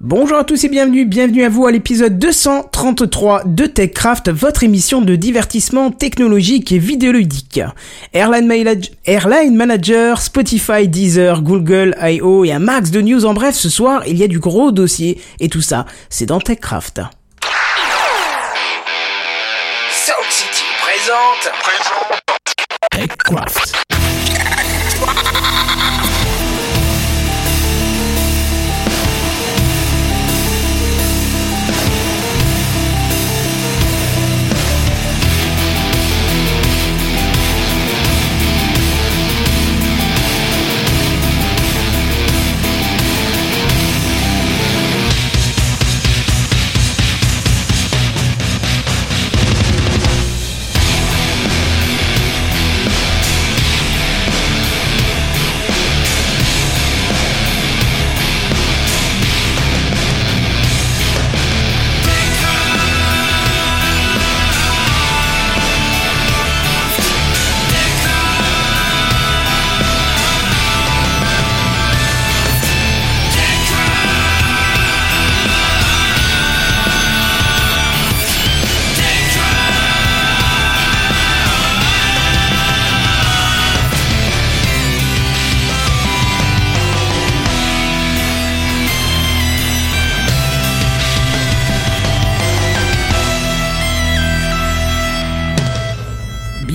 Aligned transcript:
Bonjour 0.00 0.38
à 0.38 0.44
tous 0.44 0.62
et 0.62 0.68
bienvenue, 0.68 1.04
bienvenue 1.06 1.42
à 1.42 1.48
vous 1.48 1.66
à 1.66 1.72
l'épisode 1.72 2.20
233 2.20 3.42
de 3.46 3.66
TechCraft, 3.66 4.30
votre 4.30 4.62
émission 4.62 5.02
de 5.02 5.16
divertissement 5.16 5.90
technologique 5.90 6.70
et 6.70 6.78
vidéoludique. 6.78 7.60
Airline, 8.12 8.46
Manage- 8.46 8.92
Airline 9.06 9.56
Manager, 9.56 10.22
Spotify, 10.22 10.86
Deezer, 10.86 11.42
Google, 11.42 11.96
I.O. 12.00 12.44
et 12.44 12.52
un 12.52 12.60
max 12.60 12.92
de 12.92 13.00
news 13.00 13.24
en 13.24 13.34
bref, 13.34 13.56
ce 13.56 13.68
soir 13.68 14.02
il 14.06 14.16
y 14.18 14.22
a 14.22 14.28
du 14.28 14.38
gros 14.38 14.70
dossier 14.70 15.20
et 15.40 15.48
tout 15.48 15.62
ça, 15.62 15.84
c'est 16.10 16.26
dans 16.26 16.38
TechCraft. 16.38 17.00
Sound 19.90 20.30
City 20.30 20.64
présente. 20.80 21.52
TechCraft. 22.92 23.97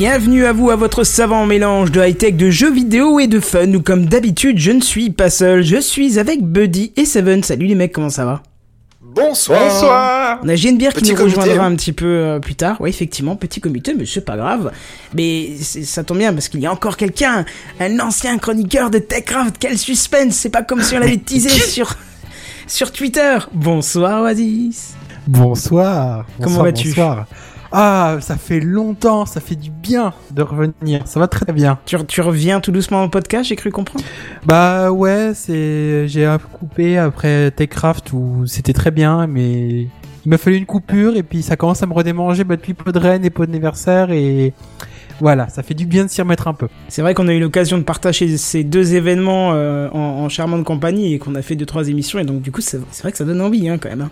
Bienvenue 0.06 0.46
à 0.46 0.52
vous 0.52 0.70
à 0.70 0.76
votre 0.76 1.06
savant 1.06 1.46
mélange 1.46 1.90
de 1.90 2.06
high-tech, 2.06 2.36
de 2.36 2.50
jeux 2.50 2.74
vidéo 2.74 3.22
et 3.22 3.28
de 3.28 3.40
fun, 3.40 3.74
ou 3.74 3.82
comme 3.82 4.06
d'habitude, 4.06 4.60
je 4.60 4.72
ne 4.72 4.82
suis 4.82 5.12
pas 5.12 5.30
seul, 5.30 5.64
je 5.64 5.78
suis 5.78 6.20
avec 6.20 6.44
Buddy 6.44 6.92
et 6.98 7.06
Seven. 7.06 7.42
Salut 7.42 7.68
les 7.68 7.76
mecs, 7.76 7.94
comment 7.94 8.10
ça 8.10 8.26
va? 8.26 8.44
Bonsoir. 9.02 9.62
Bonsoir 9.62 10.40
On 10.44 10.50
a 10.50 10.56
Genebière 10.58 10.92
qui 10.92 11.10
nous 11.10 11.16
comité, 11.16 11.40
rejoindra 11.40 11.66
hein. 11.66 11.72
un 11.72 11.76
petit 11.78 11.94
peu 11.94 12.06
euh, 12.06 12.40
plus 12.40 12.56
tard. 12.56 12.76
Oui, 12.82 12.90
effectivement, 12.90 13.38
petit 13.38 13.62
comité, 13.62 13.94
mais 13.98 14.06
c'est 14.06 14.26
pas 14.26 14.36
grave. 14.36 14.74
Mais 15.16 15.56
ça 15.56 16.04
tombe 16.04 16.18
bien 16.18 16.34
parce 16.34 16.50
qu'il 16.50 16.60
y 16.60 16.66
a 16.66 16.72
encore 16.74 16.98
quelqu'un, 16.98 17.46
un 17.80 18.00
ancien 18.02 18.38
chroniqueur 18.40 18.90
de 18.90 18.98
TechCraft. 19.00 19.56
Quel 19.58 19.78
suspense 19.78 20.36
C'est 20.36 20.50
pas 20.50 20.64
comme 20.64 20.82
si 20.82 20.98
on 20.98 21.00
l'avait 21.00 21.16
teasé 21.26 21.48
sur 21.48 21.96
sur 22.68 22.92
Twitter. 22.92 23.38
Bonsoir 23.54 24.24
Oasis. 24.24 24.96
Bonsoir 25.28 26.26
Comment 26.40 26.50
Bonsoir, 26.50 26.66
vas-tu? 26.66 26.88
bonsoir. 26.90 27.26
Ah, 27.76 28.18
ça 28.22 28.38
fait 28.38 28.60
longtemps, 28.60 29.26
ça 29.26 29.42
fait 29.42 29.56
du 29.56 29.72
bien 29.72 30.14
de 30.32 30.44
revenir. 30.44 31.08
Ça 31.08 31.20
va 31.20 31.28
très 31.28 31.52
bien. 31.52 31.80
Tu, 31.88 31.98
tu 32.06 32.22
reviens 32.22 32.60
tout 32.60 32.72
doucement 32.72 33.04
au 33.04 33.10
podcast, 33.10 33.50
j'ai 33.50 33.56
cru 33.56 33.72
comprendre? 33.72 34.06
Bah 34.46 34.92
ouais, 34.92 35.32
c'est 35.34 36.08
j'ai 36.08 36.32
coupé 36.54 37.00
après 37.00 37.50
Techcraft 37.50 38.14
où 38.14 38.46
c'était 38.46 38.74
très 38.74 38.92
bien, 38.92 39.26
mais 39.26 39.88
il 40.26 40.30
m'a 40.30 40.38
fallu 40.38 40.58
une 40.58 40.68
coupure 40.68 41.16
et 41.18 41.24
puis 41.24 41.42
ça 41.42 41.56
commence 41.56 41.82
à 41.82 41.88
me 41.88 41.94
redémanger 41.94 42.44
bah, 42.44 42.58
depuis 42.58 42.76
peu 42.76 42.92
de 42.92 43.00
Rennes 43.00 43.26
et 43.26 43.32
peu 43.32 43.48
d'anniversaire 43.48 44.12
et 44.12 44.54
voilà, 45.20 45.48
ça 45.50 45.64
fait 45.64 45.74
du 45.74 45.88
bien 45.88 46.06
de 46.06 46.10
s'y 46.12 46.22
remettre 46.22 46.48
un 46.48 46.54
peu. 46.54 46.68
C'est 46.90 47.02
vrai 47.02 47.16
qu'on 47.16 47.28
a 47.28 47.34
eu 47.34 47.40
l'occasion 47.40 47.80
de 47.80 47.84
partager 47.84 48.38
ces 48.38 48.64
deux 48.64 48.94
événements 48.94 49.52
euh, 49.54 49.90
en, 49.94 49.98
en 49.98 50.30
charmante 50.30 50.64
compagnie 50.64 51.14
et 51.16 51.18
qu'on 51.20 51.34
a 51.34 51.42
fait 51.42 51.56
deux 51.56 51.66
trois 51.66 51.88
émissions 51.90 52.20
et 52.20 52.24
donc 52.24 52.42
du 52.44 52.52
coup 52.52 52.62
c'est 52.62 52.80
c'est 52.92 53.02
vrai 53.02 53.12
que 53.12 53.18
ça 53.18 53.26
donne 53.26 53.42
envie 53.42 53.68
hein, 53.68 53.80
quand 53.80 53.90
même. 53.90 54.02
hein. 54.02 54.10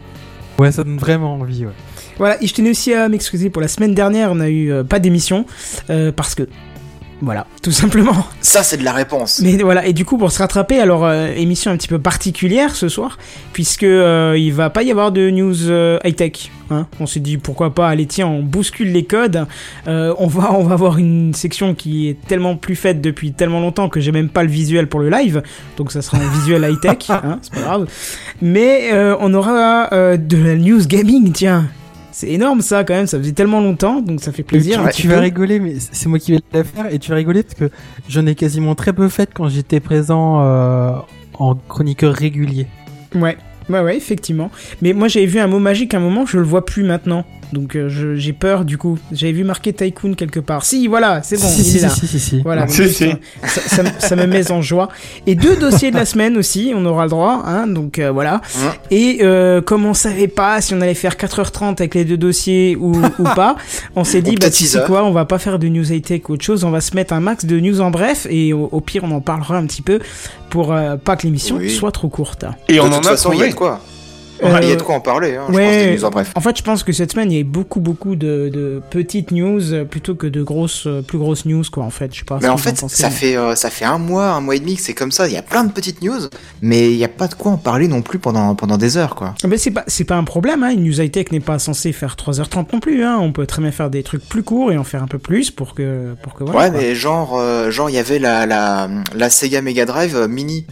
Ouais, 0.57 0.71
ça 0.71 0.83
donne 0.83 0.97
vraiment 0.97 1.35
envie. 1.35 1.65
Ouais. 1.65 1.71
Voilà, 2.21 2.37
et 2.39 2.45
je 2.45 2.53
tenais 2.53 2.69
aussi 2.69 2.93
à 2.93 3.09
m'excuser 3.09 3.49
pour 3.49 3.63
la 3.63 3.67
semaine 3.67 3.95
dernière, 3.95 4.31
on 4.31 4.39
a 4.41 4.47
eu 4.47 4.71
euh, 4.71 4.83
pas 4.83 4.99
d'émission 4.99 5.47
euh, 5.89 6.11
parce 6.11 6.35
que 6.35 6.47
voilà, 7.21 7.45
tout 7.61 7.71
simplement. 7.71 8.25
Ça, 8.41 8.63
c'est 8.63 8.77
de 8.77 8.83
la 8.83 8.93
réponse. 8.93 9.41
Mais 9.43 9.57
voilà, 9.57 9.85
et 9.85 9.93
du 9.93 10.05
coup 10.05 10.17
pour 10.17 10.31
se 10.31 10.39
rattraper, 10.39 10.79
alors 10.79 11.05
euh, 11.05 11.27
émission 11.35 11.71
un 11.71 11.77
petit 11.77 11.87
peu 11.87 11.99
particulière 11.99 12.75
ce 12.75 12.89
soir 12.89 13.19
puisque 13.53 13.83
euh, 13.83 14.35
il 14.37 14.51
va 14.53 14.71
pas 14.71 14.81
y 14.81 14.89
avoir 14.89 15.11
de 15.11 15.29
news 15.29 15.69
euh, 15.69 15.99
high 16.03 16.15
tech. 16.15 16.49
Hein 16.71 16.87
on 16.99 17.05
s'est 17.05 17.19
dit 17.19 17.37
pourquoi 17.37 17.75
pas, 17.75 17.89
allez 17.89 18.07
tiens, 18.07 18.27
on 18.27 18.41
bouscule 18.41 18.91
les 18.91 19.03
codes. 19.03 19.45
On 19.85 20.27
va 20.27 20.53
on 20.53 20.63
va 20.63 20.73
avoir 20.73 20.97
une 20.97 21.33
section 21.35 21.75
qui 21.75 22.09
est 22.09 22.17
tellement 22.27 22.55
plus 22.55 22.75
faite 22.75 23.01
depuis 23.01 23.33
tellement 23.33 23.59
longtemps 23.59 23.87
que 23.87 23.99
j'ai 23.99 24.11
même 24.11 24.29
pas 24.29 24.43
le 24.43 24.49
visuel 24.49 24.87
pour 24.87 24.99
le 24.99 25.09
live, 25.09 25.43
donc 25.77 25.91
ça 25.91 26.01
sera 26.01 26.17
un 26.17 26.29
visuel 26.29 26.67
high 26.67 26.79
tech, 26.79 26.97
hein, 27.09 27.39
c'est 27.41 27.53
pas 27.53 27.61
grave. 27.61 27.87
Mais 28.41 28.89
on 29.19 29.33
aura 29.33 29.89
de 30.17 30.37
la 30.37 30.55
news 30.55 30.87
gaming, 30.87 31.31
tiens. 31.33 31.69
C'est 32.11 32.29
énorme 32.29 32.61
ça 32.61 32.83
quand 32.83 32.93
même, 32.93 33.07
ça 33.07 33.17
faisait 33.17 33.31
tellement 33.31 33.61
longtemps, 33.61 34.01
donc 34.01 34.21
ça 34.21 34.31
fait 34.31 34.43
plaisir. 34.43 34.87
tu, 34.93 35.07
vas 35.07 35.19
rigoler, 35.19 35.59
mais 35.59 35.75
c'est 35.79 36.09
moi 36.09 36.19
qui 36.19 36.33
vais 36.33 36.39
la 36.53 36.63
faire 36.63 36.93
et 36.93 36.99
tu 36.99 37.09
vas 37.09 37.15
rigoler 37.15 37.43
parce 37.43 37.55
que 37.55 37.69
j'en 38.09 38.25
ai 38.25 38.35
quasiment 38.35 38.75
très 38.75 38.93
peu 38.93 39.07
fait 39.07 39.29
quand 39.33 39.47
j'étais 39.47 39.79
présent 39.79 40.41
euh, 40.41 40.91
en 41.39 41.55
chroniqueur 41.55 42.13
régulier. 42.13 42.67
Ouais, 43.15 43.37
ouais, 43.69 43.79
ouais, 43.79 43.97
effectivement. 43.97 44.51
Mais 44.81 44.93
moi 44.93 45.07
j'avais 45.07 45.25
vu 45.25 45.39
un 45.39 45.47
mot 45.47 45.59
magique 45.59 45.93
à 45.93 45.97
un 45.97 46.01
moment, 46.01 46.25
je 46.25 46.37
le 46.37 46.43
vois 46.43 46.65
plus 46.65 46.83
maintenant. 46.83 47.25
Donc 47.53 47.75
euh, 47.75 47.89
j'ai 48.15 48.33
peur 48.33 48.63
du 48.65 48.77
coup. 48.77 48.97
J'avais 49.11 49.33
vu 49.33 49.43
marqué 49.43 49.73
Tycoon 49.73 50.13
quelque 50.13 50.39
part. 50.39 50.63
Si, 50.63 50.87
voilà, 50.87 51.21
c'est 51.23 51.35
bon, 51.39 51.47
si, 51.47 51.61
il 51.61 51.65
si, 51.65 51.77
est 51.77 51.81
là. 51.81 51.89
si, 51.89 52.07
si, 52.07 52.19
si. 52.19 52.41
Voilà, 52.41 52.61
donc, 52.65 52.71
ça, 52.71 52.83
ça- 53.47 53.61
ça 53.67 53.83
me- 53.83 53.89
ça 53.99 54.15
me 54.15 54.25
met 54.25 54.51
en 54.51 54.61
joie. 54.61 54.89
Et 55.27 55.35
deux 55.35 55.55
dossiers 55.57 55.91
de 55.91 55.95
la 55.97 56.05
semaine 56.11 56.37
aussi, 56.37 56.71
on 56.75 56.85
aura 56.85 57.03
le 57.05 57.09
droit, 57.09 57.43
hein, 57.45 57.67
donc 57.67 57.99
euh, 57.99 58.11
voilà. 58.11 58.41
Et 58.89 59.19
euh, 59.21 59.61
comme 59.61 59.85
on 59.85 59.93
savait 59.93 60.27
pas 60.27 60.61
si 60.61 60.73
on 60.73 60.81
allait 60.81 60.93
faire 60.93 61.15
4h30 61.15 61.73
avec 61.79 61.95
les 61.95 62.05
deux 62.05 62.17
dossiers 62.17 62.75
ou, 62.79 62.93
ou 63.19 63.23
pas, 63.35 63.55
on 63.95 64.03
s'est 64.03 64.21
dit, 64.21 64.35
bah 64.35 64.49
tu 64.49 64.57
6 64.63 64.67
sais 64.67 64.83
quoi, 64.85 65.03
on 65.03 65.11
va 65.11 65.25
pas 65.25 65.37
faire 65.39 65.59
de 65.59 65.67
news 65.67 65.91
high-tech 65.91 66.29
ou 66.29 66.33
autre 66.33 66.43
chose, 66.43 66.63
on 66.63 66.71
va 66.71 66.81
se 66.81 66.95
mettre 66.95 67.13
un 67.13 67.19
max 67.19 67.45
de 67.45 67.59
news 67.59 67.81
en 67.81 67.91
bref, 67.91 68.27
et 68.29 68.53
au, 68.53 68.69
au 68.71 68.79
pire 68.81 69.03
on 69.03 69.11
en 69.11 69.21
parlera 69.21 69.57
un 69.57 69.65
petit 69.65 69.81
peu 69.81 69.99
pour 70.49 70.73
euh, 70.73 70.95
pas 70.95 71.15
que 71.15 71.23
l'émission 71.23 71.57
Oui. 71.57 71.69
soit 71.69 71.91
trop 71.91 72.07
courte. 72.09 72.45
Et 72.69 72.75
de 72.75 72.79
on 72.79 72.85
toute 72.85 72.93
en 72.93 72.99
a 72.99 73.03
façon, 73.03 73.31
il 73.33 73.39
y 73.39 73.43
a 73.43 73.49
trouvé. 73.49 73.49
de 73.51 73.55
quoi. 73.55 73.81
Euh, 74.43 74.59
Il 74.61 74.69
y 74.69 74.71
a 74.71 74.75
de 74.75 74.81
quoi 74.81 74.95
en 74.95 74.99
parler, 74.99 75.35
hein, 75.35 75.43
je 75.49 75.53
pense, 75.53 75.59
des 75.71 75.95
news 75.95 76.05
en 76.05 76.09
bref. 76.09 76.31
En 76.35 76.41
fait, 76.41 76.57
je 76.57 76.63
pense 76.63 76.83
que 76.83 76.91
cette 76.91 77.11
semaine, 77.11 77.31
il 77.31 77.35
y 77.35 77.37
a 77.37 77.41
eu 77.41 77.45
beaucoup, 77.45 77.79
beaucoup 77.79 78.15
de, 78.15 78.49
de 78.53 78.81
petites 78.89 79.31
news 79.31 79.73
euh, 79.73 79.85
plutôt 79.85 80.15
que 80.15 80.27
de 80.27 80.41
grosses, 80.43 80.85
euh, 80.87 81.01
plus 81.01 81.17
grosses 81.17 81.45
news, 81.45 81.63
quoi, 81.71 81.83
en 81.83 81.89
fait. 81.89 82.13
Je 82.13 82.19
sais 82.19 82.25
pas. 82.25 82.39
Mais 82.41 82.47
en 82.49 82.57
fait, 82.57 82.79
pensez, 82.79 82.95
ça 83.01 83.09
mais- 83.09 83.15
fait, 83.15 83.35
euh, 83.37 83.55
ça 83.55 83.69
fait 83.69 83.85
un 83.85 83.97
mois, 83.97 84.29
un 84.29 84.41
mois 84.41 84.55
et 84.55 84.59
demi 84.59 84.75
que 84.75 84.81
c'est 84.81 84.93
comme 84.93 85.11
ça. 85.11 85.27
Il 85.27 85.33
y 85.33 85.37
a 85.37 85.41
plein 85.41 85.63
de 85.63 85.71
petites 85.71 86.01
news, 86.01 86.19
mais 86.61 86.91
il 86.91 86.97
n'y 86.97 87.03
a 87.03 87.07
pas 87.09 87.27
de 87.27 87.35
quoi 87.35 87.51
en 87.51 87.57
parler 87.57 87.87
non 87.87 88.01
plus 88.01 88.19
pendant, 88.19 88.55
pendant 88.55 88.77
des 88.77 88.97
heures, 88.97 89.15
quoi. 89.15 89.35
Ah 89.43 89.47
ben, 89.47 89.57
c'est 89.59 89.71
pas, 89.71 89.83
c'est 89.87 90.03
pas 90.05 90.15
un 90.15 90.23
problème, 90.23 90.63
hein. 90.63 90.69
Une 90.71 90.83
news 90.83 90.99
high-tech 91.01 91.31
n'est 91.31 91.39
pas 91.39 91.59
censée 91.59 91.91
faire 91.91 92.15
3h30 92.15 92.65
non 92.73 92.79
plus, 92.79 93.03
hein. 93.03 93.17
On 93.21 93.31
peut 93.31 93.45
très 93.45 93.61
bien 93.61 93.71
faire 93.71 93.89
des 93.89 94.03
trucs 94.03 94.27
plus 94.27 94.43
courts 94.43 94.71
et 94.71 94.77
en 94.77 94.83
faire 94.83 95.03
un 95.03 95.07
peu 95.07 95.19
plus 95.19 95.51
pour 95.51 95.75
que, 95.75 96.13
pour 96.23 96.33
que 96.33 96.43
voilà. 96.43 96.59
ouais, 96.59 96.69
quoi. 96.71 96.79
mais 96.79 96.95
genre, 96.95 97.37
euh, 97.39 97.69
genre, 97.71 97.89
il 97.89 97.93
y 97.95 97.99
avait 97.99 98.19
la, 98.19 98.45
la, 98.45 98.89
la 99.15 99.29
Sega 99.29 99.61
Mega 99.61 99.85
Drive 99.85 100.15
euh, 100.15 100.27
mini. 100.27 100.65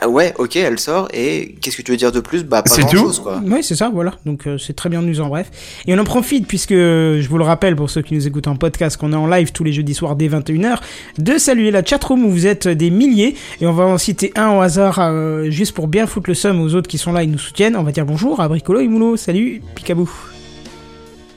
Bah 0.00 0.08
ouais, 0.08 0.34
ok, 0.38 0.56
elle 0.56 0.78
sort, 0.78 1.08
et 1.12 1.54
qu'est-ce 1.60 1.76
que 1.76 1.82
tu 1.82 1.92
veux 1.92 1.96
dire 1.96 2.12
de 2.12 2.20
plus? 2.20 2.44
Bah 2.44 2.62
pas 2.62 2.70
C'est 2.70 2.82
grand 2.82 2.90
tout 2.90 2.96
chose, 2.98 3.20
quoi. 3.20 3.40
Ouais, 3.44 3.62
c'est 3.62 3.76
ça, 3.76 3.90
voilà. 3.92 4.14
Donc 4.26 4.46
euh, 4.46 4.58
c'est 4.58 4.74
très 4.74 4.88
bien 4.88 5.02
de 5.02 5.06
news 5.06 5.20
en 5.20 5.28
bref. 5.28 5.50
Et 5.86 5.94
on 5.94 5.98
en 5.98 6.04
profite 6.04 6.46
puisque 6.46 6.72
je 6.74 7.28
vous 7.28 7.38
le 7.38 7.44
rappelle 7.44 7.76
pour 7.76 7.90
ceux 7.90 8.02
qui 8.02 8.14
nous 8.14 8.26
écoutent 8.26 8.48
en 8.48 8.56
podcast 8.56 8.96
qu'on 8.96 9.12
est 9.12 9.16
en 9.16 9.26
live 9.26 9.52
tous 9.52 9.64
les 9.64 9.72
jeudis 9.72 9.94
soirs 9.94 10.16
dès 10.16 10.28
21h 10.28 10.78
de 11.18 11.38
saluer 11.38 11.70
la 11.70 11.84
chatroom 11.84 12.24
où 12.24 12.30
vous 12.30 12.46
êtes 12.46 12.66
des 12.68 12.90
milliers 12.90 13.36
et 13.60 13.66
on 13.66 13.72
va 13.72 13.84
en 13.84 13.98
citer 13.98 14.32
un 14.36 14.50
au 14.56 14.60
hasard 14.60 14.98
euh, 15.00 15.50
juste 15.50 15.72
pour 15.72 15.88
bien 15.88 16.06
foutre 16.06 16.28
le 16.30 16.34
seum 16.34 16.60
aux 16.60 16.74
autres 16.74 16.88
qui 16.88 16.98
sont 16.98 17.12
là 17.12 17.22
et 17.22 17.26
nous 17.26 17.38
soutiennent. 17.38 17.76
On 17.76 17.82
va 17.82 17.92
dire 17.92 18.06
bonjour 18.06 18.40
à 18.40 18.48
Bricolo 18.48 18.80
et 18.80 18.88
Moulot. 18.88 19.16
Salut 19.16 19.62
Picabou. 19.74 20.10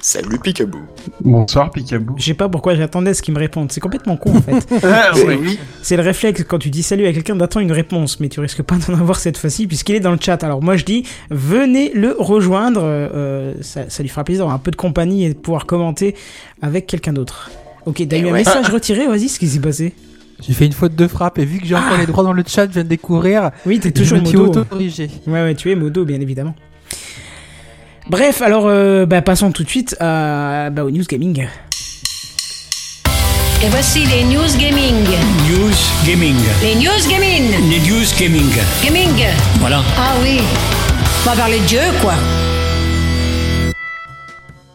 Salut 0.08 0.40
Picaboo. 0.40 0.80
Bonsoir, 1.20 1.70
Picaboo. 1.70 2.16
Je 2.18 2.24
sais 2.24 2.34
pas 2.34 2.48
pourquoi 2.48 2.76
j'attendais 2.76 3.14
ce 3.14 3.22
qu'ils 3.22 3.34
me 3.34 3.40
répondent. 3.40 3.70
C'est 3.74 3.82
complètement 3.82 4.16
con 4.16 4.38
en 4.38 4.42
fait. 4.42 4.66
Ah. 4.86 5.12
C'est 5.82 5.98
le 5.98 6.02
réflexe 6.02 6.46
quand 6.48 6.60
tu 6.60 6.70
dis 6.70 6.82
salut 6.82 7.06
à 7.08 7.12
quelqu'un 7.12 7.36
d'attendre 7.36 7.66
une 7.66 7.74
réponse, 7.74 8.22
mais 8.22 8.30
tu 8.30 8.40
risques 8.40 8.62
pas 8.62 8.78
d'en 8.78 8.94
avoir 8.94 9.20
cette 9.20 9.36
fois-ci 9.38 9.68
puisqu'il 9.68 9.96
est 9.96 10.00
dans 10.00 10.14
le 10.14 10.18
chat. 10.22 10.42
Alors 10.46 10.64
moi 10.64 10.78
je 10.78 10.86
dis 10.86 11.04
venez 11.30 11.92
le 11.94 12.16
rejoindre, 12.18 12.80
euh, 12.86 13.56
ça, 13.60 13.90
ça 13.90 14.02
lui 14.02 14.08
fera 14.08 14.24
plaisir 14.24 14.44
d'avoir 14.46 14.56
un 14.56 14.60
peu 14.60 14.72
de 14.72 14.78
compagnie 14.78 15.26
et 15.26 15.30
de 15.30 15.34
pouvoir 15.34 15.66
commenter 15.66 16.16
avec 16.62 16.88
quelqu'un 16.88 17.12
d'autre. 17.12 17.52
Ok, 17.86 18.02
t'as 18.08 18.16
Eh 18.16 18.30
un 18.30 18.32
message 18.32 18.70
retiré, 18.72 19.08
vas-y, 19.08 19.28
ce 19.28 19.40
qui 19.40 19.48
s'est 19.50 19.60
passé 19.60 19.94
J'ai 20.42 20.54
fait 20.54 20.68
une 20.68 20.72
faute 20.72 20.96
de 20.96 21.08
frappe 21.10 21.38
et 21.38 21.44
vu 21.44 21.60
que 21.60 21.66
j'ai 21.68 21.76
encore 21.76 21.96
Ah. 21.96 22.00
les 22.00 22.06
droits 22.06 22.24
dans 22.24 22.32
le 22.32 22.44
chat, 22.48 22.68
je 22.68 22.72
viens 22.72 22.84
de 22.86 22.88
découvrir. 22.88 23.52
Oui, 23.66 23.82
t'es 23.82 23.92
toujours 23.92 24.20
modo. 24.22 24.46
auto-corrigé. 24.46 25.10
Ouais, 25.28 25.44
ouais, 25.44 25.56
tu 25.56 25.70
es 25.70 25.76
modo, 25.76 26.06
bien 26.06 26.22
évidemment. 26.22 26.56
Bref, 28.10 28.42
alors, 28.42 28.68
euh, 28.68 29.06
bah, 29.06 29.22
passons 29.22 29.52
tout 29.52 29.64
de 29.64 29.70
suite 29.70 29.98
à, 30.00 30.70
bah, 30.70 30.86
au 30.86 30.92
news 30.92 31.04
gaming. 31.10 31.46
Et 33.64 33.70
voici 33.70 34.06
les 34.06 34.24
news 34.24 34.58
gaming. 34.58 35.04
News 35.50 35.76
Gaming. 36.06 36.36
Les 36.62 36.76
news 36.76 37.10
gaming. 37.10 37.52
Les 37.70 37.80
News 37.80 38.06
Gaming. 38.18 38.50
Gaming. 38.84 39.26
Voilà. 39.60 39.82
Ah 39.98 40.14
oui. 40.22 40.40
On 41.26 41.30
va 41.30 41.36
parler 41.36 41.60
de 41.60 41.66
Dieu, 41.66 41.82
quoi. 42.02 42.14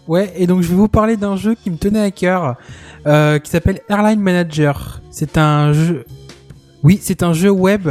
Ouais, 0.08 0.32
et 0.36 0.46
donc 0.46 0.62
je 0.62 0.68
vais 0.68 0.74
vous 0.74 0.88
parler 0.88 1.16
d'un 1.16 1.36
jeu 1.36 1.54
qui 1.54 1.70
me 1.70 1.76
tenait 1.76 2.02
à 2.02 2.10
cœur, 2.10 2.56
euh, 3.06 3.38
qui 3.38 3.50
s'appelle 3.50 3.80
Airline 3.88 4.20
Manager. 4.20 5.00
C'est 5.10 5.38
un 5.38 5.72
jeu, 5.72 6.04
oui, 6.82 6.98
c'est 7.00 7.22
un 7.22 7.32
jeu 7.32 7.50
web 7.50 7.88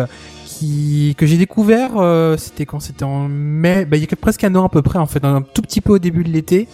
qui 0.61 1.15
que 1.17 1.25
j'ai 1.25 1.37
découvert. 1.37 1.97
euh, 1.97 2.37
c'était 2.37 2.65
quand 2.65 2.79
C'était 2.79 3.03
en 3.03 3.27
mai, 3.27 3.85
bah, 3.85 3.97
il 3.97 4.03
y 4.03 4.07
a 4.11 4.15
presque 4.15 4.43
un 4.43 4.53
an 4.55 4.65
à 4.65 4.69
peu 4.69 4.81
près 4.81 4.99
en 4.99 5.07
fait, 5.07 5.23
un 5.25 5.41
tout 5.41 5.61
petit 5.61 5.81
peu 5.81 5.93
au 5.93 5.99
début 5.99 6.23
de 6.23 6.29
l'été. 6.29 6.67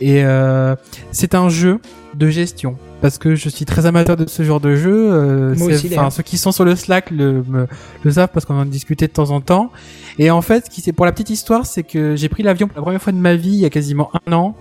Et 0.00 0.24
euh, 0.24 0.76
c'est 1.12 1.34
un 1.34 1.48
jeu 1.48 1.80
de 2.14 2.30
gestion 2.30 2.76
parce 3.00 3.18
que 3.18 3.34
je 3.34 3.48
suis 3.48 3.64
très 3.64 3.84
amateur 3.86 4.16
de 4.16 4.26
ce 4.28 4.42
genre 4.42 4.60
de 4.60 4.76
jeu. 4.76 5.12
euh, 5.12 5.54
enfin, 5.92 6.10
ceux 6.10 6.22
qui 6.22 6.38
sont 6.38 6.52
sur 6.52 6.64
le 6.64 6.74
Slack 6.76 7.10
le, 7.10 7.44
me, 7.46 7.66
le 8.02 8.10
savent 8.10 8.30
parce 8.32 8.46
qu'on 8.46 8.58
en 8.58 8.64
discutait 8.64 9.08
de 9.08 9.12
temps 9.12 9.30
en 9.30 9.40
temps. 9.40 9.70
Et 10.18 10.30
en 10.30 10.40
fait, 10.40 10.68
qui 10.68 10.80
c'est 10.80 10.92
pour 10.92 11.04
la 11.04 11.12
petite 11.12 11.30
histoire, 11.30 11.66
c'est 11.66 11.82
que 11.82 12.16
j'ai 12.16 12.28
pris 12.28 12.42
l'avion 12.42 12.66
pour 12.68 12.76
la 12.76 12.82
première 12.82 13.02
fois 13.02 13.12
de 13.12 13.18
ma 13.18 13.34
vie 13.34 13.50
il 13.50 13.60
y 13.60 13.66
a 13.66 13.70
quasiment 13.70 14.10
un 14.26 14.32
an. 14.32 14.54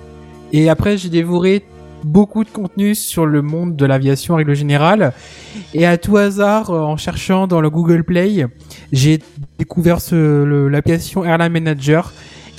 Et 0.53 0.69
après, 0.69 0.97
j'ai 0.97 1.09
dévoré 1.09 1.65
beaucoup 2.07 2.44
de 2.44 2.50
contenu 2.50 2.95
sur 2.95 3.25
le 3.25 3.42
monde 3.42 3.75
de 3.75 3.86
l'aviation 3.86 4.33
en 4.33 4.38
règle 4.38 4.56
générale. 4.56 5.13
Et 5.74 5.86
à 5.86 5.98
tout 5.98 6.18
hasard, 6.18 6.71
euh, 6.71 6.81
en 6.81 6.98
cherchant 6.98 7.48
dans 7.48 7.62
le 7.62 7.69
Google 7.69 8.04
Play, 8.04 8.45
j'ai 8.92 9.19
découvert 9.59 10.00
l'application 10.12 11.24
Airline 11.24 11.51
Manager. 11.51 12.13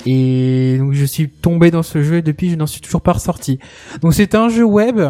Et 0.05 0.77
donc, 0.77 0.93
je 0.93 1.03
suis 1.03 1.29
tombé 1.29 1.71
dans 1.71 1.83
ce 1.83 2.01
jeu 2.01 2.17
et 2.17 2.21
depuis, 2.21 2.49
je 2.49 2.55
n'en 2.55 2.67
suis 2.67 2.79
toujours 2.79 3.01
pas 3.01 3.13
ressorti. 3.13 3.59
Donc, 4.01 4.13
c'est 4.13 4.35
un 4.35 4.47
jeu 4.47 4.63
web, 4.63 5.01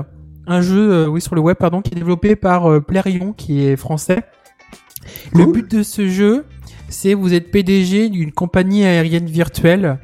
un 0.48 0.62
jeu, 0.62 0.92
euh, 0.92 1.08
oui, 1.08 1.22
sur 1.22 1.36
le 1.36 1.42
web, 1.42 1.58
pardon, 1.58 1.82
qui 1.82 1.92
est 1.92 1.96
développé 1.96 2.36
par 2.36 2.72
euh, 2.72 2.80
Plarion, 2.80 3.34
qui 3.34 3.64
est 3.64 3.76
français. 3.76 4.24
Le 5.34 5.46
but 5.46 5.70
de 5.70 5.84
ce 5.84 6.08
jeu, 6.08 6.46
c'est 6.88 7.14
vous 7.14 7.34
êtes 7.34 7.52
PDG 7.52 8.10
d'une 8.10 8.32
compagnie 8.32 8.84
aérienne 8.84 9.28
virtuelle 9.28 10.00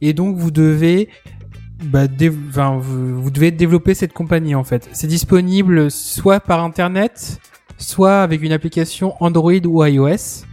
et 0.00 0.12
donc 0.12 0.36
vous 0.36 0.50
devez 0.50 1.08
bah, 1.84 2.06
vous, 2.80 3.30
devez 3.30 3.50
développer 3.50 3.94
cette 3.94 4.12
compagnie 4.12 4.54
en 4.54 4.64
fait. 4.64 4.88
C'est 4.92 5.06
disponible 5.06 5.90
soit 5.90 6.40
par 6.40 6.62
internet, 6.62 7.40
soit 7.78 8.22
avec 8.22 8.42
une 8.42 8.52
application 8.52 9.14
Android 9.20 9.52
ou 9.64 9.84
iOS. 9.84 10.44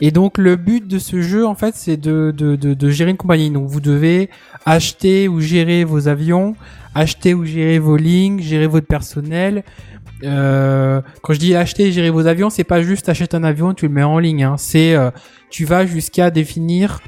Et 0.00 0.10
donc 0.10 0.36
le 0.38 0.56
but 0.56 0.86
de 0.86 0.98
ce 0.98 1.22
jeu 1.22 1.46
en 1.46 1.54
fait 1.54 1.76
c'est 1.76 1.96
de, 1.96 2.34
de, 2.36 2.56
de, 2.56 2.74
de 2.74 2.90
gérer 2.90 3.10
une 3.10 3.16
compagnie. 3.16 3.50
Donc 3.50 3.68
vous 3.68 3.80
devez 3.80 4.30
acheter 4.66 5.28
ou 5.28 5.40
gérer 5.40 5.84
vos 5.84 6.08
avions, 6.08 6.56
acheter 6.94 7.34
ou 7.34 7.44
gérer 7.44 7.78
vos 7.78 7.96
lignes, 7.96 8.40
gérer 8.40 8.66
votre 8.66 8.86
personnel. 8.86 9.64
Euh, 10.24 11.00
quand 11.22 11.32
je 11.32 11.38
dis 11.38 11.54
acheter 11.54 11.86
et 11.86 11.92
gérer 11.92 12.10
vos 12.10 12.26
avions, 12.26 12.50
c'est 12.50 12.64
pas 12.64 12.82
juste 12.82 13.08
acheter 13.08 13.36
un 13.36 13.44
avion 13.44 13.72
et 13.72 13.74
tu 13.74 13.86
le 13.86 13.92
mets 13.92 14.02
en 14.02 14.18
ligne. 14.18 14.44
Hein. 14.44 14.56
C'est 14.56 14.94
euh, 14.94 15.10
tu 15.50 15.64
vas 15.64 15.86
jusqu'à 15.86 16.30
définir 16.30 17.00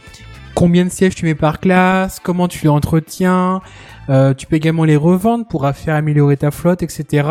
combien 0.54 0.84
de 0.84 0.90
sièges 0.90 1.14
tu 1.14 1.24
mets 1.24 1.34
par 1.34 1.60
classe, 1.60 2.20
comment 2.22 2.48
tu 2.48 2.62
les 2.62 2.68
entretiens. 2.68 3.60
Euh, 4.08 4.34
tu 4.34 4.46
peux 4.46 4.56
également 4.56 4.84
les 4.84 4.96
revendre 4.96 5.46
pour 5.46 5.66
faire 5.74 5.94
améliorer 5.94 6.36
ta 6.36 6.50
flotte, 6.50 6.82
etc. 6.82 7.28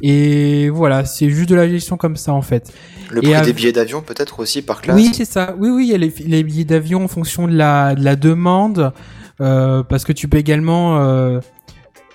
Et 0.00 0.68
voilà, 0.68 1.04
c'est 1.04 1.30
juste 1.30 1.48
de 1.48 1.54
la 1.54 1.68
gestion 1.68 1.96
comme 1.96 2.16
ça 2.16 2.32
en 2.32 2.42
fait. 2.42 2.72
Le 3.10 3.20
prix 3.20 3.40
des 3.42 3.52
billets 3.52 3.72
d'avion 3.72 4.00
peut-être 4.02 4.40
aussi 4.40 4.62
par 4.62 4.80
classe. 4.80 4.96
Oui, 4.96 5.10
c'est 5.12 5.24
ça. 5.24 5.54
Oui, 5.58 5.70
oui, 5.70 5.86
il 5.86 5.92
y 5.92 5.94
a 5.94 5.98
les, 5.98 6.12
les 6.26 6.42
billets 6.42 6.64
d'avion 6.64 7.04
en 7.04 7.08
fonction 7.08 7.46
de 7.46 7.54
la, 7.54 7.94
de 7.94 8.04
la 8.04 8.16
demande, 8.16 8.92
euh, 9.40 9.82
parce 9.82 10.04
que 10.04 10.12
tu 10.12 10.28
peux 10.28 10.38
également, 10.38 10.98
euh, 10.98 11.40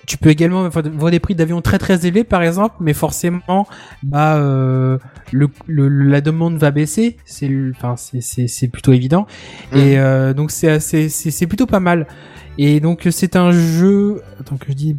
tu 0.08 0.16
peux 0.16 0.30
également 0.30 0.68
voir 0.68 1.10
des 1.10 1.20
prix 1.20 1.34
d'avion 1.34 1.60
très 1.60 1.78
très 1.78 2.06
élevés, 2.06 2.24
par 2.24 2.42
exemple, 2.42 2.76
mais 2.80 2.94
forcément, 2.94 3.68
bah, 4.02 4.36
euh, 4.36 4.98
le, 5.32 5.48
le- 5.66 5.88
la 5.88 6.22
demande 6.22 6.56
va 6.56 6.70
baisser. 6.70 7.18
C'est, 7.26 7.50
enfin, 7.76 7.94
c'est, 7.96 8.48
c'est, 8.48 8.68
plutôt 8.68 8.92
évident. 8.94 9.26
Mhm. 9.72 9.78
Et 9.78 9.98
euh, 9.98 10.32
donc 10.32 10.50
c'est 10.50 10.70
assez, 10.70 11.10
c'est, 11.10 11.30
c'est 11.30 11.46
plutôt 11.46 11.66
pas 11.66 11.78
mal. 11.78 12.06
Et 12.56 12.80
donc 12.80 13.06
c'est 13.10 13.36
un 13.36 13.52
jeu. 13.52 14.22
Attends 14.40 14.56
que 14.56 14.66
je 14.70 14.72
dis. 14.72 14.96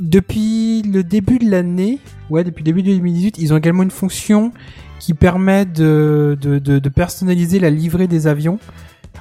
Depuis 0.00 0.82
le 0.82 1.04
début 1.04 1.38
de 1.38 1.50
l'année, 1.50 1.98
ouais, 2.30 2.42
depuis 2.42 2.62
le 2.62 2.64
début 2.64 2.82
de 2.82 2.88
2018, 2.88 3.36
ils 3.38 3.52
ont 3.52 3.58
également 3.58 3.82
une 3.82 3.90
fonction 3.90 4.50
qui 4.98 5.12
permet 5.14 5.66
de, 5.66 6.38
de, 6.40 6.58
de, 6.58 6.78
de 6.78 6.88
personnaliser 6.88 7.60
la 7.60 7.70
livrée 7.70 8.06
des 8.06 8.26
avions. 8.26 8.58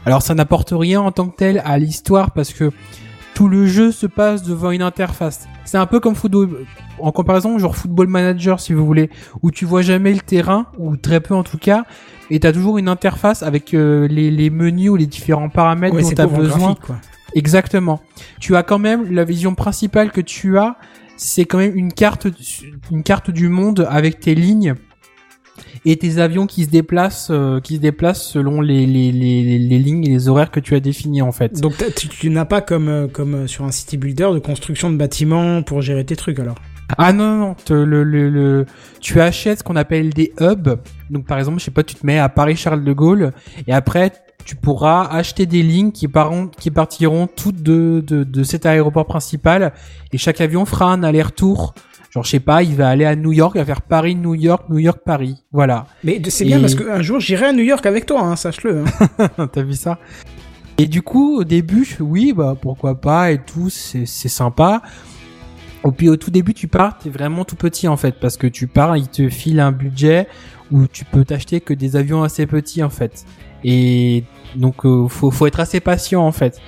Alors 0.06 0.22
ça 0.22 0.34
n'apporte 0.36 0.70
rien 0.72 1.02
en 1.02 1.12
tant 1.12 1.28
que 1.28 1.36
tel 1.36 1.62
à 1.66 1.78
l'histoire 1.78 2.32
parce 2.32 2.54
que 2.54 2.72
tout 3.42 3.48
le 3.48 3.66
jeu 3.66 3.92
se 3.92 4.06
passe 4.06 4.44
devant 4.44 4.70
une 4.70 4.84
interface. 4.84 5.48
C'est 5.66 5.80
un 5.80 5.88
peu 5.88 6.00
comme 6.00 6.14
football, 6.14 6.64
en 7.00 7.12
comparaison, 7.12 7.58
genre 7.58 7.76
Football 7.76 8.06
Manager 8.06 8.60
si 8.60 8.72
vous 8.72 8.86
voulez, 8.86 9.10
où 9.42 9.50
tu 9.50 9.66
vois 9.66 9.82
jamais 9.82 10.14
le 10.14 10.20
terrain, 10.20 10.68
ou 10.78 10.96
très 10.96 11.22
peu 11.22 11.34
en 11.34 11.42
tout 11.42 11.58
cas, 11.58 11.86
et 12.30 12.40
t'as 12.40 12.52
toujours 12.54 12.78
une 12.78 12.88
interface 12.88 13.42
avec 13.42 13.74
euh, 13.74 14.08
les, 14.08 14.30
les 14.30 14.52
menus 14.52 14.92
ou 14.92 14.96
les 14.96 15.08
différents 15.08 15.50
paramètres 15.50 15.96
Ouais, 15.96 16.04
dont 16.04 16.12
t'as 16.12 16.28
besoin. 16.28 16.76
quoi. 16.76 16.98
Exactement. 17.34 18.00
Tu 18.40 18.56
as 18.56 18.62
quand 18.62 18.78
même 18.78 19.12
la 19.12 19.24
vision 19.24 19.56
principale 19.56 20.12
que 20.12 20.22
tu 20.22 20.60
as, 20.60 20.76
c'est 21.18 21.46
quand 21.46 21.58
même 21.58 21.76
une 21.76 21.94
carte, 21.94 22.28
une 22.92 23.02
carte 23.02 23.32
du 23.32 23.50
monde 23.50 23.88
avec 23.90 24.20
tes 24.20 24.36
lignes 24.36 24.76
et 25.86 25.98
tes 25.98 26.20
avions 26.20 26.46
qui 26.46 26.66
se 26.66 26.70
déplacent, 26.70 27.30
euh, 27.32 27.60
qui 27.60 27.76
se 27.78 27.82
déplacent 27.82 28.24
selon 28.24 28.62
les, 28.62 28.86
les, 28.86 29.12
les, 29.12 29.58
les 29.58 29.80
lignes 29.80 30.06
et 30.06 30.10
les 30.10 30.28
horaires 30.30 30.52
que 30.52 30.60
tu 30.60 30.76
as 30.76 30.80
définis 30.80 31.22
en 31.22 31.32
fait. 31.32 31.60
Donc 31.60 31.74
tu, 31.96 32.08
tu 32.08 32.30
n'as 32.30 32.46
pas 32.46 32.62
comme, 32.62 32.88
euh, 32.88 33.08
comme 33.08 33.34
euh, 33.36 33.48
sur 33.48 33.66
un 33.66 33.72
city 33.72 33.98
builder 33.98 34.30
de 34.34 34.40
construction 34.40 34.92
de 34.92 34.98
bâtiments 34.98 35.64
pour 35.64 35.82
gérer 35.82 36.06
tes 36.06 36.16
trucs 36.16 36.40
alors? 36.40 36.56
Ah 36.98 37.14
non, 37.14 37.26
non, 37.26 37.38
non, 37.48 37.56
te- 37.66 37.74
le, 37.74 38.04
le, 38.04 38.30
le- 38.30 38.66
tu 39.00 39.22
achètes 39.22 39.60
ce 39.60 39.64
qu'on 39.64 39.78
appelle 39.78 40.10
des 40.14 40.34
hubs. 40.40 40.78
Donc 41.10 41.26
par 41.26 41.40
exemple, 41.40 41.60
je 41.60 41.66
sais 41.66 41.72
pas, 41.72 41.84
tu 41.84 41.96
te 41.96 42.06
mets 42.06 42.20
à 42.20 42.28
Paris-Charles 42.30 42.84
de 42.84 42.94
Gaulle 42.94 43.32
et 43.66 43.74
après 43.74 44.12
tu 44.44 44.56
pourras 44.56 45.08
acheter 45.08 45.46
des 45.46 45.62
lignes 45.64 45.92
qui, 45.92 46.08
paront, 46.08 46.48
qui 46.48 46.70
partiront 46.72 47.28
toutes 47.28 47.62
de, 47.62 48.04
de, 48.06 48.24
de 48.24 48.44
cet 48.44 48.66
aéroport 48.66 49.06
principal 49.06 49.72
et 50.12 50.18
chaque 50.18 50.42
avion 50.42 50.66
fera 50.66 50.92
un 50.92 51.04
aller-retour. 51.04 51.74
Genre, 52.12 52.24
je 52.26 52.30
sais 52.30 52.40
pas, 52.42 52.62
il 52.62 52.76
va 52.76 52.90
aller 52.90 53.06
à 53.06 53.16
New 53.16 53.32
York, 53.32 53.54
il 53.56 53.60
va 53.60 53.66
faire 53.66 53.82
Paris-New 53.82 54.36
York, 54.36 54.66
New 54.70 54.80
York-Paris. 54.80 55.38
Voilà. 55.52 55.88
Mais 56.04 56.22
c'est 56.28 56.44
bien 56.46 56.58
Et- 56.58 56.62
parce 56.62 56.76
qu'un 56.76 57.02
jour 57.02 57.20
j'irai 57.22 57.46
à 57.48 57.54
New 57.54 57.64
York 57.64 57.86
avec 57.86 58.06
toi, 58.06 58.22
hein, 58.22 58.36
sache-le. 58.36 58.84
hein. 59.18 59.48
T'as 59.54 59.64
vu 59.64 59.74
ça? 59.74 59.98
Et 60.78 60.88
du 60.88 61.02
coup, 61.02 61.38
au 61.38 61.44
début, 61.46 61.86
je 61.86 62.04
oui, 62.04 62.34
bah 62.36 62.56
pourquoi 62.62 63.00
pas 63.00 63.32
et 63.32 63.38
tout, 63.42 63.70
c'est 63.70 64.06
c'est 64.06 64.30
sympa. 64.30 64.82
Et 65.88 65.92
puis 65.92 66.10
au 66.10 66.18
tout 66.18 66.32
début, 66.32 66.54
tu 66.54 66.68
pars, 66.68 66.98
t'es 66.98 67.10
vraiment 67.10 67.46
tout 67.46 67.56
petit 67.56 67.88
en 67.88 67.98
fait, 67.98 68.16
parce 68.20 68.36
que 68.38 68.48
tu 68.48 68.68
pars, 68.68 68.98
il 68.98 69.08
te 69.08 69.30
file 69.30 69.60
un 69.60 69.72
budget 69.72 70.28
où 70.72 70.88
tu 70.88 71.06
peux 71.06 71.24
t'acheter 71.26 71.60
que 71.62 71.74
des 71.74 71.96
avions 71.96 72.24
assez 72.24 72.46
petits 72.46 72.84
en 72.84 72.90
fait. 72.90 73.26
Et 73.64 74.24
donc 74.56 74.86
euh, 74.86 75.08
faut 75.08 75.32
faut 75.32 75.48
être 75.48 75.60
assez 75.60 75.80
patient 75.80 76.26
en 76.26 76.32
fait. 76.32 76.60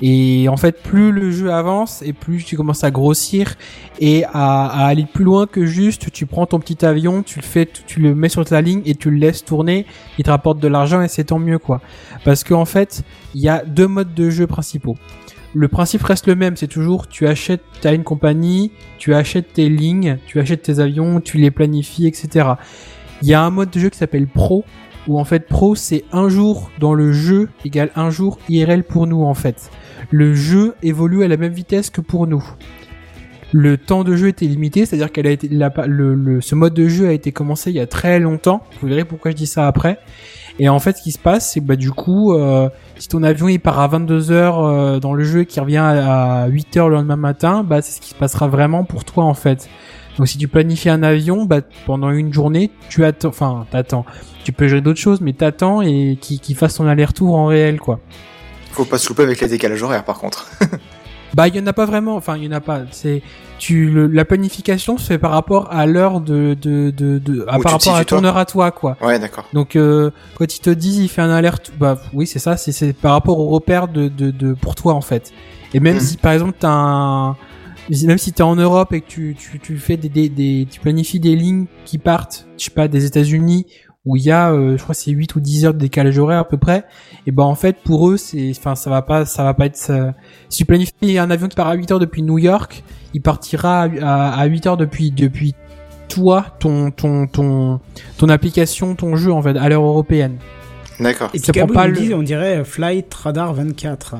Et 0.00 0.48
en 0.48 0.56
fait, 0.56 0.82
plus 0.82 1.10
le 1.10 1.30
jeu 1.30 1.52
avance 1.52 2.02
et 2.02 2.12
plus 2.12 2.44
tu 2.44 2.56
commences 2.56 2.84
à 2.84 2.90
grossir 2.90 3.56
et 3.98 4.24
à, 4.24 4.66
à 4.66 4.86
aller 4.86 5.06
plus 5.12 5.24
loin 5.24 5.46
que 5.46 5.66
juste 5.66 6.12
tu 6.12 6.26
prends 6.26 6.46
ton 6.46 6.60
petit 6.60 6.84
avion, 6.84 7.22
tu 7.22 7.40
le 7.40 7.44
fais, 7.44 7.68
tu 7.86 8.00
le 8.00 8.14
mets 8.14 8.28
sur 8.28 8.44
ta 8.44 8.60
ligne 8.60 8.82
et 8.84 8.94
tu 8.94 9.10
le 9.10 9.16
laisses 9.16 9.44
tourner, 9.44 9.86
il 10.18 10.24
te 10.24 10.30
rapporte 10.30 10.60
de 10.60 10.68
l'argent 10.68 11.02
et 11.02 11.08
c'est 11.08 11.24
tant 11.24 11.38
mieux 11.38 11.58
quoi. 11.58 11.80
Parce 12.24 12.44
qu'en 12.44 12.64
fait, 12.64 13.02
il 13.34 13.40
y 13.40 13.48
a 13.48 13.64
deux 13.64 13.88
modes 13.88 14.14
de 14.14 14.30
jeu 14.30 14.46
principaux. 14.46 14.96
Le 15.54 15.66
principe 15.66 16.02
reste 16.02 16.26
le 16.26 16.36
même, 16.36 16.56
c'est 16.56 16.68
toujours 16.68 17.08
tu 17.08 17.26
achètes, 17.26 17.64
t'as 17.80 17.94
une 17.94 18.04
compagnie, 18.04 18.70
tu 18.98 19.14
achètes 19.14 19.54
tes 19.54 19.68
lignes, 19.68 20.18
tu 20.26 20.38
achètes 20.38 20.62
tes 20.62 20.78
avions, 20.78 21.20
tu 21.20 21.38
les 21.38 21.50
planifies, 21.50 22.06
etc. 22.06 22.50
Il 23.22 23.28
y 23.28 23.34
a 23.34 23.42
un 23.42 23.50
mode 23.50 23.70
de 23.70 23.80
jeu 23.80 23.88
qui 23.88 23.98
s'appelle 23.98 24.28
Pro, 24.28 24.64
où 25.08 25.18
en 25.18 25.24
fait 25.24 25.48
Pro 25.48 25.74
c'est 25.74 26.04
un 26.12 26.28
jour 26.28 26.70
dans 26.78 26.94
le 26.94 27.12
jeu 27.12 27.48
égale 27.64 27.90
un 27.96 28.10
jour 28.10 28.38
IRL 28.48 28.84
pour 28.84 29.06
nous 29.06 29.24
en 29.24 29.34
fait. 29.34 29.70
Le 30.10 30.34
jeu 30.34 30.74
évolue 30.82 31.24
à 31.24 31.28
la 31.28 31.36
même 31.36 31.52
vitesse 31.52 31.90
que 31.90 32.00
pour 32.00 32.26
nous. 32.26 32.44
Le 33.52 33.78
temps 33.78 34.04
de 34.04 34.14
jeu 34.14 34.28
était 34.28 34.44
limité, 34.44 34.84
c'est-à-dire 34.84 35.10
qu'elle 35.10 35.26
a 35.26 35.30
été, 35.30 35.48
le, 35.48 36.14
le- 36.14 36.40
ce 36.42 36.54
mode 36.54 36.74
de 36.74 36.86
jeu 36.86 37.08
a 37.08 37.12
été 37.12 37.32
commencé 37.32 37.70
il 37.70 37.76
y 37.76 37.80
a 37.80 37.86
très 37.86 38.20
longtemps. 38.20 38.62
Vous 38.82 38.88
verrez 38.88 39.04
pourquoi 39.06 39.30
je 39.30 39.36
dis 39.36 39.46
ça 39.46 39.66
après. 39.66 39.98
Et 40.58 40.68
en 40.68 40.78
fait, 40.80 40.98
ce 40.98 41.02
qui 41.02 41.12
se 41.12 41.18
passe, 41.18 41.52
c'est 41.52 41.60
que 41.60 41.64
bah, 41.64 41.76
du 41.76 41.90
coup, 41.90 42.34
euh, 42.34 42.68
si 42.98 43.08
ton 43.08 43.22
avion 43.22 43.48
il 43.48 43.58
part 43.58 43.78
à 43.80 43.86
22 43.88 44.32
heures 44.32 44.62
euh, 44.64 44.98
dans 44.98 45.14
le 45.14 45.24
jeu 45.24 45.40
et 45.42 45.46
qui 45.46 45.60
revient 45.60 45.76
à, 45.78 46.42
à 46.42 46.46
8 46.48 46.76
heures 46.76 46.88
le 46.90 46.96
lendemain 46.96 47.16
matin, 47.16 47.62
bah 47.64 47.80
c'est 47.80 47.92
ce 47.92 48.00
qui 48.02 48.10
se 48.10 48.14
passera 48.16 48.48
vraiment 48.48 48.84
pour 48.84 49.04
toi 49.04 49.24
en 49.24 49.34
fait. 49.34 49.68
Donc 50.18 50.26
si 50.28 50.36
tu 50.36 50.48
planifies 50.48 50.90
un 50.90 51.02
avion, 51.04 51.44
bah 51.46 51.60
pendant 51.86 52.10
une 52.10 52.32
journée, 52.32 52.70
tu 52.90 53.04
attends, 53.04 53.28
enfin 53.28 53.66
t'attends. 53.70 54.04
Tu 54.44 54.52
peux 54.52 54.66
gérer 54.68 54.80
d'autres 54.82 54.98
choses, 54.98 55.20
mais 55.20 55.32
t'attends 55.32 55.80
et 55.80 56.18
qu'il 56.20 56.40
qu'il 56.40 56.56
fasse 56.56 56.74
son 56.74 56.86
aller-retour 56.88 57.36
en 57.36 57.46
réel 57.46 57.78
quoi. 57.80 58.00
Faut 58.72 58.84
pas 58.84 58.98
se 58.98 59.08
louper 59.08 59.22
avec 59.24 59.40
les 59.40 59.48
décalages 59.48 59.82
horaires 59.82 60.04
par 60.04 60.18
contre. 60.18 60.50
Bah, 61.34 61.46
il 61.46 61.54
y 61.54 61.60
en 61.60 61.66
a 61.66 61.74
pas 61.74 61.84
vraiment. 61.84 62.16
Enfin, 62.16 62.38
il 62.38 62.44
y 62.44 62.48
en 62.48 62.52
a 62.52 62.60
pas. 62.62 62.80
C'est 62.90 63.22
tu 63.58 63.90
le- 63.90 64.06
la 64.06 64.24
planification 64.24 64.96
se 64.96 65.06
fait 65.06 65.18
par 65.18 65.30
rapport 65.32 65.70
à 65.70 65.84
l'heure 65.84 66.22
de 66.22 66.56
de 66.58 66.90
de, 66.90 67.18
de 67.18 67.42
à, 67.46 67.58
par 67.58 67.72
rapport 67.72 67.96
à 67.96 68.04
ton 68.06 68.24
heure 68.24 68.38
à 68.38 68.46
toi 68.46 68.70
quoi. 68.70 68.96
Ouais, 69.02 69.18
d'accord. 69.18 69.44
Donc 69.52 69.76
euh, 69.76 70.10
quand 70.36 70.56
ils 70.56 70.60
te 70.60 70.70
disent 70.70 70.96
il 70.96 71.08
fait 71.08 71.20
un 71.20 71.28
alerte, 71.30 71.70
bah 71.78 71.98
oui 72.14 72.26
c'est 72.26 72.38
ça, 72.38 72.56
c'est 72.56 72.72
c'est 72.72 72.94
par 72.94 73.12
rapport 73.12 73.38
au 73.40 73.48
repère 73.48 73.88
de 73.88 74.08
de 74.08 74.30
de 74.30 74.54
pour 74.54 74.74
toi 74.74 74.94
en 74.94 75.02
fait. 75.02 75.32
Et 75.74 75.80
même 75.80 75.96
Mhm. 75.96 76.00
si 76.00 76.16
par 76.16 76.32
exemple 76.32 76.54
t'as 76.58 76.70
un 76.70 77.36
même 78.06 78.18
si 78.18 78.32
t'es 78.32 78.42
en 78.42 78.56
Europe 78.56 78.94
et 78.94 79.02
que 79.02 79.06
tu, 79.08 79.36
tu, 79.38 79.58
tu 79.60 79.76
fais 79.78 79.96
des, 79.98 80.08
des, 80.08 80.28
des 80.30 80.66
tu 80.70 80.80
planifies 80.80 81.20
des 81.20 81.36
lignes 81.36 81.66
qui 81.84 81.98
partent 81.98 82.46
je 82.58 82.64
sais 82.64 82.70
pas 82.70 82.88
des 82.88 83.04
États-Unis 83.04 83.66
où 84.08 84.16
il 84.16 84.22
y 84.24 84.30
a 84.30 84.50
euh, 84.52 84.76
je 84.76 84.82
crois 84.82 84.94
c'est 84.94 85.10
8 85.12 85.34
ou 85.36 85.40
10 85.40 85.66
heures 85.66 85.74
de 85.74 85.78
décalage 85.78 86.18
horaire 86.18 86.40
à 86.40 86.48
peu 86.48 86.56
près 86.56 86.84
et 87.26 87.30
ben 87.30 87.44
en 87.44 87.54
fait 87.54 87.76
pour 87.84 88.08
eux 88.10 88.16
c'est 88.16 88.50
enfin 88.58 88.74
ça 88.74 88.90
va 88.90 89.02
pas 89.02 89.24
ça 89.24 89.44
va 89.44 89.54
pas 89.54 89.66
être 89.66 89.76
ça. 89.76 90.14
si 90.48 90.58
tu 90.58 90.64
planifies 90.64 91.18
un 91.18 91.30
avion 91.30 91.46
qui 91.48 91.54
part 91.56 91.68
à 91.68 91.74
8 91.74 91.92
heures 91.92 91.98
depuis 92.00 92.22
New 92.22 92.38
York 92.38 92.82
il 93.14 93.22
partira 93.22 93.82
à, 93.82 93.88
à, 94.02 94.40
à 94.40 94.44
8 94.46 94.66
heures 94.66 94.76
depuis 94.76 95.10
depuis 95.10 95.54
toi 96.08 96.46
ton 96.58 96.90
ton 96.90 97.26
ton 97.26 97.80
ton 98.16 98.28
application 98.28 98.94
ton 98.94 99.14
jeu 99.16 99.32
en 99.32 99.42
fait 99.42 99.56
à 99.56 99.68
l'heure 99.68 99.84
européenne 99.84 100.36
D'accord. 101.00 101.30
Et 101.32 101.38
Ça 101.38 101.52
prend 101.52 101.66
pas 101.68 101.86
me 101.86 101.92
le- 101.92 101.96
dit, 102.00 102.12
on 102.14 102.24
dirait 102.24 102.56
euh, 102.56 102.64
Flight 102.64 103.14
Radar 103.14 103.54
24. 103.54 104.16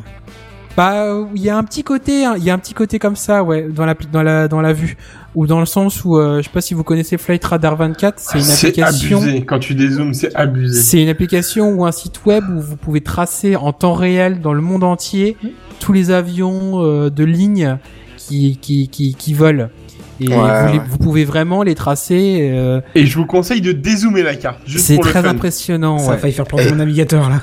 Bah, 0.77 1.07
il 1.35 1.43
y 1.43 1.51
a 1.51 1.57
un 1.57 1.65
petit 1.65 1.83
côté, 1.83 2.25
hein, 2.25 2.35
il 2.39 2.45
y 2.45 2.51
a 2.51 2.55
un 2.55 2.59
petit 2.59 2.73
côté 2.75 3.01
comme 3.01 3.17
ça, 3.17 3.43
ouais, 3.43 3.65
dans 3.69 3.85
la 3.85 3.95
dans 4.13 4.23
la 4.23 4.47
dans 4.47 4.61
la 4.61 4.73
vue, 4.73 4.97
ou 5.39 5.47
dans 5.47 5.61
le 5.61 5.67
sens 5.67 6.05
où, 6.05 6.17
euh, 6.19 6.39
je 6.39 6.43
sais 6.43 6.51
pas 6.53 6.61
si 6.61 6.75
vous 6.75 6.83
connaissez 6.83 7.17
Flight 7.17 7.45
Radar 7.45 7.77
24, 7.77 8.19
c'est 8.19 8.39
une 8.39 8.45
C'est 8.45 8.67
application. 8.81 9.19
abusé. 9.21 9.45
Quand 9.45 9.61
tu 9.61 9.77
dézoomes, 9.77 10.13
c'est 10.13 10.35
abusé. 10.35 10.83
C'est 10.83 11.01
une 11.01 11.09
application 11.09 11.71
ou 11.75 11.87
un 11.87 11.93
site 11.93 12.25
web 12.27 12.43
où 12.53 12.61
vous 12.61 12.77
pouvez 12.77 13.01
tracer 13.03 13.55
en 13.55 13.73
temps 13.73 13.95
réel 13.95 14.41
dans 14.41 14.53
le 14.53 14.61
monde 14.63 14.83
entier 14.83 15.37
tous 15.79 15.93
les 15.93 16.11
avions 16.11 16.83
euh, 16.85 17.09
de 17.09 17.23
ligne 17.23 17.79
qui 18.17 18.59
qui 18.61 18.89
qui, 18.89 19.15
qui 19.15 19.33
volent. 19.33 19.69
Et 20.21 20.29
Ouais, 20.29 20.35
vous, 20.37 20.73
les- 20.73 20.79
ouais. 20.79 20.85
vous 20.89 20.99
pouvez 20.99 21.25
vraiment 21.25 21.63
les 21.63 21.75
tracer. 21.75 22.51
euh, 22.53 22.81
Et 22.95 23.07
je 23.07 23.17
vous 23.17 23.27
conseille 23.27 23.61
de 23.61 23.73
dézoomer 23.73 24.23
la 24.23 24.35
carte. 24.37 24.59
C'est 24.67 24.95
le 24.97 25.01
très 25.01 25.25
impressionnant. 25.27 25.99
Ça 25.99 26.11
a 26.11 26.15
ouais. 26.15 26.19
failli 26.19 26.33
faire 26.35 26.47
planter 26.47 26.65
Eh. 26.67 26.71
mon 26.71 26.77
navigateur 26.77 27.31
là. 27.31 27.41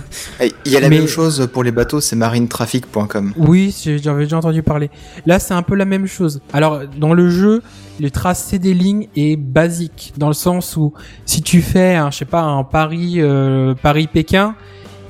Il 0.65 0.71
y 0.71 0.75
a 0.77 0.79
la 0.81 0.89
Mais- 0.89 0.97
même 0.99 1.07
chose 1.07 1.47
pour 1.53 1.63
les 1.63 1.71
bateaux, 1.71 2.01
c'est 2.01 2.15
marinetraffic.com. 2.15 3.33
Oui, 3.37 3.73
j'avais 4.03 4.23
déjà 4.23 4.37
entendu 4.37 4.61
parler. 4.63 4.89
Là, 5.25 5.39
c'est 5.39 5.53
un 5.53 5.61
peu 5.63 5.75
la 5.75 5.85
même 5.85 6.07
chose. 6.07 6.41
Alors, 6.53 6.81
dans 6.97 7.13
le 7.13 7.29
jeu, 7.29 7.61
le 7.99 8.09
tracé 8.11 8.59
des 8.59 8.73
lignes 8.73 9.07
est 9.15 9.37
basique, 9.37 10.13
dans 10.17 10.27
le 10.27 10.33
sens 10.33 10.75
où 10.75 10.93
si 11.25 11.41
tu 11.41 11.61
fais, 11.61 11.95
un, 11.95 12.11
je 12.11 12.17
sais 12.17 12.25
pas, 12.25 12.41
un 12.41 12.63
Paris, 12.63 13.15
euh, 13.17 13.73
Paris 13.81 14.07
Pékin, 14.11 14.55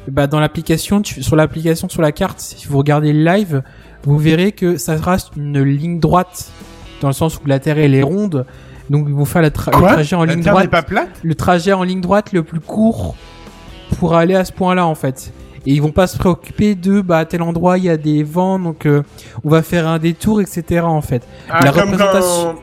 bah 0.08 0.28
dans 0.28 0.40
l'application, 0.40 1.02
sur 1.04 1.36
l'application, 1.36 1.90
sur 1.90 2.04
la 2.04 2.12
carte, 2.12 2.40
si 2.40 2.68
vous 2.68 2.78
regardez 2.78 3.12
le 3.12 3.24
live, 3.24 3.64
vous 4.04 4.20
verrez 4.20 4.52
que 4.52 4.78
ça 4.78 4.98
reste 4.98 5.30
une 5.36 5.64
ligne 5.64 6.00
droite, 6.00 6.52
dans 7.06 7.10
le 7.10 7.14
sens 7.14 7.38
où 7.38 7.48
la 7.48 7.60
Terre 7.60 7.78
elle 7.78 7.94
est 7.94 8.02
ronde. 8.02 8.48
Donc, 8.90 9.06
ils 9.08 9.14
vont 9.14 9.26
faire 9.26 9.44
la 9.44 9.52
tra- 9.52 9.68
le 9.76 9.94
trajet 9.94 10.16
en 10.16 10.24
La 10.26 10.34
ligne 10.34 10.44
Terre 10.44 10.54
droite 10.54 10.70
pas 10.72 10.82
plate 10.82 11.10
le 11.24 11.36
trajet 11.36 11.72
en 11.74 11.84
ligne 11.84 12.02
droite 12.02 12.34
le 12.34 12.42
plus 12.42 12.60
court 12.60 13.16
pour 14.00 14.16
aller 14.16 14.34
à 14.34 14.44
ce 14.44 14.52
point-là 14.52 14.88
en 14.88 14.96
fait. 14.96 15.32
Et 15.68 15.74
ils 15.74 15.82
vont 15.84 15.92
pas 15.92 16.08
se 16.08 16.18
préoccuper 16.18 16.74
de 16.74 17.02
bah 17.02 17.20
à 17.20 17.26
tel 17.26 17.44
endroit 17.44 17.78
il 17.78 17.84
y 17.84 17.90
a 17.90 17.98
des 17.98 18.24
vents 18.24 18.58
donc 18.60 18.86
euh, 18.88 19.04
on 19.44 19.50
va 19.50 19.62
faire 19.62 19.88
un 19.88 20.00
détour 20.00 20.42
etc 20.42 20.82
en 20.82 21.02
fait. 21.02 21.22
Ah, 21.50 21.64
La 21.66 21.72
comme 21.72 21.92
représentation- 21.92 22.56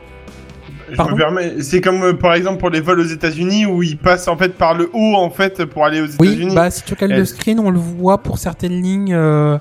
quand- 0.97 1.61
c'est 1.61 1.81
comme 1.81 2.03
euh, 2.03 2.13
par 2.13 2.33
exemple 2.33 2.59
pour 2.59 2.69
les 2.69 2.81
vols 2.81 2.99
aux 2.99 3.05
États-Unis 3.05 3.65
où 3.65 3.81
ils 3.83 3.97
passent 3.97 4.27
en 4.27 4.37
fait 4.37 4.57
par 4.57 4.73
le 4.75 4.89
haut 4.93 5.15
en 5.15 5.29
fait 5.29 5.65
pour 5.65 5.85
aller 5.85 6.01
aux 6.01 6.07
Oui, 6.19 6.27
États-Unis. 6.29 6.55
bah 6.55 6.69
si 6.69 6.83
tu 6.83 6.93
regardes 6.93 7.13
le 7.13 7.25
screen 7.25 7.59
on 7.59 7.69
le 7.71 7.79
voit 7.79 8.19
pour 8.19 8.37
certaines 8.37 8.81
lignes 8.81 9.13
euh, 9.13 9.57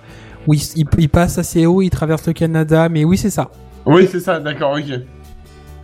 où 0.47 0.55
il, 0.55 0.61
il, 0.77 0.87
il 0.99 1.09
passe 1.09 1.39
assez 1.39 1.67
haut, 1.67 1.83
il 1.83 1.91
traverse 1.91 2.27
le 2.27 2.33
Canada 2.33 2.89
mais 2.89 3.05
oui 3.05 3.17
c'est 3.17 3.31
ça. 3.31 3.51
Oui, 3.87 4.09
c'est 4.11 4.21
ça, 4.21 4.39
d'accord, 4.41 4.79
ok. 4.79 5.01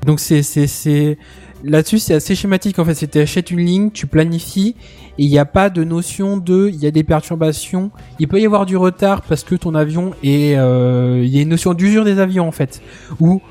Donc 0.06 0.20
c'est 0.20 0.42
c'est 0.42 1.18
là-dessus 1.64 1.98
c'est 1.98 2.14
assez 2.14 2.34
schématique 2.34 2.78
en 2.78 2.84
fait. 2.84 2.94
C'est 2.94 3.08
tu 3.08 3.18
achètes 3.18 3.50
une 3.50 3.60
ligne, 3.60 3.90
tu 3.90 4.06
planifies 4.06 4.76
et 5.18 5.24
il 5.24 5.28
n'y 5.28 5.38
a 5.38 5.44
pas 5.44 5.70
de 5.70 5.82
notion 5.84 6.36
de 6.36 6.68
il 6.72 6.76
y 6.76 6.86
a 6.86 6.90
des 6.90 7.02
perturbations. 7.02 7.90
Il 8.18 8.28
peut 8.28 8.40
y 8.40 8.46
avoir 8.46 8.64
du 8.64 8.76
retard 8.76 9.22
parce 9.22 9.42
que 9.42 9.54
ton 9.54 9.74
avion 9.74 10.12
est 10.22 10.56
euh, 10.56 11.22
il 11.24 11.28
y 11.28 11.38
a 11.38 11.42
une 11.42 11.48
notion 11.48 11.74
d'usure 11.74 12.04
des 12.04 12.20
avions 12.20 12.46
en 12.46 12.52
fait 12.52 12.80
où 13.20 13.42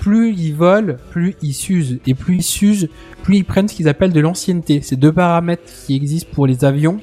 plus 0.00 0.34
ils 0.34 0.54
volent, 0.54 0.94
plus 1.10 1.36
ils 1.42 1.54
s'usent 1.54 2.00
et 2.06 2.14
plus 2.14 2.36
ils 2.36 2.42
s'usent, 2.42 2.88
plus 3.22 3.36
ils 3.36 3.44
prennent 3.44 3.68
ce 3.68 3.74
qu'ils 3.74 3.88
appellent 3.88 4.12
de 4.12 4.20
l'ancienneté. 4.20 4.80
C'est 4.82 4.96
deux 4.96 5.12
paramètres 5.12 5.70
qui 5.86 5.94
existent 5.94 6.30
pour 6.32 6.46
les 6.46 6.64
avions 6.64 6.98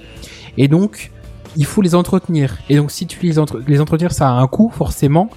et 0.58 0.68
donc 0.68 1.12
il 1.56 1.66
faut 1.66 1.82
les 1.82 1.94
entretenir. 1.94 2.58
Et 2.70 2.76
donc 2.76 2.92
si 2.92 3.06
tu 3.06 3.20
les 3.22 3.38
entre 3.38 3.62
les 3.68 3.78
ça 4.10 4.30
a 4.30 4.32
un 4.32 4.48
coût 4.48 4.72
forcément 4.74 5.30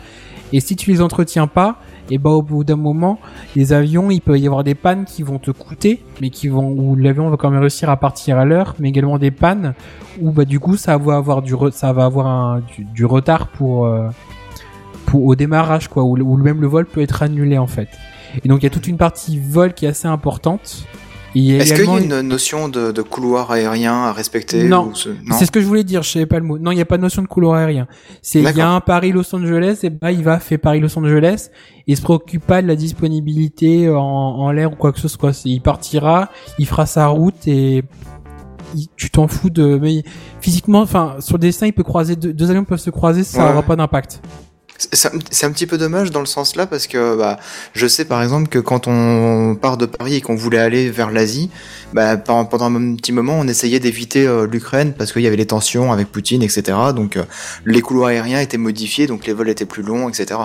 et 0.53 0.61
si 0.61 0.77
tu 0.77 0.91
les 0.91 1.01
entretiens 1.01 1.47
pas 1.47 1.77
et 2.11 2.19
bah 2.19 2.31
au 2.31 2.43
bout 2.43 2.65
d'un 2.65 2.77
moment 2.77 3.19
les 3.57 3.73
avions, 3.73 4.11
il 4.11 4.21
peut 4.21 4.39
y 4.39 4.47
avoir 4.47 4.65
des 4.65 4.75
pannes 4.75 5.05
qui 5.05 5.23
vont 5.23 5.39
te 5.39 5.51
coûter, 5.51 6.03
mais 6.21 6.31
qui 6.31 6.49
vont 6.49 6.69
où 6.69 6.97
l'avion 6.97 7.31
va 7.31 7.37
quand 7.37 7.51
même 7.51 7.61
réussir 7.61 7.89
à 7.91 7.97
partir 7.97 8.39
à 8.39 8.45
l'heure, 8.45 8.75
mais 8.79 8.89
également 8.89 9.19
des 9.19 9.31
pannes 9.31 9.75
où 10.21 10.31
bah 10.31 10.45
du 10.45 10.61
coup 10.61 10.77
ça 10.77 10.99
va 10.99 11.17
avoir 11.17 11.43
du 11.43 11.55
du, 12.95 13.05
retard 13.05 13.49
pour 13.49 13.87
euh, 13.87 14.09
pour 15.07 15.25
au 15.25 15.35
démarrage 15.35 15.89
quoi, 15.89 16.03
où 16.03 16.37
même 16.37 16.61
le 16.61 16.67
vol 16.67 16.87
peut 16.87 17.01
être 17.01 17.23
annulé 17.23 17.59
en 17.59 17.67
fait. 17.67 17.89
Et 18.45 18.49
donc 18.49 18.61
il 18.61 18.65
y 18.65 18.67
a 18.67 18.71
toute 18.71 18.87
une 18.89 18.97
partie 18.97 19.39
vol 19.39 19.75
qui 19.75 19.87
est 19.87 19.89
assez 19.89 20.09
importante. 20.09 20.87
Est-ce 21.35 21.75
qu'il 21.75 21.85
y 21.85 21.89
a 21.89 21.99
une 21.99 22.21
notion 22.21 22.69
de, 22.69 22.93
de 22.93 23.03
couloir 23.03 23.51
aérien 23.51 23.95
à 24.05 24.13
respecter 24.13 24.65
Non. 24.65 24.95
ce- 24.95 25.09
c'est 25.33 25.47
ce 25.47 25.51
que 25.51 25.61
je 25.61 25.67
voulais 25.67 25.85
dire, 25.85 26.03
je 26.03 26.11
savais 26.11 26.27
pas 26.27 26.39
le 26.39 26.45
mot. 26.45 26.59
Non, 26.59 26.71
il 26.73 26.77
n'y 26.77 26.81
a 26.83 26.85
pas 26.87 26.97
de 26.99 27.03
notion 27.03 27.23
de 27.23 27.27
couloir 27.27 27.55
aérien. 27.57 27.87
C'est 28.21 28.41
il 28.43 28.57
y 28.57 28.61
a 28.61 28.71
un 28.71 28.81
Paris-Los 28.81 29.35
Angeles, 29.35 29.79
et 29.83 29.91
bah 29.91 30.13
il 30.13 30.23
va 30.23 30.39
faire 30.41 30.59
Paris-Los 30.59 30.99
Angeles 30.99 31.49
et 31.87 31.93
il 31.93 31.97
se 31.97 32.03
préoccupe 32.03 32.45
pas 32.47 32.61
de 32.63 32.67
la 32.69 32.77
disponibilité 32.77 33.89
en, 33.89 33.97
en 34.03 34.51
l'air 34.53 34.73
ou 34.73 34.77
quoi 34.77 34.93
que 34.93 35.01
ce 35.01 35.09
soit. 35.09 35.33
Il 35.45 35.61
partira, 35.63 36.29
il 36.59 36.67
fera 36.67 36.87
sa 36.87 37.07
route 37.07 37.47
et 37.49 37.83
il- 38.75 38.89
tu 38.97 39.11
t'en 39.11 39.27
fous 39.29 39.51
de. 39.51 39.79
Mais 39.81 40.03
physiquement, 40.41 40.81
enfin 40.81 41.17
sur 41.21 41.37
le 41.37 41.41
dessin, 41.41 41.67
il 41.67 41.73
peut 41.73 41.83
croiser 41.83 42.17
deux, 42.17 42.33
deux 42.33 42.51
avions 42.51 42.65
peuvent 42.65 42.79
se 42.79 42.91
croiser, 42.91 43.25
ça 43.25 43.45
Ouais. 43.45 43.51
aura 43.53 43.63
pas 43.63 43.77
d'impact. 43.77 44.21
C'est 44.91 45.45
un- 45.47 45.53
petit 45.53 45.67
peu 45.67 45.79
dommage 45.79 46.11
dans 46.11 46.21
le 46.21 46.27
sens 46.27 46.57
là 46.57 46.67
parce 46.67 46.87
que 46.87 47.17
bah, 47.17 47.39
je 47.75 47.87
sais 47.87 48.05
par 48.05 48.23
exemple 48.23 48.49
que 48.49 48.59
quand 48.59 48.89
on 48.89 49.55
part 49.55 49.77
de 49.77 49.87
Paris 49.87 50.17
et 50.17 50.21
qu'on 50.21 50.35
voulait 50.35 50.59
aller 50.59 50.91
vers 50.91 51.11
l'Asie, 51.11 51.51
bah, 51.93 52.17
pe- 52.17 52.33
pendant 52.51 52.75
un 52.75 52.97
petit 52.97 53.13
moment 53.13 53.35
on 53.39 53.47
essayait 53.47 53.81
d'éviter 53.81 54.27
euh, 54.27 54.47
l'Ukraine 54.47 54.93
parce 54.93 55.13
qu'il 55.13 55.23
y 55.23 55.27
avait 55.27 55.37
les 55.37 55.47
tensions 55.47 55.93
avec 55.93 56.09
Poutine, 56.11 56.43
etc. 56.43 56.63
Donc 56.97 57.17
euh, 57.17 57.23
les 57.67 57.81
couloirs 57.81 58.09
aériens 58.09 58.41
étaient 58.41 58.59
modifiés, 58.59 59.07
donc 59.07 59.27
les 59.27 59.33
vols 59.33 59.51
étaient 59.51 59.67
plus 59.67 59.83
longs, 59.83 60.09
etc. 60.09 60.41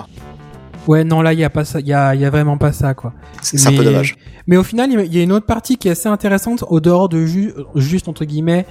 Ouais, 0.86 1.04
non 1.04 1.20
là 1.20 1.32
il 1.34 1.38
y 1.38 1.44
a 1.44 1.50
pas 1.50 1.64
ça, 1.64 1.80
il 1.80 1.86
y 1.88 1.92
a, 1.92 2.14
y 2.14 2.24
a 2.24 2.30
vraiment 2.30 2.56
pas 2.58 2.72
ça 2.72 2.94
quoi. 2.94 3.12
C'est 3.42 3.66
un 3.66 3.72
peu 3.76 3.84
dommage. 3.84 4.16
Mais 4.46 4.56
au 4.56 4.62
final, 4.62 4.90
il 5.04 5.14
y 5.14 5.20
a 5.20 5.22
une 5.22 5.32
autre 5.32 5.44
partie 5.44 5.76
qui 5.76 5.88
est 5.88 5.90
assez 5.90 6.08
intéressante 6.08 6.64
au 6.68 6.80
dehors 6.80 7.10
de 7.10 7.26
ju- 7.26 7.52
juste 7.74 8.08
entre 8.08 8.24
guillemets 8.24 8.64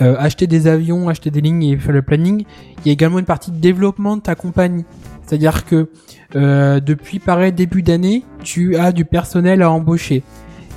euh, 0.00 0.16
acheter 0.18 0.46
des 0.46 0.66
avions, 0.66 1.08
acheter 1.08 1.30
des 1.30 1.40
lignes 1.40 1.62
et 1.64 1.76
faire 1.76 1.92
le 1.92 2.02
planning. 2.02 2.44
Il 2.78 2.86
y 2.86 2.90
a 2.90 2.92
également 2.92 3.18
une 3.18 3.26
partie 3.26 3.50
de 3.50 3.58
développement 3.58 4.16
de 4.16 4.22
ta 4.22 4.34
compagnie. 4.34 4.84
C'est-à-dire 5.26 5.64
que 5.64 5.90
euh, 6.34 6.80
depuis 6.80 7.18
pareil 7.18 7.52
début 7.52 7.82
d'année, 7.82 8.24
tu 8.42 8.76
as 8.76 8.92
du 8.92 9.04
personnel 9.04 9.62
à 9.62 9.70
embaucher 9.70 10.22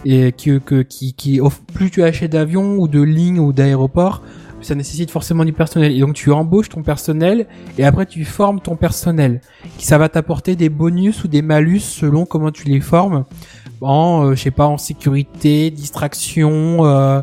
et 0.04 0.32
que, 0.32 0.60
que 0.60 0.82
qui 0.82 1.14
qui 1.14 1.40
plus 1.74 1.90
tu 1.90 2.04
achètes 2.04 2.34
d'avions 2.34 2.78
ou 2.78 2.88
de 2.88 3.02
lignes 3.02 3.40
ou 3.40 3.54
d'aéroports, 3.54 4.22
ça 4.62 4.76
nécessite 4.76 5.12
forcément 5.12 5.46
du 5.46 5.54
personnel. 5.54 5.94
Et 5.94 6.00
donc 6.00 6.14
tu 6.14 6.32
embauches 6.32 6.70
ton 6.70 6.84
personnel 6.84 7.48
et 7.78 7.86
après 7.86 8.06
tu 8.06 8.26
formes 8.26 8.60
ton 8.60 8.76
personnel. 8.76 9.42
Qui 9.78 9.86
ça 9.86 9.98
va 9.98 10.10
t'apporter 10.10 10.56
des 10.56 10.70
bonus 10.70 11.24
ou 11.24 11.28
des 11.28 11.42
malus 11.42 11.80
selon 11.80 12.26
comment 12.26 12.52
tu 12.52 12.68
les 12.68 12.82
formes 12.82 13.26
en 13.82 14.26
euh, 14.26 14.36
je 14.36 14.42
sais 14.42 14.52
pas 14.52 14.68
en 14.68 14.78
sécurité, 14.78 15.70
distraction, 15.70 16.86
euh, 16.86 17.22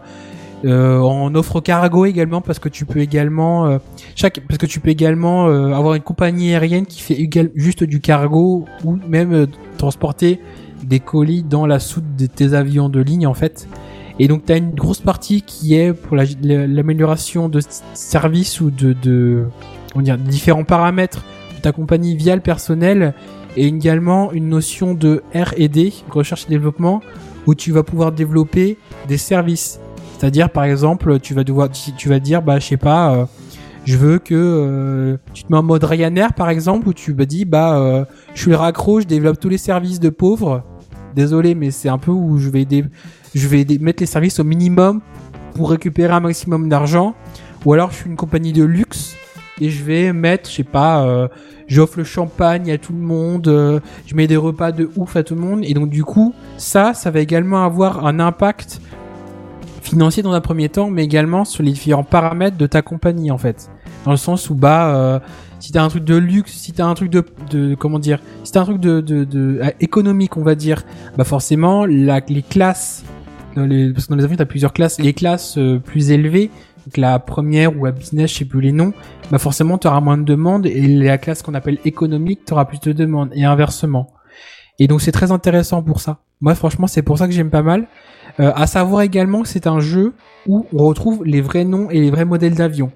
euh, 0.65 0.99
en 1.01 1.35
offre 1.35 1.61
cargo 1.61 2.05
également 2.05 2.41
parce 2.41 2.59
que 2.59 2.69
tu 2.69 2.85
peux 2.85 3.01
également 3.01 3.67
euh, 3.67 3.79
chaque 4.15 4.41
parce 4.47 4.59
que 4.59 4.67
tu 4.67 4.79
peux 4.81 4.91
également 4.91 5.49
euh, 5.49 5.73
avoir 5.73 5.95
une 5.95 6.03
compagnie 6.03 6.51
aérienne 6.55 6.87
qui 6.87 7.01
fait 7.03 7.29
juste 7.55 7.83
du 7.85 8.01
cargo 8.01 8.65
ou 8.85 8.99
même 9.09 9.33
euh, 9.33 9.47
transporter 9.79 10.41
des 10.85 11.01
colis 11.01 11.43
dans 11.43 11.67
la 11.67 11.79
soute 11.79 12.17
de 12.17 12.27
tes 12.27 12.55
avions 12.55 12.89
de 12.89 13.01
ligne 13.01 13.27
en 13.27 13.35
fait. 13.35 13.69
Et 14.19 14.29
donc 14.29 14.45
tu 14.47 14.53
as 14.53 14.57
une 14.57 14.71
grosse 14.75 15.01
partie 15.01 15.43
qui 15.43 15.75
est 15.75 15.93
pour 15.93 16.17
la- 16.17 16.25
la- 16.43 16.67
l'amélioration 16.67 17.49
de 17.49 17.61
services 17.95 18.61
ou 18.61 18.71
de, 18.71 18.93
de 18.93 19.45
comment 19.93 20.03
dire, 20.05 20.19
différents 20.19 20.65
paramètres 20.65 21.25
de 21.57 21.61
ta 21.61 21.73
compagnie 21.73 22.15
via 22.17 22.35
le 22.37 22.43
personnel 22.43 23.15
et 23.57 23.67
également 23.67 24.33
une 24.33 24.49
notion 24.49 24.95
de 24.95 25.23
R&D, 25.35 25.93
recherche 26.11 26.47
et 26.47 26.51
développement, 26.51 27.03
où 27.47 27.55
tu 27.55 27.71
vas 27.73 27.83
pouvoir 27.83 28.13
développer 28.13 28.79
des 29.09 29.19
services. 29.19 29.79
C'est-à-dire, 30.23 30.51
par 30.51 30.63
exemple, 30.63 31.19
tu 31.19 31.35
vas 31.35 31.43
devoir, 31.43 31.69
tu 31.69 32.09
vas 32.09 32.21
dire, 32.21 32.43
bah, 32.43 32.61
je 32.61 32.67
sais 32.69 32.77
pas, 32.77 33.13
euh, 33.13 33.27
je 33.85 33.97
veux 33.97 34.21
que 34.21 34.37
euh, 34.37 35.17
tu 35.35 35.43
te 35.43 35.51
mets 35.51 35.59
en 35.59 35.65
mode 35.65 35.83
Ryanair, 35.83 36.33
par 36.33 36.49
exemple, 36.49 36.87
où 36.87 36.93
tu 36.93 37.13
me 37.13 37.27
dis, 37.27 37.45
bah, 37.45 37.77
euh, 37.77 38.05
je 38.33 38.43
suis 38.43 38.51
le 38.53 38.57
raccro, 38.57 39.01
je 39.01 39.07
développe 39.07 39.41
tous 39.41 39.49
les 39.49 39.59
services 39.59 39.99
de 39.99 40.11
pauvres. 40.11 40.63
Désolé, 41.17 41.57
mais 41.57 41.73
c'est 41.73 41.89
un 41.89 41.99
peu 41.99 42.13
où 42.13 42.39
je 42.39 42.51
vais, 42.51 42.65
mettre 43.81 44.01
les 44.01 44.07
services 44.07 44.39
au 44.39 44.45
minimum 44.45 45.01
pour 45.57 45.71
récupérer 45.71 46.13
un 46.13 46.21
maximum 46.21 46.69
d'argent. 46.69 47.17
Ou 47.65 47.73
alors, 47.73 47.91
je 47.91 47.97
suis 47.97 48.09
une 48.09 48.15
compagnie 48.15 48.53
de 48.53 48.63
luxe 48.63 49.17
et 49.61 49.71
je 49.71 49.83
vais 49.83 50.13
mettre, 50.13 50.49
je 50.49 50.55
sais 50.55 50.63
pas, 50.63 51.29
j'offre 51.67 51.99
le 51.99 52.05
champagne 52.05 52.71
à 52.71 52.79
tout 52.79 52.93
le 52.93 53.01
monde, 53.01 53.83
je 54.07 54.15
mets 54.15 54.29
des 54.29 54.37
repas 54.37 54.71
de 54.71 54.89
ouf 54.95 55.17
à 55.17 55.25
tout 55.25 55.35
le 55.35 55.41
monde 55.41 55.63
et 55.65 55.75
donc 55.75 55.91
du 55.91 56.05
coup, 56.05 56.33
ça, 56.59 56.95
ça 56.95 57.11
va 57.11 57.19
également 57.19 57.65
avoir 57.65 58.07
un 58.07 58.21
impact 58.21 58.81
financier 59.83 60.23
dans 60.23 60.33
un 60.33 60.41
premier 60.41 60.69
temps, 60.69 60.89
mais 60.91 61.05
également 61.05 61.45
sur 61.45 61.63
les 61.63 61.73
différents 61.73 62.05
paramètres 62.05 62.57
de 62.57 62.67
ta 62.67 62.83
compagnie 62.83 63.31
en 63.31 63.39
fait. 63.39 63.71
Dans 64.05 64.13
le 64.13 64.17
sens 64.17 64.49
où 64.49 64.55
bah 64.55 64.95
euh, 64.95 65.21
si 65.59 65.73
t'as 65.73 65.83
un 65.83 65.89
truc 65.89 66.05
de 66.05 66.17
luxe, 66.17 66.53
si 66.53 66.73
t'as 66.73 66.87
un 66.87 66.95
truc 66.95 67.11
de, 67.11 67.25
de 67.51 67.75
comment 67.75 67.99
dire, 67.99 68.21
si 68.45 68.53
t'as 68.53 68.61
un 68.61 68.65
truc 68.65 68.81
de, 68.81 69.01
de, 69.01 69.25
de 69.25 69.61
euh, 69.63 69.71
économique 69.81 70.37
on 70.37 70.43
va 70.43 70.55
dire, 70.55 70.83
bah 71.17 71.25
forcément 71.25 71.85
la, 71.85 72.21
les 72.29 72.43
classes, 72.43 73.05
dans 73.55 73.67
les, 73.67 73.93
parce 73.93 74.07
que 74.07 74.11
dans 74.11 74.17
les 74.17 74.25
avions 74.25 74.37
t'as 74.37 74.45
plusieurs 74.45 74.73
classes, 74.73 74.99
les 74.99 75.13
classes 75.13 75.59
euh, 75.59 75.79
plus 75.79 76.11
élevées, 76.11 76.51
donc 76.87 76.97
la 76.97 77.19
première 77.19 77.77
ou 77.77 77.85
la 77.85 77.93
business, 77.93 78.33
je 78.33 78.39
sais 78.39 78.45
plus 78.45 78.61
les 78.61 78.73
noms, 78.73 78.93
bah 79.31 79.39
forcément 79.39 79.79
t'auras 79.79 80.01
moins 80.01 80.17
de 80.17 80.25
demandes 80.25 80.67
et 80.67 80.87
la 80.87 81.19
classe 81.19 81.43
qu'on 81.43 81.55
appelle 81.55 81.79
économique 81.85 82.45
t'auras 82.45 82.65
plus 82.65 82.81
de 82.81 82.93
demandes 82.93 83.31
et 83.35 83.45
inversement. 83.45 84.13
Et 84.79 84.89
donc 84.89 85.01
c'est 85.01 85.13
très 85.13 85.33
intéressant 85.33 85.83
pour 85.83 86.01
ça. 86.01 86.21
Moi 86.41 86.55
franchement 86.55 86.87
c'est 86.87 87.03
pour 87.03 87.19
ça 87.19 87.27
que 87.27 87.33
j'aime 87.33 87.51
pas 87.51 87.63
mal. 87.63 87.87
Euh, 88.41 88.53
à 88.55 88.67
savoir 88.67 89.03
également 89.03 89.43
que 89.43 89.49
c'est 89.49 89.67
un 89.67 89.81
jeu 89.81 90.15
où 90.47 90.67
on 90.73 90.85
retrouve 90.85 91.25
les 91.25 91.41
vrais 91.41 91.65
noms 91.65 91.91
et 91.91 92.01
les 92.01 92.11
vrais 92.11 92.25
modèles 92.25 92.55
d'avions. 92.55 92.91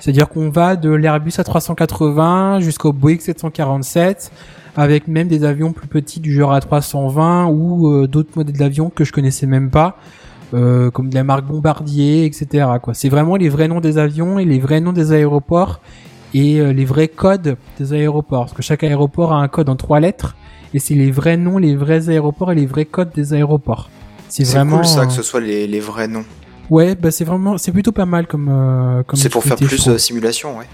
C'est-à-dire 0.00 0.28
qu'on 0.28 0.48
va 0.48 0.76
de 0.76 0.90
l'Airbus 0.90 1.30
A380 1.30 2.60
jusqu'au 2.60 2.92
Boeing 2.92 3.18
747, 3.18 4.32
avec 4.76 5.08
même 5.08 5.28
des 5.28 5.44
avions 5.44 5.72
plus 5.72 5.88
petits 5.88 6.20
du 6.20 6.32
genre 6.32 6.56
A320 6.56 7.52
ou 7.52 7.88
euh, 7.88 8.06
d'autres 8.08 8.30
modèles 8.34 8.56
d'avions 8.56 8.90
que 8.90 9.04
je 9.04 9.12
connaissais 9.12 9.46
même 9.46 9.70
pas, 9.70 9.98
euh, 10.54 10.90
comme 10.90 11.10
de 11.10 11.14
la 11.14 11.22
marque 11.22 11.44
Bombardier, 11.44 12.24
etc. 12.24 12.66
Quoi. 12.82 12.94
C'est 12.94 13.10
vraiment 13.10 13.36
les 13.36 13.50
vrais 13.50 13.68
noms 13.68 13.80
des 13.80 13.98
avions 13.98 14.38
et 14.38 14.46
les 14.46 14.58
vrais 14.58 14.80
noms 14.80 14.94
des 14.94 15.12
aéroports 15.12 15.80
et 16.32 16.60
euh, 16.60 16.72
les 16.72 16.86
vrais 16.86 17.08
codes 17.08 17.56
des 17.78 17.92
aéroports. 17.92 18.46
Parce 18.46 18.54
que 18.54 18.62
chaque 18.62 18.84
aéroport 18.84 19.32
a 19.34 19.36
un 19.36 19.48
code 19.48 19.68
en 19.68 19.76
trois 19.76 20.00
lettres 20.00 20.34
et 20.72 20.78
c'est 20.78 20.94
les 20.94 21.10
vrais 21.10 21.36
noms, 21.36 21.58
les 21.58 21.76
vrais 21.76 22.08
aéroports 22.08 22.52
et 22.52 22.54
les 22.54 22.66
vrais 22.66 22.86
codes 22.86 23.10
des 23.14 23.34
aéroports. 23.34 23.90
C'est 24.30 24.44
vraiment 24.44 24.76
cool 24.76 24.86
ça 24.86 25.00
euh, 25.00 25.06
que 25.06 25.12
ce 25.12 25.22
soit 25.22 25.40
les, 25.40 25.66
les 25.66 25.80
vrais 25.80 26.08
noms. 26.08 26.24
Ouais, 26.70 26.94
bah 26.94 27.10
c'est 27.10 27.24
vraiment, 27.24 27.58
c'est 27.58 27.72
plutôt 27.72 27.92
pas 27.92 28.06
mal 28.06 28.26
comme. 28.26 28.48
euh, 28.48 29.02
comme 29.02 29.18
C'est 29.18 29.28
pour 29.28 29.42
faire 29.42 29.56
plus 29.56 29.76
trouve. 29.76 29.94
euh, 29.94 29.98
simulation, 29.98 30.56
ouais. 30.58 30.66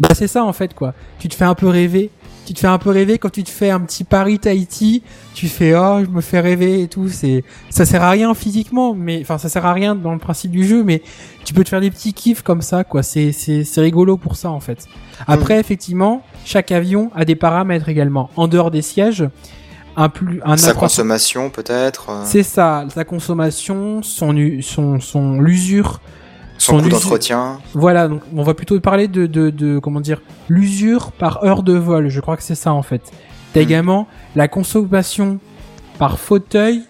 Bah 0.00 0.10
c'est 0.14 0.28
ça 0.28 0.44
en 0.44 0.52
fait 0.52 0.72
quoi. 0.74 0.94
Tu 1.18 1.28
te 1.28 1.34
fais 1.34 1.44
un 1.44 1.54
peu 1.54 1.68
rêver. 1.68 2.10
Tu 2.46 2.54
te 2.54 2.58
fais 2.58 2.66
un 2.66 2.78
peu 2.78 2.90
rêver 2.90 3.18
quand 3.18 3.30
tu 3.30 3.44
te 3.44 3.50
fais 3.50 3.70
un 3.70 3.78
petit 3.80 4.02
Paris 4.04 4.38
Tahiti. 4.38 5.02
Tu 5.34 5.48
fais 5.48 5.74
oh 5.76 6.00
je 6.04 6.10
me 6.10 6.20
fais 6.20 6.40
rêver 6.40 6.82
et 6.82 6.88
tout. 6.88 7.08
C'est 7.08 7.44
ça 7.70 7.84
sert 7.84 8.02
à 8.02 8.10
rien 8.10 8.34
physiquement, 8.34 8.94
mais 8.94 9.20
enfin 9.20 9.38
ça 9.38 9.48
sert 9.48 9.64
à 9.66 9.72
rien 9.72 9.94
dans 9.94 10.12
le 10.12 10.18
principe 10.18 10.50
du 10.50 10.66
jeu, 10.66 10.82
mais 10.82 11.02
tu 11.44 11.54
peux 11.54 11.62
te 11.62 11.68
faire 11.68 11.80
des 11.80 11.90
petits 11.90 12.12
kiffs 12.14 12.42
comme 12.42 12.62
ça 12.62 12.84
quoi. 12.84 13.02
C'est 13.02 13.32
c'est 13.32 13.62
c'est 13.64 13.80
rigolo 13.80 14.16
pour 14.16 14.34
ça 14.36 14.50
en 14.50 14.60
fait. 14.60 14.86
Après 15.26 15.60
effectivement 15.60 16.22
chaque 16.44 16.72
avion 16.72 17.10
a 17.14 17.24
des 17.24 17.36
paramètres 17.36 17.88
également 17.88 18.30
en 18.36 18.48
dehors 18.48 18.70
des 18.70 18.82
sièges. 18.82 19.24
Un 19.96 20.08
plus 20.08 20.40
un 20.44 20.56
Sa 20.56 20.72
A300 20.72 20.74
consommation 20.78 21.50
peut-être, 21.50 22.06
euh, 22.10 22.22
C'est 22.24 22.42
ça, 22.42 22.86
sa 22.94 23.04
consommation, 23.04 24.02
son 24.02 24.34
u- 24.36 24.62
son 24.62 25.00
son 25.00 25.38
l'usure 25.40 26.00
son 26.58 26.74
coût 26.74 26.86
usure- 26.86 26.90
d'entretien. 26.92 27.58
voilà, 27.74 28.08
donc 28.08 28.22
on 28.34 28.42
va 28.42 28.54
plutôt 28.54 28.78
parler 28.80 29.08
de, 29.08 29.26
de, 29.26 29.50
de 29.50 29.78
comment 29.78 30.00
dire, 30.00 30.22
l'usure 30.48 31.12
par 31.12 31.44
heure 31.44 31.62
de 31.62 31.74
vol. 31.74 32.08
Je 32.08 32.20
crois 32.20 32.36
que 32.36 32.42
c'est 32.42 32.54
ça 32.54 32.72
en 32.72 32.82
fait. 32.82 33.02
T'as 33.52 33.60
Mm. 33.60 33.62
également 33.64 34.06
la 34.36 34.48
consommation 34.48 35.40
par 35.98 36.18
fauteuil 36.18 36.82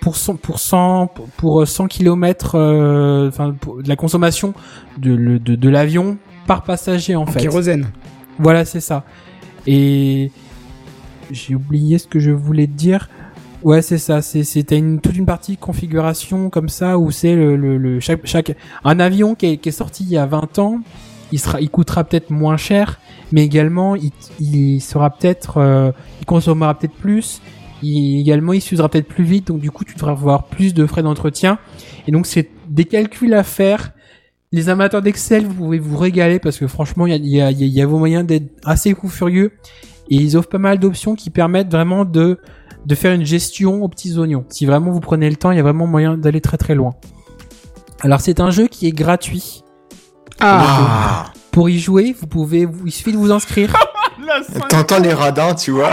pour 0.00 0.16
100, 0.16 0.36
pour 0.36 0.58
100, 0.60 1.08
pour 1.36 1.62
euh, 1.62 1.66
100 1.66 1.86
km, 1.88 2.52
euh, 2.54 3.28
enfin 3.28 3.54
pour- 3.60 3.78
la 3.84 3.96
consommation 3.96 4.54
de, 4.98 5.12
le- 5.14 5.38
de, 5.40 5.54
de 5.56 5.68
l'avion 5.68 6.16
par 6.46 6.62
passager 6.62 7.14
en 7.16 7.22
En 7.22 7.26
fait. 7.26 7.40
kérosène. 7.40 7.88
Voilà, 8.38 8.64
c'est 8.64 8.80
ça. 8.80 9.02
Et 9.66 10.30
j'ai 11.30 11.54
oublié 11.54 11.98
ce 11.98 12.06
que 12.06 12.18
je 12.20 12.30
voulais 12.30 12.66
te 12.66 12.72
dire. 12.72 13.08
Ouais, 13.62 13.82
c'est 13.82 13.98
ça. 13.98 14.22
C'est 14.22 14.44
c'était 14.44 14.78
une 14.78 15.00
toute 15.00 15.16
une 15.16 15.26
partie 15.26 15.56
configuration 15.56 16.50
comme 16.50 16.68
ça 16.68 16.98
où 16.98 17.10
c'est 17.10 17.34
le, 17.34 17.56
le, 17.56 17.78
le- 17.78 18.00
chaque 18.00 18.24
chaque 18.26 18.54
un 18.84 19.00
avion 19.00 19.34
qui 19.34 19.46
est, 19.46 19.56
qui 19.58 19.70
est 19.70 19.72
sorti 19.72 20.04
il 20.04 20.10
y 20.10 20.16
a 20.18 20.26
20 20.26 20.58
ans, 20.58 20.80
il 21.32 21.38
sera 21.40 21.60
il 21.60 21.70
coûtera 21.70 22.04
peut-être 22.04 22.30
moins 22.30 22.56
cher, 22.56 23.00
mais 23.32 23.44
également 23.44 23.96
il, 23.96 24.12
il 24.40 24.80
sera 24.80 25.10
peut-être 25.10 25.58
euh, 25.58 25.90
il 26.20 26.26
consommera 26.26 26.78
peut-être 26.78 26.94
plus. 26.96 27.40
Il, 27.82 28.20
également, 28.20 28.54
il 28.54 28.62
s'usera 28.62 28.88
peut-être 28.88 29.06
plus 29.06 29.24
vite, 29.24 29.48
donc 29.48 29.60
du 29.60 29.70
coup, 29.70 29.84
tu 29.84 29.94
devras 29.94 30.12
avoir 30.12 30.44
plus 30.44 30.72
de 30.72 30.86
frais 30.86 31.02
d'entretien. 31.02 31.58
Et 32.08 32.10
donc, 32.10 32.26
c'est 32.26 32.48
des 32.70 32.86
calculs 32.86 33.34
à 33.34 33.42
faire. 33.42 33.92
Les 34.50 34.70
amateurs 34.70 35.02
d'Excel, 35.02 35.44
vous 35.44 35.52
pouvez 35.52 35.78
vous 35.78 35.98
régaler 35.98 36.38
parce 36.38 36.56
que 36.58 36.66
franchement, 36.68 37.06
il 37.06 37.26
y 37.26 37.38
a, 37.42 37.50
y, 37.50 37.62
a, 37.64 37.66
y 37.66 37.82
a 37.82 37.86
vos 37.86 37.98
moyens 37.98 38.24
d'être 38.26 38.48
assez 38.64 38.94
fou 38.94 39.08
furieux. 39.08 39.52
Et 40.10 40.16
ils 40.16 40.36
offrent 40.36 40.48
pas 40.48 40.58
mal 40.58 40.78
d'options 40.78 41.14
qui 41.14 41.30
permettent 41.30 41.70
vraiment 41.70 42.04
de, 42.04 42.38
de 42.86 42.94
faire 42.94 43.12
une 43.12 43.24
gestion 43.24 43.82
aux 43.82 43.88
petits 43.88 44.16
oignons. 44.18 44.44
Si 44.48 44.66
vraiment 44.66 44.90
vous 44.90 45.00
prenez 45.00 45.28
le 45.28 45.36
temps, 45.36 45.50
il 45.50 45.56
y 45.56 45.60
a 45.60 45.62
vraiment 45.62 45.86
moyen 45.86 46.16
d'aller 46.16 46.40
très 46.40 46.56
très 46.56 46.74
loin. 46.74 46.94
Alors, 48.02 48.20
c'est 48.20 48.40
un 48.40 48.50
jeu 48.50 48.66
qui 48.68 48.86
est 48.86 48.92
gratuit. 48.92 49.62
Ah, 50.40 51.32
Pour 51.50 51.68
y 51.70 51.78
jouer, 51.78 52.14
vous 52.20 52.26
pouvez, 52.26 52.66
vous- 52.66 52.86
il 52.86 52.92
suffit 52.92 53.12
de 53.12 53.16
vous 53.16 53.32
inscrire. 53.32 53.72
T'entends 54.68 54.98
les 54.98 55.12
radins, 55.14 55.54
tu 55.54 55.70
vois. 55.70 55.90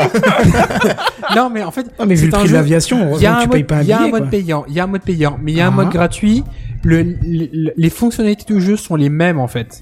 non, 1.36 1.50
mais 1.50 1.64
en 1.64 1.72
fait, 1.72 1.88
Ah, 2.00 2.06
mais 2.06 2.16
vu 2.16 2.22
c'est 2.22 2.28
le 2.28 2.34
un 2.34 2.38
prix 2.40 2.44
de 2.44 2.50
jeu- 2.50 2.56
l'aviation, 2.56 3.16
Il 3.16 3.22
y 3.22 3.26
a 3.26 3.38
un 3.38 3.42
tu 3.42 3.48
mode, 3.48 3.52
payes 3.54 3.64
pas 3.64 3.76
un 3.78 3.82
il 3.82 3.88
y 3.88 3.94
a 3.94 4.02
un 4.02 4.08
mode 4.10 4.30
payant, 4.30 4.66
il 4.68 4.74
y 4.74 4.80
a 4.80 4.84
un 4.84 4.88
mode 4.88 5.02
payant, 5.04 5.38
mais 5.42 5.52
il 5.54 5.58
y 5.58 5.62
a 5.62 5.66
un 5.66 5.70
Ah. 5.70 5.72
mode 5.72 5.90
gratuit. 5.90 6.44
Le, 6.84 7.04
le- 7.04 7.72
les 7.78 7.90
fonctionnalités 7.90 8.54
du 8.54 8.60
jeu 8.60 8.76
sont 8.76 8.96
les 8.96 9.08
mêmes 9.10 9.40
en 9.40 9.48
fait. 9.48 9.82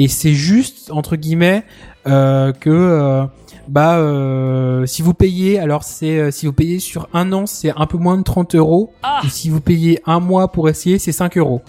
Et 0.00 0.08
c'est 0.08 0.32
juste 0.32 0.90
entre 0.90 1.14
guillemets 1.14 1.62
euh, 2.06 2.54
que 2.54 2.70
euh, 2.70 3.24
bah 3.68 3.98
euh, 3.98 4.86
si 4.86 5.02
vous 5.02 5.12
payez, 5.12 5.58
alors 5.58 5.84
c'est 5.84 6.30
si 6.30 6.46
vous 6.46 6.54
payez 6.54 6.78
sur 6.78 7.06
un 7.12 7.30
an, 7.34 7.44
c'est 7.44 7.70
un 7.76 7.84
peu 7.84 7.98
moins 7.98 8.16
de 8.16 8.22
30 8.22 8.54
euros. 8.54 8.94
Ou 9.22 9.28
si 9.28 9.50
vous 9.50 9.60
payez 9.60 10.00
un 10.06 10.18
mois 10.18 10.52
pour 10.52 10.70
essayer, 10.70 10.98
c'est 10.98 11.12
5 11.12 11.36
euros. 11.36 11.60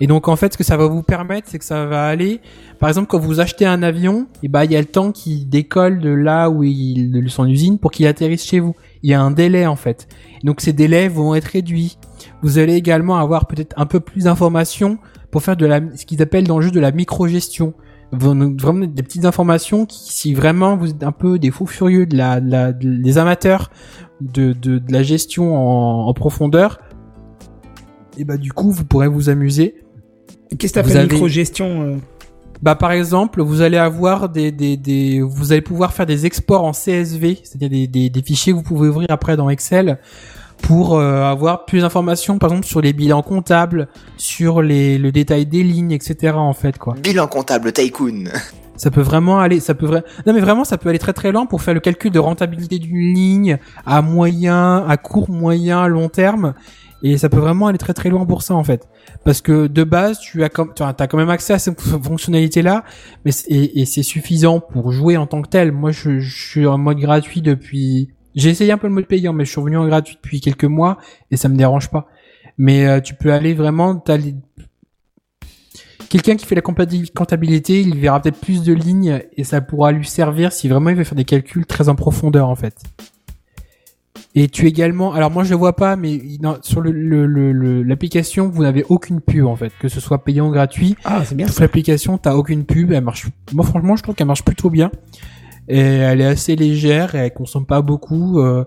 Et 0.00 0.06
donc 0.06 0.28
en 0.28 0.36
fait, 0.36 0.52
ce 0.52 0.58
que 0.58 0.64
ça 0.64 0.76
va 0.76 0.86
vous 0.86 1.02
permettre, 1.02 1.48
c'est 1.50 1.58
que 1.58 1.64
ça 1.64 1.86
va 1.86 2.08
aller. 2.08 2.42
Par 2.78 2.90
exemple, 2.90 3.08
quand 3.08 3.18
vous 3.18 3.40
achetez 3.40 3.64
un 3.64 3.82
avion, 3.82 4.26
et 4.42 4.48
bah 4.48 4.66
il 4.66 4.72
y 4.72 4.76
a 4.76 4.80
le 4.80 4.86
temps 4.86 5.10
qui 5.10 5.46
décolle 5.46 6.00
de 6.00 6.10
là 6.10 6.50
où 6.50 6.62
il 6.62 7.10
de 7.10 7.28
son 7.28 7.46
usine 7.46 7.78
pour 7.78 7.90
qu'il 7.90 8.06
atterrisse 8.06 8.44
chez 8.44 8.60
vous. 8.60 8.76
Il 9.02 9.08
y 9.08 9.14
a 9.14 9.22
un 9.22 9.30
délai 9.30 9.64
en 9.64 9.76
fait. 9.76 10.08
Donc 10.44 10.60
ces 10.60 10.74
délais 10.74 11.08
vont 11.08 11.34
être 11.34 11.46
réduits. 11.46 11.96
Vous 12.42 12.58
allez 12.58 12.74
également 12.74 13.16
avoir 13.16 13.46
peut-être 13.46 13.72
un 13.78 13.86
peu 13.86 14.00
plus 14.00 14.24
d'informations 14.24 14.98
pour 15.30 15.42
faire 15.42 15.56
de 15.56 15.66
la 15.66 15.80
ce 15.96 16.04
qu'ils 16.06 16.20
appellent 16.22 16.46
dans 16.46 16.58
le 16.58 16.64
jeu 16.64 16.70
de 16.70 16.80
la 16.80 16.92
microgestion. 16.92 17.74
Vraiment 18.12 18.86
des 18.86 19.02
petites 19.04 19.24
informations 19.24 19.86
qui, 19.86 20.12
si 20.12 20.34
vraiment 20.34 20.76
vous 20.76 20.90
êtes 20.90 21.04
un 21.04 21.12
peu 21.12 21.38
des 21.38 21.52
fous 21.52 21.66
furieux 21.66 22.06
de 22.06 22.16
la, 22.16 22.40
de 22.40 22.50
la- 22.50 22.72
de- 22.72 22.96
des 22.96 23.18
amateurs 23.18 23.70
de, 24.20 24.52
de, 24.52 24.78
de 24.78 24.92
la 24.92 25.04
gestion 25.04 25.56
en, 25.56 26.08
en 26.08 26.12
profondeur, 26.12 26.80
et 28.18 28.24
bah 28.24 28.36
du 28.36 28.52
coup 28.52 28.72
vous 28.72 28.84
pourrez 28.84 29.06
vous 29.08 29.28
amuser. 29.28 29.76
Qu'est-ce 30.58 30.72
que 30.72 30.80
t'appelles 30.80 30.96
avez- 30.96 31.12
micro-gestion 31.12 31.82
euh 31.82 31.96
Bah 32.62 32.74
par 32.74 32.90
exemple, 32.90 33.40
vous 33.42 33.60
allez 33.60 33.76
avoir 33.78 34.28
des, 34.28 34.50
des, 34.50 34.76
des 34.76 35.22
vous 35.22 35.52
allez 35.52 35.62
pouvoir 35.62 35.92
faire 35.92 36.06
des 36.06 36.26
exports 36.26 36.64
en 36.64 36.72
CSV, 36.72 37.38
c'est-à-dire 37.44 37.70
des, 37.70 37.86
des, 37.86 38.10
des 38.10 38.22
fichiers 38.22 38.52
que 38.52 38.58
vous 38.58 38.64
pouvez 38.64 38.88
ouvrir 38.88 39.06
après 39.10 39.36
dans 39.36 39.48
Excel 39.48 39.98
pour 40.62 40.98
euh, 40.98 41.22
avoir 41.24 41.64
plus 41.64 41.80
d'informations, 41.80 42.38
par 42.38 42.50
exemple 42.50 42.66
sur 42.66 42.80
les 42.80 42.92
bilans 42.92 43.22
comptables, 43.22 43.88
sur 44.16 44.62
les 44.62 44.98
le 44.98 45.12
détail 45.12 45.46
des 45.46 45.62
lignes, 45.62 45.92
etc. 45.92 46.34
En 46.36 46.52
fait 46.52 46.78
quoi. 46.78 46.94
Bilan 47.02 47.26
comptable 47.26 47.72
Tycoon. 47.72 48.24
Ça 48.76 48.90
peut 48.90 49.02
vraiment 49.02 49.40
aller, 49.40 49.60
ça 49.60 49.74
peut 49.74 49.84
vrai, 49.84 50.02
non 50.26 50.32
mais 50.32 50.40
vraiment 50.40 50.64
ça 50.64 50.78
peut 50.78 50.88
aller 50.88 50.98
très 50.98 51.12
très 51.12 51.32
loin 51.32 51.44
pour 51.44 51.60
faire 51.60 51.74
le 51.74 51.80
calcul 51.80 52.10
de 52.10 52.18
rentabilité 52.18 52.78
d'une 52.78 53.14
ligne 53.14 53.58
à 53.84 54.00
moyen, 54.00 54.86
à 54.88 54.96
court, 54.96 55.28
moyen, 55.30 55.86
long 55.86 56.08
terme. 56.08 56.54
Et 57.02 57.16
ça 57.18 57.28
peut 57.30 57.38
vraiment 57.38 57.66
aller 57.66 57.78
très 57.78 57.94
très 57.94 58.08
loin 58.10 58.26
pour 58.26 58.42
ça 58.42 58.54
en 58.54 58.64
fait, 58.64 58.86
parce 59.24 59.40
que 59.40 59.66
de 59.66 59.84
base 59.84 60.18
tu 60.20 60.44
as 60.44 60.48
comme, 60.50 60.72
tu 60.74 60.82
as 60.82 60.92
quand 60.94 61.16
même 61.16 61.30
accès 61.30 61.52
à 61.54 61.58
cette 61.58 61.80
fonctionnalité 61.80 62.60
là, 62.62 62.84
mais 63.24 63.32
c'est- 63.32 63.50
et, 63.50 63.80
et 63.80 63.84
c'est 63.86 64.02
suffisant 64.02 64.60
pour 64.60 64.92
jouer 64.92 65.16
en 65.16 65.26
tant 65.26 65.40
que 65.42 65.48
tel. 65.48 65.72
Moi 65.72 65.92
je, 65.92 66.18
je 66.20 66.48
suis 66.50 66.66
en 66.66 66.76
mode 66.78 66.98
gratuit 66.98 67.40
depuis, 67.42 68.10
j'ai 68.34 68.50
essayé 68.50 68.72
un 68.72 68.78
peu 68.78 68.86
le 68.86 68.92
mode 68.94 69.06
payant, 69.06 69.32
mais 69.32 69.44
je 69.44 69.50
suis 69.50 69.60
revenu 69.60 69.76
en 69.76 69.86
gratuit 69.86 70.16
depuis 70.16 70.40
quelques 70.40 70.64
mois 70.64 70.98
et 71.30 71.36
ça 71.36 71.48
me 71.48 71.56
dérange 71.56 71.88
pas. 71.90 72.06
Mais 72.58 72.86
euh, 72.86 73.00
tu 73.00 73.14
peux 73.14 73.32
aller 73.32 73.54
vraiment, 73.54 73.96
t'as 73.96 74.16
les- 74.16 74.34
quelqu'un 76.08 76.36
qui 76.36 76.46
fait 76.46 76.54
la 76.54 76.62
comptabilité, 76.62 77.80
il 77.80 77.98
verra 77.98 78.20
peut-être 78.20 78.40
plus 78.40 78.62
de 78.62 78.72
lignes 78.72 79.22
et 79.36 79.44
ça 79.44 79.60
pourra 79.60 79.92
lui 79.92 80.06
servir 80.06 80.52
si 80.52 80.68
vraiment 80.68 80.90
il 80.90 80.96
veut 80.96 81.04
faire 81.04 81.14
des 81.16 81.24
calculs 81.24 81.66
très 81.66 81.88
en 81.88 81.94
profondeur 81.94 82.48
en 82.48 82.56
fait. 82.56 82.76
Et 84.36 84.48
tu 84.48 84.66
également, 84.66 85.12
alors 85.12 85.30
moi 85.30 85.42
je 85.42 85.50
le 85.50 85.56
vois 85.56 85.74
pas, 85.74 85.96
mais 85.96 86.20
non, 86.40 86.58
sur 86.62 86.80
le 86.80 86.92
le- 86.92 87.26
le- 87.26 87.50
le- 87.52 87.82
l'application 87.82 88.48
vous 88.48 88.62
n'avez 88.62 88.84
aucune 88.88 89.20
pub 89.20 89.44
en 89.46 89.56
fait, 89.56 89.72
que 89.80 89.88
ce 89.88 89.98
soit 89.98 90.22
payant 90.22 90.48
ou 90.48 90.52
gratuit. 90.52 90.94
Ah, 91.04 91.22
c'est 91.24 91.34
bien 91.34 91.48
Sur 91.48 91.62
l'application 91.62 92.16
t'as 92.16 92.34
aucune 92.34 92.64
pub, 92.64 92.92
elle 92.92 93.02
marche. 93.02 93.26
Moi 93.52 93.64
franchement 93.64 93.96
je 93.96 94.02
trouve 94.04 94.14
qu'elle 94.14 94.28
marche 94.28 94.44
plutôt 94.44 94.70
bien. 94.70 94.90
Et 95.70 95.78
elle 95.78 96.20
est 96.20 96.26
assez 96.26 96.56
légère 96.56 97.14
et 97.14 97.18
elle 97.18 97.32
consomme 97.32 97.64
pas 97.66 97.80
beaucoup. 97.80 98.40
euh, 98.40 98.64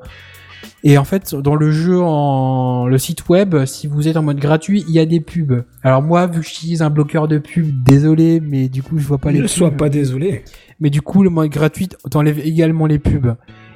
Et 0.85 0.97
en 0.97 1.03
fait, 1.03 1.35
dans 1.35 1.55
le 1.55 1.71
jeu, 1.71 1.99
en 2.01 2.87
le 2.87 2.97
site 2.97 3.27
web, 3.29 3.65
si 3.65 3.87
vous 3.87 4.07
êtes 4.07 4.15
en 4.17 4.23
mode 4.23 4.37
gratuit, 4.39 4.85
il 4.87 4.93
y 4.95 4.99
a 4.99 5.05
des 5.05 5.19
pubs. 5.19 5.63
Alors 5.83 6.01
moi, 6.01 6.27
vu 6.27 6.39
que 6.39 6.45
j'utilise 6.47 6.81
un 6.81 6.89
bloqueur 6.89 7.27
de 7.27 7.37
pubs, 7.39 7.83
désolé, 7.83 8.39
mais 8.41 8.69
du 8.69 8.81
coup, 8.83 8.97
je 8.99 9.05
vois 9.05 9.17
pas 9.17 9.31
les 9.31 9.39
ne 9.39 9.43
pubs. 9.43 9.49
sois 9.51 9.71
pas 9.71 9.89
désolé. 9.89 10.43
Mais 10.79 10.89
du 10.89 11.01
coup, 11.01 11.23
le 11.23 11.29
mode 11.29 11.49
gratuit 11.49 11.89
t'enlève 12.09 12.39
également 12.39 12.85
les 12.85 12.99
pubs. 12.99 13.35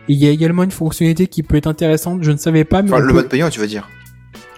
Et 0.09 0.13
il 0.13 0.17
y 0.17 0.27
a 0.27 0.29
également 0.29 0.63
une 0.63 0.71
fonctionnalité 0.71 1.27
qui 1.27 1.43
peut 1.43 1.57
être 1.57 1.67
intéressante, 1.67 2.23
je 2.23 2.31
ne 2.31 2.37
savais 2.37 2.63
pas, 2.63 2.81
mais 2.81 2.91
Enfin, 2.91 2.99
le 3.01 3.07
peut- 3.07 3.13
mode 3.13 3.27
payant, 3.29 3.49
tu 3.49 3.59
veux 3.59 3.67
dire. 3.67 3.89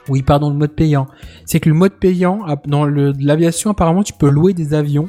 oui, 0.08 0.22
pardon, 0.22 0.50
le 0.52 0.56
mode 0.56 0.74
payant. 0.76 1.08
C'est 1.46 1.60
que 1.60 1.70
le 1.70 1.76
mode 1.76 1.94
payant, 1.94 2.46
dans 2.68 2.86
l'aviation, 2.86 3.72
apparemment, 3.72 4.04
tu 4.04 4.14
peux 4.14 4.30
louer 4.30 4.54
des 4.54 4.74
avions. 4.76 5.08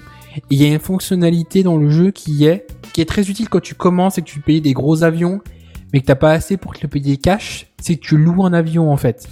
Il 0.51 0.61
y 0.62 0.64
a 0.64 0.69
une 0.69 0.79
fonctionnalité 0.79 1.62
dans 1.62 1.77
le 1.77 1.90
jeu 1.90 2.11
qui 2.11 2.45
est, 2.45 2.66
qui 2.93 3.01
est 3.01 3.05
très 3.09 3.29
utile 3.29 3.49
quand 3.49 3.61
tu 3.61 3.75
commences 3.75 4.19
et 4.19 4.23
que 4.23 4.27
tu 4.29 4.40
payes 4.40 4.61
des 4.61 4.73
gros 4.73 5.03
avions, 5.03 5.40
mais 5.93 6.01
que 6.01 6.07
t'as 6.07 6.14
pas 6.14 6.31
assez 6.33 6.57
pour 6.57 6.75
te 6.75 6.81
le 6.83 6.88
payer 6.88 7.16
cash. 7.16 7.66
C'est 7.81 7.97
que 7.97 8.01
tu 8.01 8.16
loues 8.16 8.45
un 8.45 8.53
avion, 8.53 8.93
en 8.93 8.97
fait. 8.97 9.29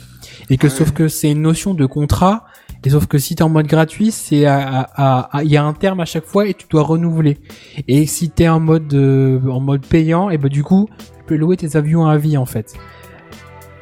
Et 0.50 0.56
que, 0.56 0.66
Ouais. 0.66 0.72
sauf 0.72 0.92
que 0.92 1.08
c'est 1.08 1.30
une 1.30 1.42
notion 1.42 1.74
de 1.74 1.86
contrat. 1.86 2.44
Et 2.84 2.90
sauf 2.90 3.06
que 3.06 3.18
si 3.18 3.34
t'es 3.34 3.42
en 3.42 3.48
mode 3.48 3.66
gratuit, 3.66 4.10
c'est 4.12 4.46
à, 4.46 4.58
à- 4.58 4.80
à- 4.94 5.38
à- 5.38 5.42
il 5.44 5.50
y 5.50 5.56
a 5.56 5.64
un 5.64 5.72
terme 5.72 5.98
à 6.00 6.04
chaque 6.04 6.24
fois 6.24 6.46
et 6.46 6.54
tu 6.54 6.66
dois 6.70 6.82
renouveler. 6.82 7.38
Et 7.88 8.06
si 8.06 8.30
t'es 8.30 8.48
en 8.48 8.60
mode, 8.60 8.92
euh, 8.94 9.40
en 9.50 9.60
mode 9.60 9.84
payant, 9.84 10.30
et 10.30 10.38
ben, 10.38 10.48
du 10.48 10.62
coup, 10.62 10.88
tu 10.98 11.24
peux 11.26 11.36
louer 11.36 11.56
tes 11.56 11.76
avions 11.76 12.06
à 12.06 12.16
vie, 12.18 12.36
en 12.36 12.46
fait 12.46 12.74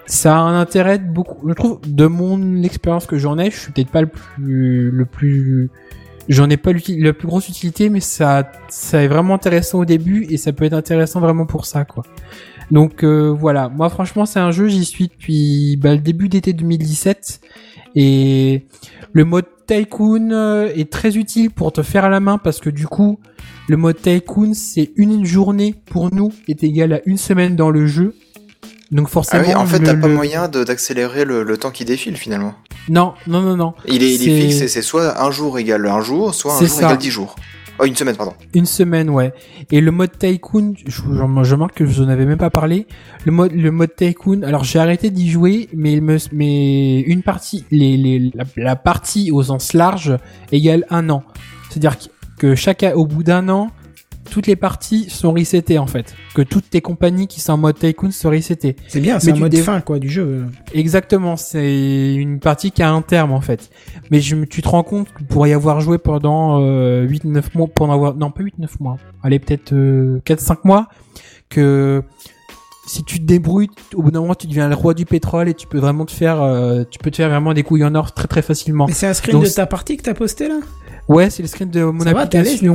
ça 0.08 0.36
a 0.36 0.38
un 0.38 0.60
intérêt 0.60 1.00
de 1.00 1.04
beaucoup. 1.08 1.48
Je 1.48 1.52
trouve, 1.54 1.80
de 1.84 2.06
mon 2.06 2.62
expérience 2.62 3.06
que 3.06 3.18
j'en 3.18 3.38
ai, 3.38 3.50
je 3.50 3.56
suis 3.56 3.72
peut-être 3.72 3.90
pas 3.90 4.02
le 4.02 4.06
plus, 4.06 4.92
le 4.92 5.04
plus, 5.04 5.68
j'en 6.28 6.50
ai 6.50 6.56
pas 6.56 6.72
la 6.72 7.12
plus 7.12 7.26
grosse 7.28 7.48
utilité, 7.48 7.88
mais 7.88 8.00
ça, 8.00 8.50
ça 8.68 9.02
est 9.02 9.08
vraiment 9.08 9.34
intéressant 9.34 9.80
au 9.80 9.84
début 9.84 10.26
et 10.30 10.36
ça 10.36 10.52
peut 10.52 10.64
être 10.64 10.72
intéressant 10.72 11.20
vraiment 11.20 11.46
pour 11.46 11.66
ça, 11.66 11.84
quoi. 11.84 12.04
Donc 12.70 13.04
euh, 13.04 13.30
voilà, 13.30 13.68
moi 13.68 13.88
franchement 13.88 14.26
c'est 14.26 14.40
un 14.40 14.50
jeu, 14.50 14.68
j'y 14.68 14.84
suis 14.84 15.08
depuis 15.08 15.76
bah, 15.76 15.94
le 15.94 16.00
début 16.00 16.28
d'été 16.28 16.52
2017 16.52 17.40
et 17.94 18.66
le 19.12 19.24
mode 19.24 19.46
Tycoon 19.66 20.30
euh, 20.32 20.68
est 20.74 20.90
très 20.90 21.16
utile 21.16 21.50
pour 21.50 21.72
te 21.72 21.82
faire 21.82 22.04
à 22.04 22.08
la 22.08 22.20
main 22.20 22.38
parce 22.38 22.60
que 22.60 22.70
du 22.70 22.86
coup 22.86 23.20
le 23.68 23.76
mode 23.76 24.00
Tycoon 24.00 24.52
c'est 24.54 24.90
une 24.96 25.24
journée 25.24 25.74
pour 25.86 26.12
nous 26.12 26.32
est 26.48 26.64
égal 26.64 26.92
à 26.92 27.00
une 27.06 27.18
semaine 27.18 27.54
dans 27.54 27.70
le 27.70 27.86
jeu. 27.86 28.14
Donc 28.92 29.06
Ah 29.08 29.12
forcément 29.12 29.44
oui, 29.48 29.54
en 29.54 29.66
fait, 29.66 29.80
t'as 29.80 29.94
pas 29.96 30.06
le- 30.08 30.14
moyen 30.14 30.48
d'accélérer 30.48 31.24
le, 31.24 31.42
le 31.42 31.56
temps 31.58 31.70
qui 31.70 31.84
défile 31.84 32.16
finalement. 32.16 32.54
Non, 32.88 33.14
non, 33.26 33.40
non, 33.42 33.56
non. 33.56 33.74
Il 33.88 34.02
est, 34.02 34.14
il 34.14 34.22
est 34.22 34.24
C'est- 34.24 34.40
fixe, 34.40 34.60
et 34.62 34.68
c'est 34.68 34.82
soit 34.82 35.20
un 35.20 35.30
jour 35.30 35.58
égale 35.58 35.86
un 35.86 36.00
jour, 36.00 36.34
soit 36.34 36.54
un 36.54 36.60
jour 36.60 36.68
ça. 36.68 36.86
égale 36.86 36.98
10 36.98 37.10
jours. 37.10 37.34
Oh, 37.78 37.84
une 37.84 37.94
semaine, 37.96 38.16
pardon. 38.16 38.32
Une 38.54 38.64
semaine, 38.64 39.10
ouais. 39.10 39.34
Et 39.70 39.82
le 39.82 39.90
mode 39.90 40.16
Tycoon, 40.18 40.72
je, 40.86 40.90
je, 40.90 41.42
je 41.42 41.54
marque 41.56 41.74
que 41.74 41.84
je 41.86 42.02
n'en 42.02 42.08
avais 42.08 42.24
même 42.24 42.38
pas 42.38 42.48
parlé. 42.48 42.86
Le 43.26 43.32
mode, 43.32 43.52
le 43.52 43.70
mode 43.70 43.94
Tycoon, 43.94 44.42
alors 44.44 44.64
j'ai 44.64 44.78
arrêté 44.78 45.10
d'y 45.10 45.28
jouer, 45.28 45.68
mais 45.74 45.92
il 45.92 46.00
me, 46.02 46.16
mais 46.32 47.00
une 47.00 47.22
partie, 47.22 47.66
les, 47.70 47.98
les, 47.98 48.30
la, 48.34 48.44
la 48.56 48.76
partie 48.76 49.30
au 49.30 49.42
sens 49.42 49.74
large 49.74 50.16
égale 50.52 50.86
un 50.88 51.10
an. 51.10 51.22
C'est-à-dire 51.68 51.98
que- 51.98 52.06
que 52.38 52.54
chaque, 52.54 52.84
au 52.94 53.04
bout 53.06 53.22
d'un 53.22 53.48
an, 53.50 53.70
toutes 54.30 54.46
les 54.46 54.56
parties 54.56 55.08
sont 55.08 55.32
resetées 55.32 55.78
en 55.78 55.86
fait. 55.86 56.14
Que 56.34 56.42
toutes 56.42 56.68
tes 56.70 56.80
compagnies 56.80 57.26
qui 57.26 57.40
sont 57.40 57.52
en 57.52 57.56
mode 57.56 57.78
Tycoon 57.78 58.10
sont 58.10 58.30
resetées. 58.30 58.76
C'est 58.88 59.00
bien, 59.00 59.18
c'est 59.18 59.32
un 59.32 59.36
mode 59.36 59.52
dé- 59.52 59.62
fin 59.62 59.80
quoi 59.80 59.98
du 59.98 60.08
jeu. 60.08 60.44
Exactement, 60.74 61.36
c'est 61.36 62.14
une 62.14 62.38
partie 62.40 62.70
qui 62.70 62.82
a 62.82 62.90
un 62.90 63.02
terme 63.02 63.32
en 63.32 63.40
fait. 63.40 63.70
Mais 64.10 64.20
je, 64.20 64.36
tu 64.44 64.62
te 64.62 64.68
rends 64.68 64.82
compte 64.82 65.12
que 65.12 65.22
pour 65.24 65.46
y 65.46 65.52
avoir 65.52 65.80
joué 65.80 65.98
pendant 65.98 66.60
euh, 66.62 67.06
8-9 67.06 67.42
mois, 67.54 67.66
pour 67.68 67.88
en 67.88 67.92
avoir, 67.92 68.14
non 68.14 68.30
pas 68.30 68.42
8-9 68.42 68.50
mois, 68.80 68.96
allez 69.22 69.38
peut-être 69.38 69.72
euh, 69.72 70.20
4-5 70.26 70.58
mois, 70.64 70.88
que 71.48 72.02
si 72.86 73.02
tu 73.04 73.18
te 73.18 73.24
débrouilles, 73.24 73.68
au 73.94 74.02
bout 74.02 74.10
d'un 74.12 74.20
moment 74.20 74.34
tu 74.36 74.46
deviens 74.46 74.68
le 74.68 74.74
roi 74.76 74.94
du 74.94 75.06
pétrole 75.06 75.48
et 75.48 75.54
tu 75.54 75.66
peux 75.66 75.78
vraiment 75.78 76.04
te 76.04 76.12
faire, 76.12 76.40
euh, 76.42 76.84
tu 76.88 76.98
peux 76.98 77.10
te 77.10 77.16
faire 77.16 77.28
vraiment 77.28 77.52
des 77.52 77.62
couilles 77.64 77.84
en 77.84 77.94
or 77.94 78.12
très 78.12 78.28
très 78.28 78.42
facilement. 78.42 78.86
Mais 78.86 78.92
c'est 78.92 79.08
un 79.08 79.14
screen 79.14 79.36
Donc, 79.38 79.44
de 79.44 79.48
ta 79.50 79.66
partie 79.66 79.96
que 79.96 80.02
t'as 80.02 80.14
posté 80.14 80.48
là? 80.48 80.58
Ouais, 81.08 81.30
c'est 81.30 81.42
le 81.42 81.48
screen 81.48 81.70
de 81.70 81.82
mon 81.84 82.00
Ça 82.04 82.12
va, 82.12 82.26
t'es 82.26 82.38
à 82.38 82.42
l'aise 82.42 82.54
application. 82.54 82.74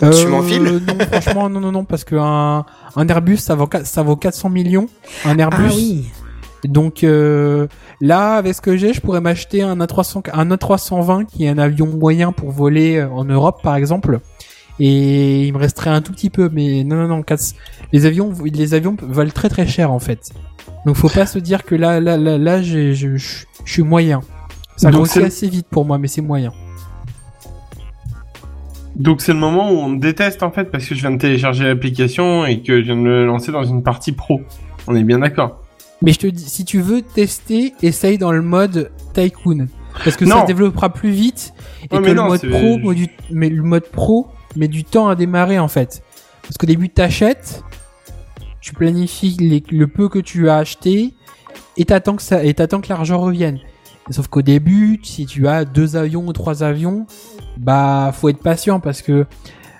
Quoi. 0.00 0.10
Tu 0.10 0.26
m'enfiles 0.26 0.62
Non, 0.86 0.94
franchement, 1.12 1.48
non, 1.48 1.60
non, 1.60 1.72
non, 1.72 1.84
parce 1.84 2.04
que 2.04 2.16
un, 2.16 2.64
Airbus, 3.08 3.38
ça 3.38 3.54
vaut, 3.54 3.68
ça 3.84 4.02
vaut 4.02 4.16
400 4.16 4.50
millions. 4.50 4.88
Un 5.24 5.38
Airbus. 5.38 5.66
Ah 5.68 5.72
oui. 5.74 6.10
Donc 6.64 7.04
euh, 7.04 7.66
là, 8.00 8.34
avec 8.34 8.54
ce 8.54 8.60
que 8.60 8.76
j'ai, 8.76 8.92
je 8.92 9.00
pourrais 9.00 9.20
m'acheter 9.20 9.62
un 9.62 9.76
A300, 9.78 10.30
un 10.32 10.48
A320 10.50 11.26
qui 11.26 11.44
est 11.44 11.48
un 11.48 11.58
avion 11.58 11.86
moyen 11.86 12.32
pour 12.32 12.50
voler 12.50 12.96
euh, 12.96 13.08
en 13.08 13.24
Europe, 13.24 13.60
par 13.62 13.76
exemple. 13.76 14.20
Et 14.78 15.46
il 15.46 15.52
me 15.52 15.58
resterait 15.58 15.90
un 15.90 16.00
tout 16.00 16.12
petit 16.12 16.30
peu, 16.30 16.48
mais 16.50 16.84
non, 16.84 16.96
non, 16.96 17.08
non, 17.08 17.22
les 17.92 18.06
avions, 18.06 18.32
les 18.44 18.74
avions 18.74 18.96
valent 19.00 19.30
très 19.30 19.50
très 19.50 19.66
cher 19.66 19.92
en 19.92 19.98
fait. 19.98 20.30
Donc 20.86 20.96
faut 20.96 21.10
pas 21.10 21.26
se 21.26 21.38
dire 21.38 21.64
que 21.64 21.74
là, 21.74 22.00
là, 22.00 22.16
là, 22.16 22.38
là, 22.38 22.62
j'ai- 22.62 22.94
je, 22.94 23.16
suis 23.66 23.82
moyen. 23.82 24.20
Ça 24.76 24.90
grossit 24.90 25.22
assez 25.22 25.48
vite 25.48 25.66
pour 25.70 25.84
moi, 25.84 25.98
mais 25.98 26.08
c'est 26.08 26.22
moyen. 26.22 26.52
Donc 29.00 29.20
c'est 29.22 29.32
le 29.32 29.38
moment 29.38 29.70
où 29.72 29.76
on 29.76 29.88
me 29.88 29.98
déteste 29.98 30.42
en 30.42 30.50
fait 30.50 30.64
parce 30.70 30.84
que 30.86 30.94
je 30.94 31.00
viens 31.00 31.10
de 31.10 31.18
télécharger 31.18 31.64
l'application 31.64 32.44
et 32.44 32.60
que 32.62 32.80
je 32.80 32.84
viens 32.86 32.96
de 32.96 33.00
me 33.00 33.24
lancer 33.24 33.50
dans 33.50 33.64
une 33.64 33.82
partie 33.82 34.12
pro. 34.12 34.42
On 34.86 34.94
est 34.94 35.02
bien 35.04 35.18
d'accord. 35.20 35.60
Mais 36.02 36.12
je 36.12 36.18
te 36.18 36.26
dis, 36.26 36.44
si 36.48 36.64
tu 36.64 36.80
veux 36.80 37.02
tester, 37.02 37.72
essaye 37.82 38.18
dans 38.18 38.32
le 38.32 38.42
mode 38.42 38.90
Tycoon. 39.14 39.66
Parce 40.04 40.16
que 40.16 40.24
ça 40.26 40.42
se 40.42 40.46
développera 40.46 40.92
plus 40.92 41.10
vite. 41.10 41.52
Et 41.90 41.94
Ouais, 41.94 41.98
que 42.00 42.04
mais 42.04 42.08
le 42.10 42.14
non, 42.14 42.26
mode 42.28 42.48
pro, 42.48 42.78
met 42.78 42.94
du, 42.94 43.08
mais 43.30 43.48
le 43.48 43.62
mode 43.62 43.86
pro 43.90 44.28
met 44.56 44.68
du 44.68 44.84
temps 44.84 45.08
à 45.08 45.14
démarrer 45.16 45.58
en 45.58 45.68
fait. 45.68 46.02
Parce 46.42 46.56
qu'au 46.58 46.66
début, 46.66 46.88
t'achètes, 46.90 47.62
tu 48.60 48.72
planifies 48.74 49.36
les- 49.40 49.62
le 49.70 49.86
peu 49.86 50.08
que 50.08 50.18
tu 50.18 50.48
as 50.48 50.56
acheté 50.58 51.14
et 51.76 51.84
t'attends 51.84 52.16
que 52.16 52.22
ça, 52.22 52.44
et 52.44 52.52
t'attends 52.54 52.80
que 52.80 52.88
l'argent 52.88 53.18
revienne. 53.18 53.58
Sauf 54.10 54.26
qu'au 54.28 54.42
début, 54.42 55.00
si 55.02 55.26
tu 55.26 55.46
as 55.48 55.64
deux 55.64 55.96
avions 55.96 56.26
ou 56.26 56.32
trois 56.32 56.62
avions, 56.62 57.06
bah, 57.60 58.10
faut 58.12 58.28
être 58.28 58.42
patient 58.42 58.80
parce 58.80 59.02
que 59.02 59.26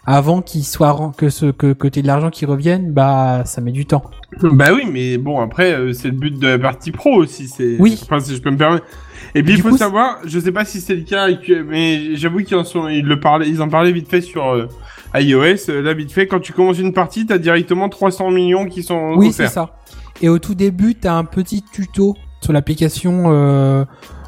avant 0.07 0.43
qu'il 0.43 0.65
soit, 0.65 1.13
que 1.17 1.29
ce, 1.29 1.47
que, 1.47 1.89
t'aies 1.89 2.03
de 2.03 2.07
l'argent 2.07 2.31
qui 2.31 2.45
revienne, 2.45 2.93
bah, 2.93 3.43
ça 3.45 3.61
met 3.61 3.73
du 3.73 3.87
temps. 3.87 4.05
Bah 4.43 4.69
oui, 4.73 4.85
mais 4.91 5.19
bon 5.19 5.41
après 5.41 5.73
euh, 5.73 5.93
c'est 5.93 6.07
le 6.07 6.15
but 6.15 6.39
de 6.39 6.47
la 6.47 6.59
partie 6.59 6.93
pro 6.93 7.17
aussi. 7.17 7.49
C'est. 7.49 7.77
Oui. 7.81 7.99
Enfin 8.01 8.21
si 8.21 8.37
je 8.37 8.41
peux 8.41 8.53
me 8.53 8.57
permettre. 8.57 8.87
Et 9.35 9.43
puis 9.43 9.55
il 9.55 9.61
faut 9.61 9.71
coup, 9.71 9.77
savoir, 9.77 10.19
je 10.25 10.39
sais 10.39 10.53
pas 10.53 10.65
si 10.65 10.81
c'est 10.81 10.95
le 10.95 11.03
cas, 11.03 11.27
mais 11.67 12.15
j'avoue 12.15 12.39
qu'ils 12.39 12.57
en 12.57 12.63
sont, 12.63 12.89
ils 12.89 13.05
le 13.05 13.19
parlaient, 13.19 13.49
ils 13.49 13.61
en 13.61 13.69
parlaient 13.69 13.91
vite 13.91 14.09
fait 14.09 14.21
sur 14.21 14.49
euh, 14.49 14.67
iOS. 15.15 15.69
euh, 15.69 15.83
Là 15.83 15.95
vite 15.95 16.13
fait, 16.13 16.27
quand 16.27 16.41
tu 16.41 16.53
commences 16.53 16.79
une 16.79 16.93
partie, 16.93 17.27
t'as 17.27 17.39
directement 17.39 17.89
300 17.89 18.31
millions 18.31 18.67
qui 18.67 18.83
sont 18.83 19.15
Oui, 19.17 19.33
c'est 19.33 19.49
ça. 19.49 19.77
Et 20.23 20.29
au 20.29 20.39
tout 20.39 20.55
début, 20.55 20.95
t'as 20.95 21.15
un 21.15 21.25
petit 21.25 21.63
tuto 21.63 22.15
sur 22.41 22.53
l'application. 22.53 23.25
Euh, 23.27 23.85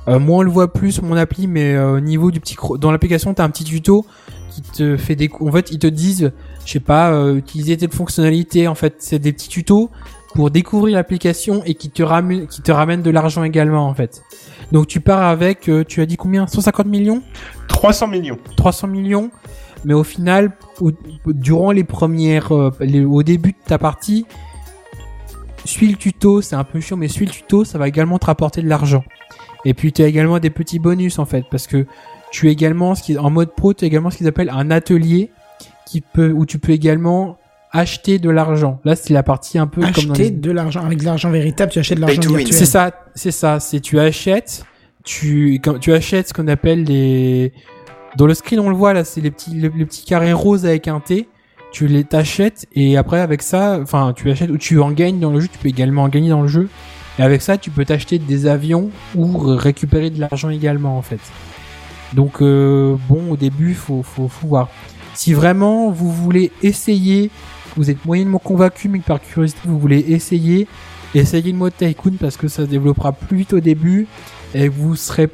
euh, 0.09 0.19
moi, 0.19 0.39
on 0.39 0.43
le 0.43 0.51
voit 0.51 0.73
plus 0.73 0.93
sur 0.93 1.05
mon 1.05 1.17
appli, 1.17 1.47
mais 1.47 1.75
euh, 1.75 1.97
au 1.97 2.01
niveau 2.01 2.31
du 2.31 2.41
petit 2.41 2.57
dans 2.79 2.91
l'application, 2.91 3.35
t'as 3.35 3.45
un 3.45 3.51
petit 3.51 3.65
tuto 3.65 4.05
qui 4.51 4.63
te 4.63 4.97
fait 4.97 5.17
des. 5.17 5.31
En 5.41 5.51
fait, 5.53 5.71
ils 5.71 5.79
te 5.79 5.87
disent, 5.87 6.33
je 6.67 6.71
sais 6.73 6.81
pas, 6.81 7.13
euh, 7.13 7.37
utiliser 7.37 7.77
telle 7.77 7.93
fonctionnalité. 7.93 8.69
En 8.69 8.75
fait, 8.75 8.97
c'est 8.99 9.19
des 9.19 9.33
petits 9.33 9.49
tutos 9.49 9.91
pour 10.35 10.51
découvrir 10.51 10.97
l'application 10.97 11.63
et 11.65 11.75
qui 11.75 11.91
te 11.91 12.03
ramènent, 12.03 12.47
qui 12.47 12.63
te 12.63 12.73
ramènent 12.73 13.03
de 13.03 13.11
l'argent 13.11 13.45
également, 13.45 13.87
en 13.87 13.95
fait. 13.95 14.23
Donc, 14.73 14.87
tu 14.87 15.01
pars 15.01 15.23
avec, 15.23 15.69
euh, 15.69 15.85
tu 15.87 16.01
as 16.01 16.07
dit 16.07 16.17
combien? 16.17 16.47
150 16.47 16.87
millions? 16.87 17.23
300 17.69 18.09
millions. 18.09 18.39
300 18.57 18.89
millions, 18.89 19.31
mais 19.85 19.93
au 19.95 20.05
final, 20.05 20.53
au- 20.81 20.91
durant 21.27 21.71
les 21.71 21.85
premières, 21.85 22.53
euh, 22.55 22.71
les- 22.81 23.05
au 23.05 23.23
début 23.23 23.53
de 23.53 23.57
ta 23.67 23.79
partie, 23.79 24.25
suis 25.65 25.89
le 25.89 25.97
tuto, 25.97 26.41
c'est 26.43 26.57
un 26.57 26.65
peu 26.65 26.81
chiant, 26.81 26.97
mais 26.97 27.09
suis 27.09 27.25
le 27.27 27.31
tuto, 27.31 27.65
ça 27.65 27.79
va 27.79 27.87
également 27.89 28.19
te 28.19 28.27
rapporter 28.27 28.63
de 28.63 28.69
l'argent. 28.69 29.05
Et 29.65 29.75
puis 29.75 29.93
tu 29.93 30.03
as 30.03 30.07
également 30.07 30.39
des 30.39 30.51
petits 30.51 30.79
bonus 30.79 31.19
en 31.19 31.25
fait, 31.25 31.45
parce 31.51 31.67
que 31.67 31.87
tu 32.31 32.49
as 32.49 32.51
également 32.51 32.95
ce 32.95 33.03
qui 33.03 33.17
en 33.19 33.31
mode 33.31 33.55
pro, 33.55 33.75
tu 33.75 33.85
as 33.85 33.87
également 33.89 34.11
ce 34.11 34.17
qu'ils 34.19 34.27
appellent 34.29 34.51
un 34.51 34.71
atelier 34.71 35.31
qui 35.87 36.01
peut, 36.01 36.31
où 36.31 36.47
tu 36.47 36.59
peux 36.59 36.73
également 36.73 37.39
acheter 37.71 38.19
de 38.19 38.29
l'argent. 38.31 38.81
Là, 38.85 38.97
c'est 38.97 39.15
la 39.15 39.23
partie 39.23 39.59
un 39.59 39.67
peu 39.67 39.81
comme 39.81 40.05
dans 40.07 40.13
Acheter 40.13 40.25
les- 40.25 40.31
de 40.31 40.51
l'argent 40.51 40.85
avec 40.85 40.99
de 40.99 41.05
l'argent 41.05 41.31
véritable, 41.31 41.71
tu 41.73 41.79
achètes 41.79 41.97
de 41.97 42.03
l'argent 42.03 42.21
virtuel. 42.39 42.53
c'est 42.59 42.67
ça, 42.67 42.91
c'est 43.15 43.31
ça. 43.31 43.61
C'est 43.61 43.81
tu 43.81 43.99
achètes, 43.99 44.65
tu 45.05 45.61
quand 45.63 45.79
tu 45.79 45.93
achètes 45.93 46.29
ce 46.29 46.35
qu'on 46.35 46.49
appelle 46.49 46.85
les 46.85 47.53
dans 48.17 48.27
le 48.27 48.35
screen 48.35 48.61
on 48.61 48.69
le 48.69 48.77
voit 48.77 48.93
là, 48.93 49.05
c'est 49.05 49.21
les 49.23 49.31
petits 49.31 49.51
les, 49.53 49.71
les 49.75 49.87
petits 49.87 50.05
carrés 50.05 50.33
roses 50.33 50.67
avec 50.67 50.87
un 50.89 51.01
T. 51.01 51.29
Tu 51.73 51.87
les 51.87 52.05
t'achètes 52.05 52.67
et 52.75 52.99
après 52.99 53.21
avec 53.21 53.41
ça, 53.41 53.79
enfin 53.83 54.13
tu 54.15 54.31
achètes 54.31 54.51
ou 54.51 54.59
tu 54.59 54.79
en 54.79 54.91
gagnes 54.91 55.19
dans 55.21 55.31
le 55.33 55.41
jeu. 55.41 55.49
Tu 55.51 55.57
peux 55.59 55.69
également 55.69 56.03
en 56.03 56.09
gagner 56.11 56.29
dans 56.29 56.43
le 56.43 56.49
jeu. 56.49 56.69
Et 57.19 57.23
avec 57.23 57.43
ça, 57.43 57.59
tu 57.59 57.71
peux 57.71 57.85
t'acheter 57.85 58.19
des 58.19 58.47
avions 58.47 58.91
ou 59.15 59.39
récupérer 59.39 60.11
de 60.11 60.21
l'argent 60.21 60.49
également 60.49 60.97
en 60.97 61.03
fait. 61.03 61.21
Donc 62.15 62.43
euh, 62.43 62.97
bon, 63.09 63.31
au 63.31 63.37
début, 63.37 63.75
faut, 63.75 64.03
faut 64.03 64.31
voir. 64.43 64.69
Si 65.15 65.35
vraiment 65.35 65.91
vous 65.91 66.11
voulez 66.11 66.53
essayer, 66.63 67.31
vous 67.77 67.91
êtes 67.91 68.05
moyennement 68.05 68.39
convaincu, 68.39 68.89
mais 68.89 69.01
par 69.01 69.21
curiosité 69.21 69.61
vous 69.65 69.79
voulez 69.79 70.05
essayer, 70.09 70.67
essayez 71.15 71.53
le 71.53 71.59
mode 71.59 71.77
Tycoon 71.77 72.15
parce 72.19 72.37
que 72.37 72.49
ça 72.49 72.65
se 72.65 72.69
développera 72.69 73.13
plus 73.13 73.39
vite 73.39 73.53
au 73.53 73.61
début 73.61 74.07
et 74.55 74.69
vous 74.69 74.97
serez 74.97 75.29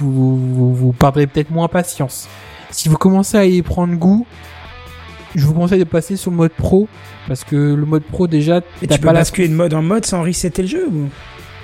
vous, 0.00 0.74
vous 0.74 0.92
perdrez 0.92 1.26
peut-être 1.26 1.50
moins 1.50 1.68
patience. 1.68 2.28
Si 2.70 2.88
vous 2.88 2.96
commencez 2.96 3.36
à 3.36 3.44
y 3.44 3.62
prendre 3.62 3.94
goût, 3.94 4.26
je 5.34 5.44
vous 5.44 5.54
conseille 5.54 5.78
de 5.80 5.84
passer 5.84 6.16
sur 6.16 6.30
le 6.30 6.36
mode 6.36 6.52
pro 6.52 6.88
parce 7.26 7.44
que 7.44 7.56
le 7.56 7.84
mode 7.86 8.02
pro 8.04 8.26
déjà 8.26 8.58
Et 8.82 8.86
tu 8.86 8.98
peux 8.98 9.06
pas 9.06 9.12
la 9.12 9.20
basculer 9.20 9.48
de 9.48 9.54
mode 9.54 9.74
en 9.74 9.82
mode 9.82 10.04
sans 10.06 10.22
resetter 10.22 10.62
le 10.62 10.68
jeu 10.68 10.86
ou... 10.90 11.08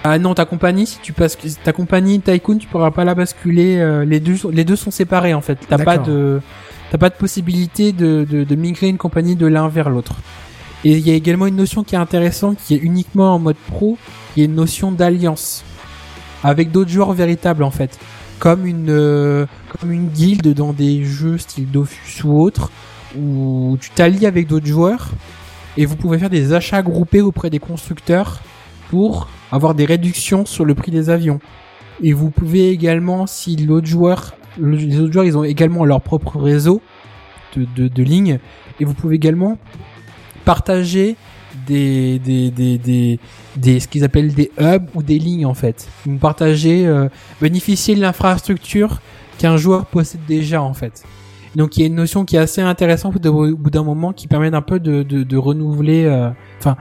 Ah 0.07 0.19
non, 0.19 0.35
ta 0.35 0.45
compagnie, 0.45 0.87
si 0.87 0.99
tu 1.01 1.15
passes 1.15 1.39
ta 1.65 1.73
compagnie 1.73 2.21
Tycoon, 2.21 2.59
tu 2.59 2.67
pourras 2.69 2.91
pas 2.91 3.05
la 3.05 3.15
basculer. 3.15 3.79
euh, 3.79 4.05
les 4.05 4.21
deux, 4.21 4.37
sont- 4.37 4.51
les 4.51 4.65
deux 4.65 4.77
sont 4.77 4.91
séparés 4.91 5.33
en 5.33 5.41
fait. 5.41 5.59
T'as 5.67 5.79
pas 5.79 5.97
de, 6.07 6.41
t'as 6.91 6.99
pas 6.99 7.09
de 7.09 7.15
possibilité 7.15 7.93
de, 7.93 8.27
de, 8.31 8.45
de 8.45 8.55
migrer 8.55 8.89
une 8.89 8.99
compagnie 8.99 9.35
de 9.35 9.47
l'un 9.47 9.69
vers 9.69 9.89
l'autre. 9.89 10.17
Et 10.85 10.93
il 10.99 11.09
y 11.09 11.11
a 11.11 11.15
également 11.15 11.47
une 11.47 11.57
notion 11.57 11.85
qui 11.85 11.95
est 11.95 11.99
intéressante, 11.99 12.59
qui 12.63 12.75
est 12.75 12.79
uniquement 12.79 13.35
en 13.35 13.39
mode 13.39 13.57
pro, 13.69 13.97
qui 14.35 14.43
est 14.43 14.45
une 14.45 14.55
notion 14.57 14.93
d'alliance 14.93 15.65
avec 16.43 16.71
d'autres 16.71 16.91
joueurs 16.91 17.15
véritables 17.15 17.63
en 17.63 17.71
fait, 17.71 17.99
comme 18.39 18.67
une, 18.67 18.91
euh, 18.91 19.47
comme 19.81 19.91
une 19.91 20.09
guilde 20.09 20.53
dans 20.53 20.75
des 20.75 21.03
jeux 21.03 21.39
style 21.39 21.71
Dofus 21.71 22.23
ou 22.25 22.43
autre, 22.43 22.71
où 23.19 23.77
tu 23.81 23.91
t'allies 23.91 24.27
avec 24.27 24.47
d'autres 24.47 24.67
joueurs 24.67 25.11
et 25.77 25.87
vous 25.87 25.97
pouvez 25.97 26.19
faire 26.19 26.31
des 26.31 26.53
achats 26.53 26.83
groupés 26.83 27.21
auprès 27.21 27.51
des 27.51 27.59
constructeurs 27.59 28.41
pour 28.91 29.29
avoir 29.51 29.75
des 29.75 29.85
réductions 29.85 30.47
sur 30.47 30.65
le 30.65 30.75
prix 30.75 30.93
des 30.93 31.11
avions. 31.11 31.41
Et 32.03 32.13
vous 32.13 32.31
pouvez 32.31 32.71
également, 32.71 33.27
si 33.27 33.57
l'autre 33.57 33.87
joueur, 33.87 34.35
le- 34.59 34.77
les 34.77 35.01
autres 35.01 35.13
joueurs, 35.13 35.25
ils 35.25 35.39
ont 35.39 35.45
également 35.45 35.85
leur 35.85 36.01
propre 36.01 36.39
réseau 36.39 36.81
de, 37.57 37.67
de, 37.77 37.89
de 37.89 38.03
lignes, 38.03 38.39
et 38.81 38.85
vous 38.85 38.95
pouvez 38.95 39.17
également 39.17 39.59
partager 40.45 41.17
des, 41.67 42.19
des, 42.19 42.51
des, 42.51 42.79
des, 42.79 43.21
des 43.57 43.81
ce 43.81 43.89
qu'ils 43.89 44.05
appellent 44.05 44.35
des 44.35 44.51
hubs 44.59 44.89
ou 44.95 45.03
des 45.03 45.19
lignes 45.19 45.47
en 45.47 45.55
fait. 45.55 45.89
Vous 46.05 46.19
partagez, 46.19 46.87
euh, 46.87 47.09
bénéficier 47.41 47.95
de 47.95 48.01
l'infrastructure 48.01 49.01
qu'un 49.39 49.57
joueur 49.57 49.87
possède 49.87 50.21
déjà 50.27 50.63
en 50.63 50.75
fait. 50.75 51.05
Donc 51.57 51.77
il 51.77 51.81
y 51.81 51.83
a 51.85 51.87
une 51.87 51.95
notion 51.95 52.25
qui 52.25 52.37
est 52.37 52.41
assez 52.41 52.61
intéressante 52.61 53.25
au 53.25 53.57
bout 53.57 53.71
d'un 53.71 53.85
moment 53.85 54.13
qui 54.13 54.27
permet 54.27 54.51
d'un 54.51 54.63
peu 54.63 54.81
de, 54.81 55.03
de, 55.03 55.23
de 55.23 55.37
renouveler, 55.37 56.05
euh, 56.05 56.31
enfin, 56.59 56.77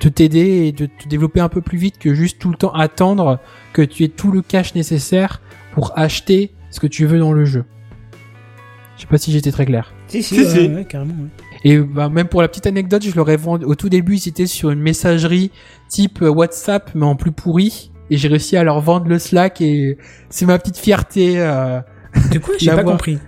de 0.00 0.08
t'aider 0.08 0.66
et 0.66 0.72
de 0.72 0.86
te 0.86 1.08
développer 1.08 1.40
un 1.40 1.48
peu 1.48 1.60
plus 1.60 1.78
vite 1.78 1.98
que 1.98 2.12
juste 2.14 2.38
tout 2.40 2.50
le 2.50 2.56
temps 2.56 2.72
attendre 2.72 3.38
que 3.72 3.82
tu 3.82 4.02
aies 4.04 4.08
tout 4.08 4.32
le 4.32 4.42
cash 4.42 4.74
nécessaire 4.74 5.40
pour 5.72 5.92
acheter 5.96 6.52
ce 6.70 6.80
que 6.80 6.86
tu 6.86 7.06
veux 7.06 7.18
dans 7.18 7.32
le 7.32 7.44
jeu. 7.44 7.64
Je 8.96 9.02
sais 9.02 9.06
pas 9.06 9.18
si 9.18 9.30
j'étais 9.30 9.52
très 9.52 9.66
clair. 9.66 9.92
Si, 10.08 10.22
si, 10.22 10.34
Si, 10.36 10.40
ouais, 10.42 10.48
si. 10.48 10.68
ouais, 10.74 10.84
carrément. 10.86 11.12
ouais. 11.14 11.28
Et 11.64 11.78
bah, 11.78 12.08
même 12.08 12.28
pour 12.28 12.42
la 12.42 12.48
petite 12.48 12.66
anecdote, 12.66 13.02
je 13.04 13.14
leur 13.14 13.28
ai 13.30 13.36
vendu 13.36 13.64
au 13.64 13.74
tout 13.74 13.88
début, 13.88 14.16
ils 14.16 14.28
étaient 14.28 14.46
sur 14.46 14.70
une 14.70 14.80
messagerie 14.80 15.50
type 15.88 16.22
euh, 16.22 16.28
WhatsApp 16.30 16.90
mais 16.94 17.04
en 17.06 17.14
plus 17.16 17.32
pourri 17.32 17.90
et 18.10 18.16
j'ai 18.16 18.28
réussi 18.28 18.56
à 18.56 18.64
leur 18.64 18.80
vendre 18.80 19.06
le 19.08 19.18
Slack 19.18 19.60
et 19.60 19.98
c'est 20.30 20.46
ma 20.46 20.58
petite 20.58 20.78
fierté. 20.78 21.34
euh, 21.40 21.80
De 22.32 22.38
quoi 22.38 22.54
J'ai 22.58 22.70
pas 22.70 22.84
compris. 22.84 23.18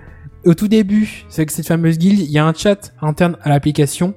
Au 0.49 0.55
tout 0.55 0.69
début, 0.69 1.25
c'est 1.29 1.47
que 1.47 1.53
cette 1.53 1.67
fameuse 1.67 1.99
guilde, 1.99 2.21
il 2.21 2.31
y 2.31 2.39
a 2.39 2.47
un 2.47 2.55
chat 2.55 2.93
interne 3.03 3.37
à 3.43 3.49
l'application 3.51 4.15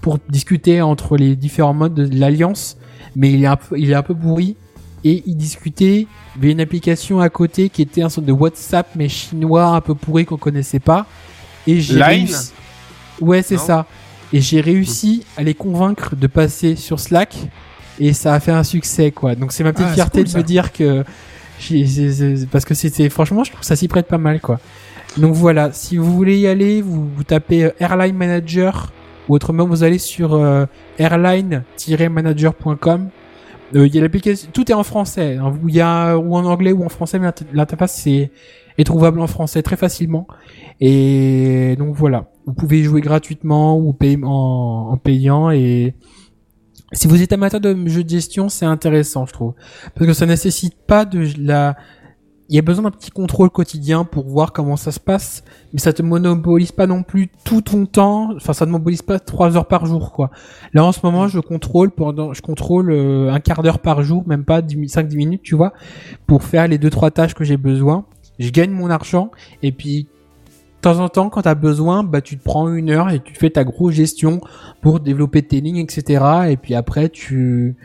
pour 0.00 0.18
discuter 0.28 0.80
entre 0.80 1.16
les 1.16 1.36
différents 1.36 1.74
modes 1.74 1.94
de 1.94 2.18
l'alliance, 2.18 2.78
mais 3.14 3.32
il 3.32 3.44
est 3.44 3.46
un 3.46 3.56
peu, 3.56 3.78
il 3.78 3.90
est 3.90 3.94
un 3.94 4.02
peu 4.02 4.14
pourri 4.14 4.56
et 5.04 5.22
il 5.26 5.36
discutait 5.36 6.06
via 6.38 6.50
une 6.50 6.60
application 6.60 7.20
à 7.20 7.28
côté 7.28 7.68
qui 7.68 7.82
était 7.82 8.02
un 8.02 8.08
sorte 8.08 8.26
de 8.26 8.32
WhatsApp 8.32 8.88
mais 8.96 9.08
chinois 9.08 9.66
un 9.66 9.80
peu 9.80 9.94
pourri 9.94 10.26
qu'on 10.26 10.36
connaissait 10.36 10.78
pas 10.78 11.06
et 11.66 11.80
j'ai 11.80 11.94
Line 11.94 12.04
réussi. 12.04 12.52
Ouais, 13.20 13.42
c'est 13.42 13.58
ça. 13.58 13.86
Et 14.32 14.40
j'ai 14.40 14.60
réussi 14.60 15.24
à 15.36 15.42
les 15.42 15.54
convaincre 15.54 16.16
de 16.16 16.26
passer 16.26 16.76
sur 16.76 17.00
Slack 17.00 17.34
et 17.98 18.12
ça 18.12 18.34
a 18.34 18.40
fait 18.40 18.52
un 18.52 18.64
succès 18.64 19.10
quoi. 19.10 19.34
Donc 19.34 19.52
c'est 19.52 19.64
ma 19.64 19.72
petite 19.72 19.88
Ah, 19.90 19.94
fierté 19.94 20.22
cool, 20.22 20.32
de 20.32 20.38
me 20.38 20.42
dire 20.42 20.72
que 20.72 21.04
parce 22.50 22.64
que 22.64 22.74
c'était 22.74 23.10
franchement 23.10 23.44
je 23.44 23.50
trouve 23.50 23.60
que 23.60 23.66
ça 23.66 23.76
s'y 23.76 23.88
prête 23.88 24.06
pas 24.06 24.18
mal 24.18 24.40
quoi. 24.40 24.60
Donc 25.16 25.34
voilà, 25.34 25.72
si 25.72 25.96
vous 25.96 26.12
voulez 26.12 26.38
y 26.38 26.46
aller, 26.46 26.82
vous, 26.82 27.08
tapez 27.24 27.64
euh, 27.64 27.70
Airline 27.80 28.16
Manager 28.16 28.92
ou 29.28 29.34
autrement 29.34 29.66
vous 29.66 29.82
allez 29.82 29.98
sur 29.98 30.34
euh, 30.34 30.66
airline-manager.com. 30.98 33.08
Euh, 33.76 33.88
Il 33.92 34.00
l'application, 34.00 34.48
tout 34.52 34.70
est 34.70 34.74
en 34.74 34.82
français. 34.82 35.36
hein. 35.36 35.52
Il 35.66 35.74
y 35.74 35.80
a 35.80 36.16
ou 36.16 36.34
en 36.36 36.44
anglais 36.44 36.72
ou 36.72 36.84
en 36.84 36.88
français, 36.88 37.18
mais 37.18 37.26
l'inter- 37.26 37.44
l'interface 37.52 38.06
est 38.06 38.30
trouvable 38.84 39.20
en 39.20 39.26
français 39.26 39.62
très 39.62 39.76
facilement. 39.76 40.26
Et 40.80 41.76
donc 41.78 41.94
voilà, 41.94 42.30
vous 42.46 42.54
pouvez 42.54 42.82
jouer 42.82 43.00
gratuitement 43.00 43.76
ou 43.78 43.92
payer 43.92 44.18
en, 44.24 44.88
en 44.92 44.96
payant 44.96 45.50
et 45.50 45.94
si 46.92 47.06
vous 47.06 47.22
êtes 47.22 47.32
amateur 47.32 47.60
de 47.60 47.76
jeux 47.86 48.02
de 48.02 48.08
gestion, 48.08 48.48
c'est 48.48 48.66
intéressant, 48.66 49.24
je 49.24 49.32
trouve, 49.32 49.54
parce 49.94 50.08
que 50.08 50.12
ça 50.12 50.26
nécessite 50.26 50.74
pas 50.88 51.04
de 51.04 51.24
la 51.38 51.76
il 52.50 52.56
y 52.56 52.58
a 52.58 52.62
besoin 52.62 52.82
d'un 52.82 52.90
petit 52.90 53.12
contrôle 53.12 53.48
quotidien 53.48 54.04
pour 54.04 54.26
voir 54.26 54.52
comment 54.52 54.76
ça 54.76 54.90
se 54.90 54.98
passe, 54.98 55.44
mais 55.72 55.78
ça 55.78 55.92
te 55.92 56.02
monopolise 56.02 56.72
pas 56.72 56.88
non 56.88 57.04
plus 57.04 57.30
tout 57.44 57.60
ton 57.62 57.86
temps. 57.86 58.34
Enfin, 58.34 58.52
ça 58.52 58.66
ne 58.66 58.72
monopolise 58.72 59.02
pas 59.02 59.20
trois 59.20 59.56
heures 59.56 59.68
par 59.68 59.86
jour, 59.86 60.10
quoi. 60.10 60.32
Là, 60.74 60.84
en 60.84 60.90
ce 60.90 60.98
moment, 61.04 61.28
je 61.28 61.38
contrôle 61.38 61.92
pendant, 61.92 62.32
je 62.32 62.42
contrôle 62.42 62.90
euh, 62.90 63.32
un 63.32 63.38
quart 63.38 63.62
d'heure 63.62 63.78
par 63.78 64.02
jour, 64.02 64.24
même 64.26 64.44
pas 64.44 64.62
5-10 64.62 65.14
minutes, 65.14 65.42
tu 65.44 65.54
vois, 65.54 65.72
pour 66.26 66.42
faire 66.42 66.66
les 66.66 66.76
deux 66.76 66.90
trois 66.90 67.12
tâches 67.12 67.34
que 67.34 67.44
j'ai 67.44 67.56
besoin. 67.56 68.04
Je 68.40 68.50
gagne 68.50 68.72
mon 68.72 68.90
argent 68.90 69.30
et 69.62 69.70
puis 69.70 70.04
de 70.04 70.80
temps 70.80 70.98
en 70.98 71.08
temps, 71.08 71.30
quand 71.30 71.42
t'as 71.42 71.54
besoin, 71.54 72.02
bah 72.02 72.20
tu 72.20 72.36
te 72.36 72.42
prends 72.42 72.72
une 72.72 72.90
heure 72.90 73.10
et 73.10 73.20
tu 73.20 73.34
fais 73.34 73.50
ta 73.50 73.62
grosse 73.62 73.94
gestion 73.94 74.40
pour 74.80 74.98
développer 74.98 75.42
tes 75.42 75.60
lignes, 75.60 75.76
etc. 75.76 76.24
Et 76.48 76.56
puis 76.56 76.74
après, 76.74 77.10
tu 77.10 77.76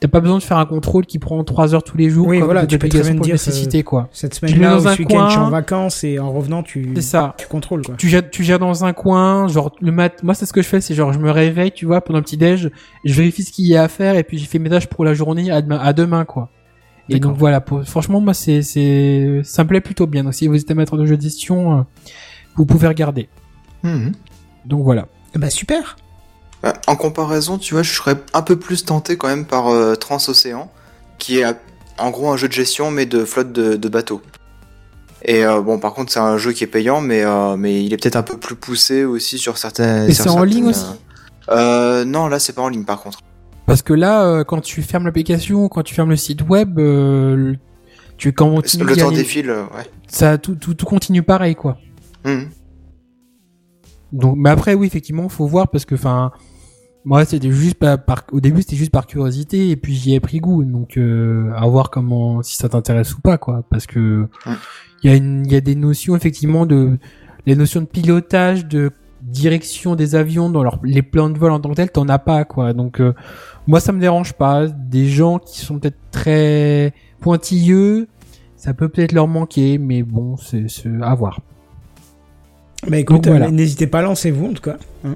T'as 0.00 0.08
pas 0.08 0.20
besoin 0.20 0.38
de 0.38 0.42
faire 0.42 0.56
un 0.56 0.64
contrôle 0.64 1.04
qui 1.04 1.18
prend 1.18 1.44
3 1.44 1.74
heures 1.74 1.82
tous 1.84 1.98
les 1.98 2.08
jours 2.08 2.26
Oui, 2.26 2.38
comme 2.38 2.46
voilà, 2.46 2.62
des 2.62 2.68
tu 2.68 2.78
peux 2.78 2.88
très 2.88 3.02
bien 3.02 3.20
dire, 3.20 3.34
nécessité, 3.34 3.82
quoi. 3.82 4.08
Cette 4.12 4.32
Tu 4.32 4.46
le 4.46 4.52
mets 4.52 4.56
semaine-là, 4.56 4.76
dans 4.76 4.84
ou 4.84 4.88
un 4.88 4.94
ce 4.94 4.98
week-end, 4.98 5.26
je 5.26 5.32
suis 5.32 5.40
en 5.40 5.50
vacances 5.50 6.04
et 6.04 6.18
en 6.18 6.32
revenant, 6.32 6.62
tu, 6.62 6.94
ça. 7.00 7.34
tu 7.36 7.46
contrôles 7.46 7.84
quoi. 7.84 7.96
Tu 7.98 8.08
gères, 8.08 8.28
tu 8.30 8.42
gères 8.42 8.58
dans 8.58 8.86
un 8.86 8.94
coin, 8.94 9.46
genre 9.48 9.76
le 9.78 9.92
mat. 9.92 10.22
Moi, 10.22 10.32
c'est 10.32 10.46
ce 10.46 10.54
que 10.54 10.62
je 10.62 10.68
fais, 10.68 10.80
c'est 10.80 10.94
genre 10.94 11.12
je 11.12 11.18
me 11.18 11.30
réveille, 11.30 11.72
tu 11.72 11.84
vois, 11.84 12.00
pendant 12.00 12.18
le 12.18 12.24
petit 12.24 12.38
déj, 12.38 12.70
je 13.04 13.14
vérifie 13.14 13.42
ce 13.42 13.52
qu'il 13.52 13.66
y 13.66 13.76
a 13.76 13.82
à 13.82 13.88
faire 13.88 14.16
et 14.16 14.24
puis 14.24 14.38
j'ai 14.38 14.46
fait 14.46 14.58
mes 14.58 14.70
tâches 14.70 14.86
pour 14.86 15.04
la 15.04 15.12
journée 15.12 15.50
à 15.50 15.60
demain, 15.60 15.78
à 15.78 15.92
demain 15.92 16.24
quoi. 16.24 16.48
Et 17.10 17.18
donc 17.18 17.36
voilà, 17.36 17.60
pour, 17.60 17.82
franchement, 17.84 18.20
moi, 18.20 18.34
c'est, 18.34 18.62
c'est, 18.62 19.40
ça 19.42 19.64
me 19.64 19.68
plaît 19.68 19.80
plutôt 19.80 20.06
bien. 20.06 20.24
Donc 20.24 20.32
si 20.32 20.46
vous 20.46 20.54
êtes 20.56 20.70
amateur 20.70 20.96
de 20.96 21.04
jeux 21.04 21.16
de 21.16 21.22
gestion, 21.22 21.78
euh, 21.78 21.82
vous 22.56 22.64
pouvez 22.64 22.88
regarder. 22.88 23.28
Mhm. 23.82 24.12
Donc 24.64 24.82
voilà. 24.82 25.08
Bah 25.34 25.50
super. 25.50 25.96
Bah, 26.62 26.74
en 26.86 26.96
comparaison, 26.96 27.58
tu 27.58 27.74
vois, 27.74 27.82
je 27.82 27.92
serais 27.92 28.16
un 28.34 28.42
peu 28.42 28.58
plus 28.58 28.84
tenté 28.84 29.16
quand 29.16 29.28
même 29.28 29.46
par 29.46 29.68
euh, 29.68 29.94
Transocéan, 29.94 30.70
qui 31.18 31.38
est 31.38 31.46
en 31.98 32.10
gros 32.10 32.30
un 32.30 32.36
jeu 32.36 32.48
de 32.48 32.52
gestion 32.52 32.90
mais 32.90 33.06
de 33.06 33.24
flotte 33.24 33.52
de, 33.52 33.76
de 33.76 33.88
bateaux. 33.88 34.20
Et 35.22 35.44
euh, 35.44 35.60
bon, 35.60 35.78
par 35.78 35.92
contre, 35.92 36.12
c'est 36.12 36.18
un 36.20 36.38
jeu 36.38 36.52
qui 36.52 36.64
est 36.64 36.68
payant, 36.68 37.00
mais 37.00 37.22
euh, 37.24 37.56
mais 37.56 37.84
il 37.84 37.92
est 37.92 37.96
peut-être 37.98 38.16
un 38.16 38.22
peu 38.22 38.38
plus 38.38 38.56
poussé 38.56 39.04
aussi 39.04 39.38
sur 39.38 39.58
certains. 39.58 40.06
Et 40.06 40.14
c'est 40.14 40.28
en 40.28 40.34
certaines, 40.34 40.48
ligne 40.50 40.66
aussi 40.68 40.86
euh, 41.50 42.04
Non, 42.04 42.28
là, 42.28 42.38
c'est 42.38 42.54
pas 42.54 42.62
en 42.62 42.68
ligne 42.68 42.84
par 42.84 43.02
contre. 43.02 43.20
Parce 43.66 43.82
que 43.82 43.92
là, 43.92 44.42
quand 44.44 44.60
tu 44.60 44.82
fermes 44.82 45.04
l'application, 45.04 45.68
quand 45.68 45.82
tu 45.82 45.94
fermes 45.94 46.10
le 46.10 46.16
site 46.16 46.42
web, 46.42 46.80
tu 48.16 48.32
continues 48.32 48.84
Le 48.84 48.96
temps 48.96 49.12
défile, 49.12 49.50
ouais. 49.50 49.84
ça 50.08 50.38
tout, 50.38 50.54
tout, 50.54 50.74
tout 50.74 50.86
continue 50.86 51.22
pareil 51.22 51.54
quoi. 51.54 51.78
Mhm. 52.24 52.48
Donc, 54.12 54.36
mais 54.36 54.50
après, 54.50 54.74
oui, 54.74 54.86
effectivement, 54.86 55.28
faut 55.28 55.46
voir 55.46 55.68
parce 55.68 55.84
que, 55.84 55.94
enfin, 55.94 56.32
moi, 57.04 57.24
c'était 57.24 57.50
juste 57.50 57.76
par, 57.76 58.04
par- 58.04 58.24
au 58.32 58.40
début, 58.40 58.60
c'était 58.62 58.76
juste 58.76 58.90
par 58.92 59.06
curiosité 59.06 59.70
et 59.70 59.76
puis 59.76 59.94
j'y 59.94 60.14
ai 60.14 60.20
pris 60.20 60.38
goût. 60.38 60.64
Donc, 60.64 60.96
euh, 60.96 61.50
à 61.56 61.66
voir 61.66 61.90
comment, 61.90 62.42
si 62.42 62.56
ça 62.56 62.68
t'intéresse 62.68 63.14
ou 63.14 63.20
pas, 63.20 63.38
quoi. 63.38 63.62
Parce 63.70 63.86
que 63.86 64.26
il 65.02 65.10
y 65.10 65.14
a 65.14 65.16
y 65.16 65.56
a 65.56 65.60
des 65.60 65.74
notions 65.76 66.14
effectivement 66.16 66.66
de, 66.66 66.98
les 67.46 67.56
notions 67.56 67.80
de 67.80 67.86
pilotage, 67.86 68.66
de 68.66 68.90
direction 69.22 69.96
des 69.96 70.14
avions 70.14 70.50
dans 70.50 70.62
leur, 70.62 70.78
les 70.82 71.02
plans 71.02 71.30
de 71.30 71.38
vol 71.38 71.52
en 71.52 71.60
tant 71.60 71.70
que 71.70 71.74
tel, 71.76 71.90
t'en 71.90 72.08
as 72.08 72.18
pas, 72.18 72.44
quoi. 72.44 72.72
Donc, 72.74 73.00
euh, 73.00 73.14
moi, 73.66 73.80
ça 73.80 73.92
me 73.92 74.00
dérange 74.00 74.32
pas. 74.34 74.66
Des 74.66 75.06
gens 75.08 75.38
qui 75.38 75.60
sont 75.60 75.78
peut-être 75.78 75.98
très 76.10 76.92
pointilleux, 77.20 78.08
ça 78.56 78.74
peut 78.74 78.88
peut-être 78.88 79.12
leur 79.12 79.28
manquer, 79.28 79.78
mais 79.78 80.02
bon, 80.02 80.36
c'est 80.36 80.66
à 81.00 81.14
voir. 81.14 81.40
Bah 82.86 82.98
écoute, 82.98 83.26
voilà. 83.26 83.46
euh, 83.46 83.50
n'hésitez 83.50 83.86
pas, 83.86 84.02
lancez-vous 84.02 84.46
en 84.46 84.52
tout 84.52 84.62
cas. 84.62 84.76
Hein. 85.04 85.14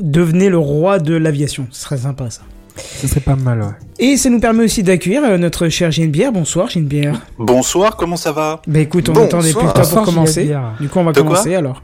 Devenez 0.00 0.48
le 0.48 0.58
roi 0.58 0.98
de 0.98 1.14
l'aviation, 1.14 1.66
ce 1.70 1.82
serait 1.82 1.98
sympa 1.98 2.28
ça. 2.30 2.42
Ce 2.76 3.06
serait 3.08 3.20
pas 3.20 3.36
mal, 3.36 3.60
ouais. 3.62 3.68
Et 3.98 4.16
ça 4.18 4.28
nous 4.28 4.40
permet 4.40 4.64
aussi 4.64 4.82
d'accueillir 4.82 5.22
euh, 5.24 5.38
notre 5.38 5.68
cher 5.68 5.90
Genebière. 5.90 6.30
Bonsoir 6.32 6.68
Genebière. 6.68 7.22
Bonsoir, 7.38 7.96
comment 7.96 8.16
ça 8.16 8.32
va? 8.32 8.60
Bah 8.66 8.80
écoute, 8.80 9.08
on 9.08 9.12
Bonsoir. 9.12 9.26
attendait 9.28 9.52
plus 9.52 9.60
que 9.66 9.72
toi 9.72 9.72
Bonsoir, 9.76 10.04
pour 10.04 10.14
commencer. 10.14 10.54
Du 10.80 10.88
coup, 10.90 10.98
on 10.98 11.04
va 11.04 11.12
De 11.12 11.20
commencer 11.20 11.54
alors. 11.54 11.82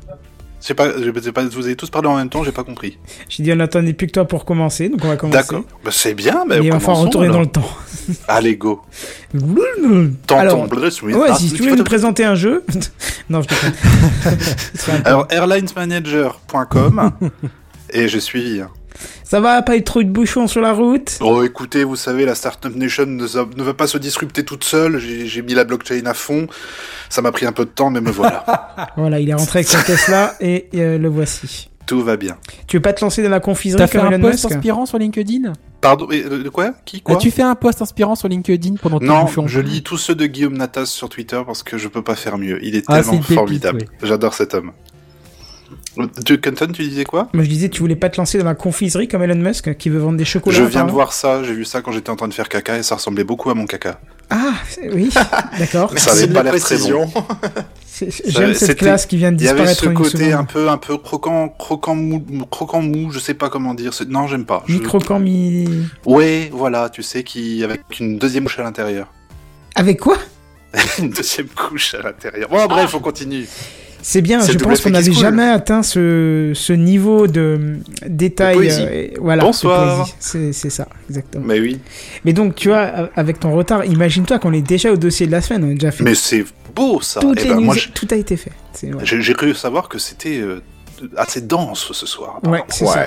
J'ai 0.64 0.74
pas, 0.74 0.88
vous 0.88 1.64
avez 1.66 1.74
tous 1.76 1.90
parlé 1.90 2.08
en 2.08 2.16
même 2.16 2.28
temps, 2.28 2.44
j'ai 2.44 2.52
pas 2.52 2.62
compris. 2.62 2.96
J'ai 3.28 3.42
dit 3.42 3.52
on 3.52 3.58
attendait 3.58 3.92
plus 3.94 4.06
que 4.06 4.12
toi 4.12 4.26
pour 4.26 4.44
commencer, 4.44 4.88
donc 4.88 5.00
on 5.04 5.08
va 5.08 5.16
commencer. 5.16 5.38
D'accord. 5.38 5.64
Bah, 5.84 5.90
c'est 5.92 6.14
bien, 6.14 6.44
mais 6.46 6.58
Et 6.58 6.66
il 6.66 6.72
va 6.72 6.78
retourner 6.78 7.28
dans 7.28 7.40
le 7.40 7.46
temps. 7.46 7.68
Allez, 8.28 8.56
go. 8.56 8.80
Alors, 10.28 10.68
ouais, 11.02 11.34
si 11.36 11.52
tu 11.52 11.62
veux 11.62 11.70
nous 11.70 11.76
te- 11.78 11.82
présenter 11.82 12.24
un 12.24 12.36
jeu. 12.36 12.64
non, 13.30 13.42
je 13.42 13.48
te 13.48 13.54
Alors, 15.08 15.26
airlinesmanager.com. 15.30 17.10
et 17.90 18.08
je 18.08 18.18
suis. 18.18 18.60
Ça 19.24 19.40
va, 19.40 19.62
pas 19.62 19.76
eu 19.76 19.82
trop 19.82 20.02
de 20.02 20.08
bouchons 20.08 20.46
sur 20.46 20.60
la 20.60 20.72
route? 20.72 21.18
Oh, 21.20 21.42
écoutez, 21.42 21.84
vous 21.84 21.96
savez, 21.96 22.24
la 22.24 22.34
Startup 22.34 22.74
Nation 22.74 23.06
ne, 23.06 23.24
ne 23.56 23.62
va 23.62 23.74
pas 23.74 23.86
se 23.86 23.98
disrupter 23.98 24.44
toute 24.44 24.64
seule. 24.64 24.98
J'ai 24.98 25.42
mis 25.42 25.54
la 25.54 25.64
blockchain 25.64 26.02
à 26.06 26.14
fond. 26.14 26.46
Ça 27.08 27.22
m'a 27.22 27.32
pris 27.32 27.46
un 27.46 27.52
peu 27.52 27.64
de 27.64 27.70
temps, 27.70 27.90
mais 27.90 28.00
me 28.00 28.10
voilà. 28.10 28.44
Voilà, 28.96 29.20
il 29.20 29.28
est 29.30 29.34
rentré 29.34 29.60
avec 29.60 29.68
sa 29.68 29.82
Tesla 29.84 30.34
et 30.40 30.68
euh, 30.74 30.98
le 30.98 31.08
voici. 31.08 31.68
Tout 31.86 32.02
va 32.02 32.16
bien. 32.16 32.36
Tu 32.68 32.76
veux 32.76 32.82
pas 32.82 32.92
te 32.92 33.04
lancer 33.04 33.22
dans 33.22 33.28
la 33.28 33.40
confiserie 33.40 33.78
T'as 33.78 33.86
fait 33.88 33.98
un 33.98 34.10
Elon 34.10 34.20
post 34.30 34.44
Musk? 34.44 34.54
inspirant 34.56 34.86
sur 34.86 34.98
LinkedIn? 34.98 35.52
Pardon, 35.80 36.08
et, 36.12 36.22
euh, 36.24 36.42
de 36.42 36.48
quoi? 36.48 36.72
Qui 36.84 37.00
quoi? 37.02 37.16
As-tu 37.16 37.30
fait 37.32 37.42
un 37.42 37.56
post 37.56 37.82
inspirant 37.82 38.14
sur 38.14 38.28
LinkedIn 38.28 38.76
pendant 38.80 39.00
tes 39.00 39.04
Non, 39.06 39.22
bouchons 39.24 39.48
je 39.48 39.58
lis 39.60 39.82
tous 39.82 39.96
ceux 39.98 40.14
de 40.14 40.26
Guillaume 40.26 40.56
Natas 40.56 40.86
sur 40.86 41.08
Twitter 41.08 41.40
parce 41.44 41.62
que 41.64 41.78
je 41.78 41.88
peux 41.88 42.02
pas 42.02 42.14
faire 42.14 42.38
mieux. 42.38 42.64
Il 42.64 42.76
est 42.76 42.84
Ah, 42.86 43.02
tellement 43.02 43.18
pépite, 43.18 43.34
formidable. 43.34 43.78
ouais. 43.80 43.88
J'adore 44.08 44.34
cet 44.34 44.54
homme. 44.54 44.70
Tu, 46.24 46.40
Kenton, 46.40 46.68
tu 46.72 46.82
disais 46.82 47.04
quoi 47.04 47.28
Moi 47.32 47.44
je 47.44 47.48
disais, 47.48 47.68
tu 47.68 47.80
voulais 47.80 47.96
pas 47.96 48.08
te 48.08 48.16
lancer 48.16 48.38
dans 48.38 48.44
la 48.44 48.54
confiserie 48.54 49.08
comme 49.08 49.22
Elon 49.22 49.34
Musk 49.36 49.76
qui 49.76 49.88
veut 49.90 49.98
vendre 49.98 50.16
des 50.18 50.24
chocolats 50.24 50.56
Je 50.56 50.62
viens 50.64 50.84
de 50.84 50.90
voir 50.90 51.12
ça, 51.12 51.42
j'ai 51.42 51.52
vu 51.54 51.64
ça 51.64 51.82
quand 51.82 51.92
j'étais 51.92 52.10
en 52.10 52.16
train 52.16 52.28
de 52.28 52.34
faire 52.34 52.48
caca 52.48 52.78
et 52.78 52.82
ça 52.82 52.94
ressemblait 52.96 53.24
beaucoup 53.24 53.50
à 53.50 53.54
mon 53.54 53.66
caca. 53.66 54.00
Ah, 54.30 54.52
oui, 54.92 55.10
d'accord. 55.58 55.92
Ça 55.98 56.12
avait 56.12 56.26
pas 56.28 56.42
la 56.42 56.52
l'air 56.52 56.60
très 56.60 56.76
précision. 56.76 57.10
C'est- 57.86 58.10
J'aime 58.26 58.54
cette 58.54 58.78
classe 58.78 59.04
qui 59.04 59.18
vient 59.18 59.30
de 59.32 59.36
Il 59.40 59.44
y 59.44 59.48
avait 59.48 59.66
disparaître 59.66 59.80
ce 59.84 59.88
côté 60.10 60.24
seconde. 60.30 60.32
un 60.40 60.44
peu, 60.44 60.68
un 60.70 60.78
peu 60.78 60.96
croquant, 60.96 61.48
croquant 61.50 61.94
mou, 61.94 62.24
croquant 62.50 62.80
mou, 62.80 63.10
je 63.12 63.18
sais 63.18 63.34
pas 63.34 63.50
comment 63.50 63.74
dire. 63.74 63.92
Non, 64.08 64.26
j'aime 64.26 64.46
pas. 64.46 64.64
Je- 64.66 64.78
Mi-croquant, 64.78 65.18
mi... 65.20 65.68
Ouais, 66.06 66.48
voilà, 66.54 66.88
tu 66.88 67.02
sais, 67.02 67.22
qui 67.22 67.62
avec 67.62 67.82
une 68.00 68.18
deuxième 68.18 68.44
couche 68.44 68.58
à 68.58 68.62
l'intérieur. 68.62 69.12
Avec 69.74 70.00
quoi? 70.00 70.16
Une 70.98 71.10
deuxième 71.10 71.48
couche 71.48 71.94
à 71.94 72.00
l'intérieur. 72.02 72.48
Bon, 72.48 72.64
bref, 72.66 72.94
on 72.94 73.00
continue. 73.00 73.46
C'est 74.04 74.20
bien, 74.20 74.40
je 74.44 74.58
pense 74.58 74.80
qu'on 74.80 74.90
n'avait 74.90 75.12
jamais 75.12 75.46
atteint 75.48 75.82
ce, 75.84 76.50
ce 76.54 76.72
niveau 76.72 77.26
de 77.28 77.78
détail. 78.06 78.58
De 78.58 78.68
euh, 78.70 79.06
voilà, 79.20 79.44
Bonsoir. 79.44 80.08
C'est 80.18 80.52
ça, 80.52 80.88
exactement. 81.08 81.44
Mais 81.46 81.60
oui. 81.60 81.78
Mais 82.24 82.32
donc, 82.32 82.56
tu 82.56 82.68
vois, 82.68 83.10
avec 83.14 83.38
ton 83.40 83.52
retard, 83.52 83.84
imagine-toi 83.84 84.38
qu'on 84.40 84.52
est 84.52 84.60
déjà 84.66 84.92
au 84.92 84.96
dossier 84.96 85.26
de 85.26 85.32
la 85.32 85.40
semaine, 85.40 85.64
on 85.64 85.70
a 85.70 85.74
déjà 85.74 85.92
fait 85.92 86.02
Mais 86.04 86.14
c'est 86.16 86.44
beau 86.74 87.00
ça. 87.00 87.20
toutes 87.20 87.38
Eh 87.40 87.44
les 87.44 87.48
ben, 87.50 87.56
news, 87.56 87.64
moi, 87.64 87.76
je- 87.76 87.88
tout 87.90 88.08
a 88.10 88.16
été 88.16 88.36
fait. 88.36 88.50
Ouais. 88.82 88.90
j'ai 89.04 89.34
cru 89.34 89.54
savoir 89.54 89.88
que 89.88 89.98
c'était 89.98 90.40
euh, 90.40 90.60
assez 91.16 91.40
dense 91.40 91.92
ce 91.92 92.06
soir. 92.06 92.40
Ouais, 92.44 92.62
c'est 92.68 92.86
ça. 92.86 93.06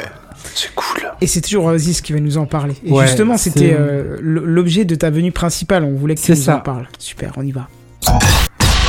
C'est 0.54 0.74
cool. 0.76 1.02
Et 1.22 1.28
c'est 1.28 1.42
toujours 1.42 1.66
Oasis 1.66 2.02
qui 2.02 2.14
va 2.14 2.20
nous 2.20 2.38
en 2.38 2.46
parler. 2.46 2.76
Et 2.86 2.92
Ouais, 2.92 3.08
justement, 3.08 3.36
c'était 3.38 3.76
euh, 3.78 4.18
l'objet 4.22 4.86
de 4.86 4.94
ta 4.96 5.10
venue 5.10 5.32
principale. 5.32 5.84
On 5.84 5.96
voulait 5.96 6.16
que 6.16 6.22
tu 6.22 6.32
nous 6.32 6.38
ça. 6.38 6.58
en 6.58 6.60
parles. 6.60 6.88
Super, 7.00 7.32
on 7.38 7.42
y 7.44 7.52
va. 7.52 7.68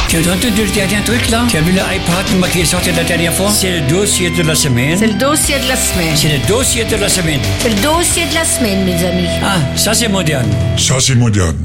Tu 0.09 0.17
as 0.17 0.21
entendu 0.33 0.65
le 0.65 0.73
dernier 0.75 1.03
truc 1.05 1.29
là? 1.31 1.45
Tu 1.49 1.57
as 1.57 1.61
vu 1.61 1.73
l'iPad 1.73 2.39
moi, 2.39 2.49
qui 2.49 2.61
est 2.61 2.65
sorti 2.65 2.91
la 2.93 3.03
dernière 3.05 3.33
fois? 3.33 3.49
C'est 3.51 3.81
le 3.81 3.87
dossier 3.89 4.31
de 4.31 4.43
la 4.43 4.55
semaine. 4.55 4.97
C'est 4.97 5.09
le 5.09 5.19
dossier 5.19 5.57
de 5.59 5.69
la 5.69 5.77
semaine. 5.77 6.17
C'est 6.17 6.39
le 6.39 6.49
dossier 6.49 6.85
de 6.85 6.97
la 6.97 7.09
semaine. 7.09 7.41
C'est 7.59 7.69
le 7.71 7.83
dossier 7.83 8.25
de 8.27 8.35
la 8.35 8.45
semaine, 8.45 8.85
mes 8.85 9.05
amis. 9.05 9.27
Ah, 9.43 9.57
ça 9.77 9.95
c'est 9.95 10.09
moderne. 10.09 10.49
Ça, 10.77 11.01
c'est 11.01 11.17
moderne. 11.17 11.65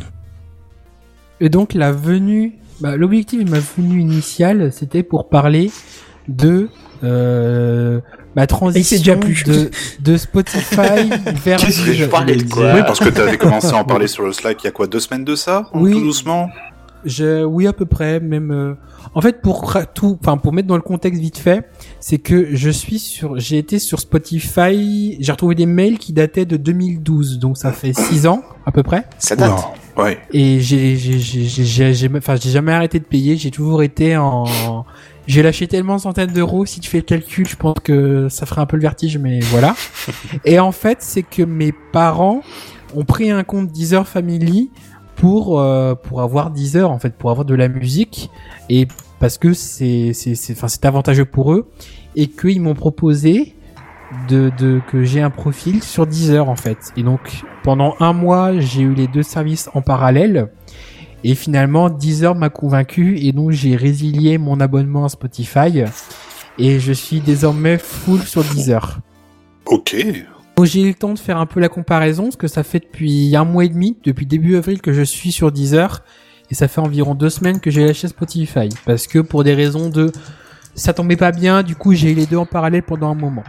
Et 1.39 1.49
donc 1.49 1.73
la 1.75 1.91
venue, 1.91 2.53
bah, 2.79 2.95
l'objectif 2.95 3.43
de 3.45 3.49
ma 3.49 3.59
venue 3.59 4.01
initiale, 4.01 4.71
c'était 4.71 5.03
pour 5.03 5.29
parler 5.29 5.71
de 6.27 6.69
euh, 7.03 7.99
ma 8.35 8.47
transition 8.47 8.97
déjà 8.97 9.15
plus. 9.17 9.43
de, 9.43 9.69
de 9.99 10.17
Spotify 10.17 11.09
vers 11.45 11.57
Qu'est-ce 11.59 11.85
que 11.85 11.93
je 11.93 12.05
parlais 12.05 12.35
de 12.35 12.49
quoi? 12.51 12.73
Oui, 12.73 12.81
parce 12.85 12.99
que 12.99 13.09
tu 13.09 13.21
avais 13.21 13.37
commencé 13.37 13.67
à 13.67 13.77
en 13.77 13.83
parler 13.83 14.07
sur 14.07 14.23
le 14.23 14.33
Slack 14.33 14.63
il 14.63 14.65
y 14.65 14.67
a 14.67 14.71
quoi, 14.71 14.87
deux 14.87 14.99
semaines 14.99 15.25
de 15.25 15.35
ça? 15.35 15.69
Oui. 15.73 15.91
Tout 15.93 16.01
doucement? 16.01 16.49
Je, 17.05 17.43
oui, 17.43 17.67
à 17.67 17.73
peu 17.73 17.85
près, 17.85 18.19
même. 18.19 18.51
euh, 18.51 18.73
En 19.15 19.21
fait, 19.21 19.41
pour 19.41 19.75
tout, 19.93 20.17
enfin, 20.21 20.37
pour 20.37 20.53
mettre 20.53 20.67
dans 20.67 20.75
le 20.75 20.81
contexte 20.81 21.21
vite 21.21 21.37
fait, 21.37 21.67
c'est 21.99 22.17
que 22.19 22.55
je 22.55 22.69
suis 22.69 22.99
sur, 22.99 23.39
j'ai 23.39 23.57
été 23.57 23.79
sur 23.79 23.99
Spotify, 23.99 25.17
j'ai 25.19 25.31
retrouvé 25.31 25.55
des 25.55 25.65
mails 25.65 25.97
qui 25.97 26.13
dataient 26.13 26.45
de 26.45 26.57
2012, 26.57 27.39
donc 27.39 27.57
ça 27.57 27.71
fait 27.71 27.93
six 27.93 28.27
ans 28.27 28.41
à 28.65 28.71
peu 28.71 28.83
près. 28.83 29.05
Ça 29.17 29.35
date. 29.35 29.51
Ouais. 29.97 30.17
Et 30.31 30.59
j'ai, 30.61 30.95
j'ai, 30.95 31.19
j'ai, 31.19 31.43
j'ai, 31.43 31.63
j'ai, 31.65 31.93
j'ai- 31.93 32.09
enfin, 32.17 32.35
j'ai 32.35 32.49
jamais 32.49 32.71
arrêté 32.71 32.99
de 32.99 33.03
payer. 33.05 33.35
J'ai 33.37 33.51
toujours 33.51 33.83
été 33.83 34.15
en, 34.17 34.45
j'ai 35.27 35.43
lâché 35.43 35.67
tellement 35.67 35.95
de 35.97 36.01
centaines 36.01 36.31
d'euros. 36.31 36.65
Si 36.65 36.79
tu 36.79 36.89
fais 36.89 36.97
le 36.99 37.03
calcul, 37.03 37.47
je 37.47 37.55
pense 37.55 37.75
que 37.83 38.27
ça 38.29 38.45
ferait 38.45 38.61
un 38.61 38.65
peu 38.65 38.77
le 38.77 38.81
vertige, 38.83 39.17
mais 39.17 39.39
voilà. 39.41 39.75
Et 40.45 40.59
en 40.59 40.71
fait, 40.71 40.99
c'est 41.01 41.23
que 41.23 41.43
mes 41.43 41.73
parents 41.91 42.41
ont 42.95 43.05
pris 43.05 43.31
un 43.31 43.43
compte 43.43 43.67
Deezer 43.71 44.07
Family 44.07 44.69
pour 45.21 45.59
euh, 45.59 45.93
pour 45.93 46.21
avoir 46.21 46.49
Deezer 46.49 46.89
en 46.89 46.97
fait, 46.97 47.13
pour 47.13 47.29
avoir 47.29 47.45
de 47.45 47.53
la 47.53 47.67
musique 47.67 48.31
et 48.69 48.87
parce 49.19 49.37
que 49.37 49.53
c'est 49.53 50.13
enfin, 50.51 50.67
c'est 50.67 50.83
avantageux 50.83 51.25
pour 51.25 51.53
eux 51.53 51.69
et 52.15 52.27
qu'ils 52.27 52.59
m'ont 52.59 52.73
proposé 52.73 53.53
de, 54.27 54.51
de 54.57 54.81
que 54.91 55.03
j'ai 55.03 55.21
un 55.21 55.29
profil 55.29 55.83
sur 55.83 56.07
Deezer 56.07 56.49
en 56.49 56.55
fait. 56.55 56.91
Et 56.97 57.03
donc 57.03 57.43
pendant 57.61 57.93
un 57.99 58.13
mois, 58.13 58.59
j'ai 58.59 58.81
eu 58.81 58.95
les 58.95 59.07
deux 59.07 59.21
services 59.21 59.69
en 59.75 59.83
parallèle. 59.83 60.47
Et 61.23 61.35
finalement, 61.35 61.91
Deezer 61.91 62.33
m'a 62.33 62.49
convaincu 62.49 63.19
et 63.19 63.31
donc 63.31 63.51
j'ai 63.51 63.75
résilié 63.75 64.39
mon 64.39 64.59
abonnement 64.59 65.05
à 65.05 65.09
Spotify 65.09 65.83
et 66.57 66.79
je 66.79 66.93
suis 66.93 67.19
désormais 67.19 67.77
full 67.77 68.21
sur 68.21 68.43
Deezer. 68.43 68.97
Ok. 69.67 69.95
Donc 70.61 70.67
j'ai 70.67 70.83
eu 70.83 70.89
le 70.89 70.93
temps 70.93 71.15
de 71.15 71.17
faire 71.17 71.39
un 71.39 71.47
peu 71.47 71.59
la 71.59 71.69
comparaison 71.69 72.25
parce 72.25 72.35
que 72.35 72.47
ça 72.47 72.61
fait 72.61 72.81
depuis 72.81 73.35
un 73.35 73.45
mois 73.45 73.65
et 73.65 73.69
demi, 73.69 73.97
depuis 74.03 74.27
début 74.27 74.57
avril 74.57 74.79
que 74.79 74.93
je 74.93 75.01
suis 75.01 75.31
sur 75.31 75.51
Deezer 75.51 76.03
et 76.51 76.53
ça 76.53 76.67
fait 76.67 76.81
environ 76.81 77.15
deux 77.15 77.31
semaines 77.31 77.59
que 77.59 77.71
j'ai 77.71 77.83
lâché 77.83 78.07
Spotify 78.07 78.69
parce 78.85 79.07
que 79.07 79.17
pour 79.17 79.43
des 79.43 79.55
raisons 79.55 79.89
de 79.89 80.11
ça 80.75 80.93
tombait 80.93 81.15
pas 81.15 81.31
bien, 81.31 81.63
du 81.63 81.75
coup 81.75 81.95
j'ai 81.95 82.11
eu 82.11 82.13
les 82.13 82.27
deux 82.27 82.37
en 82.37 82.45
parallèle 82.45 82.83
pendant 82.83 83.09
un 83.09 83.15
moment. 83.15 83.43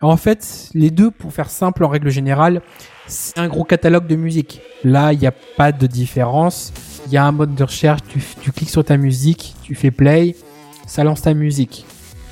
En 0.00 0.16
fait, 0.16 0.68
les 0.72 0.92
deux, 0.92 1.10
pour 1.10 1.32
faire 1.32 1.50
simple 1.50 1.82
en 1.82 1.88
règle 1.88 2.10
générale, 2.10 2.62
c'est 3.08 3.36
un 3.36 3.48
gros 3.48 3.64
catalogue 3.64 4.06
de 4.06 4.14
musique. 4.14 4.60
Là, 4.84 5.12
il 5.12 5.18
n'y 5.18 5.26
a 5.26 5.32
pas 5.32 5.72
de 5.72 5.86
différence. 5.88 6.72
Il 7.06 7.12
y 7.12 7.16
a 7.16 7.24
un 7.24 7.32
mode 7.32 7.56
de 7.56 7.64
recherche, 7.64 8.02
tu, 8.08 8.22
tu 8.40 8.52
cliques 8.52 8.70
sur 8.70 8.84
ta 8.84 8.96
musique, 8.96 9.56
tu 9.64 9.74
fais 9.74 9.90
play, 9.90 10.36
ça 10.86 11.02
lance 11.02 11.22
ta 11.22 11.34
musique. 11.34 11.86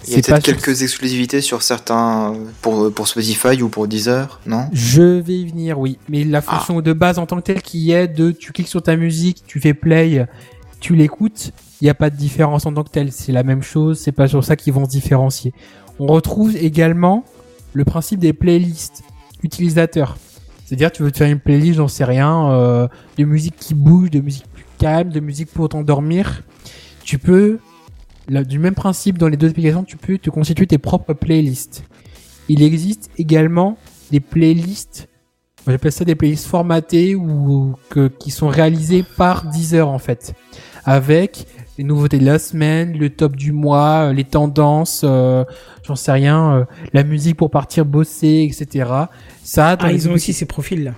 Il 0.06 0.10
y 0.10 0.14
a 0.14 0.22
peut-être 0.22 0.44
sur- 0.44 0.56
quelques 0.56 0.82
exclusivités 0.82 1.40
sur 1.40 1.62
certains 1.62 2.34
pour, 2.60 2.92
pour 2.92 3.06
Spotify 3.08 3.62
ou 3.62 3.68
pour 3.68 3.86
Deezer, 3.88 4.40
non? 4.46 4.66
Je 4.72 5.02
vais 5.20 5.38
y 5.40 5.46
venir, 5.48 5.78
oui. 5.78 5.98
Mais 6.08 6.24
la 6.24 6.40
fonction 6.42 6.80
de 6.80 6.92
base 6.92 7.18
en 7.18 7.26
tant 7.26 7.36
que 7.36 7.42
telle 7.42 7.62
qui 7.62 7.92
est 7.92 8.08
de 8.08 8.30
tu 8.30 8.52
cliques 8.52 8.68
sur 8.68 8.82
ta 8.82 8.96
musique, 8.96 9.42
tu 9.46 9.60
fais 9.60 9.74
play, 9.74 10.26
tu 10.80 10.94
l'écoutes, 10.96 11.52
il 11.80 11.84
n'y 11.84 11.90
a 11.90 11.94
pas 11.94 12.10
de 12.10 12.16
différence 12.16 12.66
en 12.66 12.72
tant 12.74 12.82
que 12.84 12.90
telle. 12.90 13.12
C'est 13.12 13.32
la 13.32 13.42
même 13.42 13.62
chose, 13.62 13.98
c'est 14.00 14.12
pas 14.12 14.28
sur 14.28 14.42
ça 14.44 14.56
qu'ils 14.56 14.72
vont 14.72 14.84
se 14.84 14.90
différencier. 14.90 15.52
On 15.98 16.06
retrouve 16.06 16.56
également 16.56 17.24
le 17.72 17.84
principe 17.84 18.18
des 18.20 18.32
playlists 18.32 19.02
utilisateurs. 19.42 20.16
C'est-à-dire 20.64 20.90
tu 20.90 21.02
veux 21.02 21.12
te 21.12 21.18
faire 21.18 21.30
une 21.30 21.38
playlist, 21.40 21.74
j'en 21.74 21.88
sais 21.88 22.04
rien, 22.04 22.50
euh, 22.52 22.88
de 23.18 23.24
musique 23.24 23.56
qui 23.56 23.74
bouge, 23.74 24.10
de 24.10 24.20
musique 24.20 24.46
plus 24.52 24.64
calme, 24.78 25.10
de 25.10 25.20
musique 25.20 25.50
pour 25.52 25.68
t'endormir. 25.68 26.42
Tu 27.04 27.18
peux, 27.18 27.58
là, 28.28 28.44
du 28.44 28.58
même 28.58 28.74
principe 28.74 29.18
dans 29.18 29.28
les 29.28 29.36
deux 29.36 29.50
applications, 29.50 29.84
tu 29.84 29.96
peux 29.96 30.18
te 30.18 30.30
constituer 30.30 30.66
tes 30.66 30.78
propres 30.78 31.14
playlists. 31.14 31.84
Il 32.48 32.62
existe 32.62 33.10
également 33.18 33.76
des 34.10 34.20
playlists, 34.20 35.08
j'appelle 35.66 35.92
ça 35.92 36.04
des 36.04 36.14
playlists 36.14 36.46
formatées 36.46 37.14
ou 37.14 37.74
que, 37.88 38.08
qui 38.08 38.30
sont 38.30 38.48
réalisées 38.48 39.04
par 39.16 39.46
Deezer 39.48 39.88
en 39.88 39.98
fait, 39.98 40.34
avec 40.84 41.46
les 41.78 41.84
nouveautés 41.84 42.18
de 42.18 42.26
la 42.26 42.38
semaine, 42.38 42.96
le 42.98 43.10
top 43.10 43.36
du 43.36 43.52
mois, 43.52 44.08
euh, 44.08 44.12
les 44.12 44.24
tendances, 44.24 45.02
euh, 45.04 45.44
j'en 45.84 45.96
sais 45.96 46.12
rien, 46.12 46.52
euh, 46.52 46.64
la 46.92 47.02
musique 47.02 47.36
pour 47.36 47.50
partir 47.50 47.86
bosser, 47.86 48.46
etc. 48.50 48.90
Ça, 49.42 49.76
Ah, 49.80 49.92
ils 49.92 50.08
ont 50.08 50.12
aussi 50.12 50.32
ces 50.32 50.44
profils-là. 50.44 50.92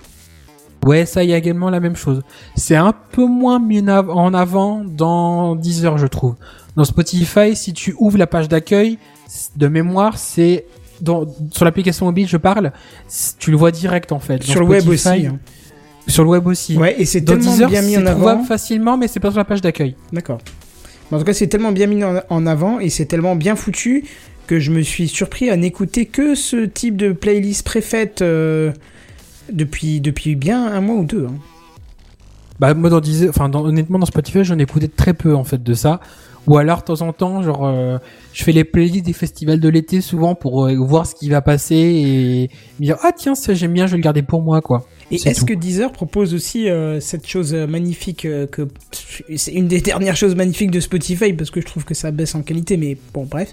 Ouais, 0.85 1.05
ça, 1.05 1.23
y 1.23 1.33
a 1.33 1.37
également 1.37 1.69
la 1.69 1.79
même 1.79 1.95
chose. 1.95 2.21
C'est 2.55 2.75
un 2.75 2.93
peu 3.11 3.25
moins 3.25 3.59
mis 3.59 3.81
en 3.81 3.87
av- 3.87 4.09
en 4.11 4.33
avant 4.33 4.83
dans 4.85 5.55
Deezer, 5.55 5.97
je 5.97 6.07
trouve. 6.07 6.35
Dans 6.75 6.83
Spotify, 6.85 7.55
si 7.55 7.73
tu 7.73 7.95
ouvres 7.99 8.17
la 8.17 8.27
page 8.27 8.47
d'accueil, 8.47 8.97
de 9.57 9.67
mémoire, 9.67 10.17
c'est 10.17 10.65
dans, 11.01 11.25
sur 11.51 11.65
l'application 11.65 12.05
mobile, 12.05 12.27
je 12.27 12.37
parle, 12.37 12.71
tu 13.39 13.51
le 13.51 13.57
vois 13.57 13.71
direct 13.71 14.11
en 14.11 14.19
fait. 14.19 14.37
Dans 14.37 14.45
Sur 14.45 14.61
le 14.61 14.67
web 14.67 14.87
aussi. 14.87 15.25
hein. 15.25 15.39
Sur 16.07 16.23
le 16.23 16.29
web 16.29 16.45
aussi. 16.45 16.77
Ouais, 16.77 16.95
et 16.99 17.05
c'est 17.05 17.21
Dans 17.21 17.33
tellement 17.33 17.51
Deezer, 17.51 17.69
bien 17.69 17.81
mis 17.81 17.97
en 17.97 18.05
avant. 18.05 18.43
facilement, 18.43 18.95
mais 18.95 19.07
c'est 19.07 19.19
pas 19.19 19.31
sur 19.31 19.39
la 19.39 19.45
page 19.45 19.61
d'accueil. 19.61 19.95
D'accord. 20.13 20.37
En 21.11 21.17
tout 21.17 21.23
cas, 21.25 21.33
c'est 21.33 21.47
tellement 21.47 21.71
bien 21.71 21.87
mis 21.87 22.03
en 22.03 22.45
avant 22.47 22.79
et 22.79 22.89
c'est 22.89 23.05
tellement 23.05 23.35
bien 23.35 23.55
foutu 23.55 24.03
que 24.47 24.59
je 24.59 24.69
me 24.71 24.81
suis 24.83 25.07
surpris 25.07 25.49
à 25.49 25.57
n'écouter 25.57 26.05
que 26.05 26.35
ce 26.35 26.65
type 26.65 26.95
de 26.97 27.11
playlist 27.11 27.63
préfaite 27.65 28.21
euh, 28.21 28.71
depuis, 29.51 30.01
depuis 30.01 30.35
bien 30.35 30.65
un 30.71 30.81
mois 30.81 30.95
ou 30.95 31.05
deux. 31.05 31.27
hein. 31.29 31.35
Bah 32.57 32.73
moi 32.73 32.89
dans 32.89 33.01
enfin 33.27 33.49
dans- 33.49 33.65
honnêtement 33.65 33.99
dans 33.99 34.05
Spotify 34.05 34.45
j'en 34.45 34.57
ai 34.57 34.61
écouté 34.61 34.87
très 34.87 35.13
peu 35.13 35.35
en 35.35 35.43
fait 35.43 35.61
de 35.61 35.73
ça. 35.73 35.99
Ou 36.47 36.57
alors 36.57 36.79
de 36.79 36.83
temps 36.85 37.01
en 37.01 37.11
temps 37.11 37.41
genre 37.43 37.65
euh, 37.65 37.97
je 38.31 38.43
fais 38.45 38.53
les 38.53 38.63
playlists 38.63 39.05
des 39.05 39.11
festivals 39.13 39.59
de 39.59 39.67
l'été 39.67 39.99
souvent 39.99 40.35
pour 40.35 40.65
euh, 40.67 40.75
voir 40.77 41.05
ce 41.05 41.15
qui 41.15 41.27
va 41.27 41.41
passer 41.41 41.75
et 41.75 42.49
me 42.79 42.85
dire 42.85 42.97
ah 43.03 43.11
tiens 43.13 43.35
ça 43.35 43.53
j'aime 43.53 43.73
bien 43.73 43.87
je 43.87 43.91
vais 43.91 43.97
le 43.97 44.03
garder 44.03 44.21
pour 44.21 44.41
moi 44.41 44.61
quoi. 44.61 44.87
Et 45.11 45.15
est-ce 45.15 45.43
que 45.43 45.53
Deezer 45.53 45.91
propose 45.91 46.33
aussi 46.33 46.69
euh, 46.69 46.99
cette 47.01 47.27
chose 47.27 47.53
magnifique 47.53 48.21
que 48.21 48.67
c'est 49.35 49.51
une 49.51 49.67
des 49.67 49.81
dernières 49.81 50.15
choses 50.15 50.35
magnifiques 50.35 50.71
de 50.71 50.79
Spotify 50.79 51.33
parce 51.33 51.49
que 51.51 51.59
je 51.59 51.65
trouve 51.65 51.83
que 51.83 51.93
ça 51.93 52.11
baisse 52.11 52.35
en 52.35 52.41
qualité, 52.41 52.77
mais 52.77 52.95
bon 53.13 53.25
bref, 53.25 53.51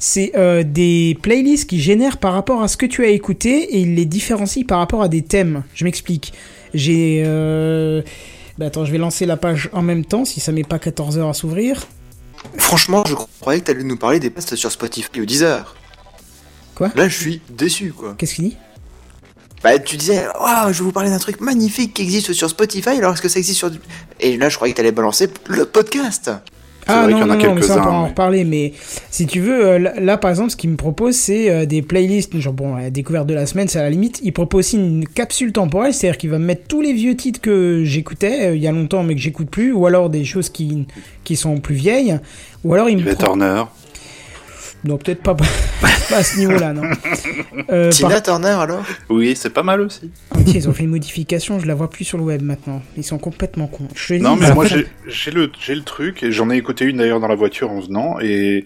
c'est 0.00 0.32
euh, 0.34 0.64
des 0.64 1.16
playlists 1.22 1.68
qui 1.68 1.78
génèrent 1.78 2.16
par 2.16 2.32
rapport 2.32 2.62
à 2.62 2.68
ce 2.68 2.76
que 2.76 2.86
tu 2.86 3.04
as 3.04 3.10
écouté 3.10 3.76
et 3.76 3.80
ils 3.80 3.94
les 3.94 4.06
différencient 4.06 4.64
par 4.64 4.78
rapport 4.78 5.02
à 5.02 5.08
des 5.08 5.22
thèmes. 5.22 5.62
Je 5.74 5.84
m'explique. 5.84 6.32
J'ai 6.72 7.22
euh... 7.26 8.02
bah, 8.58 8.66
attends, 8.66 8.86
je 8.86 8.92
vais 8.92 8.98
lancer 8.98 9.26
la 9.26 9.36
page 9.36 9.68
en 9.72 9.82
même 9.82 10.06
temps 10.06 10.24
si 10.24 10.40
ça 10.40 10.52
met 10.52 10.64
pas 10.64 10.78
14 10.78 11.18
heures 11.18 11.28
à 11.28 11.34
s'ouvrir. 11.34 11.86
Franchement, 12.56 13.04
je 13.06 13.14
croyais 13.40 13.60
que 13.60 13.66
t'allais 13.66 13.84
nous 13.84 13.98
parler 13.98 14.18
des 14.18 14.30
posts 14.30 14.56
sur 14.56 14.72
Spotify 14.72 15.20
ou 15.20 15.26
Deezer. 15.26 15.76
Quoi? 16.74 16.90
Là, 16.96 17.06
je 17.06 17.16
suis 17.16 17.42
déçu, 17.50 17.92
quoi. 17.92 18.14
Qu'est-ce 18.16 18.36
qu'il 18.36 18.48
dit? 18.48 18.56
Bah, 19.62 19.78
tu 19.78 19.98
disais, 19.98 20.26
waouh, 20.40 20.72
je 20.72 20.78
vais 20.78 20.84
vous 20.84 20.92
parler 20.92 21.10
d'un 21.10 21.18
truc 21.18 21.42
magnifique 21.42 21.92
qui 21.92 22.00
existe 22.00 22.32
sur 22.32 22.48
Spotify, 22.48 22.88
alors 22.90 23.12
est-ce 23.12 23.20
que 23.20 23.28
ça 23.28 23.38
existe 23.38 23.58
sur. 23.58 23.70
Et 24.18 24.38
là, 24.38 24.48
je 24.48 24.56
croyais 24.56 24.72
que 24.72 24.78
t'allais 24.78 24.92
balancer 24.92 25.28
le 25.48 25.66
podcast. 25.66 26.30
Ah 26.90 27.02
vrai 27.02 27.12
non, 27.12 27.18
qu'il 27.18 27.26
y 27.26 27.30
en 27.30 27.32
a 27.32 27.36
non, 27.36 27.48
non, 27.48 27.54
mais 27.54 27.62
ça 27.62 27.78
on 27.78 27.82
peut 27.82 27.88
en 27.88 28.06
reparler, 28.08 28.44
mais 28.44 28.72
si 29.10 29.26
tu 29.26 29.40
veux, 29.40 29.66
euh, 29.66 29.78
là, 29.78 30.18
par 30.18 30.30
exemple, 30.30 30.50
ce 30.50 30.56
qu'il 30.56 30.70
me 30.70 30.76
propose, 30.76 31.14
c'est 31.14 31.50
euh, 31.50 31.66
des 31.66 31.82
playlists, 31.82 32.38
genre 32.38 32.52
bon, 32.52 32.76
la 32.76 32.90
découverte 32.90 33.26
de 33.26 33.34
la 33.34 33.46
semaine, 33.46 33.68
c'est 33.68 33.78
à 33.78 33.82
la 33.82 33.90
limite, 33.90 34.20
il 34.22 34.32
propose 34.32 34.60
aussi 34.60 34.76
une 34.76 35.06
capsule 35.06 35.52
temporelle, 35.52 35.94
c'est-à-dire 35.94 36.18
qu'il 36.18 36.30
va 36.30 36.38
me 36.38 36.44
mettre 36.44 36.66
tous 36.68 36.80
les 36.80 36.92
vieux 36.92 37.16
titres 37.16 37.40
que 37.40 37.82
j'écoutais 37.84 38.48
euh, 38.48 38.56
il 38.56 38.62
y 38.62 38.66
a 38.66 38.72
longtemps 38.72 39.02
mais 39.02 39.14
que 39.14 39.20
j'écoute 39.20 39.48
plus, 39.48 39.72
ou 39.72 39.86
alors 39.86 40.10
des 40.10 40.24
choses 40.24 40.50
qui, 40.50 40.86
qui 41.24 41.36
sont 41.36 41.58
plus 41.58 41.74
vieilles, 41.74 42.18
ou 42.64 42.74
alors 42.74 42.88
il 42.88 42.98
me 42.98 43.14
pro-. 43.14 43.36
Non, 44.84 44.96
peut-être 44.96 45.22
pas, 45.22 45.34
pas 45.80 46.16
à 46.16 46.22
ce 46.24 46.38
niveau-là, 46.38 46.72
non. 46.72 46.82
Euh, 47.70 47.90
Tina 47.90 48.08
par 48.10 48.22
Turner, 48.22 48.48
alors? 48.48 48.82
Oui, 49.10 49.34
c'est 49.36 49.50
pas 49.50 49.62
mal 49.62 49.80
aussi. 49.82 50.10
contre, 50.30 50.54
ils 50.54 50.68
ont 50.68 50.72
fait 50.72 50.84
une 50.84 50.90
modification, 50.90 51.58
je 51.60 51.66
la 51.66 51.74
vois 51.74 51.90
plus 51.90 52.04
sur 52.04 52.16
le 52.18 52.24
web 52.24 52.42
maintenant. 52.42 52.80
Ils 52.96 53.04
sont 53.04 53.18
complètement 53.18 53.66
cons. 53.66 53.88
Je 53.94 54.14
Non, 54.14 54.36
mais 54.36 54.52
moi 54.54 54.64
j'ai 54.66 55.30
le, 55.30 55.50
j'ai 55.58 55.74
le 55.74 55.82
truc, 55.82 56.22
et 56.22 56.32
j'en 56.32 56.50
ai 56.50 56.56
écouté 56.56 56.86
une 56.86 56.96
d'ailleurs 56.96 57.20
dans 57.20 57.28
la 57.28 57.34
voiture 57.34 57.70
en 57.70 57.80
venant, 57.80 58.18
et 58.20 58.64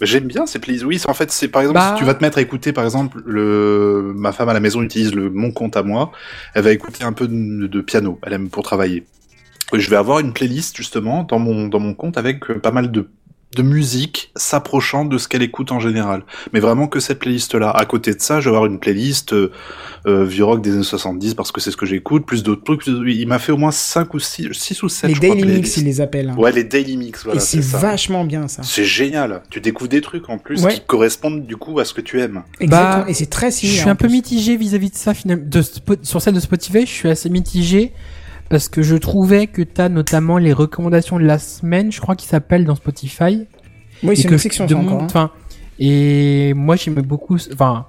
bah, 0.00 0.06
j'aime 0.06 0.24
bien 0.24 0.44
ces 0.46 0.58
playlists. 0.58 0.84
Oui, 0.84 0.98
c'est- 0.98 1.08
en 1.08 1.14
fait, 1.14 1.30
c'est 1.32 1.48
par 1.48 1.62
exemple, 1.62 1.78
Bah. 1.78 1.92
si 1.94 1.98
tu 2.00 2.04
vas 2.04 2.12
te 2.14 2.22
mettre 2.22 2.36
à 2.38 2.42
écouter, 2.42 2.72
par 2.74 2.84
exemple, 2.84 3.22
le, 3.24 4.12
ma 4.14 4.32
femme 4.32 4.50
à 4.50 4.52
la 4.52 4.60
maison 4.60 4.82
utilise 4.82 5.14
le, 5.14 5.30
mon 5.30 5.50
compte 5.50 5.76
à 5.78 5.82
moi, 5.82 6.12
elle 6.54 6.62
va 6.64 6.72
écouter 6.72 7.04
un 7.04 7.12
peu 7.14 7.26
de, 7.26 7.66
de 7.66 7.80
piano, 7.80 8.18
elle 8.26 8.34
aime 8.34 8.48
pour 8.50 8.64
travailler. 8.64 9.04
Et 9.72 9.80
je 9.80 9.88
vais 9.88 9.96
avoir 9.96 10.18
une 10.18 10.32
playlist 10.34 10.76
justement 10.76 11.22
dans 11.24 11.38
mon, 11.38 11.68
dans 11.68 11.80
mon 11.80 11.94
compte 11.94 12.18
avec 12.18 12.44
pas 12.60 12.70
mal 12.70 12.90
de 12.92 13.08
de 13.54 13.62
musique 13.62 14.30
s'approchant 14.36 15.04
de 15.04 15.18
ce 15.18 15.28
qu'elle 15.28 15.42
écoute 15.42 15.72
en 15.72 15.80
général. 15.80 16.22
Mais 16.52 16.60
vraiment 16.60 16.86
que 16.86 17.00
cette 17.00 17.18
playlist-là. 17.18 17.70
À 17.70 17.84
côté 17.84 18.14
de 18.14 18.20
ça, 18.20 18.40
je 18.40 18.48
vais 18.50 18.56
avoir 18.56 18.70
une 18.70 18.78
playlist 18.78 19.32
euh, 19.32 19.50
euh, 20.06 20.24
vieux 20.24 20.44
rock 20.44 20.62
des 20.62 20.72
années 20.74 20.82
70 20.82 21.34
parce 21.34 21.52
que 21.52 21.60
c'est 21.60 21.70
ce 21.70 21.76
que 21.76 21.86
j'écoute, 21.86 22.26
plus 22.26 22.42
d'autres 22.42 22.64
trucs. 22.64 22.86
Il 22.86 23.26
m'a 23.28 23.38
fait 23.38 23.52
au 23.52 23.56
moins 23.56 23.70
5 23.70 24.12
ou 24.14 24.18
6, 24.18 24.48
6 24.52 24.82
ou 24.82 24.88
7 24.88 25.08
les 25.08 25.14
je 25.14 25.20
crois, 25.20 25.34
Daily 25.34 25.52
Mix, 25.54 25.76
ils 25.76 25.84
les 25.84 26.00
appellent. 26.00 26.30
hein. 26.30 26.36
Ouais, 26.36 26.52
les 26.52 26.64
daily 26.64 26.96
mix, 26.96 27.24
voilà. 27.24 27.38
Et 27.40 27.40
c'est 27.44 27.60
vachement 27.62 28.24
bien 28.24 28.48
ça. 28.48 28.62
C'est 28.62 28.84
génial. 28.84 29.42
Tu 29.50 29.60
découvres 29.60 29.88
des 29.90 30.00
trucs 30.00 30.28
en 30.28 30.38
plus 30.38 30.62
Ouais. 30.64 30.74
qui 30.74 30.80
correspondent 30.80 31.46
du 31.46 31.56
coup 31.56 31.78
à 31.80 31.84
ce 31.84 31.94
que 31.94 32.00
tu 32.00 32.20
aimes. 32.20 32.42
Exactement. 32.60 32.98
Bah, 33.02 33.04
Et 33.08 33.14
c'est 33.14 33.26
très 33.26 33.50
Je 33.50 33.56
similaire. 33.56 33.80
suis 33.80 33.90
un 33.90 33.94
peu 33.96 34.06
plus. 34.06 34.14
mitigé 34.14 34.56
vis-à-vis 34.56 34.90
de 34.90 34.96
ça 34.96 35.14
finalement. 35.14 35.44
De 35.46 35.62
sur 36.02 36.20
celle 36.22 36.34
de 36.34 36.40
Spotify, 36.40 36.80
je 36.80 36.92
suis 36.92 37.08
assez 37.08 37.28
mitigé 37.30 37.92
parce 38.48 38.68
que 38.68 38.82
je 38.82 38.96
trouvais 38.96 39.46
que 39.46 39.62
t'as 39.62 39.88
notamment 39.88 40.38
les 40.38 40.52
recommandations 40.52 41.18
de 41.18 41.24
la 41.24 41.38
semaine, 41.38 41.90
je 41.92 42.00
crois 42.00 42.14
qu'ils 42.16 42.28
s'appellent 42.28 42.64
dans 42.64 42.74
Spotify. 42.74 43.46
Oui, 44.02 44.16
c'est 44.16 44.28
que 44.28 44.32
une 44.32 44.38
section 44.38 44.66
demande- 44.66 45.02
encore. 45.02 45.16
hein. 45.16 45.30
Et 45.78 46.52
moi 46.54 46.76
j'aimais 46.76 47.02
beaucoup. 47.02 47.36
Enfin, 47.52 47.86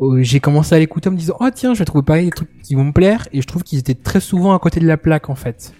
euh, 0.00 0.22
j'ai 0.22 0.40
commencé 0.40 0.74
à 0.74 0.78
l'écouter 0.78 1.08
en 1.08 1.12
me 1.12 1.16
disant 1.16 1.36
oh 1.40 1.48
tiens, 1.54 1.72
je 1.74 1.78
vais 1.78 1.84
trouver 1.84 2.04
pareil 2.04 2.24
des 2.26 2.30
trucs 2.32 2.50
qui 2.62 2.74
vont 2.74 2.84
me 2.84 2.92
plaire 2.92 3.26
et 3.32 3.40
je 3.40 3.46
trouve 3.46 3.62
qu'ils 3.62 3.78
étaient 3.78 3.94
très 3.94 4.20
souvent 4.20 4.54
à 4.54 4.58
côté 4.58 4.80
de 4.80 4.86
la 4.86 4.96
plaque 4.96 5.30
en 5.30 5.34
fait. 5.34 5.72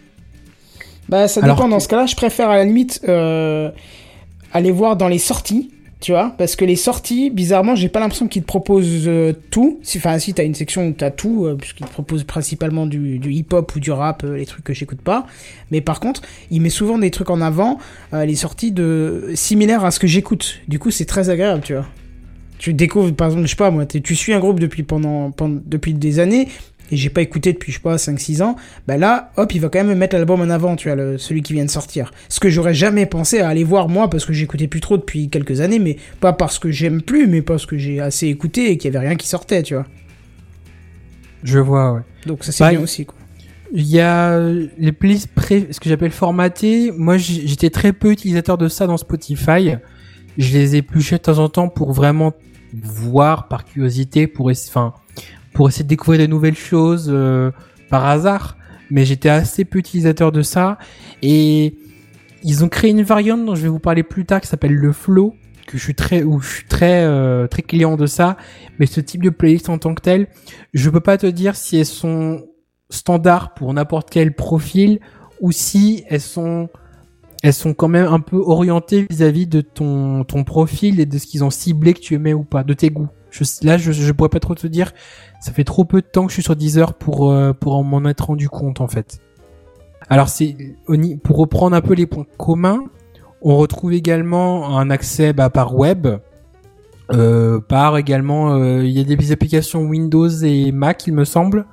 Bah, 1.09 1.29
ça 1.29 1.41
Alors 1.43 1.57
dépend. 1.57 1.69
Dans 1.69 1.77
que- 1.79 1.83
ce 1.83 1.89
cas-là, 1.89 2.07
je 2.07 2.15
préfère 2.17 2.49
à 2.49 2.57
la 2.57 2.65
limite 2.65 3.01
euh, 3.09 3.71
aller 4.53 4.71
voir 4.71 4.97
dans 4.97 5.09
les 5.09 5.19
sorties, 5.19 5.71
tu 6.03 6.11
vois, 6.11 6.35
parce 6.37 6.57
que 6.57 6.65
les 6.65 6.75
sorties, 6.75 7.31
bizarrement, 7.31 7.77
j'ai 7.77 7.89
pas 7.89 8.01
l'impression 8.01 8.27
qu'ils 8.27 8.43
te 8.43 8.47
proposent 8.49 9.07
euh, 9.07 9.33
tout. 9.53 9.79
Enfin, 9.97 10.19
si 10.19 10.35
t'as 10.35 10.43
une 10.43 10.57
section 10.57 10.89
où 10.89 10.93
t'as 10.93 11.13
tout, 11.13 11.47
euh, 11.47 11.55
puisqu'ils 11.55 11.87
te 11.87 11.93
proposent 11.93 12.25
principalement 12.25 12.87
du, 12.87 13.21
du 13.21 13.33
hip-hop 13.33 13.73
ou 13.77 13.79
du 13.79 13.93
rap, 13.93 14.25
euh, 14.25 14.37
les 14.37 14.45
trucs 14.45 14.65
que 14.65 14.75
j'écoute 14.75 15.01
pas. 15.01 15.29
Mais 15.71 15.81
par 15.81 16.01
contre, 16.01 16.23
il 16.51 16.61
met 16.61 16.71
souvent 16.71 16.99
des 16.99 17.13
trucs 17.13 17.31
en 17.31 17.41
avant, 17.41 17.79
euh, 18.15 18.25
les 18.25 18.35
sorties 18.35 18.73
de 18.73 19.31
similaires 19.35 19.85
à 19.85 19.93
ce 19.93 20.01
que 20.01 20.09
j'écoute. 20.09 20.59
Du 20.67 20.81
coup, 20.81 20.91
c'est 20.91 21.05
très 21.05 21.31
agréable, 21.31 21.63
tu 21.63 21.75
vois. 21.75 21.87
Tu 22.59 22.75
découvres, 22.75 23.15
par 23.15 23.29
exemple, 23.29 23.45
je 23.47 23.51
sais 23.51 23.57
pas, 23.57 23.71
moi, 23.71 23.87
tu 23.87 24.17
suis 24.17 24.33
un 24.33 24.41
groupe 24.41 24.59
depuis 24.59 24.83
pendant 24.83 25.33
depuis 25.67 25.95
des 25.95 26.19
années. 26.19 26.49
Et 26.93 26.97
j'ai 26.97 27.09
pas 27.09 27.23
écouté 27.23 27.55
depuis, 27.55 27.73
je 27.73 27.79
sais 27.79 27.83
pas, 27.83 27.97
5-6 27.97 28.43
ans 28.43 28.55
bah 28.87 28.99
là, 28.99 29.33
hop, 29.39 29.55
il 29.55 29.61
va 29.61 29.71
quand 29.71 29.79
même 29.79 29.89
me 29.89 29.95
mettre 29.95 30.15
l'album 30.15 30.43
en 30.43 30.51
avant, 30.51 30.77
tu 30.77 30.89
vois, 30.89 30.95
le, 30.95 31.17
celui 31.17 31.41
qui 31.41 31.55
vient 31.55 31.65
de 31.65 31.71
sortir. 31.71 32.13
Ce 32.29 32.39
que 32.39 32.51
j'aurais 32.51 32.75
jamais 32.75 33.07
pensé 33.07 33.41
à 33.41 33.49
aller 33.49 33.65
voir 33.65 33.89
moi, 33.89 34.11
parce 34.11 34.27
que 34.27 34.35
j'écoutais 34.35 34.69
plus 34.69 34.81
trop 34.81 34.99
depuis 34.99 35.31
quelques 35.31 35.63
années, 35.63 35.79
mais 35.79 35.97
pas 36.21 36.35
parce 36.35 36.59
que 36.59 36.71
j'aime 36.71 37.01
plus, 37.01 37.27
mais 37.27 37.41
parce 37.41 37.65
que 37.65 37.79
j'ai 37.79 37.99
assez 37.99 38.29
écouté 38.29 38.71
et 38.71 38.77
qu'il 38.77 38.93
y 38.93 38.97
avait 38.97 39.07
rien 39.07 39.17
qui 39.17 39.27
sortait, 39.27 39.63
tu 39.63 39.73
vois. 39.73 39.87
Je 41.43 41.59
vois. 41.59 41.95
Ouais. 41.95 42.01
Donc 42.27 42.45
ça 42.45 42.53
c'est 42.53 42.63
Bah, 42.63 42.71
bien 42.71 42.81
aussi, 42.81 43.07
quoi. 43.07 43.17
Il 43.73 43.87
y 43.87 44.01
a 44.01 44.39
les 44.77 44.93
playlists 44.93 45.29
pré, 45.29 45.69
ce 45.71 45.81
que 45.81 45.89
j'appelle 45.89 46.11
formatées. 46.11 46.93
Moi, 46.95 47.17
j'étais 47.17 47.71
très 47.71 47.95
peu 47.95 48.13
utilisateur 48.13 48.59
de 48.59 48.69
ça 48.69 48.87
dans 48.87 48.99
Spotify. 48.99 49.77
Je 50.37 50.53
les 50.53 50.77
épluchais 50.77 51.17
de 51.17 51.23
temps 51.23 51.39
en 51.39 51.49
temps 51.49 51.69
pour 51.69 51.93
vraiment 51.93 52.35
voir 52.75 53.49
par 53.49 53.65
curiosité, 53.65 54.27
pour 54.27 54.51
enfin, 54.51 54.93
pour 55.53 55.69
essayer 55.69 55.85
de 55.85 55.89
découvrir 55.89 56.21
de 56.21 56.27
nouvelles 56.27 56.57
choses 56.57 57.09
euh, 57.13 57.51
par 57.91 58.07
hasard. 58.07 58.57
Mais 58.91 59.05
j'étais 59.05 59.29
assez 59.29 59.65
peu 59.65 59.79
utilisateur 59.79 60.33
de 60.33 60.43
ça. 60.43 60.79
Et 61.23 61.75
ils 62.43 62.65
ont 62.65 62.69
créé 62.69 62.91
une 62.91 63.03
variante 63.03 63.45
dont 63.45 63.55
je 63.55 63.63
vais 63.63 63.69
vous 63.69 63.79
parler 63.79 64.03
plus 64.03 64.25
tard 64.25 64.41
qui 64.41 64.49
s'appelle 64.49 64.75
le 64.75 64.93
flow 64.93 65.35
que 65.67 65.79
je 65.79 65.85
suis 65.85 65.95
très 65.95 66.23
où 66.23 66.41
je 66.41 66.49
suis 66.49 66.67
très 66.67 67.05
euh, 67.05 67.47
très 67.47 67.63
client 67.63 67.97
de 67.97 68.07
ça 68.07 68.37
mais 68.79 68.87
ce 68.87 69.01
type 69.01 69.23
de 69.23 69.31
playlist 69.31 69.69
en 69.69 69.79
tant 69.79 69.95
que 69.95 70.03
tel 70.03 70.27
je 70.75 70.91
peux 70.91 71.01
pas 71.01 71.19
te 71.19 71.27
dire 71.27 71.55
si 71.55 71.79
elles 71.79 71.87
sont 71.87 72.45
standards 72.91 73.55
pour 73.55 73.73
n'importe 73.73 74.11
quel 74.11 74.35
profil 74.35 75.01
ou 75.41 75.53
si 75.53 76.05
elles 76.09 76.21
sont 76.21 76.69
elles 77.43 77.55
sont 77.55 77.75
quand 77.75 77.89
même 77.89 78.07
un 78.07 78.21
peu 78.21 78.37
orientées 78.37 79.07
vis-à-vis 79.09 79.47
de 79.47 79.61
ton 79.61 80.25
ton 80.25 80.45
profil 80.45 81.01
et 81.01 81.07
de 81.07 81.19
ce 81.19 81.27
qu'ils 81.27 81.45
ont 81.45 81.51
ciblé 81.51 81.95
que 81.95 82.01
tu 82.01 82.15
aimais 82.15 82.35
ou 82.35 82.45
pas 82.45 82.65
de 82.65 82.75
tes 82.75 82.91
goûts 82.91 83.09
je, 83.31 83.45
là 83.63 83.79
je 83.79 83.93
je 83.93 84.13
pourrais 84.13 84.29
pas 84.29 84.41
trop 84.41 84.55
te 84.55 84.67
dire 84.67 84.93
ça 85.43 85.53
fait 85.53 85.65
trop 85.65 85.85
peu 85.85 86.01
de 86.01 86.07
temps 86.07 86.27
que 86.27 86.31
je 86.31 86.35
suis 86.35 86.43
sur 86.45 86.55
Deezer 86.55 86.95
pour 86.95 87.33
euh, 87.33 87.53
pour 87.53 87.75
en 87.75 87.83
m'en 87.83 88.09
être 88.09 88.27
rendu 88.27 88.49
compte 88.49 88.81
en 88.81 88.87
fait. 88.87 89.19
Alors 90.09 90.29
c'est 90.29 90.57
pour 91.25 91.37
reprendre 91.37 91.75
un 91.75 91.81
peu 91.81 91.95
les 91.95 92.07
points 92.07 92.27
communs 92.39 92.85
on 93.45 93.57
retrouve 93.57 93.93
également 93.93 94.79
un 94.79 94.89
accès 94.89 95.33
bah, 95.33 95.51
par 95.51 95.75
web. 95.75 96.07
Euh, 97.11 97.59
par 97.59 97.99
également 97.99 98.55
euh, 98.55 98.85
il 98.85 98.97
y 98.97 99.01
a 99.01 99.05
des 99.17 99.33
applications 99.33 99.83
Windows 99.83 100.29
et 100.29 100.71
Mac 100.71 101.09
il 101.09 101.15
me 101.15 101.25
semble. 101.25 101.67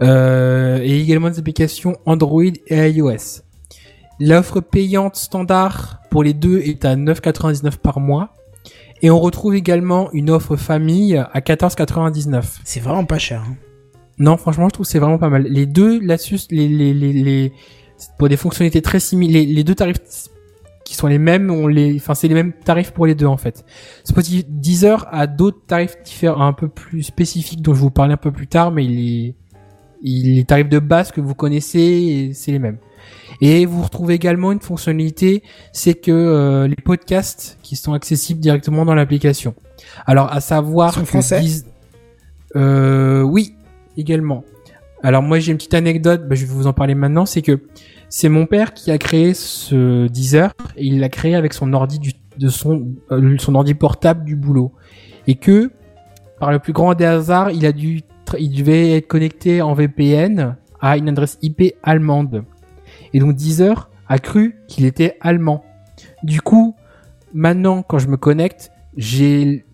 Et 0.00 1.00
également 1.00 1.28
des 1.28 1.40
applications 1.40 1.96
Android 2.06 2.44
et 2.68 2.90
iOS. 2.90 3.42
L'offre 4.20 4.60
payante 4.60 5.16
standard 5.16 6.00
pour 6.10 6.22
les 6.22 6.32
deux 6.32 6.60
est 6.60 6.84
à 6.84 6.94
9,99 6.94 7.76
par 7.78 7.98
mois 8.00 8.34
et 9.02 9.10
on 9.10 9.18
retrouve 9.18 9.54
également 9.54 10.10
une 10.12 10.30
offre 10.30 10.56
famille 10.56 11.16
à 11.16 11.40
14,99. 11.40 12.60
C'est 12.64 12.80
vraiment 12.80 13.04
pas 13.04 13.18
cher. 13.18 13.42
hein. 13.48 13.56
Non, 14.18 14.36
franchement, 14.36 14.68
je 14.68 14.74
trouve 14.74 14.86
que 14.86 14.92
c'est 14.92 14.98
vraiment 14.98 15.18
pas 15.18 15.30
mal. 15.30 15.44
Les 15.44 15.64
deux, 15.66 15.98
là-dessus, 16.00 16.38
les, 16.50 16.68
les, 16.68 16.92
les, 16.92 17.12
les, 17.12 17.52
pour 18.18 18.28
des 18.28 18.36
fonctionnalités 18.36 18.82
très 18.82 19.00
similaires, 19.00 19.42
les, 19.42 19.46
les 19.46 19.64
deux 19.64 19.74
tarifs 19.74 19.96
qui 20.84 20.94
sont 20.94 21.06
les 21.06 21.18
mêmes, 21.18 21.50
on 21.50 21.66
les, 21.66 21.96
enfin, 21.96 22.14
c'est 22.14 22.28
les 22.28 22.34
mêmes 22.34 22.52
tarifs 22.52 22.90
pour 22.90 23.06
les 23.06 23.14
deux, 23.14 23.26
en 23.26 23.38
fait. 23.38 23.64
Spotify 24.04 24.44
Deezer 24.46 25.06
a 25.10 25.26
d'autres 25.26 25.64
tarifs 25.66 25.96
différents, 26.04 26.46
un 26.46 26.52
peu 26.52 26.68
plus 26.68 27.02
spécifiques 27.02 27.62
dont 27.62 27.72
je 27.74 27.80
vous 27.80 27.90
parler 27.90 28.12
un 28.12 28.18
peu 28.18 28.32
plus 28.32 28.48
tard, 28.48 28.72
mais 28.72 28.82
les, 28.82 29.34
les 30.02 30.44
tarifs 30.44 30.68
de 30.68 30.78
base 30.80 31.12
que 31.12 31.20
vous 31.22 31.34
connaissez, 31.34 32.32
c'est 32.34 32.52
les 32.52 32.58
mêmes. 32.58 32.78
Et 33.40 33.66
vous 33.66 33.82
retrouvez 33.82 34.14
également 34.14 34.52
une 34.52 34.60
fonctionnalité, 34.60 35.42
c'est 35.72 35.94
que 35.94 36.10
euh, 36.10 36.68
les 36.68 36.76
podcasts 36.76 37.58
qui 37.62 37.76
sont 37.76 37.92
accessibles 37.92 38.40
directement 38.40 38.84
dans 38.84 38.94
l'application. 38.94 39.54
Alors, 40.06 40.32
à 40.32 40.40
savoir 40.40 40.94
français 41.06 41.42
euh, 42.56 43.22
oui, 43.22 43.54
également. 43.96 44.44
Alors 45.02 45.22
moi 45.22 45.38
j'ai 45.38 45.52
une 45.52 45.56
petite 45.56 45.74
anecdote, 45.74 46.28
bah, 46.28 46.34
je 46.34 46.44
vais 46.44 46.52
vous 46.52 46.66
en 46.66 46.72
parler 46.72 46.94
maintenant, 46.94 47.24
c'est 47.24 47.42
que 47.42 47.62
c'est 48.08 48.28
mon 48.28 48.46
père 48.46 48.74
qui 48.74 48.90
a 48.90 48.98
créé 48.98 49.34
ce 49.34 50.08
Deezer 50.08 50.52
et 50.76 50.84
il 50.84 51.00
l'a 51.00 51.08
créé 51.08 51.34
avec 51.34 51.54
son 51.54 51.72
ordi 51.72 51.98
du, 51.98 52.12
de 52.38 52.48
son 52.48 52.88
euh, 53.10 53.36
son 53.38 53.54
ordi 53.54 53.74
portable 53.74 54.24
du 54.24 54.36
boulot 54.36 54.72
et 55.26 55.36
que 55.36 55.70
par 56.38 56.50
le 56.50 56.58
plus 56.58 56.72
grand 56.72 56.94
des 56.94 57.04
hasards, 57.04 57.50
il 57.50 57.64
a 57.64 57.72
dû 57.72 58.02
il 58.38 58.56
devait 58.56 58.96
être 58.96 59.08
connecté 59.08 59.62
en 59.62 59.74
VPN 59.74 60.56
à 60.80 60.96
une 60.96 61.08
adresse 61.08 61.38
IP 61.42 61.74
allemande. 61.82 62.44
Et 63.12 63.18
donc 63.20 63.34
Deezer 63.34 63.90
a 64.08 64.18
cru 64.18 64.56
qu'il 64.68 64.84
était 64.84 65.16
allemand. 65.20 65.64
Du 66.22 66.40
coup, 66.40 66.74
maintenant 67.34 67.82
quand 67.82 67.98
je 67.98 68.08
me 68.08 68.16
connecte, 68.16 68.70
j'ai 68.96 69.64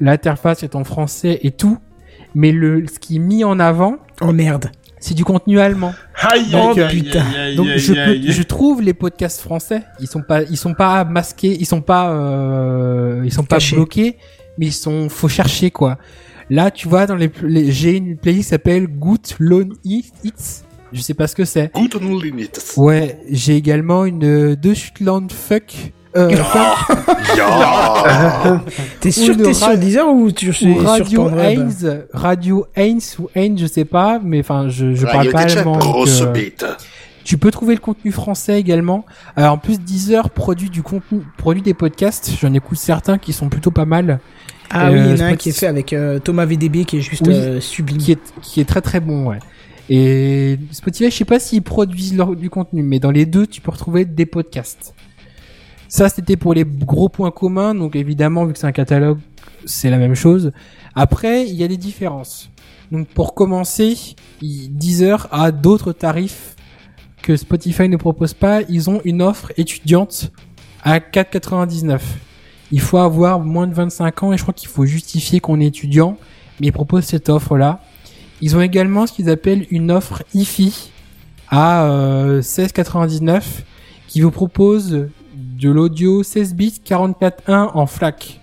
l'interface 0.00 0.62
est 0.62 0.74
en 0.74 0.84
français 0.84 1.38
et 1.42 1.50
tout, 1.52 1.78
mais 2.34 2.52
le 2.52 2.86
ce 2.86 2.98
qui 2.98 3.16
est 3.16 3.20
mis 3.20 3.44
en 3.44 3.58
avant 3.60 3.96
Oh 4.20 4.32
merde. 4.32 4.70
c'est 5.00 5.14
du 5.14 5.24
contenu 5.24 5.58
allemand. 5.60 5.94
Aïe, 6.20 6.46
Oh, 6.54 6.72
putain. 6.88 7.20
aïe, 7.26 7.36
aïe, 7.38 7.56
Donc 7.56 7.68
aïe, 7.68 7.78
je, 7.78 7.92
peux- 7.92 8.00
aïe. 8.00 8.30
je 8.32 8.42
trouve 8.42 8.82
les 8.82 8.94
podcasts 8.94 9.40
français, 9.40 9.82
ils 10.00 10.06
sont 10.08 10.22
pas, 10.22 10.42
ils 10.42 10.56
sont 10.56 10.74
pas 10.74 11.04
masqués, 11.04 11.56
ils 11.58 11.66
sont 11.66 11.80
pas, 11.82 12.10
euh, 12.12 13.22
ils 13.24 13.32
sont 13.32 13.44
pas 13.44 13.58
bloqués, 13.72 14.16
mais 14.58 14.66
ils 14.66 14.72
sont, 14.72 15.08
faut 15.08 15.28
chercher 15.28 15.70
quoi. 15.70 15.98
Là, 16.50 16.70
tu 16.70 16.88
vois, 16.88 17.06
dans 17.06 17.16
les, 17.16 17.30
les- 17.42 17.70
j'ai 17.72 17.96
une 17.96 18.16
playlist 18.16 18.44
qui 18.44 18.50
s'appelle 18.50 18.86
Good 18.86 19.20
Lone 19.40 19.74
Hits. 19.84 20.62
Je 20.92 21.00
sais 21.00 21.14
pas 21.14 21.26
ce 21.26 21.34
que 21.34 21.44
c'est. 21.44 21.72
Good 21.74 21.96
on 22.00 22.18
limit. 22.18 22.48
Ouais, 22.76 23.18
j'ai 23.30 23.56
également 23.56 24.04
une 24.04 24.24
euh, 24.24 24.56
Deutschland 24.56 25.26
Fuck. 25.30 25.92
Euh, 26.16 26.30
T'es 29.00 29.10
sûr 29.10 29.34
que 29.34 29.40
de 29.40 29.44
t'es 29.46 29.54
sur 29.54 29.76
Deezer 29.76 30.08
ou 30.08 30.30
tu 30.32 30.52
sur 30.52 30.82
Radio 30.82 31.28
Heinz, 31.28 32.04
Radio 32.12 32.66
Heinz 32.76 33.16
ou 33.18 33.28
Heinz, 33.36 33.60
je 33.60 33.66
sais 33.66 33.84
pas, 33.84 34.20
mais 34.22 34.40
enfin, 34.40 34.68
je, 34.68 34.94
je 34.94 35.06
parle 35.06 35.30
pas 35.30 35.40
allemand. 35.40 35.72
donc, 35.72 35.80
Grosse 35.82 36.22
euh, 36.22 36.26
bite. 36.32 36.64
Tu 37.24 37.38
peux 37.38 37.50
trouver 37.50 37.74
le 37.74 37.80
contenu 37.80 38.12
français 38.12 38.58
également. 38.60 39.04
Alors 39.34 39.54
en 39.54 39.58
plus 39.58 39.80
Deezer 39.80 40.30
produit 40.30 40.70
du 40.70 40.82
contenu, 40.82 41.22
produit 41.36 41.62
des 41.62 41.74
podcasts. 41.74 42.30
J'en 42.40 42.54
écoute 42.54 42.78
certains 42.78 43.18
qui 43.18 43.32
sont 43.32 43.48
plutôt 43.48 43.72
pas 43.72 43.84
mal, 43.84 44.20
Ah 44.70 44.90
oui, 44.92 44.98
il 45.00 45.10
y 45.10 45.14
en 45.14 45.20
a 45.20 45.30
Euh, 45.30 45.32
un 45.32 45.36
qui 45.36 45.48
est 45.48 45.58
fait 45.58 45.66
avec 45.66 45.92
euh, 45.92 46.20
Thomas 46.20 46.44
VDB 46.46 46.84
qui 46.84 46.98
est 46.98 47.00
juste 47.00 47.26
Oui. 47.26 47.34
euh, 47.34 47.60
sublime. 47.60 47.98
qui 47.98 48.12
est 48.12 48.20
qui 48.42 48.60
est 48.60 48.64
très 48.64 48.80
très 48.80 49.00
bon, 49.00 49.26
ouais. 49.26 49.40
Et 49.88 50.58
Spotify, 50.72 51.10
je 51.10 51.16
sais 51.16 51.24
pas 51.24 51.38
s'ils 51.38 51.62
produisent 51.62 52.16
du 52.36 52.50
contenu, 52.50 52.82
mais 52.82 52.98
dans 52.98 53.10
les 53.10 53.26
deux, 53.26 53.46
tu 53.46 53.60
peux 53.60 53.70
retrouver 53.70 54.04
des 54.04 54.26
podcasts. 54.26 54.94
Ça, 55.88 56.08
c'était 56.08 56.36
pour 56.36 56.54
les 56.54 56.64
gros 56.64 57.08
points 57.08 57.30
communs. 57.30 57.74
Donc 57.74 57.94
évidemment, 57.94 58.44
vu 58.44 58.52
que 58.52 58.58
c'est 58.58 58.66
un 58.66 58.72
catalogue, 58.72 59.18
c'est 59.64 59.90
la 59.90 59.98
même 59.98 60.14
chose. 60.14 60.52
Après, 60.94 61.46
il 61.46 61.54
y 61.54 61.62
a 61.62 61.68
des 61.68 61.76
différences. 61.76 62.50
Donc 62.90 63.08
pour 63.08 63.34
commencer, 63.34 63.96
Deezer 64.40 65.28
a 65.30 65.52
d'autres 65.52 65.92
tarifs 65.92 66.56
que 67.22 67.36
Spotify 67.36 67.88
ne 67.88 67.96
propose 67.96 68.34
pas. 68.34 68.62
Ils 68.68 68.90
ont 68.90 69.00
une 69.04 69.22
offre 69.22 69.52
étudiante 69.56 70.32
à 70.82 70.98
4,99. 70.98 72.00
Il 72.72 72.80
faut 72.80 72.98
avoir 72.98 73.40
moins 73.40 73.66
de 73.66 73.74
25 73.74 74.22
ans 74.24 74.32
et 74.32 74.36
je 74.36 74.42
crois 74.42 74.54
qu'il 74.54 74.68
faut 74.68 74.86
justifier 74.86 75.40
qu'on 75.40 75.60
est 75.60 75.66
étudiant. 75.66 76.16
Mais 76.60 76.68
ils 76.68 76.72
proposent 76.72 77.04
cette 77.04 77.28
offre-là. 77.28 77.80
Ils 78.42 78.56
ont 78.56 78.60
également 78.60 79.06
ce 79.06 79.12
qu'ils 79.12 79.30
appellent 79.30 79.66
une 79.70 79.90
offre 79.90 80.22
IFI 80.34 80.90
à 81.48 81.84
euh, 81.86 82.40
16,99 82.42 83.42
qui 84.08 84.20
vous 84.20 84.30
propose 84.30 85.06
de 85.34 85.70
l'audio 85.70 86.22
16 86.22 86.54
bits 86.54 86.80
44.1 86.86 87.70
en 87.74 87.86
FLAC. 87.86 88.40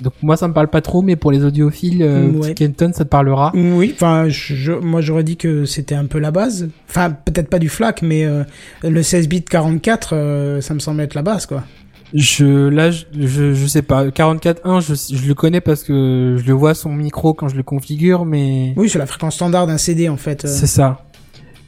Donc 0.00 0.14
moi 0.20 0.36
ça 0.36 0.48
me 0.48 0.52
parle 0.52 0.68
pas 0.68 0.80
trop, 0.80 1.00
mais 1.00 1.14
pour 1.16 1.30
les 1.30 1.44
audiophiles, 1.44 2.02
euh, 2.02 2.26
Mm, 2.28 2.36
ouais. 2.40 2.54
Kenton 2.54 2.90
ça 2.92 3.04
te 3.04 3.08
parlera. 3.08 3.52
Oui, 3.54 3.92
enfin, 3.94 4.28
je, 4.28 4.54
je- 4.54 4.72
moi 4.72 5.00
j'aurais 5.00 5.22
dit 5.22 5.36
que 5.36 5.64
c'était 5.64 5.94
un 5.94 6.06
peu 6.06 6.18
la 6.18 6.32
base. 6.32 6.68
Enfin, 6.90 7.10
peut-être 7.10 7.48
pas 7.48 7.60
du 7.60 7.68
FLAC, 7.68 8.02
mais 8.02 8.24
euh, 8.24 8.42
le 8.82 9.02
16 9.02 9.28
bits 9.28 9.42
44, 9.44 10.10
euh, 10.14 10.60
ça 10.60 10.74
me 10.74 10.80
semble 10.80 11.00
être 11.02 11.14
la 11.14 11.22
base, 11.22 11.46
quoi. 11.46 11.62
Je 12.14 12.68
là 12.68 12.90
je, 12.90 13.04
je, 13.18 13.54
je 13.54 13.66
sais 13.66 13.82
pas 13.82 14.04
44.1 14.06 14.80
je, 14.80 15.16
je 15.16 15.26
le 15.26 15.34
connais 15.34 15.60
parce 15.62 15.82
que 15.82 16.36
je 16.38 16.46
le 16.46 16.52
vois 16.52 16.74
son 16.74 16.90
micro 16.90 17.32
quand 17.32 17.48
je 17.48 17.56
le 17.56 17.62
configure, 17.62 18.24
mais 18.26 18.74
Oui, 18.76 18.88
c'est 18.90 18.98
la 18.98 19.06
fréquence 19.06 19.36
standard 19.36 19.66
d'un 19.66 19.78
CD, 19.78 20.08
en 20.08 20.16
fait. 20.18 20.44
euh. 20.44 20.48
C'est 20.48 20.66
ça. 20.66 21.04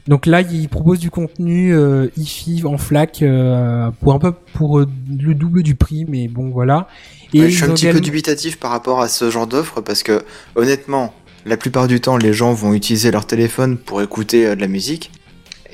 Donc 0.07 0.27
là, 0.27 0.43
il 0.43 0.69
propose 0.69 0.99
du 0.99 1.11
contenu 1.11 1.73
euh, 1.75 2.09
IFI 2.19 2.63
en 2.67 2.77
FLAC 2.77 3.23
euh, 3.23 3.91
pour 4.03 4.13
un 4.13 4.19
peu 4.19 4.33
pour 4.53 4.79
euh, 4.81 4.87
le 5.09 5.35
double 5.35 5.63
du 5.63 5.77
prix, 5.77 6.05
mais 6.07 6.29
bon 6.29 6.51
voilà. 6.51 6.89
Et 7.33 7.41
Ouais, 7.41 7.51
je 7.51 7.57
suis 7.57 7.65
un 7.65 7.69
petit 7.73 7.89
peu 7.91 8.01
dubitatif 8.01 8.59
par 8.61 8.71
rapport 8.71 9.01
à 9.01 9.09
ce 9.09 9.31
genre 9.31 9.47
d'offre 9.47 9.81
parce 9.81 10.03
que 10.03 10.23
honnêtement, 10.57 11.15
la 11.47 11.57
plupart 11.57 11.89
du 11.89 12.01
temps, 12.01 12.19
les 12.19 12.35
gens 12.35 12.53
vont 12.53 12.75
utiliser 12.75 13.11
leur 13.11 13.27
téléphone 13.27 13.79
pour 13.79 14.03
écouter 14.03 14.47
euh, 14.49 14.55
de 14.57 14.61
la 14.61 14.69
musique. 14.69 15.11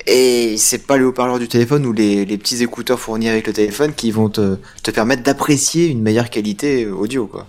Et 0.07 0.55
c'est 0.57 0.85
pas 0.87 0.97
les 0.97 1.03
haut-parleurs 1.03 1.39
du 1.39 1.47
téléphone 1.47 1.85
ou 1.85 1.93
les, 1.93 2.25
les 2.25 2.37
petits 2.37 2.61
écouteurs 2.63 2.99
fournis 2.99 3.29
avec 3.29 3.47
le 3.47 3.53
téléphone 3.53 3.93
qui 3.93 4.11
vont 4.11 4.29
te, 4.29 4.57
te 4.83 4.91
permettre 4.91 5.23
d'apprécier 5.23 5.87
une 5.87 6.01
meilleure 6.01 6.29
qualité 6.29 6.87
audio, 6.87 7.27
quoi. 7.27 7.47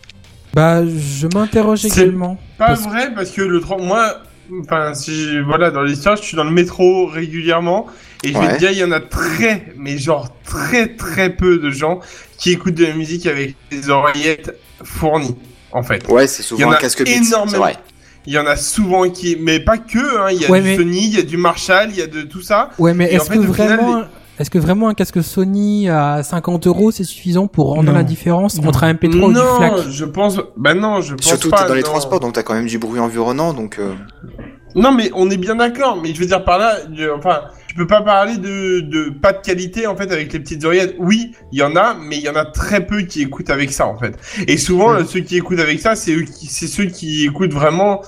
Bah, 0.54 0.82
je 0.86 1.26
m'interroge 1.32 1.80
C'est 1.80 1.88
également. 2.02 2.38
Pas 2.58 2.66
Parce- 2.68 2.82
vrai 2.82 3.14
parce 3.14 3.30
que 3.30 3.40
le 3.42 3.60
3 3.60 3.78
moi 3.78 4.18
enfin 4.60 4.92
si 4.92 5.14
je- 5.14 5.38
voilà 5.38 5.70
dans 5.70 5.80
l'histoire 5.82 6.16
je 6.16 6.22
suis 6.24 6.36
dans 6.36 6.44
le 6.44 6.50
métro 6.50 7.06
régulièrement 7.06 7.86
et 8.22 8.28
je 8.28 8.38
vais 8.38 8.38
Ouais. 8.46 8.54
te 8.54 8.58
dire 8.58 8.70
il 8.72 8.76
y 8.76 8.84
en 8.84 8.92
a 8.92 9.00
très 9.00 9.72
mais 9.78 9.96
genre 9.96 10.28
très 10.44 10.88
très 10.94 11.30
peu 11.30 11.56
de 11.56 11.70
gens 11.70 12.00
qui 12.36 12.50
écoutent 12.50 12.74
de 12.74 12.84
la 12.84 12.92
musique 12.94 13.24
avec 13.26 13.54
des 13.70 13.88
oreillettes 13.88 14.54
fournies 14.84 15.36
en 15.70 15.82
fait. 15.82 16.06
Ouais, 16.08 16.26
c'est 16.26 16.42
Il 16.42 16.44
y 16.44 16.48
souvent 16.48 16.68
en 16.68 16.72
un 16.72 16.74
a 16.74 16.78
casque 16.78 16.98
Beats, 17.02 17.10
c'est 17.12 17.28
énormément. 17.28 17.66
Il 18.26 18.32
y 18.32 18.38
en 18.38 18.46
a 18.46 18.56
souvent 18.56 19.08
qui 19.10 19.36
mais 19.40 19.58
pas 19.60 19.78
que 19.78 19.98
hein, 20.20 20.28
il 20.30 20.40
y 20.40 20.46
a 20.46 20.50
Ouais, 20.50 20.60
du 20.60 20.68
mais- 20.68 20.76
Sony, 20.76 21.06
il 21.06 21.14
y 21.16 21.18
a 21.18 21.22
du 21.22 21.36
Marshall, 21.36 21.88
il 21.90 21.96
y 21.96 22.02
a 22.02 22.06
de 22.06 22.22
tout 22.22 22.40
ça. 22.42 22.70
Ouais, 22.78 22.94
mais 22.94 23.06
en 23.06 23.16
est-ce 23.16 23.30
fait, 23.30 23.36
que 23.38 23.52
final, 23.52 23.78
vraiment, 23.78 24.02
est-ce 24.38 24.50
que 24.50 24.58
vraiment 24.58 24.88
un 24.88 24.94
casque 24.94 25.22
Sony 25.22 25.88
à 25.88 26.22
50 26.22 26.66
euros 26.68 26.90
c'est 26.92 27.04
suffisant 27.04 27.48
pour 27.48 27.70
rendre 27.70 27.84
Non. 27.90 27.92
la 27.92 28.04
différence 28.04 28.60
Non. 28.60 28.68
entre 28.68 28.84
un 28.84 28.94
MP3 28.94 29.24
ou 29.24 29.28
du 29.28 29.34
non, 29.34 29.56
FLAC 29.56 29.88
je 29.90 30.04
pense 30.04 30.38
bah 30.56 30.74
non, 30.74 31.00
je 31.00 31.14
pense 31.14 31.26
Surtout 31.26 31.50
pas. 31.50 31.62
t'es 31.62 31.68
dans 31.68 31.74
les 31.74 31.80
non. 31.82 31.88
transports, 31.88 32.20
donc 32.20 32.32
t'as 32.34 32.42
quand 32.44 32.54
même 32.54 32.66
du 32.66 32.78
bruit 32.78 33.00
environnant, 33.00 33.52
donc 33.54 33.78
euh, 33.78 33.92
Non, 34.74 34.92
mais 34.92 35.10
on 35.14 35.30
est 35.30 35.36
bien 35.36 35.56
d'accord. 35.56 36.00
Mais 36.02 36.14
je 36.14 36.20
veux 36.20 36.26
dire 36.26 36.44
par 36.44 36.58
là, 36.58 36.76
je- 36.94 37.10
enfin, 37.10 37.42
tu 37.68 37.74
peux 37.74 37.86
pas 37.86 38.02
parler 38.02 38.36
de, 38.36 38.80
de 38.80 39.10
pas 39.10 39.32
de 39.32 39.40
qualité 39.40 39.86
en 39.86 39.96
fait 39.96 40.10
avec 40.12 40.32
les 40.32 40.40
petites 40.40 40.64
oreillettes. 40.64 40.94
Oui, 40.98 41.32
il 41.52 41.58
y 41.58 41.62
en 41.62 41.76
a, 41.76 41.94
mais 41.94 42.16
il 42.16 42.22
y 42.22 42.28
en 42.28 42.36
a 42.36 42.44
très 42.44 42.86
peu 42.86 43.02
qui 43.02 43.22
écoutent 43.22 43.50
avec 43.50 43.70
ça 43.72 43.86
en 43.86 43.96
fait. 43.98 44.14
Et 44.46 44.56
souvent, 44.56 44.92
euh, 44.94 45.04
ceux 45.04 45.20
qui 45.20 45.36
écoutent 45.36 45.60
avec 45.60 45.80
ça, 45.80 45.94
c'est 45.96 46.12
eux 46.14 46.22
qui, 46.22 46.46
c'est 46.46 46.66
ceux 46.66 46.86
qui 46.86 47.24
écoutent 47.26 47.52
vraiment. 47.52 48.02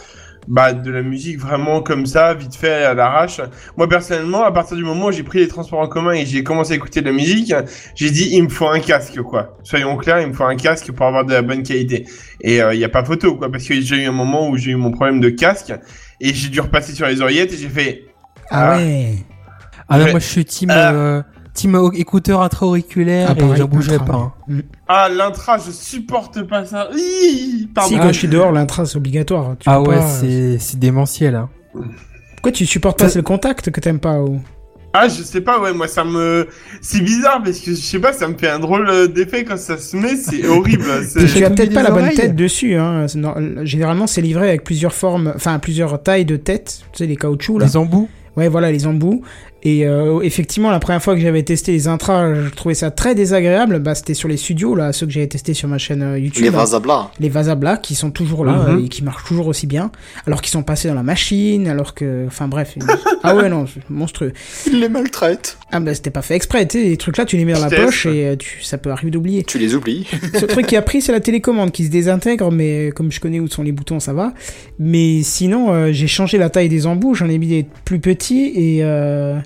Bah, 0.46 0.74
de 0.74 0.90
la 0.90 1.00
musique 1.00 1.40
vraiment 1.40 1.80
comme 1.80 2.04
ça, 2.04 2.34
vite 2.34 2.54
fait, 2.54 2.84
à 2.84 2.92
l'arrache. 2.92 3.40
Moi, 3.78 3.88
personnellement, 3.88 4.44
à 4.44 4.52
partir 4.52 4.76
du 4.76 4.84
moment 4.84 5.06
où 5.06 5.10
j'ai 5.10 5.22
pris 5.22 5.38
les 5.38 5.48
transports 5.48 5.80
en 5.80 5.88
commun 5.88 6.12
et 6.12 6.26
j'ai 6.26 6.44
commencé 6.44 6.74
à 6.74 6.76
écouter 6.76 7.00
de 7.00 7.06
la 7.06 7.12
musique, 7.12 7.54
j'ai 7.94 8.10
dit, 8.10 8.28
il 8.30 8.42
me 8.42 8.48
faut 8.50 8.68
un 8.68 8.78
casque, 8.78 9.22
quoi. 9.22 9.56
Soyons 9.62 9.96
clairs, 9.96 10.20
il 10.20 10.26
me 10.28 10.32
faut 10.34 10.44
un 10.44 10.56
casque 10.56 10.92
pour 10.92 11.06
avoir 11.06 11.24
de 11.24 11.32
la 11.32 11.40
bonne 11.40 11.62
qualité. 11.62 12.04
Et 12.42 12.58
il 12.58 12.78
y 12.78 12.84
a 12.84 12.90
pas 12.90 13.02
photo, 13.02 13.36
quoi, 13.36 13.50
parce 13.50 13.64
que 13.64 13.80
j'ai 13.80 14.02
eu 14.02 14.06
un 14.06 14.12
moment 14.12 14.50
où 14.50 14.58
j'ai 14.58 14.72
eu 14.72 14.76
mon 14.76 14.90
problème 14.90 15.18
de 15.18 15.30
casque 15.30 15.72
et 16.25 16.35
j'ai 16.35 16.49
dû 16.49 16.61
repasser 16.61 16.95
sur 16.95 17.07
les 17.07 17.20
oreillettes 17.20 17.53
et 17.53 17.57
j'ai 17.57 17.68
fait, 17.68 18.05
Ah 18.51 18.72
Ah. 18.72 18.77
ouais. 18.79 19.14
Ah 19.89 19.99
Ouais. 19.99 20.11
moi 20.11 20.20
je 20.20 20.25
suis 20.27 20.45
team 20.45 20.70
Ah. 20.70 20.93
euh, 20.93 21.22
team 21.53 21.79
écouteur 21.95 22.43
intra-auriculaire 22.43 23.29
Ah, 23.39 23.41
et 23.41 23.57
j'en 23.57 23.66
bougerai 23.66 23.97
intra, 23.97 24.07
pas. 24.07 24.16
hein. 24.18 24.33
Mm. 24.49 24.61
ah, 24.89 25.09
l'intra, 25.09 25.59
je 25.59 25.70
supporte 25.70 26.43
pas 26.43 26.64
ça. 26.64 26.89
Pardon. 27.75 27.89
Si, 27.91 27.97
quand 27.99 28.09
je 28.12 28.18
suis 28.18 28.29
dehors, 28.29 28.51
l'intra, 28.53 28.87
c'est 28.87 28.97
obligatoire. 28.97 29.55
Tu 29.61 29.68
Ah 29.68 29.81
ouais, 29.81 29.97
pas, 29.99 30.03
euh, 30.05 30.20
c'est 30.20 30.59
c'est 30.59 30.79
démentiel. 30.79 31.35
Hein. 31.37 31.49
Pourquoi 32.37 32.53
tu 32.53 32.66
supportes 32.66 32.99
pas 32.99 33.09
C'est 33.09 33.18
le 33.20 33.22
contact 33.22 33.70
que 33.70 33.81
t'aimes 33.81 34.01
pas 34.01 34.18
ou... 34.20 34.41
Ah, 34.97 35.09
je 35.09 35.22
sais 35.24 35.40
pas, 35.40 35.61
ouais, 35.61 35.72
moi 35.74 35.88
ça 35.88 36.05
me, 36.05 36.47
c'est 36.80 37.01
bizarre 37.01 37.42
parce 37.42 37.59
que 37.59 37.72
je 37.72 37.76
sais 37.80 37.99
pas, 37.99 38.12
ça 38.12 38.28
me 38.28 38.38
fait 38.38 38.49
un 38.49 38.61
drôle 38.61 38.88
euh, 38.88 39.09
d'effet 39.09 39.45
quand 39.45 39.57
ça 39.59 39.76
se 39.76 39.97
met, 39.97 40.14
c'est 40.16 40.47
horrible. 40.47 40.84
c'est- 41.09 41.26
J'ai 41.26 41.40
Tu 41.40 41.45
as 41.45 41.51
peut-être 41.51 41.74
pas 41.74 41.82
la 41.82 41.90
bonne 41.90 42.11
tête 42.11 42.36
dessus. 42.36 42.74
Hein. 42.76 43.07
Généralement, 43.64 44.07
c'est 44.07 44.20
livré 44.22 44.49
avec 44.49 44.62
plusieurs 44.62 44.95
formes, 44.95 45.32
enfin 45.34 45.59
plusieurs 45.59 46.01
tailles 46.01 46.24
de 46.24 46.36
tête. 46.36 46.82
Tu 46.92 46.99
sais, 46.99 47.07
les 47.07 47.16
caoutchoucs 47.16 47.59
là. 47.61 47.66
Les 47.66 47.76
embouts. 47.76 48.09
Ouais, 48.36 48.49
voilà, 48.49 48.70
les 48.72 48.86
embouts. 48.86 49.22
Et 49.64 49.86
euh, 49.86 50.20
effectivement, 50.20 50.70
la 50.70 50.78
première 50.78 51.02
fois 51.02 51.14
que 51.14 51.20
j'avais 51.20 51.42
testé 51.42 51.72
les 51.72 51.88
intras, 51.88 52.34
je 52.34 52.50
trouvais 52.50 52.74
ça 52.74 52.90
très 52.90 53.14
désagréable. 53.14 53.78
Bah, 53.78 53.94
c'était 53.94 54.12
sur 54.14 54.28
les 54.28 54.36
studios, 54.36 54.74
là, 54.74 54.92
ceux 54.92 55.06
que 55.06 55.12
j'avais 55.12 55.26
testé 55.26 55.54
sur 55.54 55.68
ma 55.68 55.78
chaîne 55.78 56.02
euh, 56.02 56.18
YouTube. 56.18 56.44
les. 56.44 56.50
Vasabla. 56.50 57.10
Les 57.18 57.28
Vasabla, 57.30 57.78
qui 57.78 57.94
sont 57.94 58.10
toujours 58.10 58.44
là 58.44 58.52
Mhm. 58.52 58.76
euh, 58.78 58.84
et 58.84 58.88
qui 58.88 59.02
marchent 59.02 59.24
toujours 59.24 59.46
aussi 59.46 59.66
bien. 59.66 59.90
Alors 60.26 60.42
qu'ils 60.42 60.52
sont 60.52 60.62
passés 60.62 60.88
dans 60.88 60.94
la 60.94 61.02
machine, 61.02 61.66
alors 61.66 61.94
que... 61.94 62.24
Enfin 62.26 62.46
bref. 62.46 62.74
ah 63.22 63.34
ouais, 63.34 63.48
non, 63.48 63.64
monstrueux. 63.88 64.32
Ils 64.66 64.80
les 64.80 64.88
maltraitent. 64.88 65.56
Ah 65.72 65.80
bah 65.80 65.92
c'était 65.94 66.10
pas 66.10 66.22
fait 66.22 66.34
exprès, 66.36 66.68
tu 66.68 66.78
sais, 66.80 66.84
les 66.84 66.96
trucs 66.96 67.16
là, 67.16 67.24
tu 67.24 67.36
les 67.36 67.44
mets 67.44 67.52
dans 67.54 67.66
la 67.66 67.70
poche 67.70 68.06
et 68.06 68.26
euh, 68.28 68.36
tu... 68.36 68.62
ça 68.62 68.78
peut 68.78 68.90
arriver 68.90 69.10
d'oublier. 69.10 69.42
Tu 69.44 69.58
les 69.58 69.74
oublies. 69.74 70.06
Ce 70.38 70.44
truc 70.44 70.66
qui 70.66 70.76
a 70.76 70.82
pris, 70.82 71.00
c'est 71.00 71.10
la 71.10 71.20
télécommande 71.20 71.72
qui 71.72 71.84
se 71.86 71.90
désintègre, 71.90 72.52
mais 72.52 72.92
comme 72.94 73.10
je 73.10 73.18
connais 73.18 73.40
où 73.40 73.48
sont 73.48 73.62
les 73.62 73.72
boutons, 73.72 73.98
ça 73.98 74.12
va. 74.12 74.34
Mais 74.78 75.22
sinon, 75.22 75.72
euh, 75.72 75.88
j'ai 75.90 76.06
changé 76.06 76.38
la 76.38 76.48
taille 76.50 76.68
des 76.68 76.86
embouts, 76.86 77.14
j'en 77.14 77.28
ai 77.28 77.38
mis 77.38 77.48
des 77.48 77.66
plus 77.84 77.98
petits 77.98 78.52
et 78.54 78.84
euh, 78.84 79.36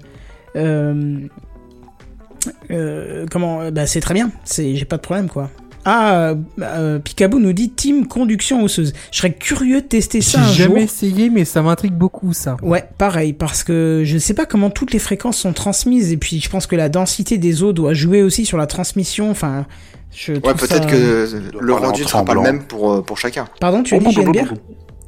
comment 3.30 3.60
euh, 3.62 3.70
Bah 3.70 3.86
c'est 3.86 4.00
très 4.00 4.14
bien, 4.14 4.30
c'est 4.44 4.74
j'ai 4.76 4.84
pas 4.84 4.96
de 4.96 5.02
problème 5.02 5.28
quoi. 5.28 5.50
Ah, 5.84 6.12
euh, 6.30 6.34
euh, 6.60 6.98
Picaboo 6.98 7.38
nous 7.38 7.54
dit 7.54 7.70
Team 7.70 8.06
conduction 8.08 8.62
osseuse. 8.62 8.92
Je 9.10 9.18
serais 9.18 9.32
curieux 9.32 9.80
de 9.80 9.86
tester 9.86 10.20
J'ai 10.20 10.30
ça 10.32 10.40
un 10.40 10.48
jamais 10.52 10.68
jour. 10.74 10.78
essayé, 10.84 11.30
mais 11.30 11.46
ça 11.46 11.62
m'intrigue 11.62 11.94
beaucoup 11.94 12.34
ça. 12.34 12.58
Ouais, 12.62 12.84
pareil, 12.98 13.32
parce 13.32 13.64
que 13.64 14.02
je 14.04 14.18
sais 14.18 14.34
pas 14.34 14.44
comment 14.44 14.68
toutes 14.68 14.92
les 14.92 14.98
fréquences 14.98 15.38
sont 15.38 15.54
transmises, 15.54 16.12
et 16.12 16.18
puis 16.18 16.40
je 16.40 16.50
pense 16.50 16.66
que 16.66 16.76
la 16.76 16.90
densité 16.90 17.38
des 17.38 17.62
eaux 17.62 17.72
doit 17.72 17.94
jouer 17.94 18.22
aussi 18.22 18.44
sur 18.44 18.58
la 18.58 18.66
transmission, 18.66 19.30
enfin... 19.30 19.64
Je 20.10 20.32
Ouais, 20.32 20.40
peut-être 20.40 20.66
ça- 20.66 20.80
que 20.80 21.28
le 21.58 21.72
rendu 21.72 22.02
ne 22.02 22.06
sera 22.08 22.24
pas 22.24 22.34
le 22.34 22.40
même 22.40 22.64
pour, 22.64 22.92
euh, 22.92 23.00
pour 23.02 23.16
chacun. 23.16 23.46
Pardon, 23.60 23.82
tu 23.82 23.94
as 23.94 23.98
Oh, 23.98 24.00
dit 24.06 24.10
j'ai 24.12 24.22
une 24.22 24.32
bière 24.32 24.52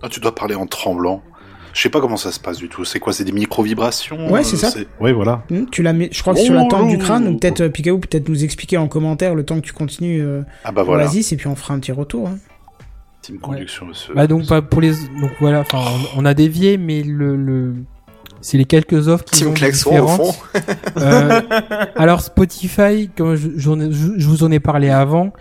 Ah, 0.02 0.08
tu 0.08 0.20
dois 0.20 0.34
parler 0.34 0.54
en 0.54 0.66
tremblant. 0.66 1.22
Je 1.72 1.80
sais 1.80 1.88
pas 1.90 2.00
comment 2.00 2.16
ça 2.16 2.32
se 2.32 2.40
passe 2.40 2.56
du 2.58 2.68
tout. 2.68 2.84
C'est 2.84 2.98
quoi 2.98 3.12
C'est 3.12 3.24
des 3.24 3.32
micro-vibrations 3.32 4.30
Ouais, 4.32 4.42
c'est 4.44 4.56
ça. 4.56 4.70
Ouais, 5.00 5.12
voilà. 5.12 5.42
Hmm, 5.50 5.64
tu 5.70 5.82
l'as 5.82 5.92
mis, 5.92 6.08
je 6.12 6.20
crois 6.20 6.34
que 6.34 6.40
c'est 6.40 6.46
sur 6.46 6.54
la 6.54 6.64
Oh, 6.64 6.68
tempe 6.68 6.88
du 6.88 6.98
crâne, 6.98 7.26
oh, 7.28 7.30
ou 7.32 7.36
peut-être 7.38 7.60
euh, 7.62 7.68
Picaboo 7.68 7.98
peut-être 7.98 8.28
nous 8.28 8.42
expliquer 8.44 8.76
en 8.78 8.88
commentaire 8.88 9.34
le 9.34 9.44
temps 9.44 9.56
que 9.56 9.66
tu 9.66 9.72
continues 9.72 10.20
euh, 10.22 10.42
Ah 10.64 10.72
bah 10.72 10.82
voilà. 10.82 11.04
Oasis, 11.04 11.32
et 11.32 11.36
puis 11.36 11.46
on 11.46 11.54
fera 11.56 11.74
un 11.74 11.78
petit 11.78 11.92
retour. 11.92 12.28
hein. 12.28 12.38
Team 13.22 13.38
conduction. 13.38 13.86
ce- 13.92 14.12
Bah 14.12 14.26
donc 14.26 14.46
pas 14.48 14.62
pour 14.62 14.80
les 14.80 14.92
donc 14.92 15.30
voilà, 15.40 15.60
enfin 15.60 15.78
on, 16.16 16.22
on 16.22 16.24
a 16.24 16.32
dévié, 16.34 16.78
mais 16.78 17.02
le, 17.02 17.36
le 17.36 17.74
C'est 18.40 18.56
les 18.56 18.64
quelques 18.64 19.08
offres 19.08 19.24
qui 19.26 19.40
Team 19.40 19.48
ont 19.48 19.52
Klaxon 19.52 19.90
au 19.90 19.92
différentes. 20.06 20.34
fond. 20.34 20.44
Euh, 20.96 21.40
alors 21.96 22.22
Spotify, 22.22 23.10
comme 23.16 23.34
je, 23.36 23.48
je- 23.56 24.14
je 24.16 24.26
vous 24.26 24.42
en 24.42 24.50
ai 24.50 24.58
parlé 24.60 24.88
avant, 24.88 25.32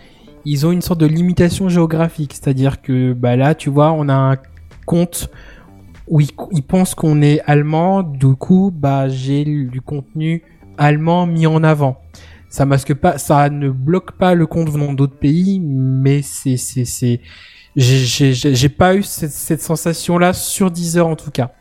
ils 0.45 0.65
ont 0.67 0.71
une 0.71 0.81
sorte 0.81 0.99
de 0.99 1.05
limitation 1.05 1.69
géographique, 1.69 2.33
c'est-à-dire 2.33 2.81
que 2.81 3.13
bah 3.13 3.35
là, 3.37 3.55
tu 3.55 3.69
vois, 3.69 3.91
on 3.93 4.09
a 4.09 4.13
un 4.13 4.37
compte 4.85 5.29
où 6.09 6.19
ils, 6.19 6.31
ils 6.51 6.63
pensent 6.63 6.95
qu'on 6.95 7.21
est 7.21 7.41
allemand, 7.45 8.03
du 8.03 8.35
coup, 8.35 8.71
bah 8.75 9.07
j'ai 9.07 9.45
du 9.45 9.81
contenu 9.81 10.43
allemand 10.77 11.25
mis 11.27 11.47
en 11.47 11.63
avant. 11.63 12.01
Ça 12.49 12.65
masque 12.65 12.95
pas, 12.95 13.17
ça 13.19 13.49
ne 13.49 13.69
bloque 13.69 14.13
pas 14.13 14.33
le 14.33 14.47
compte 14.47 14.69
venant 14.69 14.93
d'autres 14.93 15.17
pays, 15.17 15.59
mais 15.59 16.21
c'est 16.23 16.57
c'est 16.57 16.85
c'est 16.85 17.21
j'ai 17.75 18.69
pas 18.69 18.95
eu 18.95 19.03
cette, 19.03 19.31
cette 19.31 19.61
sensation 19.61 20.17
là 20.17 20.33
sur 20.33 20.71
Deezer 20.71 21.05
en 21.05 21.15
tout 21.15 21.31
cas. 21.31 21.51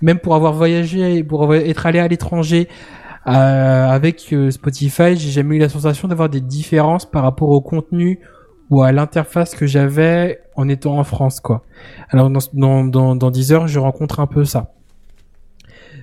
Même 0.00 0.18
pour 0.18 0.34
avoir 0.34 0.52
voyagé, 0.52 1.24
pour 1.24 1.52
être 1.54 1.86
allé 1.86 1.98
à 1.98 2.08
l'étranger 2.08 2.68
euh, 3.26 3.88
avec 3.88 4.32
euh, 4.32 4.50
Spotify, 4.50 5.16
j'ai 5.16 5.30
jamais 5.30 5.56
eu 5.56 5.58
la 5.58 5.68
sensation 5.68 6.08
d'avoir 6.08 6.28
des 6.28 6.40
différences 6.40 7.08
par 7.08 7.22
rapport 7.22 7.50
au 7.50 7.60
contenu 7.60 8.20
ou 8.72 8.82
à 8.82 8.90
l'interface 8.90 9.54
que 9.54 9.66
j'avais 9.66 10.40
en 10.56 10.66
étant 10.66 10.98
en 10.98 11.04
France, 11.04 11.40
quoi. 11.40 11.62
Alors 12.08 12.30
dans 12.30 12.40
dans 12.54 12.84
dans, 12.84 13.14
dans 13.14 13.30
Deezer, 13.30 13.68
je 13.68 13.78
rencontre 13.78 14.18
un 14.18 14.26
peu 14.26 14.44
ça. 14.46 14.72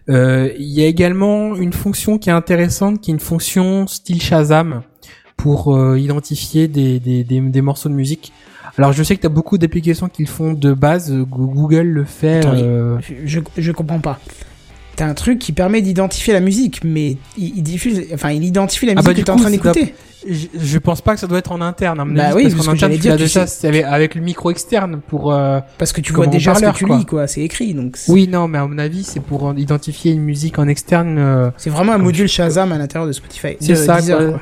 Euh, 0.07 0.51
Il 0.57 0.72
y 0.80 0.84
a 0.84 0.86
également 0.86 1.55
une 1.55 1.74
fonction 1.74 2.20
qui 2.20 2.30
est 2.30 2.38
intéressante, 2.43 3.01
qui 3.01 3.09
est 3.09 3.15
une 3.15 3.20
fonction 3.20 3.88
style 3.88 4.22
Shazam 4.22 4.84
pour 5.36 5.76
euh, 5.76 5.97
identifier 5.99 6.67
des, 6.67 6.99
des, 6.99 7.24
des, 7.24 7.41
des 7.41 7.61
morceaux 7.61 7.89
de 7.89 7.95
musique. 7.95 8.32
Alors 8.78 8.93
je 8.93 9.01
sais 9.01 9.15
que 9.15 9.22
tu 9.22 9.28
as 9.28 9.36
beaucoup 9.39 9.57
d'applications 9.57 10.07
qui 10.07 10.24
le 10.24 10.30
font 10.30 10.53
de 10.53 10.72
base, 10.74 11.11
Google 11.11 11.88
le 11.88 12.05
fait. 12.05 12.39
Attends, 12.39 12.53
euh, 12.53 12.99
Je, 13.26 13.39
je 13.57 13.72
comprends 13.72 13.99
pas. 13.99 14.20
T'as 15.00 15.06
un 15.08 15.14
truc 15.14 15.39
qui 15.39 15.54
permet 15.54 15.82
d'identifier 15.82 16.34
la 16.34 16.41
musique, 16.41 16.82
mais 16.84 17.16
il, 17.38 17.58
il 17.58 17.64
diffuse, 17.64 18.04
enfin, 18.14 18.32
il 18.32 18.43
identifie 18.43 18.86
la 18.86 18.91
Ah 18.91 18.95
musique 18.95 19.06
bah, 19.08 19.14
que 19.14 19.18
du 19.20 19.24
t'es 19.24 19.32
en 19.32 19.36
train 19.38 19.50
d'écouter. 19.50 19.93
Je, 20.30 20.47
je 20.60 20.78
pense 20.78 21.00
pas 21.00 21.14
que 21.14 21.22
ça 21.22 21.28
doit 21.28 21.38
être 21.38 21.54
en 21.54 21.62
interne. 21.62 22.02
À 22.02 22.04
mon 22.04 22.14
Bah 22.14 22.26
avis, 22.26 22.36
oui, 22.36 22.43
parce 22.43 22.56
parce 22.56 22.66
qu'en 22.68 22.72
que 22.74 22.78
interne, 22.80 22.91
tu 22.95 23.00
dire, 23.00 23.14
tu 23.16 23.20
déjà, 23.20 23.47
sais- 23.47 23.62
c'est 23.62 23.68
avec, 23.70 23.86
avec 23.86 24.16
le 24.16 24.22
micro 24.22 24.52
externe 24.52 25.00
pour. 25.08 25.32
euh, 25.32 25.62
Parce 25.78 25.93
que 25.93 26.02
tu 26.02 26.12
vois 26.12 26.28
déjà 26.28 26.54
ce 26.54 26.60
que 26.66 26.72
tu 26.76 26.86
quoi. 26.86 26.97
lis, 26.97 27.06
quoi. 27.06 27.28
C'est 27.28 27.39
écrit, 27.41 27.74
donc. 27.74 27.97
Oui, 28.10 28.28
non, 28.28 28.50
mais 28.50 28.58
à 28.58 28.68
mon 28.68 28.78
avis, 28.78 29.06
c'est 29.06 29.22
pour 29.22 29.45
en- 29.45 29.56
identifier 29.56 30.12
une 30.12 30.22
musique 30.24 30.60
en 30.60 30.68
externe. 30.68 31.18
euh, 31.18 31.50
C'est 31.56 31.70
vraiment 31.70 31.93
un 31.93 31.97
module 31.97 32.28
Shazam 32.28 32.74
à 32.74 32.78
l'intérieur 32.78 33.08
de 33.08 33.14
Spotify. 33.14 33.56
C'est 33.62 33.76
ça, 33.76 34.02
Deezer, 34.02 34.18
quoi. 34.18 34.28
quoi. 34.32 34.41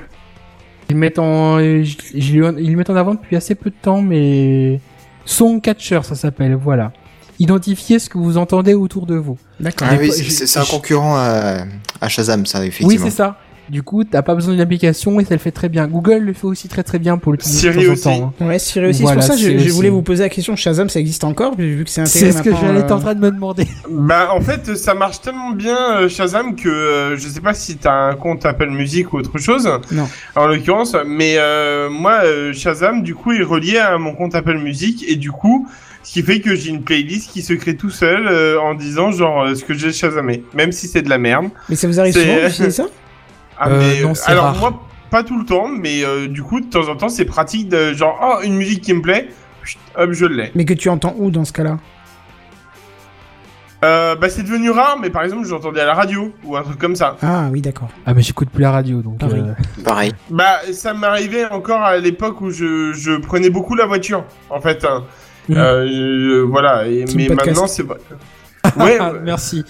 Ils 0.89 0.95
mettent 0.95 1.19
en, 1.19 1.59
ils 1.59 1.85
le 2.33 2.75
mettent 2.75 2.89
en 2.89 2.95
avant 2.95 3.13
depuis 3.13 3.35
assez 3.35 3.53
peu 3.53 3.69
de 3.69 3.75
temps, 3.79 4.01
mais 4.01 4.79
Song 5.25 5.61
Catcher, 5.61 5.99
ça 6.01 6.15
s'appelle. 6.15 6.55
Voilà. 6.55 6.91
Identifier 7.39 7.99
ce 7.99 8.09
que 8.09 8.17
vous 8.17 8.37
entendez 8.37 8.73
autour 8.73 9.05
de 9.05 9.15
vous. 9.15 9.37
D'accord. 9.59 9.87
Ah 9.91 9.95
oui, 9.99 10.11
c'est- 10.11 10.57
un 10.59 10.65
concurrent 10.65 11.15
à, 11.17 11.65
à 12.01 12.07
Shazam, 12.09 12.45
ça, 12.45 12.65
effectivement. 12.65 12.89
Oui, 12.89 12.99
c'est 13.01 13.15
ça. 13.15 13.37
Du 13.69 13.83
coup, 13.83 14.05
t'as 14.05 14.21
pas 14.21 14.33
besoin 14.33 14.53
d'une 14.53 14.61
application 14.61 15.19
et 15.19 15.25
ça 15.25 15.33
le 15.35 15.39
fait 15.39 15.51
très 15.51 15.67
bien. 15.67 15.87
Google 15.87 16.19
le 16.19 16.31
fait 16.31 16.47
aussi 16.47 16.69
très 16.69 16.83
très 16.83 16.99
bien 16.99 17.17
pour 17.17 17.35
de 17.35 17.41
Siri 17.41 17.85
aussi. 17.89 18.03
temps. 18.03 18.33
hein. 18.39 18.45
Ouais, 18.45 18.59
Siri 18.59 18.85
aussi. 18.87 19.01
Voilà, 19.01 19.19
c'est 19.21 19.27
pour 19.27 19.37
ça 19.37 19.43
que 19.43 19.59
je, 19.59 19.69
voulais 19.71 19.89
vous 19.89 20.01
poser 20.01 20.23
la 20.23 20.29
question. 20.29 20.55
Shazam, 20.55 20.87
ça 20.87 21.01
existe 21.01 21.25
encore, 21.25 21.53
vu 21.57 21.83
que 21.83 21.89
c'est 21.89 21.99
intégré 21.99 22.31
C'est 22.31 22.37
ce 22.37 22.43
que 22.43 22.55
j'allais 22.55 22.79
euh, 22.89 22.95
en 22.95 22.99
train 22.99 23.13
de 23.13 23.19
me 23.19 23.29
demander. 23.29 23.67
Bah 23.89 24.29
en 24.31 24.39
fait 24.39 24.75
ça 24.77 24.93
marche 24.93 25.19
tellement 25.19 25.51
bien 25.51 25.97
euh, 25.97 26.07
Shazam 26.07 26.55
que 26.55 26.69
euh, 26.69 27.17
je 27.17 27.27
sais 27.27 27.41
pas 27.41 27.53
si 27.53 27.75
t'as 27.75 27.91
un 28.11 28.15
compte 28.15 28.45
Apple 28.45 28.69
Music 28.69 29.11
ou 29.11 29.17
autre 29.17 29.37
chose. 29.37 29.67
Non. 29.91 30.07
En 30.37 30.47
l'occurrence, 30.47 30.95
mais 31.05 31.35
euh, 31.37 31.89
moi 31.89 32.21
euh, 32.23 32.53
Shazam 32.53 33.03
du 33.03 33.15
coup 33.15 33.33
est 33.33 33.43
relié 33.43 33.79
à 33.79 33.97
mon 33.97 34.13
compte 34.15 34.33
Apple 34.33 34.59
Music 34.59 35.03
et 35.09 35.17
du 35.17 35.31
coup 35.31 35.67
ce 36.07 36.13
qui 36.13 36.23
fait 36.23 36.39
que 36.39 36.55
j'ai 36.55 36.69
une 36.69 36.83
playlist 36.83 37.31
qui 37.31 37.41
se 37.41 37.51
crée 37.51 37.75
tout 37.75 37.89
seul 37.89 38.27
euh, 38.29 38.61
en 38.61 38.75
disant 38.75 39.11
genre 39.11 39.41
euh, 39.43 39.55
ce 39.55 39.65
que 39.65 39.73
j'ai 39.73 39.91
Shazamé, 39.91 40.41
même 40.53 40.71
si 40.71 40.87
c'est 40.87 41.01
de 41.01 41.09
la 41.09 41.17
merde. 41.17 41.49
Mais 41.67 41.75
ça 41.75 41.85
vous 41.87 41.99
arrive 41.99 42.13
souvent 42.13 42.35
d'utiliser 42.47 42.71
ça 42.71 42.85
Ah, 43.59 43.69
Euh, 43.69 43.79
mais, 43.79 44.01
non, 44.03 44.15
c'est 44.15 44.31
alors 44.31 44.45
rare. 44.45 44.55
moi 44.57 44.83
pas 45.09 45.23
tout 45.23 45.37
le 45.37 45.45
temps, 45.45 45.67
mais 45.67 46.05
euh, 46.05 46.27
du 46.29 46.43
coup 46.43 46.61
de 46.61 46.65
temps 46.69 46.87
en 46.87 46.95
temps 46.95 47.09
c'est 47.09 47.25
pratique 47.25 47.67
de 47.67 47.91
genre 47.93 48.17
oh 48.21 48.41
une 48.45 48.55
musique 48.55 48.81
qui 48.83 48.93
me 48.93 49.01
plaît, 49.01 49.27
chut, 49.63 49.79
hop 49.97 50.11
je 50.13 50.25
l'ai. 50.25 50.51
Mais 50.55 50.63
que 50.63 50.73
tu 50.73 50.87
entends 50.87 51.13
où 51.17 51.29
dans 51.29 51.43
ce 51.43 51.51
cas-là? 51.51 51.77
Euh, 53.85 54.15
bah 54.15 54.27
c'est 54.29 54.41
devenu 54.43 54.71
rare, 54.71 54.97
mais 54.99 55.09
par 55.11 55.23
exemple 55.23 55.45
j'entendais 55.45 55.81
à 55.81 55.85
la 55.85 55.93
radio 55.93 56.33
ou 56.43 56.55
un 56.57 56.63
truc 56.63 56.79
comme 56.79 56.95
ça. 56.95 57.15
Ah 57.21 57.49
oui, 57.51 57.61
d'accord. 57.61 57.89
Ah, 58.07 58.13
mais 58.15 58.21
j'écoute 58.23 58.49
plus 58.49 58.63
la 58.63 58.71
radio, 58.71 59.01
donc. 59.03 59.19
Pareil. 59.19 59.39
euh, 59.45 59.53
Pareil. 59.83 60.13
Bah, 60.31 60.61
ça 60.73 60.93
m'arrivait 60.95 61.45
encore 61.51 61.81
à 61.81 61.97
l'époque 61.97 62.41
où 62.41 62.49
je, 62.49 62.93
je 62.93 63.17
prenais 63.19 63.51
beaucoup 63.51 63.75
la 63.75 63.85
voiture, 63.85 64.23
en 64.49 64.59
fait. 64.61 64.83
hein. 64.83 65.03
Mhm. 65.49 65.57
Euh, 65.57 66.45
voilà, 66.49 66.87
et, 66.87 67.05
mais 67.15 67.27
podcast. 67.27 67.47
maintenant 67.47 67.67
c'est 67.67 67.83
vrai. 67.83 67.97
Ouais, 68.77 68.97
merci. 69.23 69.63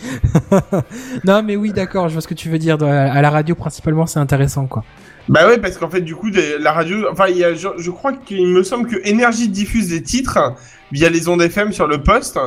non, 1.24 1.44
mais 1.44 1.56
oui, 1.56 1.72
d'accord, 1.72 2.08
je 2.10 2.14
vois 2.14 2.22
ce 2.22 2.28
que 2.28 2.34
tu 2.34 2.50
veux 2.50 2.58
dire. 2.58 2.82
À 2.82 3.22
la 3.22 3.30
radio, 3.30 3.54
principalement, 3.54 4.08
c'est 4.08 4.18
intéressant, 4.20 4.66
quoi. 4.66 4.84
bah 5.30 5.48
ouais, 5.48 5.60
parce 5.60 5.78
qu'en 5.78 5.90
fait, 5.90 6.02
du 6.02 6.16
coup, 6.16 6.32
la 6.60 6.72
radio, 6.72 7.06
enfin, 7.12 7.26
il 7.30 7.38
y 7.38 7.44
a, 7.44 7.54
je, 7.54 7.68
je 7.78 7.92
crois 7.92 8.14
qu'il 8.14 8.48
me 8.48 8.64
semble 8.64 8.88
que 8.88 8.96
Énergie 9.08 9.50
diffuse 9.50 9.90
des 9.90 10.02
titres 10.02 10.56
via 10.92 11.10
les 11.10 11.28
ondes 11.28 11.42
FM 11.42 11.72
sur 11.72 11.88
le 11.88 12.02
poste, 12.02 12.40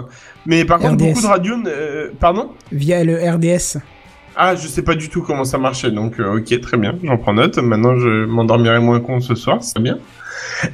mais 0.46 0.64
par 0.64 0.78
contre, 0.78 0.96
beaucoup 0.96 1.20
de 1.22 1.26
radios, 1.26 1.56
euh, 1.66 2.10
pardon? 2.18 2.50
Via 2.72 3.04
le 3.04 3.16
RDS. 3.16 3.78
Ah, 4.36 4.54
je 4.54 4.66
sais 4.66 4.82
pas 4.82 4.94
du 4.94 5.08
tout 5.08 5.22
comment 5.22 5.44
ça 5.44 5.58
marchait, 5.58 5.90
donc 5.90 6.18
euh, 6.18 6.38
ok, 6.38 6.60
très 6.60 6.76
bien, 6.76 6.96
j'en 7.02 7.18
prends 7.18 7.34
note. 7.34 7.58
Maintenant, 7.58 7.96
je 7.96 8.24
m'endormirai 8.26 8.78
moins 8.78 9.00
con 9.00 9.20
ce 9.20 9.34
soir, 9.34 9.62
c'est 9.62 9.80
bien. 9.80 9.98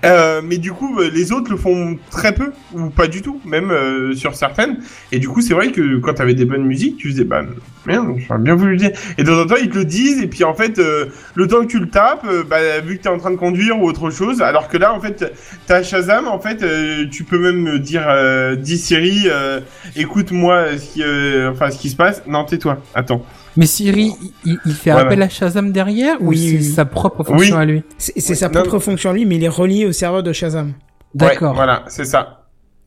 Euh, 0.05 0.41
mais 0.45 0.59
du 0.59 0.73
coup, 0.73 0.99
euh, 0.99 1.11
les 1.13 1.33
autres 1.33 1.51
le 1.51 1.57
font 1.57 1.97
très 2.11 2.35
peu 2.35 2.53
ou 2.75 2.89
pas 2.91 3.07
du 3.07 3.23
tout, 3.23 3.41
même 3.45 3.71
euh, 3.71 4.15
sur 4.15 4.35
certaines. 4.35 4.79
Et 5.13 5.19
du 5.19 5.29
coup, 5.29 5.41
c'est 5.41 5.55
vrai 5.55 5.71
que 5.73 5.99
quand 5.99 6.15
t'avais 6.15 6.35
des 6.35 6.45
bonnes 6.45 6.65
musiques, 6.65 6.97
tu 6.97 7.11
faisais 7.11 7.25
bah 7.25 7.43
merde, 7.87 8.17
j'aurais 8.27 8.41
bien 8.41 8.55
voulu 8.55 8.73
le 8.73 8.77
dire. 8.79 8.91
Et 9.17 9.23
de 9.23 9.29
temps 9.29 9.41
en 9.41 9.47
temps, 9.47 9.55
ils 9.61 9.71
te 9.71 9.79
le 9.79 9.85
disent. 9.85 10.21
Et 10.23 10.27
puis 10.27 10.45
en 10.45 10.55
fait, 10.55 10.79
euh, 10.79 11.07
le 11.35 11.47
temps 11.47 11.61
que 11.63 11.67
tu 11.67 11.79
le 11.79 11.89
tapes, 11.89 12.27
euh, 12.29 12.43
bah, 12.49 12.81
vu 12.85 12.99
que 12.99 13.03
t'es 13.05 13.09
en 13.09 13.19
train 13.19 13.31
de 13.31 13.37
conduire 13.37 13.79
ou 13.81 13.87
autre 13.89 14.11
chose, 14.11 14.43
alors 14.43 14.69
que 14.69 14.77
là, 14.77 14.93
en 14.93 15.01
fait, 15.01 15.33
t'as 15.67 15.83
Shazam. 15.83 16.27
En 16.27 16.41
fait, 16.41 16.63
euh, 16.63 17.05
tu 17.11 17.25
peux 17.25 17.39
même 17.39 17.61
me 17.63 17.79
dire, 17.79 18.05
euh, 18.09 18.57
dis 18.57 18.79
Siri, 18.79 19.25
euh, 19.27 19.61
écoute-moi 19.95 20.79
ce 20.79 20.93
qui, 20.95 21.03
euh, 21.03 21.51
enfin 21.53 21.71
ce 21.71 21.79
qui 21.79 21.91
se 21.91 21.97
passe. 21.97 22.23
Non, 22.27 22.45
tais-toi. 22.45 22.79
Attends. 22.95 23.23
Mais 23.59 23.65
Siri, 23.65 24.13
il, 24.45 24.59
il 24.67 24.75
fait 24.75 24.91
Voilà. 24.91 25.07
appel 25.07 25.23
à 25.23 25.31
Shazam 25.31 25.73
derrière 25.73 26.21
ou 26.21 26.29
Oui, 26.29 26.39
c'est 26.39 26.57
oui. 26.59 26.63
sa 26.65 26.85
propre 26.85 27.25
fonction 27.25 27.57
Oui. 27.57 27.63
à 27.63 27.65
lui? 27.65 27.83
C'est 27.97 28.35
sa 28.35 28.49
non. 28.49 28.53
propre 28.61 28.79
fonction 28.81 29.15
lui, 29.15 29.25
mais 29.25 29.37
il 29.37 29.45
est 29.45 29.49
relié 29.57 29.87
au 29.87 29.93
serveur 29.93 30.23
de 30.23 30.33
Shazam. 30.33 30.73
D'accord. 31.15 31.51
Ouais, 31.51 31.57
voilà, 31.57 31.85
c'est 31.89 32.05
ça. 32.05 32.47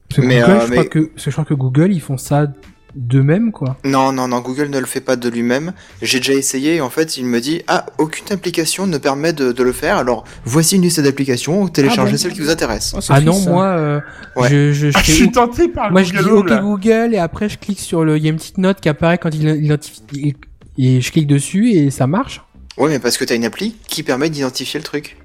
Parce 0.09 0.25
Mais, 0.25 0.39
Google, 0.41 0.51
euh, 0.51 0.59
je 0.61 0.65
crois 0.71 0.83
mais- 0.83 0.87
que, 0.89 0.99
parce 0.99 1.23
que 1.25 1.31
je 1.31 1.35
crois 1.35 1.45
que 1.45 1.53
Google, 1.53 1.91
ils 1.93 2.01
font 2.01 2.17
ça 2.17 2.47
d'eux-mêmes, 2.95 3.51
quoi. 3.51 3.77
Non, 3.85 4.11
non, 4.11 4.27
non, 4.27 4.39
Google 4.39 4.69
ne 4.69 4.79
le 4.79 4.87
fait 4.87 5.01
pas 5.01 5.15
de 5.15 5.29
lui-même. 5.29 5.73
J'ai 6.01 6.17
déjà 6.19 6.33
essayé 6.33 6.75
et 6.77 6.81
en 6.81 6.89
fait, 6.89 7.17
il 7.17 7.25
me 7.25 7.39
dit 7.39 7.61
Ah, 7.67 7.85
aucune 7.99 8.25
application 8.31 8.87
ne 8.87 8.97
permet 8.97 9.31
de, 9.31 9.51
de 9.51 9.63
le 9.63 9.71
faire. 9.71 9.97
Alors, 9.97 10.23
voici 10.45 10.75
une 10.77 10.81
liste 10.81 10.99
d'applications, 10.99 11.67
téléchargez 11.67 12.09
Ah 12.09 12.11
bon 12.13 12.17
celle 12.17 12.33
qui 12.33 12.39
vous 12.41 12.49
intéresse. 12.49 12.93
Oh, 12.95 12.99
Ah 13.09 13.21
non, 13.21 13.33
ça. 13.33 13.49
moi, 13.51 13.65
euh, 13.65 13.99
Ouais. 14.35 14.49
je, 14.49 14.71
je, 14.73 14.89
je 14.89 14.97
Ah, 14.97 15.01
je 15.03 15.11
suis 15.11 15.31
tenté 15.31 15.67
par 15.67 15.91
moi 15.91 16.01
je 16.01 16.11
dis 16.11 16.17
Google 16.17 16.37
OK 16.39 16.49
là. 16.49 16.57
Google 16.61 17.09
et 17.13 17.19
après 17.19 17.47
je 17.49 17.59
clique 17.59 17.79
sur 17.79 18.03
le, 18.03 18.17
il 18.17 18.23
y 18.23 18.27
a 18.27 18.31
une 18.31 18.37
petite 18.37 18.57
note 18.57 18.79
qui 18.81 18.89
apparaît 18.89 19.19
quand 19.19 19.33
il 19.35 19.47
identifie 19.63 20.01
et, 20.17 20.35
et 20.79 20.99
je 21.01 21.11
clique 21.11 21.27
dessus 21.27 21.69
et 21.71 21.91
ça 21.91 22.07
marche. 22.07 22.41
Ouais, 22.77 22.89
mais 22.89 22.97
parce 22.99 23.17
que 23.17 23.23
t'as 23.25 23.35
une 23.35 23.45
appli 23.45 23.75
qui 23.87 24.01
permet 24.01 24.31
d'identifier 24.31 24.79
le 24.79 24.83
truc. 24.83 25.17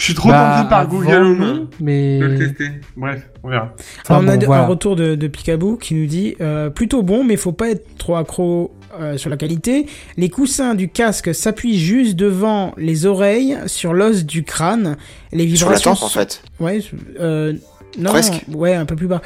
Je 0.00 0.06
suis 0.06 0.14
trop 0.14 0.30
Bah, 0.30 0.56
tenté 0.56 0.68
par 0.70 0.88
Google 0.88 1.12
Home. 1.14 1.38
non, 1.38 1.68
mais 1.78 2.18
le 2.20 2.38
tester. 2.38 2.70
Bref, 2.96 3.28
on 3.42 3.50
verra. 3.50 3.74
Enfin, 4.00 4.14
Alors, 4.14 4.22
on 4.24 4.28
a 4.28 4.32
bon, 4.36 4.40
de- 4.40 4.46
voilà. 4.46 4.62
un 4.62 4.66
retour 4.66 4.96
de, 4.96 5.14
de 5.14 5.26
Picaboo 5.28 5.76
qui 5.76 5.94
nous 5.94 6.06
dit 6.06 6.36
euh, 6.40 6.70
plutôt 6.70 7.02
bon, 7.02 7.22
mais 7.22 7.36
faut 7.36 7.52
pas 7.52 7.68
être 7.68 7.86
trop 7.98 8.16
accro 8.16 8.72
euh, 8.98 9.18
sur 9.18 9.28
la 9.28 9.36
qualité. 9.36 9.84
Les 10.16 10.30
coussins 10.30 10.74
du 10.74 10.88
casque 10.88 11.34
s'appuient 11.34 11.78
juste 11.78 12.16
devant 12.16 12.72
les 12.78 13.04
oreilles, 13.04 13.58
sur 13.66 13.92
l'os 13.92 14.24
du 14.24 14.42
crâne. 14.42 14.96
Les 15.32 15.54
Sur 15.54 15.68
la 15.68 15.76
vibrations. 15.76 15.92
tempe, 15.94 16.02
en 16.02 16.08
fait. 16.08 16.42
Ouais, 16.60 16.80
euh, 17.20 17.52
non, 17.98 18.10
Presque. 18.10 18.44
ouais, 18.52 18.74
un 18.74 18.86
peu 18.86 18.96
plus 18.96 19.06
bas. 19.06 19.20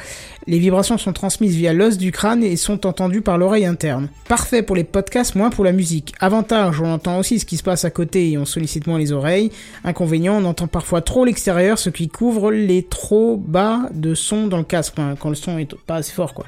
Les 0.47 0.59
vibrations 0.59 0.97
sont 0.97 1.13
transmises 1.13 1.55
via 1.55 1.73
l'os 1.73 1.97
du 1.97 2.11
crâne 2.11 2.43
et 2.43 2.55
sont 2.55 2.85
entendues 2.85 3.21
par 3.21 3.37
l'oreille 3.37 3.65
interne. 3.65 4.09
Parfait 4.27 4.63
pour 4.63 4.75
les 4.75 4.83
podcasts, 4.83 5.35
moins 5.35 5.49
pour 5.49 5.63
la 5.63 5.71
musique. 5.71 6.13
Avantage, 6.19 6.81
on 6.81 6.91
entend 6.91 7.19
aussi 7.19 7.39
ce 7.39 7.45
qui 7.45 7.57
se 7.57 7.63
passe 7.63 7.85
à 7.85 7.89
côté 7.89 8.31
et 8.31 8.37
on 8.37 8.45
sollicite 8.45 8.87
moins 8.87 8.97
les 8.97 9.11
oreilles. 9.11 9.51
Inconvénient, 9.83 10.35
on 10.35 10.45
entend 10.45 10.67
parfois 10.67 11.01
trop 11.01 11.25
l'extérieur, 11.25 11.77
ce 11.77 11.89
qui 11.89 12.07
couvre 12.07 12.51
les 12.51 12.83
trop 12.83 13.37
bas 13.37 13.89
de 13.93 14.15
son 14.15 14.47
dans 14.47 14.57
le 14.57 14.63
casque, 14.63 14.95
quand 15.19 15.29
le 15.29 15.35
son 15.35 15.57
est 15.57 15.73
pas 15.85 15.95
assez 15.95 16.13
fort, 16.13 16.33
quoi. 16.33 16.45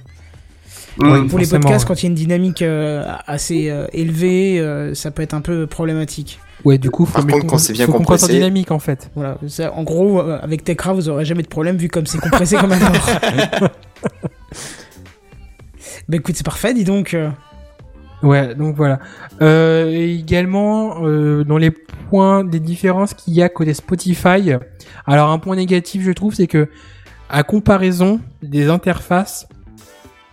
Mm. 0.98 1.28
Pour 1.28 1.40
les 1.40 1.48
podcasts, 1.48 1.84
ouais. 1.84 1.88
quand 1.88 2.02
il 2.02 2.04
y 2.04 2.08
a 2.08 2.10
une 2.10 2.16
dynamique 2.16 2.62
euh, 2.62 3.06
assez 3.28 3.70
euh, 3.70 3.86
élevée, 3.94 4.60
euh, 4.60 4.94
ça 4.96 5.12
peut 5.12 5.22
être 5.22 5.34
un 5.34 5.42
peu 5.42 5.68
problématique. 5.68 6.40
Ouais, 6.66 6.78
du 6.78 6.90
coup, 6.90 7.06
faut 7.06 7.14
Par 7.22 7.28
contre, 7.28 7.46
quand 7.48 7.58
c'est 7.58 7.74
bien 7.74 7.86
faut 7.86 7.94
compressé- 7.94 8.32
dynamique 8.32 8.72
en 8.72 8.80
fait. 8.80 9.12
Voilà, 9.16 9.38
ça, 9.48 9.72
en 9.74 9.84
gros, 9.84 10.20
euh, 10.22 10.40
avec 10.42 10.64
Tekra, 10.64 10.94
vous 10.94 11.08
aurez 11.08 11.24
jamais 11.26 11.44
de 11.44 11.48
problème 11.48 11.78
vu 11.78 11.88
comme 11.88 12.06
c'est 12.08 12.20
compressé 12.20 12.56
comme 12.58 12.72
un 12.72 12.80
bah 16.10 16.18
écoute, 16.18 16.36
c'est 16.36 16.46
parfait, 16.46 16.74
dis 16.74 16.84
donc. 16.84 17.14
euh. 17.14 17.30
Ouais, 18.24 18.56
donc 18.56 18.76
voilà. 18.76 19.00
Euh, 19.42 19.92
et 19.92 20.16
également, 20.16 21.06
euh, 21.06 21.44
dans 21.44 21.58
les 21.58 21.70
points 21.70 22.44
des 22.44 22.60
différences 22.60 23.14
qu'il 23.14 23.34
y 23.36 23.44
a 23.44 23.50
côté 23.50 23.74
Spotify, 23.76 24.54
alors 25.06 25.30
un 25.30 25.38
point 25.40 25.56
négatif, 25.56 26.02
je 26.04 26.12
trouve, 26.12 26.34
c'est 26.34 26.48
que 26.48 26.68
à 27.30 27.44
comparaison 27.44 28.20
des 28.42 28.70
interfaces, 28.70 29.48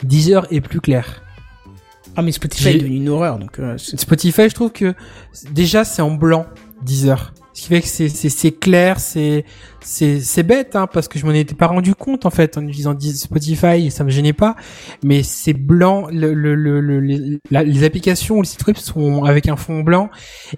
Deezer 0.02 0.46
est 0.50 0.60
plus 0.62 0.80
clair. 0.80 1.22
Ah, 2.16 2.22
mais 2.22 2.32
Spotify 2.32 2.68
est 2.70 2.78
devenu 2.78 2.96
une 2.96 3.08
horreur, 3.08 3.38
donc 3.38 3.58
euh, 3.58 3.76
Spotify, 3.78 4.48
je 4.48 4.54
trouve 4.54 4.70
que 4.72 4.94
déjà 5.52 5.84
c'est 5.84 6.02
en 6.02 6.10
blanc, 6.12 6.46
Deezer. 6.82 7.32
Ce 7.56 7.62
qui 7.62 7.68
fait 7.68 7.80
que 7.82 7.86
c'est 7.86 8.08
c'est 8.08 8.28
c'est 8.30 8.50
clair, 8.50 8.98
c'est 8.98 9.44
c'est 9.80 10.18
c'est 10.20 10.42
bête 10.42 10.74
hein, 10.74 10.88
parce 10.92 11.06
que 11.06 11.20
je 11.20 11.24
m'en 11.26 11.32
étais 11.32 11.54
pas 11.54 11.68
rendu 11.68 11.94
compte 11.94 12.26
en 12.26 12.30
fait 12.30 12.58
en 12.58 12.62
utilisant 12.66 12.96
Spotify, 12.98 13.90
ça 13.92 14.02
me 14.02 14.10
gênait 14.10 14.32
pas, 14.32 14.56
mais 15.04 15.22
c'est 15.22 15.52
blanc, 15.52 16.08
le, 16.10 16.34
le, 16.34 16.56
le, 16.56 16.80
le- 16.80 17.00
les, 17.00 17.38
la- 17.52 17.62
les 17.62 17.84
applications 17.84 18.38
ou 18.38 18.42
les 18.42 18.48
sites 18.48 18.66
web 18.66 18.76
sont 18.76 19.22
avec 19.24 19.48
un 19.48 19.54
fond 19.56 19.82
blanc 19.82 20.10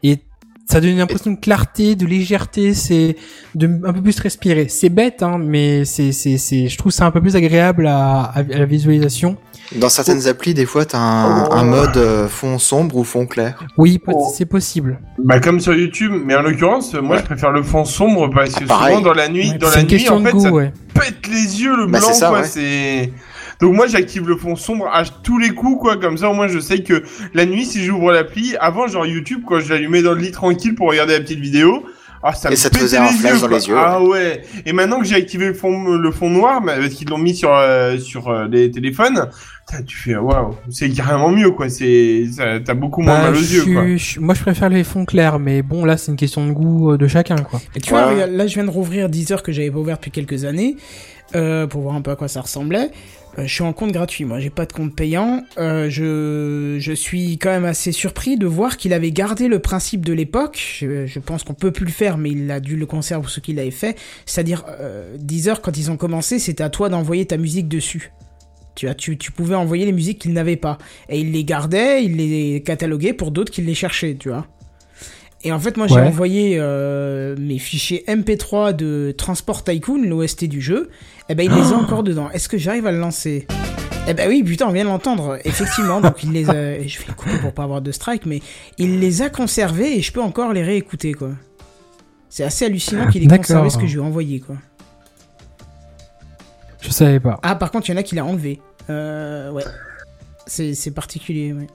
et 0.02 0.20
ça 0.68 0.80
donne 0.80 0.90
une 0.90 1.00
impression 1.00 1.30
de 1.30 1.36
clarté, 1.36 1.96
de 1.96 2.06
légèreté, 2.06 2.72
c'est 2.74 3.16
de 3.54 3.66
un 3.84 3.92
peu 3.92 4.02
plus 4.02 4.18
respirer. 4.18 4.66
C'est 4.68 4.88
bête 4.88 5.22
hein, 5.22 5.36
mais 5.38 5.84
c'est 5.84 6.12
c'est 6.12 6.38
c'est 6.38 6.66
je 6.68 6.78
trouve 6.78 6.92
ça 6.92 7.04
un 7.06 7.10
peu 7.10 7.20
plus 7.20 7.36
agréable 7.36 7.86
à, 7.86 8.22
à, 8.22 8.38
à 8.38 8.42
la 8.42 8.64
visualisation. 8.64 9.36
Dans 9.74 9.88
certaines 9.88 10.28
applis, 10.28 10.54
des 10.54 10.64
fois, 10.66 10.84
t'as 10.84 10.98
un, 10.98 11.50
un 11.50 11.64
mode 11.64 11.96
euh, 11.96 12.28
fond 12.28 12.58
sombre 12.58 12.96
ou 12.96 13.04
fond 13.04 13.26
clair. 13.26 13.58
Oui, 13.76 14.00
Oh. 14.06 14.32
c'est 14.36 14.46
possible. 14.46 15.00
Bah 15.18 15.40
comme 15.40 15.58
sur 15.60 15.74
YouTube, 15.74 16.12
mais 16.24 16.36
en 16.36 16.42
l'occurrence, 16.42 16.94
moi 16.94 17.16
je 17.18 17.22
préfère 17.24 17.50
le 17.50 17.62
fond 17.64 17.84
sombre 17.84 18.30
parce 18.32 18.54
que 18.54 18.64
Ah, 18.64 18.68
pareil. 18.68 18.94
souvent 18.96 19.04
dans 19.08 19.12
la 19.14 19.28
nuit, 19.28 19.50
Ouais, 19.50 19.58
dans 19.58 19.68
la 19.68 19.74
une 19.76 19.80
nuit 19.82 19.86
question 19.88 20.14
en 20.16 20.20
de 20.20 20.26
fait 20.26 20.32
goût, 20.32 20.40
ça 20.40 20.52
ouais. 20.52 20.72
pète 20.94 21.26
les 21.28 21.62
yeux 21.62 21.76
le 21.76 21.86
Bah, 21.86 21.98
blanc 21.98 22.12
ça, 22.12 22.28
quoi, 22.28 22.40
ouais. 22.40 22.44
c'est 22.46 23.12
donc 23.60 23.74
moi 23.74 23.86
j'active 23.86 24.28
le 24.28 24.36
fond 24.36 24.54
sombre 24.54 24.86
à 24.92 25.02
tous 25.04 25.38
les 25.38 25.48
coups 25.50 25.80
quoi, 25.80 25.96
comme 25.96 26.18
ça 26.18 26.28
au 26.28 26.34
moins 26.34 26.46
je 26.46 26.58
sais 26.60 26.82
que 26.82 27.02
la 27.34 27.46
nuit 27.46 27.64
si 27.64 27.82
j'ouvre 27.84 28.12
l'appli, 28.12 28.54
avant 28.60 28.86
genre 28.86 29.06
YouTube 29.06 29.40
quand 29.46 29.60
je 29.60 29.72
l'allumais 29.72 30.02
dans 30.02 30.12
le 30.12 30.20
lit 30.20 30.30
tranquille 30.30 30.74
pour 30.74 30.88
regarder 30.90 31.14
la 31.14 31.20
petite 31.20 31.40
vidéo, 31.40 31.82
ah 32.22 32.34
ça 32.34 32.48
Et 32.48 32.52
me 32.52 32.56
ça 32.56 32.68
te 32.70 32.76
faisait 32.78 32.98
un 32.98 33.04
les 33.10 33.16
flash 33.16 33.32
yeux, 33.34 33.40
dans 33.40 33.48
les 33.48 33.68
yeux, 33.68 33.76
Ah 33.78 34.02
ouais. 34.02 34.42
Et 34.66 34.72
maintenant 34.74 34.98
que 35.00 35.06
j'ai 35.06 35.14
activé 35.16 35.46
le 35.46 35.54
fond 35.54 35.84
le 35.96 36.10
fond 36.12 36.28
noir, 36.28 36.60
bah, 36.60 36.74
parce 36.78 36.90
qu'ils 36.94 37.08
l'ont 37.08 37.18
mis 37.18 37.34
sur 37.34 37.50
euh, 37.54 37.98
sur 37.98 38.28
euh, 38.28 38.46
les 38.50 38.70
téléphones, 38.70 39.28
putain, 39.68 39.82
tu 39.82 39.96
fais 39.96 40.16
waouh, 40.16 40.54
c'est 40.70 40.90
carrément 40.90 41.30
mieux 41.30 41.50
quoi, 41.50 41.68
c'est 41.68 42.24
t'as 42.64 42.74
beaucoup 42.74 43.02
moins 43.02 43.14
Bah, 43.18 43.22
mal 43.30 43.34
aux 43.34 43.42
je 43.42 43.54
yeux 43.56 43.64
quoi. 43.74 43.96
je- 43.96 44.20
moi, 44.20 44.34
je 44.34 44.40
préfère 44.42 44.68
les 44.68 44.84
fonds 44.84 45.04
clairs, 45.04 45.38
mais 45.38 45.62
bon, 45.62 45.84
là, 45.84 45.96
c'est 45.96 46.10
une 46.12 46.16
question 46.16 46.46
de 46.46 46.52
goût 46.52 46.92
euh, 46.92 46.98
de 46.98 47.06
chacun, 47.08 47.36
quoi. 47.36 47.60
Et 47.74 47.80
tu 47.80 47.90
vois, 47.90 48.12
Ouais. 48.14 48.26
là, 48.30 48.46
je 48.46 48.54
viens 48.54 48.64
de 48.64 48.70
rouvrir 48.70 49.08
Deezer 49.08 49.42
que 49.42 49.52
j'avais 49.52 49.70
pas 49.70 49.78
ouvert 49.78 49.96
depuis 49.96 50.10
quelques 50.12 50.44
années 50.44 50.76
euh, 51.34 51.66
pour 51.66 51.82
voir 51.82 51.94
un 51.96 52.00
peu 52.02 52.10
à 52.12 52.16
quoi 52.16 52.28
ça 52.28 52.40
ressemblait. 52.40 52.90
Euh, 53.38 53.42
je 53.46 53.52
suis 53.52 53.64
en 53.64 53.72
compte 53.72 53.90
gratuit, 53.92 54.24
moi, 54.24 54.38
j'ai 54.40 54.48
pas 54.50 54.64
de 54.66 54.72
compte 54.72 54.94
payant. 54.94 55.42
Euh, 55.58 55.90
je, 55.90 56.76
je 56.80 56.92
suis 56.92 57.36
quand 57.36 57.50
même 57.50 57.64
assez 57.66 57.90
surpris 57.92 58.38
de 58.38 58.46
voir 58.46 58.76
qu'il 58.78 58.92
avait 58.94 59.10
gardé 59.10 59.48
le 59.48 59.58
principe 59.58 60.06
de 60.06 60.12
l'époque. 60.12 60.58
Je, 60.78 61.06
je 61.06 61.18
pense 61.18 61.42
qu'on 61.42 61.52
peut 61.54 61.72
plus 61.72 61.84
le 61.84 61.90
faire, 61.90 62.16
mais 62.18 62.30
il 62.30 62.50
a 62.50 62.60
dû 62.60 62.76
le 62.76 62.86
conserver 62.86 63.22
pour 63.22 63.30
ce 63.30 63.40
qu'il 63.40 63.58
avait 63.58 63.70
fait. 63.72 63.96
C'est-à-dire, 64.26 64.64
euh, 64.80 65.16
Deezer, 65.18 65.60
quand 65.60 65.76
ils 65.76 65.90
ont 65.90 65.96
commencé, 65.96 66.38
c'était 66.38 66.62
à 66.64 66.70
toi 66.70 66.88
d'envoyer 66.88 67.26
ta 67.26 67.36
musique 67.36 67.68
dessus. 67.68 68.12
Tu, 68.76 68.86
vois, 68.86 68.94
tu, 68.94 69.18
tu 69.18 69.32
pouvais 69.32 69.56
envoyer 69.56 69.84
les 69.86 69.92
musiques 69.92 70.20
qu'ils 70.20 70.32
n'avaient 70.32 70.54
pas. 70.56 70.78
Et 71.08 71.18
il 71.18 71.32
les 71.32 71.42
gardait, 71.44 72.04
il 72.04 72.16
les 72.16 72.62
cataloguait 72.62 73.12
pour 73.14 73.32
d'autres 73.32 73.50
qui 73.50 73.62
les 73.62 73.74
cherchaient, 73.74 74.14
tu 74.14 74.28
vois. 74.28 74.46
Et 75.42 75.50
en 75.52 75.58
fait, 75.58 75.76
moi, 75.76 75.86
j'ai 75.86 75.94
Ouais. 75.96 76.00
envoyé 76.02 76.56
euh, 76.58 77.34
mes 77.38 77.58
fichiers 77.58 78.04
MP3 78.08 78.74
de 78.74 79.14
Transport 79.16 79.64
Tycoon, 79.64 80.02
l'OST 80.02 80.44
du 80.44 80.60
jeu. 80.60 80.90
Et 81.28 81.34
ben, 81.34 81.44
il 81.44 81.52
les 81.52 81.72
a 81.72 81.76
encore 81.76 82.02
dedans. 82.02 82.30
Est-ce 82.30 82.48
que 82.48 82.58
j'arrive 82.58 82.86
à 82.86 82.92
le 82.92 82.98
lancer? 82.98 83.46
Eh 84.08 84.14
ben 84.14 84.28
oui, 84.28 84.42
putain, 84.44 84.66
on 84.68 84.72
vient 84.72 84.84
de 84.84 84.88
l'entendre. 84.88 85.38
Effectivement, 85.44 86.00
donc 86.00 86.22
il 86.22 86.32
les 86.32 86.48
a... 86.48 86.52
Je 86.86 86.98
vais 86.98 87.04
le 87.08 87.14
couper 87.14 87.38
pour 87.40 87.52
pas 87.52 87.64
avoir 87.64 87.80
de 87.82 87.90
strike, 87.92 88.24
mais 88.26 88.40
il 88.78 89.00
les 89.00 89.22
a 89.22 89.30
conservés 89.30 89.96
et 89.98 90.02
je 90.02 90.12
peux 90.12 90.22
encore 90.22 90.52
les 90.52 90.62
réécouter, 90.62 91.12
quoi. 91.12 91.30
C'est 92.28 92.44
assez 92.44 92.64
hallucinant 92.66 93.08
qu'il 93.08 93.22
ait 93.24 93.36
conservé 93.38 93.70
ce 93.70 93.78
que 93.78 93.86
je 93.86 93.94
lui 93.94 94.00
ai 94.02 94.04
envoyé, 94.06 94.40
quoi. 94.40 94.56
Je 96.86 96.90
savais 96.92 97.20
pas. 97.20 97.38
Ah, 97.42 97.56
par 97.56 97.70
contre, 97.70 97.88
il 97.88 97.92
y 97.92 97.94
en 97.94 97.98
a 97.98 98.02
qui 98.02 98.14
l'a 98.14 98.24
enlevé. 98.24 98.60
Euh, 98.90 99.50
ouais. 99.50 99.64
C'est 100.46 100.94
particulier, 100.94 101.52
ouais. 101.52 101.66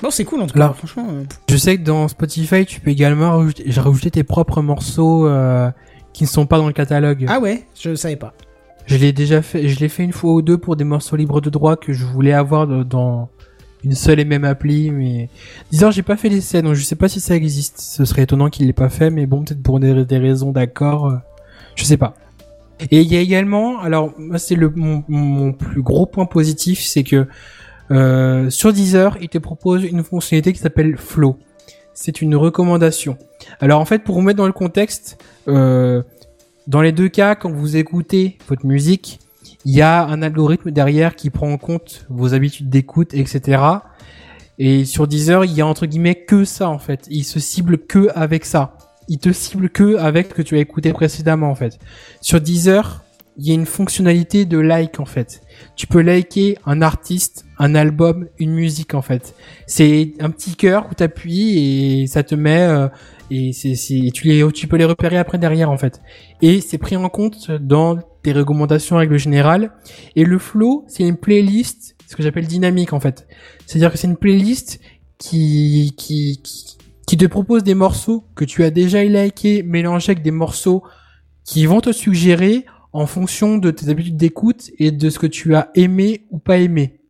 Bon, 0.00 0.10
c'est 0.10 0.24
cool 0.24 0.42
en 0.42 0.46
tout 0.46 0.52
cas, 0.54 0.60
Là. 0.60 0.72
franchement. 0.74 1.06
euh, 1.10 1.24
Je 1.48 1.56
sais 1.56 1.78
que 1.78 1.82
dans 1.82 2.06
Spotify, 2.06 2.64
tu 2.66 2.80
peux 2.80 2.90
également 2.90 3.36
rajouter, 3.38 3.64
rajouter 3.70 4.10
tes 4.10 4.22
propres 4.24 4.60
morceaux 4.62 5.26
euh, 5.26 5.70
qui 6.12 6.24
ne 6.24 6.28
sont 6.28 6.46
pas 6.46 6.58
dans 6.58 6.66
le 6.66 6.72
catalogue. 6.74 7.24
Ah 7.28 7.40
ouais, 7.40 7.64
je 7.80 7.94
savais 7.94 8.16
pas. 8.16 8.34
Je 8.84 8.96
l'ai 8.96 9.12
déjà 9.12 9.42
fait, 9.42 9.66
je 9.68 9.80
l'ai 9.80 9.88
fait 9.88 10.04
une 10.04 10.12
fois 10.12 10.32
ou 10.34 10.42
deux 10.42 10.58
pour 10.58 10.76
des 10.76 10.84
morceaux 10.84 11.16
libres 11.16 11.40
de 11.40 11.50
droit 11.50 11.76
que 11.76 11.92
je 11.92 12.04
voulais 12.04 12.34
avoir 12.34 12.66
dans 12.84 13.30
une 13.84 13.94
seule 13.94 14.20
et 14.20 14.24
même 14.24 14.44
appli, 14.44 14.90
mais 14.90 15.28
disons 15.72 15.90
j'ai 15.90 16.02
pas 16.02 16.16
fait 16.16 16.28
l'essai, 16.28 16.60
donc 16.62 16.74
je 16.74 16.82
sais 16.84 16.94
pas 16.94 17.08
si 17.08 17.18
ça 17.18 17.34
existe. 17.34 17.80
Ce 17.80 18.04
serait 18.04 18.22
étonnant 18.22 18.48
qu'il 18.50 18.66
l'ait 18.66 18.72
pas 18.72 18.88
fait, 18.90 19.10
mais 19.10 19.26
bon 19.26 19.42
peut-être 19.44 19.62
pour 19.62 19.80
des, 19.80 20.04
des 20.04 20.18
raisons 20.18 20.52
d'accord, 20.52 21.06
euh, 21.06 21.16
je 21.74 21.84
sais 21.84 21.96
pas. 21.96 22.14
Et 22.90 23.00
il 23.00 23.12
y 23.12 23.16
a 23.16 23.20
également, 23.20 23.80
alors 23.80 24.12
moi 24.18 24.38
c'est 24.38 24.54
le 24.54 24.70
mon, 24.74 25.02
mon 25.08 25.52
plus 25.52 25.82
gros 25.82 26.06
point 26.06 26.26
positif, 26.26 26.80
c'est 26.80 27.04
que 27.04 27.26
euh, 27.90 28.50
sur 28.50 28.72
Deezer, 28.72 29.16
il 29.20 29.28
te 29.28 29.38
propose 29.38 29.84
une 29.84 30.02
fonctionnalité 30.02 30.52
qui 30.52 30.58
s'appelle 30.58 30.96
Flow. 30.96 31.38
C'est 31.94 32.20
une 32.20 32.36
recommandation. 32.36 33.16
Alors 33.60 33.80
en 33.80 33.84
fait, 33.84 34.04
pour 34.04 34.16
vous 34.16 34.20
mettre 34.22 34.36
dans 34.36 34.46
le 34.46 34.52
contexte, 34.52 35.18
euh, 35.48 36.02
dans 36.66 36.82
les 36.82 36.92
deux 36.92 37.08
cas, 37.08 37.34
quand 37.34 37.50
vous 37.50 37.76
écoutez 37.76 38.38
votre 38.48 38.66
musique, 38.66 39.20
il 39.64 39.74
y 39.74 39.82
a 39.82 40.04
un 40.04 40.22
algorithme 40.22 40.70
derrière 40.70 41.16
qui 41.16 41.30
prend 41.30 41.50
en 41.50 41.58
compte 41.58 42.06
vos 42.08 42.34
habitudes 42.34 42.68
d'écoute, 42.68 43.14
etc. 43.14 43.62
Et 44.58 44.84
sur 44.84 45.06
Deezer, 45.06 45.44
il 45.44 45.52
y 45.52 45.60
a 45.60 45.66
entre 45.66 45.86
guillemets 45.86 46.14
que 46.14 46.44
ça 46.44 46.68
en 46.68 46.78
fait. 46.78 47.06
Il 47.10 47.24
se 47.24 47.40
cible 47.40 47.78
que 47.78 48.08
avec 48.14 48.44
ça. 48.44 48.75
Il 49.08 49.18
te 49.18 49.32
cible 49.32 49.70
que 49.70 49.96
avec 49.96 50.28
ce 50.28 50.34
que 50.34 50.42
tu 50.42 50.56
as 50.56 50.60
écouté 50.60 50.92
précédemment 50.92 51.50
en 51.50 51.54
fait. 51.54 51.78
Sur 52.20 52.40
Deezer, 52.40 53.04
il 53.38 53.46
y 53.46 53.50
a 53.50 53.54
une 53.54 53.66
fonctionnalité 53.66 54.44
de 54.46 54.58
like 54.58 54.98
en 54.98 55.04
fait. 55.04 55.42
Tu 55.74 55.86
peux 55.86 56.00
liker 56.00 56.58
un 56.64 56.80
artiste, 56.82 57.44
un 57.58 57.74
album, 57.74 58.28
une 58.38 58.52
musique 58.52 58.94
en 58.94 59.02
fait. 59.02 59.34
C'est 59.66 60.14
un 60.20 60.30
petit 60.30 60.56
cœur 60.56 60.88
où 60.90 60.94
t'appuies 60.94 62.02
et 62.02 62.06
ça 62.06 62.22
te 62.22 62.34
met 62.34 62.62
euh, 62.62 62.88
et 63.30 63.52
c'est 63.52 63.74
tu 64.12 64.28
les 64.28 64.52
tu 64.52 64.66
peux 64.68 64.76
les 64.76 64.84
repérer 64.84 65.18
après 65.18 65.38
derrière 65.38 65.70
en 65.70 65.76
fait. 65.76 66.00
Et 66.40 66.60
c'est 66.60 66.78
pris 66.78 66.96
en 66.96 67.08
compte 67.08 67.50
dans 67.50 67.98
tes 68.22 68.32
recommandations 68.32 68.96
règle 68.96 69.18
générale. 69.18 69.72
Et 70.14 70.24
le 70.24 70.38
flow, 70.38 70.84
c'est 70.88 71.06
une 71.06 71.16
playlist, 71.16 71.96
ce 72.08 72.16
que 72.16 72.22
j'appelle 72.22 72.46
dynamique 72.46 72.92
en 72.92 73.00
fait. 73.00 73.26
C'est-à-dire 73.66 73.92
que 73.92 73.98
c'est 73.98 74.08
une 74.08 74.16
playlist 74.16 74.80
qui, 75.18 75.94
qui, 75.96 76.40
qui, 76.42 76.75
qui 77.06 77.16
te 77.16 77.24
propose 77.24 77.62
des 77.62 77.74
morceaux 77.74 78.24
que 78.34 78.44
tu 78.44 78.64
as 78.64 78.70
déjà 78.70 79.02
liké 79.04 79.62
mélangés 79.62 80.12
avec 80.12 80.22
des 80.22 80.32
morceaux 80.32 80.82
qui 81.44 81.64
vont 81.64 81.80
te 81.80 81.92
suggérer 81.92 82.66
en 82.92 83.06
fonction 83.06 83.58
de 83.58 83.70
tes 83.70 83.88
habitudes 83.88 84.16
d'écoute 84.16 84.70
et 84.78 84.90
de 84.90 85.10
ce 85.10 85.18
que 85.18 85.26
tu 85.26 85.54
as 85.54 85.70
aimé 85.74 86.26
ou 86.30 86.38
pas 86.38 86.58
aimé. 86.58 87.00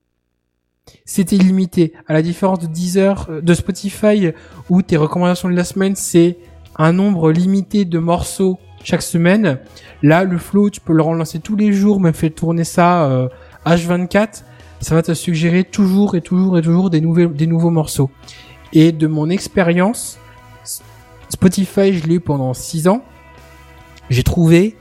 C'était 1.05 1.37
limité. 1.37 1.95
À 2.07 2.13
la 2.13 2.23
différence 2.23 2.61
de 2.61 2.67
Deezer, 2.67 3.27
euh, 3.31 3.41
de 3.41 3.55
Spotify, 3.55 4.31
où 4.69 4.83
tes 4.83 4.97
recommandations 4.97 5.49
de 5.49 5.55
la 5.55 5.65
semaine, 5.65 5.97
c'est 5.97 6.39
un 6.77 6.93
nombre 6.93 7.33
limité 7.33 7.85
de 7.85 7.99
morceaux 7.99 8.59
chaque 8.85 9.03
semaine. 9.03 9.59
Là, 10.03 10.25
le 10.25 10.39
flow, 10.39 10.71
tu 10.71 10.81
peux 10.81 10.93
le 10.93 11.03
relancer 11.03 11.41
tous 11.41 11.57
les 11.57 11.73
jours, 11.73 12.01
même 12.01 12.15
fait 12.15 12.31
tourner 12.31 12.65
ça 12.65 13.07
euh, 13.07 13.29
H24. 13.65 14.43
Ça 14.81 14.95
va 14.95 15.03
te 15.03 15.15
suggérer 15.15 15.65
toujours 15.65 16.15
et 16.15 16.21
toujours 16.21 16.59
et 16.59 16.63
toujours 16.63 16.91
des, 16.91 17.01
nouvelles, 17.01 17.33
des 17.33 17.47
nouveaux 17.47 17.71
morceaux. 17.71 18.11
Et 18.73 18.93
de 18.93 19.07
mon 19.07 19.31
expérience, 19.31 20.19
Spotify, 21.29 21.95
je 21.95 22.07
l'ai 22.07 22.17
eu 22.17 22.21
pendant 22.21 22.55
6 22.55 22.89
ans. 22.89 23.03
J'ai 24.11 24.23
trouvé, 24.23 24.77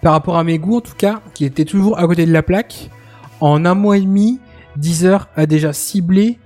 par 0.00 0.12
rapport 0.12 0.36
à 0.38 0.44
mes 0.44 0.58
goûts 0.58 0.78
en 0.78 0.80
tout 0.80 0.94
cas, 0.96 1.20
qui 1.34 1.44
était 1.44 1.64
toujours 1.64 1.98
à 1.98 2.06
côté 2.06 2.26
de 2.26 2.32
la 2.32 2.42
plaque. 2.42 2.90
En 3.40 3.64
un 3.64 3.74
mois 3.74 3.98
et 3.98 4.00
demi, 4.02 4.40
Deezer 4.76 5.28
a 5.36 5.46
déjà 5.46 5.72
ciblé 5.72 6.38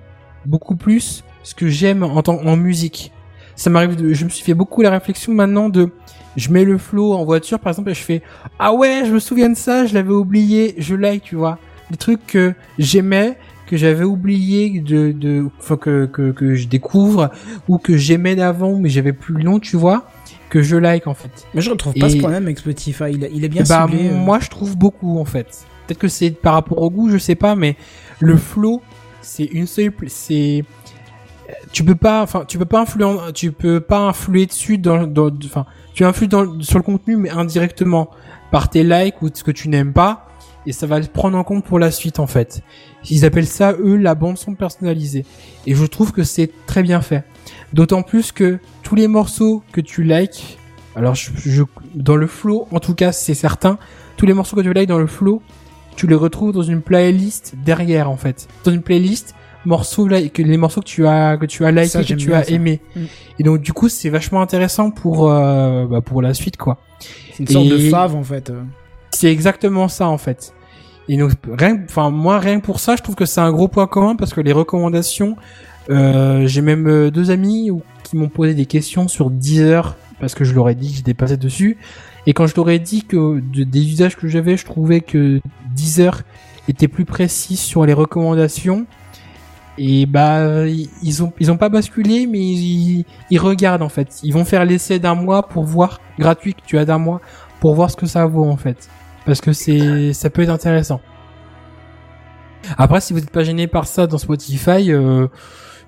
beaucoup 0.45 0.77
plus 0.77 1.25
ce 1.43 1.55
que 1.55 1.69
j'aime 1.69 2.03
en, 2.03 2.57
musique. 2.57 3.13
Ça 3.55 3.71
m'arrive 3.71 3.97
je 4.13 4.25
me 4.25 4.31
suis 4.31 4.45
fait 4.45 4.55
beaucoup 4.55 4.83
la 4.83 4.91
réflexion 4.91 5.33
maintenant 5.33 5.69
de, 5.69 5.91
je 6.37 6.51
mets 6.51 6.65
le 6.65 6.79
flow 6.79 7.13
en 7.13 7.25
voiture 7.25 7.59
par 7.61 7.71
exemple 7.71 7.91
et 7.91 7.95
je 7.95 8.03
fais, 8.03 8.23
ah 8.59 8.73
ouais, 8.73 9.05
je 9.07 9.13
me 9.13 9.19
souviens 9.19 9.49
de 9.49 9.57
ça, 9.57 9.87
je 9.87 9.95
l'avais 9.95 10.13
oublié, 10.13 10.75
je 10.79 10.95
like, 10.95 11.23
tu 11.23 11.37
vois. 11.37 11.59
Des 11.91 11.97
trucs 11.97 12.27
que 12.27 12.55
j'aimais, 12.79 13.39
que 13.67 13.77
j'avais 13.77 14.05
oublié 14.05 14.81
de, 14.81 15.13
de, 15.13 15.47
enfin, 15.59 15.77
que, 15.77 16.07
que, 16.07 16.31
que 16.33 16.55
je 16.55 16.69
découvre, 16.69 17.31
ou 17.69 17.79
que 17.79 17.97
j'aimais 17.97 18.37
d'avant, 18.37 18.79
mais 18.79 18.89
j'avais 18.89 19.13
plus 19.13 19.35
le 19.35 19.43
nom, 19.43 19.59
tu 19.59 19.77
vois, 19.77 20.07
que 20.51 20.63
je 20.63 20.77
like, 20.77 21.07
en 21.07 21.15
fait. 21.15 21.47
Mais 21.55 21.61
je 21.61 21.71
retrouve 21.71 21.95
pas 21.95 22.07
Et- 22.07 22.11
ce 22.11 22.19
problème 22.19 22.45
avec 22.45 22.59
Spotify. 22.59 23.05
Il, 23.11 23.29
il 23.33 23.45
est 23.45 23.49
bien 23.49 23.65
bah, 23.69 23.87
ciblé. 23.91 24.09
euh. 24.09 24.15
moi, 24.15 24.39
je 24.41 24.49
trouve 24.49 24.77
beaucoup, 24.77 25.19
en 25.19 25.25
fait. 25.25 25.65
Peut-être 25.87 25.99
que 25.99 26.09
c'est 26.09 26.31
par 26.31 26.55
rapport 26.55 26.79
au 26.81 26.91
goût, 26.91 27.09
je 27.11 27.19
sais 27.19 27.35
pas, 27.35 27.55
mais 27.57 27.77
le 28.21 28.37
flow, 28.37 28.83
c'est 29.23 29.45
une 29.45 29.67
seule, 29.67 29.93
c'est, 30.09 30.65
tu 31.73 31.85
peux 31.85 31.95
pas, 31.95 32.23
enfin, 32.23 32.45
tu 32.47 32.59
peux 32.59 32.65
pas 32.65 32.81
influer, 32.81 33.05
tu 33.35 33.53
peux 33.53 33.81
pas 33.81 33.99
influer 34.01 34.47
dessus 34.47 34.79
dans, 34.79 35.07
dans, 35.07 35.31
enfin, 35.45 35.65
tu 35.95 36.05
influes 36.05 36.29
dans, 36.29 36.61
sur 36.61 36.79
le 36.79 36.83
contenu, 36.85 37.17
mais 37.17 37.31
indirectement, 37.31 38.11
par 38.51 38.69
tes 38.69 38.83
likes 38.85 39.23
ou 39.23 39.29
ce 39.33 39.43
que 39.45 39.51
tu 39.51 39.69
n'aimes 39.69 39.93
pas, 39.93 40.26
et 40.67 40.73
ça 40.73 40.87
va 40.87 40.99
le 40.99 41.07
prendre 41.07 41.37
en 41.39 41.45
compte 41.45 41.65
pour 41.65 41.79
la 41.79 41.91
suite, 41.91 42.19
en 42.19 42.27
fait. 42.27 42.63
Ils 43.11 43.25
appellent 43.25 43.47
ça, 43.47 43.75
eux, 43.79 43.97
la 43.97 44.15
bande 44.15 44.37
son 44.39 44.55
personnalisée. 44.55 45.25
Et 45.67 45.75
je 45.75 45.85
trouve 45.87 46.13
que 46.13 46.23
c'est 46.25 46.51
très 46.67 46.83
bien 46.83 47.01
fait. 47.01 47.25
D'autant 47.73 48.03
plus 48.03 48.33
que 48.33 48.59
tous 48.83 48.95
les 48.95 49.09
morceaux 49.09 49.63
que 49.73 49.81
tu 49.81 50.03
likes, 50.03 50.59
alors 50.95 51.15
je, 51.15 51.31
je- 51.37 51.63
dans 51.95 52.17
le 52.17 52.27
flow, 52.27 52.67
en 52.71 52.81
tout 52.81 52.95
cas, 52.95 53.13
c'est 53.13 53.35
certain, 53.35 53.79
tous 54.17 54.27
les 54.27 54.33
morceaux 54.35 54.57
que 54.57 54.63
tu 54.63 54.73
likes 54.73 54.89
dans 54.89 54.99
le 54.99 55.07
flow, 55.07 55.43
tu 55.95 56.07
les 56.07 56.15
retrouves 56.15 56.53
dans 56.53 56.63
une 56.63 56.83
playlist 56.83 57.55
derrière 57.65 58.11
en 58.11 58.17
fait. 58.17 58.49
Dans 58.65 58.73
une 58.73 58.83
playlist 58.83 59.35
morceaux 59.65 60.07
que 60.07 60.43
les 60.43 60.57
morceaux 60.59 60.81
que 60.81 60.87
tu 60.87 61.07
as 61.07 61.37
que 61.39 61.47
tu 61.47 61.65
as 61.65 61.71
liké 61.71 61.89
Ça, 61.89 62.05
que 62.05 62.15
tu 62.15 62.35
as 62.35 62.45
ça. 62.45 62.51
aimé. 62.53 62.81
Mm. 62.95 63.01
Et 63.39 63.43
donc 63.43 63.61
du 63.63 63.73
coup 63.73 63.89
c'est 63.89 64.11
vachement 64.11 64.41
intéressant 64.43 64.91
pour 64.91 65.31
euh, 65.31 65.87
bah, 65.87 66.01
pour 66.03 66.21
la 66.23 66.35
suite 66.35 66.57
quoi. 66.59 66.79
C'est 67.33 67.41
une 67.45 67.49
sorte 67.49 67.69
de 67.69 67.79
fave 67.91 68.15
en 68.15 68.23
fait. 68.23 68.53
C'est 69.11 69.33
exactement 69.33 69.89
ça 69.89 70.07
en 70.09 70.19
fait. 70.19 70.53
Et 71.09 71.17
donc 71.17 71.33
rien, 71.57 71.79
enfin 71.89 72.11
moi 72.11 72.39
rien 72.41 72.59
pour 72.61 72.81
ça, 72.81 72.97
je 72.97 73.03
trouve 73.03 73.15
que 73.15 73.27
c'est 73.27 73.41
un 73.41 73.53
gros 73.53 73.69
point 73.69 73.87
commun 73.87 74.17
parce 74.17 74.35
que 74.35 74.41
les 74.41 74.53
recommandations, 74.53 75.37
euh, 75.91 76.47
j'ai 76.47 76.63
même 76.63 76.89
euh, 76.89 77.11
deux 77.11 77.31
amis 77.31 77.71
qui 78.03 78.17
m'ont 78.17 78.29
posé 78.29 78.55
des 78.55 78.67
questions 78.67 79.07
sur 79.07 79.31
Deezer 79.31 79.97
parce 80.21 80.35
que 80.35 80.45
je 80.45 80.53
leur 80.55 80.69
ai 80.69 80.75
dit 80.75 80.91
que 80.91 80.97
j'étais 80.97 81.15
passé 81.15 81.37
dessus. 81.37 81.77
Et 82.27 82.33
quand 82.33 82.47
je 82.49 82.57
leur 82.57 82.69
ai 82.71 82.81
dit 82.81 83.05
que 83.05 83.41
de- 83.41 83.63
des 83.63 83.85
usages 83.89 84.17
que 84.17 84.27
j'avais, 84.27 84.57
je 84.57 84.65
trouvais 84.65 85.01
que 85.01 85.41
Deezer 85.77 86.23
était 86.69 86.89
plus 86.89 87.05
précis 87.05 87.57
sur 87.57 87.87
les 87.87 87.93
recommandations. 87.93 88.87
Et 89.79 90.07
bah 90.07 90.67
ils 90.67 90.89
ils 91.03 91.23
ont 91.23 91.33
ils 91.39 91.53
ont 91.53 91.59
pas 91.59 91.69
basculé 91.69 92.27
mais 92.27 92.41
ils, 92.41 93.05
ils 93.31 93.39
regardent 93.39 93.83
en 93.83 93.91
fait. 93.91 94.21
Ils 94.25 94.33
vont 94.33 94.45
faire 94.47 94.65
l'essai 94.65 94.99
d'un 94.99 95.15
mois 95.15 95.47
pour 95.47 95.65
voir 95.65 96.01
gratuit 96.19 96.55
que 96.55 96.63
tu 96.67 96.79
as 96.79 96.85
d'un 96.87 96.99
mois 96.99 97.21
pour 97.61 97.75
voir 97.75 97.91
ce 97.91 97.97
que 97.97 98.07
ça 98.07 98.25
vaut 98.27 98.47
en 98.47 98.57
fait 98.57 98.89
parce 99.27 99.41
que 99.43 99.53
c'est 99.53 100.13
ça 100.15 100.31
peut 100.31 100.43
être 100.43 100.49
intéressant. 100.51 101.01
Après 102.79 103.01
si 103.01 103.13
vous 103.13 103.21
n'êtes 103.21 103.31
pas 103.31 103.45
gêné 103.45 103.67
par 103.67 103.87
ça 103.87 104.07
dans 104.07 104.19
Spotify 104.19 104.91
euh, 104.91 105.29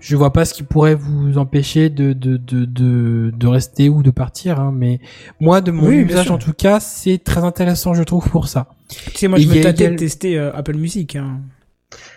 je 0.00 0.14
vois 0.14 0.32
pas 0.32 0.44
ce 0.44 0.54
qui 0.54 0.62
pourrait 0.62 0.94
vous 0.94 1.36
empêcher 1.38 1.88
de 1.90 2.12
de 2.12 2.36
de 2.36 2.64
de, 2.66 3.32
de 3.36 3.46
rester 3.48 3.88
ou 3.88 4.02
de 4.04 4.10
partir 4.12 4.60
hein, 4.60 4.70
mais 4.72 5.00
moi 5.40 5.60
de 5.60 5.72
mon 5.72 5.88
Oui, 5.88 5.96
usage 5.96 6.30
en 6.30 6.38
tout 6.38 6.52
cas 6.52 6.78
c'est 6.78 7.18
très 7.18 7.42
intéressant 7.42 7.94
je 7.94 8.02
trouve 8.04 8.28
pour 8.28 8.46
ça. 8.48 8.66
Tu 9.12 9.18
sais, 9.18 9.28
moi 9.28 9.38
Et 9.38 9.42
je 9.42 9.48
me 9.48 9.60
tâtais 9.60 9.88
de 9.90 9.96
tester 9.96 10.38
euh, 10.38 10.52
Apple 10.54 10.76
Music. 10.76 11.16
Hein. 11.16 11.40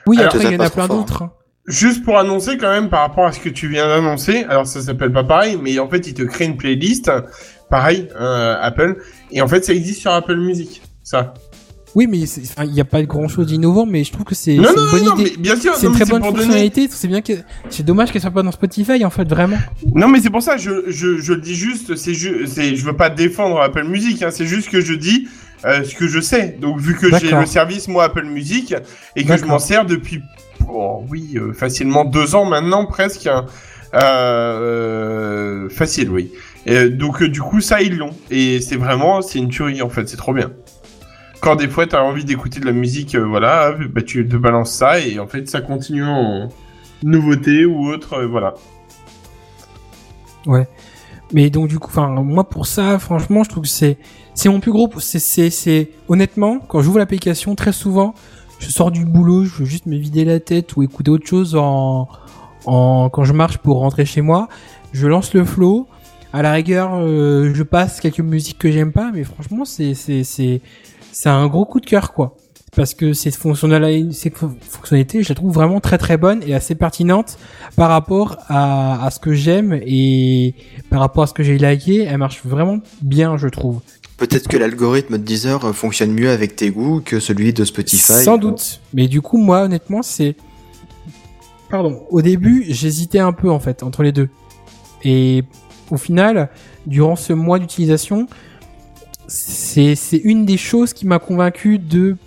Oui 0.05 0.17
Alors, 0.19 0.35
après 0.35 0.45
il 0.45 0.51
y 0.53 0.55
en 0.55 0.59
a 0.59 0.69
plein 0.69 0.87
d'autres. 0.87 1.23
hein. 1.23 1.31
Juste 1.67 2.03
pour 2.03 2.17
annoncer 2.19 2.57
quand 2.57 2.69
même 2.71 2.89
par 2.89 3.01
rapport 3.01 3.25
à 3.25 3.31
ce 3.31 3.39
que 3.39 3.49
tu 3.49 3.67
viens 3.67 3.87
d'annoncer, 3.87 4.43
alors 4.49 4.67
ça 4.67 4.81
s'appelle 4.81 5.11
pas 5.11 5.23
pareil, 5.23 5.57
mais 5.61 5.77
en 5.79 5.87
fait 5.89 6.07
il 6.07 6.13
te 6.13 6.23
crée 6.23 6.45
une 6.45 6.57
playlist, 6.57 7.11
pareil, 7.69 8.07
euh, 8.19 8.55
Apple, 8.61 8.97
et 9.31 9.41
en 9.41 9.47
fait 9.47 9.63
ça 9.63 9.71
existe 9.73 10.01
sur 10.01 10.11
Apple 10.11 10.37
Music, 10.37 10.81
ça. 11.03 11.33
Oui 11.93 12.07
mais 12.07 12.19
il 12.19 12.73
y 12.73 12.79
a 12.79 12.85
pas 12.85 13.03
grand 13.03 13.27
chose 13.27 13.47
d'innovant 13.47 13.85
mais 13.85 14.05
je 14.05 14.13
trouve 14.13 14.23
que 14.23 14.33
c'est 14.33 14.55
Non, 14.55 14.69
c'est 14.69 14.75
non, 14.77 14.81
une 14.81 14.85
non, 14.85 14.91
bonne 14.91 15.03
non, 15.03 15.15
idée. 15.17 15.31
mais 15.35 15.41
bien 15.43 15.55
sûr, 15.57 15.75
C'est 15.75 15.87
une 15.87 15.91
très 15.93 16.05
bonne 16.05 16.21
pour 16.21 16.31
donner- 16.31 16.43
fonctionnalité, 16.45 16.87
c'est 16.89 17.09
bien 17.09 17.21
que 17.21 17.33
c'est 17.69 17.83
dommage 17.85 18.11
qu'elle 18.13 18.21
soit 18.21 18.31
pas 18.31 18.43
dans 18.43 18.51
Spotify 18.53 19.03
en 19.03 19.09
fait 19.09 19.25
vraiment. 19.27 19.57
Non, 19.93 20.07
mais 20.07 20.21
c'est 20.21 20.29
pour 20.29 20.41
ça, 20.41 20.55
je, 20.55 20.89
je, 20.89 21.17
je 21.17 21.33
le 21.33 21.41
dis 21.41 21.53
juste, 21.55 21.97
c'est 21.97 22.13
c'est, 22.13 22.75
je 22.77 22.85
veux 22.85 22.95
pas 22.95 23.09
défendre 23.09 23.59
Apple 23.59 23.83
Music, 23.83 24.23
hein, 24.23 24.29
c'est 24.31 24.45
juste 24.45 24.69
que 24.69 24.79
je 24.79 24.93
dis 24.93 25.27
euh, 25.65 25.83
ce 25.83 25.93
que 25.93 26.07
je 26.07 26.21
sais. 26.21 26.57
Donc, 26.61 26.79
vu 26.79 26.95
que 26.95 27.13
j'ai 27.19 27.29
le 27.31 27.45
service, 27.45 27.87
moi, 27.89 28.05
Apple 28.05 28.23
Music, 28.25 28.73
et 29.17 29.25
que 29.25 29.35
je 29.37 29.43
m'en 29.45 29.59
sers 29.59 29.85
depuis, 29.85 30.21
oh, 30.69 31.03
oui, 31.09 31.33
euh, 31.35 31.51
facilement 31.53 32.03
deux 32.05 32.33
ans 32.35 32.45
maintenant, 32.45 32.85
presque, 32.87 33.27
hein, 33.27 33.45
euh, 33.93 35.69
facile, 35.69 36.09
oui. 36.09 36.31
Et, 36.65 36.89
donc, 36.89 37.21
euh, 37.21 37.27
du 37.29 37.41
coup, 37.41 37.61
ça, 37.61 37.81
ils 37.81 37.97
l'ont. 37.97 38.15
Et 38.29 38.59
c'est 38.61 38.75
vraiment, 38.75 39.21
c'est 39.21 39.39
une 39.39 39.49
tuerie, 39.49 39.81
en 39.81 39.89
fait, 39.89 40.07
c'est 40.07 40.17
trop 40.17 40.33
bien. 40.33 40.51
Quand 41.41 41.55
des 41.55 41.67
fois, 41.67 41.87
t'as 41.87 42.01
envie 42.03 42.23
d'écouter 42.23 42.59
de 42.59 42.65
la 42.65 42.71
musique, 42.71 43.15
euh, 43.15 43.25
voilà, 43.25 43.75
bah, 43.89 44.01
tu 44.03 44.27
te 44.27 44.35
balances 44.37 44.71
ça, 44.71 44.99
et 44.99 45.19
en 45.19 45.27
fait, 45.27 45.49
ça 45.49 45.59
continue 45.61 46.05
en 46.05 46.49
nouveauté 47.03 47.65
ou 47.65 47.87
autre, 47.87 48.13
euh, 48.13 48.27
voilà. 48.27 48.53
Mais 51.33 51.49
donc 51.49 51.67
du 51.67 51.79
coup, 51.79 51.87
enfin 51.87 52.07
moi 52.09 52.47
pour 52.47 52.65
ça, 52.65 52.99
franchement, 52.99 53.43
je 53.43 53.49
trouve 53.49 53.63
que 53.63 53.69
c'est 53.69 53.97
c'est 54.33 54.49
mon 54.49 54.59
plus 54.59 54.71
gros. 54.71 54.89
C'est 54.99 55.19
c'est 55.19 55.49
c'est 55.49 55.89
honnêtement 56.07 56.59
quand 56.59 56.81
j'ouvre 56.81 56.99
l'application 56.99 57.55
très 57.55 57.71
souvent, 57.71 58.13
je 58.59 58.69
sors 58.69 58.91
du 58.91 59.05
boulot, 59.05 59.45
je 59.45 59.59
veux 59.59 59.65
juste 59.65 59.85
me 59.85 59.95
vider 59.95 60.25
la 60.25 60.39
tête 60.39 60.75
ou 60.75 60.83
écouter 60.83 61.11
autre 61.11 61.27
chose 61.27 61.55
en 61.55 62.07
en 62.65 63.09
quand 63.09 63.23
je 63.23 63.33
marche 63.33 63.57
pour 63.59 63.79
rentrer 63.79 64.05
chez 64.05 64.21
moi. 64.21 64.47
Je 64.93 65.07
lance 65.07 65.33
le 65.33 65.45
flow. 65.45 65.87
À 66.33 66.41
la 66.41 66.53
rigueur, 66.53 66.91
euh, 66.93 67.51
je 67.53 67.63
passe 67.63 67.99
quelques 67.99 68.21
musiques 68.21 68.57
que 68.57 68.71
j'aime 68.71 68.93
pas, 68.93 69.11
mais 69.13 69.23
franchement, 69.23 69.65
c'est 69.65 69.93
c'est 69.93 70.23
c'est 70.23 70.61
c'est 71.11 71.29
un 71.29 71.47
gros 71.47 71.65
coup 71.65 71.79
de 71.79 71.85
cœur 71.85 72.13
quoi. 72.13 72.35
Parce 72.73 72.93
que 72.93 73.11
cette 73.11 73.35
fonctionnalité, 73.35 75.23
je 75.23 75.29
la 75.29 75.35
trouve 75.35 75.53
vraiment 75.53 75.81
très 75.81 75.97
très 75.97 76.15
bonne 76.15 76.41
et 76.47 76.53
assez 76.55 76.73
pertinente 76.73 77.37
par 77.75 77.89
rapport 77.89 78.37
à, 78.47 79.05
à 79.05 79.11
ce 79.11 79.19
que 79.19 79.33
j'aime 79.33 79.77
et 79.85 80.55
par 80.89 81.01
rapport 81.01 81.23
à 81.23 81.27
ce 81.27 81.33
que 81.33 81.43
j'ai 81.43 81.57
liké, 81.57 82.03
elle 82.03 82.17
marche 82.17 82.41
vraiment 82.45 82.79
bien, 83.01 83.35
je 83.35 83.49
trouve. 83.49 83.81
Peut-être 84.21 84.47
que 84.47 84.55
l'algorithme 84.55 85.17
de 85.17 85.23
Deezer 85.23 85.65
euh, 85.65 85.73
fonctionne 85.73 86.11
mieux 86.11 86.29
avec 86.29 86.55
tes 86.55 86.69
goûts 86.69 87.01
que 87.03 87.19
celui 87.19 87.53
de 87.53 87.65
Spotify. 87.65 88.23
Sans 88.23 88.37
doute. 88.37 88.79
Mais 88.93 89.07
du 89.07 89.19
coup, 89.19 89.37
moi, 89.37 89.63
honnêtement, 89.63 90.03
c'est... 90.03 90.35
Pardon. 91.71 92.03
Au 92.11 92.21
début, 92.21 92.63
j'hésitais 92.69 93.17
un 93.17 93.33
peu, 93.33 93.49
en 93.49 93.59
fait, 93.59 93.81
entre 93.81 94.03
les 94.03 94.11
deux. 94.11 94.29
Et 95.03 95.43
au 95.89 95.97
final, 95.97 96.49
durant 96.85 97.15
ce 97.15 97.33
mois 97.33 97.57
d'utilisation, 97.57 98.27
c'est 99.31 100.17
une 100.23 100.45
des 100.45 100.57
choses 100.57 100.93
qui 100.93 101.05
m'a 101.07 101.19
convaincu 101.19 101.79
de 101.79 102.17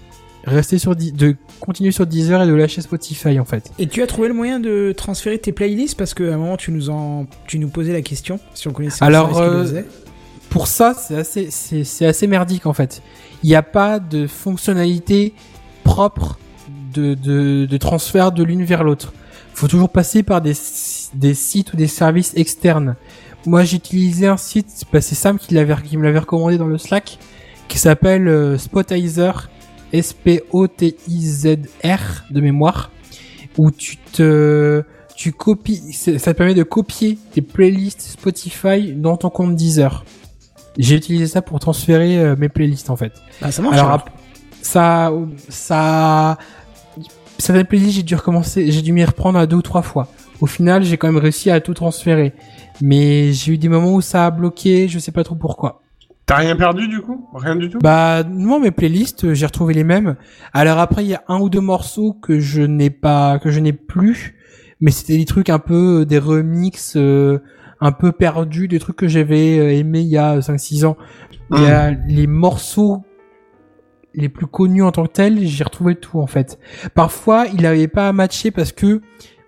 rester 0.44 0.78
sur... 0.78 0.96
De 0.96 1.36
continuer 1.60 1.92
sur 1.92 2.06
Deezer 2.06 2.42
et 2.42 2.46
de 2.46 2.52
lâcher 2.52 2.82
Spotify, 2.82 3.40
en 3.40 3.44
fait. 3.44 3.70
Et 3.78 3.86
tu 3.86 4.02
as 4.02 4.06
trouvé 4.06 4.28
le 4.28 4.34
moyen 4.34 4.60
de 4.60 4.92
transférer 4.94 5.38
tes 5.38 5.52
playlists 5.52 5.96
parce 5.96 6.12
qu'à 6.12 6.24
un 6.24 6.36
moment 6.36 6.58
tu 6.58 6.72
nous 6.72 6.90
en 6.90 7.26
tu 7.46 7.58
nous 7.58 7.68
posais 7.68 7.92
la 7.92 8.02
question 8.02 8.38
si 8.52 8.68
on 8.68 8.72
connaissait 8.72 9.02
Alors, 9.02 9.38
euh, 9.38 9.64
pour 10.50 10.66
ça, 10.66 10.94
c'est 10.94 11.16
assez, 11.16 11.48
c'est, 11.50 11.84
c'est 11.84 12.04
assez 12.04 12.26
merdique 12.26 12.66
en 12.66 12.74
fait. 12.74 13.00
Il 13.42 13.48
n'y 13.48 13.54
a 13.54 13.62
pas 13.62 13.98
de 13.98 14.26
fonctionnalité 14.26 15.32
propre 15.84 16.38
de, 16.92 17.14
de, 17.14 17.66
de 17.66 17.76
transfert 17.78 18.30
de 18.32 18.42
l'une 18.42 18.64
vers 18.64 18.84
l'autre. 18.84 19.14
faut 19.54 19.68
toujours 19.68 19.88
passer 19.88 20.22
par 20.22 20.42
des, 20.42 20.54
des 21.14 21.34
sites 21.34 21.72
ou 21.72 21.76
des 21.76 21.88
services 21.88 22.32
externes. 22.36 22.96
Moi, 23.46 23.62
j'ai 23.64 23.76
utilisé 23.76 24.26
un 24.26 24.36
site, 24.36 24.84
bah, 24.92 25.00
c'est 25.00 25.14
Sam 25.14 25.38
qui, 25.38 25.54
l'avait, 25.54 25.74
qui 25.84 25.96
me 25.96 26.02
l'avait 26.04 26.18
recommandé 26.20 26.56
dans 26.58 26.66
le 26.66 26.78
Slack, 26.78 27.18
qui 27.68 27.78
s'appelle 27.78 28.26
euh, 28.28 28.56
Spotizer, 28.58 29.50
S-P-O-T-I-Z-R 30.94 32.24
de 32.30 32.40
mémoire, 32.40 32.90
où 33.58 33.70
tu 33.70 33.96
te, 33.96 34.82
tu 35.16 35.32
copies, 35.32 35.92
ça 35.92 36.32
te 36.32 36.38
permet 36.38 36.54
de 36.54 36.62
copier 36.62 37.18
tes 37.32 37.42
playlists 37.42 38.02
Spotify 38.02 38.92
dans 38.92 39.16
ton 39.16 39.30
compte 39.30 39.54
Deezer. 39.56 40.04
J'ai 40.78 40.96
utilisé 40.96 41.26
ça 41.28 41.42
pour 41.42 41.60
transférer 41.60 42.18
euh, 42.18 42.34
mes 42.36 42.48
playlists 42.48 42.90
en 42.90 42.96
fait. 42.96 43.12
Ah, 43.40 43.52
ça 43.52 43.62
marche. 43.62 43.76
Alors 43.76 43.90
ap- 43.92 44.10
ça, 44.60 45.12
ça, 45.48 46.36
certaines 47.38 47.66
playlists 47.66 47.96
j'ai 47.96 48.02
dû 48.02 48.14
recommencer, 48.16 48.72
j'ai 48.72 48.82
dû 48.82 48.92
m'y 48.92 49.04
reprendre 49.04 49.38
à 49.38 49.46
deux 49.46 49.56
ou 49.56 49.62
trois 49.62 49.82
fois. 49.82 50.08
Au 50.40 50.46
final, 50.46 50.82
j'ai 50.82 50.96
quand 50.96 51.06
même 51.06 51.18
réussi 51.22 51.48
à 51.50 51.60
tout 51.60 51.74
transférer, 51.74 52.32
mais 52.80 53.32
j'ai 53.32 53.52
eu 53.52 53.58
des 53.58 53.68
moments 53.68 53.94
où 53.94 54.00
ça 54.00 54.26
a 54.26 54.30
bloqué, 54.30 54.88
je 54.88 54.98
sais 54.98 55.12
pas 55.12 55.24
trop 55.24 55.34
pourquoi. 55.36 55.82
T'as 56.26 56.36
rien 56.36 56.56
perdu 56.56 56.88
du 56.88 57.02
coup? 57.02 57.28
Rien 57.34 57.54
du 57.54 57.68
tout? 57.68 57.78
Bah 57.80 58.22
non, 58.24 58.58
mes 58.58 58.70
playlists, 58.70 59.24
euh, 59.24 59.34
j'ai 59.34 59.44
retrouvé 59.44 59.74
les 59.74 59.84
mêmes. 59.84 60.16
Alors 60.54 60.78
après, 60.78 61.04
il 61.04 61.08
y 61.08 61.14
a 61.14 61.22
un 61.28 61.38
ou 61.38 61.50
deux 61.50 61.60
morceaux 61.60 62.14
que 62.14 62.40
je 62.40 62.62
n'ai 62.62 62.88
pas, 62.88 63.38
que 63.38 63.50
je 63.50 63.60
n'ai 63.60 63.74
plus, 63.74 64.34
mais 64.80 64.90
c'était 64.90 65.16
des 65.16 65.24
trucs 65.26 65.50
un 65.50 65.58
peu 65.58 66.00
euh, 66.00 66.04
des 66.06 66.18
remixes, 66.18 66.96
euh, 66.96 67.40
un 67.80 67.92
peu 67.92 68.12
perdus, 68.12 68.68
des 68.68 68.78
trucs 68.78 68.96
que 68.96 69.08
j'avais 69.08 69.58
euh, 69.58 69.72
aimés 69.72 70.00
il 70.00 70.08
y 70.08 70.18
a 70.18 70.38
5-6 70.38 70.86
ans. 70.86 70.96
Il 71.50 71.62
y 71.62 71.66
a 71.66 71.90
les 71.90 72.26
morceaux 72.26 73.02
les 74.14 74.28
plus 74.28 74.46
connus 74.46 74.82
en 74.82 74.92
tant 74.92 75.06
que 75.06 75.12
tels, 75.12 75.46
j'ai 75.46 75.64
retrouvé 75.64 75.96
tout 75.96 76.20
en 76.20 76.26
fait. 76.26 76.58
Parfois, 76.94 77.46
il 77.52 77.62
n'avait 77.62 77.88
pas 77.88 78.08
à 78.08 78.12
matcher 78.12 78.50
parce 78.50 78.72
que 78.72 79.02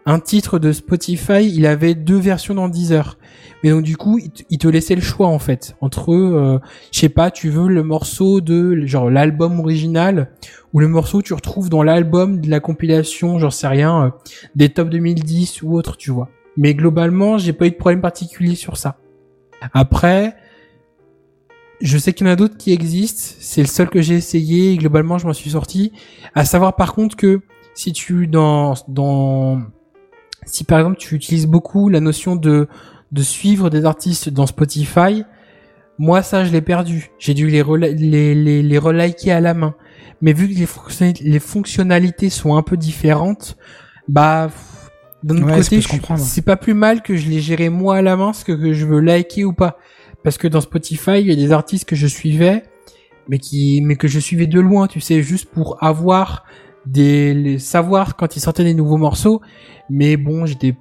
un 0.07 0.21
titre 0.21 0.61
de 0.61 0.71
Spotify, 0.73 1.45
il 1.53 1.67
avait 1.67 1.95
deux 1.95 2.19
versions 2.19 2.55
dans 2.55 2.69
Deezer. 2.69 3.19
Mais 3.63 3.71
donc 3.71 3.83
du 3.83 3.97
coup, 3.97 4.21
il 4.51 4.59
te, 4.59 4.69
laissait 4.69 4.95
le 4.95 5.01
choix 5.01 5.27
en 5.27 5.41
fait 5.41 5.77
entre, 5.81 6.13
euh, 6.15 6.61
je 6.93 7.01
sais 7.01 7.09
pas, 7.09 7.33
tu 7.33 7.51
veux 7.51 7.69
le 7.69 7.83
morceau 7.83 8.41
de 8.41 8.87
genre 8.87 9.11
l'album 9.11 9.59
original 9.59 10.31
ou 10.73 10.79
le 10.79 10.87
morceau 10.89 11.19
que 11.19 11.25
tu 11.25 11.35
retrouves 11.35 11.69
dans 11.69 11.83
l'album 11.83 12.41
de 12.41 12.49
la 12.49 12.61
compilation, 12.61 13.39
j'en 13.41 13.51
sais 13.51 13.67
rien, 13.67 14.05
euh, 14.05 14.11
des 14.55 14.69
top 14.69 14.91
2010 14.91 15.63
ou 15.63 15.75
autre, 15.75 15.97
tu 15.97 16.13
vois. 16.13 16.29
Mais 16.57 16.75
globalement, 16.75 17.39
j'ai 17.39 17.53
pas 17.53 17.67
eu 17.67 17.71
de 17.71 17.77
problème 17.77 18.01
particulier 18.01 18.55
sur 18.55 18.77
ça. 18.77 18.99
Après, 19.73 20.37
je 21.81 21.99
sais 21.99 22.13
qu'il 22.13 22.27
y 22.27 22.31
en 22.31 22.33
a 22.33 22.37
d'autres 22.37 22.57
qui 22.57 22.73
existent. 22.73 23.35
C'est 23.41 23.61
le 23.63 23.67
seul 23.67 23.89
que 23.89 24.01
j'ai 24.01 24.15
essayé 24.15 24.73
et 24.73 24.77
globalement, 24.77 25.19
je 25.19 25.27
m'en 25.27 25.33
suis 25.33 25.51
sorti. 25.51 25.93
À 26.35 26.45
savoir 26.45 26.77
par 26.77 26.95
contre 26.95 27.17
que 27.17 27.41
si 27.75 27.93
tu 27.93 28.27
dans 28.27 28.75
dans 28.89 29.61
si 30.47 30.65
par 30.65 30.79
exemple 30.79 30.97
tu 30.97 31.15
utilises 31.15 31.47
beaucoup 31.47 31.91
la 31.91 32.01
notion 32.01 32.35
de 32.37 32.69
de 33.13 33.23
suivre 33.23 33.69
des 33.71 33.85
artistes 33.85 34.31
dans 34.31 34.47
Spotify, 34.47 35.25
moi 35.99 36.23
ça 36.23 36.45
je 36.45 36.53
l'ai 36.53 36.63
perdu. 36.63 37.11
J'ai 37.19 37.35
dû 37.35 37.49
les 37.49 37.63
rela- 37.63 37.93
les 37.95 38.35
les, 38.35 38.63
les 38.63 38.79
reliker 38.79 39.33
à 39.33 39.41
la 39.41 39.53
main. 39.55 39.75
Mais 40.23 40.33
vu 40.33 40.49
que 40.49 40.59
les, 40.59 40.65
fonctionnalités- 40.67 41.25
les 41.25 41.39
fonctionnalités 41.39 42.31
sont 42.31 42.57
un 42.57 42.63
peu 42.63 42.79
différentes, 42.79 43.59
bah 44.09 44.51
d'un 45.23 45.37
autre 45.37 45.47
Ouais, 45.47 45.61
côté, 45.61 45.81
c'est 46.17 46.43
pas 46.43 46.57
plus 46.57 46.73
mal 46.75 47.03
que 47.03 47.17
je 47.17 47.29
les 47.29 47.41
gérais 47.41 47.69
moi 47.69 47.97
à 47.97 48.03
la 48.03 48.17
main, 48.17 48.33
ce 48.33 48.45
que, 48.45 48.53
que 48.53 48.73
je 48.73 48.87
veux 48.87 49.01
liker 49.01 49.45
ou 49.45 49.53
pas. 49.53 49.77
Parce 50.23 50.39
que 50.39 50.49
dans 50.49 50.61
Spotify, 50.63 51.21
il 51.21 51.27
y 51.27 51.33
a 51.33 51.37
des 51.37 51.53
artistes 51.53 51.85
que 51.89 51.97
je 51.97 52.07
suivais, 52.07 52.63
mais 53.29 53.39
qui, 53.39 53.81
mais 53.83 53.97
que 53.97 54.09
je 54.09 54.19
suivais 54.21 54.47
de 54.47 54.61
loin, 54.61 54.87
tu 54.87 55.01
sais, 55.01 55.23
juste 55.23 55.47
pour 55.51 55.83
avoir 55.85 56.45
des, 56.87 57.35
les- 57.35 57.59
savoir 57.59 58.17
quand 58.17 58.37
ils 58.37 58.41
sortaient 58.41 58.65
des 58.65 58.75
nouveaux 58.75 58.97
morceaux. 58.99 59.41
Mais 59.91 60.17
bon, 60.17 60.47
j'étais 60.47 60.75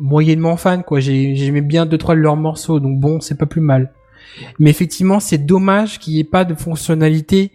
moyennement 0.00 0.56
fan, 0.56 0.82
quoi. 0.82 1.00
J'ai- 1.00 1.34
J'aimais 1.36 1.60
bien 1.62 1.86
deux 1.86 1.98
trois 1.98 2.14
de 2.14 2.20
leurs 2.20 2.36
morceaux, 2.36 2.80
donc 2.80 2.98
bon, 3.00 3.20
c'est 3.20 3.36
pas 3.38 3.46
plus 3.46 3.60
mal. 3.60 3.92
Mais 4.58 4.70
effectivement, 4.70 5.20
c'est 5.20 5.38
dommage 5.38 5.98
qu'il 5.98 6.14
n'y 6.14 6.20
ait 6.20 6.24
pas 6.24 6.44
de 6.44 6.54
fonctionnalité 6.54 7.52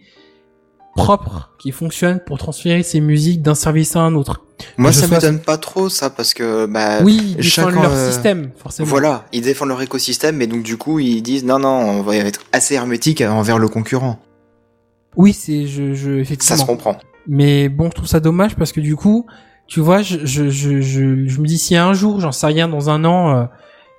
propre 0.94 1.52
qui 1.58 1.70
fonctionne 1.70 2.20
pour 2.26 2.38
transférer 2.38 2.82
ces 2.82 3.00
musiques 3.00 3.40
d'un 3.40 3.54
service 3.54 3.96
à 3.96 4.00
un 4.00 4.14
autre. 4.14 4.44
Moi, 4.76 4.92
ça 4.92 5.06
sois- 5.06 5.16
m'étonne 5.16 5.40
pas 5.40 5.56
trop, 5.58 5.88
ça, 5.88 6.10
parce 6.10 6.34
que, 6.34 6.66
bah, 6.66 7.02
oui, 7.02 7.34
ils 7.38 7.42
défendent 7.44 7.74
leur 7.74 7.92
euh, 7.92 8.10
système, 8.10 8.50
forcément. 8.56 8.88
voilà, 8.88 9.24
ils 9.32 9.40
défendent 9.40 9.70
leur 9.70 9.80
écosystème, 9.82 10.36
mais 10.36 10.46
donc, 10.46 10.62
du 10.62 10.76
coup, 10.76 10.98
ils 10.98 11.22
disent, 11.22 11.44
non, 11.44 11.58
non, 11.58 11.68
on 11.68 12.02
va 12.02 12.16
être 12.16 12.42
assez 12.52 12.74
hermétique 12.74 13.22
envers 13.22 13.58
le 13.58 13.68
concurrent. 13.68 14.18
Oui, 15.16 15.32
c'est 15.32 15.66
je, 15.66 15.94
je 15.94 16.10
Ça 16.16 16.20
effectivement. 16.20 16.56
se 16.58 16.66
comprend. 16.66 16.96
Mais 17.26 17.68
bon, 17.68 17.86
je 17.86 17.96
trouve 17.96 18.08
ça 18.08 18.20
dommage 18.20 18.56
parce 18.56 18.72
que 18.72 18.80
du 18.80 18.96
coup, 18.96 19.26
tu 19.66 19.80
vois, 19.80 20.02
je, 20.02 20.26
je, 20.26 21.04
me 21.04 21.46
dis 21.46 21.58
si 21.58 21.76
un 21.76 21.92
jour, 21.92 22.20
j'en 22.20 22.32
sais 22.32 22.46
rien, 22.46 22.68
dans 22.68 22.90
un 22.90 23.04
an, 23.04 23.36
euh, 23.36 23.44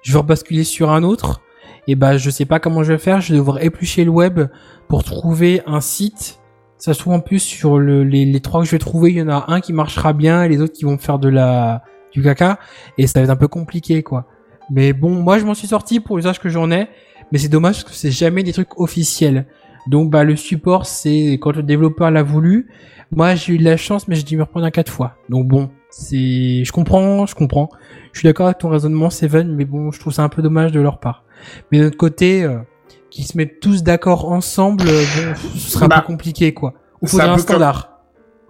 je 0.02 0.12
veux 0.12 0.20
rebasculer 0.20 0.64
sur 0.64 0.92
un 0.92 1.04
autre, 1.04 1.42
et 1.88 1.96
ben 1.96 2.18
je 2.18 2.30
sais 2.30 2.46
pas 2.46 2.60
comment 2.60 2.84
je 2.84 2.94
vais 2.94 3.00
faire. 3.00 3.22
Je 3.22 3.34
vais 3.34 3.40
devoir 3.40 3.62
éplucher 3.62 4.04
le 4.06 4.12
web 4.12 4.42
pour 4.88 5.04
trouver 5.04 5.62
un 5.66 5.82
site. 5.82 6.40
Ça 6.78 6.94
se 6.94 7.00
trouve 7.00 7.14
en 7.14 7.22
plus 7.22 7.40
sur 7.40 7.80
le, 7.80 8.04
les, 8.04 8.40
trois 8.42 8.62
que 8.62 8.68
je 8.68 8.72
vais 8.72 8.80
trouver, 8.80 9.12
il 9.12 9.18
y 9.18 9.22
en 9.22 9.30
a 9.30 9.46
un 9.48 9.62
qui 9.62 9.72
marchera 9.72 10.12
bien 10.12 10.44
et 10.44 10.50
les 10.50 10.60
autres 10.60 10.74
qui 10.74 10.84
vont 10.84 10.98
faire 10.98 11.18
de 11.18 11.30
la 11.30 11.84
du 12.12 12.22
caca 12.22 12.60
et 12.98 13.08
ça 13.08 13.20
va 13.20 13.24
être 13.24 13.30
un 13.30 13.36
peu 13.36 13.48
compliqué 13.48 14.04
quoi. 14.04 14.28
Mais 14.70 14.94
bon, 14.94 15.12
moi 15.12 15.40
je 15.40 15.46
m'en 15.46 15.54
suis 15.54 15.68
sorti 15.68 16.00
pour 16.00 16.18
l'usage 16.18 16.40
que 16.40 16.50
j'en 16.50 16.72
ai, 16.72 16.90
mais 17.32 17.38
c'est 17.38 17.48
dommage 17.48 17.76
parce 17.76 17.84
que 17.86 17.98
c'est 17.98 18.12
jamais 18.12 18.44
des 18.44 18.52
trucs 18.52 18.78
officiels. 18.80 19.46
Donc 19.88 20.10
bah 20.10 20.24
le 20.24 20.36
support 20.36 20.86
c'est 20.86 21.40
quand 21.42 21.56
le 21.56 21.64
développeur 21.64 22.12
l'a 22.12 22.22
voulu. 22.24 22.68
Moi 23.16 23.36
j'ai 23.36 23.54
eu 23.54 23.58
de 23.58 23.64
la 23.64 23.78
chance 23.78 24.08
mais 24.08 24.16
j'ai 24.16 24.24
dû 24.24 24.38
me 24.38 24.44
reprendre 24.44 24.66
à 24.66 24.72
quatre 24.72 24.92
fois. 24.92 25.16
Donc 25.30 25.48
bon, 25.48 25.70
c'est 25.90 26.64
je 26.64 26.72
comprends, 26.72 27.26
je 27.26 27.36
comprends. 27.36 27.70
Je 28.12 28.20
suis 28.20 28.28
d'accord 28.28 28.48
avec 28.48 28.58
ton 28.60 28.70
raisonnement 28.70 29.10
Seven, 29.10 29.56
mais 29.56 29.66
bon 29.66 29.92
je 29.92 30.00
trouve 30.00 30.14
ça 30.14 30.24
un 30.24 30.30
peu 30.30 30.42
dommage 30.42 30.72
de 30.72 30.80
leur 30.82 31.00
part. 31.00 31.24
Mais 31.72 31.80
d'un 31.80 31.88
autre 31.88 31.98
côté, 31.98 32.44
euh, 32.44 32.58
qu'ils 33.10 33.26
se 33.26 33.38
mettent 33.38 33.60
tous 33.60 33.84
d'accord 33.84 34.32
ensemble, 34.32 34.84
euh, 34.88 35.04
bon, 35.16 35.36
ce 35.56 35.72
serait 35.72 35.86
un 35.86 35.88
Bah, 35.90 36.02
peu 36.02 36.08
compliqué 36.08 36.54
quoi. 36.54 36.74
Il 37.02 37.08
c'est 37.08 37.12
faudrait 37.12 37.28
un 37.28 37.32
un 37.32 37.36
comme- 37.36 37.42
standard. 37.44 37.90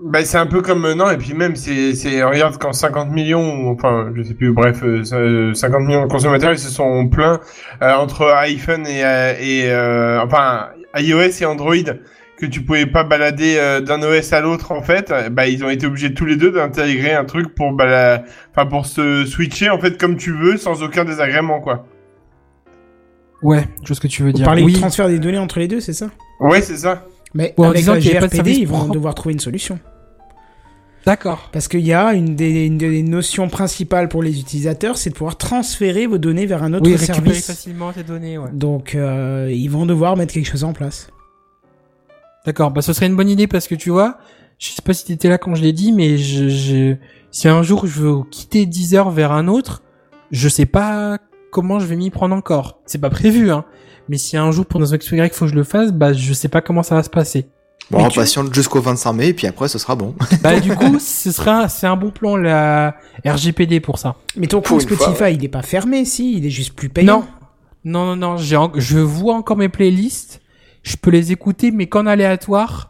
Bah, 0.06 0.26
c'est 0.26 0.38
un 0.38 0.48
peu 0.48 0.62
comme 0.62 0.84
euh, 0.86 0.96
non 0.96 1.10
et 1.12 1.18
puis 1.18 1.34
même 1.34 1.56
c'est 1.56 1.94
c'est 1.96 2.24
regarde 2.24 2.58
quand 2.58 2.74
50 2.74 3.10
millions 3.12 3.68
ou, 3.68 3.70
enfin 3.74 4.12
je 4.16 4.24
sais 4.24 4.34
plus 4.34 4.52
bref 4.52 4.82
euh, 4.84 5.04
ça, 5.06 5.16
euh, 5.18 5.54
50 5.54 5.82
millions 5.84 6.02
de 6.02 6.12
consommateurs 6.12 6.52
ils 6.52 6.60
se 6.60 6.70
sont 6.70 7.08
plaints 7.08 7.40
euh, 7.82 7.94
entre 7.94 8.26
iPhone 8.42 8.86
et 8.86 9.06
euh, 9.06 9.34
et 9.40 9.72
euh, 9.72 10.20
enfin 10.22 10.70
iOS 10.98 11.42
et 11.42 11.46
Android 11.46 11.76
que 12.46 12.52
tu 12.52 12.62
pouvais 12.62 12.86
pas 12.86 13.04
balader 13.04 13.56
euh, 13.58 13.82
d'un 13.82 14.02
OS 14.04 14.34
à 14.34 14.42
l'autre 14.42 14.72
en 14.72 14.82
fait 14.82 15.12
euh, 15.12 15.30
bah 15.30 15.48
ils 15.48 15.64
ont 15.64 15.70
été 15.70 15.86
obligés 15.86 16.14
tous 16.14 16.26
les 16.26 16.36
deux 16.36 16.52
d'intégrer 16.52 17.14
un 17.14 17.26
truc 17.26 17.56
pour 17.56 17.72
bala... 17.74 18.24
enfin 18.52 18.66
pour 18.66 18.86
se 18.86 19.26
switcher 19.26 19.70
en 19.70 19.80
fait 19.80 19.98
comme 20.00 20.18
tu 20.18 20.32
veux 20.34 20.58
sans 20.58 20.84
aucun 20.84 21.06
désagrément 21.06 21.60
quoi. 21.62 21.86
Ouais, 23.42 23.66
je 23.82 23.88
vois 23.88 23.96
ce 23.96 24.02
que 24.02 24.08
tu 24.08 24.24
veux 24.24 24.30
Vous 24.32 24.38
dire. 24.38 24.46
parlez 24.46 24.64
oui. 24.64 24.74
du 24.74 24.80
transfert 24.80 25.08
des 25.10 25.20
données 25.20 25.38
entre 25.38 25.60
les 25.60 25.68
deux, 25.68 25.82
c'est 25.82 25.92
ça? 25.94 26.10
Ouais 26.40 26.62
c'est 26.62 26.78
ça. 26.78 27.06
Mais 27.34 27.54
Bon, 27.58 27.64
en 27.64 27.68
avec 27.72 27.80
disant 27.80 27.94
la 27.94 27.98
avait 28.00 28.14
pas 28.14 28.20
de 28.20 28.26
GRPD, 28.28 28.36
service 28.36 28.58
ils 28.60 28.68
vont 28.68 28.78
propre. 28.78 28.94
devoir 28.94 29.16
trouver 29.16 29.34
une 29.34 29.40
solution. 29.40 29.80
D'accord. 31.06 31.50
Parce 31.52 31.68
qu'il 31.68 31.82
y 31.82 31.92
a 31.92 32.14
une 32.14 32.36
des, 32.36 32.66
une 32.68 32.78
des 32.78 33.04
notions 33.04 33.50
principales 33.50 34.08
pour 34.08 34.24
les 34.24 34.40
utilisateurs, 34.40 34.98
c'est 34.98 35.10
de 35.10 35.16
pouvoir 35.16 35.36
transférer 35.38 36.08
vos 36.08 36.18
données 36.18 36.46
vers 36.46 36.64
un 36.64 36.74
autre 36.74 36.86
Oui, 36.86 36.96
récupérer 36.96 37.22
service. 37.22 37.48
facilement 37.48 37.92
tes 37.92 38.04
données, 38.04 38.38
ouais. 38.38 38.50
Donc, 38.54 38.96
euh, 38.96 39.52
ils 39.54 39.68
vont 39.68 39.86
devoir 39.86 40.16
mettre 40.16 40.34
quelque 40.34 40.50
chose 40.50 40.64
en 40.64 40.72
place. 40.72 41.10
D'accord, 42.46 42.72
bah 42.72 42.82
ce 42.82 42.92
serait 42.94 43.08
une 43.08 43.16
bonne 43.16 43.30
idée 43.30 43.48
parce 43.48 43.68
que 43.68 43.76
tu 43.76 43.90
vois, 43.90 44.18
je 44.60 44.70
sais 44.70 44.82
pas 44.82 44.94
si 44.94 45.06
t'étais 45.06 45.30
là 45.30 45.38
quand 45.38 45.56
je 45.56 45.62
l'ai 45.62 45.72
dit, 45.74 45.92
mais 45.94 46.18
je, 46.18 46.50
je, 46.50 46.96
si 47.32 47.48
un 47.48 47.64
jour 47.64 47.88
je 47.88 48.02
veux 48.02 48.24
quitter 48.30 48.66
Deezer 48.66 49.10
vers 49.12 49.32
un 49.32 49.48
autre, 49.48 49.82
je 50.32 50.50
sais 50.50 50.66
pas 50.66 51.20
comment 51.52 51.80
je 51.80 51.86
vais 51.86 51.96
m'y 51.96 52.10
prendre 52.10 52.36
encore. 52.36 52.80
C'est 52.86 52.98
pas 53.00 53.10
prévu, 53.10 53.52
hein. 53.52 53.64
Mais 54.10 54.18
si 54.18 54.36
un 54.36 54.52
jour 54.52 54.66
pour 54.66 54.82
nos 54.82 54.86
X 54.88 55.10
Y 55.12 55.34
faut 55.34 55.46
que 55.46 55.52
je 55.52 55.56
le 55.56 55.64
fasse, 55.64 55.94
bah 55.94 56.12
je 56.12 56.34
sais 56.34 56.50
pas 56.50 56.60
comment 56.62 56.84
ça 56.84 56.96
va 56.96 57.04
se 57.04 57.10
passer. 57.10 57.48
Bon, 57.92 58.00
Mais 58.00 58.06
on 58.06 58.10
tu- 58.10 58.20
patiente 58.20 58.54
jusqu'au 58.54 58.82
25 58.82 59.14
mai, 59.14 59.28
et 59.30 59.34
puis 59.34 59.48
après, 59.48 59.68
ce 59.70 59.78
sera 59.78 59.96
bon. 59.96 60.14
Bah 60.42 60.60
du 60.60 60.76
coup, 60.76 61.00
ce 61.00 61.32
sera 61.32 61.70
c'est 61.70 61.88
un 61.88 61.96
bon 61.96 62.12
plan 62.12 62.36
la 62.36 62.96
RGPD 63.26 63.80
pour 63.80 63.98
ça. 64.00 64.16
Mais 64.36 64.48
ton 64.48 64.62
compte 64.62 64.84
une 64.84 64.90
fois, 64.90 65.08
Spotify, 65.14 65.34
il 65.36 65.44
est 65.46 65.50
pas 65.50 65.62
fermé, 65.62 66.04
si, 66.04 66.38
il 66.38 66.46
est 66.46 66.50
juste 66.50 66.74
plus 66.74 66.90
payant. 66.90 67.26
Non, 67.86 68.06
non, 68.06 68.16
non, 68.16 68.16
non. 68.16 68.38
J'ai, 68.38 68.56
en- 68.58 68.72
je 68.76 69.00
vois 69.00 69.36
encore 69.36 69.56
mes 69.58 69.70
playlists. 69.70 70.42
Je 70.84 70.96
peux 70.98 71.10
les 71.12 71.32
écouter, 71.32 71.72
mais 71.72 71.88
qu'en 71.88 72.06
aléatoire. 72.06 72.90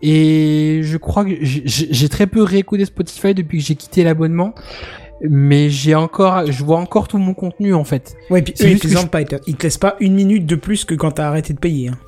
Et 0.00 0.80
je 0.82 0.96
crois 0.96 1.24
que 1.24 1.30
j'ai- 1.42 2.08
très 2.08 2.26
peu 2.26 2.42
réécouté 2.42 2.84
Spotify 2.84 3.34
depuis 3.34 3.58
que 3.58 3.64
j'ai 3.64 3.76
quitté 3.76 4.02
l'abonnement. 4.02 4.54
Mais 5.28 5.70
j'ai 5.70 5.94
encore, 5.94 6.50
je 6.50 6.64
vois 6.64 6.78
encore 6.78 7.06
tout 7.06 7.18
mon 7.18 7.34
contenu 7.34 7.74
en 7.74 7.84
fait. 7.84 8.16
Ouais, 8.28 8.42
puis 8.42 8.54
eux, 8.54 8.70
ils 8.70 8.78
pas, 9.08 9.22
te- 9.24 9.36
ils 9.46 9.54
te 9.54 9.62
laissent 9.62 9.78
pas 9.78 9.94
une 10.00 10.14
minute 10.14 10.46
de 10.46 10.56
plus 10.56 10.84
que 10.84 10.94
quand 10.96 11.12
t'as 11.12 11.28
arrêté 11.28 11.52
de 11.52 11.60
payer. 11.60 11.88
hein. 11.90 11.98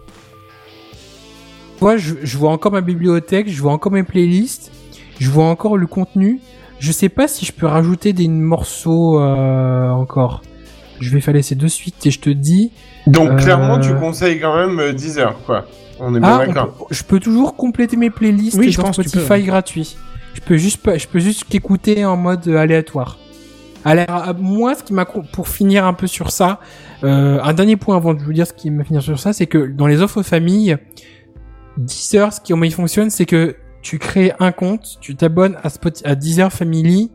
Moi, 1.81 1.97
je, 1.97 2.15
je 2.23 2.39
vois 2.39 2.51
encore 2.51 2.73
ma 2.73 2.81
bibliothèque, 2.81 3.49
je 3.49 3.61
vois 3.61 3.73
encore 3.73 3.93
mes 3.93 4.03
playlists, 4.03 4.73
je 5.21 5.31
vois 5.31 5.45
encore 5.45 5.77
le 5.77 5.87
contenu. 5.87 6.41
Je 6.81 6.91
sais 6.93 7.09
pas 7.09 7.29
si 7.29 7.45
je 7.47 7.53
peux 7.53 7.67
rajouter 7.67 8.13
des 8.13 8.27
morceaux 8.29 9.21
euh, 9.21 9.91
encore. 9.91 10.43
Je 11.01 11.11
vais 11.11 11.21
faire 11.21 11.35
laisser 11.35 11.55
de 11.55 11.69
suite 11.69 12.05
et 12.07 12.11
je 12.11 12.19
te 12.21 12.31
dis. 12.31 12.73
Donc 13.07 13.31
Euh, 13.31 13.37
clairement 13.37 13.79
tu 13.79 13.95
conseilles 13.95 14.41
quand 14.41 14.57
même 14.57 14.79
euh, 14.81 14.93
10 14.93 15.19
heures 15.19 15.39
quoi. 15.47 15.67
On 16.01 16.15
est 16.15 16.21
bien 16.21 16.39
Ah, 16.41 16.47
d'accord. 16.47 16.73
peut- 16.73 16.85
je 16.95 17.03
peux 17.05 17.21
toujours 17.21 17.55
compléter 17.57 17.97
mes 17.97 18.11
playlists 18.11 18.57
Oui, 18.59 18.71
je 18.73 18.81
pense 18.81 18.95
Spotify 19.01 19.29
peux. 19.41 19.47
gratuit. 19.47 19.97
Je 20.35 20.41
peux 20.41 20.57
juste 20.57 20.83
pas, 20.83 20.99
je 20.99 21.07
peux 21.07 21.21
juste 21.21 21.45
qu'écouter 21.45 22.05
en 22.05 22.17
mode 22.17 22.49
euh, 22.49 22.57
aléatoire. 22.59 23.19
Alors, 23.85 24.35
moi, 24.41 24.75
ce 24.75 24.83
qui 24.83 24.95
m'a 24.95 25.05
pour 25.05 25.47
finir 25.47 25.85
un 25.85 25.93
peu 25.93 26.07
sur 26.07 26.31
ça, 26.31 26.59
euh, 27.05 27.39
un 27.43 27.53
dernier 27.53 27.77
point 27.77 27.97
avant 27.97 28.15
de 28.15 28.21
vous 28.23 28.33
dire 28.33 28.47
ce 28.47 28.53
qui 28.55 28.71
m'a 28.71 28.83
finir 28.83 29.03
sur 29.03 29.19
ça, 29.21 29.33
c'est 29.35 29.47
que 29.47 29.67
dans 29.67 29.87
les 29.87 30.01
offres 30.01 30.23
famille, 30.23 30.77
Deezer, 31.77 32.33
ce 32.33 32.41
qui 32.41 32.53
comment 32.53 32.65
il 32.65 32.73
fonctionne, 32.73 33.11
c'est 33.11 33.27
que 33.27 33.57
tu 33.83 33.99
crées 33.99 34.33
un 34.41 34.53
compte, 34.53 34.97
tu 35.01 35.15
t'abonnes 35.17 35.57
à, 35.63 35.69
Spot- 35.69 36.01
à 36.05 36.15
Deezer 36.15 36.51
Family, 36.53 37.11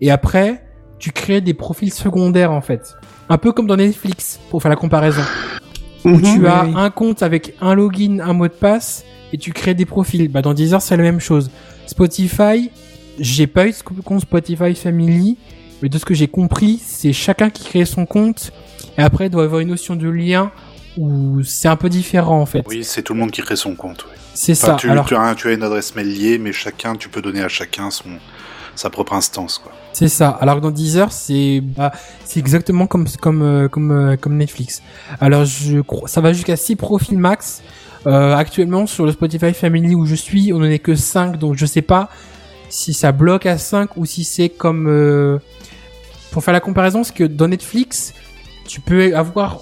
et 0.00 0.10
après, 0.10 0.64
tu 0.98 1.10
crées 1.10 1.40
des 1.40 1.54
profils 1.54 1.92
secondaires 1.92 2.52
en 2.52 2.60
fait. 2.60 2.94
Un 3.32 3.38
peu 3.38 3.52
comme 3.52 3.66
dans 3.66 3.76
Netflix, 3.76 4.38
pour 4.50 4.60
faire 4.60 4.68
la 4.68 4.76
comparaison 4.76 5.22
où 6.04 6.10
Mhm. 6.10 6.20
tu 6.22 6.38
oui, 6.40 6.46
as 6.46 6.64
oui. 6.66 6.72
un 6.76 6.90
compte 6.90 7.22
avec 7.22 7.54
un 7.62 7.74
login, 7.74 8.18
un 8.20 8.34
mot 8.34 8.46
de 8.46 8.52
passe 8.52 9.04
et 9.32 9.38
tu 9.38 9.52
crées 9.54 9.72
des 9.72 9.86
profils. 9.86 10.28
Bah 10.28 10.42
dans 10.42 10.52
Deezer 10.52 10.82
c'est 10.82 10.96
la 10.98 11.02
même 11.02 11.18
chose. 11.20 11.50
Spotify, 11.86 12.70
j'ai 13.18 13.46
pas 13.46 13.66
eu 13.66 13.70
de 13.70 14.02
compte 14.02 14.20
Spotify 14.20 14.74
Family, 14.74 15.38
mais 15.80 15.88
de 15.88 15.96
ce 15.96 16.04
que 16.04 16.12
j'ai 16.12 16.28
compris, 16.28 16.78
c'est 16.84 17.14
chacun 17.14 17.48
qui 17.48 17.64
crée 17.64 17.86
son 17.86 18.04
compte 18.04 18.52
et 18.98 19.02
après 19.02 19.26
il 19.26 19.30
doit 19.30 19.44
avoir 19.44 19.60
une 19.60 19.68
notion 19.68 19.96
de 19.96 20.08
lien 20.10 20.50
où 20.98 21.42
c'est 21.42 21.68
un 21.68 21.76
peu 21.76 21.88
différent 21.88 22.40
en 22.42 22.46
fait. 22.46 22.62
Oui, 22.68 22.84
c'est 22.84 23.02
tout 23.02 23.14
le 23.14 23.20
monde 23.20 23.30
qui 23.30 23.40
crée 23.40 23.56
son 23.56 23.74
compte. 23.74 24.04
oui. 24.10 24.16
C'est 24.34 24.52
Enfin, 24.52 24.66
ça. 24.72 24.74
tu, 24.74 24.90
Alors 24.90 25.06
tu 25.06 25.14
as, 25.16 25.34
tu 25.34 25.48
as 25.48 25.52
une 25.52 25.62
adresse 25.62 25.94
mail 25.94 26.08
liée, 26.12 26.36
mais 26.38 26.52
chacun, 26.52 26.96
tu 26.96 27.08
peux 27.08 27.22
donner 27.22 27.40
à 27.42 27.48
chacun 27.48 27.90
son 27.90 28.10
sa 28.74 28.90
propre 28.90 29.12
instance. 29.14 29.58
Quoi. 29.58 29.72
C'est 29.92 30.08
ça. 30.08 30.30
Alors 30.40 30.56
que 30.56 30.60
dans 30.60 30.70
Deezer, 30.70 31.12
c'est 31.12 31.60
bah, 31.60 31.92
c'est 32.24 32.40
exactement 32.40 32.86
comme 32.86 33.06
comme 33.20 33.42
euh, 33.42 33.68
comme 33.68 33.90
euh, 33.92 34.16
comme 34.16 34.36
Netflix. 34.36 34.82
Alors 35.20 35.44
je 35.44 35.78
ça 36.06 36.20
va 36.20 36.32
jusqu'à 36.32 36.56
6 36.56 36.76
profils 36.76 37.18
max. 37.18 37.62
Euh, 38.04 38.34
actuellement 38.34 38.86
sur 38.88 39.06
le 39.06 39.12
Spotify 39.12 39.52
Family 39.54 39.94
où 39.94 40.06
je 40.06 40.16
suis, 40.16 40.52
on 40.52 40.56
en 40.56 40.64
est 40.64 40.80
que 40.80 40.96
5 40.96 41.36
donc 41.38 41.54
je 41.56 41.66
sais 41.66 41.82
pas 41.82 42.08
si 42.68 42.94
ça 42.94 43.12
bloque 43.12 43.46
à 43.46 43.58
5 43.58 43.96
ou 43.96 44.06
si 44.06 44.24
c'est 44.24 44.48
comme 44.48 45.38
pour 46.32 46.42
faire 46.42 46.52
la 46.52 46.58
comparaison 46.60 47.00
parce 47.00 47.12
que 47.12 47.22
dans 47.22 47.46
Netflix, 47.46 48.12
tu 48.66 48.80
peux 48.80 49.14
avoir 49.14 49.60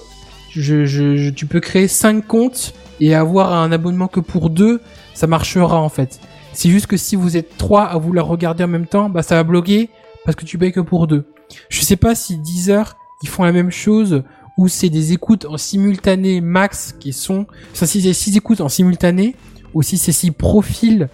je- 0.50 1.28
tu 1.30 1.44
peux 1.44 1.61
créer 1.61 1.86
5 1.86 2.26
comptes 2.26 2.72
et 3.00 3.14
avoir 3.14 3.52
un 3.52 3.72
abonnement 3.72 4.08
que 4.08 4.20
pour 4.20 4.48
deux, 4.48 4.80
ça 5.12 5.26
marchera 5.26 5.78
en 5.78 5.88
fait. 5.90 6.18
C'est 6.61 6.68
juste 6.68 6.88
que 6.88 6.98
si 6.98 7.16
vous 7.16 7.38
êtes 7.38 7.56
trois 7.56 7.84
à 7.84 7.96
vouloir 7.96 8.26
regarder 8.26 8.64
en 8.64 8.68
même 8.68 8.86
temps, 8.86 9.08
bah 9.08 9.22
ça 9.22 9.34
va 9.34 9.44
bloquer 9.44 9.88
parce 10.26 10.36
que 10.36 10.44
tu 10.44 10.58
payes 10.58 10.72
que 10.72 10.80
pour 10.80 11.06
deux. 11.06 11.24
Je 11.70 11.80
sais 11.80 11.96
pas 11.96 12.14
si 12.14 12.36
Deezer 12.36 12.98
ils 13.22 13.30
font 13.30 13.44
la 13.44 13.52
même 13.52 13.70
chose 13.70 14.24
ou 14.58 14.68
c'est 14.68 14.90
des 14.90 15.14
écoutes 15.14 15.46
en 15.46 15.56
simultané 15.56 16.42
max 16.42 16.94
qui 17.00 17.14
sont 17.14 17.46
ça 17.72 17.86
si 17.86 18.02
c'est 18.02 18.12
six 18.12 18.36
écoutes 18.36 18.61
en 18.61 18.68
simultané 18.68 19.36
ou 19.72 19.80
si 19.80 19.96
c'est 19.96 20.12
six 20.12 20.32
profils 20.32 21.08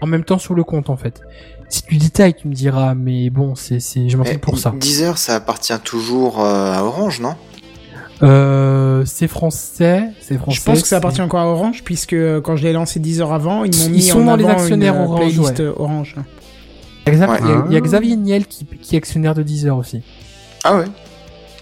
en 0.00 0.08
même 0.08 0.24
temps 0.24 0.38
sur 0.38 0.54
le 0.54 0.64
compte 0.64 0.90
en 0.90 0.96
fait. 0.96 1.20
Si 1.68 1.82
tu 1.82 1.96
détailles, 1.96 2.34
tu 2.34 2.48
me 2.48 2.52
diras, 2.52 2.96
mais 2.96 3.30
bon, 3.30 3.54
c'est 3.54 3.78
c'est 3.78 4.08
je 4.08 4.16
m'en 4.16 4.24
fous 4.24 4.40
pour 4.40 4.58
ça. 4.58 4.74
Deezer, 4.76 5.16
ça 5.16 5.36
appartient 5.36 5.78
toujours 5.84 6.44
euh, 6.44 6.72
à 6.72 6.82
Orange, 6.82 7.20
non? 7.20 7.36
Euh, 8.22 9.02
c'est 9.04 9.28
français, 9.28 10.04
c'est 10.20 10.38
français. 10.38 10.58
Je 10.58 10.64
pense 10.64 10.82
que 10.82 10.88
ça 10.88 10.96
appartient 10.96 11.20
encore 11.20 11.40
à 11.40 11.46
Orange, 11.46 11.82
puisque 11.84 12.14
euh, 12.14 12.40
quand 12.40 12.56
je 12.56 12.64
l'ai 12.64 12.72
lancé 12.72 12.98
10 12.98 13.20
heures 13.20 13.32
avant, 13.32 13.64
ils 13.64 13.76
m'ont 13.76 13.84
Ils 13.86 13.90
mis 13.90 14.02
sont 14.02 14.20
en 14.22 14.24
dans 14.24 14.36
les 14.36 14.46
actionnaires 14.46 14.94
une 14.94 15.00
euh, 15.00 15.04
Orange, 15.04 15.18
playlist 15.20 15.58
ouais. 15.60 15.66
Orange. 15.76 16.16
Il 17.08 17.12
y 17.14 17.22
a- 17.22 17.64
il 17.68 17.72
y, 17.72 17.76
a 17.76 17.80
Xavier 17.80 18.16
Niel 18.16 18.46
qui, 18.46 18.64
qui 18.64 18.94
est 18.96 18.98
actionnaire 18.98 19.34
de 19.34 19.42
Deezer 19.42 19.76
aussi. 19.76 20.02
Ah 20.64 20.76
ouais 20.78 20.86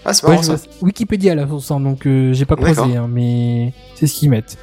Ah, 0.03 0.13
c'est 0.13 0.25
Ouais, 0.27 0.41
ça. 0.41 0.55
Wikipédia 0.81 1.33
à 1.33 1.35
la 1.35 1.47
source, 1.47 1.69
hein, 1.69 1.79
donc 1.79 2.07
euh, 2.07 2.33
j'ai 2.33 2.45
pas 2.45 2.55
croisé, 2.55 2.95
hein, 2.95 3.07
mais 3.11 3.71
c'est 3.95 4.07
ce 4.07 4.15
qu'ils 4.15 4.29
mettent. 4.31 4.57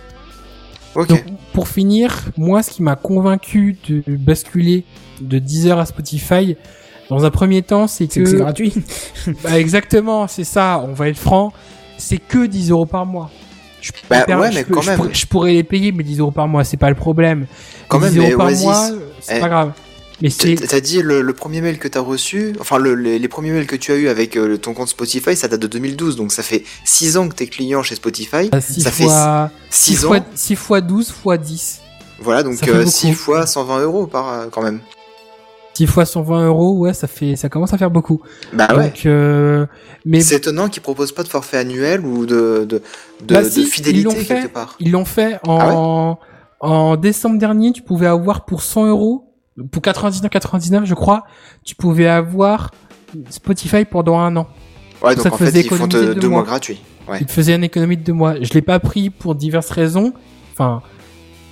Ok. 0.96 1.08
Donc, 1.08 1.22
pour 1.52 1.68
finir, 1.68 2.22
moi, 2.36 2.62
ce 2.64 2.70
qui 2.70 2.82
m'a 2.82 2.96
convaincu 2.96 3.76
de 3.88 4.02
basculer 4.16 4.84
de 5.20 5.38
Deezer 5.38 5.78
à 5.78 5.86
Spotify, 5.86 6.56
dans 7.10 7.24
un 7.24 7.30
premier 7.30 7.62
temps, 7.62 7.86
c'est 7.86 8.08
que 8.08 8.24
c'est 8.24 8.36
gratuit. 8.36 8.74
Bah, 9.44 9.60
exactement, 9.60 10.26
c'est 10.26 10.44
ça, 10.44 10.84
on 10.88 10.94
va 10.94 11.08
être 11.08 11.18
franc, 11.18 11.52
c'est 12.02 12.18
que 12.18 12.46
10 12.46 12.70
euros 12.70 12.86
par 12.86 13.06
mois. 13.06 13.30
Je, 13.80 13.90
peux 13.92 13.98
Bah, 14.08 14.24
faire- 14.24 14.38
ouais, 14.38 14.50
je 14.52 14.56
mais 14.58 14.64
peux- 14.64 14.74
quand 14.74 14.80
je 14.82 14.90
même. 14.90 14.96
pourrais, 14.98 15.14
je 15.14 15.26
pourrais 15.26 15.52
les 15.54 15.62
payer, 15.64 15.90
mais 15.92 16.04
10 16.04 16.18
euros 16.20 16.30
par 16.30 16.46
mois, 16.48 16.62
c'est 16.64 16.76
pas 16.76 16.88
le 16.88 16.94
problème. 16.94 17.46
Quand 17.88 17.98
10 17.98 18.16
même, 18.18 18.26
euros 18.28 18.36
par 18.38 18.46
Oasis, 18.46 18.62
mois, 18.64 18.90
c'est 19.20 19.36
eh, 19.38 19.40
pas 19.40 19.48
grave. 19.48 19.72
Mais. 20.20 20.28
T'as 20.30 20.78
dit 20.80 21.02
le, 21.02 21.20
le 21.20 21.32
premier 21.32 21.60
mail 21.60 21.78
que 21.78 21.88
t'as 21.88 21.98
reçu, 22.00 22.54
enfin 22.60 22.78
le- 22.78 22.94
les, 22.94 23.18
les 23.18 23.28
premiers 23.28 23.50
mails 23.50 23.66
que 23.66 23.74
tu 23.74 23.90
as 23.90 23.96
eu 23.96 24.06
avec 24.08 24.36
euh, 24.36 24.56
ton 24.56 24.72
compte 24.72 24.86
Spotify, 24.88 25.34
ça 25.34 25.48
date 25.48 25.58
de 25.60 25.66
2012, 25.66 26.14
donc 26.14 26.30
ça 26.30 26.44
fait 26.44 26.62
6 26.84 27.16
ans 27.16 27.28
que 27.28 27.34
t'es 27.34 27.48
client 27.48 27.82
chez 27.82 27.96
Spotify. 27.96 28.48
6 28.60 28.82
ça 28.82 28.90
fait 28.92 29.02
fois, 29.04 29.50
6 29.70 29.96
6 29.96 30.04
ans, 30.04 30.08
fois, 30.08 30.20
6 30.36 30.54
fois 30.56 30.80
12 30.80 31.10
fois 31.10 31.38
10. 31.38 31.80
voilà, 32.20 32.44
donc 32.44 32.54
ça 32.54 32.66
fait 32.66 32.86
6 32.86 33.06
beaucoup. 33.08 33.18
fois 33.18 33.46
120 33.46 33.80
euros 33.80 34.06
par 34.06 34.28
euh, 34.32 34.46
quand 34.48 34.62
même. 34.62 34.78
6 35.74 35.86
fois 35.86 36.04
120 36.04 36.46
euros, 36.46 36.78
ouais, 36.78 36.92
ça 36.92 37.06
fait, 37.06 37.34
ça 37.36 37.48
commence 37.48 37.72
à 37.72 37.78
faire 37.78 37.90
beaucoup. 37.90 38.20
Bah 38.52 38.68
ouais. 38.76 38.84
Donc, 38.88 39.06
euh, 39.06 39.66
mais 40.04 40.20
C'est 40.20 40.36
étonnant 40.36 40.68
qu'ils 40.68 40.82
proposent 40.82 41.12
pas 41.12 41.22
de 41.22 41.28
forfait 41.28 41.56
annuel 41.58 42.04
ou 42.04 42.26
de, 42.26 42.66
de, 42.68 42.82
de, 43.26 43.34
Bah 43.34 43.42
de 43.42 43.48
si, 43.48 43.62
ils 43.62 43.66
fidélité 43.66 44.14
quelque 44.16 44.42
fait. 44.42 44.48
part. 44.48 44.76
Ils 44.80 44.90
l'ont 44.90 45.04
fait 45.04 45.38
Ah 45.46 45.74
en, 45.74 46.18
en 46.60 46.96
décembre 46.96 47.38
dernier. 47.38 47.72
Tu 47.72 47.82
pouvais 47.82 48.06
avoir 48.06 48.44
pour 48.44 48.62
100 48.62 48.86
euros, 48.86 49.32
pour 49.70 49.82
99,99 49.82 50.84
je 50.84 50.94
crois, 50.94 51.24
tu 51.64 51.74
pouvais 51.74 52.06
avoir 52.08 52.70
Spotify 53.30 53.84
pendant 53.84 54.18
un 54.18 54.36
an. 54.36 54.48
Ouais, 55.02 55.16
ça 55.16 55.24
donc 55.24 55.24
te 55.24 55.34
en 55.34 55.36
fait 55.38 55.60
ils 55.60 55.68
font 55.68 55.76
économiser 55.86 56.14
deux, 56.14 56.28
mois 56.28 56.38
mois. 56.40 56.42
gratuits. 56.46 56.82
Ouais. 57.08 57.24
Te 57.24 57.30
faisait 57.32 57.54
une 57.56 57.64
économie 57.64 57.96
de 57.96 58.02
deux 58.04 58.12
mois. 58.12 58.34
Je 58.40 58.52
l'ai 58.54 58.62
pas 58.62 58.78
pris 58.78 59.10
pour 59.10 59.34
diverses 59.34 59.70
raisons. 59.70 60.12
Enfin, 60.52 60.82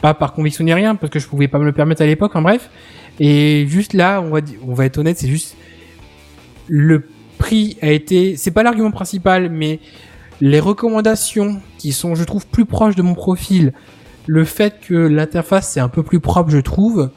pas 0.03 0.15
par 0.15 0.33
conviction 0.33 0.63
ni 0.65 0.73
rien, 0.73 0.95
parce 0.95 1.11
que 1.11 1.19
je 1.19 1.27
pouvais 1.27 1.49
pas 1.49 1.59
me 1.59 1.65
le 1.65 1.73
permettre 1.73 2.03
à 2.03 2.07
l'époque. 2.07 2.37
En 2.37 2.43
bref. 2.43 2.71
Et 3.21 3.67
juste 3.69 3.93
là, 3.93 4.21
on 4.21 4.31
va, 4.31 4.41
on 4.67 4.75
va 4.75 4.87
être 4.87 4.99
honnête, 4.99 5.19
c'est 5.19 5.29
juste 5.29 5.55
le 6.67 7.07
prix 7.39 7.77
a 7.83 7.91
été, 7.91 8.37
c'est 8.37 8.51
pas 8.51 8.63
l'argument 8.63 8.91
principal, 8.91 9.51
mais 9.51 9.79
les 10.41 10.59
recommandations 10.59 11.61
qui 11.79 11.93
sont, 11.93 12.15
je 12.15 12.25
trouve, 12.25 12.47
plus 12.47 12.65
proches 12.65 12.97
de 12.97 13.03
mon 13.03 13.15
profil, 13.15 13.75
le 14.27 14.45
fait 14.45 14.81
que 14.81 14.95
l'interface 14.95 15.69
c'est 15.69 15.81
un 15.81 15.89
peu 15.89 16.03
plus 16.03 16.21
propre, 16.21 16.51
je 16.51 16.59
trouve. 16.59 17.11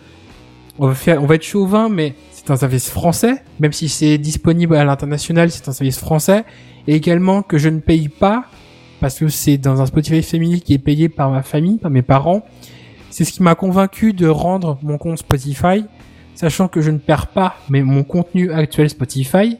On 0.80 0.88
va 0.88 0.96
faire, 0.96 1.22
on 1.24 1.26
va 1.26 1.36
être 1.36 1.44
chauvin, 1.44 1.88
mais 1.88 2.16
c'est 2.32 2.52
un 2.52 2.58
service 2.58 2.90
français, 2.90 3.44
même 3.60 3.72
si 3.72 3.88
c'est 3.88 4.18
disponible 4.18 4.76
à 4.76 4.84
l'international, 4.84 5.52
c'est 5.52 5.70
un 5.70 5.74
service 5.74 6.00
français, 6.00 6.44
et 6.88 6.96
également 6.96 7.44
que 7.44 7.58
je 7.58 7.70
ne 7.70 7.80
paye 7.80 8.10
pas 8.10 8.46
parce 9.00 9.20
que 9.20 9.28
c'est 9.28 9.58
dans 9.58 9.82
un 9.82 9.86
Spotify 9.86 10.24
Family 10.24 10.62
qui 10.62 10.74
est 10.74 10.80
payé 10.80 11.10
par 11.10 11.30
ma 11.30 11.44
famille, 11.44 11.78
par 11.78 11.92
mes 11.92 12.02
parents. 12.02 12.46
C'est 13.14 13.26
ce 13.26 13.32
qui 13.32 13.44
m'a 13.44 13.54
convaincu 13.54 14.12
de 14.12 14.26
rendre 14.26 14.80
mon 14.82 14.98
compte 14.98 15.20
Spotify, 15.20 15.86
sachant 16.34 16.68
que 16.68 16.82
je 16.82 16.90
ne 16.90 16.98
perds 16.98 17.28
pas 17.28 17.58
mais 17.70 17.84
mon 17.84 18.04
contenu 18.04 18.52
actuel 18.52 18.90
Spotify. 18.90 19.58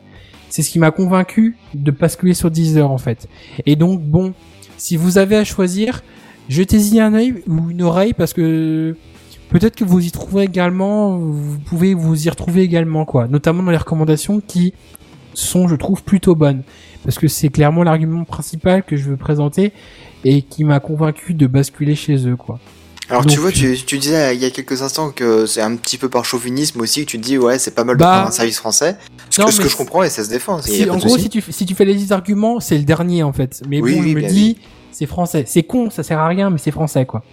C'est 0.50 0.64
ce 0.64 0.72
qui 0.72 0.80
m'a 0.80 0.90
convaincu 0.90 1.56
de 1.76 1.92
basculer 1.92 2.34
sur 2.34 2.50
Deezer 2.50 2.90
en 2.90 2.98
fait. 2.98 3.30
Et 3.68 3.76
donc 3.76 4.02
bon, 4.02 4.34
si 4.78 4.98
vous 4.98 5.20
avez 5.20 5.36
à 5.36 5.44
choisir, 5.44 6.02
jetez-y 6.50 7.00
un 7.00 7.14
œil 7.14 7.44
ou 7.46 7.70
une 7.70 7.84
oreille 7.84 8.14
parce 8.14 8.34
que 8.34 8.98
peut-être 9.50 9.76
que 9.76 9.84
vous 9.84 10.04
y 10.04 10.10
trouverez 10.10 10.46
également, 10.46 11.20
vous 11.20 11.60
pouvez 11.60 11.94
vous 11.94 12.26
y 12.26 12.32
retrouver 12.32 12.64
également 12.64 13.06
quoi, 13.06 13.28
notamment 13.28 13.62
dans 13.62 13.70
les 13.70 13.78
recommandations 13.78 14.42
qui 14.42 14.74
sont, 15.36 15.68
je 15.68 15.76
trouve, 15.76 16.04
plutôt 16.04 16.34
bonnes 16.34 16.64
parce 17.04 17.20
que 17.20 17.28
c'est 17.28 17.50
clairement 17.50 17.84
l'argument 17.84 18.24
principal 18.24 18.82
que 18.82 18.96
je 18.96 19.12
veux 19.12 19.18
présenter 19.18 19.74
et 20.24 20.42
qui 20.42 20.64
m'a 20.64 20.80
convaincu 20.80 21.36
de 21.36 21.46
basculer 21.46 21.94
chez 21.94 22.28
eux 22.28 22.36
quoi. 22.36 22.60
Alors 23.10 23.24
Donc, 23.24 23.32
tu 23.32 23.40
vois, 23.40 23.52
tu, 23.52 23.76
tu 23.86 23.98
disais 23.98 24.34
il 24.36 24.42
y 24.42 24.46
a 24.46 24.50
quelques 24.50 24.82
instants 24.82 25.12
que 25.12 25.46
c'est 25.46 25.62
un 25.62 25.76
petit 25.76 25.98
peu 25.98 26.08
par 26.10 26.24
chauvinisme 26.24 26.80
aussi 26.82 27.06
que 27.06 27.12
tu 27.12 27.20
te 27.20 27.24
dis 27.26 27.38
ouais 27.38 27.60
c'est 27.60 27.76
pas 27.76 27.84
mal 27.84 27.98
de 27.98 28.00
Bah, 28.00 28.12
prendre 28.12 28.28
un 28.30 28.32
service 28.32 28.58
français. 28.60 28.98
Ce 29.30 29.42
non, 29.42 29.48
que, 29.48 29.54
ce 29.54 29.62
que 29.62 29.68
je 29.70 29.76
comprends 29.76 30.04
et 30.04 30.10
ça 30.10 30.24
se 30.24 30.30
défend. 30.30 30.62
Si, 30.62 30.90
en 30.90 30.98
gros, 30.98 31.18
si 31.18 31.30
tu, 31.30 31.42
fais- 31.42 31.52
si 31.52 31.66
tu 31.66 31.76
fais 31.76 31.86
les 31.86 31.96
10 31.96 32.12
arguments, 32.14 32.60
c'est 32.60 32.78
le 32.78 32.84
dernier 32.86 33.24
en 33.24 33.34
fait. 33.34 33.62
Mais 33.68 33.82
Oui, 33.82 33.96
bon, 33.96 34.02
oui, 34.02 34.10
je 34.12 34.16
me 34.16 34.20
bien 34.22 34.30
dis, 34.30 34.58
c'est 34.92 35.06
français. 35.06 35.44
C'est 35.48 35.64
con, 35.64 35.90
ça 35.90 36.02
sert 36.04 36.20
à 36.20 36.28
rien, 36.28 36.50
mais 36.50 36.58
c'est 36.60 36.72
français 36.72 37.06
quoi. 37.06 37.24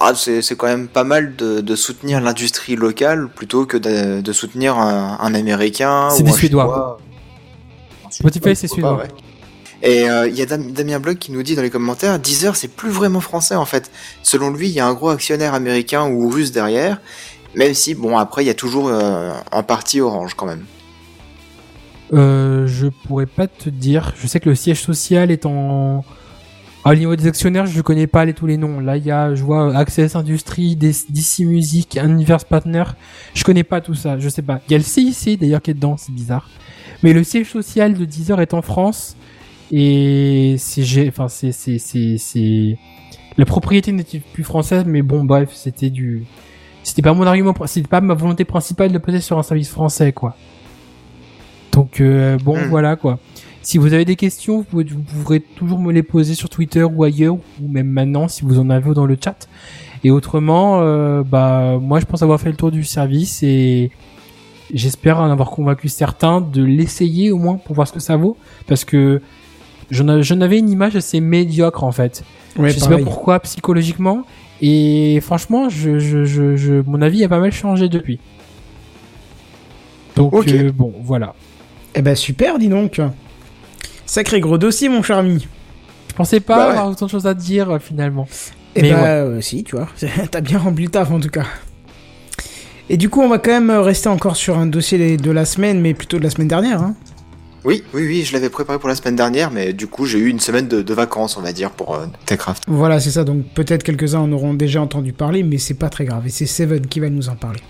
Ah, 0.00 0.12
c'est 0.14 0.56
quand 0.56 0.66
même 0.66 0.88
pas 0.88 1.04
mal 1.04 1.36
de, 1.36 1.60
de 1.60 1.76
soutenir 1.76 2.20
l'industrie 2.20 2.76
locale 2.76 3.28
plutôt 3.28 3.66
que 3.66 3.76
de, 3.76 4.20
de 4.20 4.32
soutenir 4.32 4.76
un, 4.78 5.18
un 5.20 5.34
américain 5.34 6.08
C'est 6.10 6.22
des 6.22 6.32
Suédois. 6.32 6.98
Spotify, 8.10 8.54
c'est 8.56 8.68
suédois. 8.68 8.96
ouais. 8.98 9.08
Et 9.84 10.08
euh, 10.08 10.28
il 10.28 10.36
y 10.36 10.42
a 10.42 10.46
Dam- 10.46 10.70
Damien 10.70 11.00
Bloch 11.00 11.18
qui 11.18 11.32
nous 11.32 11.42
dit 11.42 11.56
dans 11.56 11.62
les 11.62 11.70
commentaires, 11.70 12.18
Deezer 12.20 12.54
c'est 12.54 12.68
plus 12.68 12.90
vraiment 12.90 13.20
français 13.20 13.56
en 13.56 13.64
fait. 13.64 13.90
Selon 14.22 14.50
lui, 14.50 14.68
il 14.68 14.72
y 14.72 14.80
a 14.80 14.86
un 14.86 14.94
gros 14.94 15.08
actionnaire 15.10 15.54
américain 15.54 16.08
ou 16.08 16.28
russe 16.28 16.52
derrière, 16.52 17.00
même 17.56 17.74
si 17.74 17.94
bon 17.94 18.16
après 18.16 18.44
il 18.44 18.46
y 18.46 18.50
a 18.50 18.54
toujours 18.54 18.88
euh, 18.88 19.32
en 19.50 19.62
partie 19.64 20.00
Orange 20.00 20.34
quand 20.34 20.46
même. 20.46 20.64
Euh, 22.12 22.66
je 22.66 22.86
pourrais 22.88 23.26
pas 23.26 23.46
te 23.46 23.70
dire. 23.70 24.12
Je 24.20 24.26
sais 24.26 24.38
que 24.38 24.48
le 24.48 24.54
siège 24.54 24.80
social 24.82 25.30
est 25.30 25.46
en. 25.46 26.04
Au 26.84 26.94
niveau 26.94 27.14
des 27.14 27.28
actionnaires, 27.28 27.66
je 27.66 27.80
connais 27.80 28.08
pas 28.08 28.24
les, 28.24 28.34
tous 28.34 28.46
les 28.46 28.56
noms. 28.56 28.80
Là, 28.80 28.96
il 28.96 29.06
y 29.06 29.10
a, 29.12 29.34
je 29.36 29.42
vois 29.44 29.74
Access 29.76 30.16
Industries, 30.16 30.74
DC 30.74 31.38
Music, 31.40 31.98
Universe 32.02 32.42
Partner. 32.44 32.82
Je 33.34 33.44
connais 33.44 33.62
pas 33.62 33.80
tout 33.80 33.94
ça. 33.94 34.18
Je 34.18 34.28
sais 34.28 34.42
pas. 34.42 34.60
Il 34.68 34.72
y 34.72 34.74
a 34.74 34.78
le 34.78 34.84
CIC 34.84 35.38
d'ailleurs 35.40 35.62
qui 35.62 35.70
est 35.70 35.74
dedans. 35.74 35.96
C'est 35.96 36.12
bizarre. 36.12 36.48
Mais 37.04 37.12
le 37.12 37.22
siège 37.24 37.50
social 37.50 37.94
de 37.94 38.04
Deezer 38.04 38.40
est 38.40 38.52
en 38.52 38.62
France 38.62 39.16
et 39.72 40.56
c'est, 40.58 40.82
j'ai- 40.84 41.08
enfin, 41.08 41.28
c'est, 41.28 41.50
c'est, 41.52 41.78
c'est, 41.78 42.16
c'est. 42.18 42.76
La 43.38 43.46
propriété 43.46 43.90
n'était 43.92 44.20
plus 44.20 44.44
française, 44.44 44.84
mais 44.86 45.00
bon, 45.02 45.24
bref, 45.24 45.50
c'était 45.54 45.90
du. 45.90 46.24
C'était 46.82 47.00
pas 47.02 47.14
mon 47.14 47.26
argument, 47.26 47.54
c'était 47.66 47.88
pas 47.88 48.00
ma 48.00 48.14
volonté 48.14 48.44
principale 48.44 48.92
de 48.92 48.98
poser 48.98 49.20
sur 49.20 49.38
un 49.38 49.42
service 49.42 49.70
français, 49.70 50.12
quoi. 50.12 50.36
Donc 51.72 52.00
euh, 52.00 52.36
bon, 52.44 52.56
Hmm. 52.58 52.68
voilà 52.68 52.96
quoi. 52.96 53.18
Si 53.62 53.78
vous 53.78 53.92
avez 53.94 54.04
des 54.04 54.16
questions, 54.16 54.58
vous, 54.58 54.64
pouvez, 54.64 54.84
vous 54.84 55.22
pourrez 55.22 55.40
toujours 55.40 55.78
me 55.78 55.92
les 55.92 56.02
poser 56.02 56.34
sur 56.34 56.48
Twitter 56.50 56.82
ou 56.82 57.04
ailleurs, 57.04 57.36
ou 57.62 57.68
même 57.68 57.86
maintenant 57.86 58.26
si 58.28 58.42
vous 58.44 58.58
en 58.58 58.68
avez 58.70 58.92
dans 58.92 59.06
le 59.06 59.16
chat. 59.22 59.48
Et 60.04 60.10
autrement, 60.10 60.80
euh, 60.82 61.22
bah 61.22 61.78
moi 61.80 62.00
je 62.00 62.04
pense 62.04 62.22
avoir 62.22 62.40
fait 62.40 62.50
le 62.50 62.56
tour 62.56 62.72
du 62.72 62.82
service 62.82 63.42
et 63.44 63.92
j'espère 64.74 65.20
en 65.20 65.30
avoir 65.30 65.50
convaincu 65.50 65.88
certains 65.88 66.40
de 66.40 66.62
l'essayer 66.64 67.30
au 67.30 67.38
moins 67.38 67.54
pour 67.56 67.76
voir 67.76 67.86
ce 67.86 67.92
que 67.92 68.00
ça 68.00 68.16
vaut, 68.16 68.36
parce 68.66 68.84
que 68.84 69.22
j'en 69.92 70.40
avais 70.40 70.58
une 70.58 70.70
image 70.70 70.96
assez 70.96 71.20
médiocre 71.20 71.84
en 71.84 71.92
fait. 71.92 72.24
Ouais, 72.56 72.70
je 72.70 72.74
sais 72.78 72.80
pareil. 72.88 72.98
pas 72.98 73.04
pourquoi 73.04 73.40
psychologiquement. 73.40 74.24
Et 74.60 75.20
franchement, 75.22 75.68
je, 75.68 75.98
je, 75.98 76.24
je, 76.24 76.56
je- 76.56 76.82
mon 76.86 77.00
avis 77.02 77.24
a 77.24 77.28
pas 77.28 77.38
mal 77.40 77.52
changé 77.52 77.88
depuis. 77.88 78.18
Donc 80.16 80.32
euh, 80.48 80.70
bon, 80.72 80.92
voilà. 81.02 81.34
Eh 81.94 82.02
ben 82.02 82.14
super, 82.14 82.58
dis 82.58 82.68
donc. 82.68 83.00
Sacré 84.06 84.40
gros 84.40 84.58
dossier, 84.58 84.88
mon 84.88 85.02
cher 85.02 85.18
ami. 85.18 85.46
Je 86.10 86.14
pensais 86.14 86.40
pas 86.40 86.56
Bah 86.56 86.64
ouais. 86.66 86.70
avoir 86.72 86.88
autant 86.90 87.06
de 87.06 87.10
choses 87.10 87.26
à 87.26 87.34
te 87.34 87.40
dire 87.40 87.70
euh, 87.70 87.78
finalement. 87.78 88.26
Eh 88.74 88.82
Mais 88.82 88.90
ben 88.90 89.02
ouais. 89.02 89.08
euh, 89.08 89.40
si, 89.40 89.64
tu 89.64 89.76
vois, 89.76 89.88
t'as 90.30 90.40
bien 90.40 90.58
rempli 90.58 90.84
le 90.84 90.90
taf 90.90 91.10
en 91.10 91.20
tout 91.20 91.28
cas. 91.30 91.44
Et 92.90 92.96
du 92.98 93.08
coup, 93.08 93.20
on 93.22 93.28
va 93.28 93.38
quand 93.38 93.50
même 93.52 93.70
rester 93.70 94.08
encore 94.08 94.36
sur 94.36 94.58
un 94.58 94.66
dossier 94.66 95.16
de 95.16 95.30
la 95.30 95.44
semaine, 95.46 95.80
mais 95.80 95.94
plutôt 95.94 96.18
de 96.18 96.24
la 96.24 96.30
semaine 96.30 96.48
dernière. 96.48 96.82
Hein. 96.82 96.94
Oui, 97.64 97.84
oui, 97.94 98.06
oui, 98.06 98.24
je 98.24 98.32
l'avais 98.32 98.50
préparé 98.50 98.78
pour 98.78 98.88
la 98.88 98.96
semaine 98.96 99.14
dernière, 99.14 99.50
mais 99.50 99.72
du 99.72 99.86
coup 99.86 100.04
j'ai 100.06 100.18
eu 100.18 100.28
une 100.28 100.40
semaine 100.40 100.66
de, 100.66 100.82
de 100.82 100.94
vacances 100.94 101.36
on 101.36 101.40
va 101.42 101.52
dire 101.52 101.70
pour 101.70 101.94
euh, 101.94 102.06
Techcraft. 102.26 102.64
Voilà, 102.66 102.98
c'est 102.98 103.12
ça. 103.12 103.22
Donc 103.22 103.44
peut-être 103.54 103.84
quelques-uns 103.84 104.20
en 104.20 104.32
auront 104.32 104.54
déjà 104.54 104.82
entendu 104.82 105.12
parler, 105.12 105.42
mais 105.42 105.58
c'est 105.58 105.74
pas 105.74 105.88
très 105.88 106.04
grave. 106.04 106.26
Et 106.26 106.30
c'est 106.30 106.46
Seven 106.46 106.86
qui 106.86 106.98
va 106.98 107.08
nous 107.08 107.28
en 107.28 107.36
parler. 107.36 107.60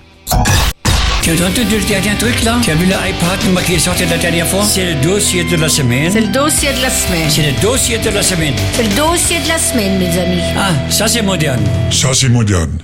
Tu 1.23 1.31
as 1.31 1.35
entendu 1.35 1.79
le 1.79 1.87
dernier 1.87 2.17
truc 2.19 2.43
là? 2.43 2.59
Tu 2.63 2.71
as 2.71 2.75
vu 2.75 2.87
l'iPad 2.87 3.65
qui 3.65 3.75
est 3.75 3.79
sorti 3.79 4.05
la 4.07 4.19
dernière 4.19 4.47
fois? 4.47 4.65
C'est 4.65 4.95
le 4.95 5.01
dossier 5.03 5.45
de 5.45 5.57
la 5.57 5.69
semaine. 5.69 6.11
C'est 6.11 6.23
le 6.23 6.33
dossier 6.33 6.73
de 6.73 6.83
la 6.83 6.91
semaine. 6.91 7.31
C'est 7.31 7.51
le 7.53 7.63
dossier 7.63 7.99
de 7.99 8.11
la 8.11 8.23
semaine. 8.23 8.55
C'est 8.73 8.83
le 8.83 8.97
dossier 8.97 9.39
de 9.41 9.49
la 9.49 9.59
semaine, 9.59 9.99
mes 9.99 10.19
amis. 10.19 10.43
Ah, 10.57 10.73
ça 10.91 11.07
c'est 11.07 11.23
moderne. 11.23 11.63
Ça, 11.91 12.13
c'est 12.15 12.29
moderne. 12.29 12.79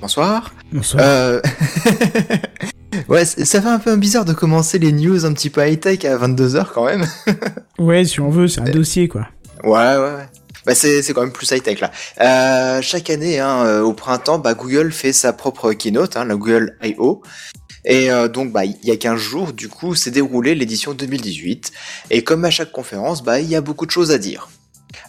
Bonsoir. 0.00 0.52
Bonsoir. 0.72 1.02
Euh... 1.02 1.40
ouais, 3.08 3.24
ça 3.24 3.60
fait 3.62 3.68
un 3.68 3.78
peu 3.78 3.96
bizarre 3.96 4.24
de 4.24 4.32
commencer 4.32 4.78
les 4.78 4.92
news 4.92 5.24
un 5.24 5.32
petit 5.32 5.50
peu 5.50 5.66
high-tech 5.66 6.04
à 6.04 6.16
22h 6.16 6.66
quand 6.72 6.84
même. 6.84 7.06
Ouais, 7.78 8.04
si 8.04 8.20
on 8.20 8.30
veut, 8.30 8.46
c'est 8.46 8.60
un 8.60 8.70
dossier 8.70 9.08
quoi. 9.08 9.26
Ouais, 9.64 9.70
ouais, 9.70 9.98
ouais. 9.98 10.28
Bah 10.64 10.74
c'est 10.76 11.02
c'est 11.02 11.12
quand 11.12 11.22
même 11.22 11.32
plus 11.32 11.50
high-tech 11.50 11.80
là. 11.80 11.90
Euh, 12.20 12.80
chaque 12.80 13.10
année, 13.10 13.40
hein, 13.40 13.64
euh, 13.64 13.80
au 13.82 13.92
printemps, 13.92 14.38
bah, 14.38 14.54
Google 14.54 14.92
fait 14.92 15.12
sa 15.12 15.32
propre 15.32 15.72
keynote, 15.72 16.16
hein, 16.16 16.24
la 16.24 16.36
Google 16.36 16.76
I.O. 16.82 17.22
Et 17.84 18.10
euh, 18.10 18.28
donc, 18.28 18.52
bah, 18.52 18.64
il 18.64 18.76
y 18.82 18.90
a 18.90 18.96
15 18.96 19.18
jours, 19.18 19.52
du 19.52 19.68
coup, 19.68 19.94
s'est 19.94 20.10
déroulée 20.10 20.54
l'édition 20.54 20.94
2018. 20.94 21.72
Et 22.10 22.22
comme 22.22 22.44
à 22.44 22.50
chaque 22.50 22.72
conférence, 22.72 23.22
bah, 23.22 23.40
il 23.40 23.48
y 23.48 23.56
a 23.56 23.60
beaucoup 23.60 23.86
de 23.86 23.90
choses 23.90 24.10
à 24.12 24.18
dire. 24.18 24.48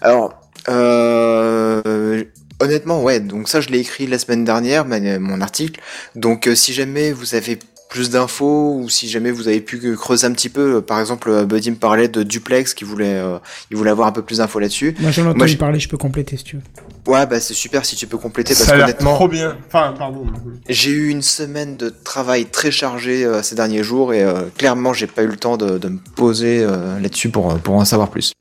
Alors, 0.01 0.41
euh, 0.69 2.23
honnêtement, 2.59 3.03
ouais, 3.03 3.19
donc 3.19 3.47
ça, 3.47 3.61
je 3.61 3.69
l'ai 3.69 3.79
écrit 3.79 4.07
la 4.07 4.17
semaine 4.17 4.43
dernière, 4.43 4.85
mon 4.85 5.41
article. 5.41 5.81
Donc, 6.15 6.47
euh, 6.47 6.55
si 6.55 6.73
jamais 6.73 7.11
vous 7.11 7.35
avez 7.35 7.59
plus 7.93 8.09
d'infos 8.09 8.73
ou 8.75 8.89
si 8.89 9.07
jamais 9.07 9.29
vous 9.29 9.47
avez 9.47 9.61
pu 9.61 9.95
creuser 9.95 10.25
un 10.25 10.31
petit 10.31 10.49
peu. 10.49 10.81
Par 10.81 10.99
exemple, 10.99 11.29
euh, 11.29 11.45
Buddy 11.45 11.69
me 11.69 11.75
parlait 11.75 12.07
de 12.07 12.23
Duplex 12.23 12.73
qui 12.73 12.85
voulait, 12.85 13.13
euh, 13.13 13.37
il 13.69 13.77
voulait 13.77 13.91
avoir 13.91 14.07
un 14.07 14.11
peu 14.11 14.23
plus 14.23 14.39
d'infos 14.39 14.57
là-dessus. 14.57 14.95
Moi, 14.99 15.11
j'en 15.11 15.25
ai 15.25 15.27
entendu 15.27 15.51
j'ai- 15.51 15.57
parler, 15.57 15.79
je 15.79 15.87
peux 15.87 15.97
compléter 15.97 16.35
si 16.35 16.43
tu 16.43 16.55
veux. 16.55 16.63
Ouais, 17.05 17.27
bah 17.27 17.39
c'est 17.39 17.53
super 17.53 17.85
si 17.85 17.95
tu 17.95 18.07
peux 18.07 18.17
compléter 18.17 18.55
parce 18.55 18.65
qu'honnêtement, 18.65 19.13
trop 19.13 19.27
bien. 19.27 19.57
Enfin, 19.67 19.93
pardon. 19.95 20.25
j'ai 20.67 20.89
eu 20.89 21.09
une 21.09 21.21
semaine 21.21 21.77
de 21.77 21.89
travail 21.89 22.45
très 22.47 22.71
chargée 22.71 23.23
euh, 23.25 23.43
ces 23.43 23.53
derniers 23.53 23.83
jours 23.83 24.11
et 24.11 24.23
euh, 24.23 24.43
clairement, 24.57 24.91
j'ai 24.93 25.05
pas 25.05 25.21
eu 25.21 25.27
le 25.27 25.35
temps 25.37 25.57
de, 25.57 25.77
de 25.77 25.89
me 25.89 25.99
poser 26.15 26.63
euh, 26.63 26.99
là-dessus 26.99 27.29
pour, 27.29 27.59
pour 27.59 27.75
en 27.75 27.85
savoir 27.85 28.09
plus. 28.09 28.33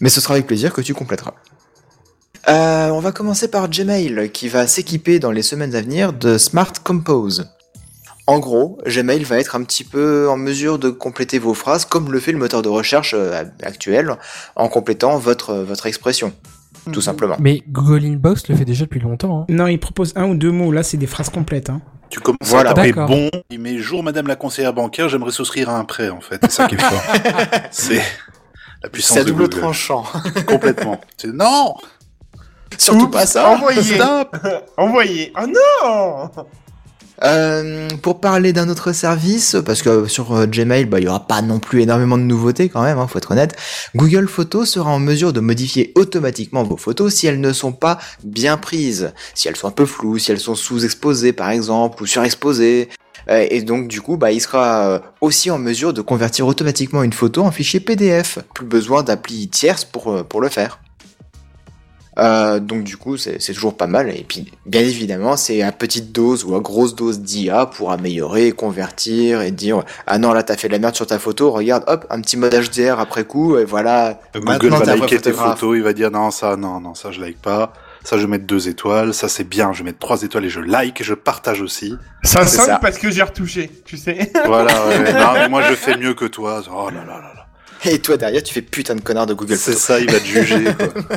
Mais 0.00 0.10
ce 0.10 0.20
sera 0.20 0.34
avec 0.34 0.46
plaisir 0.46 0.74
que 0.74 0.82
tu 0.82 0.92
compléteras. 0.92 1.32
Euh, 2.48 2.88
on 2.90 3.00
va 3.00 3.12
commencer 3.12 3.48
par 3.48 3.70
Gmail 3.70 4.30
qui 4.30 4.48
va 4.48 4.66
s'équiper 4.66 5.20
dans 5.20 5.30
les 5.30 5.42
semaines 5.42 5.74
à 5.74 5.80
venir 5.80 6.12
de 6.12 6.36
Smart 6.36 6.72
Compose. 6.84 7.48
En 8.26 8.38
gros, 8.38 8.78
Gmail 8.86 9.24
va 9.24 9.38
être 9.38 9.56
un 9.56 9.62
petit 9.64 9.82
peu 9.84 10.28
en 10.28 10.36
mesure 10.36 10.78
de 10.78 10.90
compléter 10.90 11.38
vos 11.40 11.54
phrases 11.54 11.84
comme 11.84 12.12
le 12.12 12.20
fait 12.20 12.32
le 12.32 12.38
moteur 12.38 12.62
de 12.62 12.68
recherche 12.68 13.14
euh, 13.18 13.44
actuel 13.62 14.16
en 14.54 14.68
complétant 14.68 15.18
votre, 15.18 15.54
votre 15.54 15.86
expression, 15.86 16.32
tout 16.92 17.00
simplement. 17.00 17.36
Mais 17.40 17.62
Google 17.68 18.04
Inbox 18.04 18.46
le 18.48 18.54
fait 18.56 18.64
déjà 18.64 18.84
depuis 18.84 19.00
longtemps. 19.00 19.40
hein. 19.42 19.46
Non, 19.48 19.66
il 19.66 19.78
propose 19.78 20.12
un 20.14 20.26
ou 20.28 20.34
deux 20.36 20.52
mots. 20.52 20.70
Là, 20.70 20.82
c'est 20.84 20.96
des 20.98 21.08
phrases 21.08 21.30
complètes. 21.30 21.68
Hein. 21.68 21.80
Tu 22.10 22.20
commences 22.20 22.38
Voilà. 22.42 22.70
à 22.70 22.74
taper 22.74 22.92
bon, 22.92 23.28
il 23.50 23.58
met 23.58 23.78
jour 23.78 24.02
madame 24.04 24.26
la 24.28 24.36
conseillère 24.36 24.72
bancaire, 24.74 25.08
j'aimerais 25.08 25.30
souscrire 25.32 25.68
à 25.70 25.78
un 25.78 25.84
prêt 25.84 26.10
en 26.10 26.20
fait. 26.20 26.38
C'est 26.42 26.50
ça 26.52 26.68
qui 26.68 26.74
est 26.76 26.80
fort. 26.80 27.02
C'est 27.72 28.02
la 28.82 28.88
puissance 28.90 29.16
C'est 29.18 29.24
double 29.24 29.44
Google. 29.48 29.60
tranchant. 29.60 30.04
Complètement. 30.46 31.00
C'est 31.16 31.32
non 31.32 31.74
Surtout 32.78 33.04
Oups, 33.04 33.12
pas 33.12 33.26
ça. 33.26 33.48
Envoyez. 33.50 33.82
Stop 33.82 34.36
Envoyez. 34.76 35.32
Oh 35.40 35.46
non 35.46 36.30
Euh, 37.24 37.88
pour 38.02 38.20
parler 38.20 38.52
d'un 38.52 38.68
autre 38.68 38.92
service, 38.92 39.56
parce 39.64 39.82
que 39.82 40.08
sur 40.08 40.34
euh, 40.34 40.46
Gmail, 40.46 40.86
bah, 40.86 40.98
il 40.98 41.04
y 41.04 41.08
aura 41.08 41.26
pas 41.26 41.40
non 41.40 41.60
plus 41.60 41.82
énormément 41.82 42.18
de 42.18 42.24
nouveautés 42.24 42.68
quand 42.68 42.82
même, 42.82 42.98
hein, 42.98 43.06
faut 43.06 43.18
être 43.18 43.30
honnête. 43.30 43.56
Google 43.94 44.26
Photos 44.26 44.68
sera 44.68 44.90
en 44.90 44.98
mesure 44.98 45.32
de 45.32 45.38
modifier 45.40 45.92
automatiquement 45.94 46.64
vos 46.64 46.76
photos 46.76 47.14
si 47.14 47.28
elles 47.28 47.40
ne 47.40 47.52
sont 47.52 47.72
pas 47.72 47.98
bien 48.24 48.56
prises, 48.56 49.12
si 49.34 49.46
elles 49.46 49.56
sont 49.56 49.68
un 49.68 49.72
peu 49.72 49.86
floues, 49.86 50.18
si 50.18 50.32
elles 50.32 50.40
sont 50.40 50.56
sous-exposées 50.56 51.32
par 51.32 51.50
exemple 51.50 52.02
ou 52.02 52.06
surexposées. 52.06 52.88
Euh, 53.30 53.46
Et 53.50 53.62
donc 53.62 53.86
du 53.86 54.00
coup, 54.00 54.16
bah, 54.16 54.32
il 54.32 54.40
sera 54.40 55.00
aussi 55.20 55.50
en 55.52 55.58
mesure 55.58 55.92
de 55.92 56.00
convertir 56.00 56.48
automatiquement 56.48 57.04
une 57.04 57.12
photo 57.12 57.42
en 57.42 57.52
fichier 57.52 57.78
PDF. 57.78 58.40
Plus 58.52 58.66
besoin 58.66 59.04
d'appli 59.04 59.48
tierce 59.48 59.84
pour, 59.84 60.24
pour 60.26 60.40
le 60.40 60.48
faire. 60.48 60.81
Euh, 62.18 62.60
donc 62.60 62.84
du 62.84 62.96
coup, 62.96 63.16
c'est 63.16 63.40
c'est 63.40 63.52
toujours 63.54 63.76
pas 63.76 63.86
mal. 63.86 64.10
Et 64.10 64.24
puis, 64.28 64.50
bien 64.66 64.82
évidemment, 64.82 65.36
c'est 65.36 65.62
à 65.62 65.72
petite 65.72 66.12
dose 66.12 66.44
ou 66.44 66.54
à 66.54 66.60
grosse 66.60 66.94
dose 66.94 67.20
d'IA 67.20 67.66
pour 67.66 67.90
améliorer, 67.90 68.52
convertir 68.52 69.40
et 69.40 69.50
dire 69.50 69.82
ah 70.06 70.18
non 70.18 70.32
là 70.32 70.42
t'as 70.42 70.56
fait 70.56 70.68
de 70.68 70.72
la 70.72 70.78
merde 70.78 70.94
sur 70.94 71.06
ta 71.06 71.18
photo. 71.18 71.50
Regarde, 71.50 71.84
hop, 71.86 72.06
un 72.10 72.20
petit 72.20 72.36
mode 72.36 72.54
HDR 72.54 73.00
après 73.00 73.24
coup 73.24 73.56
et 73.56 73.64
voilà. 73.64 74.20
Google 74.34 74.68
va 74.68 74.84
liker 74.96 75.20
tes 75.20 75.32
photos, 75.32 75.76
il 75.76 75.82
va 75.82 75.92
dire 75.92 76.10
non 76.10 76.30
ça, 76.30 76.56
non 76.56 76.80
non 76.80 76.94
ça 76.94 77.10
je 77.12 77.20
like 77.20 77.40
pas, 77.40 77.72
ça 78.04 78.16
je 78.16 78.22
vais 78.22 78.28
mettre 78.28 78.46
deux 78.46 78.68
étoiles, 78.68 79.14
ça 79.14 79.28
c'est 79.28 79.44
bien, 79.44 79.72
je 79.72 79.78
vais 79.78 79.84
mettre 79.84 79.98
trois 79.98 80.22
étoiles 80.22 80.44
et 80.44 80.50
je 80.50 80.60
like 80.60 81.00
et 81.00 81.04
je 81.04 81.14
partage 81.14 81.62
aussi. 81.62 81.94
Ça 82.22 82.46
C'est 82.46 82.58
sonne 82.58 82.78
parce 82.80 82.98
que 82.98 83.10
j'ai 83.10 83.22
retouché, 83.22 83.70
tu 83.84 83.96
sais. 83.96 84.30
Voilà, 84.46 84.86
ouais, 84.86 85.12
non 85.14 85.32
mais 85.34 85.48
moi 85.48 85.62
je 85.62 85.74
fais 85.74 85.96
mieux 85.96 86.14
que 86.14 86.26
toi. 86.26 86.62
Oh 86.70 86.90
là 86.90 87.04
là 87.06 87.14
là 87.18 87.32
là. 87.34 87.41
Et 87.90 87.98
toi 87.98 88.16
derrière, 88.16 88.42
tu 88.42 88.54
fais 88.54 88.62
putain 88.62 88.94
de 88.94 89.00
connard 89.00 89.26
de 89.26 89.34
Google 89.34 89.56
C'est 89.56 89.72
ça, 89.74 89.98
il 89.98 90.10
va 90.10 90.18
te 90.20 90.24
juger. 90.24 90.64
Quoi. 90.78 91.16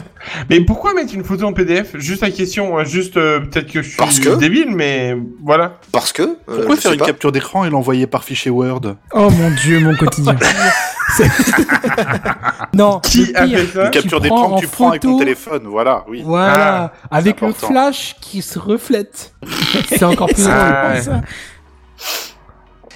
Mais 0.49 0.61
pourquoi 0.61 0.93
mettre 0.93 1.13
une 1.13 1.23
photo 1.23 1.45
en 1.45 1.53
PDF 1.53 1.95
Juste 1.97 2.21
la 2.21 2.31
question, 2.31 2.77
hein, 2.77 2.83
juste 2.83 3.17
euh, 3.17 3.41
peut-être 3.41 3.71
que 3.71 3.81
je 3.81 3.89
suis 3.89 3.97
Parce 3.97 4.19
que 4.19 4.29
débile, 4.35 4.71
mais 4.71 5.15
voilà. 5.43 5.79
Parce 5.91 6.11
que. 6.11 6.23
euh, 6.23 6.35
Pourquoi 6.45 6.75
faire 6.77 6.93
une 6.93 6.99
pas. 6.99 7.05
capture 7.05 7.31
d'écran 7.31 7.65
et 7.65 7.69
l'envoyer 7.69 8.07
par 8.07 8.23
fichier 8.23 8.49
Word? 8.51 8.95
Oh 9.13 9.29
mon 9.29 9.51
dieu, 9.51 9.79
mon 9.79 9.95
quotidien. 9.95 10.35
Non, 12.73 12.99
Qui 12.99 13.27
le 13.27 13.37
a 13.37 13.45
pire, 13.45 13.59
fait 13.59 13.67
ça? 13.67 13.85
Une 13.85 13.91
capture 13.91 14.19
d'écran 14.19 14.55
que 14.55 14.61
tu 14.61 14.67
prends 14.67 14.89
avec 14.89 15.01
ton 15.03 15.17
téléphone, 15.17 15.63
voilà, 15.67 16.03
oui. 16.09 16.21
Voilà, 16.25 16.93
avec 17.11 17.41
le 17.41 17.53
flash 17.53 18.15
qui 18.21 18.41
se 18.41 18.59
reflète. 18.59 19.33
C'est 19.87 20.03
encore 20.03 20.27
plus 20.27 20.45
Ah, 20.47 20.91
ouais. 20.93 21.01
Ça. 21.01 21.21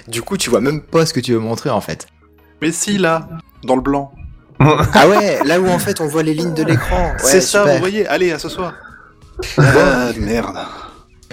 Du 0.08 0.22
coup, 0.22 0.36
tu 0.36 0.50
vois 0.50 0.60
même 0.60 0.82
pas 0.82 1.06
ce 1.06 1.14
que 1.14 1.20
tu 1.20 1.32
veux 1.32 1.38
montrer 1.38 1.70
en 1.70 1.80
fait. 1.80 2.06
Mais 2.60 2.72
si, 2.72 2.98
là, 2.98 3.28
dans 3.64 3.76
le 3.76 3.82
blanc. 3.82 4.12
Ah 4.92 5.08
ouais, 5.08 5.38
là 5.46 5.58
où 5.58 5.68
en 5.68 5.78
fait 5.78 6.00
on 6.02 6.06
voit 6.06 6.22
les 6.22 6.34
lignes 6.34 6.52
de 6.52 6.62
l'écran. 6.62 7.12
Ouais, 7.12 7.16
c'est 7.18 7.40
ça, 7.40 7.64
vous 7.64 7.78
voyez, 7.78 8.06
allez, 8.06 8.30
à 8.30 8.38
ce 8.38 8.48
soir. 8.50 8.74
Ah, 9.56 10.10
merde. 10.18 10.56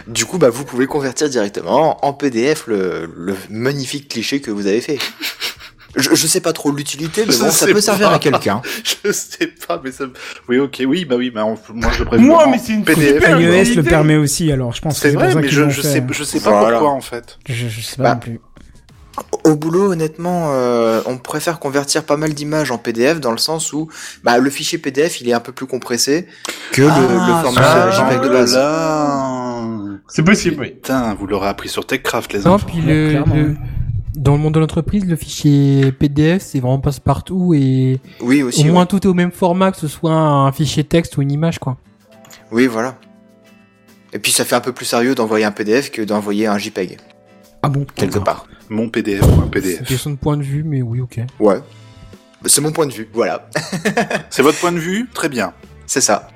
Du 0.07 0.23
coup, 0.25 0.37
bah, 0.37 0.49
vous 0.49 0.63
pouvez 0.63 0.87
convertir 0.87 1.27
directement 1.27 2.05
en 2.05 2.13
PDF 2.13 2.67
le, 2.67 3.09
le 3.17 3.35
magnifique 3.49 4.07
cliché 4.07 4.39
que 4.39 4.49
vous 4.51 4.65
avez 4.67 4.79
fait. 4.79 4.97
Je, 5.97 6.09
je 6.13 6.27
sais 6.27 6.39
pas 6.41 6.53
trop 6.53 6.71
l'utilité, 6.71 7.25
mais 7.27 7.35
bon, 7.35 7.49
ça 7.49 7.65
peut 7.65 7.81
servir 7.81 8.11
à 8.11 8.19
quelqu'un. 8.19 8.61
Je 9.03 9.11
sais 9.11 9.47
pas, 9.67 9.81
mais 9.83 9.91
ça... 9.91 10.03
Oui, 10.47 10.59
ok, 10.59 10.83
oui, 10.87 11.05
bah 11.05 11.15
oui, 11.17 11.31
bah 11.31 11.43
on- 11.43 11.57
moi 11.73 11.91
je 11.91 11.99
le 11.99 12.05
préfère. 12.05 12.25
Moi, 12.25 12.45
mais 12.51 12.59
c'est 12.59 12.73
une 12.73 12.83
PDF. 12.83 13.15
super 13.15 13.39
utilité. 13.39 13.75
le 13.75 13.83
permet 13.83 14.15
aussi, 14.15 14.51
alors 14.51 14.73
je 14.73 14.81
pense 14.81 14.99
que 14.99 15.09
C'est 15.09 15.15
vrai, 15.15 15.33
mais 15.33 15.47
je, 15.49 15.69
je 15.69 15.81
fait. 15.81 15.87
sais, 15.87 16.03
je 16.11 16.23
sais 16.23 16.39
pas 16.39 16.51
Voilà. 16.51 16.77
pourquoi 16.77 16.95
en 16.95 17.01
fait. 17.01 17.39
Je, 17.49 17.67
je 17.67 17.81
sais 17.81 17.97
pas 17.97 18.03
Bah, 18.03 18.13
non 18.13 18.19
plus. 18.19 18.39
Au 19.44 19.56
boulot, 19.56 19.91
honnêtement, 19.94 20.49
euh, 20.52 21.02
on 21.06 21.18
préfère 21.18 21.60
convertir 21.60 22.03
pas 22.03 22.18
mal 22.18 22.34
d'images 22.34 22.69
en 22.72 22.77
PDF 22.77 23.19
dans 23.19 23.31
le 23.31 23.38
sens 23.38 23.72
où 23.73 23.88
bah, 24.23 24.38
le 24.38 24.49
fichier 24.49 24.77
PDF 24.77 25.22
il 25.22 25.30
est 25.30 25.34
un 25.34 25.39
peu 25.39 25.52
plus 25.52 25.65
compressé 25.68 26.27
que 26.73 26.81
le, 26.81 26.88
le 26.88 27.44
format 27.44 27.61
ah, 27.64 27.91
JPEG 27.91 28.22
de 28.22 28.30
base. 28.30 30.02
C'est 30.10 30.23
possible, 30.23 30.57
oui. 30.60 30.69
Putain, 30.72 31.14
vous 31.15 31.27
l'aurez 31.27 31.48
appris 31.48 31.69
sur 31.69 31.85
TechCraft, 31.85 32.34
les 32.34 32.39
Non, 32.41 32.52
enfants. 32.53 32.68
puis 32.68 32.81
le, 32.81 33.10
clairement. 33.10 33.35
le- 33.35 33.56
dans 34.15 34.34
le 34.34 34.39
monde 34.39 34.53
de 34.56 34.60
l'entreprise, 34.60 35.06
le 35.06 35.15
fichier 35.15 35.91
PDF, 35.91 36.41
c'est 36.41 36.60
vraiment 36.60 36.80
passe-partout 36.80 37.53
et 37.53 37.99
Oui, 38.22 38.41
au 38.44 38.48
aussi. 38.48 38.65
moins 38.65 38.81
oui. 38.81 38.88
tout 38.88 38.99
est 39.03 39.07
au 39.07 39.14
même 39.14 39.31
format, 39.31 39.72
que 39.72 39.77
ce 39.77 39.88
soit 39.88 40.11
un 40.14 40.52
fichier 40.52 40.84
texte 40.84 41.18
ou 41.18 41.22
une 41.22 41.31
image, 41.31 41.60
quoi. 41.60 41.77
Oui, 42.52 42.68
voilà. 42.68 42.95
Et 44.14 44.19
puis 44.19 44.31
ça 44.31 44.44
fait 44.45 44.56
un 44.56 44.60
peu 44.61 44.72
plus 44.73 44.85
sérieux 44.85 45.14
d'envoyer 45.15 45.45
un 45.45 45.52
PDF 45.52 45.91
que 45.91 46.02
d'envoyer 46.02 46.48
un 46.48 46.57
JPEG, 46.57 46.98
Ah 47.61 47.69
bon? 47.69 47.85
Quelque 47.95 48.19
part. 48.19 48.45
Mon 48.69 48.89
PDF 48.89 49.22
ou 49.23 49.41
un 49.41 49.44
C'est 49.45 49.49
PDF. 49.52 49.80
une 49.80 49.85
question 49.85 50.10
de 50.11 50.15
point 50.18 50.38
de 50.38 50.44
vue, 50.44 50.64
mais 50.64 50.81
oui, 50.81 51.02
ok. 51.02 51.19
Ouais. 51.39 51.60
C'est 52.45 52.61
mon 52.61 52.72
point 52.72 52.85
de 52.85 52.94
vue, 52.94 53.10
voilà. 53.14 53.49
C'est 54.30 54.41
votre 54.44 54.60
point 54.60 54.72
de 54.72 54.80
vue 54.80 55.10
Très 55.14 55.30
bien. 55.30 55.53
C'est 55.85 56.02
ça. 56.02 56.27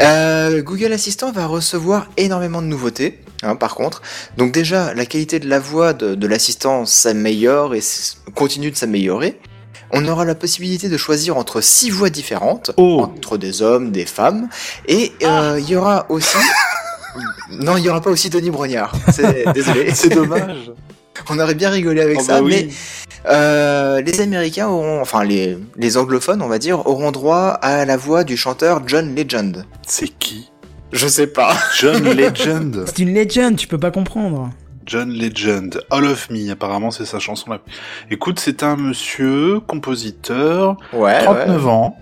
Euh, 0.00 0.62
Google 0.62 0.92
Assistant 0.92 1.32
va 1.32 1.46
recevoir 1.46 2.06
énormément 2.16 2.62
de 2.62 2.66
nouveautés, 2.68 3.20
hein, 3.42 3.56
par 3.56 3.74
contre. 3.74 4.00
Donc 4.36 4.52
déjà, 4.52 4.94
la 4.94 5.04
qualité 5.06 5.40
de 5.40 5.48
la 5.48 5.58
voix 5.58 5.92
de, 5.92 6.14
de 6.14 6.26
l'assistant 6.28 6.86
s'améliore 6.86 7.74
et 7.74 7.80
continue 8.34 8.70
de 8.70 8.76
s'améliorer. 8.76 9.40
On 9.90 10.06
aura 10.06 10.24
la 10.24 10.34
possibilité 10.34 10.88
de 10.88 10.96
choisir 10.96 11.36
entre 11.36 11.60
six 11.60 11.90
voix 11.90 12.10
différentes, 12.10 12.70
Oh. 12.76 13.00
entre 13.02 13.38
des 13.38 13.62
hommes, 13.62 13.90
des 13.90 14.04
femmes, 14.06 14.48
et 14.86 15.12
euh, 15.24 15.58
il 15.58 15.68
y 15.68 15.76
aura 15.76 16.06
aussi... 16.10 16.36
non, 17.50 17.76
il 17.76 17.84
y 17.84 17.88
aura 17.88 18.00
pas 18.02 18.10
aussi 18.10 18.28
Denis 18.30 18.50
Brognard. 18.50 18.94
C'est- 19.12 19.50
Désolé. 19.54 19.90
C'est 19.94 20.10
dommage. 20.10 20.70
On 21.30 21.38
aurait 21.38 21.54
bien 21.54 21.70
rigolé 21.70 22.00
avec 22.00 22.18
Oh, 22.20 22.22
ça, 22.24 22.34
bah 22.34 22.42
oui. 22.42 22.66
mais 22.68 22.72
euh, 23.30 24.00
les 24.00 24.20
Américains 24.20 24.68
auront, 24.68 25.00
enfin 25.00 25.24
les, 25.24 25.58
les 25.76 25.96
anglophones, 25.96 26.42
on 26.42 26.48
va 26.48 26.58
dire, 26.58 26.86
auront 26.86 27.10
droit 27.10 27.48
à 27.48 27.84
la 27.84 27.96
voix 27.96 28.24
du 28.24 28.36
chanteur 28.36 28.82
John 28.86 29.14
Legend. 29.14 29.64
C'est 29.86 30.08
qui? 30.08 30.50
Je 30.92 31.06
sais 31.06 31.26
pas. 31.26 31.54
John 31.78 32.02
Legend. 32.02 32.84
C'est 32.86 33.00
une 33.00 33.12
legend, 33.14 33.56
tu 33.56 33.66
peux 33.66 33.78
pas 33.78 33.90
comprendre. 33.90 34.50
John 34.86 35.12
Legend. 35.12 35.82
All 35.90 36.06
of 36.06 36.30
Me, 36.30 36.50
apparemment, 36.50 36.90
c'est 36.90 37.04
sa 37.04 37.18
chanson 37.18 37.50
là. 37.50 37.58
Écoute, 38.10 38.40
c'est 38.40 38.62
un 38.62 38.76
monsieur, 38.76 39.60
compositeur, 39.60 40.78
Ouais. 40.94 41.22
39 41.24 41.62
ouais. 41.64 41.70
ans. 41.70 41.96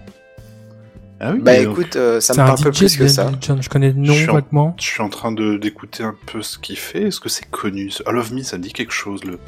Ah 1.19 1.33
oui, 1.33 1.41
Bah 1.41 1.57
écoute, 1.57 1.97
euh, 1.97 2.21
ça 2.21 2.35
me 2.35 2.37
parle 2.39 2.51
un 2.59 2.63
peu 2.63 2.73
DJ 2.73 2.79
plus 2.79 2.97
que 2.99 3.09
ça. 3.09 3.31
John, 3.41 3.63
je 3.63 3.69
connais 3.71 3.89
le 3.89 3.95
nom 3.95 4.13
Je 4.13 4.19
suis 4.21 4.31
en- 4.31 4.35
vaguement. 4.35 4.75
Je 4.79 4.85
suis 4.85 5.01
en 5.03 5.09
train 5.09 5.33
de 5.33 5.57
d'écouter 5.57 6.03
un 6.03 6.15
peu 6.27 6.43
ce 6.43 6.59
qu'il 6.59 6.77
fait. 6.77 7.05
Est-ce 7.05 7.21
que 7.21 7.29
c'est 7.31 7.49
connu? 7.51 7.91
All 8.07 8.19
of 8.19 8.33
Me, 8.33 8.43
ça 8.43 8.59
me 8.59 8.63
dit 8.63 8.73
quelque 8.73 8.93
chose. 8.93 9.25
Le... 9.25 9.39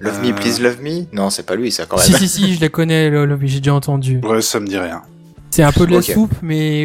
Love 0.00 0.18
Euh. 0.22 0.26
me, 0.28 0.32
please 0.34 0.60
love 0.60 0.80
me? 0.82 1.04
Non, 1.12 1.30
c'est 1.30 1.44
pas 1.46 1.54
lui, 1.56 1.70
ça 1.70 1.86
quand 1.86 1.96
même. 1.96 2.06
Si, 2.06 2.12
si, 2.14 2.28
si, 2.28 2.54
je 2.54 2.60
la 2.60 2.68
connais, 2.68 3.08
le- 3.10 3.24
le- 3.26 3.38
j'ai 3.42 3.58
déjà 3.60 3.74
entendu. 3.74 4.20
Ouais, 4.24 4.40
ça 4.42 4.58
me 4.60 4.66
dit 4.66 4.78
rien. 4.78 5.02
C'est 5.50 5.62
un 5.62 5.72
peu 5.72 5.86
de 5.86 5.92
la 5.94 6.02
soupe, 6.02 6.34
mais 6.42 6.82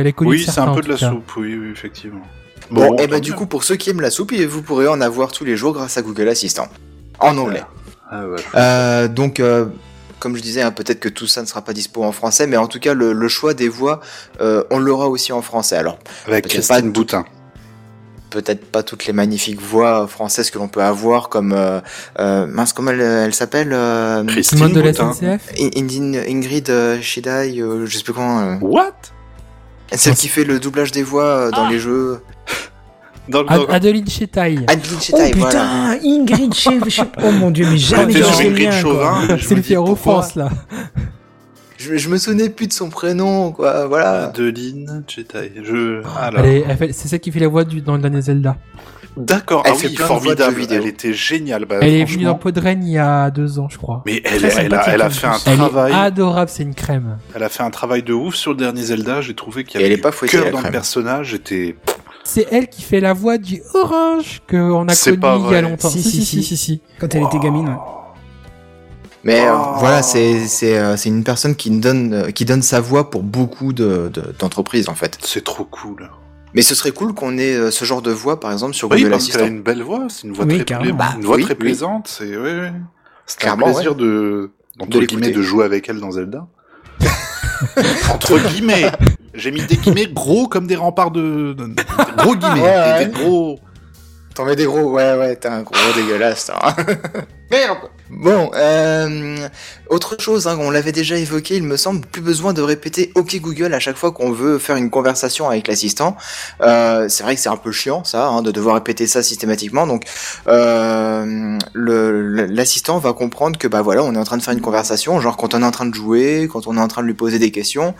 elle 0.00 0.06
est 0.06 0.12
connue 0.12 0.30
Oui, 0.30 0.44
c'est 0.46 0.60
un 0.60 0.74
peu 0.74 0.80
de 0.82 0.88
la 0.88 0.96
soupe, 0.96 1.30
oui, 1.36 1.56
oui, 1.60 1.68
effectivement. 1.72 2.22
Bon, 2.70 2.96
et 2.98 3.06
bah 3.06 3.16
tant 3.16 3.20
du 3.20 3.32
coup, 3.32 3.46
pour 3.46 3.64
ceux 3.64 3.76
qui 3.76 3.88
aiment 3.90 4.02
la 4.02 4.10
soupe, 4.10 4.32
vous 4.34 4.62
pourrez 4.62 4.86
en 4.88 5.00
avoir 5.00 5.32
tous 5.32 5.44
les 5.44 5.56
jours 5.56 5.72
grâce 5.72 5.96
à 5.96 6.02
Google 6.02 6.28
Assistant. 6.28 6.68
En 7.18 7.36
anglais. 7.38 7.62
Ah, 8.10 8.26
ouais. 8.26 8.36
Euh, 8.54 9.08
donc, 9.08 9.40
euh, 9.40 9.66
comme 10.20 10.36
je 10.36 10.42
disais, 10.42 10.62
hein, 10.62 10.70
peut-être 10.70 11.00
que 11.00 11.08
tout 11.08 11.26
ça 11.26 11.42
ne 11.42 11.46
sera 11.46 11.62
pas 11.62 11.72
dispo 11.72 12.02
en 12.04 12.12
français, 12.12 12.46
mais 12.46 12.56
en 12.56 12.66
tout 12.66 12.80
cas, 12.80 12.94
le, 12.94 13.12
le 13.12 13.28
choix 13.28 13.54
des 13.54 13.68
voix, 13.68 14.00
euh, 14.40 14.64
on 14.70 14.78
l'aura 14.78 15.08
aussi 15.08 15.32
en 15.32 15.42
français. 15.42 15.76
Alors, 15.76 15.98
Avec 16.26 16.48
Christine 16.48 16.76
pas 16.76 16.88
Boutin. 16.88 17.24
peut-être 18.30 18.64
pas 18.70 18.82
toutes 18.82 19.06
les 19.06 19.12
magnifiques 19.12 19.60
voix 19.60 20.06
françaises 20.06 20.50
que 20.50 20.58
l'on 20.58 20.68
peut 20.68 20.82
avoir, 20.82 21.28
comme 21.30 21.52
euh, 21.52 21.80
euh, 22.18 22.46
mince, 22.46 22.72
comment 22.72 22.90
elle, 22.90 23.00
elle 23.00 23.34
s'appelle 23.34 23.70
euh, 23.72 24.24
Christine 24.24 24.58
Simone 24.58 24.72
de 24.74 24.80
la 24.80 24.90
Boutin. 24.92 25.12
SNCF 25.12 25.52
In- 25.58 25.70
Indine- 25.80 26.24
Ingrid 26.28 26.68
euh, 26.70 27.00
Shidai, 27.00 27.58
euh, 27.60 27.86
je 27.86 27.96
sais 27.96 28.02
plus 28.04 28.12
comment. 28.12 28.40
euh, 28.40 28.56
What? 28.60 28.92
Celle 29.92 30.14
qui 30.16 30.28
fait 30.28 30.44
le 30.44 30.58
doublage 30.60 30.92
des 30.92 31.02
voix 31.02 31.24
euh, 31.24 31.50
dans 31.50 31.64
Ah. 31.64 31.70
les 31.70 31.78
jeux. 31.78 32.20
Dans 33.28 33.42
le 33.42 33.50
Ad- 33.50 33.60
dans- 33.60 33.66
Adeline 33.72 34.08
Chetaille. 34.08 34.64
Adeline 34.66 34.96
Oh 34.96 35.00
Chetaille, 35.02 35.30
putain, 35.32 35.48
voilà. 35.50 35.98
Ingrid 36.04 36.54
Che- 36.54 36.88
Che- 36.88 37.04
Oh 37.22 37.30
mon 37.32 37.50
dieu, 37.50 37.66
mais 37.70 37.76
jamais 37.78 38.12
C'est 38.12 39.54
le 39.54 39.62
pourquoi 39.62 39.92
offense 39.92 40.34
là. 40.34 40.48
Je, 41.76 41.96
je 41.96 42.08
me 42.08 42.18
souvenais 42.18 42.48
plus 42.48 42.66
de 42.66 42.72
son 42.72 42.88
prénom, 42.90 43.52
quoi, 43.52 43.86
voilà. 43.86 44.24
Adeline 44.28 45.04
Chetaille. 45.06 45.52
Je... 45.62 46.02
Alors. 46.18 46.44
Elle 46.44 46.76
fait- 46.76 46.92
C'est 46.92 47.08
celle 47.08 47.20
qui 47.20 47.30
fait 47.30 47.40
la 47.40 47.48
voix 47.48 47.64
du, 47.64 47.80
dans 47.80 47.94
le 47.94 48.02
dernier 48.02 48.20
Zelda. 48.22 48.56
D'accord, 49.16 49.62
Elle 49.64 49.72
ah 49.74 49.78
fait 49.78 49.88
oui, 49.88 49.94
plein 49.94 50.04
de 50.06 50.20
voix 50.20 50.34
de 50.36 50.42
formidable. 50.42 50.72
Elle 50.84 50.86
était 50.86 51.12
géniale. 51.12 51.64
Bah, 51.64 51.76
elle 51.82 51.94
est 51.94 52.04
venue 52.04 52.24
dans 52.24 52.36
Podren 52.36 52.84
il 52.84 52.90
y 52.92 52.98
a 52.98 53.30
deux 53.30 53.58
ans, 53.58 53.68
je 53.68 53.76
crois. 53.76 54.02
Mais 54.06 54.22
elle, 54.24 54.44
a, 54.44 54.48
elle 54.48 55.10
fait 55.10 55.26
un. 55.26 55.32
Elle 55.46 55.56
travail. 55.56 55.92
est 55.92 55.96
adorable, 55.96 56.50
c'est 56.52 56.62
une 56.62 56.74
crème. 56.74 57.18
Elle 57.34 57.42
a 57.42 57.48
fait 57.48 57.64
un 57.64 57.70
travail 57.70 58.04
de 58.04 58.12
ouf 58.12 58.36
sur 58.36 58.52
le 58.52 58.58
dernier 58.58 58.82
Zelda. 58.82 59.20
J'ai 59.20 59.34
trouvé 59.34 59.64
qu'il 59.64 59.80
y 59.80 59.82
avait 59.82 59.86
elle 59.86 59.92
est 59.92 59.96
du 59.96 60.02
pas 60.02 60.12
fouettée, 60.12 60.38
cœur 60.38 60.50
dans 60.52 60.60
le 60.60 60.70
personnage. 60.70 61.30
J'étais. 61.30 61.76
C'est 62.30 62.46
elle 62.50 62.68
qui 62.68 62.82
fait 62.82 63.00
la 63.00 63.14
voix 63.14 63.38
du 63.38 63.62
Orange 63.72 64.42
qu'on 64.50 64.86
a 64.86 64.94
connu 64.94 65.18
il 65.48 65.52
y 65.52 65.54
a 65.56 65.62
longtemps. 65.62 65.88
Si, 65.88 66.02
Si, 66.02 66.10
si, 66.10 66.24
si, 66.24 66.26
si, 66.26 66.42
si. 66.42 66.42
si, 66.42 66.56
si. 66.58 66.80
Quand 67.00 67.14
elle 67.14 67.22
était 67.22 67.38
gamine, 67.38 67.68
ouais. 67.68 67.74
Mais 69.24 69.40
euh, 69.46 69.52
Oh. 69.54 69.74
voilà, 69.78 70.02
c'est 70.02 70.46
c'est 70.46 70.78
euh, 70.78 70.96
c'est 70.96 71.08
une 71.08 71.24
personne 71.24 71.56
qui 71.56 71.70
donne 71.70 72.12
euh, 72.12 72.30
qui 72.30 72.44
donne 72.44 72.62
sa 72.62 72.80
voix 72.80 73.08
pour 73.10 73.22
beaucoup 73.22 73.72
de 73.72 74.10
de- 74.12 74.34
d'entreprises 74.38 74.88
en 74.90 74.94
fait. 74.94 75.16
C'est 75.22 75.42
trop 75.42 75.64
cool. 75.64 76.10
Mais 76.54 76.62
ce 76.62 76.74
serait 76.74 76.92
cool 76.92 77.14
qu'on 77.14 77.36
ait 77.38 77.70
ce 77.70 77.84
genre 77.84 78.02
de 78.02 78.10
voix 78.12 78.38
par 78.40 78.52
exemple 78.52 78.74
sur 78.74 78.90
Oui, 78.90 78.98
Google 78.98 79.10
parce 79.10 79.26
qu'elle 79.26 79.36
a 79.40 79.44
Assistant. 79.44 79.56
une 79.56 79.62
belle 79.62 79.82
voix. 79.82 80.06
C'est 80.10 80.26
une 80.28 80.34
voix 80.34 80.44
Oui, 80.44 80.64
très, 80.64 80.64
pla- 80.64 80.92
Bah, 80.92 81.14
une 81.16 81.24
voix 81.24 81.36
oui, 81.36 81.42
très 81.44 81.54
oui. 81.54 81.58
plaisante. 81.60 82.08
C'est 82.08 82.36
ouais, 82.36 82.60
ouais. 82.60 82.72
C'était 83.26 83.48
un 83.48 83.56
plaisir 83.56 83.94
de 83.94 84.50
entre 84.78 85.00
De 85.00 85.04
guillemets 85.06 85.30
de 85.30 85.42
jouer 85.42 85.64
avec 85.64 85.88
elle 85.88 85.98
dans 86.00 86.10
Zelda. 86.12 86.46
entre 88.12 88.38
guillemets. 88.50 88.90
J'ai 89.34 89.50
mis 89.50 89.62
des 89.62 89.76
guillemets 89.76 90.06
gros 90.08 90.48
comme 90.48 90.66
des 90.66 90.76
remparts 90.76 91.10
de, 91.10 91.52
de- 91.52 91.66
de- 91.66 91.74
gros 92.16 92.34
guillemets, 92.36 92.60
Ouais, 92.62 92.98
des, 93.00 93.06
des 93.06 93.12
gros. 93.12 93.58
T'en 94.34 94.44
mets 94.44 94.54
des 94.56 94.66
gros, 94.66 94.92
ouais 94.92 95.16
ouais, 95.16 95.34
t'es 95.36 95.48
un 95.48 95.62
gros 95.62 95.74
dégueulasse. 95.96 96.50
Merde. 97.50 97.78
Bon, 98.10 98.50
euh, 98.54 99.36
autre 99.90 100.16
chose, 100.20 100.46
hein, 100.46 100.56
on 100.60 100.70
l'avait 100.70 100.92
déjà 100.92 101.16
évoqué, 101.16 101.56
il 101.56 101.62
me 101.64 101.76
semble, 101.76 102.06
plus 102.06 102.22
besoin 102.22 102.52
de 102.52 102.62
répéter 102.62 103.10
OK 103.16 103.36
Google 103.40 103.74
à 103.74 103.80
chaque 103.80 103.96
fois 103.96 104.12
qu'on 104.12 104.30
veut 104.32 104.58
faire 104.58 104.76
une 104.76 104.90
conversation 104.90 105.48
avec 105.50 105.66
l'assistant. 105.66 106.16
Euh, 106.60 107.08
c'est 107.08 107.22
vrai 107.24 107.34
que 107.34 107.40
c'est 107.40 107.48
un 107.48 107.56
peu 107.56 107.72
chiant 107.72 108.04
ça, 108.04 108.28
hein, 108.28 108.42
de 108.42 108.50
devoir 108.50 108.76
répéter 108.76 109.06
ça 109.06 109.22
systématiquement. 109.22 109.86
Donc, 109.86 110.04
euh, 110.46 111.58
l'assistant 111.74 112.98
va 112.98 113.12
comprendre 113.12 113.58
que 113.58 113.66
bah 113.68 113.82
voilà, 113.82 114.02
on 114.04 114.14
est 114.14 114.18
en 114.18 114.24
train 114.24 114.36
de 114.36 114.42
faire 114.42 114.54
une 114.54 114.60
conversation, 114.60 115.20
genre 115.20 115.36
quand 115.36 115.54
on 115.54 115.62
est 115.62 115.66
en 115.66 115.70
train 115.70 115.86
de 115.86 115.94
jouer, 115.94 116.48
quand 116.50 116.66
on 116.66 116.76
est 116.76 116.80
en 116.80 116.88
train 116.88 117.02
de 117.02 117.06
lui 117.08 117.14
poser 117.14 117.38
des 117.38 117.50
questions. 117.50 117.94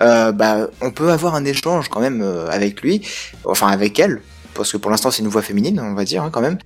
Euh, 0.00 0.32
bah, 0.32 0.68
on 0.80 0.90
peut 0.90 1.10
avoir 1.10 1.34
un 1.34 1.44
échange 1.44 1.88
quand 1.88 2.00
même 2.00 2.22
euh, 2.22 2.48
avec 2.50 2.82
lui, 2.82 3.06
enfin 3.44 3.68
avec 3.68 3.98
elle, 3.98 4.22
parce 4.54 4.72
que 4.72 4.76
pour 4.78 4.90
l'instant 4.90 5.10
c'est 5.10 5.22
une 5.22 5.28
voix 5.28 5.42
féminine, 5.42 5.80
on 5.80 5.94
va 5.94 6.04
dire 6.04 6.22
hein, 6.22 6.30
quand 6.32 6.40
même. 6.40 6.58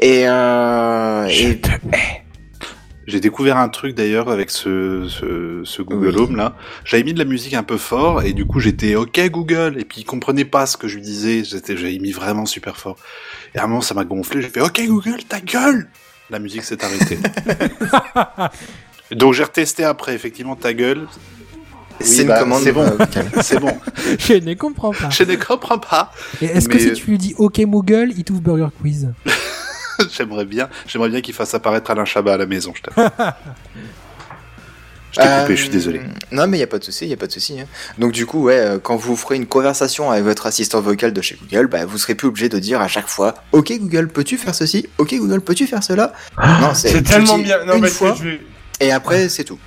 Et, 0.00 0.24
euh, 0.28 1.26
et 1.26 1.60
J'ai 3.06 3.20
découvert 3.20 3.56
un 3.56 3.68
truc 3.68 3.94
d'ailleurs 3.94 4.30
avec 4.30 4.50
ce, 4.50 5.08
ce, 5.08 5.62
ce 5.64 5.82
Google 5.82 6.14
Oui. 6.16 6.22
Home 6.22 6.36
là. 6.36 6.54
J'avais 6.84 7.02
mis 7.02 7.14
de 7.14 7.18
la 7.18 7.24
musique 7.24 7.54
un 7.54 7.62
peu 7.62 7.78
fort 7.78 8.22
et 8.22 8.32
du 8.32 8.44
coup 8.44 8.60
j'étais 8.60 8.94
OK 8.94 9.18
Google 9.30 9.76
et 9.80 9.84
puis 9.84 10.02
il 10.02 10.04
comprenait 10.04 10.44
pas 10.44 10.66
ce 10.66 10.76
que 10.76 10.88
je 10.88 10.96
lui 10.96 11.02
disais. 11.02 11.42
J'étais, 11.42 11.76
j'avais 11.76 11.98
mis 11.98 12.12
vraiment 12.12 12.44
super 12.44 12.76
fort. 12.76 12.96
Et 13.54 13.58
à 13.58 13.64
un 13.64 13.66
moment 13.66 13.80
ça 13.80 13.94
m'a 13.94 14.04
gonflé. 14.04 14.42
J'ai 14.42 14.50
fait 14.50 14.60
OK 14.60 14.80
Google 14.86 15.24
ta 15.24 15.40
gueule. 15.40 15.88
La 16.30 16.38
musique 16.38 16.62
s'est 16.64 16.84
arrêtée. 16.84 17.18
Donc 19.10 19.32
j'ai 19.32 19.44
retesté 19.44 19.84
après 19.84 20.14
effectivement 20.14 20.54
ta 20.54 20.74
gueule. 20.74 21.08
C'est 22.00 22.24
bah, 22.24 22.34
une 22.34 22.40
commande. 22.40 22.62
c'est 22.62 22.72
bon. 22.72 22.82
euh. 22.82 23.06
C'est 23.42 23.58
bon. 23.60 23.78
Je 24.18 24.34
ne 24.34 24.54
comprends 24.54 24.92
pas. 24.92 25.10
je 25.10 25.22
ne 25.24 25.36
comprends 25.36 25.78
pas. 25.78 26.12
Et 26.40 26.46
est-ce 26.46 26.68
que 26.68 26.74
Mais- 26.74 26.80
si 26.80 26.92
tu 26.92 27.10
lui 27.10 27.18
dis 27.18 27.34
OK 27.38 27.60
Google, 27.60 28.12
il 28.16 28.24
t'ouvre 28.24 28.40
Burger 28.40 28.68
Quiz 28.80 29.08
j'aimerais 30.16 30.44
bien, 30.44 30.68
j'aimerais 30.86 31.08
bien 31.08 31.20
qu'il 31.20 31.34
fasse 31.34 31.54
apparaître 31.54 31.90
Alain 31.90 32.04
Chabat 32.04 32.34
à 32.34 32.36
la 32.36 32.46
maison. 32.46 32.72
Je 32.74 32.82
t'avoue. 32.82 33.08
Je 35.10 35.20
t'ai 35.20 35.26
coupé, 35.40 35.56
je 35.56 35.60
suis 35.62 35.68
Euh, 35.70 35.72
désolé. 35.72 36.00
Non, 36.32 36.46
mais 36.46 36.58
il 36.58 36.60
y 36.60 36.64
a 36.64 36.66
pas 36.66 36.78
de 36.78 36.84
souci, 36.84 37.06
il 37.06 37.08
y 37.08 37.14
a 37.14 37.16
pas 37.16 37.26
de 37.26 37.32
souci. 37.32 37.58
hein. 37.58 37.64
Donc 37.98 38.12
du 38.12 38.26
coup, 38.26 38.42
ouais, 38.44 38.58
euh, 38.58 38.78
quand 38.78 38.96
vous 38.96 39.16
ferez 39.16 39.36
une 39.36 39.46
conversation 39.46 40.10
avec 40.10 40.22
votre 40.22 40.46
assistant 40.46 40.80
vocal 40.82 41.12
de 41.14 41.20
chez 41.22 41.36
Google, 41.40 41.66
bah, 41.66 41.84
vous 41.86 41.96
serez 41.98 42.14
plus 42.14 42.28
obligé 42.28 42.48
de 42.50 42.58
dire 42.58 42.80
à 42.80 42.88
chaque 42.88 43.08
fois, 43.08 43.34
OK 43.52 43.72
Google, 43.78 44.08
peux-tu 44.08 44.36
faire 44.36 44.54
ceci? 44.54 44.86
OK 44.98 45.14
Google, 45.14 45.40
peux-tu 45.40 45.66
faire 45.66 45.82
cela? 45.82 46.12
Non, 46.60 46.74
C'est 46.74 47.02
tellement 47.02 47.38
bien. 47.38 47.64
Non, 47.64 47.74
une 47.76 47.80
parce 47.80 47.94
fois 47.94 48.12
que 48.12 48.18
je 48.18 48.24
vais. 48.24 48.40
et 48.80 48.92
après 48.92 49.28
c'est 49.30 49.44
tout. 49.44 49.58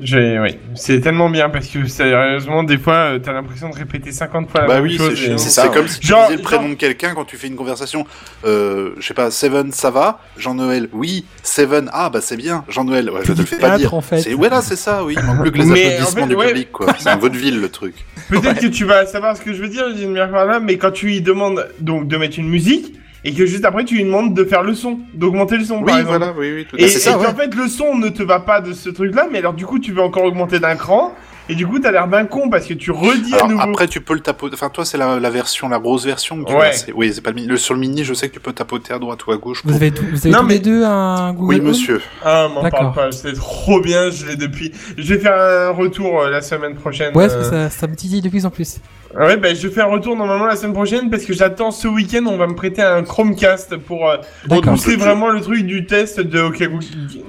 Oui, 0.00 0.56
c'est 0.74 1.00
tellement 1.00 1.28
bien 1.28 1.50
parce 1.50 1.68
que 1.68 1.86
sérieusement, 1.86 2.62
des 2.62 2.78
fois, 2.78 2.94
euh, 2.94 3.18
t'as 3.18 3.32
l'impression 3.32 3.68
de 3.68 3.74
répéter 3.74 4.10
50 4.12 4.50
fois 4.50 4.62
la 4.62 4.66
Bah 4.66 4.74
même 4.76 4.84
oui, 4.84 4.96
chose. 4.96 5.14
c'est 5.36 5.50
ça, 5.50 5.68
comme 5.68 5.86
si 5.88 6.00
tu 6.00 6.06
Genre- 6.06 6.26
disais 6.26 6.36
le 6.36 6.42
prénom 6.42 6.62
genre- 6.62 6.70
de 6.70 6.74
quelqu'un 6.76 7.14
quand 7.14 7.24
tu 7.24 7.36
fais 7.36 7.46
une 7.48 7.56
conversation. 7.56 8.06
Euh, 8.44 8.90
je 8.98 9.06
sais 9.06 9.14
pas, 9.14 9.30
Seven, 9.30 9.70
ça 9.72 9.90
va? 9.90 10.20
Jean-Noël, 10.38 10.88
oui. 10.92 11.24
Seven, 11.42 11.90
ah 11.92 12.08
bah 12.10 12.20
c'est 12.22 12.36
bien. 12.36 12.64
Jean-Noël, 12.68 13.10
ouais, 13.10 13.20
je 13.24 13.32
te 13.32 13.38
le 13.38 13.44
fais 13.44 13.58
pas 13.58 13.76
dire. 13.76 13.92
en 13.94 14.00
fait. 14.00 14.20
C'est 14.22 14.34
ouais 14.34 14.48
là, 14.48 14.62
c'est 14.62 14.76
ça, 14.76 15.04
oui. 15.04 15.14
Il 15.18 15.24
manque 15.24 15.42
plus 15.42 15.50
que 15.52 15.58
les 15.58 15.64
Mais, 15.66 15.84
applaudissements 15.96 16.22
en 16.22 16.24
fait, 16.24 16.28
du 16.28 16.34
ouais. 16.36 16.46
public, 16.48 16.72
quoi. 16.72 16.86
C'est 16.98 17.08
un 17.10 17.16
vaudeville 17.16 17.60
le 17.60 17.68
truc. 17.68 17.94
Peut-être 18.28 18.60
que 18.60 18.66
tu 18.68 18.84
vas 18.84 19.06
savoir 19.06 19.36
ce 19.36 19.42
que 19.42 19.52
je 19.52 19.60
veux 19.62 19.68
dire, 19.68 19.84
j'ai 19.96 20.04
une 20.04 20.12
meilleure 20.12 20.30
par 20.30 20.46
là, 20.46 20.58
mais 20.60 20.78
quand 20.78 20.90
tu 20.90 21.06
lui 21.06 21.20
demandes 21.20 21.68
donc 21.80 22.08
de 22.08 22.16
mettre 22.16 22.38
une 22.38 22.48
musique 22.48 22.94
et 23.24 23.32
que 23.32 23.46
juste 23.46 23.64
après 23.64 23.84
tu 23.84 23.94
lui 23.96 24.04
demandes 24.04 24.34
de 24.34 24.44
faire 24.44 24.62
le 24.62 24.74
son, 24.74 24.98
d'augmenter 25.14 25.56
le 25.56 25.64
son 25.64 25.82
par 25.82 25.94
Oui, 25.94 26.00
exemple. 26.00 26.18
voilà, 26.18 26.32
oui, 26.38 26.52
oui. 26.54 26.66
Tout 26.68 26.76
à 26.76 26.80
Et, 26.80 26.88
fait. 26.88 26.96
et 26.96 26.98
ça, 26.98 27.12
qu'en 27.14 27.20
ouais. 27.20 27.34
fait 27.34 27.54
le 27.54 27.68
son 27.68 27.96
ne 27.96 28.08
te 28.08 28.22
va 28.22 28.40
pas 28.40 28.60
de 28.60 28.72
ce 28.72 28.90
truc-là, 28.90 29.28
mais 29.30 29.38
alors 29.38 29.54
du 29.54 29.66
coup 29.66 29.78
tu 29.78 29.92
veux 29.92 30.02
encore 30.02 30.24
augmenter 30.24 30.58
d'un 30.58 30.76
cran 30.76 31.14
et 31.48 31.54
du 31.54 31.66
coup 31.66 31.78
t'as 31.78 31.90
l'air 31.90 32.08
d'un 32.08 32.24
con 32.26 32.48
parce 32.50 32.66
que 32.66 32.74
tu 32.74 32.90
redis 32.90 33.34
à 33.34 33.46
nouveau. 33.46 33.60
après, 33.60 33.88
tu 33.88 34.00
peux 34.00 34.14
le 34.14 34.20
tapoter. 34.20 34.54
Enfin, 34.54 34.68
toi, 34.70 34.84
c'est 34.84 34.96
la, 34.98 35.18
la 35.18 35.30
version, 35.30 35.68
la 35.68 35.78
grosse 35.78 36.04
version. 36.06 36.42
Que 36.44 36.50
tu 36.50 36.56
Ouais. 36.56 36.68
as, 36.68 36.72
c'est- 36.72 36.92
oui, 36.92 37.10
c'est 37.14 37.20
pas 37.20 37.30
le 37.30 37.36
mini. 37.36 37.48
Le, 37.48 37.56
sur 37.56 37.74
le 37.74 37.80
mini, 37.80 38.04
je 38.04 38.14
sais 38.14 38.28
que 38.28 38.34
tu 38.34 38.40
peux 38.40 38.52
tapoter 38.52 38.92
à 38.94 38.98
droite 38.98 39.26
ou 39.26 39.32
à 39.32 39.36
gauche. 39.36 39.62
Vous 39.64 39.68
pour- 39.70 39.76
avez, 39.76 39.90
tout- 39.90 40.04
vous 40.10 40.18
avez 40.26 40.30
Non, 40.30 40.40
tous 40.40 40.46
mais- 40.46 40.54
les 40.54 40.60
deux 40.60 40.84
un 40.84 41.32
Google 41.32 41.54
Oui, 41.54 41.60
monsieur. 41.60 42.00
Ah, 42.24 42.48
m'en 42.52 42.62
D'accord. 42.62 42.92
parle 42.92 43.10
pas, 43.10 43.12
c'est 43.16 43.32
trop 43.34 43.80
bien, 43.80 44.10
je 44.10 44.26
l'ai 44.26 44.36
depuis. 44.36 44.72
Je 44.96 45.14
vais 45.14 45.20
faire 45.20 45.34
un 45.36 45.70
retour 45.70 46.20
euh, 46.20 46.30
la 46.30 46.42
semaine 46.42 46.74
prochaine. 46.74 47.16
Ouais, 47.16 47.24
euh, 47.24 47.28
parce 47.28 47.48
que 47.50 47.54
ça, 47.54 47.70
ça 47.70 47.86
me 47.86 47.96
titille 47.96 48.20
de 48.22 48.28
plus 48.28 48.46
en 48.46 48.50
plus. 48.50 48.76
Ouais, 49.18 49.36
ben 49.36 49.54
je 49.54 49.68
fais 49.68 49.82
un 49.82 49.86
retour 49.86 50.16
normalement 50.16 50.46
la 50.46 50.56
semaine 50.56 50.72
prochaine 50.72 51.10
parce 51.10 51.24
que 51.24 51.34
j'attends 51.34 51.70
ce 51.70 51.86
week-end, 51.86 52.24
on 52.26 52.38
va 52.38 52.46
me 52.46 52.54
prêter 52.54 52.80
un 52.80 53.02
Chromecast 53.02 53.76
pour 53.76 54.08
euh, 54.08 54.16
repousser 54.48 54.96
vraiment 54.96 55.28
le 55.28 55.40
truc 55.42 55.66
du 55.66 55.84
test 55.86 56.20
de 56.20 56.40
OK 56.40 56.62
Google. 56.62 57.24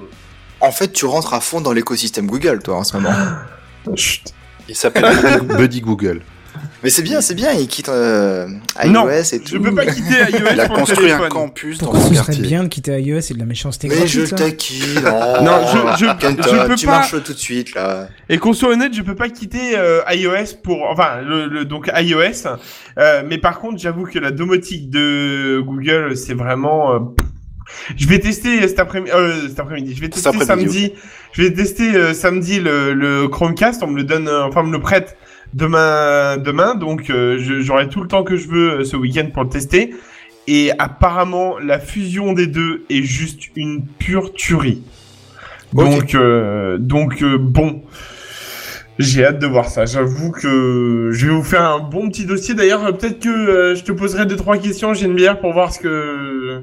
En 0.61 0.71
fait, 0.71 0.93
tu 0.93 1.05
rentres 1.05 1.33
à 1.33 1.41
fond 1.41 1.59
dans 1.59 1.73
l'écosystème 1.73 2.27
Google, 2.27 2.59
toi, 2.63 2.75
en 2.77 2.83
ce 2.83 2.95
moment. 2.95 3.09
Chut. 3.95 4.33
Il 4.69 4.75
s'appelle 4.75 5.41
Buddy 5.57 5.81
Google. 5.81 6.21
Mais 6.83 6.89
c'est 6.89 7.01
bien, 7.01 7.21
c'est 7.21 7.33
bien. 7.33 7.51
Il 7.53 7.67
quitte 7.67 7.89
euh, 7.89 8.47
iOS 8.83 8.91
Non, 8.91 9.09
et 9.09 9.23
Je 9.23 9.37
tout. 9.37 9.61
peux 9.61 9.73
pas 9.73 9.85
quitter 9.85 10.15
iOS 10.31 10.47
Il 10.53 10.59
a 10.59 10.67
construit 10.67 11.11
un 11.11 11.27
campus 11.29 11.77
dans 11.79 11.85
Pourquoi 11.87 12.01
son 12.01 12.13
ce 12.13 12.31
serait 12.33 12.35
bien 12.41 12.63
de 12.63 12.67
quitter 12.67 13.01
iOS 13.01 13.19
et 13.19 13.33
de 13.33 13.39
la 13.39 13.45
méchanceté 13.45 13.87
Mais 13.87 14.05
je 14.05 14.19
gratuite, 14.19 14.31
là 14.31 14.37
taquine. 14.37 15.01
Oh, 15.05 15.43
Non, 15.43 15.61
je- 15.65 16.05
je- 16.05 16.17
Kenton, 16.19 16.43
je 16.43 16.67
peux 16.67 16.75
tu 16.75 16.85
pas- 16.85 16.91
marches 16.91 17.23
tout 17.23 17.33
de 17.33 17.37
suite 17.37 17.73
là. 17.73 18.07
Et 18.29 18.37
qu'on 18.37 18.53
soit 18.53 18.69
honnête, 18.69 18.93
je 18.93 19.01
peux 19.01 19.15
pas 19.15 19.29
quitter 19.29 19.77
euh, 19.77 20.01
iOS 20.11 20.57
pour, 20.61 20.83
enfin, 20.89 21.21
le, 21.21 21.47
le- 21.47 21.65
donc 21.65 21.89
iOS. 21.95 22.47
Euh, 22.99 23.23
mais 23.27 23.37
par 23.37 23.59
contre, 23.59 23.79
j'avoue 23.81 24.03
que 24.05 24.19
la 24.19 24.31
domotique 24.31 24.89
de 24.89 25.61
Google, 25.65 26.15
c'est 26.17 26.35
vraiment. 26.35 27.13
Euh, 27.63 27.93
je 27.97 28.07
vais 28.07 28.19
tester 28.19 28.67
cet 28.67 28.79
après-midi. 28.79 29.11
Euh, 29.13 29.47
cet 29.47 29.59
après-midi. 29.59 29.95
Je 29.95 30.01
vais 30.01 30.09
tester 30.09 30.31
samedi. 30.45 30.93
Je 31.31 31.41
vais 31.43 31.51
tester 31.51 31.95
euh, 31.95 32.13
samedi 32.13 32.59
le, 32.59 32.93
le 32.93 33.27
Chromecast. 33.27 33.83
On 33.83 33.87
me 33.87 33.97
le 33.97 34.03
donne, 34.03 34.27
euh, 34.27 34.45
enfin, 34.45 34.61
on 34.61 34.67
me 34.67 34.73
le 34.73 34.79
prête 34.79 35.17
demain. 35.53 36.37
Demain, 36.37 36.75
donc 36.75 37.09
euh, 37.09 37.37
j'aurai 37.61 37.89
tout 37.89 38.01
le 38.01 38.07
temps 38.07 38.23
que 38.23 38.37
je 38.37 38.47
veux 38.47 38.71
euh, 38.71 38.83
ce 38.83 38.95
week-end 38.95 39.27
pour 39.33 39.43
le 39.43 39.49
tester. 39.49 39.93
Et 40.47 40.71
apparemment, 40.77 41.57
la 41.57 41.79
fusion 41.79 42.33
des 42.33 42.47
deux 42.47 42.83
est 42.89 43.03
juste 43.03 43.43
une 43.55 43.85
pure 43.85 44.33
tuerie. 44.33 44.83
Donc, 45.71 46.13
euh, 46.13 46.77
donc 46.77 47.23
euh, 47.23 47.37
bon, 47.39 47.81
j'ai 48.99 49.25
hâte 49.25 49.39
de 49.39 49.47
voir 49.47 49.69
ça. 49.69 49.85
J'avoue 49.85 50.31
que 50.31 51.09
je 51.13 51.25
vais 51.27 51.33
vous 51.33 51.43
faire 51.43 51.63
un 51.63 51.79
bon 51.79 52.09
petit 52.09 52.25
dossier. 52.25 52.53
D'ailleurs, 52.53 52.85
euh, 52.85 52.91
peut-être 52.91 53.19
que 53.19 53.29
euh, 53.29 53.75
je 53.75 53.83
te 53.83 53.91
poserai 53.91 54.25
deux 54.25 54.35
trois 54.35 54.57
questions, 54.57 54.93
j'ai 54.93 55.05
une 55.05 55.15
bière 55.15 55.39
pour 55.39 55.53
voir 55.53 55.73
ce 55.73 55.79
que. 55.79 56.61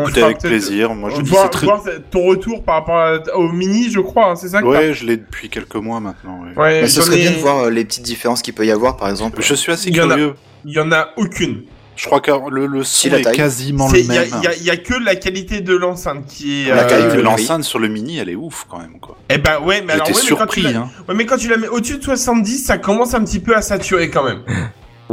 Écoutez, 0.00 0.22
avec 0.22 0.38
plaisir. 0.38 0.94
Moi, 0.94 1.10
je 1.14 1.20
dis 1.22 1.30
voir, 1.30 1.50
très. 1.50 1.66
voir 1.66 1.82
ton 2.10 2.24
retour 2.24 2.62
par 2.64 2.76
rapport 2.76 2.96
à- 2.98 3.36
au 3.36 3.50
mini, 3.52 3.90
je 3.90 4.00
crois. 4.00 4.30
hein, 4.30 4.36
c'est 4.36 4.48
ça 4.48 4.60
que 4.62 4.66
Ouais, 4.66 4.94
je 4.94 5.04
l'ai 5.04 5.16
depuis 5.16 5.48
quelques 5.48 5.74
mois 5.76 6.00
maintenant. 6.00 6.40
ouais. 6.44 6.60
Ouais, 6.62 6.80
Mais 6.82 6.88
ce 6.88 7.02
serait 7.02 7.18
ai- 7.18 7.22
bien 7.22 7.30
de 7.32 7.36
voir 7.36 7.58
euh, 7.64 7.70
les 7.70 7.84
petites 7.84 8.04
différences 8.04 8.42
qu'il 8.42 8.54
peut 8.54 8.66
y 8.66 8.70
avoir, 8.70 8.96
par 8.96 9.08
exemple. 9.10 9.40
Je 9.42 9.54
suis 9.54 9.72
assez 9.72 9.88
Il 9.90 9.96
y 9.96 10.00
en 10.00 10.10
a- 10.10 10.14
curieux. 10.14 10.34
Il 10.64 10.72
y 10.72 10.78
en 10.80 10.92
a 10.92 11.08
aucune. 11.16 11.64
Je 11.94 12.06
crois 12.06 12.20
que 12.20 12.30
le, 12.50 12.66
le 12.66 12.84
son 12.84 13.10
est 13.10 13.34
quasiment 13.36 13.90
le 13.92 13.98
Il 13.98 14.06
y 14.06 14.16
a, 14.16 14.20
même. 14.22 14.30
il 14.38 14.44
y 14.44 14.46
a- 14.46 14.56
il 14.56 14.64
y 14.64 14.70
a 14.70 14.76
que 14.78 14.94
la 14.94 15.14
qualité 15.14 15.60
de 15.60 15.76
l'enceinte 15.76 16.24
qui 16.26 16.62
est. 16.64 16.68
La 16.70 16.76
La 16.76 16.84
qualité 16.84 17.08
euh, 17.08 17.12
de 17.12 17.16
oui. 17.18 17.22
l'enceinte 17.22 17.64
sur 17.64 17.78
le 17.78 17.88
mini, 17.88 18.16
elle 18.18 18.30
est 18.30 18.34
ouf 18.34 18.64
quand 18.68 18.78
même. 18.78 18.98
quoi. 18.98 19.18
Eh 19.28 19.36
ben 19.36 19.58
ouais, 19.60 19.82
mais 19.82 19.92
alors 19.92 20.06
ouais, 20.06 20.12
mais 20.12 20.14
quand 20.14 20.20
tu 20.20 20.26
surpris. 20.26 20.62
la- 20.62 20.70
Hein. 20.70 20.90
ouais, 21.06 21.14
mais 21.14 21.26
quand 21.26 21.36
tu 21.36 21.48
la 21.48 21.58
mets 21.58 21.68
au-dessus 21.68 21.98
de 21.98 22.02
70, 22.02 22.64
ça 22.64 22.78
commence 22.78 23.12
un 23.12 23.22
petit 23.22 23.40
peu 23.40 23.54
à 23.54 23.60
saturer 23.60 24.08
quand 24.08 24.24
même. 24.24 24.40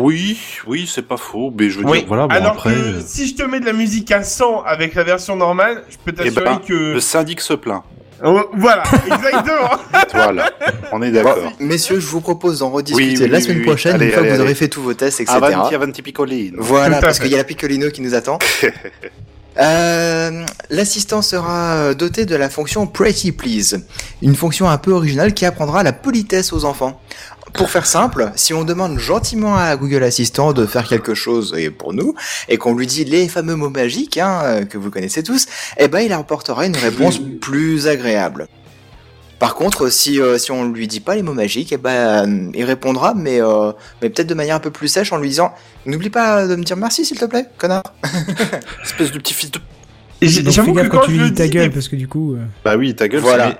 Oui, 0.01 0.37
oui, 0.67 0.89
c'est 0.93 1.07
pas 1.07 1.17
faux. 1.17 1.53
Mais 1.57 1.69
je 1.69 1.79
veux 1.79 1.85
Oui. 1.85 1.99
dire, 1.99 2.07
voilà, 2.07 2.27
bon 2.27 2.33
Alors 2.35 2.53
après. 2.53 2.73
que 2.73 2.79
euh, 2.79 3.01
si 3.05 3.27
je 3.27 3.35
te 3.35 3.43
mets 3.43 3.59
de 3.59 3.65
la 3.65 3.73
musique 3.73 4.11
à 4.11 4.23
100 4.23 4.63
avec 4.63 4.95
la 4.95 5.03
version 5.03 5.35
normale, 5.35 5.83
je 5.89 5.97
peux 5.97 6.11
Eh 6.11 6.23
t'assurer 6.29 6.45
ben, 6.45 6.59
que 6.65 6.93
Le 6.93 6.99
syndic 6.99 7.41
se 7.41 7.53
plaint. 7.53 7.83
Oh, 8.23 8.41
Voilà, 8.53 8.83
exactement. 9.05 9.69
Voilà, 10.13 10.51
on 10.91 11.01
est 11.01 11.11
Bon, 11.11 11.23
d'accord. 11.23 11.51
messieurs, 11.59 11.99
je 11.99 12.07
vous 12.07 12.19
propose 12.21 12.59
d'en 12.59 12.69
rediscuter 12.69 13.11
Oui, 13.17 13.17
oui, 13.21 13.29
la 13.29 13.39
semaine 13.41 13.59
oui. 13.59 13.63
prochaine, 13.65 13.95
Allez, 13.95 14.05
une 14.07 14.11
fois 14.11 14.19
allez, 14.21 14.29
que 14.29 14.33
vous 14.35 14.39
aurez 14.41 14.49
allez. 14.49 14.55
fait 14.55 14.67
tous 14.67 14.81
vos 14.81 14.93
tests, 14.93 15.21
etc. 15.21 15.37
Avanti, 15.41 15.75
avanti, 15.75 16.01
piccolino. 16.01 16.57
Voilà, 16.61 16.99
parce 17.01 17.19
qu'il 17.19 17.29
y 17.31 17.35
a 17.35 17.37
la 17.37 17.43
Piccolino 17.45 17.89
qui 17.91 18.01
nous 18.01 18.15
attend. 18.15 18.37
Euh, 19.59 20.45
L'assistant 20.69 21.21
sera 21.21 21.73
euh, 21.73 21.93
doté 21.93 22.25
de 22.25 22.35
la 22.35 22.49
fonction 22.49 22.87
Pretty 22.87 23.31
Please, 23.33 23.81
une 24.21 24.35
fonction 24.35 24.69
un 24.69 24.77
peu 24.77 24.91
originale 24.91 25.33
qui 25.33 25.45
apprendra 25.45 25.83
la 25.83 25.91
politesse 25.91 26.53
aux 26.53 26.63
enfants. 26.63 27.01
Pour 27.53 27.69
faire 27.69 27.85
simple, 27.85 28.31
si 28.35 28.53
on 28.53 28.63
demande 28.63 28.99
gentiment 28.99 29.55
à 29.57 29.75
Google 29.75 30.03
Assistant 30.03 30.53
de 30.53 30.65
faire 30.65 30.87
quelque 30.87 31.13
chose 31.13 31.55
et 31.57 31.69
pour 31.69 31.93
nous, 31.93 32.13
et 32.47 32.57
qu'on 32.57 32.73
lui 32.75 32.87
dit 32.87 33.03
les 33.05 33.27
fameux 33.27 33.55
mots 33.55 33.69
magiques 33.69 34.17
hein, 34.17 34.41
euh, 34.43 34.65
que 34.65 34.77
vous 34.77 34.89
connaissez 34.91 35.23
tous, 35.23 35.47
eh 35.77 35.87
ben 35.87 35.99
il 35.99 36.13
apportera 36.13 36.65
une 36.65 36.77
réponse 36.77 37.19
plus 37.41 37.87
agréable. 37.87 38.47
Par 39.39 39.55
contre, 39.55 39.89
si 39.89 40.21
euh, 40.21 40.37
si 40.37 40.51
on 40.51 40.65
lui 40.69 40.87
dit 40.87 40.99
pas 40.99 41.15
les 41.15 41.23
mots 41.23 41.33
magiques, 41.33 41.71
eh 41.71 41.77
ben 41.77 42.51
il 42.53 42.63
répondra, 42.65 43.13
mais 43.15 43.41
euh, 43.41 43.71
mais 44.01 44.09
peut-être 44.09 44.27
de 44.27 44.33
manière 44.35 44.55
un 44.55 44.59
peu 44.59 44.71
plus 44.71 44.87
sèche 44.89 45.11
en 45.13 45.17
lui 45.17 45.29
disant 45.29 45.53
n'oublie 45.85 46.09
pas 46.09 46.45
de 46.45 46.55
me 46.55 46.63
dire 46.63 46.77
merci 46.77 47.05
s'il 47.05 47.17
te 47.17 47.25
plaît, 47.25 47.45
connard. 47.57 47.83
Espèce 48.83 49.11
de 49.11 49.17
petit 49.17 49.33
fils 49.33 49.51
de... 49.51 49.59
J'avoue 50.21 50.73
que 50.73 50.79
gaffe 50.81 50.89
quand 50.89 50.97
quand 50.99 51.05
tu 51.05 51.11
lui 51.11 51.29
dis 51.29 51.33
ta 51.33 51.47
gueule, 51.47 51.71
parce 51.71 51.87
que 51.87 51.95
du 51.95 52.07
coup... 52.09 52.33
euh, 52.35 52.39
Bah 52.65 52.75
oui, 52.75 52.93
ta 52.93 53.07
gueule, 53.07 53.21
Voilà. 53.21 53.57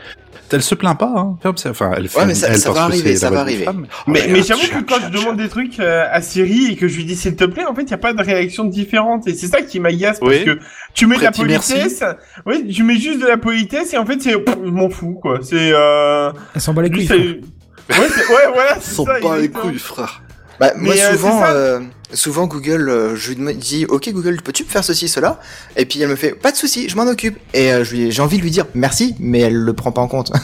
Elle 0.51 0.61
se 0.63 0.73
plaint 0.75 0.97
pas, 0.97 1.13
hein. 1.15 1.37
Enfin, 1.45 1.91
elle 1.95 2.07
fait 2.09 2.19
Ouais, 2.19 2.25
mais 2.25 2.33
ça- 2.33 2.47
elle 2.49 2.57
ça 2.57 2.69
parce 2.69 2.79
va 2.79 2.87
que 2.87 2.91
arriver, 2.91 3.15
ça 3.15 3.29
va 3.29 3.41
arriver. 3.41 3.63
femme. 3.65 3.85
Mais, 4.07 4.21
Oh, 4.31 4.41
j'avoue 4.45 4.61
que 4.67 4.81
quand 4.83 4.99
chat, 4.99 5.09
je 5.11 5.17
demande 5.19 5.37
des 5.37 5.47
trucs 5.49 5.79
euh, 5.79 6.05
à 6.11 6.21
Siri 6.21 6.71
et 6.71 6.75
que 6.75 6.87
je 6.87 6.97
lui 6.97 7.05
dis 7.05 7.15
s'il 7.15 7.35
te 7.35 7.43
plaît, 7.45 7.65
en 7.65 7.75
fait, 7.75 7.81
il 7.83 7.87
n'y 7.87 7.93
a 7.93 7.97
pas 7.97 8.13
de 8.13 8.23
réaction 8.23 8.63
différente. 8.65 9.27
Et 9.27 9.35
c'est 9.35 9.47
ça 9.47 9.61
qui 9.61 9.79
m'agace 9.79 10.19
parce 10.19 10.31
Oui. 10.31 10.45
que 10.45 10.57
tu 10.93 11.05
mets 11.07 11.17
de 11.17 11.23
la 11.23 11.31
politesse. 11.31 12.03
Oui, 12.45 12.67
tu 12.73 12.83
mets 12.83 12.97
juste 12.97 13.21
de 13.21 13.27
la 13.27 13.37
politesse 13.37 13.93
et 13.93 13.97
en 13.97 14.05
fait, 14.05 14.21
c'est, 14.21 14.35
m'en 14.63 14.89
fous, 14.89 15.19
quoi. 15.21 15.39
C'est, 15.43 15.71
euh, 15.73 16.31
Elle 16.55 16.61
s'en 16.61 16.73
bat 16.73 16.81
les 16.81 16.89
couilles. 16.89 17.07
ouais, 17.09 17.95
ouais, 17.97 18.51
voilà, 18.53 18.77
c'est 18.79 18.95
Sont 18.95 19.05
ça. 19.05 19.15
pas 19.21 19.37
les 19.37 19.49
couilles, 19.49 19.77
frère. 19.79 20.21
Bah, 20.59 20.71
moi 20.75 20.93
Mais, 20.95 21.01
euh, 21.01 21.11
souvent, 21.13 21.41
euh, 21.45 21.79
souvent 22.13 22.47
Google, 22.47 22.89
euh, 22.89 23.15
je 23.15 23.33
lui 23.33 23.55
dis 23.55 23.85
OK 23.87 24.09
Google, 24.09 24.41
peux-tu 24.43 24.63
me 24.63 24.69
faire 24.69 24.83
ceci 24.83 25.07
cela? 25.07 25.39
Et 25.75 25.85
puis 25.85 26.01
elle 26.01 26.09
me 26.09 26.15
fait 26.15 26.31
pas 26.31 26.51
de 26.51 26.57
souci, 26.57 26.89
je 26.89 26.95
m'en 26.95 27.03
occupe. 27.07 27.37
Et 27.53 27.71
euh, 27.71 27.83
j'ai 27.83 28.21
envie 28.21 28.37
de 28.37 28.43
lui 28.43 28.51
dire 28.51 28.65
merci, 28.73 29.15
mais 29.19 29.39
elle 29.39 29.55
le 29.55 29.73
prend 29.73 29.91
pas 29.91 30.01
en 30.01 30.07
compte. 30.07 30.31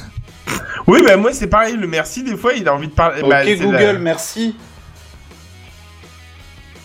Oui, 0.88 1.02
bah, 1.04 1.18
moi, 1.18 1.34
c'est 1.34 1.48
pareil. 1.48 1.76
Le 1.76 1.88
merci, 1.88 2.22
des 2.22 2.38
fois, 2.38 2.54
il 2.54 2.68
a 2.68 2.76
envie 2.76 2.88
de 2.90 2.94
parler. 2.94 3.24
bah, 3.24 3.42
Ok, 3.42 3.48
la- 3.48 3.56
Google, 3.56 3.98
merci. 4.00 4.56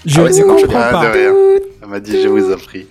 Je 0.06 0.18
Ah 0.18 0.24
ouais, 0.24 0.32
je 0.32 0.42
comprends 0.42 0.78
Ah, 0.80 0.90
pas. 0.90 1.10
rien. 1.12 1.34
Elle 1.82 1.88
m'a 1.88 2.00
dit, 2.00 2.22
je 2.22 2.28
vous 2.28 2.50
en 2.50 2.56
prie. 2.56 2.86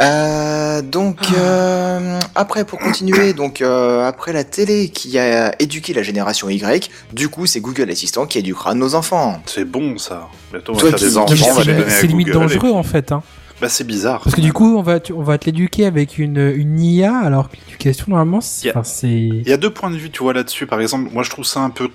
Euh, 0.00 0.82
donc 0.82 1.18
euh, 1.36 2.18
après 2.34 2.64
pour 2.64 2.78
continuer, 2.80 3.32
donc 3.32 3.60
euh, 3.60 4.04
après 4.06 4.32
la 4.32 4.42
télé 4.42 4.88
qui 4.88 5.18
a 5.18 5.54
éduqué 5.62 5.94
la 5.94 6.02
génération 6.02 6.48
Y, 6.48 6.90
du 7.12 7.28
coup 7.28 7.46
c'est 7.46 7.60
Google 7.60 7.90
Assistant 7.90 8.26
qui 8.26 8.38
éduquera 8.38 8.74
nos 8.74 8.94
enfants. 8.96 9.40
C'est 9.46 9.64
bon, 9.64 9.96
ça. 9.98 10.28
Bientôt, 10.50 10.72
on 10.72 10.74
va 10.74 10.80
Toi 10.80 10.90
faire 10.90 10.98
des 10.98 11.16
enfants, 11.16 11.34
on 11.48 11.52
va 11.52 11.60
les 11.62 11.64
C'est 11.64 11.72
donner 11.78 11.84
à 11.84 11.90
c'est 11.90 12.06
limite 12.08 12.26
Google, 12.28 12.38
dangereux 12.40 12.70
en 12.72 12.82
fait. 12.82 13.12
Hein. 13.12 13.22
Bah, 13.60 13.68
c'est 13.68 13.84
bizarre. 13.86 14.20
Parce 14.24 14.34
que 14.34 14.40
du 14.40 14.52
coup, 14.52 14.76
on 14.76 14.82
va, 14.82 14.98
tu- 14.98 15.12
on 15.12 15.22
va 15.22 15.38
te 15.38 15.46
l'éduquer 15.46 15.86
avec 15.86 16.18
une, 16.18 16.38
une 16.56 16.80
IA, 16.80 17.16
alors 17.16 17.48
que 17.48 17.56
l'éducation, 17.56 18.06
normalement, 18.08 18.40
c'est- 18.40 18.72
Il 19.06 19.48
y 19.48 19.52
a 19.52 19.56
deux 19.56 19.70
points 19.70 19.90
de 19.92 19.96
vue, 19.96 20.10
tu 20.10 20.24
vois, 20.24 20.32
là-dessus. 20.32 20.66
Par 20.66 20.80
exemple, 20.80 21.08
moi, 21.12 21.22
je 21.22 21.30
trouve 21.30 21.44
ça 21.44 21.60
un 21.60 21.70
peu. 21.70 21.88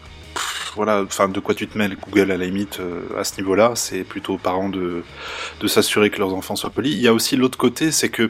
Voilà, 0.76 1.02
enfin, 1.04 1.28
de 1.30 1.40
quoi 1.40 1.56
tu 1.56 1.68
te 1.68 1.78
mêles, 1.78 1.98
Google, 2.10 2.32
à 2.32 2.38
la 2.38 2.46
limite, 2.46 2.80
euh, 2.80 3.02
à 3.20 3.24
ce 3.24 3.38
niveau-là, 3.38 3.72
c'est 3.76 4.04
plutôt 4.04 4.34
aux 4.36 4.38
parents 4.38 4.70
de, 4.70 5.04
de 5.60 5.68
s'assurer 5.68 6.10
que 6.10 6.20
leurs 6.20 6.34
enfants 6.34 6.56
soient 6.56 6.70
polis. 6.70 6.94
Il 6.94 7.02
y 7.02 7.08
a 7.08 7.14
aussi 7.14 7.36
l'autre 7.36 7.58
côté, 7.58 7.91
c'est 7.91 8.10
que 8.10 8.30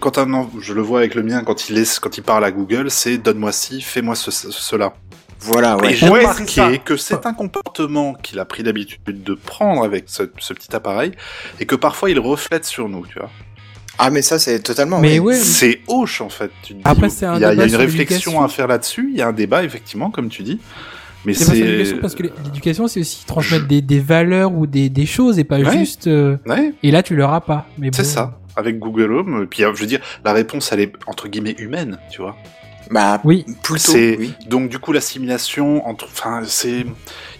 quand 0.00 0.18
un 0.18 0.32
enfant, 0.34 0.50
je 0.60 0.72
le 0.74 0.82
vois 0.82 0.98
avec 1.00 1.14
le 1.14 1.22
mien, 1.22 1.42
quand 1.44 1.68
il 1.68 1.74
laisse, 1.76 1.98
quand 1.98 2.16
il 2.18 2.22
parle 2.22 2.44
à 2.44 2.50
Google, 2.50 2.90
c'est 2.90 3.18
donne-moi 3.18 3.52
ci, 3.52 3.80
fais-moi 3.80 4.14
ce- 4.14 4.30
ce- 4.30 4.50
cela. 4.50 4.94
Voilà, 5.40 5.76
Et 5.82 5.86
ouais. 5.86 5.94
j'ai 5.94 6.08
Ouais, 6.08 6.20
remarqué 6.20 6.80
que 6.84 6.96
c'est 6.96 7.24
un 7.24 7.32
comportement 7.32 8.14
qu'il 8.14 8.38
a 8.40 8.44
pris 8.44 8.62
l'habitude 8.64 9.00
de 9.06 9.34
prendre 9.34 9.84
avec 9.84 10.04
ce, 10.08 10.24
ce 10.38 10.52
petit 10.52 10.74
appareil, 10.74 11.12
et 11.60 11.64
que 11.66 11.76
parfois 11.76 12.10
il 12.10 12.18
reflète 12.18 12.64
sur 12.64 12.88
nous, 12.88 13.06
tu 13.06 13.18
vois. 13.18 13.30
Ah 14.00 14.10
mais 14.10 14.22
ça 14.22 14.38
c'est 14.38 14.60
totalement. 14.60 15.00
Mais 15.00 15.18
oui. 15.18 15.34
ouais. 15.34 15.40
C'est 15.40 15.80
hoche 15.88 16.20
en 16.20 16.28
fait. 16.28 16.50
Tu 16.62 16.74
te 16.74 16.78
dis, 16.78 16.82
Après, 16.84 17.08
c'est 17.08 17.26
un 17.26 17.34
il 17.36 17.40
y 17.40 17.44
a, 17.44 17.52
une 17.52 17.74
réflexion 17.76 18.42
à 18.42 18.48
faire 18.48 18.68
là-dessus. 18.68 19.08
Il 19.12 19.18
y 19.18 19.22
a 19.22 19.28
un 19.28 19.32
débat 19.32 19.64
effectivement, 19.64 20.10
comme 20.10 20.28
tu 20.28 20.42
dis. 20.42 20.60
Mais 21.24 21.34
C'est 21.34 21.94
pas 21.96 22.00
parce 22.02 22.14
que 22.14 22.22
l'éducation, 22.44 22.86
c'est 22.88 23.00
aussi 23.00 23.26
transmettre 23.26 23.66
des, 23.66 23.80
des 23.82 24.00
valeurs 24.00 24.52
ou 24.54 24.66
des, 24.66 24.88
des 24.88 25.06
choses 25.06 25.38
et 25.38 25.44
pas 25.44 25.58
Ouais. 25.58 25.76
juste. 25.78 26.06
euh, 26.06 26.36
ouais, 26.46 26.72
Et 26.82 26.90
là, 26.90 27.02
tu 27.02 27.16
l'auras 27.16 27.40
pas. 27.40 27.66
Mais 27.78 27.90
c'est 27.92 28.02
bon. 28.02 28.08
ça. 28.08 28.38
Avec 28.56 28.78
Google 28.78 29.12
Home, 29.12 29.46
puis 29.48 29.62
euh, 29.64 29.72
je 29.74 29.80
veux 29.80 29.86
dire, 29.86 30.00
la 30.24 30.32
réponse 30.32 30.72
elle 30.72 30.80
est 30.80 30.92
entre 31.06 31.28
guillemets 31.28 31.54
humaine, 31.58 31.98
tu 32.10 32.20
vois. 32.22 32.36
Bah 32.90 33.20
Oui. 33.24 33.44
plutôt. 33.62 33.92
C'est 33.92 34.16
Oui. 34.18 34.32
donc 34.48 34.68
du 34.70 34.78
coup 34.78 34.92
l'assimilation 34.92 35.86
entre, 35.86 36.06
enfin 36.06 36.40
c'est, 36.46 36.80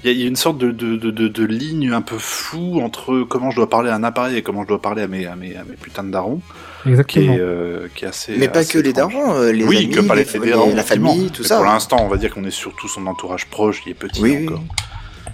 il 0.04 0.06
y 0.06 0.08
a, 0.08 0.12
il 0.12 0.20
y 0.20 0.24
a 0.24 0.26
une 0.28 0.36
sorte 0.36 0.58
de, 0.58 0.70
de, 0.70 0.96
de, 0.96 1.10
de, 1.10 1.26
de 1.26 1.44
ligne 1.44 1.90
un 1.90 2.02
peu 2.02 2.18
floue 2.18 2.80
entre 2.80 3.22
comment 3.22 3.50
je 3.50 3.56
dois 3.56 3.68
parler 3.70 3.88
à 3.90 3.94
un 3.94 4.04
appareil 4.04 4.36
et 4.36 4.42
comment 4.42 4.62
je 4.62 4.68
dois 4.68 4.82
parler 4.82 5.02
à 5.02 5.08
mes 5.08 5.26
à 5.26 5.34
mes, 5.36 5.56
à 5.56 5.64
mes 5.64 5.74
putains 5.74 6.04
de 6.04 6.10
darons, 6.10 6.40
qui 6.82 6.88
Exactement. 6.90 7.32
est, 7.34 7.38
euh, 7.40 7.88
qui 7.94 8.04
est 8.04 8.08
assez. 8.08 8.36
Mais 8.36 8.48
pas 8.48 8.60
assez 8.60 8.72
que 8.74 8.78
les 8.78 8.92
darons, 8.92 9.34
euh, 9.34 9.52
les 9.52 9.64
oui, 9.64 9.76
amis, 9.78 9.90
que 9.90 10.00
pas 10.00 10.14
les, 10.14 10.20
les- 10.22 10.26
fédérants, 10.28 10.70
la 10.74 10.82
famille, 10.82 11.30
tout 11.30 11.42
Mais 11.42 11.48
ça. 11.48 11.56
Pour 11.56 11.64
l'instant, 11.66 11.96
on 12.00 12.08
va 12.08 12.16
dire 12.16 12.32
qu'on 12.32 12.44
est 12.44 12.50
surtout 12.50 12.88
son 12.88 13.06
entourage 13.06 13.46
proche 13.46 13.82
qui 13.82 13.90
est 13.90 13.94
petit 13.94 14.20
Oui, 14.22 14.36
oui. 14.40 14.48
encore. 14.48 14.62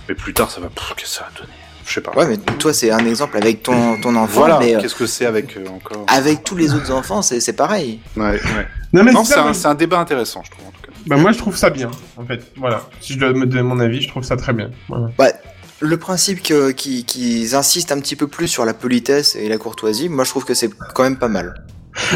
Mais 0.08 0.14
plus 0.14 0.32
tard, 0.34 0.50
ça 0.50 0.60
va. 0.60 0.68
pff, 0.68 0.94
Qu'est-ce 0.96 1.10
que 1.10 1.16
ça 1.18 1.28
va 1.32 1.40
donner? 1.40 1.52
Je 1.86 1.92
sais 1.92 2.00
pas. 2.00 2.12
Ouais, 2.12 2.26
mais 2.26 2.38
toi 2.38 2.72
c'est 2.72 2.90
un 2.90 3.04
exemple 3.04 3.36
avec 3.36 3.62
ton 3.62 4.00
ton 4.00 4.16
enfant, 4.16 4.40
voilà. 4.40 4.58
mais 4.58 4.74
euh, 4.74 4.80
Qu'est-ce 4.80 4.94
que 4.94 5.04
c'est 5.06 5.26
avec 5.26 5.54
euh, 5.58 5.66
encore? 5.68 6.06
avec 6.08 6.42
tous 6.42 6.56
les 6.56 6.72
autres 6.74 6.90
enfants 6.90 7.20
c'est 7.20 7.52
pareil. 7.52 8.00
Ouais, 8.16 8.22
ouais. 8.32 8.40
Non, 8.94 9.02
mais 9.04 9.12
Non, 9.12 9.22
c'est 9.22 9.34
un, 9.38 9.52
un 9.70 9.74
débat 9.74 9.98
intéressant, 9.98 10.42
je 10.46 10.50
trouve 10.50 10.66
en 10.68 10.70
tout 10.70 10.80
cas. 10.90 10.96
bah, 11.06 11.16
moi, 11.18 11.32
je 11.32 11.36
trouve 11.38 11.56
ça 11.58 11.68
bien, 11.68 11.90
en 12.16 12.24
fait. 12.24 12.40
Voilà. 12.56 12.80
Si 13.02 13.12
je 13.12 13.18
dois 13.18 13.34
me 13.34 13.44
donner 13.44 13.62
mon 13.62 13.80
avis, 13.80 14.00
je 14.00 14.08
trouve 14.08 14.22
ça 14.22 14.36
très 14.38 14.54
bien. 14.54 14.70
Voilà. 14.88 15.08
Le 15.84 15.98
principe 15.98 16.40
qu'ils 16.42 17.54
insistent 17.54 17.92
un 17.92 18.00
petit 18.00 18.16
peu 18.16 18.26
plus 18.26 18.48
sur 18.48 18.64
la 18.64 18.72
politesse 18.72 19.36
et 19.36 19.50
la 19.50 19.58
courtoisie, 19.58 20.08
moi 20.08 20.24
je 20.24 20.30
trouve 20.30 20.46
que 20.46 20.54
c'est 20.54 20.70
quand 20.94 21.02
même 21.02 21.18
pas 21.18 21.28
mal. 21.28 21.62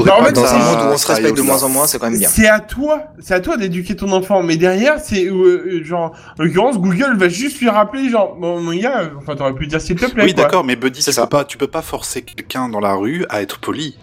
Bah, 0.04 0.14
en 0.18 0.24
fait, 0.24 0.32
Dans 0.32 0.44
un 0.46 0.58
monde 0.58 0.78
où 0.88 0.94
on 0.94 0.96
se 0.96 1.06
respecte 1.06 1.36
de 1.36 1.42
moins 1.42 1.62
en 1.62 1.68
moins, 1.68 1.86
c'est 1.86 1.98
quand 1.98 2.08
même 2.10 2.18
bien. 2.18 2.30
C'est 2.30 2.48
à 2.48 2.60
toi, 2.60 3.02
c'est 3.20 3.34
à 3.34 3.40
toi 3.40 3.58
d'éduquer 3.58 3.94
ton 3.94 4.10
enfant. 4.12 4.42
Mais 4.42 4.56
derrière, 4.56 4.98
c'est 4.98 5.26
euh, 5.26 5.32
euh, 5.80 5.84
genre, 5.84 6.16
en 6.38 6.42
l'occurrence, 6.42 6.78
Google 6.78 7.14
va 7.18 7.28
juste 7.28 7.60
lui 7.60 7.68
rappeler, 7.68 8.08
genre, 8.08 8.36
bon, 8.40 8.58
mon 8.60 8.74
gars, 8.74 9.10
enfin, 9.18 9.36
t'aurais 9.36 9.54
pu 9.54 9.66
dire 9.66 9.80
s'il 9.82 9.96
te 9.96 10.06
plaît. 10.06 10.24
Oui, 10.24 10.32
d'accord, 10.34 10.64
mais 10.64 10.74
Buddy, 10.74 11.02
C'est 11.02 11.10
tu 11.10 11.16
ça. 11.16 11.22
peux 11.24 11.28
pas, 11.28 11.44
tu 11.44 11.58
peux 11.58 11.68
pas 11.68 11.82
forcer 11.82 12.22
quelqu'un 12.22 12.68
dans 12.70 12.80
la 12.80 12.94
rue 12.94 13.24
à 13.28 13.42
être 13.42 13.58
poli. 13.58 13.96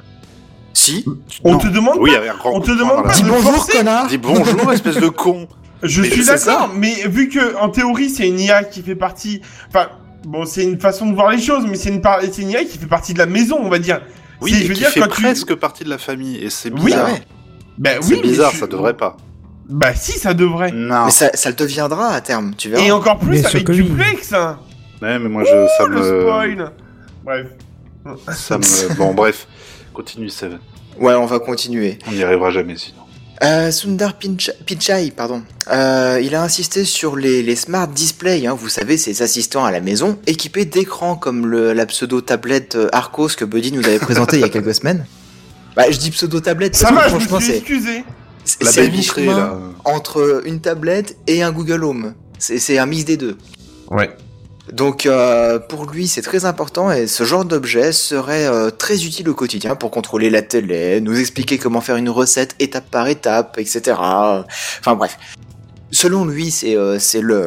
Si. 0.74 1.04
On 1.44 1.54
non. 1.54 1.58
te 1.58 1.68
demande 1.68 1.98
Oui, 2.00 2.12
pas- 2.12 2.18
avec 2.20 2.30
un 2.30 2.38
grand 2.38 2.52
on 2.54 2.60
te 2.62 2.72
demande 2.72 3.04
pas 3.04 3.14
Dis 3.14 3.24
de 3.24 3.30
bonjour 3.30 3.54
forcer. 3.56 3.78
connard. 3.80 4.08
Dis 4.08 4.18
bonjour, 4.20 4.72
espèce 4.72 4.98
de 5.00 5.08
con. 5.10 5.48
Je 5.84 6.02
Mais 6.02 6.10
suis 6.10 6.26
d'accord, 6.26 6.72
mais 6.76 6.93
vu 7.07 7.30
que 7.30 7.56
en 7.57 7.69
théorie 7.69 8.10
c'est 8.10 8.27
une 8.27 8.39
IA 8.39 8.64
qui 8.64 8.81
fait 8.81 8.95
partie, 8.95 9.41
enfin 9.68 9.88
bon 10.26 10.45
c'est 10.45 10.64
une 10.64 10.80
façon 10.80 11.06
de 11.07 11.14
voir 11.14 11.30
les 11.30 11.39
choses, 11.41 11.65
mais 11.69 11.76
c'est 11.76 11.89
une, 11.89 12.02
par... 12.02 12.22
c'est 12.22 12.41
une 12.41 12.49
IA 12.52 12.64
qui 12.64 12.77
fait 12.77 12.88
partie 12.88 13.14
de 13.14 13.19
la 13.19 13.26
maison, 13.26 13.57
on 13.61 13.69
va 13.69 13.77
dire. 13.80 14.02
Oui, 14.41 14.52
C'est- 14.52 14.57
et 14.60 14.64
je 14.64 14.68
veux 14.69 14.73
qui 14.73 14.80
dire, 14.81 14.89
fait 14.89 14.99
quand 15.02 15.07
tu- 15.10 15.22
presque 15.22 15.56
partie 15.56 15.84
de 15.84 15.89
la 15.89 15.97
famille, 15.97 16.38
et 16.43 16.49
c'est 16.49 16.72
Oui, 16.72 16.85
bizarre. 16.85 17.06
ouais. 17.10 17.22
Bah 17.77 17.91
C'est 18.02 18.14
oui, 18.14 18.19
mais 18.23 18.30
bizarre, 18.30 18.52
je- 18.53 18.57
ça 18.60 18.68
devrait 18.68 18.95
pas. 18.95 19.18
Bah 19.68 19.93
si, 19.95 20.14
ça 20.14 20.34
devrait. 20.34 20.72
Non. 20.72 21.06
Mais 21.06 21.11
ça, 21.11 21.30
ça 21.34 21.49
le 21.49 21.56
deviendra 21.56 22.10
à 22.10 22.22
terme, 22.22 22.53
tu 22.57 22.69
verras. 22.69 22.84
Et 22.84 22.91
encore 22.91 23.18
plus 23.19 23.39
sûr 23.39 23.47
avec. 23.47 23.69
Duplex. 23.69 24.34
hein. 24.34 24.60
Ouais, 25.02 25.19
mais 25.19 25.27
moi, 25.30 25.43
je, 25.43 25.49
ça 25.77 25.88
Le 25.88 25.99
me, 25.99 26.22
spoil. 26.22 26.72
Bref. 27.23 27.47
ça 28.31 28.57
me, 28.57 28.95
bon, 28.95 29.14
bref. 29.14 29.47
Continue, 29.93 30.30
Seven. 30.30 30.60
Ouais, 30.99 31.14
on 31.15 31.26
va 31.26 31.39
continuer. 31.39 31.97
On 32.07 32.11
n'y 32.11 32.23
arrivera 32.23 32.52
jamais 32.52 32.77
sinon. 32.77 33.02
Euh, 33.44 33.70
Sundar 33.72 34.14
Pichai, 34.18 35.12
pardon. 35.16 35.41
Euh, 35.70 36.22
il 36.24 36.34
a 36.36 36.44
insisté 36.44 36.86
sur 36.86 37.16
les, 37.18 37.44
les 37.44 37.56
smart 37.56 37.88
displays, 37.88 38.48
hein, 38.48 38.53
vous 38.57 38.70
savez, 38.70 38.98
ces 38.98 39.22
assistants 39.22 39.66
à 39.66 39.72
la 39.72 39.82
maison, 39.82 40.18
équipés 40.26 40.64
d'écrans 40.66 41.16
comme 41.18 41.45
le, 41.45 41.74
la 41.74 41.86
pseudo-tablette 41.86 42.76
euh, 42.76 42.88
Arcos 42.94 43.30
que 43.38 43.44
Buddy 43.44 43.72
nous 43.74 43.86
avait 43.86 43.99
présenté 43.99 44.38
il 44.38 44.41
y 44.41 44.45
a 44.45 44.49
quelques 44.49 44.76
semaines. 44.76 45.06
Bah, 45.76 45.91
je 45.91 45.98
dis 45.98 46.10
pseudo-tablette 46.10 46.74
Ça 46.74 46.90
va, 46.94 47.03
que 47.03 47.10
je 47.10 47.16
me 47.16 47.20
franchement, 47.20 47.40
suis 47.41 47.48
c'est 47.52 47.57
excusé. 47.57 48.03
c'est- 48.45 48.90
mi-chemin 48.90 49.74
entre 49.84 50.41
une 50.45 50.62
tablette 50.62 51.18
et 51.28 51.44
un 51.44 51.52
Google 51.52 51.84
Home. 51.84 52.14
C'est 52.40 52.60
c'est 52.60 52.78
un 52.78 52.86
mix 52.86 53.03
des 53.03 53.18
deux. 53.18 53.36
Ouais. 53.91 54.10
Donc 54.72 55.06
euh, 55.06 55.60
pour 55.60 55.86
lui 55.86 56.08
c'est 56.08 56.24
très 56.24 56.46
important 56.46 56.92
et 56.92 57.06
ce 57.06 57.24
genre 57.24 57.46
d'objet 57.46 57.92
serait 57.92 58.48
euh, 58.48 58.72
très 58.72 59.06
utile 59.06 59.30
au 59.30 59.36
quotidien 59.36 59.76
pour 59.76 59.92
contrôler 59.92 60.30
la 60.32 60.42
télé, 60.42 61.02
nous 61.02 61.20
expliquer 61.20 61.58
comment 61.60 61.82
faire 61.82 61.98
une 61.98 62.10
recette 62.10 62.56
étape 62.60 62.90
par 62.90 63.08
étape, 63.08 63.58
etc. 63.60 63.96
Enfin 64.00 64.96
bref. 64.96 65.18
Selon 65.96 66.26
lui 66.26 66.52
c'est 66.52 66.76
euh, 66.76 67.00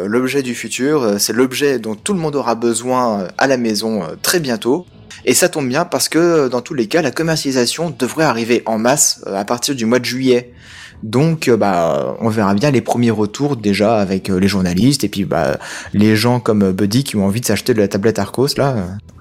l'objet 0.06 0.42
du 0.42 0.54
futur, 0.54 1.02
euh, 1.02 1.18
c'est 1.18 1.34
l'objet 1.34 1.78
dont 1.78 1.94
tout 1.94 2.14
le 2.14 2.18
monde 2.18 2.34
aura 2.34 2.54
besoin 2.54 3.20
euh, 3.20 3.28
à 3.36 3.46
la 3.46 3.58
maison 3.58 4.02
très 4.22 4.40
bientôt. 4.40 4.86
Et 5.26 5.34
ça 5.34 5.50
tombe 5.50 5.68
bien 5.68 5.84
parce 5.84 6.08
que 6.08 6.48
dans 6.48 6.62
tous 6.62 6.72
les 6.72 6.86
cas 6.86 7.02
la 7.02 7.10
commercialisation 7.10 7.90
devrait 7.90 8.24
arriver 8.24 8.62
en 8.64 8.78
masse 8.78 9.22
à 9.26 9.44
partir 9.44 9.74
du 9.74 9.84
mois 9.84 9.98
de 9.98 10.06
juillet. 10.06 10.54
Donc, 11.02 11.48
euh, 11.48 11.56
bah, 11.56 12.16
on 12.20 12.28
verra 12.28 12.54
bien 12.54 12.70
les 12.70 12.80
premiers 12.80 13.10
retours 13.10 13.56
déjà 13.56 13.98
avec 13.98 14.30
euh, 14.30 14.38
les 14.40 14.48
journalistes 14.48 15.04
et 15.04 15.08
puis 15.08 15.24
bah, 15.24 15.58
les 15.94 16.16
gens 16.16 16.40
comme 16.40 16.62
euh, 16.62 16.72
Buddy 16.72 17.04
qui 17.04 17.16
ont 17.16 17.24
envie 17.26 17.40
de 17.40 17.46
s'acheter 17.46 17.72
de 17.74 17.78
la 17.80 17.88
tablette 17.88 18.18
Arcos 18.18 18.48
là. 18.56 18.74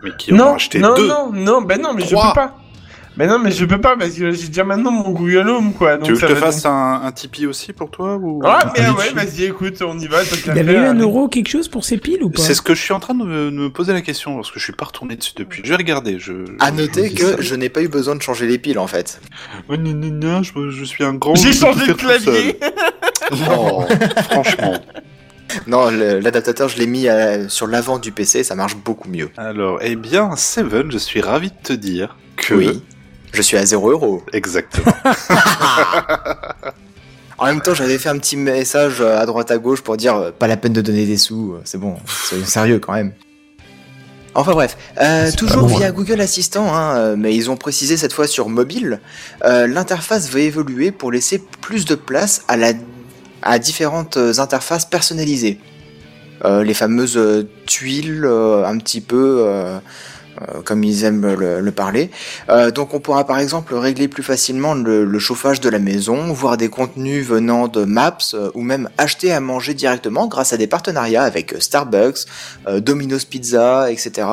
Mais 0.03 0.11
qui 0.17 0.31
en 0.33 0.35
ont 0.35 0.37
Non, 0.39 0.53
acheté 0.55 0.79
non, 0.79 0.95
deux. 0.95 1.07
non, 1.07 1.31
non, 1.33 1.61
ben 1.61 1.79
non, 1.81 1.93
mais 1.95 2.03
Trois. 2.03 2.23
je 2.23 2.27
peux 2.29 2.35
pas. 2.35 2.55
Mais 3.17 3.25
non, 3.27 3.39
mais 3.39 3.51
je 3.51 3.65
peux 3.65 3.81
pas 3.81 3.97
parce 3.97 4.11
que 4.11 4.31
j'ai 4.31 4.47
déjà 4.47 4.63
maintenant 4.63 4.91
mon 4.91 5.09
Google 5.09 5.49
Home, 5.49 5.73
quoi. 5.73 5.97
Donc 5.97 6.05
Tu 6.05 6.11
veux 6.13 6.17
que 6.17 6.21
ça 6.21 6.27
je 6.27 6.33
te 6.33 6.39
fasse 6.39 6.63
donc- 6.63 6.71
un, 6.71 7.01
un 7.03 7.11
Tipeee 7.11 7.47
aussi 7.47 7.73
pour 7.73 7.89
toi 7.89 8.15
ou? 8.17 8.41
Ah, 8.45 8.71
mais 8.77 8.87
ouais, 8.89 9.11
vas-y, 9.13 9.45
écoute, 9.45 9.81
on 9.81 9.97
y 9.97 10.07
va. 10.07 10.17
Il 10.23 10.51
avait 10.51 10.61
eu 10.61 10.65
faire. 10.75 10.91
un 10.91 10.99
euro 10.99 11.27
quelque 11.27 11.49
chose 11.49 11.67
pour 11.67 11.83
ses 11.83 11.97
piles 11.97 12.23
ou 12.23 12.29
pas? 12.29 12.41
C'est 12.41 12.53
ce 12.53 12.61
que 12.61 12.75
je 12.75 12.81
suis 12.81 12.93
en 12.93 12.99
train 12.99 13.15
de 13.15 13.23
me, 13.23 13.45
de 13.51 13.55
me 13.55 13.69
poser 13.71 13.93
la 13.93 14.01
question 14.01 14.35
parce 14.35 14.51
que 14.51 14.59
je 14.59 14.63
suis 14.65 14.73
pas 14.73 14.85
retourné 14.85 15.15
dessus 15.15 15.33
depuis. 15.35 15.61
Je 15.65 15.69
vais 15.69 15.75
regarder. 15.77 16.19
Je, 16.19 16.33
À 16.59 16.71
noter 16.71 17.11
que 17.11 17.23
ça. 17.31 17.35
je 17.39 17.55
n'ai 17.55 17.69
pas 17.69 17.81
eu 17.81 17.87
besoin 17.87 18.15
de 18.15 18.21
changer 18.21 18.45
les 18.45 18.59
piles 18.59 18.77
en 18.79 18.87
fait. 18.87 19.19
Ouais, 19.67 19.77
gna, 19.77 19.91
gna, 19.93 20.09
gna, 20.09 20.41
je, 20.43 20.69
je 20.69 20.83
suis 20.85 21.03
un 21.03 21.13
grand. 21.15 21.33
J'ai 21.35 21.53
changé 21.53 21.87
de 21.87 21.93
clavier. 21.93 22.59
Non, 23.31 23.85
franchement. 24.29 24.75
Non, 25.65 25.89
l'adaptateur, 25.89 26.69
je 26.69 26.77
l'ai 26.77 26.87
mis 26.87 27.07
à- 27.09 27.49
sur 27.49 27.67
l'avant 27.67 27.99
du 27.99 28.11
PC, 28.11 28.43
ça 28.43 28.55
marche 28.55 28.75
beaucoup 28.77 29.09
mieux. 29.09 29.29
Alors, 29.37 29.79
eh 29.81 29.95
bien, 29.95 30.35
Seven, 30.35 30.91
je 30.91 30.97
suis 30.97 31.19
ravi 31.21 31.49
de 31.49 31.55
te 31.63 31.73
dire 31.73 32.15
que. 32.37 32.53
Oui. 32.53 32.83
Je 33.31 33.41
suis 33.41 33.57
à 33.57 33.65
0 33.65 33.91
euros. 33.91 34.23
Exactement. 34.33 34.93
En 37.39 37.45
même 37.45 37.61
temps, 37.61 37.75
j'avais 37.75 37.99
fait 37.99 38.09
un 38.09 38.17
petit 38.17 38.35
message 38.35 38.99
à 38.99 39.23
droite 39.27 39.51
à 39.51 39.59
gauche 39.59 39.81
pour 39.81 39.95
dire 39.95 40.15
euh, 40.15 40.31
pas 40.31 40.47
la 40.47 40.57
peine 40.57 40.73
de 40.73 40.81
donner 40.81 41.05
des 41.05 41.17
sous, 41.17 41.53
euh, 41.53 41.61
c'est 41.65 41.77
bon, 41.77 41.95
soyons 42.07 42.45
sérieux 42.45 42.79
quand 42.79 42.93
même. 42.93 43.13
Enfin 44.37 44.51
bref, 44.51 44.77
euh, 45.01 45.31
toujours 45.31 45.67
via 45.67 45.91
Google 45.91 46.21
Assistant, 46.21 46.71
hein, 46.75 47.15
mais 47.15 47.35
ils 47.35 47.49
ont 47.49 47.57
précisé 47.57 47.97
cette 47.97 48.13
fois 48.13 48.27
sur 48.27 48.49
mobile, 48.49 48.99
euh, 49.43 49.65
l'interface 49.65 50.29
va 50.29 50.41
évoluer 50.41 50.91
pour 50.91 51.11
laisser 51.11 51.41
plus 51.61 51.85
de 51.85 51.95
place 51.95 52.43
à, 52.47 52.55
la, 52.55 52.73
à 53.41 53.57
différentes 53.57 54.15
interfaces 54.15 54.85
personnalisées. 54.85 55.59
Euh, 56.45 56.63
les 56.63 56.75
fameuses 56.75 57.47
tuiles, 57.65 58.25
un 58.25 58.77
petit 58.77 59.01
peu 59.01 59.43
comme 60.63 60.83
ils 60.83 61.03
aiment 61.03 61.33
le, 61.33 61.61
le 61.61 61.71
parler. 61.71 62.09
Euh, 62.49 62.71
donc 62.71 62.93
on 62.93 62.99
pourra 62.99 63.25
par 63.25 63.39
exemple 63.39 63.73
régler 63.75 64.07
plus 64.07 64.23
facilement 64.23 64.73
le, 64.73 65.19
chauffage 65.19 65.59
de 65.61 65.69
la 65.69 65.79
maison, 65.79 66.31
voir 66.33 66.57
des 66.57 66.69
contenus 66.69 67.25
venant 67.25 67.67
de 67.67 67.83
Maps 67.85 68.17
euh, 68.33 68.51
ou 68.53 68.61
même 68.61 68.89
acheter 68.97 69.31
à 69.31 69.39
manger 69.39 69.73
directement 69.73 70.27
grâce 70.27 70.53
à 70.53 70.57
des 70.57 70.67
partenariats 70.67 71.23
avec 71.23 71.53
euh, 71.53 71.59
Starbucks, 71.59 72.19
euh, 72.67 72.79
Domino's 72.79 73.25
Pizza, 73.25 73.91
etc. 73.91 74.27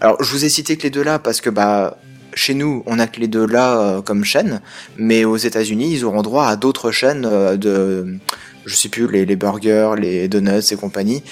Alors 0.00 0.22
je 0.22 0.30
vous 0.30 0.44
ai 0.44 0.48
cité 0.48 0.76
que 0.76 0.84
les 0.84 0.90
deux 0.90 1.02
là 1.02 1.18
parce 1.18 1.40
que 1.40 1.50
bah 1.50 1.96
chez 2.34 2.54
nous 2.54 2.82
on 2.86 2.98
a 2.98 3.06
que 3.06 3.20
les 3.20 3.28
deux 3.28 3.46
là 3.46 3.78
euh, 3.78 4.02
comme 4.02 4.24
chaîne, 4.24 4.60
mais 4.96 5.24
aux 5.24 5.36
États-Unis 5.36 5.92
ils 5.92 6.04
auront 6.04 6.22
droit 6.22 6.46
à 6.46 6.56
d'autres 6.56 6.90
chaînes 6.90 7.26
euh, 7.30 7.56
de 7.56 8.18
je 8.64 8.76
sais 8.76 8.88
plus 8.88 9.10
les, 9.10 9.36
burgers, 9.36 9.94
les 9.98 10.28
donuts 10.28 10.70
et 10.70 10.76
compagnie, 10.76 11.24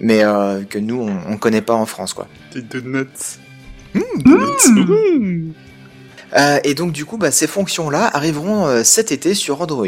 mais 0.00 0.24
euh, 0.24 0.62
que 0.64 0.78
nous 0.78 1.00
on, 1.00 1.32
on 1.32 1.36
connaît 1.36 1.62
pas 1.62 1.74
en 1.74 1.86
France 1.86 2.12
quoi. 2.12 2.26
Des 2.52 2.62
donuts. 2.62 3.06
Euh, 6.34 6.58
et 6.64 6.74
donc 6.74 6.92
du 6.92 7.04
coup, 7.04 7.18
bah, 7.18 7.30
ces 7.30 7.46
fonctions-là 7.46 8.10
arriveront 8.14 8.66
euh, 8.66 8.84
cet 8.84 9.12
été 9.12 9.34
sur 9.34 9.60
Android. 9.60 9.86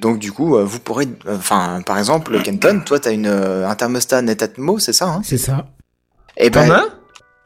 Donc 0.00 0.18
du 0.18 0.32
coup, 0.32 0.56
euh, 0.56 0.64
vous 0.64 0.80
pourrez, 0.80 1.06
enfin, 1.28 1.82
par 1.84 1.98
exemple, 1.98 2.40
Kenton, 2.42 2.80
toi, 2.84 2.98
t'as 2.98 3.12
une 3.12 3.26
euh, 3.26 3.68
un 3.68 3.74
thermostat 3.74 4.22
Netatmo, 4.22 4.78
c'est 4.78 4.92
ça 4.92 5.06
hein? 5.08 5.20
C'est 5.22 5.38
ça. 5.38 5.66
Et 6.36 6.50
T'en 6.50 6.66
ben, 6.66 6.72
as 6.74 6.84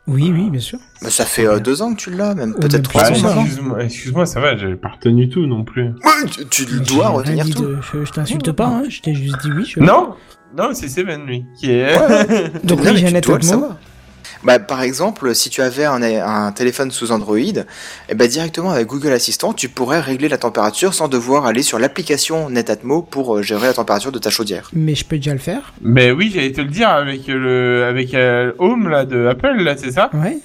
Oui, 0.06 0.30
oui, 0.32 0.48
bien 0.48 0.60
sûr. 0.60 0.78
bah, 1.02 1.10
ça 1.10 1.24
fait 1.24 1.46
euh, 1.46 1.58
deux 1.58 1.82
ans 1.82 1.92
que 1.94 2.00
tu 2.00 2.10
l'as, 2.10 2.34
même 2.34 2.54
Oh, 2.56 2.60
peut-être 2.60 2.82
trois 2.88 3.10
ans 3.10 3.44
excuse-moi, 3.80 4.26
ça 4.26 4.40
va, 4.40 4.56
j'avais 4.56 4.76
pas 4.76 4.88
retenu 4.90 5.28
tout 5.28 5.46
non 5.46 5.64
plus. 5.64 5.86
Ouais, 5.88 6.28
tu, 6.30 6.46
tu 6.46 6.66
Mais 6.72 6.80
dois 6.86 7.08
retenir 7.08 7.50
tout. 7.50 7.62
de- 7.64 7.78
Je, 7.92 8.04
je 8.04 8.12
t'insulte 8.12 8.52
pas, 8.52 8.66
hein. 8.66 8.82
Je 8.88 9.00
t'ai 9.00 9.14
juste 9.14 9.40
dit 9.42 9.50
oui. 9.56 9.64
Je... 9.66 9.80
Non 9.80 10.14
Non, 10.56 10.70
c'est 10.72 10.88
Seven, 10.88 11.26
lui, 11.26 11.44
qui 11.58 11.70
est... 11.72 11.94
Donc 12.64 12.80
oui, 12.84 12.96
j'ai 12.96 13.08
un 13.08 13.10
Netatmo. 13.10 13.68
Bah, 14.44 14.58
par 14.58 14.82
exemple, 14.82 15.34
si 15.34 15.50
tu 15.50 15.62
avais 15.62 15.84
un, 15.84 16.00
un 16.02 16.52
téléphone 16.52 16.90
sous 16.90 17.10
Android, 17.12 17.36
et 17.38 18.14
ben 18.14 18.28
directement 18.28 18.70
avec 18.70 18.86
Google 18.86 19.12
Assistant, 19.12 19.52
tu 19.52 19.68
pourrais 19.68 20.00
régler 20.00 20.28
la 20.28 20.38
température 20.38 20.94
sans 20.94 21.08
devoir 21.08 21.44
aller 21.46 21.62
sur 21.62 21.78
l'application 21.78 22.48
Netatmo 22.48 23.02
pour 23.02 23.36
euh, 23.36 23.42
gérer 23.42 23.66
la 23.66 23.74
température 23.74 24.12
de 24.12 24.18
ta 24.18 24.30
chaudière. 24.30 24.70
Mais 24.72 24.94
je 24.94 25.04
peux 25.04 25.16
déjà 25.16 25.32
le 25.32 25.38
faire. 25.38 25.72
Mais 25.82 26.12
oui, 26.12 26.30
j'allais 26.32 26.52
te 26.52 26.60
le 26.60 26.68
dire 26.68 26.88
avec 26.88 27.26
le 27.26 27.84
avec 27.88 28.14
euh, 28.14 28.52
Home 28.58 28.88
là 28.88 29.04
de 29.04 29.26
Apple 29.26 29.62
là, 29.62 29.76
c'est 29.76 29.90
ça? 29.92 30.10
Ouais. 30.14 30.38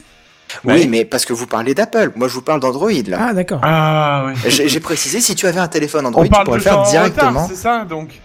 Ouais. 0.63 0.73
Oui, 0.75 0.87
mais 0.87 1.03
parce 1.05 1.25
que 1.25 1.33
vous 1.33 1.47
parlez 1.47 1.73
d'Apple, 1.73 2.11
moi 2.15 2.27
je 2.27 2.33
vous 2.33 2.41
parle 2.43 2.59
d'Android 2.59 2.91
là. 3.07 3.17
Ah, 3.29 3.33
d'accord. 3.33 3.59
Ah 3.63 4.25
ouais. 4.27 4.49
J'ai 4.67 4.79
précisé, 4.79 5.19
si 5.19 5.33
tu 5.35 5.47
avais 5.47 5.59
un 5.59 5.67
téléphone 5.67 6.05
Android, 6.05 6.23
On 6.23 6.27
tu 6.27 6.43
pourrais 6.43 6.57
le 6.57 6.63
faire 6.63 6.83
directement. 6.83 7.47
c'est 7.47 7.55
ça 7.55 7.85
donc. 7.85 8.19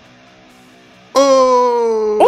Oh 1.15 2.19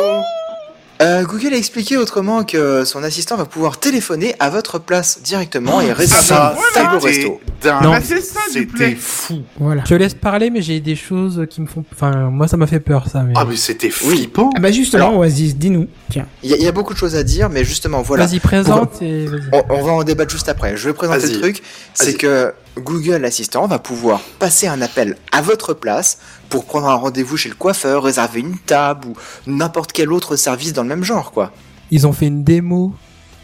Euh, 1.00 1.24
Google 1.24 1.54
a 1.54 1.56
expliqué 1.56 1.96
autrement 1.96 2.44
que 2.44 2.84
son 2.84 3.02
assistant 3.02 3.36
va 3.36 3.46
pouvoir 3.46 3.78
téléphoner 3.80 4.34
à 4.38 4.50
votre 4.50 4.78
place 4.78 5.20
directement 5.22 5.80
et 5.80 5.92
réserver 5.92 6.24
Ça, 6.26 6.54
un 6.58 6.74
table 6.74 6.96
au 6.96 7.00
c'était 7.00 7.14
resto. 7.20 7.40
dingue. 7.62 7.82
Non. 7.82 7.94
C'est 8.02 8.20
ça, 8.20 8.40
du 8.52 8.68
C'était 8.70 8.94
fou. 8.96 9.40
Voilà. 9.58 9.82
Je 9.84 9.88
te 9.88 9.94
laisse 9.94 10.12
parler, 10.12 10.50
mais 10.50 10.60
j'ai 10.60 10.80
des 10.80 10.96
choses 10.96 11.46
qui 11.48 11.62
me 11.62 11.66
font. 11.66 11.84
Enfin, 11.94 12.28
moi, 12.30 12.48
ça 12.48 12.56
m'a 12.58 12.66
fait 12.66 12.80
peur, 12.80 13.06
ça. 13.10 13.22
Mais... 13.22 13.32
Ah, 13.34 13.46
mais 13.48 13.56
c'était 13.56 13.88
flippant. 13.88 14.50
Ah 14.56 14.60
bah 14.60 14.70
justement, 14.72 15.08
Alors- 15.08 15.20
Oasis, 15.20 15.56
dis-nous. 15.56 15.86
Tiens. 16.10 16.26
Il 16.42 16.50
y, 16.50 16.54
a- 16.54 16.56
il 16.58 16.62
y 16.64 16.68
a 16.68 16.72
beaucoup 16.72 16.92
de 16.92 16.98
choses 16.98 17.16
à 17.16 17.22
dire, 17.22 17.48
mais 17.48 17.64
justement, 17.64 18.02
voilà. 18.02 18.26
Vas-y, 18.26 18.40
présente 18.40 19.00
et 19.00 19.26
vas-y. 19.26 19.40
On, 19.52 19.64
on 19.70 19.82
va 19.82 19.92
en 19.92 20.02
débattre 20.04 20.30
juste 20.32 20.50
après. 20.50 20.76
Je 20.76 20.88
vais 20.88 20.92
présenter 20.94 21.28
le 21.32 21.40
truc. 21.40 21.62
C'est 21.94 22.14
que 22.14 22.52
Google 22.78 23.24
Assistant 23.24 23.66
va 23.66 23.78
pouvoir 23.78 24.20
passer 24.38 24.66
un 24.66 24.80
appel 24.80 25.16
à 25.32 25.42
votre 25.42 25.74
place 25.74 26.18
pour 26.48 26.64
prendre 26.64 26.88
un 26.88 26.94
rendez-vous 26.94 27.36
chez 27.36 27.48
le 27.48 27.54
coiffeur, 27.54 28.02
réserver 28.04 28.40
une 28.40 28.58
table 28.58 29.08
ou 29.08 29.14
n'importe 29.46 29.92
quel 29.92 30.12
autre 30.12 30.36
service 30.36 30.72
dans 30.72 30.82
le 30.82 30.88
même 30.88 31.04
genre, 31.04 31.32
quoi. 31.32 31.52
Ils 31.90 32.06
ont 32.06 32.12
fait 32.12 32.26
une 32.26 32.44
démo 32.44 32.94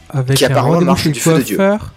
avec 0.09 0.37
Qui 0.39 0.45
un 0.47 0.61
rendez-vous 0.61 0.97
chez 0.97 1.11
du 1.11 1.19
le 1.19 1.25
coiffeur. 1.25 1.93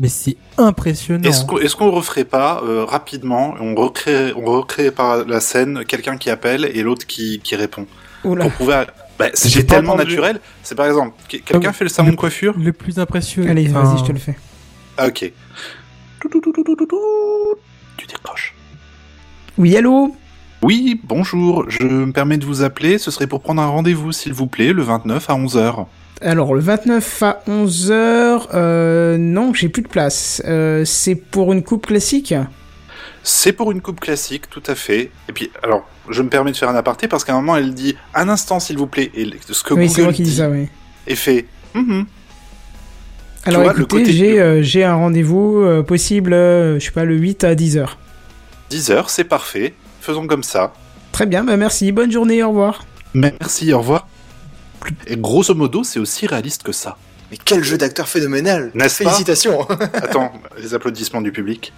Mais 0.00 0.08
c'est 0.08 0.36
impressionnant. 0.56 1.28
Est-ce 1.28 1.44
qu'on 1.44 1.58
qu'on 1.58 1.90
referait 1.90 2.24
pas 2.24 2.62
euh, 2.64 2.84
rapidement 2.84 3.54
On 3.60 3.74
recrée, 3.74 4.32
on 4.36 4.44
recrée 4.44 4.92
par 4.92 5.24
la 5.26 5.40
scène 5.40 5.84
quelqu'un 5.84 6.16
qui 6.16 6.30
appelle 6.30 6.64
et 6.72 6.82
l'autre 6.84 7.04
qui, 7.06 7.40
qui 7.42 7.56
répond? 7.56 7.84
Oula. 8.24 8.48
Prouver. 8.48 8.74
à- 8.74 8.86
Bah, 9.18 9.26
J'ai 9.34 9.48
c'est 9.50 9.64
tellement 9.64 9.94
entendu. 9.94 10.10
naturel. 10.10 10.40
C'est 10.62 10.76
par 10.76 10.86
exemple, 10.86 11.14
que- 11.28 11.38
quelqu'un 11.38 11.70
Ah, 11.70 11.72
fait 11.72 11.84
le 11.84 11.90
salon 11.90 12.10
de 12.10 12.14
coiffure? 12.14 12.54
Le 12.56 12.72
plus 12.72 13.00
impressionnant. 13.00 13.50
Allez, 13.50 13.66
vas-y, 13.66 13.98
je 13.98 14.04
te 14.04 14.12
le 14.12 14.20
fais. 14.20 14.38
Ah, 14.96 15.08
ok. 15.08 15.32
Tu 17.96 18.06
décroches. 18.06 18.54
Oui, 19.56 19.76
allô 19.76 20.14
Oui, 20.62 21.00
bonjour. 21.04 21.64
Je 21.68 21.82
me 21.84 22.12
permets 22.12 22.38
de 22.38 22.44
vous 22.44 22.62
appeler. 22.62 22.98
Ce 22.98 23.10
serait 23.10 23.26
pour 23.26 23.40
prendre 23.40 23.62
un 23.62 23.66
rendez-vous, 23.66 24.12
s'il 24.12 24.32
vous 24.32 24.46
plaît, 24.46 24.72
le 24.72 24.82
29 24.82 25.30
à 25.30 25.34
11h. 25.34 25.86
Alors, 26.20 26.54
le 26.54 26.60
29 26.60 27.22
à 27.22 27.42
11h, 27.48 28.48
euh, 28.54 29.16
non, 29.18 29.54
j'ai 29.54 29.68
plus 29.68 29.82
de 29.82 29.88
place. 29.88 30.42
Euh, 30.46 30.84
c'est 30.84 31.14
pour 31.14 31.52
une 31.52 31.62
coupe 31.62 31.86
classique 31.86 32.34
C'est 33.22 33.52
pour 33.52 33.70
une 33.70 33.80
coupe 33.80 34.00
classique, 34.00 34.50
tout 34.50 34.62
à 34.66 34.74
fait. 34.74 35.10
Et 35.28 35.32
puis, 35.32 35.50
alors, 35.62 35.88
je 36.08 36.22
me 36.22 36.28
permets 36.28 36.50
de 36.50 36.56
faire 36.56 36.68
un 36.68 36.74
aparté 36.74 37.06
parce 37.06 37.24
qu'à 37.24 37.32
un 37.34 37.36
moment, 37.36 37.56
elle 37.56 37.74
dit 37.74 37.96
un 38.14 38.28
instant, 38.28 38.58
s'il 38.58 38.78
vous 38.78 38.88
plaît. 38.88 39.12
Et 39.14 39.30
ce 39.48 39.62
que 39.62 39.74
Oui, 39.74 39.86
Google 39.86 40.12
dit 40.12 40.34
ça, 40.36 40.48
oui. 40.50 40.68
est 41.06 41.14
fait. 41.14 41.46
Mhm. 41.74 42.06
Alors 43.44 43.62
vois, 43.62 43.72
écoutez, 43.72 43.86
côté- 43.86 44.12
j'ai 44.12 44.40
euh, 44.40 44.62
j'ai 44.62 44.84
un 44.84 44.94
rendez-vous 44.94 45.60
euh, 45.62 45.82
possible, 45.82 46.32
euh, 46.32 46.78
je 46.78 46.84
sais 46.86 46.90
pas, 46.90 47.04
le 47.04 47.16
8 47.16 47.44
à 47.44 47.54
10h. 47.54 47.86
10h, 48.70 49.04
c'est 49.08 49.24
parfait. 49.24 49.74
Faisons 50.00 50.26
comme 50.26 50.42
ça. 50.42 50.72
Très 51.12 51.26
bien, 51.26 51.44
bah 51.44 51.56
merci, 51.56 51.90
bonne 51.92 52.12
journée, 52.12 52.42
au 52.42 52.48
revoir. 52.50 52.84
Merci, 53.14 53.72
au 53.72 53.78
revoir. 53.78 54.06
Et 55.06 55.16
grosso 55.16 55.54
modo, 55.54 55.82
c'est 55.84 55.98
aussi 55.98 56.26
réaliste 56.26 56.62
que 56.62 56.72
ça. 56.72 56.96
Mais 57.30 57.38
quel 57.42 57.62
jeu 57.64 57.76
d'acteur 57.78 58.08
phénoménal 58.08 58.70
pas 58.74 58.88
Félicitations 58.88 59.62
Attends, 59.94 60.32
les 60.58 60.74
applaudissements 60.74 61.20
du 61.20 61.32
public. 61.32 61.72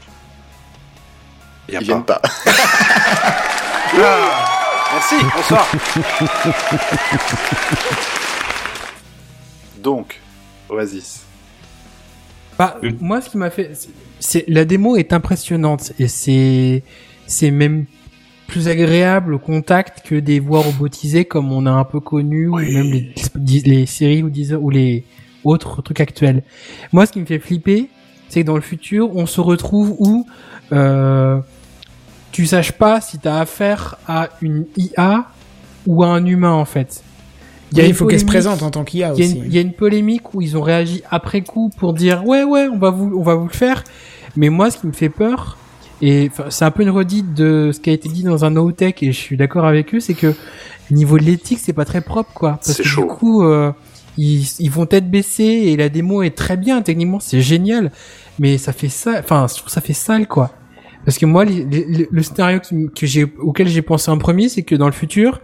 Y 1.68 1.76
a 1.76 1.80
Ils 1.80 1.84
viennent 1.86 2.04
pas. 2.04 2.20
Merci, 4.92 5.14
bonsoir. 5.36 5.68
Donc, 9.78 10.20
Oasis. 10.68 11.20
Bah, 12.60 12.76
Oui. 12.82 12.94
moi, 13.00 13.22
ce 13.22 13.30
qui 13.30 13.38
m'a 13.38 13.48
fait, 13.48 13.70
c'est- 14.18 14.44
la 14.46 14.66
démo 14.66 14.94
est 14.96 15.14
impressionnante 15.14 15.94
et 15.98 16.08
c'est 16.08 16.82
c'est 17.26 17.50
même 17.50 17.86
plus 18.48 18.68
agréable 18.68 19.32
au 19.32 19.38
contact 19.38 20.02
que 20.06 20.16
des 20.16 20.40
voix 20.40 20.60
robotisées 20.60 21.24
comme 21.24 21.52
on 21.52 21.64
a 21.64 21.70
un 21.70 21.84
peu 21.84 22.00
connu 22.00 22.48
ou 22.48 22.56
même 22.56 22.90
les, 22.92 23.14
les 23.64 23.86
séries 23.86 24.22
ou, 24.22 24.30
ou 24.60 24.68
les 24.68 25.04
autres 25.42 25.80
trucs 25.80 26.00
actuels. 26.00 26.42
Moi, 26.92 27.06
ce 27.06 27.12
qui 27.12 27.20
me 27.20 27.24
fait 27.24 27.38
flipper, 27.38 27.88
c'est 28.28 28.42
que 28.42 28.46
dans 28.46 28.56
le 28.56 28.60
futur, 28.60 29.16
on 29.16 29.24
se 29.24 29.40
retrouve 29.40 29.96
où 29.98 30.26
euh, 30.72 31.40
tu 32.30 32.44
saches 32.44 32.72
pas 32.72 33.00
si 33.00 33.18
t'as 33.18 33.40
affaire 33.40 33.96
à 34.06 34.28
une 34.42 34.66
IA 34.76 35.24
ou 35.86 36.02
à 36.02 36.08
un 36.08 36.26
humain 36.26 36.52
en 36.52 36.66
fait. 36.66 37.02
Il, 37.72 37.78
y 37.78 37.80
a, 37.80 37.86
il 37.86 37.94
faut 37.94 38.06
qu'elle 38.06 38.18
se 38.20 38.24
polémique- 38.24 38.28
présente 38.48 38.62
en 38.62 38.70
tant 38.70 38.84
qu'IA 38.84 39.12
il 39.16 39.20
y, 39.20 39.22
a 39.22 39.26
aussi. 39.26 39.36
une, 39.38 39.44
il 39.46 39.54
y 39.54 39.58
a 39.58 39.60
une 39.60 39.72
polémique 39.72 40.34
où 40.34 40.42
ils 40.42 40.56
ont 40.56 40.62
réagi 40.62 41.02
après 41.10 41.42
coup 41.42 41.70
pour 41.78 41.92
dire 41.94 42.26
ouais 42.26 42.42
ouais 42.42 42.66
on 42.72 42.78
va 42.78 42.90
vous 42.90 43.12
on 43.16 43.22
va 43.22 43.34
vous 43.36 43.46
le 43.46 43.52
faire 43.52 43.84
mais 44.36 44.48
moi 44.48 44.70
ce 44.70 44.78
qui 44.78 44.86
me 44.86 44.92
fait 44.92 45.08
peur 45.08 45.56
et 46.02 46.30
c'est 46.48 46.64
un 46.64 46.70
peu 46.70 46.82
une 46.82 46.90
redite 46.90 47.34
de 47.34 47.70
ce 47.72 47.78
qui 47.80 47.90
a 47.90 47.92
été 47.92 48.08
dit 48.08 48.22
dans 48.24 48.44
un 48.44 48.50
no 48.50 48.72
tech 48.72 48.94
et 49.02 49.12
je 49.12 49.18
suis 49.18 49.36
d'accord 49.36 49.66
avec 49.66 49.94
eux 49.94 50.00
c'est 50.00 50.14
que 50.14 50.34
niveau 50.90 51.18
de 51.18 51.24
l'éthique 51.24 51.58
c'est 51.62 51.72
pas 51.72 51.84
très 51.84 52.00
propre 52.00 52.32
quoi 52.34 52.52
parce 52.52 52.72
C'est 52.72 52.82
que 52.82 52.88
chaud. 52.88 53.02
du 53.02 53.06
coup 53.08 53.44
euh, 53.44 53.70
ils, 54.18 54.44
ils 54.58 54.70
vont 54.70 54.86
tête 54.86 55.08
baissée 55.10 55.44
et 55.44 55.76
la 55.76 55.88
démo 55.88 56.22
est 56.22 56.36
très 56.36 56.56
bien 56.56 56.82
techniquement, 56.82 57.20
c'est 57.20 57.40
génial, 57.40 57.92
mais 58.40 58.58
ça 58.58 58.72
fait 58.72 58.88
ça, 58.88 59.20
enfin 59.20 59.46
je 59.48 59.54
trouve 59.58 59.70
ça 59.70 59.80
fait 59.80 59.92
sale 59.94 60.26
quoi. 60.26 60.50
Parce 61.06 61.16
que 61.16 61.24
moi, 61.24 61.44
les- 61.46 61.64
les- 61.64 62.08
le 62.10 62.22
scénario 62.22 62.58
qui 62.60 62.74
m- 62.74 62.90
que 62.94 63.06
j'ai 63.06 63.24
auquel 63.38 63.68
j'ai 63.68 63.80
pensé 63.80 64.10
en 64.10 64.18
premier, 64.18 64.50
c'est 64.50 64.62
que 64.62 64.74
dans 64.74 64.84
le 64.86 64.92
futur, 64.92 65.40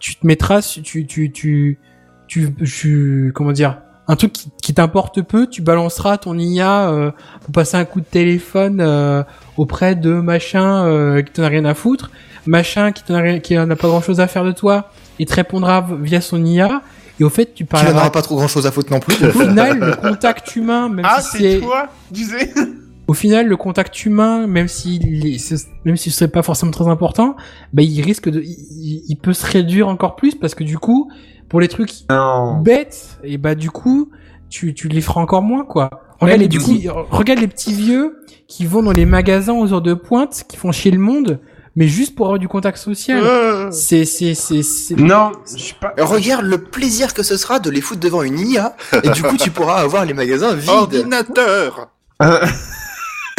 tu 0.00 0.16
te 0.16 0.26
mettras, 0.26 0.62
tu 0.62 1.06
tu 1.06 1.30
tu 1.30 1.78
tu, 2.26 3.32
comment 3.34 3.52
dire, 3.52 3.78
un 4.06 4.16
truc 4.16 4.32
qui, 4.32 4.50
qui 4.62 4.74
t'importe 4.74 5.22
peu, 5.22 5.46
tu 5.46 5.62
balanceras 5.62 6.18
ton 6.18 6.38
IA 6.38 6.88
euh, 6.90 7.10
pour 7.42 7.52
passer 7.52 7.76
un 7.76 7.84
coup 7.84 8.00
de 8.00 8.06
téléphone 8.06 8.80
euh, 8.80 9.22
auprès 9.56 9.94
de 9.94 10.12
machin 10.14 10.84
euh, 10.84 11.22
qui 11.22 11.32
t'en 11.32 11.42
a 11.44 11.48
rien 11.48 11.64
à 11.64 11.74
foutre, 11.74 12.10
machin 12.46 12.92
qui 12.92 13.02
t'en 13.04 13.14
a 13.14 13.20
rien, 13.20 13.38
qui 13.40 13.58
en 13.58 13.70
a 13.70 13.76
pas 13.76 13.88
grand 13.88 14.00
chose 14.00 14.20
à 14.20 14.26
faire 14.26 14.44
de 14.44 14.52
toi, 14.52 14.90
il 15.18 15.26
te 15.26 15.34
répondra 15.34 15.86
via 16.02 16.20
son 16.20 16.44
IA. 16.44 16.82
Et 17.18 17.24
au 17.24 17.28
fait, 17.28 17.52
tu 17.54 17.66
Tu 17.66 17.74
n'en 17.74 18.10
pas 18.10 18.22
trop 18.22 18.36
grand 18.36 18.48
chose 18.48 18.66
à 18.66 18.72
foutre 18.72 18.90
non 18.90 19.00
plus. 19.00 19.14
au 19.26 19.30
final, 19.32 19.78
le 19.78 19.94
contact 19.96 20.56
humain, 20.56 20.88
même 20.88 21.04
Ah, 21.06 21.20
si 21.20 21.36
c'est 21.38 21.52
c'est, 21.54 21.60
toi, 21.60 21.88
disais. 22.10 22.50
Au 23.10 23.12
final, 23.12 23.48
le 23.48 23.56
contact 23.56 24.04
humain, 24.06 24.46
même 24.46 24.68
s'il 24.68 25.26
est- 25.26 25.66
même 25.84 25.96
si 25.96 26.10
ce 26.12 26.18
serait 26.18 26.30
pas 26.30 26.42
forcément 26.42 26.70
très 26.70 26.86
important, 26.86 27.34
bah, 27.72 27.82
il 27.82 28.00
risque 28.02 28.28
de, 28.30 28.40
il, 28.40 29.02
il 29.08 29.16
peut 29.16 29.32
se 29.32 29.44
réduire 29.44 29.88
encore 29.88 30.14
plus 30.14 30.36
parce 30.36 30.54
que 30.54 30.62
du 30.62 30.78
coup, 30.78 31.10
pour 31.48 31.60
les 31.60 31.66
trucs 31.66 31.90
Non. 32.08 32.60
bêtes, 32.60 33.18
et 33.24 33.36
bah, 33.36 33.56
du 33.56 33.68
coup, 33.70 34.10
tu, 34.48 34.74
tu 34.74 34.86
les 34.86 35.00
feras 35.00 35.20
encore 35.20 35.42
moins, 35.42 35.64
quoi. 35.64 35.90
Regarde, 36.20 36.40
les 36.40 36.46
du 36.48 36.58
petits, 36.58 36.88
regarde 36.88 37.40
les 37.40 37.48
petits 37.48 37.72
vieux 37.72 38.18
qui 38.46 38.64
vont 38.64 38.82
dans 38.84 38.92
les 38.92 39.06
magasins 39.06 39.54
aux 39.54 39.72
heures 39.72 39.82
de 39.82 39.94
pointe, 39.94 40.44
qui 40.48 40.56
font 40.56 40.70
chier 40.70 40.92
le 40.92 40.98
monde, 40.98 41.40
mais 41.74 41.88
juste 41.88 42.14
pour 42.14 42.26
avoir 42.26 42.38
du 42.38 42.46
contact 42.46 42.78
social. 42.78 43.22
Euh. 43.24 43.70
C'est, 43.72 44.04
c'est, 44.04 44.34
c'est, 44.34 44.62
c'est, 44.62 44.94
Non, 44.96 45.32
je 45.52 45.56
suis 45.58 45.74
pas. 45.80 45.94
Regarde 45.98 46.44
le 46.44 46.58
plaisir 46.58 47.12
que 47.14 47.24
ce 47.24 47.36
sera 47.36 47.58
de 47.58 47.70
les 47.70 47.80
foutre 47.80 48.00
devant 48.00 48.22
une 48.22 48.38
IA, 48.38 48.76
et 49.02 49.08
du 49.10 49.22
coup 49.22 49.36
tu 49.36 49.50
pourras 49.50 49.80
avoir 49.80 50.04
les 50.04 50.14
magasins 50.14 50.54
vides. 50.54 50.68
Ordinateur 50.70 51.88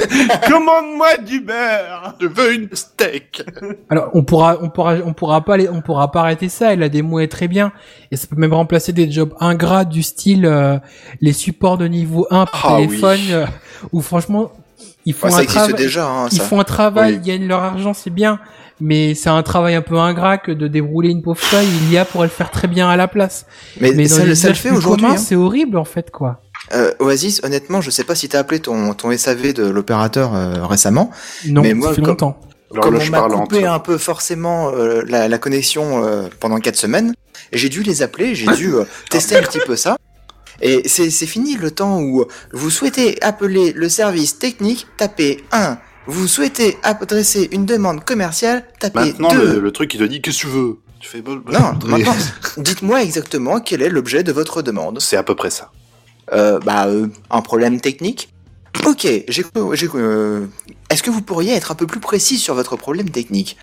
Commande-moi 0.48 1.18
du 1.18 1.42
beurre. 1.42 2.16
Je 2.20 2.28
veux 2.28 2.54
une 2.54 2.70
steak 2.74 3.44
Alors 3.90 4.10
on 4.14 4.24
pourra 4.24 4.58
on 4.62 4.70
pourra 4.70 4.96
on 5.06 5.14
pourra 5.14 5.42
pas 5.44 5.58
les- 5.58 5.70
on 5.70 5.82
pourra 5.82 6.12
pas 6.12 6.22
arrêter 6.22 6.50
ça 6.50 6.74
et 6.74 6.76
la 6.76 6.90
démo 6.90 7.20
est 7.20 7.28
très 7.28 7.48
bien 7.48 7.72
et 8.12 8.16
ça 8.16 8.28
peut 8.28 8.36
même 8.36 8.54
remplacer 8.54 8.94
des 8.94 9.10
jobs 9.12 9.34
ingrats 9.40 9.86
du 9.86 10.04
style 10.04 10.46
euh, 10.46 10.78
les 11.22 11.34
supports 11.34 11.78
de 11.78 11.88
niveau 11.88 12.28
1 12.32 12.46
pour 12.46 12.60
Ah 12.72 12.78
téléphone 12.78 13.20
oui. 13.28 13.34
euh, 13.34 13.46
où 13.92 14.02
franchement 14.02 14.52
ils 15.06 15.14
font 15.14 15.28
Ouais, 15.28 15.34
un 15.34 15.38
ça 15.38 15.46
travail 15.46 15.74
déjà, 15.74 16.08
hein, 16.08 16.28
ils 16.32 16.38
ça. 16.38 16.44
font 16.44 16.60
un 16.60 16.64
travail, 16.64 17.14
Oui. 17.14 17.20
ils 17.24 17.28
gagnent 17.28 17.48
leur 17.48 17.64
argent, 17.64 17.94
c'est 17.96 18.12
bien, 18.12 18.40
mais 18.80 19.16
c'est 19.16 19.30
un 19.30 19.42
travail 19.42 19.74
un 19.74 19.82
peu 19.82 19.98
ingrat 19.98 20.38
que 20.38 20.52
de 20.52 20.68
dérouler 20.68 21.10
une 21.10 21.24
pauvre 21.24 21.40
feuille, 21.40 21.68
il 21.84 21.92
y 21.92 21.98
a 21.98 22.06
pour 22.06 22.22
le 22.22 22.30
faire 22.30 22.52
très 22.52 22.68
bien 22.68 22.88
à 22.88 22.96
la 22.96 23.08
place. 23.08 23.48
Mais, 23.80 23.94
Mais 23.96 24.04
dans 24.04 24.10
ça, 24.16 24.22
les 24.24 24.30
le- 24.30 24.36
ça 24.36 24.48
le 24.50 24.54
usages 24.54 24.62
fait 24.62 24.70
aujourd'hui. 24.70 25.08
hein. 25.08 25.18
c'est 25.18 25.36
horrible 25.36 25.78
en 25.80 25.86
fait 25.86 26.12
quoi. 26.12 26.42
Euh, 26.74 26.92
Oasis, 27.00 27.42
honnêtement, 27.44 27.82
je 27.82 27.90
sais 27.90 28.04
pas 28.04 28.16
si 28.16 28.30
t'as 28.30 28.40
appelé 28.40 28.60
ton, 28.60 28.94
ton 28.94 29.16
SAV 29.16 29.54
de 29.54 29.64
l'opérateur 29.68 30.34
euh, 30.36 30.66
récemment. 30.66 31.12
Non, 31.48 31.62
Mais 31.62 31.74
moi, 31.74 31.90
ça 31.90 31.96
fait 31.96 32.02
comme- 32.02 32.10
longtemps. 32.12 32.40
Comme 32.82 32.96
on 32.96 33.06
m'a 33.10 33.24
coupé 33.28 33.66
un 33.66 33.80
peu 33.80 33.98
forcément 33.98 34.72
euh, 34.74 35.02
la, 35.06 35.28
la 35.28 35.38
connexion 35.38 36.06
euh, 36.06 36.30
pendant 36.40 36.58
quatre 36.60 36.78
semaines, 36.78 37.14
j'ai 37.52 37.68
dû 37.68 37.84
les 37.84 38.02
appeler, 38.02 38.34
j'ai 38.34 38.48
dû 38.56 38.74
euh, 38.76 38.86
tester 39.10 39.36
un 39.36 39.42
petit 39.42 39.60
peu 39.66 39.76
ça. 39.76 39.98
Et 40.62 40.84
c'est 40.88 41.10
c'est 41.10 41.26
fini 41.26 41.56
le 41.58 41.72
temps 41.72 42.00
où 42.00 42.24
vous 42.54 42.70
souhaitez 42.70 43.22
appeler 43.22 43.74
le 43.74 43.90
service 43.90 44.40
technique, 44.40 44.88
tapez 44.96 45.44
1. 45.52 45.80
Vous 46.08 46.28
souhaitez 46.30 46.78
adresser 46.82 47.50
une 47.52 47.66
demande 47.66 48.06
commerciale, 48.06 48.64
tapez 48.80 49.00
Maintenant, 49.00 49.34
2. 49.34 49.54
le, 49.56 49.60
le 49.60 49.72
truc, 49.72 49.94
il 49.94 50.00
te 50.00 50.04
dit, 50.06 50.22
qu'est-ce 50.22 50.38
que 50.38 50.42
tu 50.44 50.48
veux? 50.48 50.78
Tu 51.02 51.10
fais... 51.10 51.22
bon, 51.22 51.42
bah, 51.46 51.60
Non, 51.60 51.80
et- 51.88 51.92
maintenant, 51.92 52.16
dites-moi 52.58 53.02
exactement 53.04 53.60
quel 53.60 53.82
est 53.82 53.90
l'objet 53.90 54.24
de 54.24 54.32
votre 54.32 54.62
demande. 54.62 55.02
C'est 55.02 55.18
à 55.18 55.24
peu 55.24 55.36
près 55.36 55.50
ça. 55.50 55.72
Euh, 56.34 56.60
bah, 56.60 56.88
euh, 56.88 57.08
un 57.30 57.42
problème 57.42 57.82
technique. 57.82 58.30
Ok, 58.86 59.02
j'ai. 59.04 59.26
j'ai- 59.74 59.90
euh, 59.96 60.46
Est-ce 60.90 61.04
que 61.04 61.10
vous 61.12 61.22
pourriez 61.22 61.54
être 61.54 61.72
un 61.72 61.76
peu 61.76 61.88
plus 61.88 62.00
précis 62.00 62.38
sur 62.38 62.56
votre 62.56 62.78
problème 62.78 63.10
technique? 63.10 63.58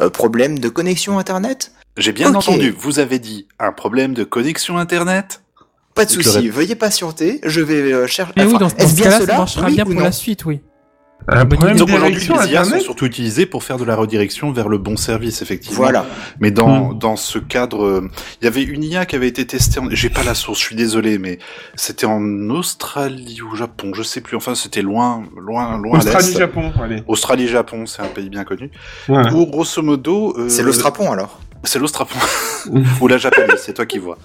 Euh, 0.00 0.10
Problème 0.10 0.58
de 0.58 0.68
connexion 0.68 1.18
internet? 1.18 1.72
J'ai 1.96 2.12
bien 2.12 2.34
entendu, 2.34 2.74
vous 2.76 2.98
avez 2.98 3.18
dit 3.18 3.46
un 3.60 3.72
problème 3.72 4.14
de 4.14 4.24
connexion 4.24 4.78
internet? 4.78 5.42
Pas 5.94 6.04
de 6.06 6.10
souci, 6.10 6.48
veuillez 6.48 6.74
patienter. 6.74 7.40
Je 7.44 7.60
vais 7.60 7.92
euh, 7.92 8.06
chercher. 8.08 8.32
Mais 8.36 8.44
oui, 8.44 8.54
enfin, 8.56 8.66
dans, 8.66 8.68
dans 8.70 8.76
est-ce 8.78 8.96
ce 8.96 9.02
cas-là, 9.02 9.20
cela? 9.20 9.26
ça 9.32 9.38
marchera 9.38 9.66
Oui 9.68 9.74
bien 9.74 9.84
ou 9.86 9.92
pour 9.92 10.00
la 10.00 10.10
suite, 10.10 10.44
oui. 10.44 10.60
Un 11.26 11.46
problème 11.46 11.76
Donc 11.76 11.88
de 11.88 11.94
aujourd'hui, 11.94 12.28
les 12.42 12.50
IA 12.52 12.64
sont 12.64 12.80
surtout 12.80 13.06
utilisés 13.06 13.46
pour 13.46 13.64
faire 13.64 13.78
de 13.78 13.84
la 13.84 13.96
redirection 13.96 14.52
vers 14.52 14.68
le 14.68 14.76
bon 14.78 14.96
service, 14.96 15.40
effectivement. 15.40 15.76
Voilà. 15.78 16.06
Mais 16.40 16.50
dans, 16.50 16.90
Hmm. 16.90 16.98
dans 16.98 17.16
ce 17.16 17.38
cadre, 17.38 17.84
euh, 17.84 18.10
il 18.40 18.44
y 18.44 18.48
avait 18.48 18.62
une 18.62 18.84
IA 18.84 19.06
qui 19.06 19.16
avait 19.16 19.28
été 19.28 19.46
testée. 19.46 19.80
En... 19.80 19.88
J'ai 19.90 20.10
pas 20.10 20.22
la 20.22 20.34
source, 20.34 20.58
je 20.60 20.64
suis 20.64 20.76
désolé, 20.76 21.18
mais 21.18 21.38
c'était 21.76 22.06
en 22.06 22.50
Australie 22.50 23.40
ou 23.40 23.54
Japon, 23.56 23.92
je 23.94 24.02
sais 24.02 24.20
plus. 24.20 24.36
Enfin, 24.36 24.54
c'était 24.54 24.82
loin, 24.82 25.22
loin, 25.40 25.78
loin 25.78 25.94
à 25.94 25.98
Australie, 25.98 26.26
l'est. 26.32 26.38
Japon, 26.38 26.72
allez. 26.82 27.02
Australie, 27.06 27.48
Japon, 27.48 27.86
c'est 27.86 28.02
un 28.02 28.06
pays 28.08 28.28
bien 28.28 28.44
connu. 28.44 28.70
Où 29.08 29.46
grosso 29.46 29.80
modo, 29.82 30.34
euh, 30.38 30.48
C'est 30.48 30.62
l'Austrapon 30.62 31.10
alors. 31.10 31.40
C'est 31.62 31.78
l'Austrapon 31.78 32.18
ou 33.00 33.08
la 33.08 33.16
Japonie, 33.16 33.54
c'est 33.56 33.72
toi 33.72 33.86
qui 33.86 33.98
vois. 33.98 34.18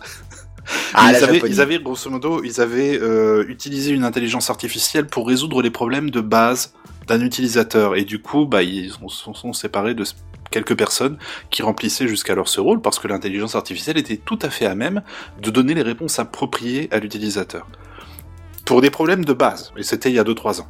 Ah, 0.94 1.12
ils, 1.12 1.16
avaient, 1.24 1.36
Japonie. 1.36 1.54
ils 1.54 1.62
avaient 1.62 1.80
grosso 1.80 2.10
modo, 2.10 2.44
ils 2.44 2.60
avaient 2.62 3.00
euh, 3.02 3.46
utilisé 3.48 3.92
une 3.92 4.04
intelligence 4.04 4.50
artificielle 4.50 5.08
pour 5.08 5.28
résoudre 5.28 5.62
les 5.62 5.70
problèmes 5.72 6.10
de 6.10 6.22
base 6.22 6.74
d'un 7.08 7.22
utilisateur. 7.22 7.96
Et 7.96 8.04
du 8.06 8.22
coup, 8.22 8.46
bah, 8.46 8.64
ils 8.64 8.92
sont, 8.92 9.08
sont- 9.10 9.34
sont 9.34 9.54
séparés 9.54 9.94
de 9.96 10.04
quelques 10.52 10.76
personnes 10.78 11.18
qui 11.52 11.62
remplissaient 11.62 12.08
jusqu'alors 12.08 12.48
ce 12.50 12.60
rôle 12.60 12.82
parce 12.82 13.00
que 13.00 13.08
l'intelligence 13.08 13.56
artificielle 13.56 13.98
était 13.98 14.18
tout 14.18 14.40
à 14.42 14.50
fait 14.50 14.66
à 14.66 14.76
même 14.76 15.02
de 15.42 15.50
donner 15.52 15.74
les 15.76 15.84
réponses 15.84 16.18
appropriées 16.20 16.88
à 16.92 17.00
l'utilisateur. 17.00 17.68
Pour 18.66 18.82
des 18.82 18.90
problèmes 18.92 19.26
de 19.26 19.34
base. 19.34 19.72
Et 19.78 19.84
c'était 19.84 20.10
il 20.10 20.16
y 20.16 20.20
a 20.20 20.24
2-3 20.24 20.62
ans. 20.62 20.68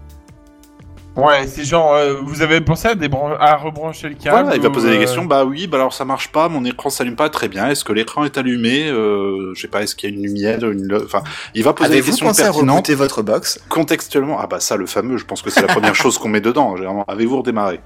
Ouais, 1.25 1.47
c'est 1.47 1.63
genre, 1.63 1.93
euh, 1.95 2.15
vous 2.23 2.41
avez 2.41 2.61
pensé 2.61 2.87
à, 2.87 2.95
débran- 2.95 3.35
à 3.39 3.55
rebrancher 3.55 4.09
le 4.09 4.15
câble 4.15 4.43
Voilà, 4.43 4.55
il 4.55 4.61
va 4.61 4.69
ou, 4.69 4.71
poser 4.71 4.89
des 4.89 4.95
euh, 4.95 4.99
questions. 4.99 5.25
Bah 5.25 5.43
oui, 5.45 5.67
bah 5.67 5.77
alors 5.77 5.93
ça 5.93 6.05
marche 6.05 6.29
pas, 6.31 6.47
mon 6.49 6.63
écran 6.65 6.89
s'allume 6.89 7.15
pas 7.15 7.29
très 7.29 7.47
bien. 7.47 7.67
Est-ce 7.69 7.83
que 7.83 7.93
l'écran 7.93 8.23
est 8.25 8.37
allumé 8.37 8.87
euh, 8.89 9.51
Je 9.55 9.61
sais 9.61 9.67
pas, 9.67 9.81
est-ce 9.83 9.95
qu'il 9.95 10.09
y 10.09 10.13
a 10.13 10.15
une 10.15 10.23
lumière, 10.23 10.59
une, 10.69 11.01
enfin, 11.03 11.23
il 11.55 11.63
va 11.63 11.73
poser 11.73 11.89
des 11.89 11.95
Avez-vous 11.95 12.07
questions 12.11 12.27
pensé 12.27 12.41
à 12.41 12.45
pertinentes. 12.45 12.75
rebooter 12.77 12.95
votre 12.95 13.21
box? 13.21 13.59
Contextuellement, 13.69 14.37
ah 14.39 14.47
bah 14.47 14.59
ça, 14.59 14.77
le 14.77 14.85
fameux, 14.85 15.17
je 15.17 15.25
pense 15.25 15.41
que 15.41 15.49
c'est 15.49 15.61
la 15.61 15.67
première 15.67 15.95
chose 16.03 16.17
qu'on 16.17 16.29
met 16.29 16.41
dedans. 16.41 16.75
généralement. 16.75 17.05
Avez-vous 17.07 17.37
redémarré? 17.37 17.79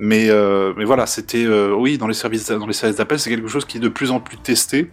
Mais 0.00 0.28
euh, 0.30 0.72
mais 0.76 0.84
voilà, 0.84 1.06
c'était 1.06 1.44
euh, 1.44 1.72
oui 1.76 1.98
dans 1.98 2.06
les 2.06 2.14
services 2.14 2.48
dans 2.50 2.66
les 2.66 2.72
services 2.72 2.96
d'appel, 2.98 3.18
c'est 3.18 3.30
quelque 3.30 3.48
chose 3.48 3.64
qui 3.64 3.78
est 3.78 3.80
de 3.80 3.88
plus 3.88 4.10
en 4.12 4.20
plus 4.20 4.36
testé 4.38 4.90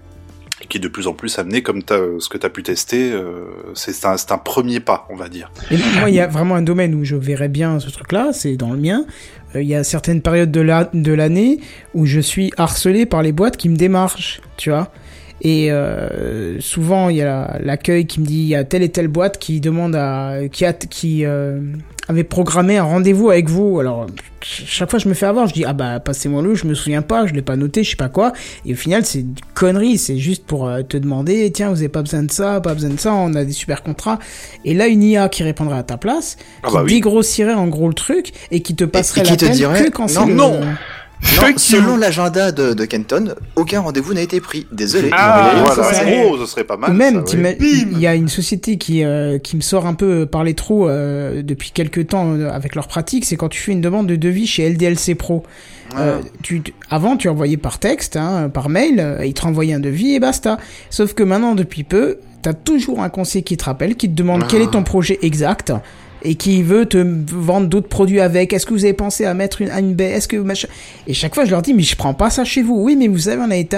qui 0.69 0.77
est 0.77 0.81
de 0.81 0.87
plus 0.87 1.07
en 1.07 1.13
plus 1.13 1.37
amené 1.37 1.61
comme 1.61 1.81
ce 1.81 2.29
que 2.29 2.37
tu 2.37 2.45
as 2.45 2.49
pu 2.49 2.63
tester. 2.63 3.11
euh, 3.11 3.45
c'est 3.73 4.05
un 4.31 4.37
premier 4.37 4.79
pas, 4.79 5.07
on 5.09 5.15
va 5.15 5.27
dire. 5.29 5.51
Et 5.71 5.77
moi, 5.99 6.09
il 6.09 6.15
y 6.15 6.19
a 6.19 6.27
vraiment 6.27 6.55
un 6.55 6.61
domaine 6.61 6.95
où 6.95 7.03
je 7.03 7.15
verrais 7.15 7.49
bien 7.49 7.79
ce 7.79 7.89
truc-là, 7.89 8.29
c'est 8.33 8.55
dans 8.55 8.71
le 8.71 8.79
mien. 8.79 9.05
Euh, 9.55 9.61
Il 9.61 9.67
y 9.67 9.75
a 9.75 9.83
certaines 9.83 10.21
périodes 10.21 10.51
de 10.51 10.61
la- 10.61 10.89
de 10.93 11.13
l'année 11.13 11.59
où 11.93 12.05
je 12.05 12.19
suis 12.19 12.51
harcelé 12.57 13.05
par 13.05 13.21
les 13.21 13.31
boîtes 13.31 13.57
qui 13.57 13.69
me 13.69 13.75
démarchent, 13.75 14.41
tu 14.57 14.69
vois. 14.69 14.91
Et 15.41 15.71
euh, 15.71 16.59
souvent, 16.61 17.09
il 17.09 17.17
y 17.17 17.21
a 17.21 17.59
l'accueil 17.61 18.05
qui 18.07 18.21
me 18.21 18.25
dit 18.25 18.39
il 18.39 18.47
y 18.47 18.55
a 18.55 18.63
telle 18.63 18.81
et 18.83 18.89
telle 18.89 19.09
boîte 19.09 19.37
qui 19.37 19.59
demande 19.59 19.95
à 19.95 20.39
qui 20.51 20.65
a 20.65 20.71
qui 20.73 21.25
avait 22.07 22.23
programmé 22.23 22.77
un 22.77 22.83
rendez-vous 22.83 23.29
avec 23.31 23.49
vous. 23.49 23.79
Alors 23.79 24.05
chaque 24.41 24.89
fois 24.91 24.99
je 24.99 25.09
me 25.09 25.13
fais 25.15 25.25
avoir, 25.25 25.47
je 25.47 25.53
dis 25.53 25.65
ah 25.65 25.73
bah 25.73 25.99
passez-moi 25.99 26.41
le, 26.43 26.53
je 26.55 26.67
me 26.67 26.73
souviens 26.75 27.01
pas, 27.01 27.25
je 27.25 27.33
l'ai 27.33 27.41
pas 27.41 27.55
noté, 27.55 27.83
je 27.83 27.89
sais 27.91 27.95
pas 27.95 28.09
quoi. 28.09 28.31
Et 28.65 28.73
au 28.73 28.75
final 28.75 29.03
c'est 29.05 29.21
une 29.21 29.33
connerie, 29.55 29.97
c'est 29.97 30.17
juste 30.17 30.45
pour 30.45 30.67
euh, 30.67 30.81
te 30.83 30.97
demander 30.97 31.51
tiens 31.51 31.69
vous 31.69 31.77
avez 31.79 31.89
pas 31.89 32.01
besoin 32.03 32.23
de 32.23 32.31
ça, 32.31 32.61
pas 32.61 32.73
besoin 32.75 32.91
de 32.91 32.99
ça, 32.99 33.13
on 33.13 33.33
a 33.33 33.43
des 33.43 33.53
super 33.53 33.81
contrats. 33.81 34.19
Et 34.65 34.73
là 34.75 34.87
une 34.87 35.01
IA 35.03 35.29
qui 35.29 35.41
répondrait 35.43 35.77
à 35.79 35.83
ta 35.83 35.97
place, 35.97 36.37
Ah 36.63 36.67
qui 36.67 36.73
bah 36.75 36.81
oui. 36.83 36.91
dégrossirait 36.93 37.53
en 37.55 37.67
gros 37.67 37.87
le 37.87 37.93
truc 37.95 38.33
et 38.51 38.61
qui 38.61 38.75
te 38.75 38.83
passerait 38.83 39.23
qui 39.23 39.35
te 39.35 39.45
l'appel 39.45 39.57
dirait, 39.57 39.85
que 39.85 39.89
quand 39.89 40.13
non, 40.13 40.25
c'est 40.25 40.59
le- 40.61 40.65
non. 41.21 41.57
Selon 41.57 41.93
you. 41.93 41.97
l'agenda 41.97 42.51
de, 42.51 42.73
de 42.73 42.85
Kenton, 42.85 43.35
aucun 43.55 43.81
rendez-vous 43.81 44.13
n'a 44.13 44.21
été 44.21 44.39
pris. 44.41 44.67
Désolé. 44.71 45.09
Ah, 45.11 45.51
ouais, 45.55 45.61
voilà. 45.73 46.27
Oh, 46.27 46.37
ce 46.39 46.45
serait 46.45 46.63
pas 46.63 46.77
mal. 46.77 46.93
Même, 46.93 47.23
oui. 47.59 47.87
il 47.91 47.99
y 47.99 48.07
a 48.07 48.15
une 48.15 48.29
société 48.29 48.77
qui 48.77 49.03
euh, 49.03 49.39
qui 49.39 49.55
me 49.55 49.61
sort 49.61 49.85
un 49.85 49.93
peu 49.93 50.25
par 50.25 50.43
les 50.43 50.53
trous 50.53 50.87
euh, 50.87 51.41
depuis 51.41 51.71
quelques 51.71 52.07
temps 52.07 52.33
euh, 52.33 52.49
avec 52.49 52.75
leur 52.75 52.87
pratique, 52.87 53.25
c'est 53.25 53.35
quand 53.35 53.49
tu 53.49 53.59
fais 53.59 53.71
une 53.71 53.81
demande 53.81 54.07
de 54.07 54.15
devis 54.15 54.47
chez 54.47 54.69
LDLC 54.69 55.15
Pro. 55.15 55.43
Euh, 55.97 56.19
tu, 56.41 56.61
avant, 56.89 57.15
tu 57.15 57.29
envoyais 57.29 57.57
par 57.57 57.79
texte, 57.79 58.17
hein, 58.17 58.49
par 58.49 58.69
mail, 58.69 58.99
euh, 58.99 59.25
ils 59.25 59.33
te 59.33 59.41
renvoyaient 59.41 59.73
un 59.73 59.79
devis 59.79 60.15
et 60.15 60.19
basta. 60.19 60.57
Sauf 60.89 61.13
que 61.13 61.23
maintenant, 61.23 61.55
depuis 61.55 61.83
peu, 61.83 62.17
t'as 62.41 62.53
toujours 62.53 63.01
un 63.01 63.09
conseiller 63.09 63.43
qui 63.43 63.55
te 63.55 63.65
rappelle, 63.65 63.95
qui 63.95 64.09
te 64.09 64.15
demande 64.15 64.45
quel 64.47 64.61
est 64.61 64.71
ton 64.71 64.83
projet 64.83 65.19
exact 65.21 65.71
et 66.25 66.35
qui 66.35 66.63
veut 66.63 66.85
te 66.85 66.97
vendre 67.31 67.67
d'autres 67.67 67.87
produits 67.87 68.19
avec. 68.19 68.51
Est-ce 68.51 68.65
que 68.65 68.73
vous 68.73 68.83
avez 68.83 68.93
pensé 68.93 69.25
à 69.25 69.33
mettre 69.33 69.61
une, 69.61 69.69
une 69.69 69.93
baie? 69.93 70.09
Est-ce 70.11 70.27
que 70.27 70.37
machin? 70.37 70.67
Et 71.07 71.13
chaque 71.13 71.35
fois, 71.35 71.45
je 71.45 71.51
leur 71.51 71.61
dis, 71.61 71.73
mais 71.73 71.83
je 71.83 71.95
prends 71.95 72.13
pas 72.13 72.29
ça 72.29 72.43
chez 72.43 72.63
vous. 72.63 72.81
Oui, 72.81 72.95
mais 72.97 73.07
vous 73.07 73.19
savez, 73.19 73.41
on 73.45 73.51
a 73.51 73.55
été. 73.55 73.77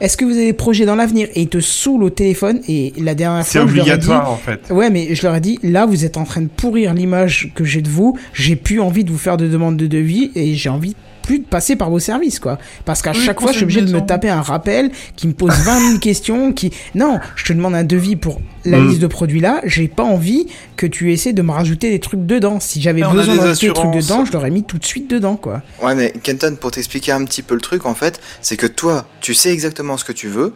Est-ce 0.00 0.16
que 0.16 0.24
vous 0.24 0.32
avez 0.32 0.46
des 0.46 0.52
projets 0.52 0.84
dans 0.84 0.96
l'avenir? 0.96 1.28
Et 1.34 1.42
ils 1.42 1.48
te 1.48 1.60
saoulent 1.60 2.04
au 2.04 2.10
téléphone. 2.10 2.60
Et 2.68 2.92
la 2.98 3.14
dernière 3.14 3.44
C'est 3.44 3.60
fois, 3.60 3.68
je 3.68 3.76
leur 3.76 3.86
ai 3.86 3.88
dit, 3.88 3.92
obligatoire 3.92 4.30
en 4.30 4.36
fait. 4.36 4.70
Ouais, 4.70 4.90
mais 4.90 5.14
je 5.14 5.22
leur 5.22 5.36
ai 5.36 5.40
dit, 5.40 5.58
là, 5.62 5.86
vous 5.86 6.04
êtes 6.04 6.16
en 6.16 6.24
train 6.24 6.42
de 6.42 6.48
pourrir 6.48 6.92
l'image 6.94 7.52
que 7.54 7.64
j'ai 7.64 7.80
de 7.80 7.88
vous. 7.88 8.18
J'ai 8.32 8.56
plus 8.56 8.80
envie 8.80 9.04
de 9.04 9.10
vous 9.10 9.18
faire 9.18 9.36
de 9.36 9.46
demande 9.46 9.76
de 9.76 9.86
devis 9.86 10.30
et 10.34 10.54
j'ai 10.54 10.68
envie 10.68 10.96
plus 11.24 11.38
de 11.40 11.44
passer 11.44 11.76
par 11.76 11.90
vos 11.90 11.98
services, 11.98 12.38
quoi. 12.38 12.58
Parce 12.84 13.02
qu'à 13.02 13.12
Oui, 13.12 13.18
chaque 13.24 13.40
fois, 13.40 13.50
je 13.52 13.56
suis 13.56 13.64
obligé 13.64 13.80
de 13.82 13.92
me 13.92 14.00
taper 14.00 14.28
un 14.28 14.42
rappel 14.42 14.90
qui 15.16 15.26
me 15.26 15.32
pose 15.32 15.52
20 15.52 15.88
000 15.88 15.98
questions, 15.98 16.52
qui... 16.52 16.70
Non, 16.94 17.18
je 17.36 17.44
te 17.44 17.52
demande 17.52 17.74
un 17.74 17.84
devis 17.84 18.16
pour 18.16 18.40
la 18.64 18.78
Mm. 18.78 18.88
liste 18.88 19.00
de 19.00 19.06
produits 19.06 19.40
là, 19.40 19.60
j'ai 19.64 19.88
pas 19.88 20.02
envie 20.04 20.46
que 20.76 20.86
tu 20.86 21.12
essaies 21.12 21.32
de 21.32 21.42
me 21.42 21.50
rajouter 21.52 21.90
des 21.90 22.00
trucs 22.00 22.24
dedans. 22.26 22.60
Si 22.60 22.80
j'avais 22.80 23.02
besoin 23.02 23.34
de 23.34 23.40
rajouter 23.40 23.66
des 23.68 23.72
trucs 23.74 23.90
dedans, 23.92 24.24
je 24.24 24.32
l'aurais 24.32 24.50
mis 24.50 24.62
tout 24.64 24.78
de 24.78 24.84
suite 24.84 25.08
dedans, 25.10 25.36
quoi. 25.36 25.62
Ouais, 25.82 25.94
mais 25.94 26.12
Kenton, 26.22 26.56
pour 26.60 26.70
t'expliquer 26.70 27.12
un 27.12 27.24
petit 27.24 27.42
peu 27.42 27.54
le 27.54 27.60
truc, 27.60 27.84
en 27.86 27.94
fait, 27.94 28.20
c'est 28.40 28.56
que 28.56 28.66
toi, 28.66 29.06
tu 29.20 29.34
sais 29.34 29.52
exactement 29.52 29.96
ce 29.96 30.04
que 30.04 30.12
tu 30.12 30.28
veux, 30.28 30.54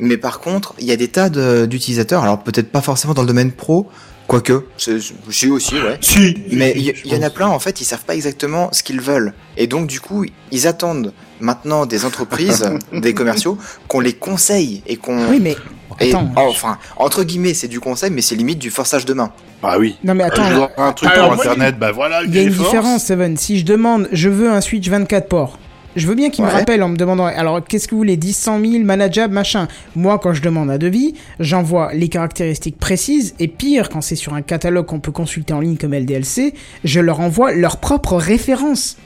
mais 0.00 0.16
par 0.16 0.40
contre, 0.40 0.74
il 0.78 0.86
y 0.86 0.92
a 0.92 0.96
des 0.96 1.08
tas 1.08 1.28
de- 1.30 1.66
d'utilisateurs, 1.66 2.22
alors 2.22 2.38
peut-être 2.42 2.70
pas 2.70 2.80
forcément 2.82 3.14
dans 3.14 3.22
le 3.22 3.28
domaine 3.28 3.50
pro, 3.52 3.88
quoique, 4.28 4.64
c'est 4.76 4.98
si 5.30 5.48
aussi, 5.48 5.74
ouais. 5.74 5.98
Si. 6.00 6.36
Mais 6.52 6.72
si, 6.74 6.78
il 6.78 6.84
y, 6.84 7.10
je 7.10 7.16
en 7.16 7.22
a 7.22 7.30
plein, 7.30 7.48
en 7.48 7.58
fait, 7.58 7.80
ils 7.80 7.84
savent 7.84 8.04
pas 8.04 8.14
exactement 8.14 8.68
ce 8.72 8.82
qu'ils 8.84 9.00
veulent. 9.00 9.32
Et 9.56 9.66
donc, 9.66 9.88
du 9.88 9.98
coup, 10.00 10.24
ils 10.52 10.66
attendent 10.68 11.12
maintenant 11.40 11.86
des 11.86 12.04
entreprises, 12.04 12.70
des 12.92 13.14
commerciaux, 13.14 13.58
qu'on 13.88 13.98
les 14.00 14.12
conseille 14.12 14.82
et 14.86 14.96
qu'on... 14.96 15.28
Oui, 15.30 15.40
mais. 15.40 15.56
et- 16.00 16.10
Attends. 16.10 16.30
enfin, 16.36 16.78
entre 16.96 17.24
guillemets, 17.24 17.54
c'est 17.54 17.66
du 17.68 17.80
conseil, 17.80 18.10
mais 18.10 18.22
c'est 18.22 18.36
limite 18.36 18.58
du 18.60 18.70
forçage 18.70 19.04
de 19.04 19.14
main. 19.14 19.32
Bah 19.62 19.76
oui. 19.80 19.96
Non, 20.04 20.14
mais 20.14 20.22
attends. 20.24 20.48
je 20.48 20.54
dois 20.54 20.70
un 20.76 20.92
truc 20.92 21.10
Alors, 21.10 21.28
pour 21.28 21.36
moi, 21.36 21.44
internet, 21.46 21.78
bah 21.78 21.90
voilà, 21.90 22.22
Il 22.22 22.32
y 22.34 22.38
a 22.38 22.42
une 22.42 22.52
force. 22.52 22.68
différence, 22.70 23.04
Seven. 23.04 23.36
Si 23.36 23.58
je 23.58 23.64
demande, 23.64 24.08
je 24.12 24.28
veux 24.28 24.48
un 24.50 24.60
Switch 24.60 24.88
24 24.88 25.26
ports. 25.28 25.58
Je 25.98 26.06
veux 26.06 26.14
bien 26.14 26.30
qu'il 26.30 26.44
me 26.44 26.48
Ouais. 26.50 26.54
rappelle 26.56 26.82
en 26.82 26.88
me 26.88 26.96
demandant, 26.96 27.26
alors 27.26 27.62
qu'est-ce 27.64 27.86
que 27.88 27.92
vous 27.92 27.98
voulez, 27.98 28.16
10, 28.16 28.32
100 28.36 28.60
000, 28.60 28.84
manageable, 28.84 29.34
machin. 29.34 29.68
Moi, 29.96 30.18
quand 30.18 30.32
je 30.32 30.40
demande 30.42 30.70
un 30.70 30.78
devis, 30.78 31.14
j'envoie 31.40 31.92
les 31.92 32.08
caractéristiques 32.08 32.78
précises, 32.78 33.34
et 33.38 33.48
pire, 33.48 33.88
quand 33.88 34.00
c'est 34.00 34.14
sur 34.16 34.34
un 34.34 34.42
catalogue 34.42 34.86
qu'on 34.86 35.00
peut 35.00 35.12
consulter 35.12 35.52
en 35.52 35.60
ligne 35.60 35.76
comme 35.76 35.92
LDLC, 35.94 36.54
je 36.84 37.00
leur 37.00 37.20
envoie 37.20 37.52
leur 37.52 37.78
propre 37.78 38.16
référence. 38.16 38.96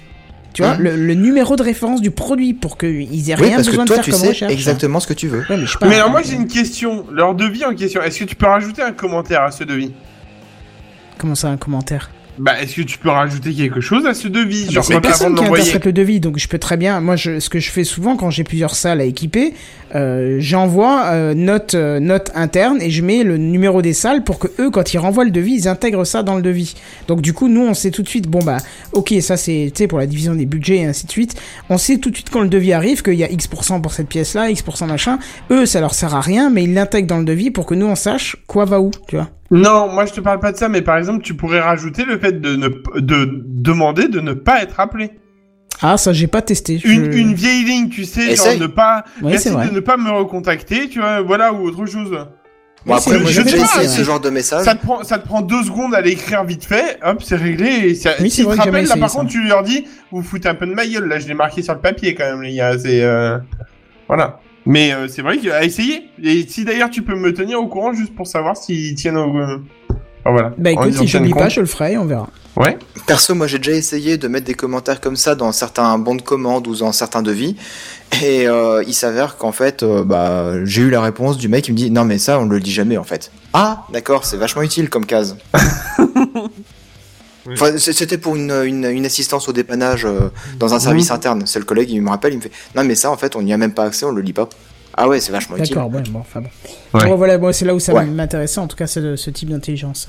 Tu 0.54 0.60
vois, 0.62 0.74
Mhm. 0.76 0.82
le, 0.82 0.96
le 0.96 1.14
numéro 1.14 1.56
de 1.56 1.62
référence 1.62 2.02
du 2.02 2.10
produit 2.10 2.52
pour 2.52 2.76
qu'ils 2.76 3.30
aient 3.30 3.36
Oui, 3.36 3.46
rien 3.46 3.56
parce 3.56 3.68
besoin 3.68 3.84
que 3.86 3.88
de 3.90 3.94
toi, 3.94 3.96
faire 3.96 4.04
tu 4.04 4.10
comme 4.10 4.20
sais 4.20 4.28
recherche. 4.28 4.52
exactement 4.52 5.00
ce 5.00 5.06
que 5.06 5.14
tu 5.14 5.26
veux. 5.28 5.40
Ouais, 5.48 5.56
mais 5.56 5.64
je 5.64 5.72
sais 5.72 5.78
pas. 5.78 5.88
Mais 5.88 5.94
alors 5.94 6.10
moi 6.10 6.20
j'ai 6.22 6.34
une 6.34 6.46
question, 6.46 7.06
leur 7.10 7.34
devis 7.34 7.64
en 7.64 7.74
question, 7.74 8.02
est-ce 8.02 8.18
que 8.18 8.24
tu 8.24 8.36
peux 8.36 8.44
rajouter 8.46 8.82
un 8.82 8.92
commentaire 8.92 9.42
à 9.44 9.50
ce 9.50 9.64
devis? 9.64 9.92
Comment 11.16 11.34
ça, 11.34 11.48
un 11.48 11.56
commentaire? 11.56 12.10
Bah 12.38 12.60
est-ce 12.60 12.76
que 12.76 12.82
tu 12.82 12.98
peux 12.98 13.10
rajouter 13.10 13.52
quelque 13.52 13.80
chose 13.80 14.06
à 14.06 14.14
ce 14.14 14.26
devis? 14.26 14.66
Bah, 14.66 14.72
Genre 14.72 14.84
c'est 14.84 14.92
quand 14.94 14.98
avant 14.98 15.08
personne 15.08 15.34
qui 15.34 15.44
interprète 15.44 15.84
le 15.84 15.92
devis, 15.92 16.20
donc 16.20 16.38
je 16.38 16.48
peux 16.48 16.58
très 16.58 16.76
bien. 16.76 17.00
Moi, 17.00 17.16
je, 17.16 17.40
ce 17.40 17.50
que 17.50 17.60
je 17.60 17.70
fais 17.70 17.84
souvent 17.84 18.16
quand 18.16 18.30
j'ai 18.30 18.44
plusieurs 18.44 18.74
salles 18.74 19.00
à 19.00 19.04
équiper, 19.04 19.52
euh, 19.94 20.36
j'envoie 20.38 21.04
euh, 21.12 21.34
note 21.34 21.74
euh, 21.74 22.00
note 22.00 22.30
interne 22.34 22.80
et 22.80 22.90
je 22.90 23.02
mets 23.02 23.22
le 23.22 23.36
numéro 23.36 23.82
des 23.82 23.92
salles 23.92 24.24
pour 24.24 24.38
que 24.38 24.48
eux, 24.60 24.70
quand 24.70 24.94
ils 24.94 24.98
renvoient 24.98 25.24
le 25.24 25.30
devis, 25.30 25.54
ils 25.54 25.68
intègrent 25.68 26.06
ça 26.06 26.22
dans 26.22 26.36
le 26.36 26.42
devis. 26.42 26.74
Donc 27.06 27.20
du 27.20 27.34
coup, 27.34 27.48
nous, 27.48 27.62
on 27.62 27.74
sait 27.74 27.90
tout 27.90 28.02
de 28.02 28.08
suite. 28.08 28.28
Bon 28.28 28.40
bah, 28.40 28.58
ok, 28.92 29.14
ça 29.20 29.36
c'est 29.36 29.70
tu 29.74 29.82
sais 29.82 29.86
pour 29.86 29.98
la 29.98 30.06
division 30.06 30.34
des 30.34 30.46
budgets 30.46 30.78
et 30.78 30.84
ainsi 30.86 31.06
de 31.06 31.10
suite. 31.10 31.34
On 31.68 31.76
sait 31.76 31.98
tout 31.98 32.10
de 32.10 32.16
suite 32.16 32.30
quand 32.30 32.40
le 32.40 32.48
devis 32.48 32.72
arrive 32.72 33.02
qu'il 33.02 33.14
y 33.14 33.24
a 33.24 33.30
X 33.30 33.46
pour 33.46 33.62
cette 33.64 34.08
pièce-là, 34.08 34.50
X 34.50 34.64
machin. 34.86 35.18
Eux, 35.50 35.66
ça 35.66 35.80
leur 35.80 35.92
sert 35.92 36.14
à 36.14 36.20
rien, 36.22 36.48
mais 36.48 36.64
ils 36.64 36.72
l'intègrent 36.72 37.08
dans 37.08 37.18
le 37.18 37.24
devis 37.24 37.50
pour 37.50 37.66
que 37.66 37.74
nous 37.74 37.86
on 37.86 37.94
sache 37.94 38.36
quoi 38.46 38.64
va 38.64 38.80
où, 38.80 38.90
tu 39.06 39.16
vois. 39.16 39.28
Non, 39.52 39.92
moi 39.92 40.06
je 40.06 40.12
te 40.12 40.20
parle 40.20 40.40
pas 40.40 40.50
de 40.50 40.56
ça, 40.56 40.68
mais 40.68 40.82
par 40.82 40.96
exemple 40.96 41.22
tu 41.22 41.34
pourrais 41.34 41.60
rajouter 41.60 42.04
le 42.04 42.18
fait 42.18 42.40
de, 42.40 42.56
ne, 42.56 42.68
de 43.00 43.28
demander 43.46 44.08
de 44.08 44.18
ne 44.20 44.32
pas 44.32 44.62
être 44.62 44.80
appelé. 44.80 45.10
Ah, 45.82 45.96
ça 45.96 46.12
j'ai 46.12 46.26
pas 46.26 46.42
testé. 46.42 46.78
je- 46.78 46.88
Une, 46.88 47.12
une 47.12 47.34
vieille 47.34 47.64
ligne, 47.64 47.88
tu 47.88 48.04
sais, 48.04 48.32
Essaye. 48.32 48.52
genre 48.58 48.60
ne 48.68 48.72
pas... 48.72 49.04
Merci 49.22 49.50
de 49.50 49.70
ne 49.74 49.80
pas 49.80 49.96
me 49.96 50.10
recontacter, 50.10 50.88
tu 50.88 51.00
vois, 51.00 51.20
voilà, 51.20 51.52
ou 51.52 51.66
autre 51.66 51.84
chose. 51.86 52.10
Bon, 52.86 52.94
après, 52.94 53.18
moi, 53.20 53.30
je 53.30 53.42
déjà 53.42 53.58
pas, 53.58 53.86
ce 53.86 54.02
genre 54.02 54.18
de 54.20 54.30
message. 54.30 54.64
Ça 54.64 54.74
te 54.74 54.82
prend, 54.84 55.04
ça 55.04 55.18
te 55.18 55.24
prend 55.26 55.40
deux 55.40 55.62
secondes 55.62 55.94
à 55.94 56.00
l'écrire 56.00 56.42
vite 56.44 56.64
fait, 56.64 56.98
hop, 57.04 57.22
c'est 57.22 57.36
réglé. 57.36 57.66
Et 57.90 57.94
ça, 57.94 58.10
Oui, 58.20 58.28
c'est 58.30 58.36
s'ils 58.36 58.44
vrai 58.44 58.56
te 58.56 58.62
jamais 58.64 58.82
là, 58.82 58.96
par 58.96 59.10
contre, 59.10 59.30
tu 59.30 59.42
leur 59.46 59.62
dis, 59.62 59.84
vous 60.10 60.22
foutez 60.22 60.48
un 60.48 60.54
peu 60.56 60.66
de 60.66 60.74
ma 60.74 60.84
gueule, 60.86 61.06
là, 61.08 61.18
je 61.20 61.28
l'ai 61.28 61.34
marqué 61.34 61.62
sur 61.62 61.74
le 61.74 61.80
papier 61.80 62.14
quand 62.14 62.24
même, 62.24 62.42
les 62.42 62.54
gars, 62.56 62.76
c'est, 62.78 63.02
euh... 63.02 63.38
voilà. 64.08 64.40
Mais 64.64 64.92
euh, 64.92 65.08
c'est 65.08 65.22
vrai 65.22 65.38
qu'à 65.38 65.64
essayer. 65.64 66.04
Et 66.22 66.46
si 66.48 66.64
d'ailleurs 66.64 66.90
tu 66.90 67.02
peux 67.02 67.16
me 67.16 67.32
tenir 67.34 67.60
au 67.60 67.66
courant 67.66 67.92
juste 67.92 68.14
pour 68.14 68.26
savoir 68.26 68.56
s'ils 68.56 68.94
tiennent 68.94 69.16
au... 69.16 69.36
euh, 69.38 69.58
Enfin, 70.24 70.30
voilà. 70.34 70.52
Bah 70.56 70.70
écoute, 70.70 70.92
si 70.92 71.08
j'oublie 71.08 71.30
tiennent 71.32 71.42
pas, 71.42 71.48
je 71.48 71.58
le 71.58 71.66
ferai, 71.66 71.98
on 71.98 72.04
verra. 72.04 72.28
Ouais. 72.54 72.78
Perso, 73.08 73.34
moi 73.34 73.48
j'ai 73.48 73.58
déjà 73.58 73.72
essayé 73.72 74.18
de 74.18 74.28
mettre 74.28 74.46
des 74.46 74.54
commentaires 74.54 75.00
comme 75.00 75.16
ça 75.16 75.34
dans 75.34 75.50
certains 75.50 75.98
bons 75.98 76.14
de 76.14 76.22
commande 76.22 76.68
ou 76.68 76.76
dans 76.76 76.92
certains 76.92 77.22
devis. 77.22 77.56
Et 78.22 78.46
euh, 78.46 78.84
il 78.86 78.94
s'avère 78.94 79.36
qu'en 79.36 79.50
fait, 79.50 79.82
euh, 79.82 80.04
bah, 80.04 80.64
j'ai 80.64 80.82
eu 80.82 80.90
la 80.90 81.00
réponse 81.00 81.38
du 81.38 81.48
mec 81.48 81.64
qui 81.64 81.72
me 81.72 81.76
dit 81.76 81.90
Non, 81.90 82.04
mais 82.04 82.18
ça, 82.18 82.38
on 82.38 82.44
ne 82.46 82.52
le 82.52 82.60
dit 82.60 82.70
jamais 82.70 82.98
en 82.98 83.02
fait. 83.04 83.32
Ah, 83.52 83.84
d'accord, 83.92 84.24
c'est 84.24 84.36
vachement 84.36 84.62
utile 84.62 84.90
comme 84.90 85.06
case. 85.06 85.36
Enfin, 87.50 87.76
c'était 87.78 88.18
pour 88.18 88.36
une, 88.36 88.52
une, 88.64 88.84
une 88.84 89.04
assistance 89.06 89.48
au 89.48 89.52
dépannage 89.52 90.04
euh, 90.04 90.30
dans 90.58 90.74
un 90.74 90.80
service 90.80 91.10
interne. 91.10 91.42
C'est 91.46 91.58
le 91.58 91.64
collègue, 91.64 91.90
il 91.90 92.00
me 92.02 92.10
rappelle, 92.10 92.32
il 92.34 92.36
me 92.36 92.42
fait 92.42 92.52
Non, 92.76 92.84
mais 92.84 92.94
ça, 92.94 93.10
en 93.10 93.16
fait, 93.16 93.34
on 93.36 93.42
n'y 93.42 93.52
a 93.52 93.56
même 93.56 93.72
pas 93.74 93.84
accès, 93.84 94.04
on 94.06 94.12
le 94.12 94.22
lit 94.22 94.32
pas. 94.32 94.48
Ah 94.94 95.08
ouais, 95.08 95.20
c'est 95.20 95.32
vachement 95.32 95.56
utile. 95.56 95.74
D'accord, 95.74 95.90
ouais, 95.92 96.02
bon, 96.10 96.20
enfin 96.20 96.40
bon. 96.42 96.48
Ouais. 96.98 97.06
Bon, 97.06 97.16
voilà, 97.16 97.52
c'est 97.52 97.64
là 97.64 97.74
où 97.74 97.80
ça 97.80 97.94
Ouais. 97.94 98.04
m'intéressait, 98.04 98.60
en 98.60 98.66
tout 98.66 98.76
cas, 98.76 98.86
ce 98.86 99.30
type 99.30 99.50
d'intelligence. 99.50 100.08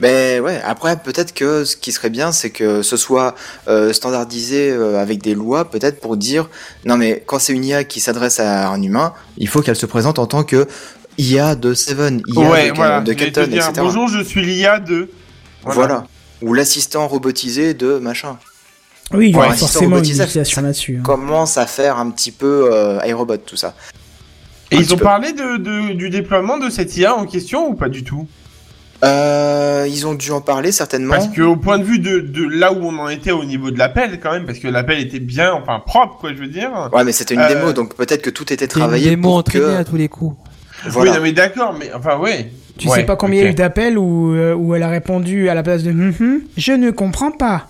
Mais 0.00 0.40
ouais, 0.40 0.60
après 0.64 0.96
peut-être 0.96 1.34
que 1.34 1.64
ce 1.64 1.76
qui 1.76 1.92
serait 1.92 2.10
bien, 2.10 2.32
c'est 2.32 2.50
que 2.50 2.82
ce 2.82 2.96
soit 2.96 3.34
euh, 3.68 3.92
standardisé 3.92 4.70
euh, 4.70 4.98
avec 5.00 5.20
des 5.22 5.34
lois, 5.34 5.70
peut-être 5.70 6.00
pour 6.00 6.16
dire 6.16 6.48
non 6.86 6.96
mais 6.96 7.22
quand 7.26 7.38
c'est 7.38 7.52
une 7.52 7.64
IA 7.64 7.84
qui 7.84 8.00
s'adresse 8.00 8.40
à 8.40 8.68
un 8.70 8.80
humain, 8.80 9.12
il 9.38 9.48
faut 9.48 9.60
qu'elle 9.60 9.76
se 9.76 9.86
présente 9.86 10.18
en 10.18 10.26
tant 10.26 10.44
que 10.44 10.66
IA 11.18 11.56
de 11.56 11.74
Seven, 11.74 12.22
IA 12.26 12.50
ouais, 12.50 12.70
de, 12.70 12.74
voilà. 12.76 13.00
de 13.00 13.12
Kenton, 13.12 13.42
etc. 13.44 13.72
Bonjour, 13.76 14.08
je 14.08 14.22
suis 14.22 14.42
l'IA 14.44 14.78
de... 14.80 15.10
Voilà. 15.64 16.04
Ou 16.42 16.54
l'assistant 16.54 17.06
robotisé 17.08 17.74
de 17.74 17.98
machin. 17.98 18.36
Oui, 19.12 19.28
il 19.28 19.32
y 19.34 19.36
aura 19.36 19.48
Ouais, 19.50 19.56
forcément 19.56 19.84
une 19.86 19.92
robotisé, 19.94 20.22
utilisation 20.24 20.56
ça- 20.56 20.66
là-dessus. 20.66 20.96
hein. 21.00 21.02
Commence 21.04 21.58
à 21.58 21.66
faire 21.66 21.98
un 21.98 22.10
petit 22.10 22.30
peu 22.32 22.70
euh, 22.72 22.98
iRobot 23.06 23.36
tout 23.38 23.56
ça. 23.56 23.74
Et 24.70 24.76
Un 24.76 24.80
ils 24.80 24.92
ont 24.94 24.96
peu. 24.96 25.04
parlé 25.04 25.32
de, 25.32 25.56
de- 25.58 25.92
du 25.92 26.08
déploiement 26.10 26.58
de 26.58 26.70
cette 26.70 26.96
IA 26.96 27.14
en 27.14 27.26
question 27.26 27.68
ou 27.68 27.74
pas 27.74 27.88
du 27.88 28.04
tout? 28.04 28.26
Euh, 29.04 29.86
ils 29.90 30.06
ont 30.06 30.14
dû 30.14 30.30
en 30.30 30.40
parler 30.40 30.70
certainement. 30.70 31.14
Parce 31.14 31.28
que 31.28 31.42
au 31.42 31.56
point 31.56 31.78
de 31.78 31.84
vue 31.84 31.98
de, 31.98 32.20
de 32.20 32.44
là 32.44 32.72
où 32.72 32.76
on 32.86 32.96
en 32.98 33.08
était 33.08 33.32
au 33.32 33.44
niveau 33.44 33.70
de 33.72 33.78
l'appel 33.78 34.20
quand 34.22 34.30
même, 34.30 34.46
parce 34.46 34.60
que 34.60 34.68
l'appel 34.68 35.00
était 35.00 35.18
bien, 35.18 35.52
enfin 35.52 35.80
propre 35.84 36.18
quoi, 36.18 36.30
je 36.32 36.38
veux 36.38 36.46
dire. 36.46 36.70
Ouais, 36.92 37.02
mais 37.02 37.10
c'était 37.12 37.34
une 37.34 37.40
Euh, 37.40 37.48
démo, 37.48 37.72
donc 37.72 37.96
peut-être 37.96 38.22
que 38.22 38.30
tout 38.30 38.44
était 38.52 38.66
C'est 38.66 38.74
une 38.76 38.80
travaillé 38.80 39.10
démo 39.10 39.28
pour 39.28 39.36
entraînée 39.38 39.64
que. 39.64 39.76
à 39.76 39.84
tous 39.84 39.96
les 39.96 40.08
coups. 40.08 40.36
Voilà. 40.86 41.10
Oui, 41.10 41.16
non, 41.16 41.22
mais 41.22 41.32
d'accord, 41.32 41.74
mais 41.78 41.90
enfin 41.92 42.16
ouais. 42.18 42.50
Tu 42.82 42.88
Ouais, 42.88 42.96
sais 42.98 43.04
pas 43.04 43.16
combien 43.16 43.40
il 43.40 43.44
y 43.44 43.46
a 43.46 43.50
eu 43.50 43.54
d'appels 43.54 43.96
où, 43.98 44.34
euh, 44.34 44.54
où 44.54 44.74
elle 44.74 44.82
a 44.82 44.88
répondu 44.88 45.48
à 45.48 45.54
la 45.54 45.62
place 45.62 45.82
de 45.82 45.90
Hum, 45.92 46.12
hum, 46.20 46.40
je 46.56 46.72
ne 46.72 46.90
comprends 46.90 47.30
pas. 47.30 47.68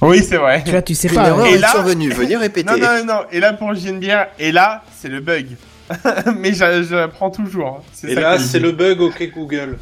Oui, 0.00 0.22
c'est 0.22 0.36
vrai. 0.36 0.62
Tu 0.64 0.70
vois, 0.70 0.82
tu 0.82 0.94
sais 0.94 1.08
Une 1.08 1.14
pas. 1.14 1.28
erreur 1.28 1.46
Et 1.46 1.54
est 1.54 1.58
là- 1.58 1.68
survenue, 1.70 2.10
veuillez 2.10 2.36
répéter. 2.36 2.70
Non, 2.70 2.76
non, 2.78 3.04
non. 3.06 3.20
Et 3.32 3.40
là 3.40 3.52
pour 3.52 3.74
JNBR, 3.74 4.26
et 4.38 4.52
là 4.52 4.82
c'est 4.98 5.08
le 5.08 5.20
bug. 5.20 5.46
mais 6.38 6.52
l'apprends 6.96 7.30
toujours. 7.30 7.66
hein. 7.80 7.82
C'est 7.92 8.10
Et 8.10 8.14
ça 8.14 8.20
là, 8.20 8.38
c'est 8.38 8.58
dit. 8.58 8.64
le 8.64 8.72
bug 8.72 9.00
OK 9.00 9.30
Google. 9.34 9.78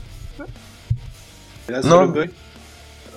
Et 1.68 1.72
là, 1.72 1.80
c'est 1.82 1.88
le 1.88 2.06
bug. 2.08 2.30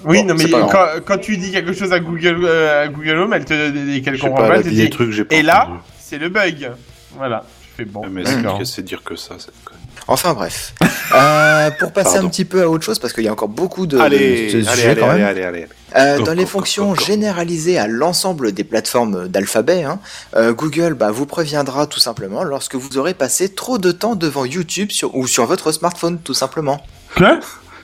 Oui, 0.06 0.20
Bon, 0.22 0.28
non, 0.28 0.36
mais 0.36 0.48
quand, 0.50 0.86
quand 1.04 1.18
tu 1.18 1.36
dis 1.38 1.52
quelque 1.52 1.74
chose 1.74 1.92
à 1.92 2.00
Google, 2.00 2.42
euh, 2.44 2.84
à 2.84 2.88
Google 2.88 3.18
Home, 3.18 3.34
elle 3.34 3.46
te 3.46 3.54
et 3.98 4.02
qu'elle 4.04 4.20
comprend 4.20 4.48
pas, 4.48 4.58
elle 4.58 4.64
te 4.64 4.70
dit 4.70 4.76
dit. 4.76 4.90
trucs 4.92 5.26
Et 5.32 5.42
là, 5.42 5.68
c'est 6.00 6.20
le 6.20 6.30
bug. 6.30 6.72
Voilà. 7.18 7.44
Je 7.72 7.84
fais 7.84 7.86
bon. 7.90 8.04
Mais 8.12 8.24
c'est 8.24 8.36
d'accord. 8.44 8.60
que 8.60 8.66
c'est 8.66 8.84
dire 8.84 9.02
que 9.04 9.16
ça, 9.16 9.36
cette 9.40 9.56
conne. 9.64 9.78
Enfin 10.08 10.34
bref. 10.34 10.74
Euh, 11.14 11.70
pour 11.80 11.94
passer 11.94 12.14
Pardon. 12.14 12.28
un 12.28 12.30
petit 12.32 12.46
peu 12.46 12.64
à 12.64 12.68
autre 12.68 12.84
chose, 12.84 12.98
parce 12.98 13.14
qu'il 13.14 13.24
y 13.24 13.28
a 13.28 13.32
encore 13.32 13.48
beaucoup 13.48 13.86
de, 13.86 13.98
Allez, 14.00 14.48
de- 14.52 14.60
de 14.64 14.68
allez, 14.68 14.76
sujets 14.76 14.90
allez, 14.90 15.00
quand 15.00 15.10
allez, 15.10 15.20
même. 15.22 15.28
allez, 15.30 15.44
allez. 15.44 15.68
Euh, 15.96 16.18
Go, 16.18 16.24
dans 16.24 16.32
go, 16.34 16.38
les 16.40 16.46
fonctions 16.48 16.90
go, 16.90 16.96
go. 16.96 17.06
généralisées 17.06 17.78
à 17.78 17.88
l'ensemble 17.88 18.52
des 18.52 18.64
plateformes 18.64 19.28
d'alphabet, 19.28 19.84
hein, 19.84 20.00
euh, 20.36 20.52
Google 20.52 20.96
bah, 20.96 21.12
vous 21.12 21.28
préviendra 21.28 21.86
tout 21.86 22.00
simplement 22.00 22.44
lorsque 22.44 22.74
vous 22.76 22.98
aurez 22.98 23.14
passé 23.14 23.50
trop 23.50 23.78
de 23.78 23.92
temps 23.92 24.16
devant 24.16 24.46
YouTube 24.46 24.90
sur, 24.92 25.16
ou 25.16 25.28
sur 25.28 25.46
votre 25.46 25.72
smartphone, 25.72 26.18
tout 26.20 26.34
simplement. 26.34 26.84
Quoi? 27.16 27.40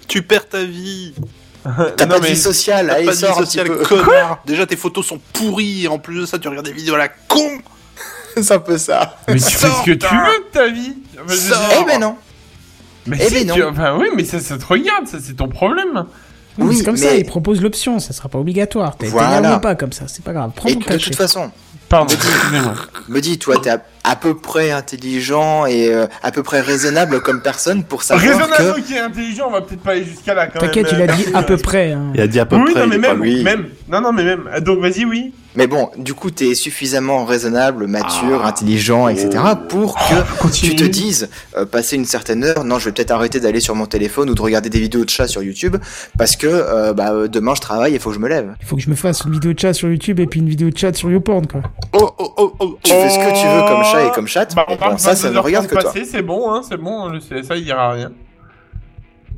Tu 0.07 0.23
perds 0.23 0.49
ta 0.49 0.63
vie. 0.63 1.13
T'as 1.63 2.07
pas 2.07 2.17
de 2.17 2.23
mais- 2.23 2.29
vie 2.31 2.37
sociale, 2.37 2.87
T'as 2.87 2.93
allez, 2.95 3.05
pas 3.05 3.11
de 3.13 3.17
vie 3.17 3.33
sociale, 3.35 3.69
connard. 3.87 4.39
Déjà, 4.47 4.65
tes 4.65 4.75
photos 4.75 5.05
sont 5.05 5.19
pourries. 5.31 5.83
Et 5.85 5.87
en 5.87 5.99
plus 5.99 6.21
de 6.21 6.25
ça, 6.25 6.39
tu 6.39 6.47
regardes 6.47 6.65
des 6.65 6.73
vidéos 6.73 6.95
à 6.95 6.97
la 6.97 7.07
con. 7.07 7.59
C'est 8.41 8.51
un 8.53 8.59
peu 8.59 8.77
ça. 8.77 9.17
Mais 9.27 9.35
tu 9.35 9.41
fais 9.41 9.67
ce 9.67 9.85
que 9.85 9.91
tu 9.91 10.07
veux 10.15 10.39
de 10.39 10.51
ta 10.51 10.67
vie. 10.67 10.95
Dire- 11.27 11.57
Eh 11.81 11.85
ben 11.85 11.99
non. 11.99 12.15
Mais 13.07 13.17
Eh 13.19 13.27
si, 13.29 13.33
ben 13.33 13.47
non. 13.47 13.55
tu- 13.55 13.63
enfin, 13.63 13.97
oui, 13.99 14.07
mais 14.15 14.23
ça, 14.23 14.39
ça 14.39 14.57
te 14.57 14.65
regarde, 14.65 15.07
ça, 15.07 15.17
c'est 15.21 15.33
ton 15.33 15.47
problème. 15.47 16.05
Oui, 16.57 16.67
Oui, 16.69 16.77
c'est 16.77 16.83
comme 16.83 16.95
mais- 16.95 16.99
ça, 17.01 17.15
il 17.15 17.25
propose 17.25 17.61
l'option, 17.61 17.99
ça 17.99 18.13
sera 18.13 18.29
pas 18.29 18.37
obligatoire. 18.37 18.95
T'es 18.97 19.07
Voilà. 19.07 19.59
pas 19.59 19.75
comme 19.75 19.91
ça, 19.93 20.05
c'est 20.07 20.23
pas 20.23 20.33
grave. 20.33 20.51
Prends 20.55 20.69
Et 20.69 20.73
ton 20.73 20.79
de 20.79 20.85
cachet. 20.85 21.05
toute 21.11 21.15
façon, 21.15 21.49
Pardon, 21.89 22.13
excusez-moi. 22.13 22.73
me 23.07 23.19
dis, 23.21 23.37
toi, 23.39 23.55
t'es 23.61 23.69
à- 23.71 23.81
à 24.03 24.15
peu 24.15 24.35
près 24.35 24.71
intelligent 24.71 25.65
et 25.65 25.93
euh, 25.93 26.07
à 26.23 26.31
peu 26.31 26.43
près 26.43 26.61
raisonnable 26.61 27.21
comme 27.21 27.41
personne 27.41 27.83
pour 27.83 28.03
savoir 28.03 28.25
Raisonnable 28.37 28.81
que 28.81 28.87
qui 28.87 28.95
est 28.95 28.99
intelligent, 28.99 29.45
on 29.47 29.51
va 29.51 29.61
peut-être 29.61 29.81
pas 29.81 29.91
aller 29.91 30.05
jusqu'à 30.05 30.33
là 30.33 30.47
quand 30.47 30.61
même. 30.61 30.71
T'inquiète, 30.71 30.87
il 30.93 31.01
a 31.01 31.07
dit 31.07 31.25
à 31.33 31.43
peu 31.43 31.57
près. 31.57 31.91
hein. 31.93 32.11
Il 32.15 32.21
a 32.21 32.27
dit 32.27 32.39
à 32.39 32.45
peu 32.45 32.55
Oui, 32.57 32.71
près. 32.71 32.81
non, 32.81 32.87
mais 32.87 32.97
même. 33.43 33.65
Non, 33.89 34.01
non, 34.01 34.11
mais 34.11 34.23
même. 34.23 34.49
Donc, 34.61 34.79
vas-y, 34.79 35.05
oui. 35.05 35.33
Mais 35.53 35.67
bon, 35.67 35.89
du 35.97 36.13
coup, 36.13 36.31
t'es 36.31 36.55
suffisamment 36.55 37.25
raisonnable, 37.25 37.85
mature, 37.85 38.41
Ah. 38.45 38.47
intelligent, 38.47 39.09
etc. 39.09 39.29
pour 39.67 39.97
que 39.97 40.47
tu 40.49 40.77
te 40.77 40.85
dises, 40.85 41.27
euh, 41.57 41.65
passer 41.65 41.97
une 41.97 42.05
certaine 42.05 42.45
heure, 42.45 42.63
non, 42.63 42.79
je 42.79 42.85
vais 42.85 42.93
peut-être 42.93 43.11
arrêter 43.11 43.41
d'aller 43.41 43.59
sur 43.59 43.75
mon 43.75 43.85
téléphone 43.85 44.29
ou 44.29 44.33
de 44.33 44.41
regarder 44.41 44.69
des 44.69 44.79
vidéos 44.79 45.03
de 45.03 45.09
chats 45.09 45.27
sur 45.27 45.43
YouTube 45.43 45.75
parce 46.17 46.37
que 46.37 46.47
euh, 46.47 46.93
bah, 46.93 47.11
euh, 47.11 47.27
demain 47.27 47.53
je 47.53 47.59
travaille, 47.59 47.91
il 47.93 47.99
faut 47.99 48.11
que 48.11 48.15
je 48.15 48.21
me 48.21 48.29
lève. 48.29 48.55
Il 48.61 48.65
faut 48.65 48.77
que 48.77 48.81
je 48.81 48.89
me 48.89 48.95
fasse 48.95 49.23
une 49.25 49.33
vidéo 49.33 49.51
de 49.51 49.59
chat 49.59 49.73
sur 49.73 49.89
YouTube 49.89 50.21
et 50.21 50.25
puis 50.25 50.39
une 50.39 50.47
vidéo 50.47 50.69
de 50.69 50.77
chat 50.77 50.93
sur 50.95 51.11
YouPorn, 51.11 51.45
quoi. 51.47 51.61
Oh, 51.91 52.09
oh, 52.17 52.33
oh, 52.37 52.53
oh, 52.59 52.77
Tu 52.81 52.91
fais 52.93 53.09
ce 53.09 53.17
que 53.19 53.41
tu 53.41 53.45
veux 53.45 53.67
comme 53.67 53.83
chat 53.91 54.05
et 54.07 54.11
comme 54.11 54.27
chat. 54.27 54.55
Bah, 54.55 54.65
on 54.67 54.75
bon, 54.75 54.97
ça, 54.97 55.15
ça 55.15 55.29
ne 55.29 55.35
22h30 55.35 55.39
regarde 55.41 55.67
que 55.67 55.75
toi. 55.75 55.83
passé, 55.91 56.05
C'est 56.05 56.21
bon, 56.21 56.51
hein, 56.51 56.61
c'est 56.67 56.77
bon, 56.77 57.07
le 57.09 57.19
CSA, 57.19 57.55
il 57.57 57.63
dira 57.65 57.91
rien. 57.91 58.11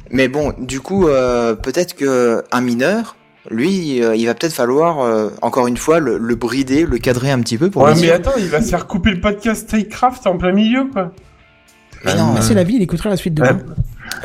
Mais 0.09 0.27
bon, 0.27 0.53
du 0.59 0.79
coup, 0.79 1.07
euh, 1.07 1.55
peut-être 1.55 1.95
que 1.95 2.43
un 2.51 2.61
mineur, 2.61 3.15
lui, 3.49 4.03
euh, 4.03 4.15
il 4.15 4.25
va 4.27 4.33
peut-être 4.35 4.53
falloir 4.53 4.99
euh, 5.01 5.29
encore 5.41 5.67
une 5.67 5.77
fois 5.77 5.99
le, 5.99 6.17
le 6.17 6.35
brider, 6.35 6.85
le 6.85 6.97
cadrer 6.97 7.31
un 7.31 7.39
petit 7.41 7.57
peu 7.57 7.69
pour 7.69 7.81
Ouais, 7.83 7.95
mais 7.95 8.01
dire. 8.01 8.15
attends, 8.15 8.33
il 8.37 8.47
va 8.47 8.61
se 8.61 8.69
faire 8.69 8.85
couper 8.87 9.11
le 9.11 9.19
podcast 9.21 9.69
Takecraft 9.69 10.27
en 10.27 10.37
plein 10.37 10.51
milieu, 10.51 10.85
quoi. 10.91 11.11
Mais 12.05 12.15
non, 12.15 12.35
c'est 12.41 12.53
la 12.53 12.63
vie, 12.63 12.75
il 12.75 12.81
écoutera 12.81 13.09
la 13.09 13.17
suite 13.17 13.33
de 13.33 13.41
Ouais. 13.43 13.53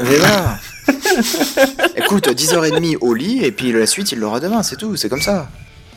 mais 0.03 0.17
voilà. 0.17 0.59
Écoute, 1.97 2.29
10h30 2.29 2.97
au 3.01 3.15
lit 3.15 3.45
et 3.45 3.53
puis 3.53 3.73
la 3.73 3.87
suite 3.87 4.11
il 4.13 4.19
l'aura 4.21 4.41
demain, 4.41 4.63
c'est 4.63 4.77
tout, 4.77 4.97
c'est 4.97 5.09
comme 5.09 5.21
ça. 5.21 5.49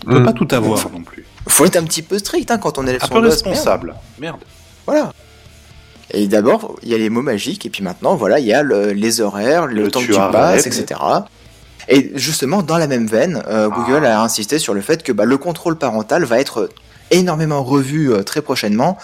On 0.06 0.12
peut 0.12 0.20
Mm. 0.20 0.26
pas 0.26 0.34
tout 0.34 0.48
avoir 0.52 0.90
non 0.92 1.02
plus. 1.02 1.26
Faut 1.52 1.66
être 1.66 1.76
un 1.78 1.84
petit 1.84 2.02
peu 2.02 2.18
strict 2.18 2.50
hein, 2.52 2.58
quand 2.58 2.78
on 2.78 2.88
élève 2.88 3.02
Un 3.04 3.08
son 3.08 3.14
peu 3.14 3.22
gosse, 3.22 3.34
responsable. 3.44 3.96
Merde. 4.20 4.40
Voilà. 4.86 5.12
Et 6.14 6.28
d'abord, 6.28 6.76
il 6.84 6.90
y 6.90 6.94
a 6.96 6.98
les 6.98 7.10
mots 7.10 7.22
magiques, 7.22 7.66
et 7.66 7.70
puis 7.70 7.84
maintenant, 7.84 8.16
voilà, 8.16 8.40
il 8.40 8.46
y 8.46 8.54
a 8.54 8.64
le- 8.64 8.92
les 8.92 9.22
horaires, 9.22 9.66
le, 9.68 9.84
Le 9.84 9.92
temps 9.92 10.02
que 10.02 10.08
tu 10.08 10.14
passes, 10.14 10.66
etc. 10.68 11.00
Et 11.88 12.12
justement, 12.16 12.62
dans 12.64 12.78
la 12.78 12.88
même 12.88 13.08
veine, 13.08 13.42
euh, 13.48 13.70
Google 13.70 14.06
a 14.06 14.22
insisté 14.22 14.60
sur 14.60 14.74
le 14.74 14.82
fait 14.82 15.04
que 15.04 15.12
bah, 15.12 15.26
le 15.26 15.38
contrôle 15.38 15.78
parental 15.78 16.24
va 16.26 16.40
être 16.40 16.70
énormément 17.12 17.64
revu 17.64 18.12
euh, 18.12 18.24
très 18.24 18.42
prochainement. 18.42 18.98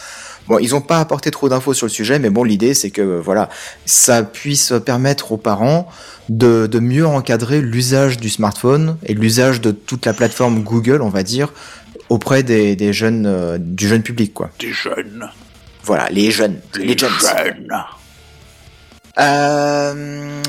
Bon, 0.48 0.60
ils 0.60 0.72
n'ont 0.72 0.82
pas 0.82 1.00
apporté 1.00 1.30
trop 1.32 1.50
d'infos 1.50 1.74
sur 1.74 1.88
le 1.88 1.92
sujet, 1.92 2.20
mais 2.20 2.30
bon, 2.30 2.44
l'idée 2.44 2.74
c'est 2.74 2.90
que 2.92 3.02
euh, 3.02 3.22
voilà, 3.22 3.50
ça 3.86 4.24
puisse 4.24 4.74
permettre 4.86 5.32
aux 5.34 5.38
parents 5.38 5.90
de, 6.30 6.68
de 6.68 6.80
mieux 6.80 7.06
encadrer 7.06 7.62
l'usage 7.62 8.18
du 8.18 8.30
smartphone 8.30 8.98
et 9.06 9.14
l'usage 9.14 9.60
de 9.60 9.72
toute 9.72 10.06
la 10.06 10.14
plateforme 10.14 10.62
Google, 10.64 11.02
on 11.02 11.10
va 11.10 11.24
dire, 11.24 11.52
auprès 12.10 12.44
des, 12.44 12.76
des 12.76 12.94
jeunes, 12.94 13.26
euh, 13.26 13.58
du 13.58 13.88
jeune 13.88 14.04
public, 14.04 14.34
quoi. 14.34 14.50
Des 14.60 14.72
jeunes. 14.72 15.30
Voilà, 15.84 16.10
les 16.10 16.32
jeunes, 16.32 16.60
les 16.76 16.98
jeunes. 16.98 17.12
jeunes. 17.20 17.74
Euh, 19.20 20.42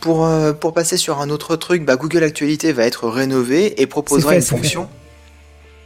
pour, 0.00 0.26
euh, 0.26 0.52
pour 0.52 0.72
passer 0.72 0.96
sur 0.96 1.20
un 1.20 1.30
autre 1.30 1.56
truc, 1.56 1.84
bah, 1.84 1.96
Google 1.96 2.22
Actualité 2.22 2.72
va 2.72 2.84
être 2.84 3.08
rénové 3.08 3.80
et 3.80 3.86
proposera 3.86 4.32
fait, 4.32 4.36
une 4.36 4.42
fonction. 4.42 4.88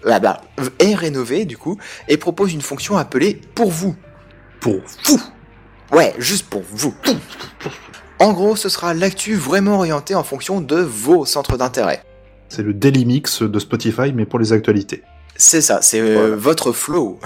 Ah 0.06 0.20
bah, 0.20 0.40
est 0.78 0.94
rénové 0.94 1.44
du 1.44 1.58
coup 1.58 1.78
et 2.08 2.16
propose 2.16 2.52
une 2.52 2.62
fonction 2.62 2.96
appelée 2.96 3.40
pour 3.54 3.70
vous. 3.70 3.96
Pour 4.60 4.80
Vous. 5.04 5.20
Ouais, 5.92 6.14
juste 6.18 6.46
pour 6.48 6.62
vous. 6.70 6.94
En 8.18 8.32
gros, 8.32 8.54
ce 8.54 8.68
sera 8.68 8.92
l'actu 8.92 9.34
vraiment 9.34 9.76
orienté 9.76 10.14
en 10.14 10.22
fonction 10.22 10.60
de 10.60 10.76
vos 10.76 11.24
centres 11.24 11.56
d'intérêt. 11.56 12.02
C'est 12.50 12.62
le 12.62 12.74
Daily 12.74 13.06
Mix 13.06 13.42
de 13.42 13.58
Spotify, 13.58 14.12
mais 14.14 14.26
pour 14.26 14.38
les 14.38 14.52
actualités. 14.52 15.02
C'est 15.40 15.62
ça, 15.62 15.80
c'est 15.80 16.00
euh, 16.00 16.14
Voilà. 16.18 16.36
votre 16.36 16.72
flow. 16.72 17.18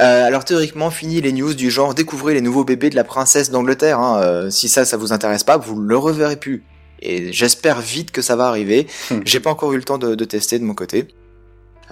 Euh, 0.00 0.24
alors 0.26 0.44
théoriquement, 0.44 0.90
fini 0.90 1.20
les 1.20 1.32
news 1.32 1.52
du 1.52 1.70
genre 1.70 1.92
découvrez 1.94 2.32
les 2.32 2.40
nouveaux 2.40 2.64
bébés 2.64 2.88
de 2.88 2.96
la 2.96 3.04
princesse 3.04 3.50
d'Angleterre. 3.50 3.98
hein, 3.98 4.20
euh, 4.22 4.48
si 4.50 4.68
ça, 4.70 4.84
ça 4.86 4.96
vous 4.96 5.12
intéresse 5.12 5.44
pas, 5.44 5.58
vous 5.58 5.78
le 5.78 5.96
reverrez 5.98 6.36
plus. 6.36 6.64
Et 7.02 7.30
j'espère 7.32 7.80
vite 7.80 8.12
que 8.12 8.22
ça 8.22 8.34
va 8.36 8.46
arriver. 8.46 8.86
Hmm. 9.10 9.20
J'ai 9.26 9.40
pas 9.40 9.50
encore 9.50 9.72
eu 9.74 9.76
le 9.76 9.82
temps 9.82 9.98
de, 9.98 10.14
de 10.14 10.24
tester 10.24 10.58
de 10.58 10.64
mon 10.64 10.74
côté. 10.74 11.08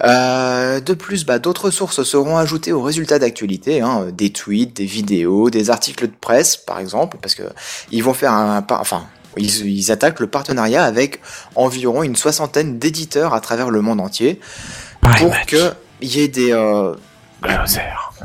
Euh, 0.03 0.79
de 0.79 0.93
plus, 0.95 1.25
bah, 1.25 1.37
d'autres 1.37 1.69
sources 1.69 2.01
seront 2.01 2.37
ajoutées 2.37 2.71
aux 2.71 2.81
résultats 2.81 3.19
d'actualité, 3.19 3.81
hein, 3.81 4.07
des 4.11 4.31
tweets, 4.31 4.75
des 4.75 4.85
vidéos, 4.85 5.51
des 5.51 5.69
articles 5.69 6.07
de 6.07 6.13
presse, 6.19 6.57
par 6.57 6.79
exemple, 6.79 7.17
parce 7.21 7.35
que 7.35 7.43
ils 7.91 8.03
vont 8.03 8.15
faire 8.15 8.31
un, 8.33 8.63
par- 8.63 8.81
enfin, 8.81 9.03
ils, 9.37 9.67
ils 9.67 9.91
attaquent 9.91 10.21
le 10.21 10.27
partenariat 10.27 10.83
avec 10.83 11.19
environ 11.53 12.01
une 12.01 12.15
soixantaine 12.15 12.79
d'éditeurs 12.79 13.35
à 13.35 13.41
travers 13.41 13.69
le 13.69 13.81
monde 13.81 13.99
entier 14.01 14.39
pour 15.17 15.35
que 15.47 15.73
il 16.01 16.15
y 16.15 16.21
ait 16.21 16.27
des 16.27 16.51
euh, 16.51 16.93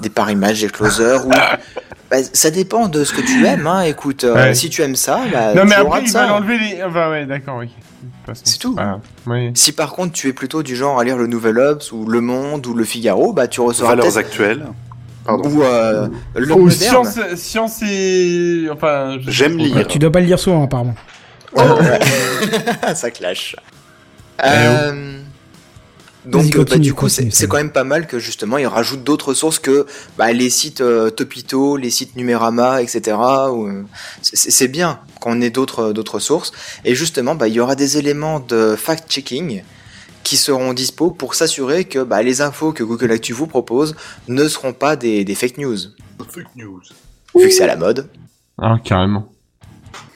des 0.02 0.10
paris 0.10 0.36
match, 0.36 0.60
des 0.60 0.68
closers 0.68 1.26
ou 1.26 1.30
bah, 2.10 2.16
ça 2.32 2.50
dépend 2.50 2.88
de 2.88 3.04
ce 3.04 3.12
que 3.12 3.20
tu 3.20 3.44
aimes. 3.46 3.66
Hein. 3.66 3.82
Écoute, 3.82 4.24
euh, 4.24 4.34
Ouais. 4.34 4.54
si 4.54 4.68
tu 4.70 4.82
aimes 4.82 4.96
ça, 4.96 5.20
bah, 5.32 5.54
non, 5.54 5.62
tu 5.62 5.68
mais 5.68 5.76
auras 5.78 5.86
après, 5.88 6.00
de 6.02 6.06
il 6.06 6.10
ça. 6.10 6.20
va 6.22 6.26
l'enlever 6.28 6.58
les. 6.58 6.82
Enfin, 6.82 7.10
ouais, 7.10 7.26
d'accord, 7.26 7.58
oui. 7.58 7.70
C'est 8.34 8.58
tout. 8.58 8.76
Oui. 9.26 9.52
Si 9.54 9.70
par 9.72 9.92
contre 9.92 10.12
tu 10.12 10.28
es 10.28 10.32
plutôt 10.32 10.62
du 10.64 10.74
genre 10.74 10.98
à 10.98 11.04
lire 11.04 11.16
le 11.16 11.26
Nouvel 11.28 11.58
Obs 11.58 11.92
ou 11.92 12.06
Le 12.06 12.20
Monde 12.20 12.66
ou 12.66 12.74
Le 12.74 12.82
Figaro, 12.84 13.32
bah 13.32 13.46
tu 13.46 13.60
recevras 13.60 13.94
Valeurs 13.94 14.18
actuelles. 14.18 14.66
Pardon. 15.24 15.48
ou 15.48 15.62
euh, 15.62 16.08
Le 16.34 16.54
Ou 16.54 16.68
science, 16.70 17.18
science 17.36 17.82
et. 17.82 18.66
Enfin. 18.72 19.18
J'aime 19.26 19.56
lire. 19.58 19.86
Tu 19.86 19.98
dois 20.00 20.10
pas 20.10 20.20
le 20.20 20.26
lire 20.26 20.38
souvent, 20.40 20.64
apparemment. 20.64 20.94
ça 22.94 23.10
clash. 23.10 23.56
Euh, 24.44 25.18
Donc 26.26 26.56
euh, 26.56 26.64
bah, 26.64 26.78
du 26.78 26.92
coup 26.92 27.08
c'est 27.08 27.46
quand 27.46 27.56
même 27.56 27.70
pas 27.70 27.84
mal 27.84 28.06
que 28.06 28.18
justement 28.18 28.58
ils 28.58 28.66
rajoutent 28.66 29.04
d'autres 29.04 29.32
sources 29.32 29.58
que 29.58 29.86
bah, 30.18 30.32
les 30.32 30.50
sites 30.50 30.80
euh, 30.80 31.10
Topito, 31.10 31.76
les 31.76 31.90
sites 31.90 32.16
Numérama, 32.16 32.82
etc. 32.82 33.16
euh, 33.16 33.82
c'est 34.22 34.68
bien 34.68 34.98
qu'on 35.20 35.40
ait 35.40 35.50
d'autres 35.50 35.92
d'autres 35.92 36.18
sources 36.18 36.52
et 36.84 36.94
justement 36.94 37.34
bah, 37.36 37.46
il 37.48 37.54
y 37.54 37.60
aura 37.60 37.76
des 37.76 37.96
éléments 37.96 38.40
de 38.40 38.74
fact-checking 38.76 39.62
qui 40.24 40.36
seront 40.36 40.72
dispo 40.72 41.12
pour 41.12 41.34
s'assurer 41.34 41.84
que 41.84 42.00
bah, 42.00 42.22
les 42.22 42.40
infos 42.40 42.72
que 42.72 42.82
Google 42.82 43.12
Actu 43.12 43.32
vous 43.32 43.46
propose 43.46 43.94
ne 44.26 44.48
seront 44.48 44.72
pas 44.72 44.96
des, 44.96 45.24
des 45.24 45.34
fake 45.36 45.58
news 45.58 45.78
Fake 46.28 46.56
news. 46.56 46.82
vu 47.36 47.46
que 47.46 47.54
c'est 47.54 47.62
à 47.62 47.68
la 47.68 47.76
mode. 47.76 48.08
Ah, 48.58 48.76
carrément. 48.82 49.28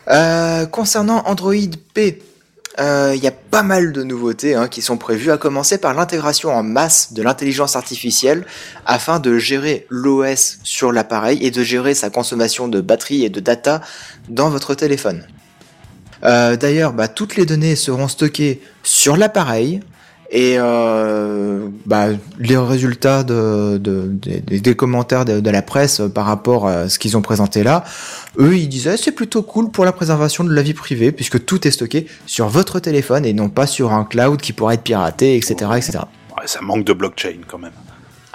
Euh, 0.08 0.66
concernant 0.66 1.22
Android 1.26 1.54
P, 1.94 2.20
euh, 2.80 3.12
il 3.14 3.22
y 3.22 3.28
a 3.28 3.32
pas 3.50 3.62
mal 3.62 3.92
de 3.92 4.02
nouveautés 4.02 4.54
hein, 4.54 4.68
qui 4.68 4.82
sont 4.82 4.96
prévues, 4.96 5.30
à 5.30 5.36
commencer 5.36 5.78
par 5.78 5.94
l'intégration 5.94 6.50
en 6.50 6.62
masse 6.62 7.12
de 7.12 7.22
l'intelligence 7.22 7.76
artificielle 7.76 8.46
afin 8.86 9.18
de 9.18 9.38
gérer 9.38 9.86
l'OS 9.90 10.58
sur 10.62 10.92
l'appareil 10.92 11.44
et 11.44 11.50
de 11.50 11.62
gérer 11.62 11.94
sa 11.94 12.10
consommation 12.10 12.68
de 12.68 12.80
batterie 12.80 13.24
et 13.24 13.30
de 13.30 13.40
data 13.40 13.80
dans 14.28 14.50
votre 14.50 14.74
téléphone. 14.74 15.26
Euh, 16.24 16.56
D'ailleurs, 16.56 16.92
bah, 16.92 17.08
toutes 17.08 17.36
les 17.36 17.46
données 17.46 17.76
seront 17.76 18.08
stockées 18.08 18.62
sur 18.82 19.16
l'appareil 19.16 19.80
et 20.32 20.54
euh, 20.58 21.66
bah, 21.86 22.06
les 22.38 22.56
résultats 22.56 23.24
de, 23.24 23.78
de- 23.78 24.06
des- 24.06 24.60
des 24.60 24.76
commentaires 24.76 25.24
de, 25.24 25.50
la 25.50 25.62
presse 25.62 26.00
par 26.14 26.24
rapport 26.26 26.68
à 26.68 26.88
ce 26.88 26.98
qu'ils 27.00 27.16
ont 27.16 27.22
présenté 27.22 27.62
là, 27.64 27.82
eux 28.38 28.56
ils 28.56 28.68
disaient 28.68 28.96
c'est 28.96 29.10
plutôt 29.12 29.42
cool 29.42 29.70
pour 29.72 29.84
la 29.84 29.90
préservation 29.92 30.44
de 30.44 30.52
la 30.54 30.62
vie 30.62 30.74
privée 30.74 31.10
puisque 31.10 31.44
tout 31.44 31.66
est 31.66 31.72
stocké 31.72 32.06
sur 32.26 32.46
votre 32.48 32.78
téléphone 32.78 33.26
et 33.26 33.32
non 33.32 33.48
pas 33.48 33.66
sur 33.66 33.92
un 33.92 34.04
cloud 34.04 34.40
qui 34.40 34.52
pourrait 34.52 34.74
être 34.76 34.82
piraté, 34.84 35.36
etc. 35.36 35.54
etc. 35.76 35.98
Ouais, 36.38 36.46
ça 36.46 36.60
manque 36.60 36.84
de 36.84 36.92
blockchain 36.92 37.38
quand 37.48 37.58
même. 37.58 37.72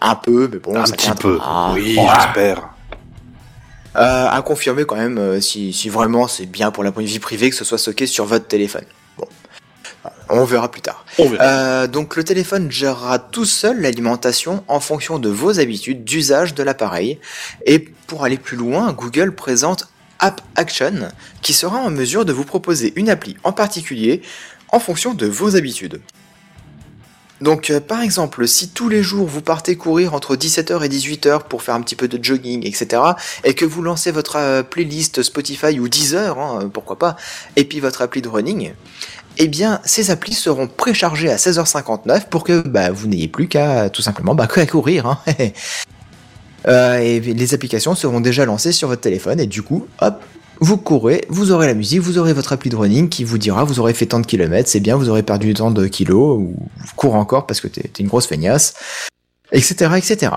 Un 0.02 0.16
peu, 0.16 0.50
mais 0.52 0.60
bon, 0.60 0.76
Un 0.76 0.84
petit 0.84 1.12
peu. 1.12 1.40
Oui, 1.74 1.98
j'espère. 1.98 2.70
Euh, 3.96 4.28
à 4.30 4.42
confirmer 4.42 4.84
quand 4.84 4.98
même 4.98 5.18
euh, 5.18 5.40
si, 5.40 5.72
si 5.72 5.88
vraiment 5.88 6.28
c'est 6.28 6.46
bien 6.46 6.70
pour 6.72 6.84
la 6.84 6.92
vie 6.92 7.20
privée 7.20 7.50
que 7.50 7.56
ce 7.56 7.64
soit 7.64 7.78
stocké 7.78 8.06
sur 8.06 8.26
votre 8.26 8.46
téléphone. 8.48 8.84
On 10.30 10.44
verra 10.44 10.70
plus 10.70 10.82
tard. 10.82 11.06
On 11.18 11.30
verra. 11.30 11.44
Euh, 11.44 11.88
donc 11.88 12.16
le 12.16 12.24
téléphone 12.24 12.72
gérera 12.72 13.20
tout 13.20 13.46
seul 13.46 13.82
l'alimentation 13.82 14.64
en 14.68 14.80
fonction 14.80 15.20
de 15.20 15.30
vos 15.30 15.60
habitudes 15.60 16.04
d'usage 16.04 16.54
de 16.54 16.64
l'appareil. 16.64 17.20
Et 17.66 17.80
pour 18.08 18.24
aller 18.24 18.38
plus 18.38 18.58
loin, 18.58 18.92
Google 18.94 19.36
présente 19.36 19.88
App 20.20 20.42
Action 20.56 21.10
qui 21.42 21.54
sera 21.54 21.78
en 21.78 21.90
mesure 21.90 22.26
de 22.26 22.34
vous 22.34 22.46
proposer 22.46 22.94
une 22.96 23.10
appli 23.10 23.38
en 23.44 23.52
particulier 23.52 24.22
en 24.70 24.80
fonction 24.80 25.14
de 25.14 25.26
vos 25.28 25.56
habitudes. 25.56 26.02
Donc 27.42 27.70
euh, 27.70 27.82
par 27.82 28.02
exemple, 28.02 28.48
si 28.48 28.70
tous 28.70 28.88
les 28.88 29.04
jours 29.04 29.28
vous 29.28 29.42
partez 29.42 29.76
courir 29.76 30.14
entre 30.14 30.36
17h 30.38 30.84
et 30.84 30.90
18h 30.90 31.44
pour 31.44 31.64
faire 31.64 31.76
un 31.76 31.82
petit 31.82 31.96
peu 31.96 32.08
de 32.08 32.24
jogging, 32.24 32.66
etc., 32.66 33.02
et 33.44 33.54
que 33.54 33.66
vous 33.66 33.82
lancez 33.82 34.12
votre 34.12 34.38
euh, 34.38 34.64
playlist 34.64 35.22
Spotify 35.22 35.80
ou 35.80 35.90
Deezer, 35.90 36.40
hein, 36.40 36.70
pourquoi 36.74 36.98
pas, 36.98 37.18
et 37.58 37.66
puis 37.66 37.82
votre 37.82 38.02
appli 38.02 38.22
de 38.22 38.30
running, 38.30 38.74
eh 39.38 39.48
bien 39.48 39.80
ces 39.86 40.12
applis 40.12 40.34
seront 40.34 40.68
préchargées 40.68 41.32
à 41.32 41.36
16h59 41.36 42.30
pour 42.30 42.44
que 42.44 42.62
bah, 42.62 42.92
vous 42.92 43.08
n'ayez 43.08 43.28
plus 43.28 43.48
qu'à 43.48 43.90
tout 43.90 44.02
simplement 44.02 44.36
bah, 44.36 44.48
courir. 44.72 45.06
Hein. 45.08 45.20
Euh, 46.68 46.98
et 46.98 47.20
les 47.20 47.54
applications 47.54 47.94
seront 47.94 48.22
déjà 48.22 48.44
lancées 48.44 48.72
sur 48.72 48.88
votre 48.88 49.02
téléphone 49.02 49.40
et 49.40 49.46
du 49.46 49.62
coup, 49.62 49.86
hop, 50.02 50.20
vous 50.60 50.78
courez, 50.78 51.26
vous 51.30 51.52
aurez 51.52 51.68
la 51.68 51.76
musique, 51.76 52.00
vous 52.00 52.18
aurez 52.18 52.34
votre 52.34 52.54
appli 52.54 52.70
de 52.72 52.76
running 52.76 53.08
qui 53.10 53.24
vous 53.24 53.38
dira 53.38 53.64
vous 53.64 53.80
aurez 53.80 53.94
fait 53.94 54.08
tant 54.08 54.20
de 54.20 54.26
kilomètres, 54.26 54.68
c'est 54.68 54.80
bien, 54.80 54.96
vous 54.96 55.10
aurez 55.10 55.22
perdu 55.22 55.54
tant 55.54 55.70
de 55.70 55.86
kilos, 55.86 56.40
ou 56.40 56.56
courez 56.96 57.18
encore 57.18 57.46
parce 57.46 57.62
que 57.62 57.68
t'es 57.68 57.88
t'es 57.88 58.02
une 58.02 58.10
grosse 58.10 58.26
feignasse, 58.26 58.74
etc. 59.52 59.92
etc. 59.98 60.32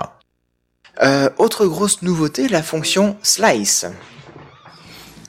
Euh, 1.01 1.29
autre 1.37 1.65
grosse 1.65 2.01
nouveauté, 2.01 2.47
la 2.47 2.61
fonction 2.61 3.15
Slice. 3.23 3.85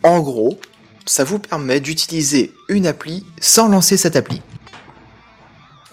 En 0.03 0.21
gros, 0.21 0.59
ça 1.11 1.25
vous 1.25 1.41
permet 1.41 1.81
d'utiliser 1.81 2.55
une 2.69 2.87
appli 2.87 3.27
sans 3.41 3.67
lancer 3.67 3.97
cette 3.97 4.15
appli. 4.15 4.43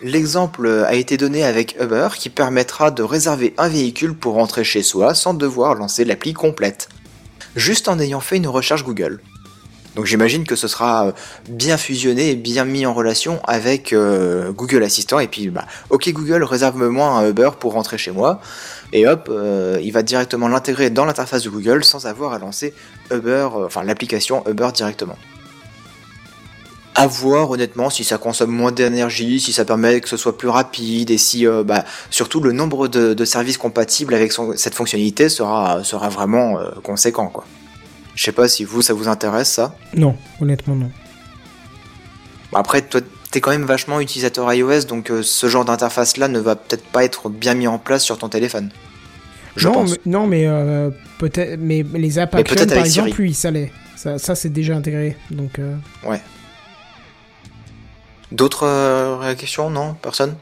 L'exemple 0.03 0.67
a 0.85 0.93
été 0.93 1.17
donné 1.17 1.43
avec 1.43 1.75
Uber 1.81 2.09
qui 2.15 2.29
permettra 2.29 2.91
de 2.91 3.01
réserver 3.01 3.55
un 3.57 3.67
véhicule 3.67 4.15
pour 4.15 4.35
rentrer 4.35 4.63
chez 4.63 4.83
soi 4.83 5.15
sans 5.15 5.33
devoir 5.33 5.73
lancer 5.73 6.05
l'appli 6.05 6.33
complète. 6.33 6.89
Juste 7.55 7.87
en 7.87 7.97
ayant 7.97 8.19
fait 8.19 8.37
une 8.37 8.45
recherche 8.45 8.83
Google. 8.83 9.19
Donc 9.95 10.05
j'imagine 10.05 10.45
que 10.45 10.55
ce 10.55 10.67
sera 10.67 11.07
euh, 11.07 11.11
bien 11.49 11.75
fusionné 11.75 12.29
et 12.29 12.35
bien 12.35 12.65
mis 12.65 12.85
en 12.85 12.93
relation 12.93 13.41
avec 13.45 13.93
euh, 13.93 14.51
Google 14.51 14.83
Assistant. 14.83 15.17
Et 15.17 15.27
puis, 15.27 15.49
bah, 15.49 15.65
ok 15.89 16.13
Google, 16.13 16.43
réserve-moi 16.43 17.07
un 17.07 17.27
Uber 17.27 17.49
pour 17.59 17.73
rentrer 17.73 17.97
chez 17.97 18.11
moi. 18.11 18.39
Et 18.93 19.05
hop, 19.07 19.27
euh, 19.29 19.79
il 19.83 19.91
va 19.91 20.01
directement 20.01 20.47
l'intégrer 20.47 20.89
dans 20.89 21.03
l'interface 21.05 21.43
de 21.43 21.49
Google 21.49 21.83
sans 21.83 22.05
avoir 22.05 22.33
à 22.33 22.39
lancer 22.39 22.73
Uber, 23.11 23.49
euh, 23.55 23.65
enfin 23.65 23.83
l'application 23.83 24.43
Uber 24.47 24.69
directement. 24.73 25.17
À 26.95 27.05
voir 27.05 27.51
honnêtement 27.51 27.89
si 27.91 28.03
ça 28.03 28.17
consomme 28.17 28.49
moins 28.49 28.71
d'énergie, 28.71 29.39
si 29.39 29.53
ça 29.53 29.65
permet 29.65 30.01
que 30.01 30.09
ce 30.09 30.17
soit 30.17 30.35
plus 30.37 30.47
rapide 30.47 31.11
et 31.11 31.17
si 31.19 31.45
euh, 31.45 31.63
bah, 31.63 31.83
surtout 32.09 32.39
le 32.39 32.53
nombre 32.53 32.87
de, 32.87 33.13
de 33.13 33.25
services 33.25 33.57
compatibles 33.59 34.13
avec 34.15 34.31
son- 34.31 34.55
cette 34.57 34.73
fonctionnalité 34.73 35.29
sera, 35.29 35.83
sera 35.83 36.09
vraiment 36.09 36.57
euh, 36.57 36.71
conséquent 36.81 37.27
quoi. 37.27 37.45
Je 38.15 38.23
sais 38.23 38.31
pas 38.31 38.47
si 38.47 38.63
vous 38.63 38.81
ça 38.81 38.93
vous 38.95 39.07
intéresse 39.09 39.51
ça? 39.51 39.75
Non, 39.93 40.15
honnêtement 40.41 40.75
non. 40.75 40.89
Après, 42.53 42.81
toi, 42.81 43.01
t'es 43.37 43.41
quand 43.41 43.51
même 43.51 43.65
vachement 43.65 43.99
utilisateur 43.99 44.51
iOS, 44.51 44.85
donc 44.85 45.11
euh, 45.11 45.21
ce 45.21 45.45
genre 45.47 45.63
d'interface-là 45.63 46.27
ne 46.27 46.39
va 46.39 46.55
peut-être 46.55 46.83
pas 46.85 47.03
être 47.03 47.29
bien 47.29 47.53
mis 47.53 47.67
en 47.67 47.77
place 47.77 48.03
sur 48.03 48.17
ton 48.17 48.29
téléphone. 48.29 48.71
Je 49.55 49.67
non, 49.67 49.73
pense. 49.75 49.91
mais, 49.91 49.97
non, 50.07 50.25
mais 50.25 50.47
euh, 50.47 50.89
peut-être, 51.19 51.59
mais 51.59 51.85
les 51.93 52.17
apps 52.17 52.33
Mais 52.33 52.39
Action, 52.39 52.55
peut-être 52.55 52.73
par 52.73 52.83
exemple, 52.83 53.09
Siri. 53.09 53.21
oui, 53.21 53.33
ça 53.35 53.51
l'est. 53.51 53.71
Ça, 53.95 54.17
ça 54.17 54.33
c'est 54.33 54.49
déjà 54.49 54.75
intégré. 54.75 55.15
Donc, 55.29 55.59
euh, 55.59 55.75
D'autres 58.31 58.65
euh, 58.65 59.35
questions 59.35 59.69
Non? 59.69 59.95
Personne? 60.01 60.33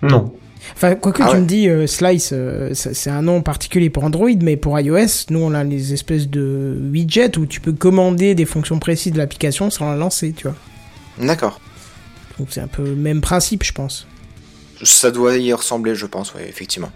Non. 0.00 0.32
enfin, 0.74 0.94
quoi 0.94 1.12
que 1.12 1.22
Ah 1.22 1.26
tu 1.28 1.34
ouais. 1.34 1.40
me 1.42 1.46
dis, 1.46 1.68
euh, 1.68 1.86
Slice, 1.86 2.30
euh, 2.32 2.70
c'est 2.72 3.10
un 3.10 3.20
nom 3.20 3.42
particulier 3.42 3.90
pour 3.90 4.04
Android, 4.04 4.30
mais 4.40 4.56
pour 4.56 4.80
iOS, 4.80 5.26
nous 5.28 5.40
on 5.40 5.52
a 5.52 5.64
les 5.64 5.92
espèces 5.92 6.30
de 6.30 6.78
widgets 6.94 7.36
où 7.36 7.44
tu 7.44 7.60
peux 7.60 7.74
commander 7.74 8.34
des 8.34 8.46
fonctions 8.46 8.78
précises 8.78 9.12
de 9.12 9.18
l'application 9.18 9.68
sans 9.68 9.90
la 9.90 9.96
lancer, 9.96 10.32
tu 10.34 10.44
vois. 10.48 10.56
D'accord. 11.20 11.60
Donc 12.38 12.48
c'est 12.50 12.60
un 12.60 12.68
peu 12.68 12.84
le 12.84 12.96
même 12.96 13.20
principe, 13.20 13.64
je 13.64 13.72
pense. 13.72 14.06
Ça 14.82 15.10
doit 15.10 15.36
y 15.36 15.52
ressembler, 15.52 15.94
je 15.94 16.06
pense, 16.06 16.34
oui, 16.34 16.42
effectivement. 16.48 16.90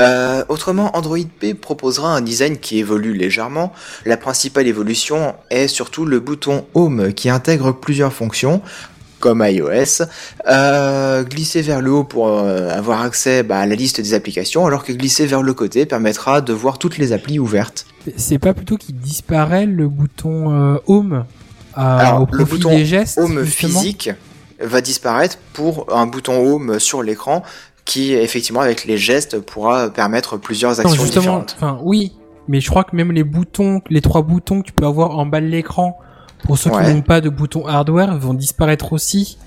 Euh, 0.00 0.44
autrement, 0.48 0.96
Android 0.96 1.18
P 1.40 1.54
proposera 1.54 2.14
un 2.14 2.20
design 2.20 2.56
qui 2.56 2.78
évolue 2.78 3.12
légèrement. 3.12 3.72
La 4.06 4.16
principale 4.16 4.66
évolution 4.66 5.34
est 5.50 5.68
surtout 5.68 6.04
le 6.04 6.20
bouton 6.20 6.64
Home 6.74 7.12
qui 7.12 7.28
intègre 7.28 7.72
plusieurs 7.72 8.12
fonctions, 8.12 8.62
comme 9.22 9.42
iOS. 9.46 10.04
Euh, 10.48 11.22
glisser 11.24 11.62
vers 11.62 11.80
le 11.80 11.90
haut 11.92 12.04
pour 12.04 12.28
euh, 12.28 12.68
avoir 12.70 13.02
accès 13.02 13.42
bah, 13.42 13.60
à 13.60 13.66
la 13.66 13.74
liste 13.74 14.00
des 14.00 14.14
applications, 14.14 14.66
alors 14.66 14.84
que 14.84 14.92
glisser 14.92 15.26
vers 15.26 15.42
le 15.42 15.54
côté 15.54 15.86
permettra 15.86 16.40
de 16.40 16.52
voir 16.52 16.78
toutes 16.78 16.98
les 16.98 17.12
applis 17.12 17.38
ouvertes. 17.38 17.86
C'est 18.16 18.38
pas 18.38 18.52
plutôt 18.52 18.76
qu'il 18.76 18.96
disparaît 18.96 19.64
le 19.66 19.88
bouton 19.88 20.52
euh, 20.52 20.78
Home? 20.86 21.24
Alors, 21.74 22.22
au 22.22 22.26
le 22.34 22.44
bouton 22.44 22.70
des 22.70 22.84
gestes 22.84 23.18
Home 23.18 23.44
justement 23.44 23.80
physique 23.80 24.10
va 24.60 24.80
disparaître 24.80 25.38
pour 25.54 25.86
un 25.94 26.06
bouton 26.06 26.38
Home 26.46 26.78
sur 26.78 27.02
l'écran 27.02 27.42
qui, 27.84 28.12
effectivement, 28.14 28.60
avec 28.60 28.84
les 28.84 28.96
gestes, 28.98 29.40
pourra 29.40 29.90
permettre 29.90 30.36
plusieurs 30.36 30.72
Non, 30.72 30.78
actions 30.80 31.02
justement, 31.02 31.20
différentes. 31.40 31.56
enfin 31.56 31.78
oui, 31.82 32.12
mais 32.48 32.60
je 32.60 32.70
crois 32.70 32.84
que 32.84 32.94
même 32.94 33.10
les 33.12 33.24
boutons, 33.24 33.80
les 33.90 34.00
trois 34.00 34.22
boutons 34.22 34.60
que 34.62 34.66
tu 34.66 34.72
peux 34.72 34.86
avoir 34.86 35.18
en 35.18 35.26
bas 35.26 35.40
de 35.40 35.46
l'écran, 35.46 35.98
pour 36.44 36.58
ceux 36.58 36.70
Ouais. 36.70 36.84
qui 36.84 36.94
n'ont 36.94 37.02
pas 37.02 37.20
de 37.20 37.28
bouton 37.28 37.66
hardware, 37.66 38.16
vont 38.18 38.34
disparaître 38.34 38.92
aussi. 38.92 39.38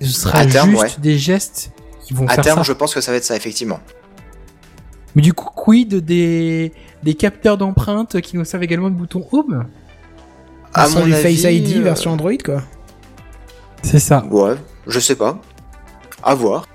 Et 0.00 0.06
ce 0.06 0.12
sera 0.12 0.38
À 0.40 0.46
terme, 0.46 0.70
juste 0.70 0.82
ouais. 0.82 0.90
des 1.02 1.18
gestes 1.18 1.70
qui 2.04 2.14
vont 2.14 2.26
À 2.26 2.34
faire 2.34 2.44
terme, 2.44 2.58
ça. 2.58 2.62
je 2.64 2.72
pense 2.72 2.92
que 2.94 3.00
ça 3.00 3.10
va 3.12 3.16
être 3.18 3.24
ça, 3.24 3.36
effectivement. 3.36 3.78
Mais 5.14 5.22
du 5.22 5.32
coup, 5.32 5.48
quid 5.54 5.94
des 6.04 6.72
des 7.04 7.14
capteurs 7.14 7.56
d'empreintes 7.58 8.20
qui 8.20 8.36
nous 8.36 8.44
servent 8.44 8.62
également 8.64 8.90
de 8.90 8.96
bouton 8.96 9.24
Home? 9.30 9.66
À 10.74 10.88
mon 10.88 11.04
du 11.04 11.14
avis, 11.14 11.36
Face 11.36 11.52
ID 11.52 11.76
euh, 11.78 11.82
version 11.82 12.12
Android, 12.12 12.32
quoi. 12.44 12.62
C'est 13.82 13.98
ça. 13.98 14.24
Ouais, 14.30 14.54
je 14.86 14.98
sais 15.00 15.14
pas. 15.16 15.38
À 16.22 16.34
voir. 16.34 16.66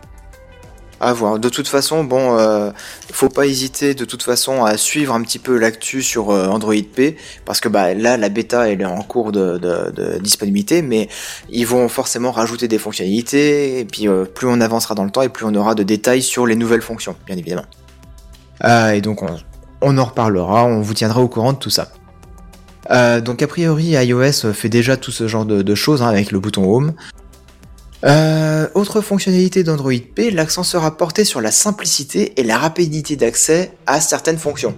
À 1.01 1.13
voir. 1.13 1.39
De 1.39 1.47
toute 1.47 1.67
façon, 1.69 2.03
bon, 2.03 2.38
euh, 2.38 2.71
faut 3.13 3.30
pas 3.30 3.45
hésiter 3.47 3.93
de 3.93 4.03
toute 4.03 4.21
façon 4.21 4.65
à 4.65 4.76
suivre 4.76 5.13
un 5.13 5.21
petit 5.21 5.39
peu 5.39 5.57
l'actu 5.57 6.01
sur 6.03 6.30
euh, 6.30 6.47
Android 6.47 6.73
P, 6.93 7.15
parce 7.45 7.61
que 7.61 7.69
bah 7.69 7.93
là, 7.93 8.17
la 8.17 8.27
bêta 8.27 8.67
elle 8.69 8.81
est 8.81 8.85
en 8.85 9.01
cours 9.01 9.31
de, 9.31 9.57
de- 9.57 9.91
de 9.91 10.19
disponibilité, 10.19 10.81
mais 10.81 11.07
ils 11.49 11.65
vont 11.65 11.88
forcément 11.88 12.31
rajouter 12.31 12.67
des 12.67 12.77
fonctionnalités, 12.77 13.80
et 13.80 13.85
puis 13.85 14.09
euh, 14.09 14.26
plus 14.26 14.47
on 14.47 14.59
avancera 14.59 14.93
dans 14.93 15.05
le 15.05 15.09
temps, 15.11 15.21
et 15.21 15.30
plus 15.30 15.45
on 15.45 15.55
aura 15.55 15.73
de 15.73 15.84
détails 15.84 16.21
sur 16.21 16.45
les 16.45 16.57
nouvelles 16.57 16.81
fonctions, 16.81 17.15
bien 17.26 17.38
évidemment. 17.38 17.65
Ah, 18.59 18.93
et 18.93 18.99
donc 18.99 19.23
on, 19.23 19.38
on 19.81 19.97
en 19.97 20.03
reparlera, 20.03 20.65
on 20.65 20.81
vous 20.81 20.93
tiendra 20.93 21.21
au 21.21 21.30
courant 21.30 21.53
de 21.53 21.59
tout 21.59 21.69
ça. 21.69 21.88
Euh, 22.91 23.22
donc 23.22 23.41
a 23.41 23.48
priori 23.48 23.90
iOS 23.90 24.53
fait 24.53 24.70
déjà 24.70 24.98
tout 24.98 25.11
ce 25.11 25.28
genre 25.28 25.45
de, 25.45 25.61
de 25.61 25.76
choses 25.76 26.02
hein, 26.02 26.07
avec 26.07 26.32
le 26.32 26.40
bouton 26.40 26.64
Home. 26.64 26.94
Euh, 28.06 28.68
autre 28.76 29.02
fonctionnalité 29.02 29.64
d'Android 29.64 29.91
P, 30.16 30.32
l'accent 30.32 30.64
sera 30.64 30.95
porté 30.95 31.26
sur 31.26 31.41
la 31.41 31.52
simplicité 31.52 32.40
et 32.40 32.44
la 32.44 32.57
rapidité 32.57 33.18
d'accès 33.18 33.74
à 33.88 33.99
certaines 33.99 34.38
fonctions. 34.38 34.74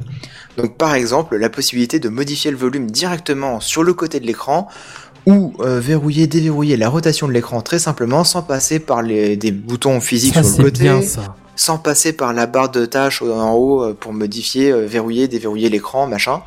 Donc 0.58 0.76
par 0.78 0.96
exemple 0.96 1.38
la 1.38 1.50
possibilité 1.50 2.00
de 2.00 2.10
modifier 2.10 2.52
le 2.52 2.58
volume 2.58 2.90
directement 2.90 3.60
sur 3.60 3.84
le 3.84 3.94
côté 3.94 4.20
de 4.20 4.26
l'écran 4.26 4.68
ou 5.28 5.54
euh, 5.60 5.80
verrouiller, 5.80 6.26
déverrouiller 6.26 6.78
la 6.78 6.90
rotation 6.90 7.28
de 7.28 7.32
l'écran 7.34 7.62
très 7.62 7.78
simplement 7.78 8.24
sans 8.24 8.42
passer 8.42 8.80
par 8.80 9.04
les, 9.04 9.38
des 9.38 9.52
boutons 9.52 10.02
physiques 10.02 10.34
Ça 10.34 10.44
sur 10.44 10.58
le 10.58 10.64
côté, 10.72 10.84
bien 10.84 11.04
ça. 11.04 11.36
sans 11.56 11.78
passer 11.78 12.14
par 12.14 12.34
la 12.34 12.48
barre 12.48 12.72
de 12.72 12.88
tâches 12.88 13.22
en 13.22 13.54
haut 13.54 13.94
pour 13.94 14.14
modifier, 14.14 14.72
euh, 14.72 14.88
verrouiller, 14.88 15.28
déverrouiller 15.28 15.70
l'écran, 15.70 16.08
machin. 16.08 16.42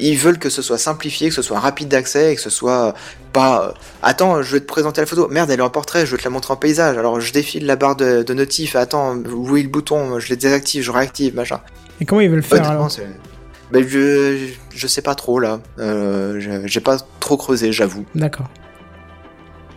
Ils 0.00 0.16
veulent 0.16 0.38
que 0.38 0.48
ce 0.50 0.62
soit 0.62 0.78
simplifié, 0.78 1.28
que 1.28 1.34
ce 1.34 1.42
soit 1.42 1.58
rapide 1.60 1.88
d'accès 1.88 2.32
et 2.32 2.34
que 2.36 2.40
ce 2.40 2.50
soit 2.50 2.86
euh, 2.88 2.92
pas. 3.32 3.68
euh, 3.68 3.72
Attends, 4.02 4.42
je 4.42 4.52
vais 4.52 4.60
te 4.60 4.66
présenter 4.66 5.00
la 5.00 5.06
photo. 5.06 5.28
Merde, 5.28 5.50
elle 5.50 5.60
est 5.60 5.62
en 5.62 5.70
portrait, 5.70 6.06
je 6.06 6.12
vais 6.12 6.18
te 6.18 6.24
la 6.24 6.30
montrer 6.30 6.52
en 6.54 6.56
paysage. 6.56 6.96
Alors 6.98 7.20
je 7.20 7.32
défile 7.32 7.66
la 7.66 7.76
barre 7.76 7.96
de, 7.96 8.22
de 8.22 8.34
notif. 8.34 8.76
Attends, 8.76 9.16
où 9.16 9.56
est 9.56 9.62
le 9.62 9.68
bouton 9.68 10.18
Je 10.18 10.28
les 10.30 10.36
désactive, 10.36 10.82
je 10.82 10.90
réactive, 10.90 11.34
machin. 11.34 11.60
Et 12.00 12.04
comment 12.06 12.20
ils 12.22 12.30
veulent 12.30 12.42
faire 12.42 12.58
Honnêtement, 12.58 12.74
alors 12.76 12.90
c'est- 12.90 13.06
Ben, 13.72 13.86
je, 13.86 14.48
je 14.74 14.86
sais 14.88 15.02
pas 15.02 15.14
trop 15.14 15.38
là. 15.38 15.60
Euh, 15.78 16.40
je- 16.40 16.66
J'ai 16.66 16.80
pas 16.80 16.96
trop 17.20 17.36
creusé, 17.36 17.70
j'avoue. 17.72 18.04
D'accord. 18.14 18.46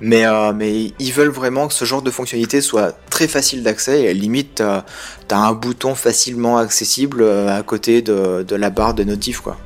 Mais, 0.02 0.26
euh, 0.26 0.52
mais 0.54 0.92
ils 1.00 1.14
veulent 1.14 1.30
vraiment 1.30 1.68
que 1.68 1.74
ce 1.74 1.86
genre 1.86 2.02
de 2.02 2.12
fonctionnalité 2.12 2.60
soit 2.60 2.98
très 3.10 3.28
facile 3.28 3.64
d'accès 3.64 4.04
et 4.04 4.14
limite 4.14 4.56
t'as 4.56 4.84
t'as 5.30 5.38
un 5.38 5.54
bouton 5.54 5.96
facilement 5.96 6.58
accessible 6.58 7.24
à 7.24 7.62
côté 7.64 8.02
de, 8.02 8.44
de 8.46 8.56
la 8.56 8.70
barre 8.70 8.96
de 8.96 9.04
notif 9.06 9.40
quoi. 9.40 9.58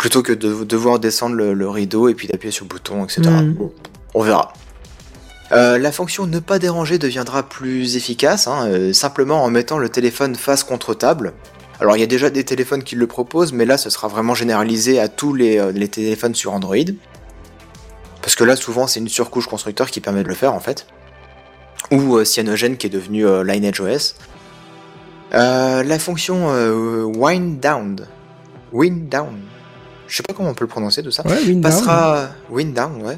Plutôt 0.00 0.22
que 0.22 0.32
de 0.32 0.64
devoir 0.64 0.98
descendre 0.98 1.36
le, 1.36 1.52
le 1.52 1.68
rideau 1.68 2.08
et 2.08 2.14
puis 2.14 2.26
d'appuyer 2.26 2.50
sur 2.50 2.64
le 2.64 2.70
bouton, 2.70 3.04
etc. 3.04 3.22
Mm. 3.22 3.52
Bon, 3.52 3.72
on 4.14 4.22
verra. 4.22 4.52
Euh, 5.52 5.78
la 5.78 5.90
fonction 5.90 6.26
ne 6.26 6.38
pas 6.38 6.58
déranger 6.58 6.98
deviendra 6.98 7.42
plus 7.42 7.96
efficace, 7.96 8.46
hein, 8.46 8.66
euh, 8.68 8.92
simplement 8.92 9.42
en 9.42 9.50
mettant 9.50 9.78
le 9.78 9.88
téléphone 9.88 10.36
face 10.36 10.62
contre 10.62 10.94
table. 10.94 11.32
Alors 11.80 11.96
il 11.96 12.00
y 12.00 12.04
a 12.04 12.06
déjà 12.06 12.30
des 12.30 12.44
téléphones 12.44 12.84
qui 12.84 12.94
le 12.94 13.06
proposent, 13.06 13.52
mais 13.52 13.64
là 13.64 13.76
ce 13.76 13.90
sera 13.90 14.06
vraiment 14.06 14.34
généralisé 14.34 15.00
à 15.00 15.08
tous 15.08 15.34
les, 15.34 15.58
euh, 15.58 15.72
les 15.72 15.88
téléphones 15.88 16.34
sur 16.34 16.52
Android. 16.52 16.76
Parce 18.22 18.34
que 18.34 18.44
là, 18.44 18.54
souvent, 18.54 18.86
c'est 18.86 19.00
une 19.00 19.08
surcouche 19.08 19.46
constructeur 19.46 19.90
qui 19.90 20.00
permet 20.00 20.22
de 20.22 20.28
le 20.28 20.34
faire, 20.34 20.52
en 20.52 20.60
fait. 20.60 20.86
Ou 21.90 22.22
Cyanogen 22.22 22.76
qui 22.76 22.86
est 22.86 22.90
devenu 22.90 23.24
Lineage 23.42 23.80
OS. 23.80 24.14
Euh, 25.32 25.82
la 25.82 25.98
fonction 25.98 26.48
Wind 27.06 27.58
Down. 27.60 28.06
Wind 28.72 29.08
Down. 29.08 29.38
Je 30.10 30.16
sais 30.16 30.22
pas 30.24 30.34
comment 30.34 30.50
on 30.50 30.54
peut 30.54 30.64
le 30.64 30.68
prononcer 30.68 31.02
tout 31.02 31.12
ça. 31.12 31.24
Ouais, 31.26 31.38
Windows. 31.46 31.68
Passera. 31.68 32.30
Wind 32.50 32.74
Down, 32.74 33.02
ouais. 33.02 33.16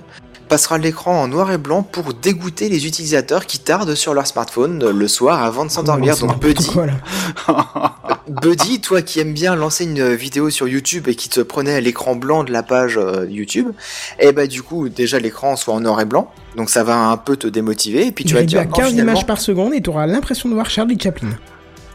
Passera 0.48 0.76
l'écran 0.76 1.22
en 1.22 1.28
noir 1.28 1.50
et 1.50 1.56
blanc 1.56 1.82
pour 1.82 2.12
dégoûter 2.12 2.68
les 2.68 2.86
utilisateurs 2.86 3.46
qui 3.46 3.58
tardent 3.58 3.94
sur 3.94 4.12
leur 4.12 4.26
smartphone 4.26 4.82
euh, 4.82 4.92
le 4.92 5.08
soir 5.08 5.42
avant 5.42 5.64
de 5.64 5.70
s'endormir. 5.70 6.14
C'est 6.14 6.26
Donc, 6.26 6.38
Buddy, 6.38 6.66
quoi, 6.66 6.86
là. 6.86 6.92
Buddy, 8.28 8.82
toi 8.82 9.00
qui 9.00 9.20
aimes 9.20 9.32
bien 9.32 9.56
lancer 9.56 9.84
une 9.84 10.12
vidéo 10.12 10.50
sur 10.50 10.68
YouTube 10.68 11.08
et 11.08 11.14
qui 11.14 11.30
te 11.30 11.40
prenait 11.40 11.74
à 11.74 11.80
l'écran 11.80 12.14
blanc 12.14 12.44
de 12.44 12.52
la 12.52 12.62
page 12.62 12.98
euh, 12.98 13.26
YouTube, 13.28 13.68
et 14.20 14.32
bah 14.32 14.46
du 14.46 14.62
coup 14.62 14.90
déjà 14.90 15.18
l'écran 15.18 15.56
soit 15.56 15.74
en 15.74 15.80
noir 15.80 16.00
et 16.00 16.04
blanc, 16.04 16.30
donc 16.56 16.68
ça 16.68 16.84
va 16.84 16.96
un 16.96 17.16
peu 17.16 17.36
te 17.36 17.46
démotiver 17.46 18.06
et 18.06 18.12
puis 18.12 18.24
tu 18.24 18.34
vas 18.34 18.42
dire 18.42 18.60
à 18.60 18.64
oh, 18.68 18.72
15 18.74 18.90
finalement, 18.90 19.12
images 19.12 19.26
par 19.26 19.40
seconde 19.40 19.74
et 19.74 19.80
tu 19.80 19.90
auras 19.90 20.06
l'impression 20.06 20.48
de 20.48 20.54
voir 20.54 20.70
Charlie 20.70 20.98
Chaplin. 21.00 21.30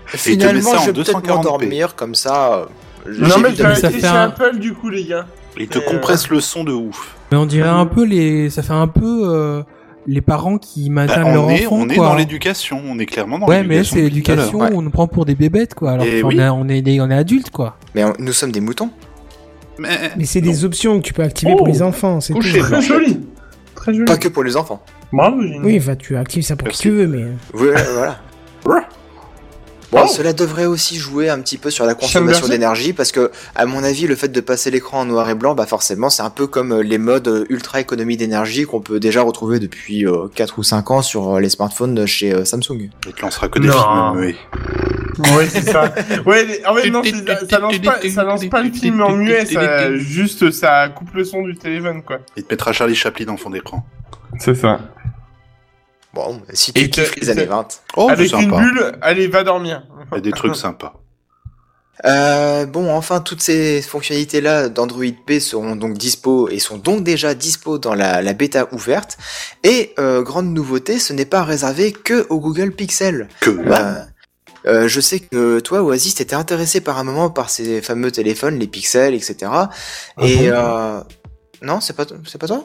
finalement 0.08 0.78
je 0.80 0.88
vais 0.88 0.94
peut-être 0.94 1.22
240p. 1.22 1.28
m'endormir 1.28 1.96
comme 1.96 2.16
ça. 2.16 2.68
Euh, 3.06 3.14
Non 3.20 3.38
mais 3.40 3.54
ça 3.56 3.72
été 3.74 3.90
fait 3.90 4.00
chez 4.00 4.06
un- 4.08 4.24
Apple 4.30 4.58
du 4.60 4.74
coup 4.74 4.90
les 4.90 5.04
gars. 5.06 5.26
Il 5.60 5.68
te 5.68 5.80
Euh, 5.80 5.82
compresse 5.82 6.30
le 6.30 6.40
son 6.40 6.64
de 6.64 6.72
ouf. 6.72 7.16
Mais 7.32 7.38
on 7.38 7.46
dirait 7.46 7.68
un 7.70 7.86
peu 7.86 8.04
les, 8.06 8.50
ça 8.50 8.62
fait 8.64 8.74
un 8.74 8.88
peu 8.88 9.24
euh, 9.26 9.64
les 10.06 10.22
parents 10.22 10.58
qui 10.58 10.88
Bah, 10.90 11.02
maintiennent 11.06 11.34
leur 11.34 11.46
on 11.46 11.50
est, 11.50 11.66
enfant, 11.66 11.76
on 11.80 11.90
est 11.90 11.96
quoi. 11.96 12.08
dans 12.10 12.16
l'éducation, 12.16 12.82
on 12.88 13.00
est 13.00 13.06
clairement 13.06 13.40
dans 13.40 13.48
Ouais, 13.48 13.64
mais 13.64 13.76
l'éducation. 13.76 13.96
c'est 13.96 14.02
l'éducation, 14.04 14.60
ouais. 14.60 14.70
on 14.74 14.82
nous 14.82 14.90
prend 14.92 15.08
pour 15.08 15.26
des 15.26 15.36
bébêtes, 15.36 15.74
quoi. 15.74 15.92
Alors 15.92 16.06
oui. 16.06 16.38
est- 16.40 16.50
on 16.50 16.68
est, 16.70 16.82
des- 16.82 17.02
on 17.02 17.10
est 17.10 17.16
adultes, 17.16 17.50
quoi. 17.50 17.76
Mais 17.96 18.04
on- 18.04 18.14
nous 18.20 18.34
sommes 18.34 18.52
des 18.52 18.62
moutons. 18.62 18.90
Mais, 19.80 19.90
Mais 20.18 20.26
c'est 20.26 20.42
des 20.42 20.64
options 20.66 20.98
que 21.00 21.04
tu 21.06 21.14
peux 21.14 21.22
activer 21.24 21.52
Oh, 21.54 21.58
pour 21.58 21.68
les 21.68 21.82
enfants, 21.82 22.20
c'est. 22.20 22.34
Très 22.34 22.82
joli. 22.82 23.20
Très 23.76 23.94
joli. 23.94 24.06
Pas 24.06 24.18
que 24.18 24.28
pour 24.28 24.44
les 24.44 24.56
enfants. 24.58 24.82
Bravo. 25.14 25.38
Oui, 25.64 25.78
enfin, 25.80 25.96
tu 25.96 26.18
actives 26.18 26.44
ça 26.44 26.56
pour 26.56 26.66
Merci. 26.68 26.84
qui 26.84 26.88
tu 26.90 26.96
veux, 26.96 27.08
mais... 27.08 27.26
Oui, 27.54 27.68
voilà. 27.94 28.18
Bon, 29.92 30.02
Oh. 30.04 30.08
cela 30.08 30.34
devrait 30.34 30.66
aussi 30.66 30.98
jouer 30.98 31.30
un 31.30 31.40
petit 31.40 31.58
peu 31.58 31.70
sur 31.70 31.86
la 31.86 31.94
consommation 31.96 32.48
d'énergie 32.48 32.92
parce 32.92 33.12
que, 33.14 33.32
à 33.56 33.66
mon 33.66 33.84
avis, 33.84 34.06
le 34.06 34.16
fait 34.16 34.28
de 34.28 34.42
passer 34.42 34.70
l'écran 34.70 35.00
en 35.02 35.06
noir 35.06 35.30
et 35.30 35.36
blanc, 35.36 35.56
bah 35.56 35.66
forcément, 35.66 36.10
c'est 36.10 36.24
un 36.24 36.30
peu 36.30 36.46
comme 36.46 36.74
euh, 36.74 36.84
les 36.84 36.98
modes 36.98 37.28
euh, 37.30 37.46
ultra 37.50 37.80
économie 37.80 38.18
d'énergie 38.18 38.66
qu'on 38.66 38.82
peut 38.82 39.00
déjà 39.00 39.22
retrouver 39.22 39.60
depuis 39.60 40.06
euh, 40.06 40.28
4 40.36 40.60
ou 40.60 40.64
5 40.64 40.92
ans 40.92 41.02
sur 41.02 41.36
euh, 41.36 41.40
les 41.40 41.50
smartphones 41.50 42.06
chez 42.06 42.34
euh, 42.34 42.44
Samsung. 42.44 42.90
il 43.08 43.14
te 43.14 43.22
lancera 43.22 43.48
que 43.48 43.60
des 43.60 43.68
Non. 43.70 43.74
films, 43.74 44.18
oui. 44.26 44.36
Ouais, 45.36 45.48
c'est 45.50 45.62
ça. 45.72 45.94
Ouais, 46.26 46.62
en 46.68 46.76
fait, 46.76 46.90
non, 46.92 47.02
ça 47.50 47.58
lance 47.60 47.80
pas, 47.80 47.98
ça 48.08 48.24
lance 48.24 48.46
pas 48.48 48.62
le 48.62 48.72
film 48.72 49.02
en 49.02 49.14
muet, 49.14 49.46
ça, 49.46 49.96
juste, 49.96 50.52
ça 50.52 50.90
coupe 50.90 51.14
le 51.16 51.24
son 51.24 51.42
du 51.44 51.56
téléphone, 51.56 52.04
quoi. 52.04 52.20
Il 52.36 52.44
te 52.44 52.54
mettra 52.54 52.72
Charlie 52.74 52.94
Chaplin 52.94 53.28
en 53.30 53.38
fond 53.38 53.50
d'écran. 53.50 53.84
C'est 54.38 54.54
ça. 54.54 54.80
Bon, 56.18 56.42
si 56.52 56.74
tu 56.74 56.82
Et 56.82 56.90
kiffes 56.90 57.16
les 57.18 57.30
années 57.30 57.46
te- 57.46 57.50
20. 57.50 57.68
Oh, 57.96 58.08
Avec 58.10 58.32
une 58.34 58.50
bulle, 58.60 58.98
allez, 59.02 59.28
va 59.28 59.44
dormir. 59.44 59.84
Il 60.12 60.16
y 60.16 60.18
a 60.18 60.22
des 60.22 60.32
trucs 60.32 60.56
sympas. 60.56 60.94
Euh, 62.06 62.66
bon, 62.66 62.92
enfin, 62.92 63.22
toutes 63.22 63.42
ces 63.42 63.82
fonctionnalités-là 63.82 64.70
d'Android 64.70 65.04
P 65.26 65.40
seront 65.40 65.76
donc 65.76 65.94
dispo 65.98 66.48
et 66.50 66.60
sont 66.60 66.78
donc 66.78 67.04
déjà 67.04 67.34
dispo 67.34 67.78
dans 67.80 67.94
la, 67.96 68.22
la 68.22 68.34
bêta 68.34 68.68
ouverte. 68.72 69.18
Et 69.64 69.94
euh, 70.00 70.22
grande 70.22 70.48
nouveauté, 70.54 71.00
ce 71.00 71.14
n'est 71.14 71.26
pas 71.26 71.44
réservé 71.44 71.92
que 71.92 72.26
au 72.30 72.40
Google 72.40 72.72
Pixel. 72.72 73.28
Que 73.42 73.50
Bah, 73.50 74.06
euh, 74.68 74.88
je 74.88 75.00
sais 75.02 75.20
que 75.20 75.60
toi, 75.60 75.82
Oasis, 75.84 76.16
t'étais 76.16 76.36
intéressé 76.36 76.82
par 76.82 76.98
un 77.00 77.04
moment 77.04 77.30
par 77.32 77.50
ces 77.50 77.82
fameux 77.82 78.12
téléphones, 78.12 78.60
les 78.60 78.68
pixels, 78.68 79.14
etc. 79.16 79.36
et 80.22 80.36
bon? 80.50 80.56
euh, 80.56 81.00
non, 81.64 81.80
c'est 81.82 81.96
pas 81.96 82.06
c'est 82.28 82.38
pas 82.40 82.48
toi? 82.48 82.64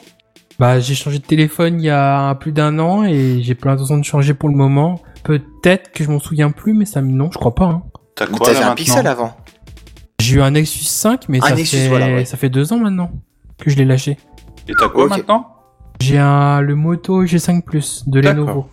Bah, 0.59 0.79
j'ai 0.81 0.95
changé 0.95 1.19
de 1.19 1.25
téléphone 1.25 1.81
il 1.81 1.87
y 1.87 1.91
a 1.91 2.35
plus 2.37 2.53
d'un 2.53 2.79
an 2.79 3.05
et 3.05 3.43
j'ai 3.43 3.55
pas 3.55 3.71
l'intention 3.71 3.99
de 3.99 4.05
changer 4.05 4.35
pour 4.35 4.49
le 4.49 4.55
moment. 4.55 5.01
Peut-être 5.25 5.93
que 5.93 6.05
je 6.05 6.11
m'en 6.11 6.19
souviens 6.19 6.51
plus, 6.51 6.73
mais 6.75 6.85
ça 6.85 7.01
me 7.03 7.11
non, 7.11 7.31
je 7.33 7.39
crois 7.39 7.55
pas. 7.55 7.65
Hein. 7.67 7.83
T'as 8.15 8.27
quoi 8.27 8.47
T'avais 8.47 8.63
un 8.65 8.75
pixel 8.75 9.07
avant 9.07 9.37
J'ai 10.21 10.37
eu 10.37 10.43
un 10.43 10.51
Nexus 10.53 10.85
5, 10.85 11.29
mais 11.29 11.39
Un 11.43 11.49
ça, 11.49 11.55
Nexus, 11.55 11.77
fait... 11.77 11.89
voilà, 11.89 12.07
ouais. 12.07 12.25
ça 12.25 12.37
fait 12.37 12.51
deux 12.51 12.73
ans 12.73 12.79
maintenant 12.79 13.11
que 13.59 13.71
je 13.71 13.77
l'ai 13.77 13.85
lâché. 13.85 14.19
Et 14.69 14.73
t'as 14.79 14.89
quoi 14.89 15.05
Ok. 15.05 15.11
maintenant? 15.11 15.49
J'ai 16.01 16.19
un 16.19 16.61
le 16.61 16.75
Moto 16.75 17.25
G5 17.25 17.63
Plus 17.63 18.05
de 18.09 18.21
D'accord. 18.21 18.45
Lenovo, 18.47 18.69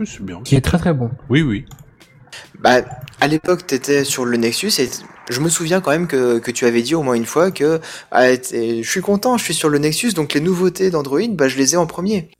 Oui, 0.00 0.06
c'est 0.06 0.24
bien. 0.24 0.40
qui 0.44 0.54
est 0.56 0.60
très 0.60 0.78
très 0.78 0.94
bon. 0.94 1.10
Oui, 1.28 1.42
oui. 1.42 1.64
Bah, 2.60 2.80
à 3.20 3.26
l'époque, 3.28 3.66
t'étais 3.66 4.04
sur 4.04 4.24
le 4.24 4.36
Nexus 4.36 4.72
et 4.78 4.88
je 5.30 5.40
me 5.40 5.48
souviens 5.48 5.80
quand 5.80 5.90
même 5.90 6.06
que, 6.06 6.38
que 6.38 6.50
tu 6.50 6.64
avais 6.66 6.82
dit 6.82 6.94
au 6.94 7.02
moins 7.02 7.14
une 7.14 7.26
fois 7.26 7.50
que 7.50 7.80
ah, 8.12 8.32
je 8.32 8.82
suis 8.88 9.00
content, 9.00 9.36
je 9.36 9.44
suis 9.44 9.54
sur 9.54 9.68
le 9.68 9.78
Nexus, 9.78 10.12
donc 10.12 10.34
les 10.34 10.40
nouveautés 10.40 10.90
d'Android, 10.90 11.20
bah, 11.30 11.48
je 11.48 11.56
les 11.56 11.74
ai 11.74 11.76
en 11.76 11.86
premier. 11.86 12.30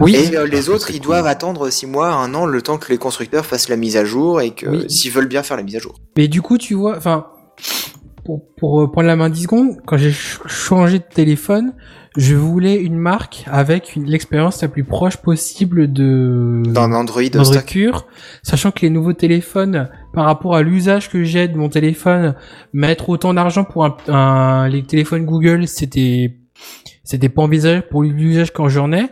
Oui. 0.00 0.16
Et 0.16 0.36
euh, 0.36 0.46
les 0.46 0.68
Ah, 0.68 0.72
autres, 0.72 0.90
ils 0.90 0.94
cool. 0.98 1.02
doivent 1.06 1.26
attendre 1.28 1.70
6 1.70 1.86
mois, 1.86 2.08
un 2.08 2.34
an, 2.34 2.46
le 2.46 2.60
temps 2.62 2.78
que 2.78 2.90
les 2.90 2.98
constructeurs 2.98 3.46
fassent 3.46 3.68
la 3.68 3.76
mise 3.76 3.96
à 3.96 4.04
jour 4.04 4.40
et 4.40 4.50
que 4.50 4.66
Oui. 4.66 4.90
s'ils 4.90 5.12
veulent 5.12 5.28
bien 5.28 5.44
faire 5.44 5.56
la 5.56 5.62
mise 5.62 5.76
à 5.76 5.78
jour. 5.78 5.94
Mais 6.16 6.26
du 6.26 6.42
coup, 6.42 6.58
tu 6.58 6.74
vois, 6.74 6.96
enfin, 6.96 7.26
pour, 8.24 8.42
pour 8.56 8.82
euh, 8.82 8.90
prendre 8.90 9.06
la 9.08 9.16
main 9.16 9.28
10 9.30 9.42
secondes, 9.42 9.76
quand 9.86 9.96
j'ai 9.96 10.10
ch- 10.12 10.40
changé 10.46 10.98
de 10.98 11.04
téléphone, 11.04 11.74
je 12.16 12.34
voulais 12.36 12.76
une 12.76 12.96
marque 12.96 13.44
avec 13.46 13.96
l'expérience 13.96 14.62
la 14.62 14.68
plus 14.68 14.84
proche 14.84 15.16
possible 15.16 15.92
de 15.92 16.62
Dans 16.66 16.92
Android 16.92 17.22
Android 17.36 17.60
pur, 17.66 18.06
sachant 18.42 18.70
que 18.70 18.80
les 18.82 18.90
nouveaux 18.90 19.12
téléphones, 19.14 19.88
par 20.12 20.24
rapport 20.26 20.54
à 20.54 20.62
l'usage 20.62 21.10
que 21.10 21.24
j'ai 21.24 21.48
de 21.48 21.56
mon 21.56 21.68
téléphone, 21.68 22.34
mettre 22.72 23.08
autant 23.08 23.34
d'argent 23.34 23.64
pour 23.64 23.84
un, 23.84 23.96
un- 24.08 24.68
les 24.68 24.84
téléphones 24.84 25.24
Google, 25.26 25.66
c'était 25.66 26.36
c'était 27.06 27.28
pas 27.28 27.42
envisageable 27.42 27.86
pour 27.90 28.02
l'usage 28.02 28.52
quand 28.52 28.68
j'en 28.68 28.90
ai. 28.92 29.08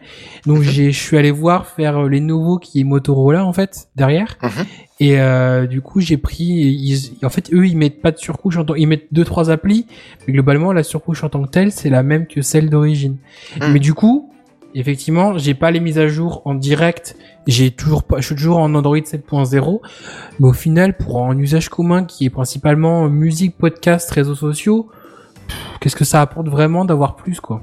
Donc 0.47 0.59
Mhm. 0.59 0.63
j'ai 0.63 0.93
je 0.93 0.99
suis 0.99 1.19
allé 1.19 1.31
voir 1.31 1.67
faire 1.67 2.05
les 2.05 2.21
nouveaux 2.21 2.57
qui 2.59 2.81
est 2.81 2.85
Motorola 2.85 3.45
en 3.45 3.53
fait 3.53 3.89
derrière. 3.97 4.39
Mhm. 4.43 4.65
Et 5.05 5.19
euh, 5.21 5.67
du 5.67 5.81
coup, 5.81 6.01
j'ai 6.01 6.17
pris. 6.17 6.45
Ils, 6.45 7.25
en 7.25 7.29
fait, 7.29 7.53
eux, 7.53 7.67
ils 7.67 7.77
mettent 7.77 8.01
pas 8.01 8.13
de 8.13 8.19
surcouche. 8.19 8.57
En 8.57 8.65
tant, 8.65 8.77
ils 8.77 8.87
mettent 8.87 9.09
deux 9.11 9.25
trois 9.25 9.51
applis, 9.51 9.87
mais 10.27 10.33
globalement, 10.33 10.73
la 10.73 10.85
surcouche 10.85 11.25
en 11.25 11.29
tant 11.29 11.43
que 11.43 11.49
telle, 11.49 11.73
c'est 11.73 11.91
la 11.91 12.05
même 12.05 12.29
que 12.29 12.41
celle 12.41 12.71
d'origine. 12.71 13.17
Hmm. 13.61 13.73
Mais 13.73 13.81
du 13.81 13.95
coup, 13.95 14.33
effectivement, 14.77 15.37
j'ai 15.39 15.55
pas 15.55 15.73
les 15.73 15.81
mises 15.81 15.99
à 15.99 16.07
jour 16.07 16.43
en 16.45 16.55
direct. 16.55 17.17
J'ai 17.49 17.73
toujours 17.73 18.05
pas. 18.05 18.21
Je 18.21 18.27
suis 18.27 18.37
toujours 18.37 18.59
en 18.59 18.73
Android 18.77 18.97
7.0. 18.97 19.81
Mais 20.39 20.47
au 20.49 20.53
final, 20.53 20.97
pour 20.97 21.27
un 21.27 21.37
usage 21.37 21.69
commun 21.69 22.05
qui 22.05 22.27
est 22.27 22.31
principalement 22.31 23.09
musique, 23.09 23.59
podcast, 23.59 24.09
réseaux 24.13 24.37
sociaux, 24.37 24.89
qu'est-ce 25.81 25.97
que 25.97 26.05
ça 26.05 26.21
apporte 26.21 26.47
vraiment 26.49 26.85
d'avoir 26.85 27.17
plus 27.17 27.41
quoi? 27.41 27.61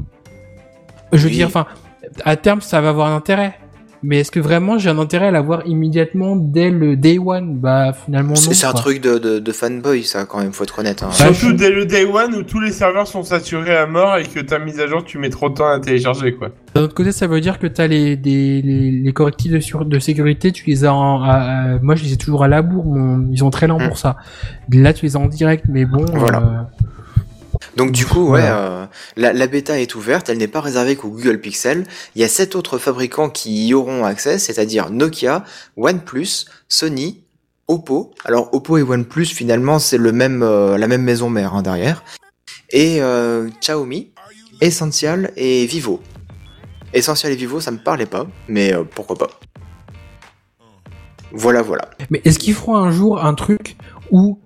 Je 1.13 1.19
veux 1.19 1.29
Oui. 1.29 1.35
dire, 1.35 1.47
enfin, 1.47 1.67
à 2.25 2.35
terme, 2.35 2.59
ça 2.59 2.81
va 2.81 2.89
avoir 2.89 3.07
un 3.07 3.15
intérêt. 3.15 3.57
Mais 4.01 4.19
est-ce 4.19 4.31
que 4.31 4.39
vraiment 4.39 4.77
j'ai 4.77 4.89
un 4.89 4.97
intérêt 4.97 5.27
à 5.27 5.31
l'avoir 5.31 5.67
immédiatement 5.67 6.35
dès 6.35 6.69
le 6.69 6.95
day 6.95 7.19
one? 7.19 7.55
Bah 7.57 7.91
finalement 7.93 8.29
non. 8.29 8.35
C'est 8.35 8.65
un 8.65 8.73
truc 8.73 9.01
de, 9.01 9.17
de, 9.17 9.39
de 9.39 9.51
fanboy, 9.51 10.03
ça, 10.03 10.25
quand 10.25 10.39
même, 10.39 10.53
faut 10.53 10.63
être 10.63 10.79
honnête. 10.79 11.03
Hein. 11.03 11.09
Bah, 11.19 11.33
Surtout 11.33 11.53
dès 11.53 11.69
le 11.69 11.85
day 11.85 12.05
one 12.05 12.33
où 12.35 12.43
tous 12.43 12.59
les 12.61 12.71
serveurs 12.71 13.07
sont 13.07 13.23
saturés 13.23 13.75
à 13.75 13.85
mort 13.87 14.17
et 14.17 14.23
que 14.23 14.39
ta 14.39 14.57
mise 14.59 14.79
à 14.79 14.87
jour, 14.87 15.03
tu 15.03 15.17
mets 15.17 15.29
trop 15.29 15.49
de 15.49 15.55
temps 15.55 15.67
à 15.69 15.79
télécharger, 15.79 16.33
quoi. 16.33 16.49
D'un 16.75 16.83
autre 16.83 16.93
côté, 16.93 17.11
ça 17.11 17.27
veut 17.27 17.41
dire 17.41 17.59
que 17.59 17.67
t'as 17.67 17.87
les, 17.87 18.15
les, 18.15 18.61
les 18.61 19.13
correctifs 19.13 19.51
de, 19.51 19.59
sur, 19.59 19.83
de 19.85 19.99
sécurité, 19.99 20.51
tu 20.51 20.63
les 20.69 20.85
as 20.85 20.93
en, 20.93 21.21
à- 21.23 21.31
à- 21.75 21.79
moi 21.79 21.95
je 21.95 22.03
les 22.05 22.13
ai 22.13 22.17
toujours 22.17 22.43
à 22.43 22.47
la 22.47 22.61
bourre, 22.61 22.85
mon- 22.85 23.27
ils 23.31 23.39
sont 23.39 23.49
très 23.49 23.67
lents 23.67 23.79
Mm. 23.79 23.87
pour 23.87 23.97
ça. 23.97 24.15
Là 24.71 24.93
tu 24.93 25.05
les 25.05 25.15
as 25.15 25.19
en 25.19 25.27
direct, 25.27 25.65
mais 25.67 25.85
bon. 25.85 26.05
Voilà. 26.13 26.37
euh, 26.37 26.83
Donc 27.79 27.93
du 27.93 28.05
coup, 28.05 28.31
ouais, 28.31 28.43
euh, 28.43 28.85
la, 29.15 29.31
la 29.31 29.47
bêta 29.47 29.79
est 29.79 29.95
ouverte, 29.95 30.27
elle 30.27 30.37
n'est 30.37 30.49
pas 30.49 30.59
réservée 30.59 30.97
qu'au 30.97 31.07
Google 31.07 31.39
Pixel. 31.39 31.87
Il 32.13 32.21
y 32.21 32.25
a 32.25 32.27
sept 32.27 32.57
autres 32.57 32.77
fabricants 32.77 33.29
qui 33.29 33.67
y 33.67 33.73
auront 33.73 34.03
accès, 34.03 34.37
c'est-à-dire 34.37 34.89
Nokia, 34.89 35.45
OnePlus, 35.77 36.43
Sony, 36.67 37.23
Oppo. 37.69 38.11
Alors 38.25 38.53
Oppo 38.53 38.77
et 38.77 38.83
OnePlus, 38.83 39.27
finalement, 39.27 39.79
c'est 39.79 39.97
le 39.97 40.11
même, 40.11 40.43
euh, 40.43 40.77
la 40.77 40.89
même 40.89 41.03
maison 41.03 41.29
mère 41.29 41.53
hein, 41.53 41.61
derrière. 41.61 42.03
Et 42.71 43.01
euh, 43.01 43.47
Xiaomi, 43.61 44.11
Essential 44.59 45.31
et 45.37 45.65
Vivo. 45.65 46.01
Essential 46.93 47.31
et 47.31 47.37
Vivo, 47.37 47.61
ça 47.61 47.71
me 47.71 47.77
parlait 47.77 48.05
pas, 48.05 48.27
mais 48.49 48.73
pourquoi 48.93 49.15
pas. 49.15 49.29
Voilà, 51.31 51.61
voilà. 51.61 51.89
Mais 52.09 52.21
est-ce 52.25 52.39
qu'ils 52.39 52.55
feront 52.55 52.75
un 52.75 52.91
jour 52.91 53.23
un 53.23 53.35
truc 53.35 53.77
où 54.11 54.37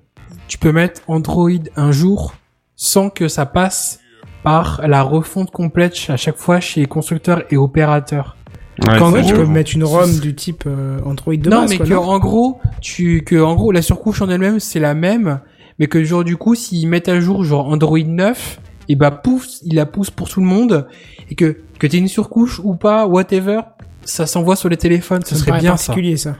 tu 0.47 0.59
peux 0.59 0.71
mettre 0.71 1.01
Android 1.07 1.49
un 1.75 1.91
jour? 1.91 2.35
Sans 2.83 3.09
que 3.09 3.29
ça 3.29 3.45
passe 3.45 4.01
par 4.43 4.81
la 4.85 5.03
refonte 5.03 5.51
complète 5.51 5.95
à 6.09 6.17
chaque 6.17 6.35
fois 6.35 6.59
chez 6.59 6.81
les 6.81 6.85
constructeurs 6.85 7.43
et 7.49 7.55
opérateurs 7.55 8.35
vrai, 8.77 9.21
tu 9.23 9.33
gros, 9.33 9.43
peux 9.43 9.45
mettre 9.49 9.71
une 9.73 9.85
ROM 9.85 10.19
du 10.19 10.35
type 10.35 10.65
euh, 10.67 10.99
Android 11.05 11.35
de 11.35 11.49
non, 11.49 11.61
base, 11.61 11.69
mais 11.69 11.77
quoi, 11.77 11.85
que 11.85 11.93
en 11.93 12.19
gros, 12.19 12.59
tu 12.81 13.23
que 13.23 13.41
en 13.41 13.55
gros 13.55 13.71
la 13.71 13.81
surcouche 13.81 14.21
en 14.21 14.29
elle-même 14.29 14.59
c'est 14.59 14.81
la 14.81 14.95
même, 14.95 15.39
mais 15.79 15.87
que 15.87 16.03
genre 16.03 16.25
du 16.25 16.35
coup 16.35 16.55
s'ils 16.55 16.89
mettent 16.89 17.07
à 17.07 17.21
jour 17.21 17.45
genre 17.45 17.67
Android 17.67 17.99
9, 18.05 18.59
et 18.89 18.95
bah 18.97 19.11
pouf, 19.11 19.45
il 19.63 19.75
la 19.75 19.85
pousse 19.85 20.09
pour 20.11 20.27
tout 20.27 20.41
le 20.41 20.45
monde 20.47 20.85
et 21.29 21.35
que 21.35 21.55
que 21.79 21.87
t'aies 21.87 21.99
une 21.99 22.09
surcouche 22.09 22.59
ou 22.61 22.75
pas, 22.75 23.07
whatever, 23.07 23.61
ça 24.03 24.25
s'envoie 24.25 24.57
sur 24.57 24.67
les 24.67 24.75
téléphones, 24.77 25.21
Ça 25.23 25.29
ce 25.29 25.35
me 25.35 25.39
serait 25.39 25.59
bien 25.59 25.77
ça. 25.77 25.85
particulier, 25.87 26.17
ça. 26.17 26.35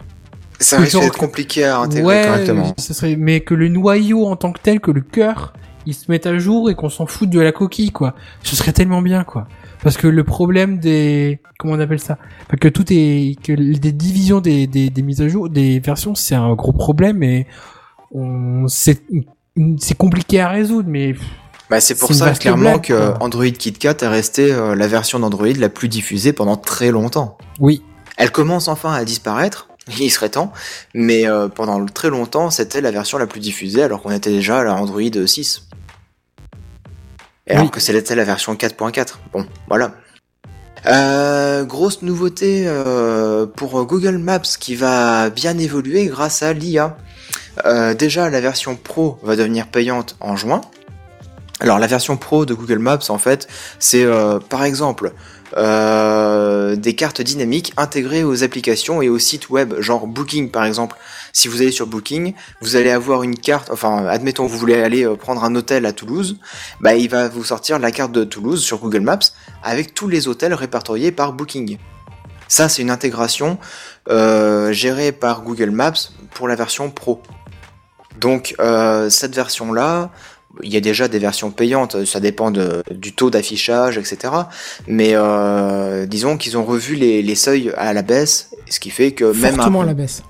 Ça 0.60 0.78
Que 0.78 0.84
risque 0.84 0.99
d'être 0.99 1.18
compliqué 1.18 1.64
à 1.64 1.80
intégrer 1.80 2.06
Ouais, 2.06 2.24
correctement. 2.28 2.74
ce 2.78 2.94
serait 2.94 3.15
mais 3.15 3.40
que 3.40 3.53
le 3.53 3.70
noyau 3.70 4.26
en 4.26 4.36
tant 4.36 4.52
que 4.52 4.60
tel, 4.61 4.82
que 4.82 4.91
le 4.91 5.02
cœur, 5.02 5.53
il 5.85 5.93
se 5.93 6.11
mette 6.11 6.26
à 6.26 6.38
jour 6.38 6.69
et 6.69 6.76
qu'on 6.76 6.89
s'en 6.89 7.05
foute 7.05 7.30
de 7.30 7.39
la 7.39 7.51
coquille 7.51 7.91
quoi. 7.91 8.15
Ce 8.43 8.55
serait 8.55 8.73
tellement 8.73 9.01
bien 9.01 9.23
quoi. 9.23 9.47
Parce 9.81 9.97
que 9.97 10.07
le 10.07 10.23
problème 10.23 10.80
des 10.80 11.39
comment 11.60 11.73
on 11.73 11.80
appelle 11.80 11.99
ça? 11.99 12.18
Enfin, 12.47 12.57
que 12.57 12.69
tout 12.69 12.85
est 12.89 13.35
que 13.43 13.53
des 13.53 13.91
divisions 13.91 14.39
des, 14.39 14.65
des, 14.65 14.89
des 14.89 15.01
mises 15.01 15.22
à 15.22 15.27
jour 15.27 15.49
des 15.49 15.80
versions 15.80 16.15
c'est 16.15 16.35
un 16.35 16.53
gros 16.53 16.72
problème 16.72 17.22
et 17.22 17.47
on 18.14 18.68
c'est 18.68 19.03
c'est 19.77 19.97
compliqué 19.97 20.39
à 20.39 20.49
résoudre 20.49 20.88
mais 20.89 21.15
Bah, 21.69 21.80
c'est 21.80 21.95
pour 21.95 22.14
ça 22.14 22.31
clairement 22.31 22.61
blague, 22.64 22.81
que. 22.81 23.14
Android 23.19 23.45
KitKat 23.45 23.97
est 24.01 24.07
resté 24.07 24.51
euh, 24.51 24.76
la 24.76 24.88
version 24.88 25.19
d'Android 25.19 25.47
la 25.57 25.69
plus 25.69 25.89
diffusée 25.89 26.34
pendant 26.34 26.55
très 26.55 26.91
longtemps. 26.91 27.38
oui 27.60 27.84
Elle 28.18 28.31
commence 28.31 28.68
enfin 28.68 28.93
à 28.93 29.03
disparaître, 29.03 29.68
il 29.99 30.10
serait 30.10 30.30
temps, 30.30 30.53
mais 30.93 31.27
euh, 31.27 31.49
pendant 31.49 31.85
très 31.85 32.10
longtemps 32.10 32.49
c'était 32.51 32.81
la 32.81 32.91
version 32.91 33.18
la 33.18 33.27
plus 33.27 33.41
diffusée 33.41 33.84
alors 33.84 34.01
qu'on 34.01 34.11
était 34.11 34.31
déjà 34.31 34.60
à 34.60 34.64
la 34.64 34.76
Android 34.76 35.01
6. 35.26 35.68
Et 37.48 37.52
alors 37.53 37.72
que 37.72 37.80
c'était 37.80 38.15
la 38.15 38.24
version 38.24 38.56
4.4. 38.56 39.15
Bon, 39.32 39.45
voilà. 39.68 39.94
Euh, 40.86 41.64
grosse 41.64 42.02
nouveauté 42.02 42.65
euh, 42.68 43.45
pour 43.45 43.86
Google 43.86 44.18
Maps 44.18 44.40
qui 44.60 44.76
va 44.76 45.30
bien 45.30 45.57
évoluer 45.57 46.07
grâce 46.07 46.44
à 46.44 46.53
l'IA. 46.53 46.98
Euh, 47.65 47.94
déjà, 47.94 48.30
la 48.30 48.41
version 48.41 48.76
Pro 48.76 49.20
va 49.24 49.36
devenir 49.36 49.68
payante 49.68 50.15
en 50.20 50.36
juin. 50.36 50.61
Alors 51.64 51.80
la 51.80 51.88
version 51.88 52.18
pro 52.18 52.45
de 52.45 52.53
Google 52.53 52.80
Maps 52.80 53.10
en 53.10 53.18
fait, 53.18 53.48
c'est 53.80 54.03
euh, 54.03 54.40
par 54.40 54.65
exemple 54.65 55.14
euh, 55.55 56.75
des 56.75 56.95
cartes 56.95 57.21
dynamiques 57.21 57.73
intégrées 57.77 58.23
aux 58.23 58.43
applications 58.43 59.01
et 59.01 59.09
aux 59.09 59.19
sites 59.19 59.49
web, 59.49 59.80
genre 59.80 60.07
Booking 60.07 60.49
par 60.49 60.65
exemple. 60.65 60.97
Si 61.31 61.47
vous 61.47 61.61
allez 61.61 61.71
sur 61.71 61.88
Booking, 61.88 62.34
vous 62.61 62.75
allez 62.75 62.89
avoir 62.89 63.23
une 63.23 63.38
carte, 63.38 63.69
enfin 63.71 64.05
admettons 64.07 64.47
vous 64.47 64.57
voulez 64.57 64.81
aller 64.81 65.05
euh, 65.05 65.15
prendre 65.15 65.43
un 65.43 65.55
hôtel 65.55 65.85
à 65.85 65.93
Toulouse, 65.93 66.39
bah 66.80 66.95
il 66.95 67.09
va 67.09 67.27
vous 67.27 67.43
sortir 67.43 67.77
la 67.77 67.91
carte 67.91 68.11
de 68.11 68.23
Toulouse 68.23 68.63
sur 68.63 68.80
Google 68.80 69.01
Maps 69.01 69.19
avec 69.63 69.93
tous 69.93 70.07
les 70.07 70.27
hôtels 70.27 70.53
répertoriés 70.53 71.11
par 71.11 71.34
Booking. 71.34 71.77
Ça 72.47 72.67
c'est 72.67 72.81
une 72.81 72.91
intégration 72.91 73.57
euh, 74.09 74.71
gérée 74.71 75.11
par 75.11 75.43
Google 75.43 75.71
Maps 75.71 75.93
pour 76.34 76.47
la 76.47 76.55
version 76.55 76.89
pro. 76.89 77.21
Donc 78.19 78.55
cette 79.09 79.35
version 79.35 79.73
là, 79.73 80.11
il 80.61 80.71
y 80.71 80.77
a 80.77 80.81
déjà 80.81 81.07
des 81.07 81.17
versions 81.19 81.49
payantes, 81.49 82.05
ça 82.05 82.19
dépend 82.19 82.51
de- 82.51 82.84
du 82.91 83.13
taux 83.13 83.30
d'affichage, 83.31 83.97
etc. 83.97 84.31
Mais 84.88 85.11
euh, 85.13 86.05
disons 86.05 86.38
qu'ils 86.38 86.57
ont 86.57 86.63
revu 86.65 86.95
les, 86.95 87.23
les 87.23 87.35
seuils 87.35 87.71
à 87.75 87.91
la 87.93 88.03
baisse, 88.03 88.51
ce 88.69 88.80
qui 88.80 88.91
fait 88.91 89.13
que 89.13 89.25
même 89.25 89.55
Fortement 89.55 89.81
un, 89.81 89.84
à 89.84 89.88
la 89.88 89.93
baisse. 89.95 90.21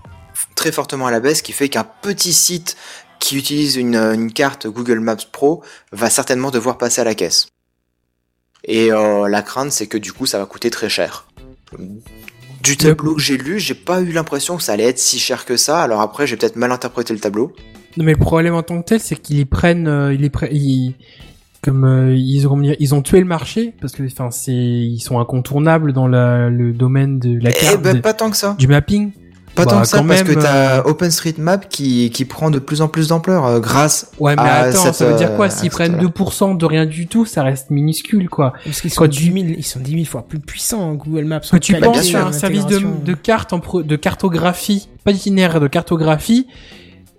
très 0.56 0.72
fortement 0.72 1.08
à 1.08 1.12
la 1.12 1.20
baisse, 1.20 1.40
ce 1.40 1.44
qui 1.44 1.52
fait 1.52 1.68
qu'un 1.70 1.84
petit 1.84 2.32
site 2.34 2.78
qui 3.20 3.38
utilise 3.38 3.76
une, 3.76 3.96
une 3.96 4.32
carte 4.32 4.68
Google 4.68 5.00
Maps 5.00 5.16
Pro 5.32 5.64
va 5.92 6.10
certainement 6.10 6.52
devoir 6.52 6.78
passer 6.78 7.02
à 7.02 7.04
la 7.04 7.16
caisse. 7.16 7.48
Et 8.66 8.92
euh, 8.94 9.28
la 9.28 9.42
crainte, 9.42 9.72
c'est 9.74 9.88
que 9.88 9.98
du 9.98 10.14
coup, 10.14 10.26
ça 10.26 10.40
va 10.40 10.46
coûter 10.46 10.70
très 10.70 10.90
cher. 10.90 11.28
Du 12.62 12.78
tableau 12.78 13.16
que 13.16 13.22
j'ai 13.22 13.38
lu, 13.38 13.60
j'ai 13.60 13.74
pas 13.76 14.00
eu 14.02 14.12
l'impression 14.14 14.56
que 14.56 14.64
ça 14.64 14.72
allait 14.74 14.86
être 14.88 15.00
si 15.00 15.20
cher 15.20 15.44
que 15.44 15.58
ça. 15.58 15.82
Alors 15.82 16.00
après, 16.00 16.28
j'ai 16.28 16.38
peut-être 16.38 16.56
mal 16.56 16.72
interprété 16.72 17.14
le 17.14 17.20
tableau. 17.20 17.54
Non, 17.98 18.04
mais 18.06 18.14
le 18.14 18.18
problème 18.18 18.56
en 18.56 18.64
tant 18.64 18.82
que 18.82 18.86
tel, 18.88 19.00
c'est 19.00 19.16
qu'ils 19.16 19.40
y 19.40 19.46
prennent, 19.46 19.88
euh, 19.88 20.14
ils 20.14 20.24
y 20.26 20.30
prennent, 20.30 20.50
ils- 20.56 20.96
comme 21.62 21.86
euh, 21.86 22.14
ils 22.16 22.46
ont 22.48 22.62
ils 22.62 22.94
ont 22.94 23.02
tué 23.02 23.20
le 23.20 23.26
marché 23.26 23.74
parce 23.80 23.94
que 23.94 24.04
enfin 24.04 24.32
c'est 24.32 24.52
ils 24.52 25.00
sont 25.00 25.20
incontournables 25.20 25.94
dans 25.94 26.08
la, 26.08 26.50
le 26.50 26.74
domaine 26.74 27.20
de 27.20 27.40
la 27.42 27.52
Eh 27.52 27.54
carte 27.54 27.82
ben, 27.82 27.96
de- 27.96 28.00
pas 28.02 28.14
tant 28.14 28.30
que 28.30 28.36
ça. 28.38 28.56
du 28.60 28.68
mapping. 28.68 29.12
Pas 29.56 29.66
Bah, 29.66 29.72
tant 29.72 29.82
que 29.82 29.88
ça, 29.88 30.00
quand 30.00 30.08
parce 30.08 30.24
même, 30.26 30.36
que 30.36 30.42
t'as 30.42 30.80
euh, 30.80 30.84
OpenStreetMap 30.90 31.70
qui, 31.70 32.10
qui 32.10 32.26
prend 32.26 32.50
de 32.50 32.58
plus 32.58 32.82
en 32.82 32.88
plus 32.88 33.10
d'ampleur 33.10 33.46
euh, 33.46 33.60
grâce 33.60 34.10
Ouais, 34.20 34.36
mais 34.36 34.42
à 34.42 34.54
attends, 34.62 34.80
cette, 34.86 34.96
ça 34.96 35.08
veut 35.12 35.16
dire 35.16 35.36
quoi? 35.36 35.46
euh, 35.46 35.50
S'ils 35.52 35.70
prennent 35.70 35.92
cette- 35.94 36.02
2% 36.02 36.58
de 36.58 36.66
rien 36.66 36.88
du 36.88 37.06
tout, 37.06 37.24
ça 37.26 37.44
reste 37.44 37.70
minuscule, 37.70 38.30
quoi. 38.30 38.54
Parce 38.66 38.82
qu'ils 38.82 38.90
sont, 38.90 39.04
Quand 39.04 39.08
10 39.08 39.28
tu- 39.32 39.32
000, 39.32 39.54
ils 39.56 39.64
sont 39.64 39.80
10 39.80 39.92
000 39.92 40.06
fois 40.06 40.24
plus 40.28 40.40
puissants, 40.40 40.90
hein, 40.90 40.96
Google 40.96 41.26
Maps. 41.26 41.42
Quand 41.52 41.60
tu 41.60 41.76
en 41.76 41.82
penses 41.82 42.16
à 42.16 42.26
un 42.26 42.32
service 42.32 42.66
de, 42.66 42.82
de 43.06 43.14
carte 43.14 43.54
en 43.54 43.60
pro- 43.60 43.84
de 43.84 43.96
cartographie, 43.96 44.90
pas 45.06 45.14
d'itinéraire, 45.14 45.60
de 45.62 45.68
cartographie, 45.68 46.48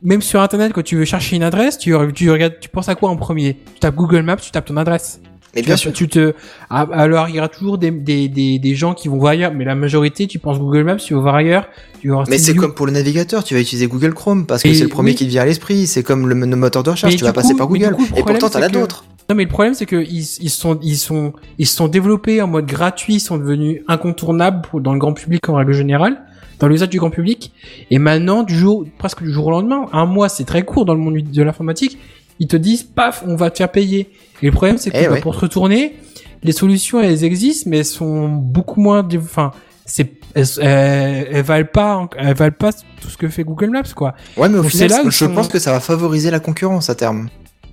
même 0.05 0.23
sur 0.23 0.41
internet, 0.41 0.73
quand 0.73 0.83
tu 0.85 0.97
veux 0.97 1.05
chercher 1.05 1.37
une 1.37 1.43
adresse, 1.43 1.79
tu, 1.79 1.95
tu 2.15 2.31
regardes, 2.31 2.61
tu 2.61 2.69
penses 2.69 2.89
à 2.89 2.95
quoi 2.95 3.11
en 3.11 3.17
premier? 3.17 3.57
Tu 3.75 3.81
tapes 3.81 3.97
Google 3.97 4.23
Maps, 4.23 4.37
tu 4.37 4.51
tapes 4.53 4.67
ton 4.67 4.77
adresse. 4.77 5.21
Mais 5.57 5.63
bien 5.63 5.77
sûr. 5.77 5.93
Tu 5.93 6.09
te, 6.09 6.35
ah, 6.69 6.87
alors 6.93 7.29
il 7.29 7.37
y 7.37 7.39
aura 7.39 7.49
toujours 7.49 7.79
des, 7.79 7.93
des, 7.93 8.29
des, 8.29 8.59
des 8.59 8.75
gens 8.75 8.93
qui 8.93 9.07
vont 9.07 9.19
voir 9.19 9.33
ailleurs, 9.33 9.53
mais 9.55 9.65
la 9.65 9.77
majorité, 9.77 10.27
tu 10.27 10.41
penses 10.41 10.59
Google 10.59 10.83
Maps, 10.83 10.97
tu 10.97 11.15
vas 11.15 11.21
voir 11.21 11.37
ailleurs, 11.37 11.69
tu 12.01 12.09
vas 12.11 12.25
Mais 12.29 12.39
c'est 12.39 12.57
comme 12.57 12.75
pour 12.75 12.87
le 12.87 12.93
navigateur, 12.93 13.45
tu 13.45 13.55
vas 13.55 13.61
utiliser 13.61 13.87
Google 13.87 14.15
Chrome 14.15 14.47
parce 14.47 14.63
que 14.65 14.75
c'est 14.75 14.83
le 14.83 14.89
premier 14.89 15.11
oui. 15.13 15.15
qui 15.17 15.25
te 15.27 15.31
vient 15.31 15.43
à 15.43 15.47
l'esprit. 15.47 15.87
C'est 15.87 16.03
comme 16.03 16.29
le, 16.29 16.35
le 16.35 16.57
moteur 16.57 16.83
de 16.83 16.91
recherche, 16.91 17.13
Mais 17.13 17.19
tu 17.19 17.25
vas 17.25 17.31
du 17.31 17.35
passer 17.37 17.53
coup- 17.53 17.59
par 17.59 17.69
Google. 17.69 17.93
coup, 17.95 18.03
le 18.13 18.19
Et 18.19 18.23
pourtant, 18.25 18.51
t'en 18.51 18.63
as 18.63 18.69
d'autres. 18.69 19.05
Non, 19.31 19.37
mais 19.37 19.45
le 19.45 19.49
problème, 19.49 19.75
c'est 19.75 19.87
que 19.87 20.03
ils, 20.05 20.27
ils 20.41 20.51
sont, 20.51 20.77
ils 20.83 20.97
sont, 20.99 21.33
ils 21.59 21.67
sont 21.69 21.87
développés 21.89 22.43
en 22.43 22.49
mode 22.49 22.67
gratuit, 22.67 23.15
ils 23.15 23.21
sont 23.21 23.39
devenus 23.39 23.81
incontournables 23.89 24.63
pour- 24.69 24.81
dans 24.81 24.93
le 24.93 24.99
grand 24.99 25.13
public 25.15 25.49
en 25.49 25.55
règle 25.55 25.73
générale, 25.73 26.21
dans 26.59 26.69
l'usage 26.69 26.89
du 26.91 26.99
grand 26.99 27.11
public. 27.11 27.53
Et 27.91 27.99
maintenant, 27.99 28.43
du 28.43 28.55
jour, 28.57 28.85
presque 28.99 29.23
du 29.23 29.33
jour 29.33 29.47
au 29.47 29.51
lendemain, 29.51 29.87
un 29.93 30.07
mois, 30.07 30.29
c'est 30.29 30.45
très 30.45 30.63
court 30.65 30.85
dans 30.85 30.95
le 30.95 31.01
monde 31.01 31.17
de 31.17 31.43
l'informatique, 31.43 31.99
ils 32.41 32.49
te 32.49 32.57
disent, 32.57 32.83
paf, 32.83 33.23
on 33.27 33.37
va 33.37 33.51
te 33.51 33.59
faire 33.59 33.71
payer. 33.71 34.11
Et 34.43 34.47
le 34.47 34.53
problème, 34.53 34.79
c'est 34.79 34.91
que 34.91 34.97
Eh 35.01 35.07
bah, 35.07 35.13
ouais. 35.15 35.21
pour 35.21 35.35
se 35.35 35.41
retourner, 35.41 35.95
les 36.43 36.53
solutions, 36.53 37.01
elles 37.01 37.25
existent, 37.25 37.71
mais 37.71 37.79
elles 37.79 37.85
sont 37.85 38.29
beaucoup 38.29 38.81
moins, 38.81 39.07
enfin, 39.17 39.53
c'est, 39.87 40.13
elles, 40.35 40.47
elles, 40.61 41.29
elles 41.33 41.43
valent 41.45 41.69
pas, 41.73 42.09
elles 42.19 42.35
valent 42.35 42.57
pas 42.59 42.73
tout 42.73 43.09
ce 43.09 43.17
que 43.17 43.29
fait 43.29 43.45
Google 43.45 43.71
Maps, 43.71 43.83
quoi. 43.95 44.15
Ouais, 44.37 44.49
mais 44.49 44.59
au 44.59 44.63
Donc, 44.63 44.71
final, 44.71 44.89
là 44.91 45.03
je 45.05 45.11
sont- 45.11 45.29
pense 45.35 45.49
que 45.49 45.59
ça 45.59 45.73
va 45.73 45.81
favoriser 45.81 46.31
la 46.31 46.41
concurrence 46.41 46.91
à 46.91 46.95
terme. 46.95 47.29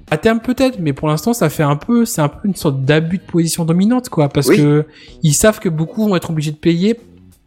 À 0.10 0.18
terme 0.18 0.42
peut-être, 0.42 0.78
mais 0.80 0.92
pour 0.92 1.08
l'instant 1.08 1.32
ça 1.34 1.50
fait 1.50 1.64
un 1.64 1.78
peu, 1.78 2.04
c'est 2.06 2.20
un 2.22 2.28
peu 2.28 2.46
une 2.50 2.56
sorte 2.56 2.84
d'abus 2.84 3.18
de 3.20 3.24
position 3.24 3.64
dominante 3.64 4.10
quoi, 4.10 4.28
parce 4.28 4.48
Oui. 4.50 4.58
que 4.58 4.86
ils 5.24 5.34
savent 5.34 5.60
que 5.60 5.70
beaucoup 5.70 6.06
vont 6.06 6.18
être 6.18 6.30
obligés 6.32 6.52
de 6.52 6.58
payer 6.58 7.00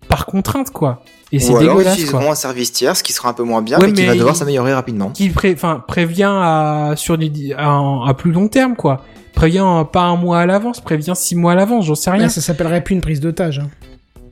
par 0.08 0.26
contrainte 0.26 0.70
quoi, 0.70 1.02
et 1.32 1.38
c'est 1.40 1.52
ils 1.52 1.58
dégueulasse 1.58 1.94
utiliseront 1.94 2.20
quoi. 2.20 2.30
un 2.32 2.34
service 2.34 2.72
tiers, 2.72 2.96
ce 2.96 3.02
qui 3.02 3.12
sera 3.12 3.28
un 3.30 3.32
peu 3.32 3.42
moins 3.42 3.62
bien, 3.62 3.78
Ouais, 3.78 3.86
mais 3.88 3.92
qui 3.92 4.06
va 4.06 4.14
devoir 4.14 4.36
s'améliorer 4.36 4.72
rapidement. 4.74 5.10
Qui 5.10 5.28
pré, 5.30 5.52
enfin 5.54 5.82
prévient 5.86 6.28
à 6.30 6.92
sur 6.96 7.18
à, 7.56 8.08
à 8.08 8.14
plus 8.14 8.32
long 8.32 8.48
terme 8.48 8.76
quoi, 8.76 9.02
prévient 9.34 9.84
pas 9.92 10.02
un 10.02 10.16
mois 10.16 10.40
à 10.40 10.46
l'avance, 10.46 10.80
prévient 10.80 11.14
six 11.16 11.34
mois 11.36 11.52
à 11.52 11.54
l'avance, 11.54 11.86
j'en 11.86 11.94
sais 11.94 12.10
rien. 12.10 12.24
Ouais, 12.24 12.28
ça 12.28 12.40
s'appellerait 12.40 12.82
plus 12.84 12.94
une 12.94 13.00
prise 13.00 13.20
d'otage. 13.20 13.58
hein. 13.60 13.68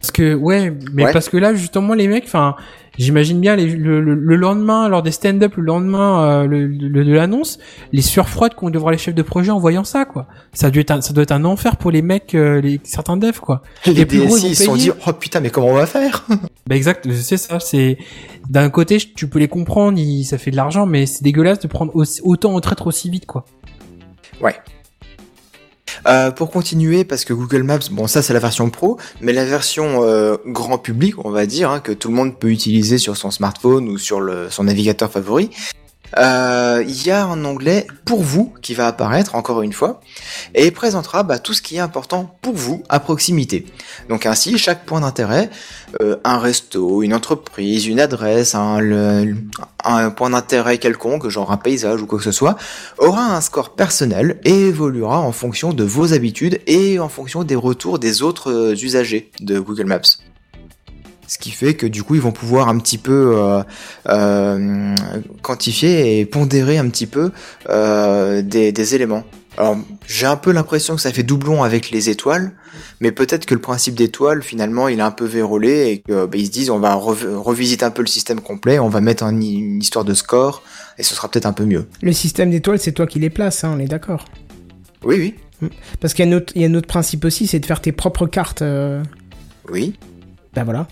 Parce 0.01 0.11
que 0.11 0.35
ouais, 0.35 0.73
mais 0.93 1.05
Ouais. 1.07 1.13
parce 1.13 1.29
que 1.29 1.37
là 1.37 1.55
justement 1.55 1.95
les 1.95 2.09
mecs, 2.09 2.25
enfin, 2.25 2.57
j'imagine 2.99 3.41
bien 3.41 3.57
les, 3.57 3.67
le, 3.67 4.01
le, 4.01 4.15
le 4.15 4.37
lendemain 4.37 4.89
lors 4.89 5.03
des 5.03 5.11
stand-up, 5.11 5.55
le 5.57 5.63
lendemain 5.65 6.23
euh, 6.43 6.47
le, 6.47 6.67
le- 6.67 7.05
de 7.05 7.13
l'annonce, 7.13 7.59
les 7.93 8.03
sueurs 8.03 8.29
froides 8.29 8.55
qu'ont 8.55 8.71
dû 8.71 8.79
voir 8.79 8.91
les 8.93 8.99
chefs 8.99 9.15
de 9.15 9.23
projet 9.23 9.51
en 9.51 9.59
voyant 9.59 9.85
ça 9.85 10.05
quoi. 10.05 10.27
Ça 10.53 10.71
doit 10.71 10.81
être 10.83 10.91
un, 10.91 11.01
ça 11.01 11.13
doit 11.13 11.23
être 11.23 11.33
un 11.33 11.45
enfer 11.45 11.77
pour 11.77 11.91
les 11.91 12.03
mecs, 12.03 12.35
euh, 12.35 12.61
les 12.61 12.81
certains 12.85 13.17
devs 13.17 13.41
quoi. 13.41 13.63
Les 13.87 14.05
gros, 14.05 14.37
ils 14.37 14.41
DSI, 14.43 14.43
vont 14.43 14.49
ils 14.49 14.57
se 14.57 14.65
sont 14.65 14.77
dit, 14.77 14.91
oh 15.07 15.13
putain, 15.13 15.41
mais 15.41 15.51
comment 15.51 15.69
on 15.69 15.75
va 15.75 15.87
faire? 15.87 16.27
Bah 16.67 16.77
exact, 16.77 17.11
c'est 17.13 17.37
ça. 17.39 17.59
C'est 17.61 17.99
d'un 18.49 18.71
côté 18.71 18.99
tu 18.99 19.27
peux 19.29 19.39
les 19.39 19.49
comprendre, 19.49 19.99
ils- 19.99 20.25
ça 20.25 20.39
fait 20.39 20.51
de 20.51 20.57
l'argent, 20.57 20.87
mais 20.87 21.07
c'est 21.07 21.23
dégueulasse 21.25 21.59
de 21.61 21.69
prendre 21.69 21.95
aussi- 21.97 22.21
autant 22.25 22.55
au 22.55 22.61
traître 22.61 22.87
aussi 22.87 23.11
vite 23.11 23.27
quoi. 23.27 23.45
Euh, 26.07 26.31
pour 26.31 26.51
continuer, 26.51 27.05
parce 27.05 27.25
que 27.25 27.33
Google 27.33 27.63
Maps, 27.63 27.79
bon 27.91 28.07
ça 28.07 28.23
c'est 28.23 28.33
la 28.33 28.41
version 28.41 28.71
pro, 28.71 28.99
mais 29.21 29.33
la 29.33 29.45
version 29.45 30.03
euh, 30.05 30.37
grand 30.47 30.79
public, 30.79 31.25
on 31.25 31.31
va 31.31 31.47
dire, 31.47 31.71
hein, 31.71 31.81
que 31.81 31.93
tout 31.93 32.09
le 32.09 32.15
monde 32.15 32.37
peut 32.39 32.51
utiliser 32.51 32.99
sur 32.99 33.17
son 33.17 33.31
smartphone 33.31 33.89
ou 33.89 33.99
sur 33.99 34.21
son 34.51 34.65
navigateur 34.65 35.11
favori, 35.11 35.51
il 36.17 37.07
y 37.07 37.11
a 37.11 37.25
un 37.25 37.45
onglet 37.45 37.87
pour 38.05 38.23
vous 38.23 38.53
qui 38.63 38.75
va 38.75 38.87
apparaître 38.87 39.35
encore 39.35 39.63
une 39.63 39.73
fois 39.73 40.01
et 40.55 40.71
présentera 40.71 41.23
bah, 41.23 41.39
tout 41.39 41.55
ce 41.55 41.63
qui 41.63 41.77
est 41.77 41.81
important 41.81 42.37
pour 42.43 42.55
vous 42.55 42.83
à 42.89 43.01
proximité. 43.01 43.67
Donc 44.09 44.27
ainsi, 44.27 44.59
chaque 44.59 44.85
point 44.85 45.01
d'intérêt, 45.01 45.51
euh, 46.01 46.17
un 46.25 46.39
resto, 46.39 47.03
une 47.03 47.15
entreprise, 47.15 47.87
une 47.87 48.01
adresse, 48.01 48.55
un, 48.55 48.81
un 49.85 50.11
point 50.11 50.31
d'intérêt 50.31 50.79
quelconque, 50.79 51.29
genre 51.29 51.53
un 51.53 51.57
paysage 51.57 52.03
ou 52.03 52.07
quoi 52.07 52.19
que 52.19 52.25
ce 52.25 52.33
soit, 52.33 52.57
aura 52.99 53.35
un 53.35 53.41
score 53.41 53.71
personnel 53.71 54.41
et 54.45 54.69
évoluera 54.69 55.21
en 55.21 55.33
fonction 55.33 55.73
de 55.73 55.85
vos 55.85 56.13
habitudes 56.13 56.61
et 56.67 56.99
en 56.99 57.09
fonction 57.09 57.45
des 57.45 57.57
retours 57.57 57.99
des 57.99 58.23
autres 58.23 58.51
euh, 58.51 58.75
usagers 58.75 59.31
de 59.41 59.59
Google 59.59 59.87
Maps. 59.87 60.32
Ce 61.33 61.39
qui 61.39 61.51
fait 61.51 61.73
que 61.73 61.87
du 61.87 62.03
coup 62.03 62.15
ils 62.15 62.21
vont 62.21 62.31
pouvoir 62.33 62.69
un 62.69 62.77
petit 62.79 62.99
peu 62.99 63.33
euh, 63.39 63.63
euh, 64.11 64.95
quantifier 65.41 66.21
et 66.21 66.27
pondérer 66.27 66.77
un 66.77 66.89
petit 66.91 67.07
peu 67.07 67.31
euh, 67.71 68.43
des, 68.43 68.71
des 68.71 68.95
éléments. 68.95 69.25
Alors 69.57 69.79
j'ai 70.07 70.27
un 70.27 70.37
peu 70.37 70.53
l'impression 70.53 70.95
que 70.95 71.01
ça 71.01 71.11
fait 71.11 71.23
doublon 71.23 71.63
avec 71.63 71.91
les 71.91 72.11
étoiles, 72.11 72.53
mais 73.01 73.13
peut-être 73.13 73.47
que 73.47 73.55
le 73.55 73.63
principe 73.63 73.95
d'étoile 73.95 74.43
finalement 74.43 74.89
il 74.89 74.99
est 74.99 75.03
un 75.03 75.11
peu 75.11 75.25
vérolé 75.25 75.87
et 75.89 75.99
que 76.01 76.27
bah, 76.27 76.37
ils 76.37 76.47
se 76.47 76.51
disent 76.51 76.69
on 76.69 76.79
va 76.81 76.95
rev- 76.97 77.35
revisiter 77.35 77.85
un 77.87 77.91
peu 77.91 78.03
le 78.03 78.09
système 78.09 78.41
complet, 78.41 78.79
on 78.79 78.91
va 78.91 79.01
mettre 79.01 79.25
un- 79.25 79.31
une 79.41 79.81
histoire 79.81 80.05
de 80.05 80.13
score 80.13 80.63
et 80.99 81.03
ce 81.03 81.15
sera 81.15 81.31
peut-être 81.31 81.47
un 81.47 81.55
peu 81.55 81.65
mieux. 81.65 81.87
Le 82.03 82.13
système 82.13 82.51
d'étoiles, 82.51 82.79
c'est 82.79 82.93
toi 82.93 83.07
qui 83.07 83.19
les 83.21 83.31
places, 83.31 83.65
hein, 83.65 83.73
on 83.75 83.79
est 83.79 83.87
d'accord. 83.89 84.27
Oui 85.03 85.35
oui 85.61 85.71
Parce 86.01 86.13
qu'il 86.13 86.27
y 86.27 86.29
a 86.29 86.31
un 86.31 86.37
autre, 86.37 86.53
il 86.57 86.61
y 86.61 86.65
a 86.67 86.69
un 86.69 86.75
autre 86.75 86.89
principe 86.89 87.25
aussi, 87.25 87.47
c'est 87.47 87.59
de 87.61 87.65
faire 87.67 87.81
tes 87.81 87.93
propres 87.93 88.27
cartes. 88.27 88.63
oui. 89.71 89.95
Bah 90.55 90.65
voilà. 90.65 90.87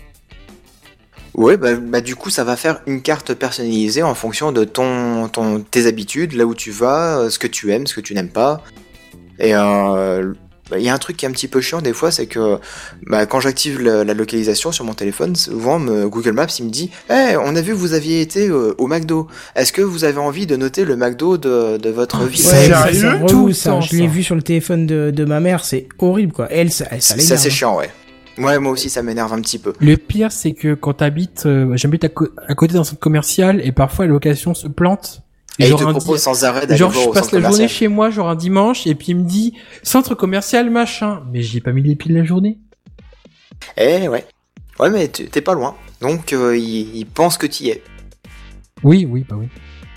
Ouais, 1.33 1.55
bah, 1.57 1.75
bah, 1.75 2.01
du 2.01 2.15
coup, 2.15 2.29
ça 2.29 2.43
va 2.43 2.55
faire 2.57 2.81
une 2.87 3.01
carte 3.01 3.33
personnalisée 3.33 4.03
en 4.03 4.15
fonction 4.15 4.51
de 4.51 4.63
ton, 4.65 5.29
ton, 5.29 5.61
tes 5.61 5.85
habitudes, 5.87 6.33
là 6.33 6.45
où 6.45 6.53
tu 6.53 6.71
vas, 6.71 7.19
euh, 7.19 7.29
ce 7.29 7.39
que 7.39 7.47
tu 7.47 7.71
aimes, 7.71 7.87
ce 7.87 7.93
que 7.95 8.01
tu 8.01 8.13
n'aimes 8.13 8.29
pas. 8.31 8.61
Et 9.39 9.55
euh, 9.55 10.33
bah, 10.69 10.77
il 10.77 10.83
y 10.83 10.89
a 10.89 10.93
un 10.93 10.97
truc 10.97 11.15
qui 11.17 11.25
est 11.25 11.29
un 11.29 11.31
petit 11.31 11.47
peu 11.47 11.61
chiant 11.61 11.81
des 11.81 11.93
fois, 11.93 12.11
c'est 12.11 12.27
que 12.27 12.57
bah, 13.07 13.25
quand 13.25 13.39
j'active 13.39 13.81
la, 13.81 14.03
la 14.03 14.13
localisation 14.13 14.71
sur 14.73 14.83
mon 14.85 14.93
téléphone, 14.93 15.35
souvent 15.35 15.79
me- 15.79 16.07
Google 16.09 16.33
Maps 16.33 16.47
il 16.59 16.65
me 16.65 16.69
dit 16.69 16.91
hey, 17.09 17.35
on 17.37 17.55
a 17.55 17.61
vu 17.61 17.71
que 17.71 17.77
vous 17.77 17.93
aviez 17.93 18.21
été 18.21 18.47
euh, 18.49 18.75
au 18.77 18.87
McDo. 18.87 19.27
Est-ce 19.55 19.71
que 19.73 19.81
vous 19.81 20.03
avez 20.03 20.19
envie 20.19 20.45
de 20.47 20.55
noter 20.57 20.85
le 20.85 20.95
McDo 20.95 21.37
de, 21.37 21.77
de 21.77 21.89
votre 21.89 22.23
ville 22.25 22.45
Ouais, 22.45 22.69
ça, 22.69 22.83
sérieux 22.83 22.99
c'est 22.99 23.09
relou, 23.09 23.27
Tout 23.27 23.47
le 23.47 23.53
ça. 23.53 23.69
temps, 23.71 23.81
Je 23.81 23.95
l'ai 23.95 24.07
vu 24.07 24.21
sur 24.21 24.35
le 24.35 24.41
téléphone 24.43 24.85
de, 24.85 25.11
de 25.11 25.25
ma 25.25 25.39
mère, 25.39 25.63
c'est 25.65 25.87
horrible 25.97 26.33
quoi. 26.33 26.47
Elle, 26.51 26.71
ça, 26.71 26.85
ça 26.99 27.15
C'est 27.17 27.33
assez 27.33 27.49
chiant, 27.49 27.77
ouais. 27.77 27.89
Ouais, 28.37 28.59
moi 28.59 28.71
aussi 28.71 28.89
ça 28.89 29.01
m'énerve 29.03 29.33
un 29.33 29.41
petit 29.41 29.59
peu. 29.59 29.73
Le 29.79 29.97
pire, 29.97 30.31
c'est 30.31 30.53
que 30.53 30.73
quand 30.73 30.93
t'habites, 30.93 31.45
euh, 31.45 31.75
j'habite 31.75 32.05
à, 32.05 32.55
côté 32.55 32.73
d'un 32.73 32.83
centre 32.83 32.99
commercial 32.99 33.61
et 33.65 33.71
parfois 33.71 34.05
la 34.05 34.11
location 34.11 34.53
se 34.53 34.67
plante. 34.67 35.21
Et 35.59 35.65
il 35.65 35.67
genre 35.67 35.79
te 35.79 35.85
propose 35.85 36.21
sans 36.21 36.45
arrêt 36.45 36.65
d'aller 36.65 36.77
Genre, 36.77 36.91
je 36.91 37.09
passe 37.09 37.31
la 37.31 37.41
journée 37.41 37.67
chez 37.67 37.87
moi, 37.87 38.09
genre 38.09 38.29
un 38.29 38.35
dimanche, 38.35 38.87
et 38.87 38.95
puis 38.95 39.07
il 39.09 39.17
me 39.17 39.23
dit 39.23 39.53
centre 39.83 40.15
commercial 40.15 40.69
machin. 40.69 41.21
Mais 41.31 41.41
j'y 41.41 41.57
ai 41.57 41.61
pas 41.61 41.71
mis 41.71 41.81
les 41.83 41.95
de 41.95 42.13
la 42.15 42.23
journée. 42.23 42.57
Eh 43.77 44.07
ouais. 44.07 44.25
Ouais, 44.79 44.89
mais 44.89 45.07
t'es 45.09 45.41
pas 45.41 45.53
loin. 45.53 45.75
Donc 45.99 46.33
euh, 46.33 46.57
il, 46.57 46.95
il 46.95 47.05
pense 47.05 47.37
que 47.37 47.45
tu 47.45 47.65
y 47.65 47.69
es. 47.69 47.83
Oui, 48.83 49.07
oui, 49.07 49.25
bah 49.29 49.35
oui. 49.37 49.47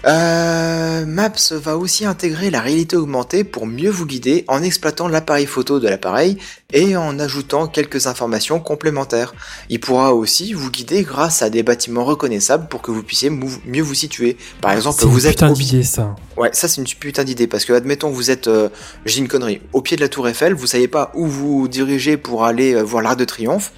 Euh, 0.07 1.07
Maps 1.07 1.53
va 1.53 1.77
aussi 1.79 2.05
intégrer 2.05 2.51
la 2.51 2.61
réalité 2.61 2.97
augmentée 2.97 3.43
pour 3.43 3.67
mieux 3.67 3.91
vous 3.91 4.07
guider 4.07 4.45
en 4.49 4.63
exploitant 4.63 5.09
l'appareil 5.09 5.47
photo 5.47 5.81
de 5.81 5.89
l'appareil 5.89 6.37
et 6.73 6.97
en 6.97 7.19
ajoutant 7.19 7.69
quelques 7.69 8.07
informations 8.07 8.61
complémentaires. 8.61 9.35
Il 9.71 9.81
pourra 9.81 10.15
aussi 10.15 10.53
vous 10.53 10.71
guider 10.71 11.03
grâce 11.03 11.41
à 11.43 11.49
des 11.49 11.63
bâtiments 11.63 12.05
reconnaissables 12.05 12.69
pour 12.69 12.83
que 12.83 12.91
vous 12.91 13.03
puissiez 13.03 13.31
mieux 13.31 13.83
vous 13.83 13.95
situer. 13.95 14.37
Par 14.61 14.73
exemple, 14.73 14.99
C'est 14.99 15.07
une 15.07 15.13
vous 15.13 15.27
êtes 15.27 15.35
putain 15.35 15.51
au 15.51 15.55
d'idée, 15.55 15.83
ça. 15.83 16.15
Ouais, 16.37 16.51
ça 16.53 16.69
c'est 16.69 16.81
une 16.81 16.87
putain 16.87 17.25
d'idée 17.25 17.47
parce 17.47 17.65
que 17.65 17.73
admettons 17.73 18.11
vous 18.11 18.31
êtes, 18.31 18.49
euh, 18.49 18.69
j'ai 19.07 19.21
une 19.21 19.29
connerie, 19.29 19.61
au 19.73 19.81
pied 19.81 19.97
de 19.97 20.03
la 20.03 20.09
Tour 20.09 20.29
Eiffel, 20.29 20.53
vous 20.55 20.67
savez 20.67 20.89
pas 20.89 21.13
où 21.15 21.27
vous 21.27 21.69
dirigez 21.69 22.17
pour 22.17 22.45
aller 22.45 22.75
euh, 22.75 22.83
voir 22.83 23.03
l'Arc 23.03 23.19
de 23.19 23.25
Triomphe. 23.25 23.73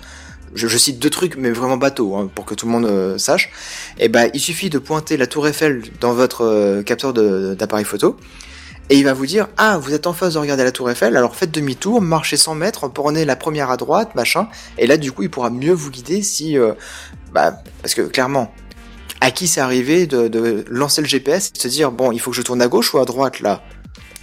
Je, 0.57 0.79
cite 0.79 0.99
deux 0.99 1.11
trucs, 1.11 1.37
mais 1.37 1.51
vraiment 1.51 1.77
bateau, 1.77 2.17
hein, 2.17 2.31
pour 2.35 2.45
que 2.45 2.55
tout 2.55 2.67
le 2.67 2.73
monde 2.73 2.87
euh, 2.87 3.19
sache. 3.19 3.51
Et 3.99 4.09
ben, 4.09 4.31
il 4.35 4.41
suffit 4.41 4.71
de 4.71 4.79
pointer 4.79 5.17
la 5.17 5.27
Tour 5.27 5.47
Eiffel 5.47 5.83
dans 6.01 6.15
votre 6.15 6.45
euh, 6.45 6.83
capteur 6.83 7.13
d'appareil 7.13 7.85
photo. 7.85 8.17
Et 8.89 8.99
il 8.99 9.05
va 9.05 9.13
vous 9.13 9.27
dire, 9.27 9.49
ah, 9.57 9.79
vous 9.79 9.95
êtes 9.95 10.07
en 10.07 10.13
phase 10.13 10.35
de 10.35 10.39
regarder 10.39 10.65
la 10.65 10.73
Tour 10.73 10.91
Eiffel, 10.91 11.17
alors 11.17 11.35
faites 11.35 11.51
demi-tour, 11.51 12.01
marchez 12.01 12.37
100 12.37 12.55
mètres, 12.55 12.89
prenez 12.89 13.25
la 13.25 13.37
première 13.37 13.71
à 13.71 13.77
droite, 13.77 14.15
machin. 14.15 14.49
Et 14.79 14.87
là, 14.87 14.97
du 14.97 15.13
coup, 15.13 15.25
il 15.25 15.31
pourra 15.31 15.51
mieux 15.51 15.73
vous 15.73 15.91
guider 15.91 16.23
si, 16.23 16.57
euh, 16.57 16.73
bah, 17.33 17.63
parce 17.83 17.95
que 17.95 18.03
clairement, 18.03 18.53
à 19.21 19.33
qui 19.33 19.49
c'est 19.49 19.61
arrivé 19.61 20.07
de, 20.07 20.29
de 20.29 20.65
lancer 20.69 21.01
le 21.01 21.09
GPS 21.09 21.49
et 21.49 21.53
de 21.53 21.59
se 21.59 21.69
dire, 21.69 21.91
bon, 21.91 22.13
il 22.13 22.21
faut 22.21 22.31
que 22.31 22.37
je 22.37 22.43
tourne 22.43 22.63
à 22.63 22.69
gauche 22.69 22.95
ou 22.95 22.99
à 22.99 23.05
droite 23.05 23.41
là? 23.41 23.63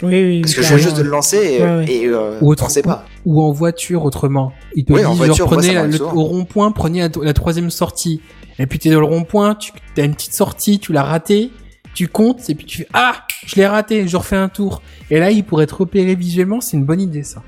Oui, 0.04 0.24
oui. 0.24 0.42
Parce 0.42 0.54
que 0.54 0.62
je 0.62 0.68
viens 0.68 0.78
juste 0.78 0.98
de 0.98 1.04
le 1.04 1.10
lancer 1.10 1.38
et, 1.38 1.62
Ouais, 1.64 1.76
ouais. 1.78 1.86
et 1.92 2.06
euh, 2.08 2.38
Ou 2.42 2.48
on 2.48 2.52
autre- 2.52 2.70
sait 2.70 2.82
pas. 2.82 3.06
Ou 3.26 3.42
en 3.42 3.52
voiture, 3.52 4.04
autrement. 4.06 4.52
Il 4.76 4.86
te 4.86 4.94
Oui, 4.94 5.00
dit, 5.00 5.06
en 5.06 5.10
genre, 5.16 5.26
voiture, 5.26 5.48
moi, 5.48 5.58
prenez 5.58 5.74
la- 5.74 5.88
le- 5.88 6.02
au 6.04 6.24
rond-point, 6.24 6.72
prenez 6.72 7.00
la, 7.00 7.10
la 7.22 7.34
troisième 7.34 7.72
sortie. 7.72 8.22
Et 8.60 8.68
puis 8.68 8.78
t'es 8.80 8.90
dans 8.92 9.00
le 9.00 9.06
rond-point, 9.06 9.56
tu 9.56 9.72
as 9.98 10.04
une 10.04 10.14
petite 10.14 10.34
sortie, 10.34 10.80
tu 10.80 10.94
l'as 10.94 11.04
raté, 11.04 11.50
tu 11.96 12.08
comptes, 12.08 12.50
et 12.50 12.56
puis 12.56 12.66
tu 12.66 12.80
fais, 12.80 12.88
ah, 12.94 13.14
je 13.46 13.56
l'ai 13.56 13.66
raté, 13.66 14.08
je 14.08 14.18
refais 14.18 14.36
un 14.36 14.50
tour. 14.50 14.82
Et 15.10 15.20
là, 15.20 15.32
il 15.32 15.44
pourrait 15.44 15.68
te 15.68 15.76
repérer 15.76 16.16
visuellement, 16.16 16.62
c'est 16.62 16.78
une 16.78 16.86
bonne 16.86 17.02
idée, 17.02 17.24
ça. 17.24 17.42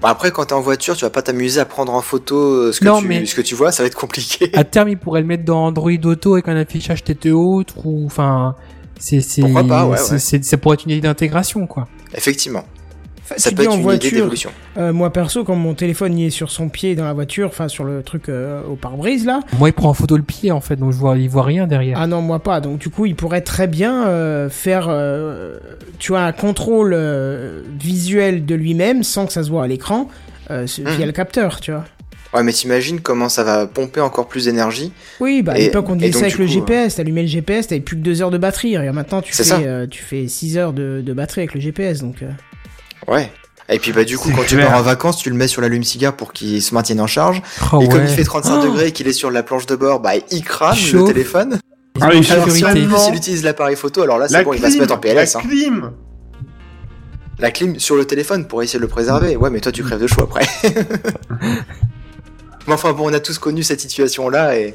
Bah, 0.00 0.10
après, 0.10 0.30
quand 0.30 0.44
t'es 0.44 0.52
en 0.52 0.60
voiture, 0.60 0.94
tu 0.96 1.04
vas 1.04 1.10
pas 1.10 1.22
t'amuser 1.22 1.58
à 1.60 1.64
prendre 1.64 1.92
en 1.92 2.02
photo 2.02 2.36
euh, 2.36 2.72
ce 2.72 2.78
que, 2.78 2.84
Non, 2.84 3.00
tu, 3.00 3.08
mais- 3.08 3.26
ce 3.26 3.34
que 3.34 3.40
tu 3.40 3.56
vois, 3.56 3.72
ça 3.72 3.82
va 3.82 3.88
être 3.88 3.96
compliqué. 3.96 4.48
À 4.54 4.62
terme, 4.62 4.90
il 4.90 4.96
pourrait 4.98 5.22
le 5.22 5.26
mettre 5.26 5.44
dans 5.44 5.64
Android 5.66 5.90
Auto 6.04 6.34
avec 6.34 6.46
un 6.46 6.56
affichage 6.56 7.02
tête 7.02 7.26
haute, 7.26 7.74
ou, 7.84 8.04
enfin, 8.06 8.54
c'est, 8.98 9.20
c'est, 9.20 9.42
c'est- 9.42 9.42
ouais. 9.42 10.18
c'est- 10.18 10.44
ça 10.44 10.56
pourrait 10.56 10.74
être 10.74 10.84
une 10.84 10.92
idée 10.92 11.00
d'intégration, 11.02 11.66
quoi. 11.66 11.88
Effectivement. 12.14 12.64
Ça 13.36 13.50
tu 13.50 13.56
peut 13.56 13.64
être 13.64 13.68
en 13.68 13.72
une 13.74 13.80
idée 13.80 13.84
voiture, 13.84 14.10
d'évolution. 14.12 14.50
euh, 14.78 14.90
moi 14.90 15.12
perso, 15.12 15.44
quand 15.44 15.54
mon 15.54 15.74
téléphone 15.74 16.16
y 16.18 16.24
est 16.24 16.30
sur 16.30 16.50
son 16.50 16.70
pied 16.70 16.94
dans 16.94 17.04
la 17.04 17.12
voiture, 17.12 17.48
enfin 17.48 17.68
sur 17.68 17.84
le 17.84 18.02
truc 18.02 18.30
euh, 18.30 18.62
au 18.66 18.74
pare-brise 18.74 19.26
là, 19.26 19.40
Moi, 19.58 19.68
il 19.68 19.72
prend 19.74 19.90
en 19.90 19.94
photo 19.94 20.16
le 20.16 20.22
pied, 20.22 20.50
en 20.50 20.62
fait, 20.62 20.76
donc 20.76 20.92
je 20.92 20.96
vois, 20.96 21.14
il 21.18 21.28
voit 21.28 21.42
rien 21.42 21.66
derrière. 21.66 21.98
Ah 22.00 22.06
non, 22.06 22.22
moi 22.22 22.38
pas. 22.42 22.62
Donc 22.62 22.78
du 22.78 22.88
coup, 22.88 23.04
il 23.04 23.14
pourrait 23.14 23.42
très 23.42 23.66
bien 23.66 24.06
euh, 24.06 24.48
faire, 24.48 24.86
euh, 24.88 25.58
tu 25.98 26.12
vois, 26.12 26.22
un 26.22 26.32
contrôle 26.32 26.94
euh, 26.94 27.60
visuel 27.78 28.46
de 28.46 28.54
lui-même 28.54 29.02
sans 29.02 29.26
que 29.26 29.32
ça 29.34 29.42
se 29.42 29.50
voit 29.50 29.64
à 29.64 29.66
l'écran 29.66 30.08
euh, 30.50 30.62
Mhm. 30.78 30.88
via 30.96 31.04
le 31.04 31.12
capteur, 31.12 31.60
tu 31.60 31.70
vois. 31.70 31.84
Ouais, 32.34 32.42
mais 32.42 32.52
t'imagines 32.52 33.00
comment 33.00 33.28
ça 33.30 33.42
va 33.42 33.66
pomper 33.66 34.00
encore 34.02 34.28
plus 34.28 34.44
d'énergie. 34.44 34.92
Oui, 35.18 35.40
bah 35.42 35.52
à 35.52 35.58
Et- 35.58 35.62
l'époque 35.64 35.86
on 35.88 35.96
disait 35.96 36.12
ça 36.12 36.18
avec 36.26 36.36
le 36.38 36.44
coup, 36.46 36.52
GPS. 36.52 36.96
T'allumais 36.96 37.22
le 37.22 37.28
GPS, 37.28 37.68
t'avais 37.68 37.80
plus 37.80 37.96
que 37.96 38.02
2 38.02 38.20
heures 38.22 38.30
de 38.30 38.36
batterie. 38.38 38.76
Regarde, 38.76 38.94
maintenant 38.96 39.22
tu 39.22 39.32
fais, 39.32 39.50
euh, 39.66 39.86
tu 39.86 40.02
fais 40.02 40.28
6 40.28 40.58
heures 40.58 40.72
de, 40.74 41.02
de 41.04 41.12
batterie 41.14 41.40
avec 41.42 41.54
le 41.54 41.60
GPS. 41.60 42.00
Donc 42.00 42.22
euh, 42.22 42.28
Ouais. 43.10 43.32
Et 43.70 43.78
puis 43.78 43.92
bah 43.92 44.04
du 44.04 44.16
coup 44.18 44.30
quand 44.34 44.44
tu 44.46 44.56
pars 44.56 44.76
en 44.78 44.82
vacances, 44.82 45.18
tu 45.18 45.28
le 45.30 45.36
mets 45.36 45.46
sur 45.48 45.60
l'allume-cigare 45.62 46.14
pour 46.16 46.32
qu'il 46.34 46.60
se 46.62 46.74
maintienne 46.74 47.00
en 47.00 47.06
charge. 47.06 47.42
Oh, 47.72 47.80
et 47.82 47.88
comme 47.88 48.02
il 48.02 48.08
fait 48.08 48.24
35 48.24 48.60
Oh, 48.60 48.64
degrés 48.66 48.88
et 48.88 48.92
qu'il 48.92 49.06
est 49.08 49.12
sur 49.12 49.30
la 49.30 49.42
planche 49.42 49.66
de 49.66 49.76
bord, 49.76 50.00
bah 50.00 50.12
il 50.30 50.42
crame 50.42 50.74
Chaud. 50.76 51.06
le 51.06 51.12
téléphone. 51.12 51.58
Ah 52.00 52.08
oui, 52.12 52.26
Alors 52.30 52.50
si 52.50 52.64
en 52.64 52.70
plus 52.70 52.84
il 53.10 53.14
utilise 53.16 53.42
l'appareil 53.42 53.74
photo, 53.76 54.02
alors 54.02 54.18
là 54.18 54.28
c'est 54.28 54.34
La 54.34 54.44
bon, 54.44 54.52
il 54.52 54.60
va 54.60 54.70
se 54.70 54.78
mettre 54.78 54.94
en 54.94 54.98
clim, 54.98 55.14
PLS. 55.14 55.34
la 55.34 55.40
hein. 55.40 55.42
clim. 55.48 55.90
La 57.40 57.50
clim 57.50 57.78
sur 57.78 57.96
le 57.96 58.04
téléphone 58.04 58.46
pour 58.46 58.62
essayer 58.62 58.78
de 58.78 58.84
le 58.84 58.88
préserver. 58.88 59.36
Ouais, 59.36 59.50
mais 59.50 59.60
toi 59.60 59.72
tu 59.72 59.82
crèves 59.82 60.00
de 60.00 60.06
chaud 60.06 60.22
après. 60.24 60.46
mais 62.68 62.74
enfin 62.74 62.92
bon, 62.92 63.10
on 63.10 63.12
a 63.12 63.18
tous 63.20 63.38
connu 63.38 63.64
cette 63.64 63.80
situation-là 63.80 64.56
et 64.58 64.74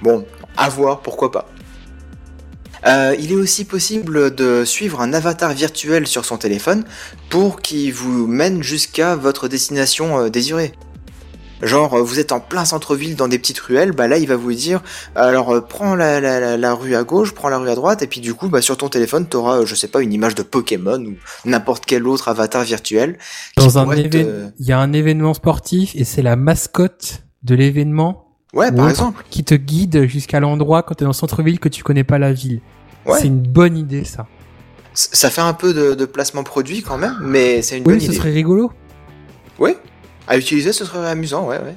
bon, 0.00 0.24
à 0.56 0.68
voir, 0.70 1.00
pourquoi 1.00 1.30
pas. 1.30 1.48
Euh, 2.86 3.14
il 3.20 3.30
est 3.30 3.36
aussi 3.36 3.64
possible 3.64 4.34
de 4.34 4.64
suivre 4.64 5.00
un 5.00 5.12
avatar 5.12 5.52
virtuel 5.52 6.06
sur 6.06 6.24
son 6.24 6.36
téléphone 6.36 6.84
pour 7.28 7.60
qu'il 7.60 7.92
vous 7.92 8.26
mène 8.26 8.62
jusqu'à 8.62 9.14
votre 9.14 9.46
destination 9.46 10.18
euh, 10.18 10.30
désirée. 10.30 10.72
Genre, 11.62 11.94
euh, 11.94 12.02
vous 12.02 12.18
êtes 12.18 12.32
en 12.32 12.40
plein 12.40 12.64
centre-ville 12.64 13.14
dans 13.14 13.28
des 13.28 13.38
petites 13.38 13.60
ruelles, 13.60 13.92
bah 13.92 14.08
là 14.08 14.18
il 14.18 14.26
va 14.26 14.34
vous 14.34 14.52
dire, 14.52 14.82
alors 15.14 15.54
euh, 15.54 15.60
prends 15.60 15.94
la, 15.94 16.20
la, 16.20 16.40
la, 16.40 16.56
la 16.56 16.74
rue 16.74 16.96
à 16.96 17.04
gauche, 17.04 17.30
prends 17.34 17.48
la 17.48 17.58
rue 17.58 17.70
à 17.70 17.76
droite, 17.76 18.02
et 18.02 18.08
puis 18.08 18.18
du 18.18 18.34
coup, 18.34 18.48
bah, 18.48 18.60
sur 18.60 18.76
ton 18.76 18.88
téléphone, 18.88 19.26
t'auras, 19.28 19.58
euh, 19.58 19.64
je 19.64 19.76
sais 19.76 19.86
pas, 19.86 20.00
une 20.02 20.12
image 20.12 20.34
de 20.34 20.42
Pokémon 20.42 20.98
ou 20.98 21.14
n'importe 21.44 21.84
quel 21.86 22.08
autre 22.08 22.26
avatar 22.26 22.64
virtuel. 22.64 23.16
Dans 23.56 23.78
un 23.78 23.86
te- 23.86 24.50
il 24.58 24.66
y 24.66 24.72
a 24.72 24.78
un 24.80 24.92
événement 24.92 25.34
sportif 25.34 25.92
et 25.94 26.02
c'est 26.02 26.22
la 26.22 26.34
mascotte 26.34 27.22
de 27.44 27.54
l'événement 27.54 28.26
Ouais, 28.54 28.70
par 28.70 28.84
Ouais. 28.84 28.90
exemple. 28.90 29.24
qui 29.30 29.44
te 29.44 29.54
guide 29.54 30.06
jusqu'à 30.06 30.38
l'endroit 30.40 30.82
quand 30.82 30.94
t'es 30.94 31.04
dans 31.04 31.10
le 31.10 31.14
centre-ville 31.14 31.58
que 31.58 31.68
tu 31.70 31.82
connais 31.82 32.04
pas 32.04 32.18
la 32.18 32.32
ville. 32.32 32.60
Ouais. 33.06 33.18
C'est 33.18 33.26
une 33.28 33.40
bonne 33.40 33.76
idée, 33.78 34.04
ça. 34.04 34.26
C- 34.94 35.08
Ça 35.12 35.30
fait 35.30 35.40
un 35.40 35.54
peu 35.54 35.72
de, 35.72 35.94
de 35.94 36.04
placement 36.04 36.44
produit 36.44 36.82
quand 36.82 36.98
même, 36.98 37.16
mais 37.22 37.62
c'est 37.62 37.78
une 37.78 37.84
Oui, 37.86 37.94
bonne 37.94 38.00
ce 38.00 38.06
idée. 38.06 38.16
serait 38.16 38.30
rigolo. 38.30 38.70
Oui, 39.58 39.74
à 40.28 40.36
utiliser, 40.36 40.72
ce 40.72 40.84
serait 40.84 41.08
amusant, 41.08 41.46
ouais, 41.48 41.58
ouais. 41.58 41.74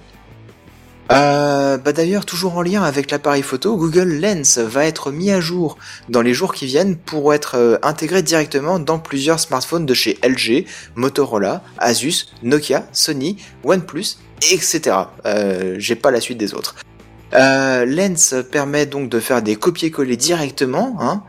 Euh, 1.11 1.77
bah 1.77 1.93
d'ailleurs, 1.93 2.25
toujours 2.25 2.57
en 2.57 2.61
lien 2.61 2.83
avec 2.83 3.11
l'appareil 3.11 3.43
photo, 3.43 3.77
Google 3.77 4.19
Lens 4.19 4.57
va 4.57 4.85
être 4.85 5.11
mis 5.11 5.29
à 5.31 5.39
jour 5.39 5.77
dans 6.09 6.21
les 6.21 6.33
jours 6.33 6.53
qui 6.53 6.65
viennent 6.65 6.95
pour 6.95 7.33
être 7.33 7.55
euh, 7.55 7.77
intégré 7.83 8.23
directement 8.23 8.79
dans 8.79 8.97
plusieurs 8.97 9.39
smartphones 9.39 9.85
de 9.85 9.93
chez 9.93 10.17
LG, 10.23 10.65
Motorola, 10.95 11.63
Asus, 11.77 12.27
Nokia, 12.41 12.87
Sony, 12.91 13.37
OnePlus, 13.63 14.17
etc. 14.51 14.97
Euh, 15.25 15.75
J'ai 15.77 15.95
pas 15.95 16.09
la 16.09 16.21
suite 16.21 16.37
des 16.37 16.53
autres. 16.53 16.75
Lens 17.31 18.33
permet 18.49 18.85
donc 18.85 19.09
de 19.09 19.19
faire 19.19 19.41
des 19.41 19.57
copier-coller 19.57 20.15
directement, 20.15 20.95
hein. 21.01 21.23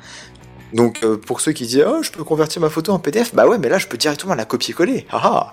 Donc 0.73 1.05
pour 1.27 1.41
ceux 1.41 1.53
qui 1.53 1.67
disent 1.67 1.85
oh 1.87 2.03
je 2.03 2.13
peux 2.13 2.23
convertir 2.23 2.61
ma 2.63 2.71
photo 2.71 2.93
en 2.93 3.01
PDF, 3.01 3.35
bah 3.35 3.47
ouais 3.47 3.59
mais 3.59 3.69
là 3.69 3.79
je 3.79 3.89
peux 3.89 3.97
directement 3.97 4.35
la 4.35 4.45
copier-coller. 4.45 5.07
Haha 5.11 5.53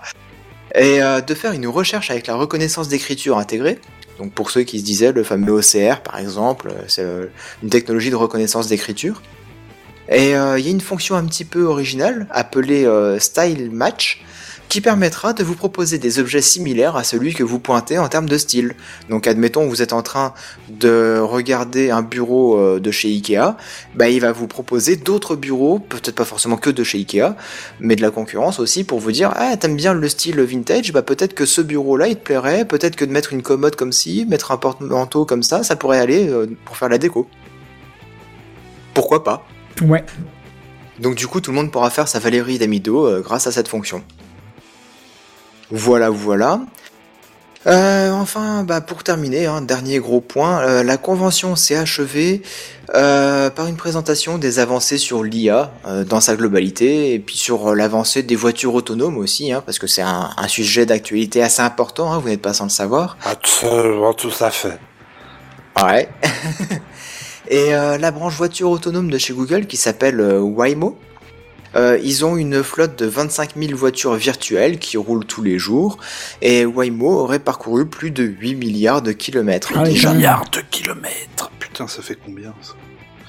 et 0.74 1.00
euh, 1.02 1.20
de 1.20 1.34
faire 1.34 1.52
une 1.52 1.66
recherche 1.66 2.10
avec 2.10 2.26
la 2.26 2.34
reconnaissance 2.34 2.88
d'écriture 2.88 3.38
intégrée. 3.38 3.78
Donc 4.18 4.32
pour 4.32 4.50
ceux 4.50 4.62
qui 4.62 4.78
se 4.78 4.84
disaient 4.84 5.12
le 5.12 5.24
fameux 5.24 5.52
OCR 5.52 6.00
par 6.00 6.18
exemple, 6.18 6.68
euh, 6.68 6.84
c'est 6.86 7.02
euh, 7.02 7.26
une 7.62 7.70
technologie 7.70 8.10
de 8.10 8.16
reconnaissance 8.16 8.68
d'écriture. 8.68 9.22
Et 10.08 10.36
euh, 10.36 10.58
il 10.58 10.64
y 10.64 10.68
a 10.68 10.70
une 10.70 10.80
fonction 10.80 11.16
un 11.16 11.24
petit 11.24 11.44
peu 11.44 11.64
originale 11.64 12.26
appelée 12.30 12.86
Style 13.18 13.70
Match 13.70 14.22
qui 14.68 14.80
permettra 14.80 15.32
de 15.32 15.44
vous 15.44 15.54
proposer 15.54 15.98
des 15.98 16.18
objets 16.18 16.40
similaires 16.40 16.96
à 16.96 17.04
celui 17.04 17.34
que 17.34 17.42
vous 17.42 17.58
pointez 17.58 17.98
en 17.98 18.08
termes 18.08 18.28
de 18.28 18.38
style. 18.38 18.74
Donc 19.08 19.26
admettons 19.26 19.66
vous 19.68 19.82
êtes 19.82 19.92
en 19.92 20.02
train 20.02 20.34
de 20.68 21.18
regarder 21.20 21.90
un 21.90 22.02
bureau 22.02 22.58
euh, 22.58 22.80
de 22.80 22.90
chez 22.90 23.08
Ikea, 23.08 23.56
bah, 23.94 24.08
il 24.08 24.20
va 24.20 24.32
vous 24.32 24.46
proposer 24.46 24.96
d'autres 24.96 25.36
bureaux, 25.36 25.78
peut-être 25.78 26.14
pas 26.14 26.24
forcément 26.24 26.56
que 26.56 26.70
de 26.70 26.82
chez 26.82 26.98
Ikea, 26.98 27.36
mais 27.80 27.96
de 27.96 28.02
la 28.02 28.10
concurrence 28.10 28.58
aussi 28.58 28.84
pour 28.84 28.98
vous 28.98 29.12
dire 29.12 29.32
ah 29.36 29.56
t'aimes 29.56 29.76
bien 29.76 29.94
le 29.94 30.08
style 30.08 30.40
vintage 30.40 30.92
bah 30.92 31.02
peut-être 31.02 31.34
que 31.34 31.46
ce 31.46 31.60
bureau 31.60 31.96
là 31.96 32.08
il 32.08 32.16
te 32.16 32.24
plairait. 32.24 32.64
Peut-être 32.64 32.96
que 32.96 33.04
de 33.04 33.12
mettre 33.12 33.32
une 33.32 33.42
commode 33.42 33.76
comme 33.76 33.92
ci 33.92 34.26
mettre 34.28 34.52
un 34.52 34.56
porte-manteau 34.56 35.24
comme 35.24 35.42
ça 35.42 35.62
ça 35.62 35.76
pourrait 35.76 36.00
aller 36.00 36.28
euh, 36.28 36.46
pour 36.64 36.76
faire 36.76 36.88
la 36.88 36.98
déco. 36.98 37.28
Pourquoi 38.92 39.24
pas? 39.24 39.46
Ouais. 39.82 40.04
donc 41.00 41.16
du 41.16 41.26
coup 41.26 41.40
tout 41.40 41.50
le 41.50 41.56
monde 41.56 41.72
pourra 41.72 41.90
faire 41.90 42.06
sa 42.06 42.20
Valérie 42.20 42.58
d'Amido 42.58 43.06
euh, 43.06 43.20
grâce 43.20 43.48
à 43.48 43.52
cette 43.52 43.66
fonction 43.66 44.04
voilà 45.70 46.10
voilà 46.10 46.60
Euh, 47.66 48.10
enfin, 48.10 48.62
bah, 48.62 48.82
pour 48.82 49.02
terminer, 49.04 49.46
hein, 49.46 49.62
dernier 49.62 49.98
gros 49.98 50.20
point, 50.20 50.60
euh, 50.60 50.82
la 50.82 50.98
convention 50.98 51.56
s'est 51.56 51.76
achevée 51.76 52.42
euh, 52.94 53.48
par 53.48 53.66
une 53.68 53.76
présentation 53.76 54.36
des 54.36 54.58
avancées 54.58 54.98
sur 54.98 55.24
l'IA 55.24 55.72
dans 56.06 56.20
sa 56.20 56.36
globalité 56.36 57.14
et 57.14 57.18
puis 57.18 57.38
sur 57.38 57.74
l'avancée 57.74 58.22
des 58.22 58.36
voitures 58.36 58.74
autonomes 58.74 59.16
aussi, 59.16 59.50
hein, 59.50 59.62
parce 59.64 59.78
que 59.78 59.86
c'est 59.86 60.02
un, 60.02 60.28
un 60.36 60.48
sujet 60.48 60.84
d'actualité 60.84 61.42
assez 61.42 61.62
important, 61.62 62.12
hein, 62.12 62.18
vous 62.18 62.28
n'êtes 62.28 62.42
pas 62.42 62.52
sans 62.52 62.64
le 62.64 62.70
savoir. 62.70 63.16
Absolument, 63.24 64.12
tout 64.12 64.32
à 64.40 64.50
fait. 64.50 64.78
Ouais. 65.82 66.08
et 67.48 67.70
la 67.70 68.10
branche 68.10 68.34
voiture 68.36 68.68
autonome 68.68 69.10
de 69.10 69.16
chez 69.16 69.32
Google 69.32 69.66
qui 69.66 69.78
s'appelle 69.78 70.20
Waymo. 70.20 70.98
Euh, 71.76 71.98
ils 72.02 72.24
ont 72.24 72.36
une 72.36 72.62
flotte 72.62 72.98
de 72.98 73.06
25 73.06 73.52
000 73.56 73.76
voitures 73.76 74.14
virtuelles 74.14 74.78
qui 74.78 74.96
roulent 74.96 75.24
tous 75.24 75.42
les 75.42 75.58
jours 75.58 75.98
et 76.42 76.64
Waymo 76.64 77.10
aurait 77.10 77.38
parcouru 77.40 77.86
plus 77.86 78.10
de 78.10 78.22
8 78.24 78.54
milliards 78.54 79.02
de 79.02 79.12
kilomètres. 79.12 79.72
Ah 79.74 79.82
oui, 79.82 79.90
déjà. 79.90 80.02
quand 80.08 80.08
même. 80.10 80.16
Milliards 80.18 80.50
de 80.50 80.60
kilomètres. 80.70 81.50
Putain, 81.58 81.88
ça 81.88 82.02
fait 82.02 82.16
combien 82.24 82.54
ça? 82.62 82.74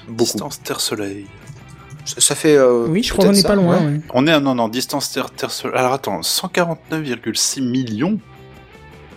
Beaucoup. 0.08 0.22
Distance 0.24 0.62
Terre-Soleil. 0.62 1.26
Ça, 2.04 2.20
ça 2.20 2.34
fait. 2.36 2.56
euh, 2.56 2.86
Oui, 2.88 3.02
je 3.02 3.12
crois 3.12 3.24
qu'on 3.24 3.32
n'est 3.32 3.42
pas 3.42 3.56
loin. 3.56 3.78
ouais. 3.80 3.86
ouais. 3.94 4.00
On 4.14 4.26
est 4.28 4.32
à 4.32 4.38
non, 4.38 4.54
non, 4.54 4.68
distance 4.68 5.10
Terre- 5.10 5.30
Terre-Soleil. 5.30 5.76
Alors 5.76 5.92
attends, 5.92 6.20
149,6 6.20 7.60
millions 7.62 8.18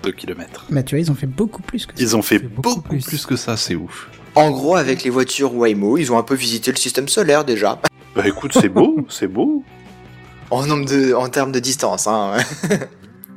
de 0.02 0.12
kilomètres. 0.12 0.66
Bah 0.70 0.82
tu 0.82 0.96
vois, 0.96 1.02
ils 1.02 1.12
ont 1.12 1.16
fait 1.16 1.28
beaucoup 1.28 1.62
plus 1.62 1.86
que 1.86 1.92
ça. 1.96 2.02
Ils 2.02 2.16
ont 2.16 2.22
fait 2.22 2.40
beaucoup, 2.40 2.82
plus. 2.82 3.06
plus. 3.06 3.26
que 3.26 3.36
ça, 3.36 3.58
c'est 3.58 3.76
ouf. 3.76 4.10
En 4.36 4.50
gros, 4.52 4.76
avec 4.76 5.04
les 5.04 5.10
voitures 5.10 5.54
Waymo, 5.54 5.98
ils 5.98 6.12
ont 6.12 6.18
un 6.18 6.24
peu 6.24 6.36
visité 6.36 6.72
le 6.72 6.78
système 6.78 7.08
solaire 7.08 7.44
déjà. 7.46 7.80
Bah 8.22 8.28
écoute, 8.28 8.52
c'est 8.54 8.70
beau, 8.70 9.06
c'est 9.10 9.28
beau. 9.28 9.64
En, 10.52 10.66
nombre 10.66 10.86
de, 10.86 11.14
en 11.14 11.30
termes 11.30 11.52
de 11.52 11.60
distance, 11.60 12.08
hein. 12.08 12.34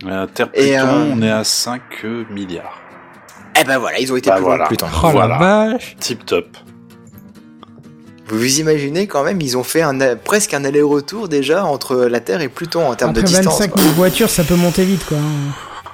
Euh, 0.04 0.26
Terre 0.26 0.48
Et, 0.54 0.72
Pluton, 0.72 0.86
euh, 0.88 1.12
on 1.14 1.22
est 1.22 1.30
à 1.30 1.44
5 1.44 1.80
milliards. 2.30 2.80
Eh 3.56 3.62
ben 3.62 3.78
voilà, 3.78 4.00
ils 4.00 4.12
ont 4.12 4.16
été 4.16 4.30
Bah 4.30 4.36
plus 4.36 4.42
voilà. 4.42 4.56
loin 4.56 4.64
que 4.64 4.68
Pluton. 4.70 4.86
Oh 5.04 5.10
Voilà. 5.12 5.38
la 5.38 5.68
vache 5.74 5.94
Tip 6.00 6.26
top. 6.26 6.56
Vous 8.26 8.36
vous 8.38 8.58
imaginez 8.58 9.06
quand 9.06 9.22
même, 9.22 9.40
ils 9.40 9.56
ont 9.56 9.62
fait 9.62 9.82
un, 9.82 10.16
presque 10.16 10.54
un 10.54 10.64
aller-retour 10.64 11.28
déjà 11.28 11.64
entre 11.64 11.94
la 11.96 12.18
Terre 12.18 12.40
et 12.40 12.48
Pluton 12.48 12.88
en 12.88 12.94
termes 12.96 13.10
Après 13.10 13.22
de 13.22 13.26
distance. 13.28 13.60
25 13.60 13.70
quoi. 13.70 13.82
000 13.82 13.94
voitures, 13.94 14.28
ça 14.30 14.42
peut 14.42 14.56
monter 14.56 14.84
vite, 14.84 15.04
quoi. 15.06 15.18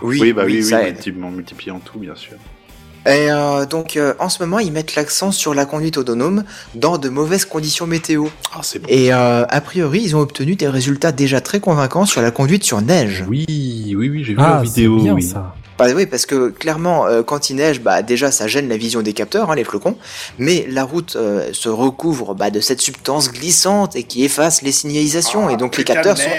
Oui, 0.01 0.19
Oui, 0.23 0.33
bah 0.33 0.45
oui, 0.47 0.55
oui, 0.57 0.63
ça 0.65 0.83
aide. 0.89 0.95
multi- 0.95 1.15
en 1.23 1.31
multipliant 1.31 1.79
tout, 1.81 1.99
bien 1.99 2.15
sûr. 2.15 2.39
Et 3.09 3.31
euh, 3.31 3.65
donc, 3.65 3.97
euh, 3.97 4.13
en 4.19 4.29
ce 4.29 4.43
moment, 4.43 4.59
ils 4.59 4.71
mettent 4.71 4.95
l'accent 4.95 5.33
sur 5.33 5.55
la 5.55 5.65
conduite 5.65 5.97
autonome 5.97 6.45
dans 6.75 6.99
de 6.99 7.09
mauvaises 7.09 7.47
conditions 7.47 7.87
météo. 7.87 8.27
Ah, 8.55 8.61
c'est 8.63 8.81
bon. 8.81 8.87
Et 8.91 9.13
euh, 9.15 9.45
a 9.49 9.61
priori, 9.63 10.03
ils 10.05 10.15
ont 10.15 10.21
obtenu 10.21 10.57
des 10.57 10.69
résultats 10.69 11.11
déjà 11.11 11.41
très 11.41 11.59
convaincants 11.59 12.05
sur 12.05 12.21
la 12.21 12.31
conduite 12.31 12.65
sur 12.65 12.83
neige. 12.83 13.25
Oui, 13.27 13.47
oui, 13.49 14.11
oui, 14.11 14.25
j'ai 14.25 14.35
vu 14.35 14.39
Ah, 14.41 14.57
la 14.59 14.63
vidéo. 14.63 14.99
bien 15.01 15.15
oui. 15.15 15.23
ça. 15.23 15.55
Bah 15.79 15.87
oui, 15.95 16.07
parce 16.07 16.27
que 16.27 16.49
clairement, 16.49 17.07
euh, 17.07 17.23
quand 17.23 17.51
il 17.51 17.57
neige, 17.57 17.81
bah 17.81 18.03
déjà 18.03 18.33
ça 18.33 18.49
gêne 18.49 18.69
la 18.69 18.77
vision 18.77 19.01
des 19.01 19.13
capteurs, 19.13 19.53
hein, 19.53 19.55
les 19.55 19.63
flocons, 19.63 19.97
mais 20.37 20.67
la 20.69 20.83
route 20.83 21.15
euh, 21.15 21.51
se 21.53 21.69
recouvre 21.69 22.35
bah, 22.35 22.51
de 22.51 22.59
cette 22.59 22.81
substance 22.81 23.31
glissante 23.31 23.95
et 23.95 24.03
qui 24.03 24.25
efface 24.25 24.63
les 24.63 24.73
signalisations, 24.73 25.49
et 25.49 25.57
donc 25.57 25.77
les 25.77 25.85
capteurs 25.85 26.19
sont, 26.19 26.31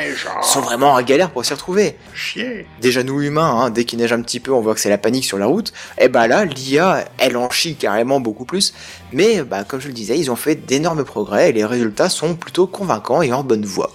sont 0.42 0.60
vraiment 0.60 0.92
en 0.92 1.02
galère 1.02 1.32
pour 1.32 1.46
s'y 1.46 1.54
retrouver. 1.54 1.96
Chier. 2.14 2.68
Déjà 2.82 3.02
nous 3.04 3.22
humains, 3.22 3.62
hein, 3.62 3.70
dès 3.70 3.86
qu'il 3.86 4.00
neige 4.00 4.12
un 4.12 4.22
petit 4.22 4.42
peu, 4.42 4.52
on 4.52 4.60
voit 4.60 4.76
que 4.76 4.82
c'est 4.82 4.90
la 4.90 4.98
panique 4.98 5.24
sur 5.24 5.38
la 5.38 5.46
route. 5.46 5.72
Et 5.98 6.10
bah 6.10 6.28
là, 6.28 6.44
l'IA, 6.44 7.06
elle 7.18 7.38
en 7.38 7.50
chie 7.50 7.76
carrément 7.76 8.20
beaucoup 8.20 8.44
plus. 8.46 8.74
Mais 9.14 9.42
bah 9.44 9.64
comme 9.64 9.80
je 9.80 9.88
le 9.88 9.94
disais, 9.94 10.20
ils 10.20 10.30
ont 10.30 10.36
fait 10.36 10.56
d'énormes 10.56 11.06
progrès 11.06 11.50
et 11.50 11.54
les 11.54 11.64
résultats 11.64 12.10
sont 12.10 12.36
plutôt 12.36 12.68
convaincants 12.68 13.22
et 13.22 13.32
en 13.32 13.44
bonne 13.44 13.66
voie. 13.66 13.94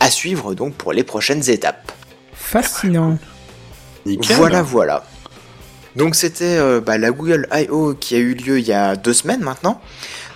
À 0.00 0.10
suivre 0.10 0.54
donc 0.54 0.72
pour 0.74 0.94
les 0.94 1.04
prochaines 1.04 1.50
étapes. 1.50 1.92
Fascinant. 2.32 3.18
Nickel. 4.06 4.36
Voilà, 4.36 4.62
voilà. 4.62 5.04
Donc 5.96 6.14
c'était 6.14 6.56
euh, 6.58 6.80
bah, 6.80 6.98
la 6.98 7.10
Google 7.10 7.46
I.O. 7.52 7.94
qui 7.94 8.14
a 8.14 8.18
eu 8.18 8.34
lieu 8.34 8.58
il 8.58 8.66
y 8.66 8.72
a 8.72 8.94
deux 8.96 9.12
semaines 9.12 9.40
maintenant. 9.40 9.80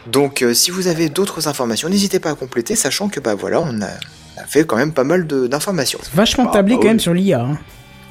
Donc 0.06 0.42
euh, 0.42 0.54
si 0.54 0.70
vous 0.70 0.88
avez 0.88 1.08
d'autres 1.08 1.46
informations, 1.46 1.88
n'hésitez 1.88 2.18
pas 2.18 2.30
à 2.30 2.34
compléter, 2.34 2.74
sachant 2.74 3.08
que 3.08 3.20
bah 3.20 3.34
voilà, 3.36 3.60
on 3.60 3.80
a, 3.80 3.86
on 4.36 4.40
a 4.40 4.46
fait 4.46 4.66
quand 4.66 4.76
même 4.76 4.92
pas 4.92 5.04
mal 5.04 5.26
de- 5.26 5.46
d'informations. 5.46 6.00
Vachement 6.14 6.44
Bah, 6.46 6.50
tablé 6.54 6.74
bah 6.74 6.80
quand 6.82 6.88
même 6.88 7.00
sur 7.00 7.14
l'IA. 7.14 7.40
hein. 7.42 7.58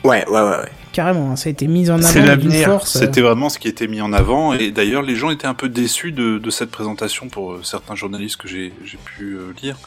Ouais, 0.03 0.25
ouais, 0.29 0.41
ouais, 0.41 0.49
ouais. 0.49 0.71
Carrément, 0.93 1.31
hein, 1.31 1.35
ça 1.35 1.47
a 1.49 1.51
été 1.51 1.67
mis 1.67 1.89
en 1.91 1.97
C'est 2.01 2.19
avant 2.19 2.19
d'une 2.19 2.25
l'avenir. 2.51 2.69
euh, 2.71 2.77
C'était 2.85 3.21
vraiment 3.21 3.49
ce 3.49 3.59
qui 3.59 3.67
était 3.67 3.87
mis 3.87 4.01
en 4.01 4.13
avant 4.13 4.53
et 4.53 4.71
d'ailleurs 4.71 5.03
les 5.03 5.15
gens 5.15 5.29
étaient 5.29 5.47
un 5.47 5.53
peu 5.53 5.69
déçus 5.69 6.11
de, 6.11 6.37
de 6.37 6.49
cette 6.49 6.71
présentation 6.71 7.27
pour 7.29 7.57
certains 7.65 7.95
journalistes 7.95 8.37
que 8.37 8.47
j'ai 8.47 8.71
pu 9.05 9.33
euh, 9.35 9.53
lire 9.61 9.77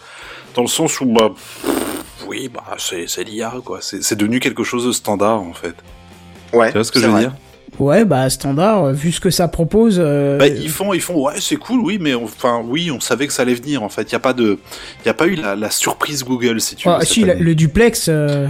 dans 0.55 0.62
le 0.62 0.69
sens 0.69 1.01
où 1.01 1.07
bah 1.07 1.31
oui 2.27 2.49
bah 2.53 2.62
c'est 2.78 3.07
c'est 3.09 3.24
l'IA 3.24 3.53
quoi 3.65 3.78
c'est 3.81 4.03
c'est 4.03 4.16
devenu 4.16 4.41
quelque 4.41 4.65
chose 4.65 4.86
de 4.86 4.93
standard 4.93 5.41
en 5.41 5.53
fait 5.53 5.74
Ouais, 6.53 6.69
tu 6.69 6.74
vois 6.74 6.85
ce 6.85 6.93
que 6.93 6.99
c'est 6.99 7.05
je 7.07 7.11
veux 7.11 7.12
vrai. 7.12 7.23
dire? 7.23 7.35
Ouais, 7.81 8.05
bah 8.05 8.31
standard, 8.31 8.85
euh, 8.85 8.93
vu 8.93 9.11
ce 9.11 9.19
que 9.19 9.31
ça 9.31 9.49
propose. 9.49 9.97
euh, 9.99 10.39
bah, 10.39 10.47
ils 10.47 10.70
font 10.70 10.95
ils 10.95 11.01
font 11.01 11.20
ouais 11.20 11.41
c'est 11.41 11.57
cool 11.57 11.81
oui 11.81 11.99
mais 12.01 12.15
enfin 12.15 12.62
oui 12.65 12.93
on 12.93 13.01
savait 13.01 13.27
que 13.27 13.32
ça 13.32 13.43
allait 13.43 13.55
venir 13.55 13.82
en 13.82 13.89
fait 13.89 14.03
il 14.03 14.12
y 14.12 14.15
a 14.15 14.20
pas 14.20 14.32
de 14.32 14.59
il 15.03 15.07
y 15.07 15.09
a 15.09 15.15
pas 15.15 15.27
eu 15.27 15.35
la, 15.35 15.57
la 15.57 15.70
surprise 15.70 16.23
Google 16.23 16.61
si 16.61 16.77
tu 16.77 16.89
ah, 16.89 16.99
veux 17.01 17.05
si, 17.05 17.24
la- 17.24 17.35
le 17.35 17.55
duplex. 17.57 18.07
euh, 18.09 18.47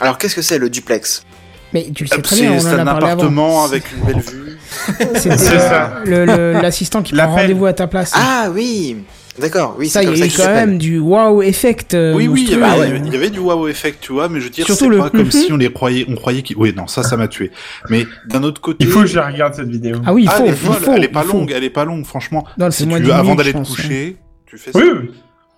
Alors 0.00 0.18
qu'est-ce 0.18 0.36
que 0.36 0.42
c'est 0.42 0.58
le 0.58 0.70
duplex? 0.70 1.24
Mais 1.72 1.90
tu 1.92 2.04
le 2.04 2.08
sais 2.08 2.14
Hop, 2.16 2.22
très 2.22 2.36
bien, 2.36 2.52
on 2.52 2.60
c'est 2.60 2.66
en 2.68 2.70
c'est 2.70 2.76
a 2.78 2.82
un 2.82 2.84
parlé 2.84 3.06
avant. 3.06 3.12
appartement 3.14 3.64
avec 3.64 3.82
une 3.92 4.04
belle 4.06 4.20
vue 4.22 4.58
C'est 5.16 5.32
euh, 5.32 5.36
ça. 5.58 5.94
le- 6.04 6.24
le- 6.26 6.52
l'assistant 6.52 7.02
qui 7.02 7.14
prend 7.14 7.34
rendez-vous 7.34 7.66
à 7.66 7.72
ta 7.72 7.88
place. 7.88 8.12
Ah 8.14 8.48
oui 8.52 8.98
D'accord, 9.38 9.74
oui, 9.78 9.88
ça, 9.88 10.00
c'est 10.00 10.04
il 10.06 10.10
comme 10.10 10.14
y 10.14 10.30
ça 10.30 10.42
a 10.42 10.44
eu 10.44 10.46
quand 10.48 10.54
même 10.54 10.78
du 10.78 10.98
wow 11.00 11.42
effect. 11.42 11.94
euh, 11.94 12.14
Oui, 12.14 12.28
oui, 12.28 12.42
il 12.46 12.52
y, 12.52 12.56
monstrueux. 12.56 12.62
avait, 12.64 12.72
Ah 12.72 12.78
ouais. 12.92 13.02
il 13.04 13.12
y 13.12 13.16
avait- 13.16 13.30
du 13.30 13.40
wow 13.40 13.66
effect, 13.66 13.98
tu 14.00 14.12
vois, 14.12 14.28
mais 14.28 14.38
je 14.38 14.44
veux 14.44 14.50
dire, 14.50 14.64
c'est 14.68 14.86
le 14.88 14.98
pas 14.98 15.10
comme 15.10 15.30
si 15.32 15.52
on 15.52 15.56
les 15.56 15.72
croyait, 15.72 16.06
on 16.08 16.14
croyait 16.14 16.42
qu'ils... 16.42 16.56
Oui, 16.56 16.72
non, 16.76 16.86
ça, 16.86 17.02
ça 17.02 17.16
m'a 17.16 17.26
tué. 17.26 17.50
Mais 17.90 18.06
d'un 18.28 18.44
autre 18.44 18.60
côté... 18.60 18.84
Il 18.84 18.90
faut 18.90 19.00
que 19.00 19.06
je 19.06 19.18
regarde 19.18 19.54
cette 19.54 19.68
vidéo. 19.68 19.96
Ah 20.06 20.12
oui, 20.14 20.22
il 20.24 20.28
Ah, 20.28 20.32
faut, 20.36 20.44
elle, 20.44 20.48
il 20.50 20.52
est 20.52 20.56
folle, 20.56 20.74
faut. 20.76 20.92
elle 20.92 21.04
est 21.04 21.08
pas 21.08 21.22
faut. 21.22 21.32
longue, 21.38 21.50
elle 21.50 21.64
est 21.64 21.70
pas 21.70 21.84
longue, 21.84 22.04
franchement. 22.06 22.46
Non, 22.58 22.70
Si 22.70 22.82
c'est 22.84 22.86
moins 22.88 22.98
tu 22.98 23.04
de 23.04 23.08
veux, 23.08 23.12
10 23.14 23.18
avant 23.18 23.22
minutes, 23.30 23.38
d'aller 23.38 23.52
te 23.52 23.58
pense, 23.58 23.70
hein. 23.72 23.74
coucher, 23.74 24.16
tu 24.46 24.56
fais 24.58 24.70
ça. 24.72 24.78
Oui, 24.78 24.84
oui. 25.00 25.10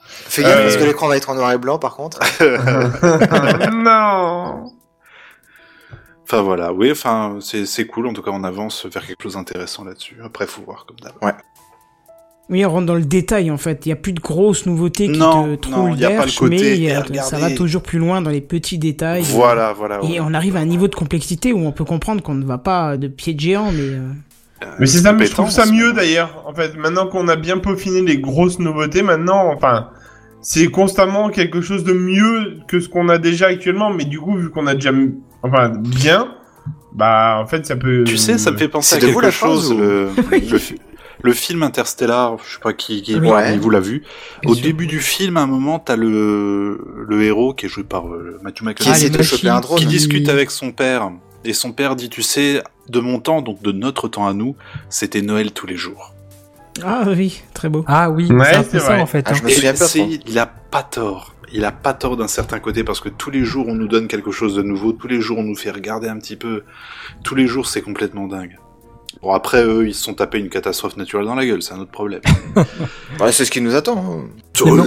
Fais 0.09 0.43
gaffe 0.43 0.57
Euh, 0.59 0.63
parce 0.63 0.77
que 0.79 0.85
l'écran 0.85 1.09
va 1.09 1.17
être 1.19 1.29
en 1.29 1.35
noir 1.35 1.53
et 1.53 1.59
blanc 1.59 1.79
par 1.79 1.97
contre. 1.97 2.19
non. 3.73 4.71
Enfin 6.25 6.43
voilà, 6.43 6.73
oui, 6.73 6.91
enfin 6.91 7.37
c'est 7.41 7.67
c'est 7.67 7.87
cool. 7.87 8.07
En 8.07 8.13
tout 8.13 8.23
cas, 8.23 8.31
on 8.33 8.43
avance 8.43 8.87
vers 8.87 9.07
quelque 9.07 9.23
chose 9.23 9.35
d'intéressant 9.35 9.85
là-dessus. 9.85 10.17
Après, 10.25 10.47
faut 10.47 10.63
voir 10.63 10.87
comme 10.87 10.97
d'hab. 11.01 11.13
Oui, 12.49 12.65
on 12.65 12.71
rentre 12.71 12.87
dans 12.87 12.95
le 12.95 13.05
détail 13.05 13.51
en 13.51 13.57
fait. 13.57 13.87
Il 13.87 13.89
y 13.89 13.93
a 13.93 13.97
plus 13.97 14.13
de 14.13 14.21
grosses 14.21 14.67
nouveautés 14.67 15.11
qui 15.11 15.19
Non, 15.19 15.43
te 15.45 15.49
non, 15.49 15.57
trouvent 15.57 15.91
il 15.95 16.01
y 16.01 16.05
a 16.05 16.09
pas 16.11 16.15
le 16.15 16.21
l'herche, 16.21 16.37
côté, 16.39 16.57
mais 16.79 16.93
a- 16.93 17.01
regardez. 17.01 17.19
ça 17.29 17.39
va 17.39 17.51
toujours 17.51 17.83
plus 17.83 17.99
loin 17.99 18.23
dans 18.23 18.31
les 18.31 18.41
petits 18.41 18.79
détails. 18.79 19.23
Voilà, 19.23 19.73
voilà. 19.73 19.99
Et 20.09 20.21
on 20.21 20.33
arrive 20.33 20.57
à 20.57 20.61
un 20.61 20.65
niveau 20.65 20.87
de 20.87 20.95
complexité 20.95 21.53
où 21.53 21.59
on 21.59 21.73
peut 21.73 21.85
comprendre 21.85 22.23
qu'on 22.23 22.35
ne 22.35 22.45
va 22.45 22.59
pas 22.59 22.97
de 22.97 23.09
pied 23.09 23.35
de 23.35 23.41
géant, 23.41 23.73
mais 23.73 23.81
euh, 23.81 24.67
Mais 24.79 24.87
c'est 24.87 24.99
ça, 24.99 25.13
mais 25.13 25.27
je 25.27 25.33
trouve 25.33 25.51
ça 25.51 25.67
mieux 25.67 25.93
d'ailleurs. 25.93 26.45
En 26.47 26.55
fait, 26.55 26.77
maintenant 26.77 27.09
qu'on 27.09 27.27
a 27.27 27.35
bien 27.37 27.59
peaufiné 27.59 28.03
les 28.03 28.19
grosses 28.19 28.61
nouveautés, 28.61 29.03
maintenant, 29.03 29.51
enfin, 29.53 29.89
c'est 30.41 30.69
constamment 30.69 31.31
quelque 31.31 31.61
chose 31.61 31.83
de 31.83 31.93
mieux 31.95 32.59
que 32.69 32.79
ce 32.79 32.89
qu'on 32.89 33.09
a 33.09 33.19
déjà 33.19 33.49
actuellement. 33.49 33.93
Mais 33.93 34.05
du 34.05 34.21
coup, 34.21 34.37
vu 34.37 34.51
qu'on 34.51 34.69
a 34.69 34.75
déjà, 34.77 34.93
enfin, 35.43 35.71
bien, 35.71 36.29
bah, 36.95 37.41
en 37.43 37.47
fait, 37.47 37.67
ça 37.67 37.75
peut. 37.75 38.05
Tu 38.05 38.17
sais, 38.17 38.39
ça 38.39 38.53
me 38.53 38.57
fait 38.57 38.69
penser 38.69 38.95
à 38.95 38.99
quelque 39.01 39.13
vous 39.13 39.21
la 39.21 39.31
chose. 39.33 39.73
ou- 39.73 39.79
le, 39.79 40.09
le, 40.31 40.59
le 41.23 41.33
film 41.33 41.63
Interstellar, 41.63 42.37
je 42.47 42.55
sais 42.55 42.61
pas 42.61 42.73
qui, 42.73 43.03
qui 43.03 43.19
parmi 43.21 43.57
vous 43.59 43.71
l'a 43.71 43.81
vu. 43.81 44.03
Bien 44.43 44.51
Au 44.51 44.55
sûr. 44.55 44.65
début 44.65 44.87
du 44.87 45.01
film, 45.01 45.37
à 45.37 45.43
un 45.43 45.47
moment, 45.47 45.79
t'as 45.79 45.97
le 45.97 46.79
le 47.09 47.23
héros 47.23 47.55
qui 47.55 47.67
est 47.67 47.69
joué 47.69 47.85
par 47.85 48.09
euh, 48.09 48.39
Matthew 48.43 48.59
Qui 48.59 48.65
McConaughey. 48.65 49.61
drone. 49.63 49.79
qui 49.79 49.87
discute 49.87 50.29
avec 50.29 50.51
son 50.51 50.73
père. 50.73 51.11
Et 51.45 51.53
son 51.53 51.73
père 51.73 51.95
dit, 51.95 52.09
tu 52.09 52.23
sais, 52.23 52.63
de 52.89 52.99
mon 53.01 53.21
temps, 53.21 53.41
donc 53.41 53.63
de 53.63 53.71
notre 53.71 54.09
temps 54.09 54.27
à 54.27 54.33
nous, 54.35 54.57
c'était 54.89 55.23
Noël 55.23 55.53
tous 55.53 55.67
les 55.67 55.77
jours. 55.77 56.13
ah 56.83 57.05
oui, 57.07 57.43
très 57.55 57.69
beau. 57.69 57.85
Ah 57.87 58.11
oui, 58.11 58.27
Ouais, 58.33 58.45
c'est 58.51 58.57
un 58.57 58.63
peu 58.65 58.79
ça 58.81 58.87
vrai. 58.87 59.01
en 59.01 59.07
fait. 59.07 59.25
Ah, 59.27 59.31
hein. 59.31 59.35
je 59.35 59.43
me 59.45 59.49
Et 59.51 59.53
souviens 59.55 59.73
pas 59.75 59.87
il 60.27 60.39
a 60.39 60.47
pas 60.47 60.83
tort. 60.83 61.35
Il 61.53 61.65
a 61.65 61.71
pas 61.71 61.95
tort 61.95 62.17
d'un 62.17 62.27
certain 62.27 62.59
côté 62.59 62.83
parce 62.83 62.99
que 62.99 63.09
tous 63.09 63.31
les 63.31 63.45
jours 63.45 63.69
on 63.69 63.75
nous 63.77 63.87
donne 63.87 64.09
quelque 64.09 64.33
chose 64.33 64.57
de 64.57 64.63
nouveau, 64.63 64.93
tous 64.93 65.07
les 65.07 65.21
jours 65.21 65.39
on 65.39 65.45
nous 65.45 65.55
fait 65.55 65.71
regarder 65.71 66.09
un 66.09 66.19
petit 66.19 66.35
peu, 66.35 66.65
tous 67.23 67.37
les 67.37 67.47
jours 67.47 67.69
c'est 67.69 67.83
complètement 67.83 68.27
dingue. 68.27 68.59
Bon 69.23 69.33
après 69.33 69.65
eux 69.65 69.87
ils 69.89 69.95
se 69.95 70.03
sont 70.05 70.15
tapés 70.15 70.39
une 70.39 70.49
catastrophe 70.51 70.97
naturelle 70.97 71.27
dans 71.27 71.35
la 71.35 71.47
gueule, 71.47 71.63
c'est 71.63 71.75
un 71.75 71.79
autre 71.81 71.91
problème. 71.91 72.21
Ouais, 73.21 73.33
c'est 73.33 73.45
ce 73.45 73.51
qui 73.51 73.61
nous 73.61 73.75
attend. 73.75 73.97
hein. 73.99 74.25
Non. 74.67 74.85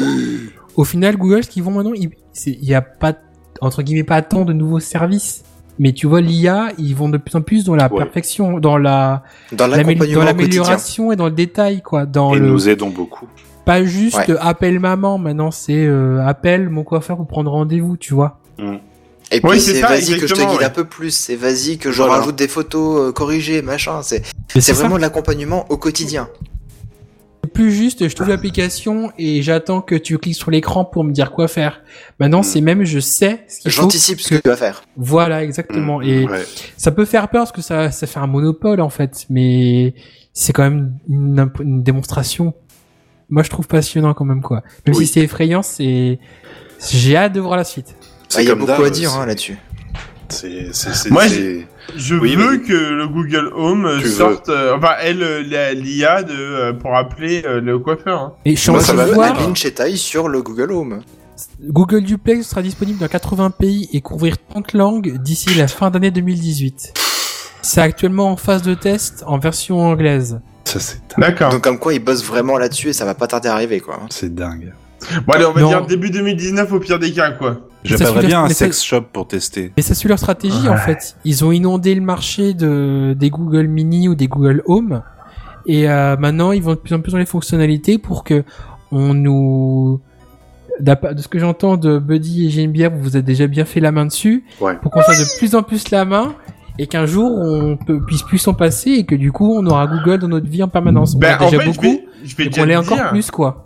Au 0.76 0.84
final, 0.86 1.18
Google, 1.18 1.44
ce 1.44 1.50
qu'ils 1.50 1.64
vont 1.64 1.72
maintenant, 1.72 1.94
il 1.94 2.12
c'est- 2.32 2.52
il 2.62 2.64
y 2.66 2.74
a 2.76 2.82
pas, 2.82 3.14
entre 3.60 3.82
guillemets, 3.82 4.04
pas 4.04 4.22
tant 4.22 4.46
de 4.46 4.54
nouveaux 4.54 4.80
services. 4.80 5.44
Mais 5.82 5.94
tu 5.94 6.08
vois, 6.08 6.22
l'IA, 6.22 6.70
ils 6.78 6.94
vont 6.96 7.10
de 7.10 7.18
plus 7.18 7.36
en 7.38 7.42
plus 7.42 7.64
dans 7.64 7.76
la 7.76 7.92
Ouais. 7.92 7.98
perfection, 7.98 8.60
dans 8.60 8.78
la, 8.78 9.24
Dans 9.54 9.66
l'amélioration 9.68 11.12
et 11.12 11.16
dans 11.16 11.26
le 11.26 11.32
détail, 11.32 11.82
quoi. 11.82 12.06
Dans 12.06 12.34
Et 12.34 12.40
le, 12.40 12.48
nous 12.48 12.70
aidons 12.70 12.90
beaucoup. 12.90 13.28
pas 13.66 13.84
juste 13.84 14.18
Ouais. 14.28 14.36
appelle 14.40 14.80
maman, 14.80 15.18
maintenant 15.18 15.52
c'est 15.52 15.86
euh, 15.86 16.26
appelle 16.26 16.70
mon 16.70 16.84
coiffeur 16.84 17.18
pour 17.18 17.28
prendre 17.28 17.52
rendez-vous, 17.52 17.98
tu 17.98 18.14
vois. 18.14 18.40
Et 19.32 19.42
puis 19.42 19.50
Oui, 19.52 19.60
c'est 19.60 19.82
vas-y 19.82 20.18
que 20.20 20.28
je 20.28 20.34
te 20.34 20.40
guide 20.40 20.60
ouais. 20.60 20.64
un 20.66 20.70
peu 20.70 20.86
plus, 20.86 21.12
c'est 21.12 21.36
vas-y 21.36 21.78
que 21.78 21.92
je 21.92 21.98
Voilà. 22.02 22.16
rajoute 22.20 22.36
des 22.36 22.48
photos 22.48 23.10
euh, 23.10 23.12
corrigées, 23.12 23.62
machin. 23.62 24.02
C'est 24.02 24.24
Mais 24.56 24.62
c'est 24.62 24.74
ça. 24.74 24.82
vraiment 24.82 24.96
de 24.98 25.02
l'accompagnement 25.02 25.66
au 25.70 25.78
quotidien. 25.78 26.30
C'est 27.44 27.54
plus 27.54 27.72
juste, 27.72 28.08
je 28.08 28.16
trouve 28.16 28.30
l'application 28.30 29.12
et 29.18 29.42
j'attends 29.42 29.82
que 29.82 29.96
tu 29.96 30.18
cliques 30.18 30.36
sur 30.36 30.50
l'écran 30.52 30.84
pour 30.86 31.04
me 31.04 31.12
dire 31.12 31.32
quoi 31.32 31.48
faire. 31.48 31.82
Maintenant, 32.20 32.40
Mm. 32.42 32.44
c'est 32.44 32.62
même, 32.62 32.84
je 32.86 33.00
sais. 33.00 33.46
J'anticipe 33.66 34.20
ce 34.22 34.30
que 34.36 34.42
tu 34.42 34.50
vas 34.50 34.56
faire. 34.58 34.84
Voilà, 34.98 35.44
exactement. 35.44 36.00
Mmh, 36.00 36.04
et 36.04 36.26
ouais. 36.28 36.46
ça 36.78 36.92
peut 36.92 37.06
faire 37.06 37.30
peur 37.30 37.44
parce 37.44 37.52
que 37.52 37.62
ça, 37.62 37.92
ça 37.92 38.08
fait 38.08 38.20
un 38.20 38.28
monopole 38.28 38.82
en 38.82 38.90
fait, 38.90 39.26
mais 39.30 39.94
c'est 40.34 40.54
quand 40.54 40.64
même 40.64 40.94
une, 41.08 41.84
démonstration. 41.84 42.54
Moi, 43.30 43.44
je 43.44 43.50
trouve 43.50 43.68
passionnant 43.68 44.14
quand 44.16 44.26
même 44.26 44.42
quoi. 44.42 44.64
Même 44.88 44.96
Oui. 44.96 45.06
si 45.06 45.14
c'est 45.14 45.22
effrayant, 45.22 45.62
c'est. 45.62 46.20
J'ai 46.92 47.16
hâte 47.18 47.34
de 47.34 47.40
voir 47.40 47.58
la 47.58 47.64
suite. 47.64 47.96
Ah, 48.36 48.42
Il 48.42 48.48
y 48.48 48.52
a 48.52 48.56
beaucoup 48.56 48.84
à 48.84 48.90
dire 48.90 49.14
hein, 49.14 49.26
là-dessus. 49.26 49.58
C'est 50.30 51.10
Moi, 51.10 51.24
Je 51.96 52.16
Oui, 52.16 52.36
veux 52.36 52.58
que 52.58 52.74
le 52.74 53.08
Google 53.08 53.52
Home 53.56 53.98
Tu 54.00 54.10
sorte, 54.10 54.50
euh, 54.50 54.76
enfin, 54.78 54.94
elle, 55.02 55.24
euh, 55.24 55.44
la- 55.50 55.74
l'IA 55.74 56.22
de, 56.22 56.34
euh, 56.34 56.74
pour 56.74 56.96
appeler 56.96 57.42
euh, 57.46 57.60
le 57.60 57.80
coiffeur. 57.80 58.20
Hein. 58.22 58.34
Et 58.46 58.56
je 58.56 58.62
suis 58.62 58.70
Moi, 58.70 58.80
en 58.80 58.84
ça 58.84 58.94
train 58.94 59.04
va 59.04 59.10
de 59.10 59.14
voir. 59.16 59.36
Sur 59.96 60.28
le 60.30 60.42
Google 60.44 60.72
Home. 60.72 61.02
Google 61.64 62.04
Duplex 62.04 62.48
sera 62.48 62.62
disponible 62.62 63.00
dans 63.00 63.08
80 63.08 63.50
pays 63.52 63.90
et 63.94 64.02
couvrir 64.02 64.36
30 64.50 64.74
langues 64.74 65.18
d'ici 65.18 65.56
la 65.56 65.68
fin 65.68 65.90
d'année 65.90 66.12
2018. 66.12 66.94
C'est 67.64 67.82
actuellement 67.82 68.32
en 68.32 68.36
phase 68.38 68.62
de 68.62 68.74
test 68.76 69.24
en 69.26 69.40
version 69.40 69.80
anglaise. 69.80 70.40
ça 70.66 70.80
c'est 70.80 71.00
D'accord. 71.18 71.52
Donc 71.52 71.62
comme 71.64 71.80
quoi 71.80 71.94
ils 71.94 72.04
bossent 72.04 72.24
vraiment 72.26 72.58
là-dessus 72.58 72.90
et 72.90 72.94
ça 72.94 73.06
va 73.06 73.16
pas 73.16 73.28
tarder 73.28 73.50
à 73.50 73.54
arriver 73.54 73.80
quoi. 73.80 74.00
c'est 74.10 74.34
dingue. 74.36 74.74
Bon, 75.26 75.34
allez, 75.34 75.46
on 75.46 75.54
va 75.54 75.62
Non. 75.62 75.70
dire 75.70 75.86
début 75.86 76.10
2019 76.12 76.72
au 76.74 76.80
pire 76.80 77.00
des 77.00 77.12
cas, 77.14 77.32
quoi. 77.32 77.58
J'appellerais 77.84 78.26
bien 78.28 78.44
un 78.44 78.48
mais 78.48 78.54
ça- 78.54 78.66
sex 78.66 78.84
shop 78.84 79.02
pour 79.14 79.28
tester. 79.28 79.72
Mais 79.78 79.84
ça 79.84 79.96
suit 79.96 80.10
leur 80.10 80.20
stratégie 80.20 80.68
en 80.70 80.78
fait. 80.78 81.16
Ils 81.26 81.46
ont 81.46 81.52
inondé 81.52 81.96
le 81.96 82.02
marché 82.02 82.54
de 82.54 83.16
des 83.18 83.30
Google 83.30 83.68
Mini 83.68 84.08
ou 84.10 84.16
des 84.16 84.28
Google 84.28 84.62
Home 84.66 85.02
Et 85.66 85.90
euh, 85.90 86.18
maintenant, 86.18 86.52
ils 86.52 86.62
vont 86.64 86.72
de 86.72 86.76
plus 86.80 86.94
en 86.96 87.00
plus 87.00 87.12
dans 87.12 87.18
les 87.18 87.26
fonctionnalités 87.26 87.98
pour 87.98 88.24
que 88.24 88.44
on 88.92 89.14
nous 89.14 90.02
de 90.80 90.96
ce 91.22 91.28
que 91.28 91.40
j'entends 91.40 91.76
de 91.78 92.00
Buddy 92.00 92.48
et 92.48 92.50
Geneviève, 92.50 92.94
vous 92.96 93.04
vous 93.04 93.18
êtes 93.18 93.26
déjà 93.26 93.48
bien 93.48 93.66
fait 93.66 93.82
la 93.82 93.92
main 93.92 94.06
dessus, 94.06 94.46
Ouais. 94.62 94.76
pour 94.82 94.92
qu'on 94.92 95.02
fasse 95.02 95.20
de 95.20 95.38
plus 95.38 95.54
en 95.56 95.62
plus 95.62 95.92
la 95.92 96.06
main 96.06 96.36
et 96.78 96.88
qu'un 96.88 97.06
jour 97.06 97.30
on 97.38 97.76
peut, 97.76 98.00
puisse 98.06 98.24
plus 98.24 98.38
s'en 98.38 98.54
passer 98.54 98.92
et 98.92 99.06
que 99.06 99.14
du 99.16 99.32
coup 99.34 99.54
on 99.54 99.66
aura 99.66 99.88
Google 99.88 100.20
dans 100.20 100.30
notre 100.30 100.48
vie 100.48 100.64
en 100.64 100.70
permanence. 100.70 101.16
On 101.16 101.20
Ben, 101.20 101.32
l'a 101.38 101.42
en 101.44 101.50
déjà 101.50 101.58
fait, 101.60 101.66
je 101.66 101.70
beaucoup, 101.72 101.82
vais, 101.92 102.06
je 102.24 102.36
vais 102.38 102.46
et 102.46 102.48
déjà 102.50 102.62
qu'on 102.62 102.68
l'ait 102.68 102.76
encore 102.78 103.10
plus 103.10 103.30
quoi. 103.30 103.66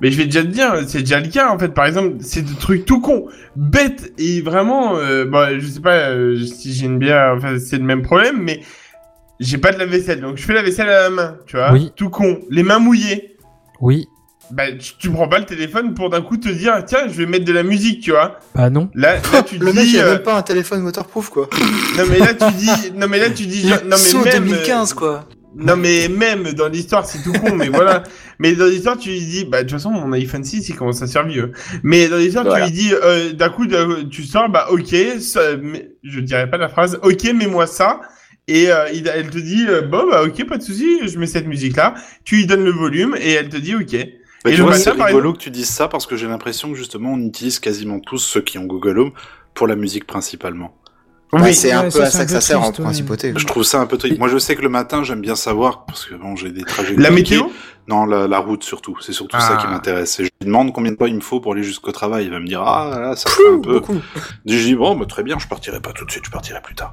Mais 0.00 0.10
je 0.10 0.16
vais 0.16 0.24
déjà 0.24 0.42
te 0.42 0.46
dire, 0.48 0.72
c'est 0.86 1.00
déjà 1.00 1.20
le 1.20 1.28
cas 1.28 1.50
en 1.50 1.58
fait. 1.58 1.68
Par 1.74 1.86
exemple, 1.86 2.16
c'est 2.20 2.42
des 2.42 2.54
trucs 2.54 2.84
tout 2.86 3.00
con, 3.00 3.26
bêtes 3.56 4.12
et 4.18 4.40
vraiment. 4.40 4.96
Euh, 4.96 5.24
bah, 5.24 5.58
je 5.58 5.66
sais 5.66 5.80
pas 5.80 6.10
euh, 6.10 6.38
si 6.44 6.72
j'ai 6.72 6.86
une 6.86 6.98
bière, 6.98 7.34
enfin 7.36 7.58
c'est 7.58 7.76
le 7.78 7.84
même 7.84 8.02
problème, 8.02 8.38
mais 8.40 8.60
j'ai 9.40 9.58
pas 9.58 9.72
de 9.72 9.78
la 9.78 9.86
vaisselle, 9.86 10.20
donc 10.20 10.36
je 10.36 10.42
fais 10.42 10.52
la 10.54 10.62
vaisselle 10.62 10.88
à 10.88 11.02
la 11.02 11.10
main, 11.10 11.36
tu 11.46 11.56
vois. 11.56 11.72
Oui. 11.72 11.92
Tout 11.96 12.10
con, 12.10 12.40
les 12.50 12.62
mains 12.62 12.78
mouillées. 12.78 13.36
Oui, 13.80 14.06
Bah, 14.50 14.64
tu, 14.72 14.92
tu 14.98 15.10
prends 15.10 15.28
pas 15.28 15.38
le 15.38 15.46
téléphone 15.46 15.94
pour 15.94 16.10
d'un 16.10 16.20
coup 16.22 16.36
te 16.36 16.48
dire, 16.48 16.82
tiens, 16.86 17.06
je 17.08 17.12
vais 17.14 17.26
mettre 17.26 17.44
de 17.46 17.52
la 17.52 17.62
musique, 17.62 18.00
tu 18.00 18.10
vois. 18.10 18.38
bah 18.54 18.68
non. 18.68 18.90
Là, 18.94 19.16
là 19.32 19.42
tu 19.46 19.58
te 19.58 19.64
Le 19.64 19.70
dis. 19.72 19.78
mec, 19.78 19.86
il 19.88 19.98
a 20.00 20.04
euh, 20.04 20.12
même 20.14 20.22
pas 20.22 20.36
un 20.36 20.42
téléphone 20.42 20.82
waterproof, 20.84 21.28
quoi. 21.30 21.48
Non 21.96 22.04
mais 22.10 22.18
là 22.18 22.34
tu 22.34 22.52
dis, 22.56 22.92
non 22.96 23.06
mais 23.08 23.18
là 23.18 23.30
tu 23.30 23.46
dis, 23.46 23.66
non 23.66 23.76
mais 23.90 23.96
Saut 23.96 24.24
même. 24.24 24.44
2015, 24.44 24.92
quoi. 24.94 25.26
Non 25.56 25.76
mais 25.76 26.08
même 26.08 26.52
dans 26.52 26.68
l'histoire 26.68 27.04
c'est 27.06 27.22
tout 27.22 27.32
con 27.32 27.54
mais 27.56 27.68
voilà. 27.68 28.02
Mais 28.38 28.52
dans 28.54 28.66
l'histoire 28.66 28.96
tu 28.96 29.10
lui 29.10 29.20
dis 29.20 29.44
bah 29.44 29.58
de 29.58 29.68
toute 29.68 29.78
façon 29.78 29.90
mon 29.90 30.12
iPhone 30.12 30.44
6 30.44 30.68
il 30.68 30.76
commence 30.76 31.02
à 31.02 31.06
faire 31.06 31.26
vieux. 31.26 31.52
Mais 31.82 32.08
dans 32.08 32.16
l'histoire 32.16 32.44
Voilà. 32.44 32.66
tu 32.66 32.72
lui 32.72 32.78
dis 32.78 32.94
euh, 32.94 33.32
d'un 33.32 33.50
coup 33.50 33.66
tu 34.10 34.22
sors 34.24 34.48
bah 34.48 34.68
ok 34.70 34.94
ça, 35.18 35.40
je 36.02 36.20
dirais 36.20 36.48
pas 36.48 36.56
la 36.56 36.68
phrase 36.68 36.98
ok 37.02 37.24
mets-moi 37.34 37.66
ça. 37.66 38.00
Et 38.48 38.70
euh, 38.72 38.88
il, 38.94 39.08
elle 39.08 39.28
te 39.30 39.38
dit 39.38 39.66
euh, 39.68 39.82
bon 39.82 40.08
bah 40.10 40.22
ok 40.24 40.46
pas 40.46 40.56
de 40.56 40.62
souci 40.62 41.06
je 41.06 41.18
mets 41.18 41.26
cette 41.26 41.46
musique 41.46 41.76
là 41.76 41.94
tu 42.24 42.36
lui 42.36 42.46
donnes 42.46 42.64
le 42.64 42.70
volume 42.72 43.16
et 43.20 43.32
elle 43.32 43.48
te 43.48 43.56
dit 43.58 43.74
ok. 43.74 43.94
Bah, 44.42 44.50
Et 44.50 44.54
tu 44.54 44.62
vois, 44.62 44.74
c'est 44.74 44.90
rigolo 44.92 45.34
que 45.34 45.38
tu 45.38 45.50
dises 45.50 45.68
ça 45.68 45.88
parce 45.88 46.06
que 46.06 46.16
j'ai 46.16 46.26
l'impression 46.26 46.70
que 46.70 46.78
justement 46.78 47.12
on 47.12 47.20
utilise 47.20 47.58
quasiment 47.58 48.00
tous 48.00 48.16
ceux 48.18 48.40
qui 48.40 48.56
ont 48.56 48.64
Google 48.64 48.98
Home 48.98 49.12
pour 49.52 49.66
la 49.66 49.76
musique 49.76 50.06
principalement. 50.06 50.74
Bah, 51.32 51.38
oui 51.44 51.54
c'est 51.54 51.70
un 51.72 51.80
Ouais, 51.80 51.84
peu 51.84 51.90
ça, 51.90 52.02
à 52.02 52.10
ça 52.10 52.24
que 52.24 52.30
ça 52.32 52.40
sert 52.40 52.62
en 52.62 52.72
principauté. 52.72 53.32
Je 53.36 53.46
trouve 53.46 53.62
ça 53.62 53.80
un 53.80 53.86
peu 53.86 53.96
triste. 53.98 54.18
Moi, 54.18 54.28
je 54.28 54.38
sais 54.38 54.56
que 54.56 54.62
le 54.62 54.68
matin, 54.68 55.04
j'aime 55.04 55.20
bien 55.20 55.36
savoir 55.36 55.84
parce 55.84 56.04
que 56.06 56.14
bon, 56.14 56.34
j'ai 56.36 56.50
des 56.50 56.62
trajets. 56.64 56.94
la 56.96 57.10
météo? 57.10 57.44
Non, 57.88 58.04
la, 58.04 58.28
la 58.28 58.38
route 58.38 58.62
surtout. 58.62 58.96
C'est 59.00 59.12
surtout 59.12 59.40
ça 59.40 59.56
qui 59.56 59.64
Ah. 59.66 59.70
m'intéresse. 59.70 60.20
Et 60.20 60.24
je 60.24 60.28
lui 60.40 60.46
demande 60.46 60.72
combien 60.72 60.92
de 60.92 60.96
temps 60.96 61.06
il 61.06 61.14
me 61.16 61.20
faut 61.20 61.40
pour 61.40 61.54
aller 61.54 61.64
jusqu'au 61.64 61.90
travail. 61.90 62.26
Il 62.26 62.30
va 62.30 62.38
me 62.38 62.46
dire 62.46 62.62
ah 62.62 62.98
là, 63.00 63.16
ça 63.16 63.28
fait 63.30 63.42
un 63.52 63.58
peu. 63.58 63.80
Beaucoup. 63.80 63.96
Je 64.46 64.56
dis 64.58 64.74
bon, 64.76 64.94
bah, 64.96 65.06
très 65.06 65.24
bien, 65.24 65.38
je 65.40 65.48
partirai 65.48 65.80
pas 65.80 65.92
tout 65.92 66.04
de 66.04 66.10
suite, 66.10 66.24
je 66.26 66.30
partirai 66.30 66.60
plus 66.62 66.74
tard. 66.76 66.92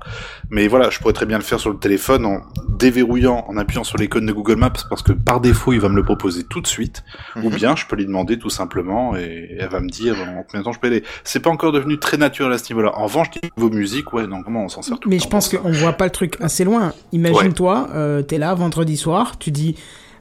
Mais 0.49 0.67
voilà, 0.67 0.89
je 0.89 0.97
pourrais 0.99 1.13
très 1.13 1.27
bien 1.27 1.37
le 1.37 1.43
faire 1.43 1.59
sur 1.59 1.69
le 1.69 1.77
téléphone 1.77 2.25
en 2.25 2.41
déverrouillant, 2.77 3.45
en 3.47 3.57
appuyant 3.57 3.83
sur 3.83 3.97
l'icône 3.97 4.25
de 4.25 4.31
Google 4.33 4.55
Maps 4.55 4.71
parce 4.89 5.03
que 5.03 5.11
par 5.11 5.39
défaut, 5.39 5.73
il 5.73 5.79
va 5.79 5.89
me 5.89 5.95
le 5.95 6.03
proposer 6.03 6.43
tout 6.43 6.61
de 6.61 6.67
suite. 6.67 7.03
Ou 7.35 7.49
Mhm. 7.49 7.55
bien, 7.55 7.75
je 7.75 7.85
peux 7.85 7.95
lui 7.95 8.05
demander 8.05 8.39
tout 8.39 8.49
simplement 8.49 9.15
et 9.15 9.55
elle 9.59 9.69
va 9.69 9.79
me 9.81 9.89
dire 9.89 10.15
en 10.19 10.43
combien 10.43 10.59
de 10.61 10.63
temps 10.63 10.71
je 10.73 10.79
peux 10.79 10.87
aller. 10.87 11.03
C'est 11.23 11.41
pas 11.41 11.49
encore 11.49 11.71
devenu 11.73 11.99
très 11.99 12.17
naturel 12.17 12.51
à 12.53 12.57
ce 12.57 12.71
niveau-là. 12.73 12.93
En 12.97 13.03
revanche, 13.03 13.27
vos 13.57 13.69
musiques, 13.69 14.13
ouais, 14.13 14.25
non, 14.27 14.43
comment 14.43 14.65
on 14.65 14.69
s'en 14.69 14.81
sert 14.81 14.99
tout 14.99 15.09
Mais 15.09 15.15
le 15.15 15.19
je 15.19 15.25
temps 15.25 15.31
pense 15.31 15.49
qu'on 15.49 15.71
voit 15.71 15.93
pas 15.93 16.05
le 16.05 16.11
truc 16.11 16.35
assez 16.41 16.63
loin. 16.63 16.93
Imagine-toi, 17.11 17.89
euh, 17.93 18.21
t'es 18.21 18.37
là 18.37 18.53
vendredi 18.53 18.97
soir, 18.97 19.37
tu 19.39 19.51
dis 19.51 19.75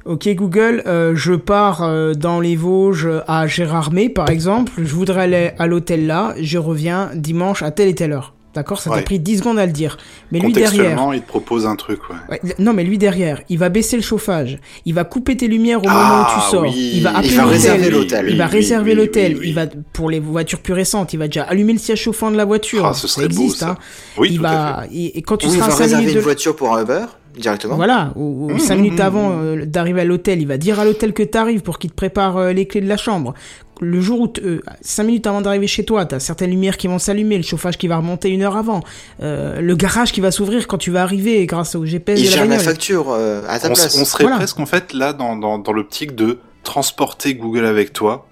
Ok 0.04 0.28
Google, 0.28 0.84
euh, 0.86 1.16
je 1.16 1.34
pars 1.34 1.82
euh, 1.82 2.14
dans 2.14 2.38
les 2.38 2.54
Vosges 2.54 3.08
à 3.26 3.48
Gérardmer 3.48 4.08
par 4.08 4.30
exemple, 4.30 4.72
je 4.78 4.94
voudrais 4.94 5.22
aller 5.22 5.50
à 5.58 5.66
l'hôtel 5.66 6.06
là, 6.06 6.34
je 6.40 6.58
reviens 6.58 7.10
dimanche 7.14 7.62
à 7.62 7.72
telle 7.72 7.88
et 7.88 7.94
telle 7.94 8.12
heure. 8.12 8.35
D'accord 8.56 8.80
Ça 8.80 8.90
t'a 8.90 9.02
pris 9.02 9.18
10 9.20 9.38
secondes 9.38 9.58
à 9.58 9.66
le 9.66 9.72
dire. 9.72 9.96
Mais 10.32 10.40
lui 10.40 10.52
derrière, 10.52 10.70
Contextuellement, 10.70 11.12
il 11.12 11.20
te 11.22 11.28
propose 11.28 11.66
un 11.66 11.76
truc, 11.76 12.00
ouais. 12.10 12.16
Ouais, 12.30 12.54
non 12.58 12.72
mais 12.72 12.82
lui 12.82 12.98
derrière, 12.98 13.40
il 13.48 13.58
va 13.58 13.68
baisser 13.68 13.96
le 13.96 14.02
chauffage, 14.02 14.58
il 14.84 14.94
va 14.94 15.04
couper 15.04 15.36
tes 15.36 15.46
lumières 15.46 15.80
au 15.84 15.88
Ah, 15.88 15.92
moment 15.94 16.22
où 16.22 16.34
tu 16.40 16.50
sors, 16.50 16.62
oui. 16.62 16.92
il 16.94 17.02
va 17.02 17.10
Il 17.12 17.16
appeler 17.16 17.34
va 17.36 17.44
réserver 17.46 17.90
l'hôtel, 17.90 18.26
il 18.30 18.36
va 18.38 18.46
réserver 18.46 18.90
oui, 18.92 18.96
l'hôtel, 18.96 19.32
oui, 19.34 19.38
oui. 19.42 19.48
il 19.50 19.54
va 19.54 19.66
pour 19.92 20.10
les 20.10 20.18
voitures 20.20 20.60
plus 20.60 20.72
récentes, 20.72 21.12
il 21.12 21.18
va 21.18 21.26
déjà 21.26 21.44
allumer 21.44 21.74
le 21.74 21.78
siège 21.78 22.00
chauffant 22.00 22.30
de 22.32 22.36
la 22.36 22.44
voiture, 22.44 22.84
Ah, 22.86 22.94
ce 22.94 23.06
ça 23.06 23.14
serait 23.14 23.28
beau, 23.28 23.42
existe 23.42 23.58
ça. 23.60 23.70
hein. 23.70 23.76
Oui, 24.18 24.28
il 24.32 24.38
tout 24.38 24.44
à 24.46 24.48
va 24.48 24.82
fait. 24.88 24.94
et, 24.96 25.22
quand 25.22 25.36
tu 25.36 25.46
Ou 25.46 25.50
il 25.50 25.56
seras 25.56 25.66
va 25.68 25.72
à 25.72 25.76
5 25.76 25.82
réserver 25.84 26.00
minutes 26.02 26.14
une 26.14 26.20
de 26.20 26.24
voiture 26.24 26.56
pour 26.56 26.74
un 26.74 26.82
Uber, 26.82 27.04
directement. 27.38 27.76
voilà, 27.76 28.12
ou, 28.16 28.50
Mmh, 28.50 28.58
5 28.58 28.74
mmh, 28.74 28.80
minutes 28.80 28.98
mmh, 28.98 29.02
avant 29.02 29.28
mmh. 29.30 29.40
euh, 29.42 29.64
d'arriver 29.66 30.00
à 30.00 30.04
l'hôtel, 30.04 30.40
il 30.40 30.46
va 30.46 30.56
dire 30.56 30.80
à 30.80 30.84
l'hôtel 30.84 31.12
que 31.12 31.22
t'arrives 31.22 31.60
pour 31.60 31.78
qu'il 31.78 31.90
te 31.90 31.94
prépare 31.96 32.36
euh, 32.38 32.52
les 32.52 32.66
clés 32.66 32.80
de 32.80 32.88
la 32.88 32.96
chambre. 32.96 33.34
Le 33.80 34.00
jour 34.00 34.20
où, 34.20 34.32
5 34.80 35.02
minutes 35.04 35.26
avant 35.26 35.42
d'arriver 35.42 35.66
chez 35.66 35.84
toi, 35.84 36.06
t'as 36.06 36.18
certaines 36.18 36.50
lumières 36.50 36.76
qui 36.78 36.86
vont 36.86 36.98
s'allumer, 36.98 37.36
le 37.36 37.42
chauffage 37.42 37.76
qui 37.76 37.88
va 37.88 37.98
remonter 37.98 38.30
une 38.30 38.42
heure 38.42 38.56
avant, 38.56 38.80
euh, 39.22 39.60
le 39.60 39.76
garage 39.76 40.12
qui 40.12 40.20
va 40.22 40.30
s'ouvrir 40.30 40.66
quand 40.66 40.78
tu 40.78 40.90
vas 40.90 41.02
arriver 41.02 41.44
grâce 41.46 41.74
au 41.74 41.84
GPS 41.84 42.18
Il 42.18 42.24
de 42.26 42.30
la 42.30 42.36
gère 42.36 42.46
la 42.46 42.58
facture 42.58 43.06
euh, 43.10 43.42
à 43.48 43.58
ta 43.58 43.70
on, 43.70 43.74
place. 43.74 43.98
on 44.00 44.04
serait 44.06 44.24
Voilà. 44.24 44.38
presque 44.38 44.58
en 44.60 44.66
fait 44.66 44.92
là 44.94 45.12
dans, 45.12 45.36
dans, 45.36 45.58
dans 45.58 45.72
l'optique 45.72 46.14
de 46.14 46.38
transporter 46.62 47.34
Google 47.34 47.66
avec 47.66 47.92
toi. 47.92 48.26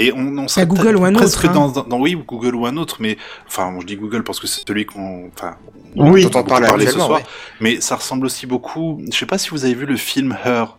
Et 0.00 0.12
on, 0.12 0.38
on 0.38 0.46
serait 0.48 0.64
Google 0.66 0.96
ou 0.96 1.04
un 1.04 1.12
presque 1.12 1.38
autre, 1.38 1.48
hein. 1.50 1.52
dans, 1.54 1.68
dans, 1.70 1.82
dans- 1.82 2.00
oui 2.00 2.16
Google 2.26 2.54
ou 2.54 2.66
un 2.66 2.76
autre, 2.76 2.96
mais 3.00 3.18
enfin 3.48 3.70
bon, 3.72 3.80
je 3.80 3.86
dis 3.86 3.96
Google 3.96 4.22
parce 4.22 4.38
que 4.40 4.46
c'est 4.46 4.62
celui 4.66 4.86
qu'on 4.86 5.28
enfin 5.34 5.56
Oui. 5.96 6.22
dont 6.22 6.28
on 6.28 6.32
Dont 6.32 6.38
on 6.40 6.44
parle 6.44 6.64
parlait 6.66 6.86
ce 6.86 6.92
soir. 6.92 7.10
ouais. 7.10 7.24
Mais 7.60 7.80
ça 7.80 7.96
ressemble 7.96 8.24
aussi 8.26 8.46
beaucoup. 8.46 9.02
Je 9.12 9.16
sais 9.18 9.26
pas 9.26 9.38
si 9.38 9.50
vous 9.50 9.64
avez 9.64 9.74
vu 9.74 9.86
le 9.86 9.96
film 9.96 10.36
Her 10.44 10.77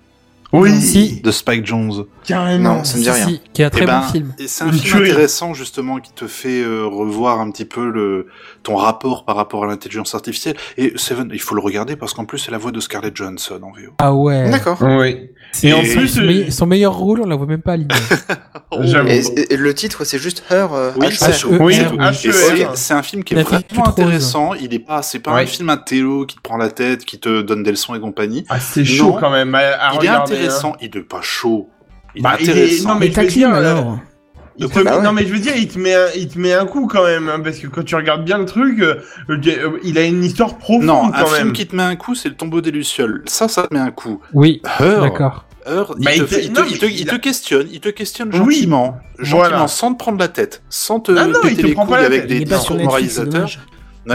oui 0.51 0.81
Si, 0.81 1.21
de 1.21 1.29
Spike 1.31 1.65
Jones. 1.65 2.05
carrément 2.23 2.77
Non, 2.77 2.83
ça 2.83 2.97
me 2.97 3.03
dit 3.03 3.05
si, 3.05 3.11
rien. 3.11 3.27
si, 3.27 3.41
qui 3.53 3.61
est 3.61 3.65
un 3.65 3.69
très 3.69 3.83
Eh 3.83 3.85
ben, 3.85 3.99
bon 4.01 4.07
film. 4.07 4.33
Et 4.39 4.47
c'est 4.47 4.63
un 4.63 4.67
Une 4.67 4.73
film 4.73 4.83
tuerie. 4.95 5.09
intéressant 5.11 5.53
justement 5.53 5.99
qui 5.99 6.11
te 6.11 6.25
fait 6.27 6.61
euh, 6.61 6.85
revoir 6.85 7.39
un 7.39 7.51
petit 7.51 7.65
peu 7.65 7.87
le 7.89 8.27
ton 8.63 8.75
rapport 8.75 9.25
par 9.25 9.35
rapport 9.35 9.63
à 9.63 9.67
l'intelligence 9.67 10.15
artificielle. 10.15 10.55
Et 10.77 10.93
Seven, 10.95 11.29
il 11.33 11.41
faut 11.41 11.53
le 11.55 11.61
regarder 11.61 11.95
parce 11.95 12.13
qu'en 12.13 12.25
plus 12.25 12.39
c'est 12.39 12.51
la 12.51 12.57
voix 12.57 12.71
de 12.71 12.79
Scarlett 12.79 13.15
Johansson 13.15 13.59
en 13.63 13.71
VO. 13.71 13.91
Ah 13.99 14.13
ouais. 14.13 14.49
D'accord. 14.49 14.77
oui 14.81 15.29
et 15.63 15.73
en 15.73 15.81
plus 15.81 16.07
Son, 16.07 16.21
euh, 16.21 16.45
me- 16.45 16.51
son 16.51 16.65
meilleur 16.67 16.93
rôle, 16.95 17.21
on 17.21 17.25
la 17.27 17.35
voit 17.35 17.47
même 17.47 17.61
pas 17.61 17.73
à. 17.73 17.77
Et, 18.81 19.17
et- 19.17 19.53
et 19.53 19.57
le 19.57 19.73
titre, 19.73 20.03
c'est 20.05 20.19
juste 20.19 20.43
Her. 20.49 20.67
euh, 20.73 20.91
Oui, 20.95 21.07
H, 21.07 21.45
E, 21.45 21.57
Oui, 21.61 21.75
Et 21.75 22.27
E, 22.63 22.67
c'est 22.75 22.93
un 22.93 23.01
film 23.01 23.23
qui 23.23 23.33
est 23.33 23.41
vraiment 23.43 23.61
rose. 23.83 23.89
intéressant. 23.89 24.53
Il 24.53 24.73
est 24.73 24.79
pas, 24.79 25.01
c'est 25.01 25.19
pas 25.19 25.33
Ouais. 25.33 25.41
un 25.43 25.45
film 25.47 25.69
intello 25.69 26.25
qui 26.25 26.35
te 26.37 26.41
prend 26.41 26.57
la 26.57 26.69
tête, 26.69 27.03
qui 27.03 27.19
te 27.19 27.41
donne 27.41 27.63
des 27.63 27.71
leçons 27.71 27.95
et 27.95 27.99
compagnie. 27.99 28.45
ah 28.49 28.59
c'est 28.59 28.85
chaud 28.85 29.17
quand 29.19 29.31
même 29.31 29.53
à, 29.55 29.59
à 29.59 29.91
il 29.93 29.95
est 29.95 29.99
regarder, 29.99 30.33
intéressant. 30.35 30.73
hein. 30.73 30.77
Il 30.81 30.95
est 30.97 31.01
pas 31.01 31.21
chaud. 31.21 31.69
Il 32.15 32.21
Bah, 32.21 32.35
est 32.39 32.43
il 32.43 32.49
est- 32.49 32.51
intéressant. 32.51 32.89
non, 32.89 32.95
mais 32.99 33.07
Mais 33.07 33.43
euh, 33.43 33.53
alors 33.53 33.99
Il 34.61 34.67
te- 34.69 34.79
Bah 34.83 34.97
ouais. 34.97 35.03
Non 35.03 35.13
mais 35.13 35.25
je 35.25 35.31
veux 35.33 35.39
dire, 35.39 35.55
il 35.55 35.67
te 35.69 35.79
met 35.79 35.93
un, 35.95 36.07
il 36.15 36.27
te 36.27 36.37
met 36.37 36.53
un 36.53 36.65
coup 36.65 36.85
quand 36.87 37.05
même, 37.05 37.29
hein, 37.29 37.39
parce 37.41 37.57
que 37.59 37.67
quand 37.67 37.83
tu 37.83 37.95
regardes 37.95 38.25
bien 38.25 38.37
le 38.37 38.45
truc, 38.45 38.79
euh, 38.81 38.95
euh, 39.29 39.79
il 39.83 39.97
a 39.97 40.03
une 40.03 40.23
histoire 40.23 40.57
profonde 40.57 40.83
Non, 40.85 41.13
un 41.13 41.25
film 41.25 41.53
qui 41.53 41.65
te 41.65 41.75
met 41.75 41.83
un 41.83 41.95
coup, 41.95 42.13
c'est 42.13 42.29
le 42.29 42.35
tombeau 42.35 42.59
des 42.61 42.71
lucioles. 42.71 43.23
Ça, 43.25 43.47
ça 43.47 43.63
te 43.67 43.73
met 43.73 43.79
un 43.79 43.91
coup. 43.91 44.19
Oui, 44.33 44.61
d'accord. 44.79 45.45
Her, 45.65 45.83
il, 45.99 46.05
Bah, 46.05 46.11
te, 46.11 46.17
il 46.17 46.27
fait- 46.27 46.35
te- 46.35 46.41
il 46.45 46.51
te- 46.53 46.59
non, 46.59 46.65
il 46.67 46.71
mais 46.73 46.77
te- 46.79 46.85
il 46.85 46.99
il 47.01 47.09
a- 47.09 47.13
te 47.13 47.17
questionne, 47.17 47.67
il 47.71 47.79
te 47.79 47.89
questionne 47.89 48.29
Oui. 48.33 48.37
gentiment, 48.55 48.97
gentiment, 49.19 49.37
Voilà. 49.49 49.67
sans 49.67 49.93
te 49.93 49.99
prendre 49.99 50.17
la 50.17 50.27
tête, 50.27 50.61
sans 50.69 50.99
te 50.99 51.11
Ah 51.15 51.25
non, 51.27 51.39
il 51.43 51.49
péter 51.51 51.61
te 51.61 51.67
les 51.67 51.73
prend 51.73 51.85
pas 51.85 51.93
couilles 51.93 52.01
la 52.01 52.05
avec 52.07 52.21
tête. 52.27 52.29
des 52.39 52.45
discours 52.45 52.77
moralisateurs. 52.79 53.49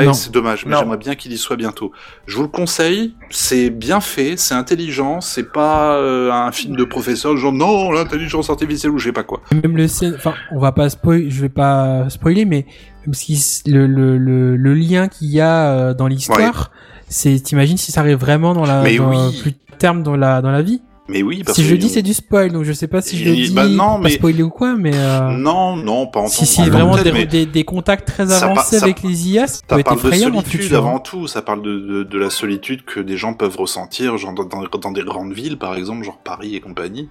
Ouais, 0.00 0.06
Non. 0.06 0.12
c'est 0.12 0.32
dommage, 0.32 0.66
mais 0.66 0.76
j'aimerais 0.76 0.96
bien 0.96 1.14
qu'il 1.14 1.32
y 1.32 1.38
soit 1.38 1.56
bientôt. 1.56 1.92
Je 2.26 2.36
vous 2.36 2.42
le 2.42 2.48
conseille, 2.48 3.14
c'est 3.30 3.70
bien 3.70 4.00
fait, 4.00 4.36
c'est 4.36 4.54
intelligent, 4.54 5.20
c'est 5.20 5.52
pas 5.52 5.96
euh, 5.96 6.30
un 6.32 6.52
film 6.52 6.76
de 6.76 6.84
professeur 6.84 7.36
genre 7.36 7.52
non, 7.52 7.90
l'intelligence 7.92 8.50
artificielle 8.50 8.92
ou 8.92 8.98
je 8.98 9.04
sais 9.06 9.12
pas 9.12 9.22
quoi. 9.22 9.40
Même 9.52 9.76
le 9.76 9.84
enfin, 10.14 10.34
on 10.52 10.58
va 10.58 10.72
pas 10.72 10.88
spoiler, 10.88 11.30
je 11.30 11.40
vais 11.40 11.48
pas 11.48 12.08
spoiler, 12.08 12.44
mais 12.44 12.66
même 13.06 13.14
si 13.14 13.62
le, 13.66 13.86
le, 13.86 14.18
le, 14.18 14.56
le 14.56 14.74
lien 14.74 15.08
qu'il 15.08 15.28
y 15.28 15.40
a 15.40 15.70
euh, 15.70 15.94
dans 15.94 16.06
l'histoire, 16.06 16.70
c'est, 17.08 17.38
t'imagines 17.40 17.76
si 17.76 17.92
ça 17.92 18.00
arrive 18.00 18.18
vraiment 18.18 18.54
dans 18.54 18.64
la, 18.64 18.82
dans, 18.82 19.10
oui. 19.10 19.40
plus 19.42 19.52
terme 19.78 20.02
dans 20.02 20.16
la, 20.16 20.40
dans 20.42 20.50
la 20.50 20.62
vie? 20.62 20.82
Mais 21.06 21.22
oui, 21.22 21.43
parce 21.44 21.56
Si 21.56 21.62
je 21.64 21.68
que- 21.68 21.72
le 21.74 21.78
dis, 21.78 21.90
c'est 21.90 22.01
du 22.02 22.14
spoil, 22.14 22.51
donc 22.51 22.64
je 22.64 22.72
sais 22.72 22.89
pas 22.89 23.02
si 23.02 23.18
je 23.18 23.28
le 23.28 23.35
dis, 23.36 23.51
bah 23.51 23.68
non, 23.68 23.76
pour 23.76 23.97
pas 23.97 23.98
mais- 24.05 24.10
spoiler 24.10 24.43
ou 24.43 24.48
quoi, 24.48 24.74
mais 24.74 24.93
euh, 24.94 25.32
Non, 25.32 25.76
non, 25.76 26.06
pas 26.06 26.20
en 26.20 26.28
si, 26.28 26.39
tant- 26.40 26.44
si 26.47 26.64
que 26.64 26.70
vraiment 26.70 26.97
des, 26.97 27.12
mais 27.12 27.26
des, 27.26 27.44
des 27.44 27.64
contacts 27.64 28.06
très 28.09 28.32
avancés 28.32 28.78
ça- 28.78 28.85
avec 28.86 29.02
les 29.02 29.28
IA, 29.28 29.47
ça 29.47 29.60
peut 29.68 29.74
Ça 29.74 29.81
être 29.81 29.85
parle 29.85 30.01
de 30.01 30.06
effrayant 30.06 30.28
le 30.31 30.35
solitude 30.36 30.60
futur. 30.62 30.78
avant 30.78 30.98
tout, 31.01 31.26
ça 31.26 31.43
parle 31.43 31.60
de, 31.60 31.78
de, 31.78 32.02
de 32.05 32.18
la 32.18 32.31
solitude 32.31 32.85
que 32.86 33.01
des 33.01 33.18
gens 33.18 33.35
peuvent 33.35 33.56
ressentir, 33.59 34.16
genre 34.16 34.32
dans, 34.32 34.44
dans, 34.44 34.62
dans 34.78 34.90
des 34.93 35.02
grandes 35.02 35.35
villes 35.35 35.59
par 35.59 35.76
exemple, 35.76 36.05
genre 36.05 36.16
Paris 36.24 36.56
et 36.56 36.60
compagnie, 36.60 37.10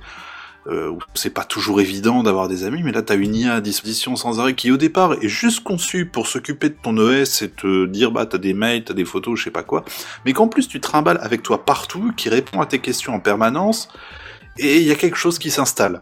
euh, 0.68 0.90
où 0.90 1.00
c'est 1.14 1.30
pas 1.34 1.44
toujours 1.44 1.82
évident 1.82 2.24
d'avoir 2.24 2.48
des 2.48 2.64
amis, 2.64 2.82
mais 2.84 2.92
là 2.92 3.02
t'as 3.02 3.16
une 3.16 3.36
IA 3.36 3.56
à 3.56 3.62
disposition 3.62 4.16
sans 4.16 4.40
arrêt 4.40 4.54
qui 4.56 4.72
au 4.72 4.78
départ 4.78 5.14
est 5.22 5.28
juste 5.28 5.64
conçue 5.64 6.06
pour 6.06 6.28
s'occuper 6.28 6.70
de 6.70 6.76
ton 6.82 6.96
OS 6.98 7.42
et 7.42 7.50
te 7.50 7.86
dire 7.86 8.12
bah 8.12 8.26
t'as 8.26 8.38
des 8.38 8.54
mails, 8.54 8.84
t'as 8.86 8.94
des 8.94 9.06
photos, 9.06 9.38
je 9.40 9.44
sais 9.46 9.52
pas 9.52 9.64
quoi, 9.64 9.84
mais 10.26 10.34
qu'en 10.34 10.48
plus 10.48 10.68
tu 10.68 10.80
trimbales 10.80 11.20
avec 11.22 11.44
toi 11.44 11.66
partout, 11.66 12.14
qui 12.16 12.30
répond 12.30 12.62
à 12.62 12.66
tes 12.66 12.80
questions 12.80 13.14
en 13.14 13.20
permanence, 13.20 13.90
et 14.58 14.78
il 14.78 14.88
y 14.88 14.92
a 14.92 14.96
quelque 14.96 15.18
chose 15.18 15.38
qui 15.40 15.52
s'installe. 15.52 16.02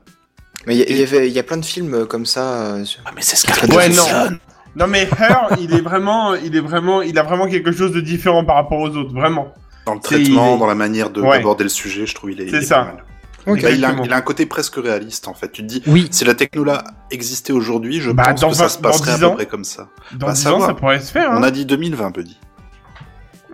Mais 0.68 0.76
il 0.78 0.80
y, 1.00 1.04
a- 1.04 1.26
y 1.26 1.32
y 1.38 1.44
plein 1.44 1.58
de 1.58 1.66
films 1.66 1.94
euh, 1.96 2.06
comme 2.06 2.28
ça. 2.28 2.44
euh, 2.76 2.86
sur- 2.86 3.02
Ah 3.06 3.12
mais 3.16 3.22
c'est 3.24 3.36
Scarlett 3.36 3.74
Ouais, 3.74 3.92
Johansson 3.92 4.38
Non 4.76 4.86
mais 4.88 5.10
Her, 5.20 5.48
il 5.60 5.74
est 5.74 5.82
vraiment, 5.82 6.36
il 6.36 6.56
est 6.56 6.60
vraiment, 6.62 7.02
il 7.02 7.18
a 7.18 7.24
vraiment 7.24 7.48
quelque 7.48 7.72
chose 7.72 7.92
de 7.94 8.00
différent 8.00 8.46
par 8.46 8.58
rapport 8.58 8.80
aux 8.80 8.90
autres, 8.96 9.12
vraiment. 9.14 9.52
Dans 9.88 9.96
le 9.96 10.00
traitement, 10.00 10.56
est- 10.56 10.60
dans 10.60 10.68
la 10.68 10.76
manière 10.76 11.10
de- 11.10 11.20
Ouais. 11.22 11.38
d'aborder 11.38 11.64
le 11.64 11.70
sujet, 11.72 12.06
je 12.06 12.14
trouve 12.14 12.32
il 12.32 12.42
est, 12.42 12.50
C'est 12.52 12.62
ça. 12.62 12.76
pas 12.76 12.86
mal. 12.94 13.04
Bah, 13.46 13.54
il, 13.58 13.66
a, 13.66 13.70
Exactement. 13.72 14.04
il 14.06 14.14
a 14.14 14.18
un 14.18 14.22
côté 14.22 14.46
presque 14.46 14.76
réaliste 14.76 15.28
en 15.28 15.34
fait. 15.34 15.52
Tu 15.52 15.62
te 15.64 15.68
dis, 15.68 15.82
Oui, 15.88 16.08
si 16.12 16.26
la 16.26 16.34
techno 16.36 16.64
là 16.64 16.84
existait 17.10 17.54
aujourd'hui, 17.54 18.00
je 18.02 18.12
Bah, 18.12 18.24
pense 18.36 18.44
que 18.46 18.54
ça 18.54 18.70
se 18.70 18.78
passerait 18.78 19.12
à 19.12 19.16
10 19.16 19.20
peu 19.22 19.26
ans. 19.28 19.34
près 19.36 19.46
comme 19.48 19.64
ça. 19.64 19.88
Dans 20.14 20.28
Bah, 20.28 20.34
10 20.34 20.42
ça 20.42 20.54
ans, 20.54 20.60
va. 20.60 20.68
ça 20.68 20.74
pourrait 20.76 21.00
se 21.00 21.12
faire. 21.12 21.30
On 21.32 21.38
Hein. 21.38 21.44
a 21.44 21.52
dit 21.52 21.66
2020, 21.66 22.12
Buddy. 22.12 22.38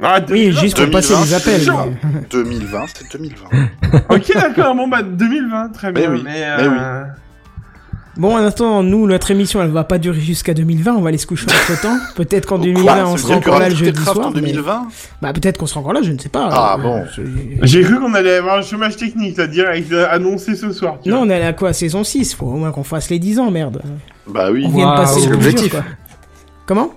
Ah, 0.01 0.19
Oui, 0.19 0.26
2020, 0.51 0.61
juste 0.61 0.76
pour 0.77 0.85
2020, 0.85 0.91
passer 1.15 1.15
les 1.26 1.34
appels. 1.34 1.61
chiant. 1.61 1.88
mais- 2.03 2.22
2020, 2.30 2.85
c'est 2.93 3.11
2020. 3.18 3.49
Ok, 4.09 4.31
d'accord, 4.35 4.76
bon 4.76 4.88
bah 4.88 5.01
2020, 5.01 5.69
très 5.69 5.91
Mais 5.91 6.01
bien. 6.01 6.11
oui, 6.11 6.22
Mais, 6.23 6.31
mais 6.34 6.43
euh, 6.69 7.03
Bon, 8.18 8.34
en 8.35 8.38
attendant, 8.44 8.81
nous, 8.81 9.06
notre 9.06 9.30
émission, 9.30 9.61
elle 9.61 9.69
va 9.69 9.84
pas 9.84 9.99
durer 9.99 10.19
jusqu'à 10.19 10.56
2020, 10.56 10.95
on 10.95 11.02
va 11.02 11.10
aller 11.10 11.19
se 11.19 11.27
coucher 11.27 11.45
entre 11.45 11.81
temps. 11.81 11.98
Peut-être 12.15 12.48
qu'en 12.48 12.57
2020, 12.57 12.81
Quoi 12.84 13.06
on 13.07 13.18
sera 13.18 13.35
encore 13.35 13.60
là 13.60 13.69
le 13.69 13.76
jeudi 13.76 14.02
soir. 14.03 14.18
en 14.27 14.31
mais- 14.31 14.41
2020 14.41 14.88
Bah, 15.22 15.34
peut-être 15.34 15.57
qu'on 15.60 15.68
sera 15.68 15.81
encore 15.81 15.94
là, 15.94 16.02
je 16.02 16.11
ne 16.11 16.18
sais 16.18 16.30
pas. 16.30 16.49
Ah, 16.52 16.77
Euh, 16.80 16.81
bon. 16.81 17.03
c'est- 17.15 17.22
J'ai 17.61 17.84
cru 17.84 17.99
qu'on 17.99 18.14
allait 18.15 18.38
avoir 18.38 18.57
un 18.57 18.61
chômage 18.64 18.95
technique, 18.98 19.39
direct, 19.39 19.91
euh, 19.91 20.07
annoncé 20.10 20.56
ce 20.56 20.72
soir. 20.72 20.98
tu 21.03 21.10
Non, 21.10 21.18
vois. 21.18 21.26
on 21.27 21.30
est 21.30 21.44
à 21.45 21.53
quoi 21.53 21.73
Saison 21.73 22.03
6, 22.03 22.34
faut 22.34 22.48
au 22.48 22.56
moins 22.56 22.72
qu'on 22.72 22.84
fasse 22.84 23.10
les 23.11 23.19
10 23.19 23.38
ans, 23.39 23.52
merde. 23.52 23.84
Bah 24.26 24.49
oui, 24.52 24.64
On 24.65 24.69
vient 24.69 24.91
de 24.94 24.98
passer 24.98 25.30
l'objectif. 25.30 25.76
Comment? 26.65 26.91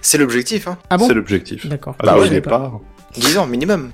C'est 0.00 0.18
l'objectif, 0.18 0.66
hein. 0.66 0.76
Ah 0.90 0.98
bon? 0.98 1.06
C'est 1.06 1.14
l'objectif. 1.14 1.66
D'accord. 1.68 1.94
Bah 2.02 2.14
Je 2.18 2.24
au 2.24 2.28
départ. 2.28 2.80
10 3.16 3.38
ans 3.38 3.46
minimum. 3.46 3.90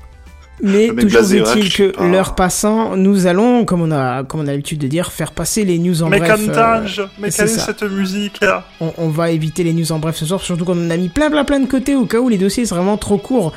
Mais 0.62 0.88
toujours 0.88 1.20
est-il 1.32 1.72
que 1.72 1.90
pas. 1.90 2.06
l'heure 2.06 2.34
passant, 2.34 2.96
nous 2.96 3.26
allons, 3.26 3.64
comme 3.64 3.80
on 3.82 3.90
a, 3.90 4.24
comme 4.24 4.40
on 4.40 4.46
a 4.46 4.50
l'habitude 4.50 4.78
de 4.78 4.86
dire, 4.86 5.10
faire 5.12 5.32
passer 5.32 5.64
les 5.64 5.78
news 5.78 6.02
en 6.02 6.08
mais 6.08 6.18
bref. 6.18 6.30
comme 6.32 6.50
euh, 6.50 7.06
mais 7.18 7.30
c'est 7.30 7.44
quelle 7.44 7.54
est 7.54 7.58
ça. 7.58 7.66
cette 7.66 7.82
musique 7.90 8.40
on, 8.80 8.92
on 8.98 9.08
va 9.08 9.30
éviter 9.30 9.64
les 9.64 9.72
news 9.72 9.90
en 9.92 9.98
bref 9.98 10.16
ce 10.16 10.26
soir, 10.26 10.40
surtout 10.40 10.64
qu'on 10.64 10.86
en 10.86 10.90
a 10.90 10.96
mis 10.96 11.08
plein 11.08 11.30
plein 11.30 11.44
plein 11.44 11.60
de 11.60 11.66
côtés 11.66 11.94
au 11.96 12.04
cas 12.06 12.18
où 12.18 12.28
les 12.28 12.38
dossiers 12.38 12.66
seraient 12.66 12.80
vraiment 12.80 12.96
trop 12.98 13.18
courts. 13.18 13.52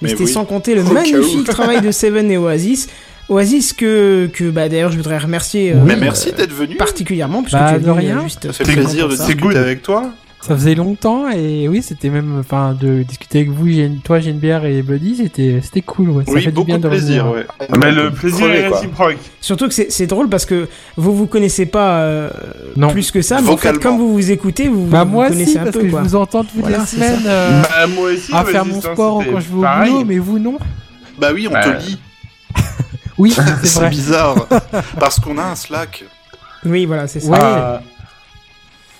Mais, 0.00 0.06
Mais 0.06 0.08
c'était 0.10 0.24
oui. 0.24 0.32
sans 0.32 0.44
compter 0.44 0.74
le 0.74 0.82
Au 0.82 0.92
magnifique 0.92 1.44
travail 1.48 1.80
de 1.80 1.90
Seven 1.90 2.30
et 2.30 2.36
Oasis. 2.38 2.88
Oasis 3.28 3.72
que, 3.74 4.30
que 4.32 4.48
bah 4.50 4.68
d'ailleurs 4.68 4.90
je 4.90 4.96
voudrais 4.96 5.18
remercier 5.18 5.72
euh, 5.72 5.76
Mais 5.84 5.94
euh, 5.94 5.98
merci 6.00 6.32
d'être 6.32 6.52
venu. 6.54 6.76
particulièrement 6.76 7.42
puisque 7.42 7.58
Bah, 7.58 7.70
tu 7.70 7.74
es 7.74 7.78
venu, 7.78 7.90
rien. 7.92 8.18
euh, 8.18 8.22
juste 8.22 8.50
Ça 8.52 8.64
fait 8.64 8.72
plaisir 8.72 9.06
de 9.08 9.16
discuter 9.16 9.58
avec 9.58 9.82
toi. 9.82 10.10
Ça 10.40 10.54
faisait 10.54 10.76
longtemps 10.76 11.28
et 11.30 11.66
oui, 11.68 11.82
c'était 11.82 12.10
même, 12.10 12.38
enfin, 12.38 12.72
de 12.80 13.02
discuter 13.02 13.38
avec 13.40 13.50
vous, 13.50 13.66
toi, 14.04 14.20
Genebière 14.20 14.64
et 14.64 14.82
Bloody, 14.82 15.16
c'était, 15.16 15.58
c'était 15.62 15.82
cool, 15.82 16.10
ouais. 16.10 16.24
Ça 16.24 16.32
Oui, 16.32 16.42
fait 16.42 16.52
du 16.52 16.64
bien 16.64 16.78
de 16.78 16.88
plaisir, 16.88 17.26
revenir. 17.26 17.48
ouais. 17.60 17.66
Ah, 17.72 17.76
mais 17.78 17.90
le 17.90 18.12
plaisir 18.12 18.48
est 18.48 18.68
réciproque. 18.68 19.16
Surtout 19.40 19.66
que 19.66 19.74
c'est 19.74 19.90
c'est 19.90 20.06
drôle 20.06 20.28
parce 20.28 20.46
que 20.46 20.68
vous 20.96 21.14
vous 21.14 21.26
connaissez 21.26 21.66
pas 21.66 21.98
euh, 22.02 22.30
Non. 22.76 22.90
plus 22.90 23.10
que 23.10 23.20
ça, 23.20 23.40
mais 23.42 23.50
en 23.50 23.56
fait 23.56 23.78
comme 23.78 23.98
vous 23.98 24.12
vous 24.12 24.30
écoutez, 24.30 24.68
vous, 24.68 24.86
Bah 24.86 25.02
vous 25.04 25.10
moi 25.10 25.28
connaissez 25.28 25.50
aussi, 25.50 25.58
un 25.58 25.64
parce 25.64 25.76
peu 25.76 25.82
que 25.82 25.90
quoi. 25.90 26.00
je 26.04 26.08
vous 26.08 26.14
entends 26.16 26.44
toutes 26.44 26.60
Voilà, 26.60 26.78
les 26.78 26.86
semaines 26.86 27.22
euh, 27.26 27.62
Bah, 27.62 27.86
moi 27.88 28.10
aussi, 28.12 28.32
à 28.32 28.44
faire 28.44 28.64
mon 28.64 28.80
sport 28.80 29.24
quand 29.30 29.40
je 29.40 29.48
vais 29.48 29.54
au 29.54 29.90
boulot, 29.90 30.04
mais 30.06 30.18
vous 30.18 30.38
non. 30.38 30.56
Bah 31.18 31.30
oui, 31.34 31.48
on 31.48 31.52
Bah, 31.52 31.64
te 31.64 31.84
lit. 31.84 31.98
Oui, 33.18 33.32
c'est 33.62 33.66
C'est 33.66 33.78
vrai. 33.80 33.90
bizarre. 33.90 34.46
Parce 35.00 35.18
qu'on 35.18 35.36
a 35.38 35.42
un 35.42 35.56
Slack. 35.56 36.04
Oui, 36.64 36.86
voilà, 36.86 37.08
c'est 37.08 37.18
ça. 37.18 37.28
Ouais. 37.30 37.38
Ah. 37.40 37.82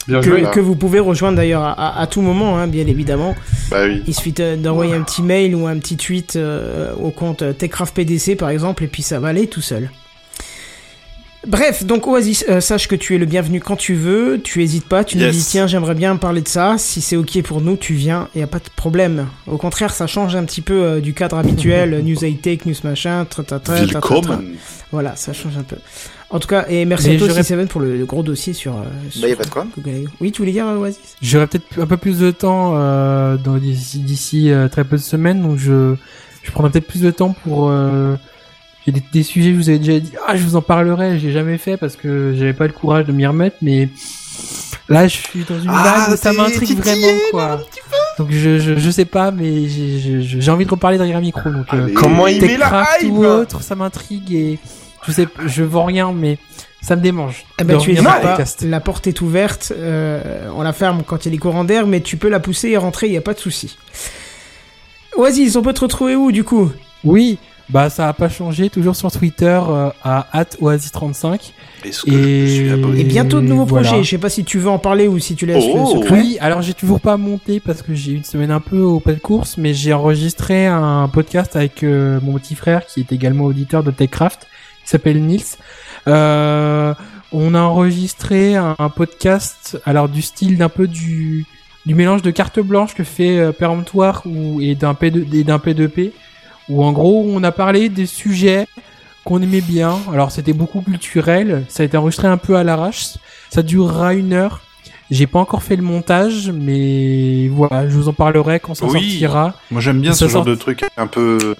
Bien 0.09 0.21
Que, 0.21 0.31
joué. 0.31 0.43
que 0.53 0.59
vous 0.61 0.75
pouvez 0.75 0.99
rejoindre 1.01 1.37
d'ailleurs 1.37 1.63
à, 1.63 1.73
à- 1.73 2.01
à 2.03 2.07
tout 2.07 2.23
moment, 2.23 2.59
hein, 2.59 2.67
bien 2.67 2.87
évidemment. 2.87 3.37
Bah 3.71 3.85
oui. 3.87 4.03
Il 4.07 4.15
suffit 4.15 4.33
de- 4.33 4.57
d'envoyer 4.57 4.95
un 4.95 5.03
petit 5.03 5.23
mail 5.23 5.55
ou 5.55 5.67
un 5.67 5.79
petit 5.79 5.97
tweet 5.97 6.35
euh, 6.37 6.93
au 6.97 7.11
compte 7.11 7.43
euh, 7.43 7.53
Techcraft 7.53 7.95
PDC 7.95 8.35
par 8.37 8.49
exemple, 8.51 8.83
et 8.85 8.89
puis 8.89 9.03
ça 9.03 9.21
va 9.21 9.29
aller 9.29 9.47
tout 9.47 9.61
seul. 9.61 9.91
Bref, 11.47 11.85
donc 11.85 12.07
Oasis, 12.09 12.45
euh, 12.49 12.61
sache 12.61 12.89
que 12.89 12.97
tu 12.97 13.15
es 13.15 13.19
le 13.19 13.25
bienvenu 13.25 13.61
quand 13.61 13.77
tu 13.77 13.95
veux, 13.95 14.41
tu 14.43 14.61
hésites 14.63 14.89
pas, 14.89 15.05
tu 15.05 15.17
nous 15.19 15.25
Yes. 15.25 15.37
dis 15.37 15.45
tiens 15.49 15.67
j'aimerais 15.69 15.95
bien 15.95 16.17
parler 16.17 16.41
de 16.43 16.49
ça, 16.49 16.75
si 16.79 17.01
c'est 17.01 17.15
ok 17.17 17.43
pour 17.43 17.61
nous 17.61 17.77
tu 17.77 17.95
viens, 17.95 18.29
et 18.35 18.41
y 18.41 18.43
a 18.43 18.49
pas 18.49 18.59
de 18.59 18.65
problème. 18.75 19.29
Au 19.47 19.57
contraire 19.57 19.95
ça 19.95 20.07
change 20.09 20.35
un 20.35 20.45
petit 20.45 20.61
peu 20.63 20.75
euh, 20.83 21.01
du 21.01 21.15
cadre 21.15 21.39
habituel, 21.39 22.03
news 22.05 22.23
high 22.25 22.41
tech, 22.41 22.67
news 22.67 22.75
machin, 22.83 23.25
tra, 23.25 23.45
tra, 23.45 23.61
tra, 23.61 23.77
tra, 23.77 23.87
tra, 23.87 24.01
tra. 24.01 24.15
Willkommen. 24.17 24.55
Voilà, 24.91 25.15
ça 25.17 25.33
change 25.33 25.57
un 25.57 25.63
peu. 25.63 25.77
En 26.31 26.39
tout 26.39 26.49
cas, 26.49 26.67
et 26.69 26.85
merci 26.85 27.09
Mais 27.09 27.15
à 27.17 27.19
toi 27.19 27.29
aussi 27.31 27.45
Seven 27.45 27.69
pour 27.69 27.81
le, 27.81 27.97
le 27.97 28.05
gros 28.05 28.23
dossier 28.23 28.53
sur... 28.53 28.75
euh, 28.77 28.83
sur 29.11 29.23
Bah, 29.23 29.29
y 29.29 29.33
a 29.33 29.37
pas 29.37 29.45
de 29.45 29.51
quoi. 29.51 29.67
Oui, 30.21 30.31
tu 30.31 30.43
voulais 30.43 30.53
dire 30.53 30.67
euh, 30.67 30.77
Oasis? 30.77 31.17
J'aurai 31.23 31.47
peut-être 31.47 31.81
un 31.81 31.87
peu 31.87 31.97
plus 31.97 32.19
de 32.19 32.31
temps 32.31 32.73
euh, 32.75 33.37
dans- 33.39 33.57
d'ici 33.57 34.51
euh, 34.51 34.69
très 34.69 34.85
peu 34.85 34.97
de 34.97 35.03
semaines, 35.03 35.41
donc 35.41 35.57
je, 35.59 35.95
je 36.43 36.51
prendrai 36.51 36.71
peut-être 36.73 36.87
plus 36.87 37.01
de 37.01 37.11
temps 37.11 37.35
pour. 37.45 37.71
Euh, 37.71 38.15
j'ai 38.85 38.93
des, 38.93 39.03
des 39.13 39.23
sujets, 39.23 39.53
je 39.53 39.57
vous 39.57 39.69
avais 39.71 39.79
déjà 39.79 39.99
dit, 40.01 40.13
ah, 40.27 40.37
je 40.37 40.43
vous 40.43 40.55
en 40.57 40.61
parlerai, 40.63 41.19
j'ai 41.19 41.33
jamais 41.33 41.57
fait 41.57 41.77
parce 41.79 41.97
que 41.97 42.35
j'avais 42.37 42.53
pas 42.53 42.67
le 42.67 42.73
courage 42.75 43.07
de 43.07 43.13
m'y 43.13 43.27
remettre, 43.27 43.57
mais 43.63 43.89
là, 44.91 45.09
je 45.09 45.17
suis 45.17 45.45
dans 45.49 45.59
une 45.59 45.71
Ah, 45.71 46.05
vague 46.09 46.15
où 46.15 46.17
ça 46.21 46.33
m'intrigue 46.35 46.69
titillé, 46.77 46.83
vraiment, 46.83 47.19
quoi. 47.31 47.61
Donc 48.19 48.29
je, 48.33 48.59
je, 48.59 48.77
je 48.77 48.91
sais 48.91 49.05
pas, 49.07 49.31
mais 49.31 49.67
j'ai- 49.69 49.99
j'ai 49.99 50.41
j'ai 50.41 50.51
envie 50.51 50.65
de 50.67 50.71
reparler 50.71 50.99
derrière 50.99 51.17
un 51.19 51.21
micro, 51.23 51.49
donc. 51.49 51.67
euh. 51.73 51.89
Comment 51.95 52.27
il 52.27 52.41
met 52.43 52.57
la 52.59 52.87
hype 53.01 53.13
ou 53.13 53.25
autre, 53.25 53.63
ça 53.63 53.75
m'intrigue 53.75 54.33
et 54.35 54.59
je 55.09 55.13
sais, 55.13 55.29
je 55.47 55.63
vends 55.65 55.85
rien, 55.85 56.13
mais 56.13 56.39
ça 56.81 56.95
me 56.97 57.03
démange. 57.03 57.45
Eh 57.61 57.65
ben, 57.65 57.79
tu 57.79 57.95
pas, 57.95 58.39
la 58.63 58.81
porte 58.81 59.07
est 59.07 59.21
ouverte, 59.21 59.73
euh, 59.77 60.49
on 60.55 60.63
la 60.63 60.73
ferme 60.73 61.03
quand 61.07 61.25
il 61.25 61.29
y 61.29 61.29
a 61.29 61.33
des 61.33 61.39
courants 61.39 61.65
d'air, 61.65 61.87
mais 61.87 62.01
tu 62.01 62.17
peux 62.17 62.29
la 62.29 62.41
pousser 62.41 62.69
et 62.69 62.77
rentrer, 62.77 63.07
il 63.07 63.13
y 63.13 63.17
a 63.17 63.23
pas 63.23 63.35
de 63.35 63.39
souci. 63.41 63.77
Oasis, 65.17 65.57
on 65.57 65.63
peut 65.63 65.73
te 65.73 65.81
retrouver 65.81 66.15
où 66.15 66.31
du 66.31 66.45
coup? 66.45 66.71
Oui, 67.05 67.39
bah 67.69 67.91
ça 67.91 68.09
a 68.09 68.13
pas 68.13 68.29
changé, 68.29 68.71
toujours 68.71 68.97
sur 68.97 69.11
Twitter 69.11 69.61
euh, 69.69 69.91
à 70.03 70.27
@oasis35 70.61 71.53
Est-ce 71.85 72.03
que 72.03 72.97
et 72.99 73.05
bientôt 73.05 73.41
de 73.41 73.47
nouveaux 73.47 73.65
voilà. 73.65 73.89
projets, 73.89 74.05
je 74.05 74.11
sais 74.11 74.19
pas 74.19 74.31
si 74.31 74.45
tu 74.45 74.59
veux 74.59 74.71
en 74.71 74.79
parler 74.79 75.07
ou 75.09 75.19
si 75.19 75.35
tu 75.35 75.45
laisses 75.47 75.65
Oh. 75.69 75.79
le 75.95 76.01
secret. 76.03 76.21
Oui, 76.21 76.39
alors 76.41 76.63
j'ai 76.63 76.75
toujours 76.75 77.01
pas 77.01 77.17
monté 77.17 77.61
parce 77.61 77.83
que 77.83 77.95
j'ai 77.95 78.13
eu 78.13 78.17
une 78.17 78.25
semaine 78.25 78.51
un 78.51 78.61
peu 78.61 78.81
au 78.81 79.01
pas 79.01 79.13
de 79.13 79.19
course, 79.19 79.57
mais 79.59 79.75
j'ai 79.75 79.93
enregistré 79.93 80.67
un 80.67 81.09
podcast 81.13 81.57
avec 81.57 81.83
euh, 81.83 82.21
mon 82.23 82.35
petit 82.39 82.55
frère 82.55 82.87
qui 82.87 83.01
est 83.01 83.13
également 83.13 83.45
auditeur 83.45 83.83
de 83.83 83.91
Techcraft, 83.91 84.47
qui 84.89 84.93
s'appelle 84.93 85.23
Nils. 85.23 85.45
Euh, 86.07 86.95
on 87.31 87.55
a 87.55 87.61
enregistré 87.61 88.57
un, 88.57 88.75
un 88.79 88.89
podcast, 88.89 89.79
alors 89.85 90.09
du 90.09 90.23
style 90.23 90.57
d'un 90.57 90.71
peu 90.71 90.89
du 90.89 91.45
du 91.85 91.95
mélange 91.95 92.23
de 92.23 92.31
carte 92.31 92.59
blanche 92.61 92.95
que 92.95 93.05
fait 93.05 93.39
euh, 93.39 93.53
Péremptoire 93.53 94.23
ou 94.27 94.61
et 94.63 94.75
d'un 94.75 94.93
P2 94.95 95.35
et 95.35 95.45
d'un 95.45 95.59
P2P, 95.59 96.13
où 96.71 96.83
en 96.83 96.93
gros 96.93 97.27
on 97.29 97.43
a 97.45 97.53
parlé 97.53 97.89
des 97.91 98.07
sujets 98.07 98.67
qu'on 99.25 99.43
aimait 99.43 99.61
bien. 99.61 99.99
Alors 100.13 100.31
c'était 100.31 100.55
beaucoup 100.55 100.81
culturel, 100.81 101.65
ça 101.69 101.83
a 101.83 101.87
été 101.87 101.97
enregistré 101.99 102.27
un 102.29 102.39
peu 102.39 102.57
à 102.57 102.65
l'arrache. 102.65 103.09
Ça 103.51 103.63
durera 103.63 104.15
une 104.15 104.33
heure. 104.33 104.63
J'ai 105.11 105.27
pas 105.27 105.39
encore 105.39 105.63
fait 105.63 105.77
le 105.77 105.83
montage, 105.83 106.51
mais 106.55 107.49
voilà, 107.49 107.89
je 107.89 107.95
vous 107.95 108.09
en 108.09 108.13
parlerai 108.15 108.61
quand 108.61 108.75
ça 108.75 108.85
Oui. 108.87 108.93
sortira. 109.11 109.55
Moi 109.71 109.81
j'aime 109.83 110.01
bien 110.01 110.13
Ça 110.13 110.27
ce 110.27 110.33
genre 110.33 110.45
de 110.45 110.55
truc 110.55 110.85
un 110.99 111.07
peu 111.07 111.55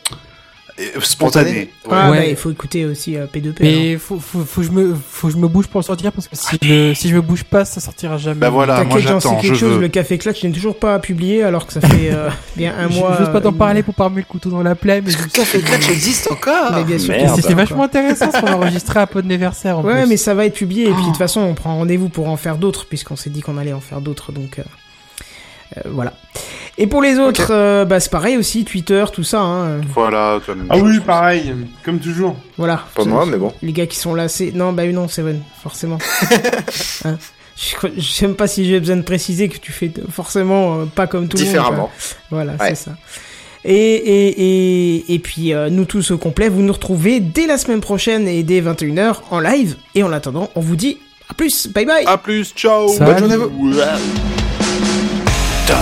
spontané. 1.01 1.71
Ah, 1.91 2.11
Ouais. 2.11 2.19
bah, 2.19 2.27
il 2.27 2.37
faut 2.37 2.51
écouter 2.51 2.85
aussi 2.85 3.17
euh, 3.17 3.27
P2P. 3.27 3.61
alors. 3.61 3.73
Mais 3.81 3.97
faut, 3.99 4.19
faut, 4.19 4.41
faut, 4.45 4.61
que 4.61 4.67
je 4.67 4.73
me, 4.73 4.95
faut 4.95 5.29
que 5.29 5.33
je 5.33 5.39
me 5.39 5.49
bouge 5.49 5.67
pour 5.67 5.81
le 5.81 5.85
sortir 5.85 6.13
parce 6.13 6.29
que 6.29 6.37
si 6.37 6.59
je, 6.63 6.95
si 6.95 7.09
je 7.09 7.15
me 7.15 7.21
bouge 7.23 7.45
pas, 7.45 7.65
ça 7.65 7.81
sortira 7.81 8.17
jamais. 8.19 8.41
Bah 8.41 8.51
voilà, 8.51 8.85
moi 8.85 8.99
j'attends, 9.01 9.37
je 9.39 9.43
quelque 9.49 9.57
chose, 9.57 9.75
veux. 9.75 9.81
le 9.81 9.89
Café 9.89 10.19
Clutch 10.19 10.43
n'est 10.45 10.53
toujours 10.53 10.79
pas 10.79 10.99
publié 10.99 11.43
alors 11.43 11.67
que 11.67 11.73
ça 11.73 11.81
fait 11.81 12.11
euh, 12.13 12.29
bien 12.57 12.75
un 12.79 12.89
Je- 12.91 12.99
mois. 12.99 13.17
J'ose 13.19 13.33
pas 13.33 13.41
t'en 13.41 13.49
euh, 13.51 13.53
parler 13.53 13.83
pour 13.83 13.95
pas 13.95 14.11
le 14.15 14.23
couteau 14.23 14.51
dans 14.51 14.63
la 14.63 14.75
plaie, 14.75 15.01
mais 15.05 15.11
le 15.11 15.27
Café 15.33 15.61
Clutch 15.61 15.89
existe 15.91 16.31
encore? 16.31 16.73
Mais 16.75 16.85
bien 16.85 16.99
sûr 16.99 17.15
c'était 17.37 17.55
vachement 17.55 17.85
intéressant 17.85 18.31
ce 18.31 18.41
qu'on 18.41 18.47
a 18.47 18.55
enregistré 18.57 19.01
à 19.01 19.07
pot 19.07 19.21
d'anniversaire 19.23 19.79
en 19.79 19.83
Ouais, 19.85 20.03
plus. 20.03 20.09
mais 20.11 20.17
ça 20.17 20.35
va 20.35 20.45
être 20.47 20.55
publié 20.55 20.85
et 20.85 20.93
puis 20.93 20.95
de 20.97 21.01
Oh. 21.01 21.07
toute 21.09 21.17
façon 21.19 21.41
on 21.41 21.55
prend 21.55 21.77
rendez-vous 21.77 22.09
pour 22.09 22.29
en 22.29 22.37
faire 22.37 22.57
d'autres 22.57 22.87
puisqu'on 22.87 23.17
s'est 23.17 23.31
dit 23.31 23.41
qu'on 23.41 23.57
allait 23.59 23.73
en 23.73 23.81
faire 23.81 24.01
d'autres 24.01 24.33
donc 24.33 24.59
euh, 24.59 24.63
euh, 24.63 24.65
voilà. 25.91 26.13
Et 26.81 26.87
pour 26.87 27.03
les 27.03 27.19
autres, 27.19 27.49
euh, 27.51 27.85
bah 27.85 27.99
c'est 27.99 28.11
pareil 28.11 28.37
aussi 28.37 28.65
Twitter, 28.65 29.05
tout 29.13 29.25
ça. 29.25 29.41
Hein, 29.41 29.81
Voilà, 29.95 30.39
comme 30.47 30.65
Ah 30.71 30.79
oui, 30.79 31.01
pareil, 31.01 31.53
comme 31.85 31.99
toujours. 31.99 32.37
voilà. 32.57 32.85
Pas 32.95 33.05
moi, 33.05 33.27
mais 33.27 33.37
bon. 33.37 33.53
Les 33.63 33.73
gars 33.73 33.87
qui 33.87 33.97
sont 33.99 34.15
là, 34.15 34.29
c'est 34.29 34.53
non 34.53 34.73
bah 34.73 34.87
non 34.87 35.09
Seven 35.09 35.43
forcément. 35.63 35.99
Hein. 37.05 37.19
Je 37.97 38.01
sais 38.01 38.27
même 38.29 38.37
pas 38.37 38.47
si 38.47 38.65
j'ai 38.65 38.79
besoin 38.79 38.97
de 38.97 39.03
préciser 39.03 39.49
que 39.49 39.59
tu 39.59 39.73
fais 39.73 39.91
forcément 40.13 40.79
euh, 40.79 40.85
pas 40.85 41.09
comme 41.09 41.27
tout 41.27 41.37
le 41.37 41.43
monde. 41.43 41.53
Différemment. 41.53 41.91
Voilà, 42.31 42.53
Ouais. 42.53 42.69
c'est 42.69 42.75
ça. 42.77 42.93
Et, 43.65 43.75
et, 43.75 44.95
et, 44.99 45.15
et 45.15 45.19
puis 45.19 45.53
euh, 45.53 45.69
nous 45.69 45.85
tous 45.85 46.13
au 46.13 46.19
complet, 46.19 46.49
vous 46.49 46.63
nous 46.63 46.73
retrouvez 46.73 47.19
dès 47.19 47.49
la 47.49 47.59
semaine 47.59 47.81
prochaine 47.81 48.29
et 48.29 48.45
dès 48.45 48.61
21h 48.61 49.17
en 49.33 49.41
live. 49.41 49.75
Et 49.97 50.05
en 50.05 50.13
attendant, 50.13 50.49
on 50.55 50.61
vous 50.61 50.77
dit 50.77 50.99
à 51.29 51.35
plus, 51.35 51.67
bye 51.67 51.85
bye. 51.85 52.05
À 52.07 52.17
plus, 52.19 52.53
ciao 52.55 52.87
Salut. 52.89 53.11
Bonne 53.11 53.19
journée 53.19 53.35
à 53.35 53.39
vous. 53.39 54.48
Ouais. 55.69 55.75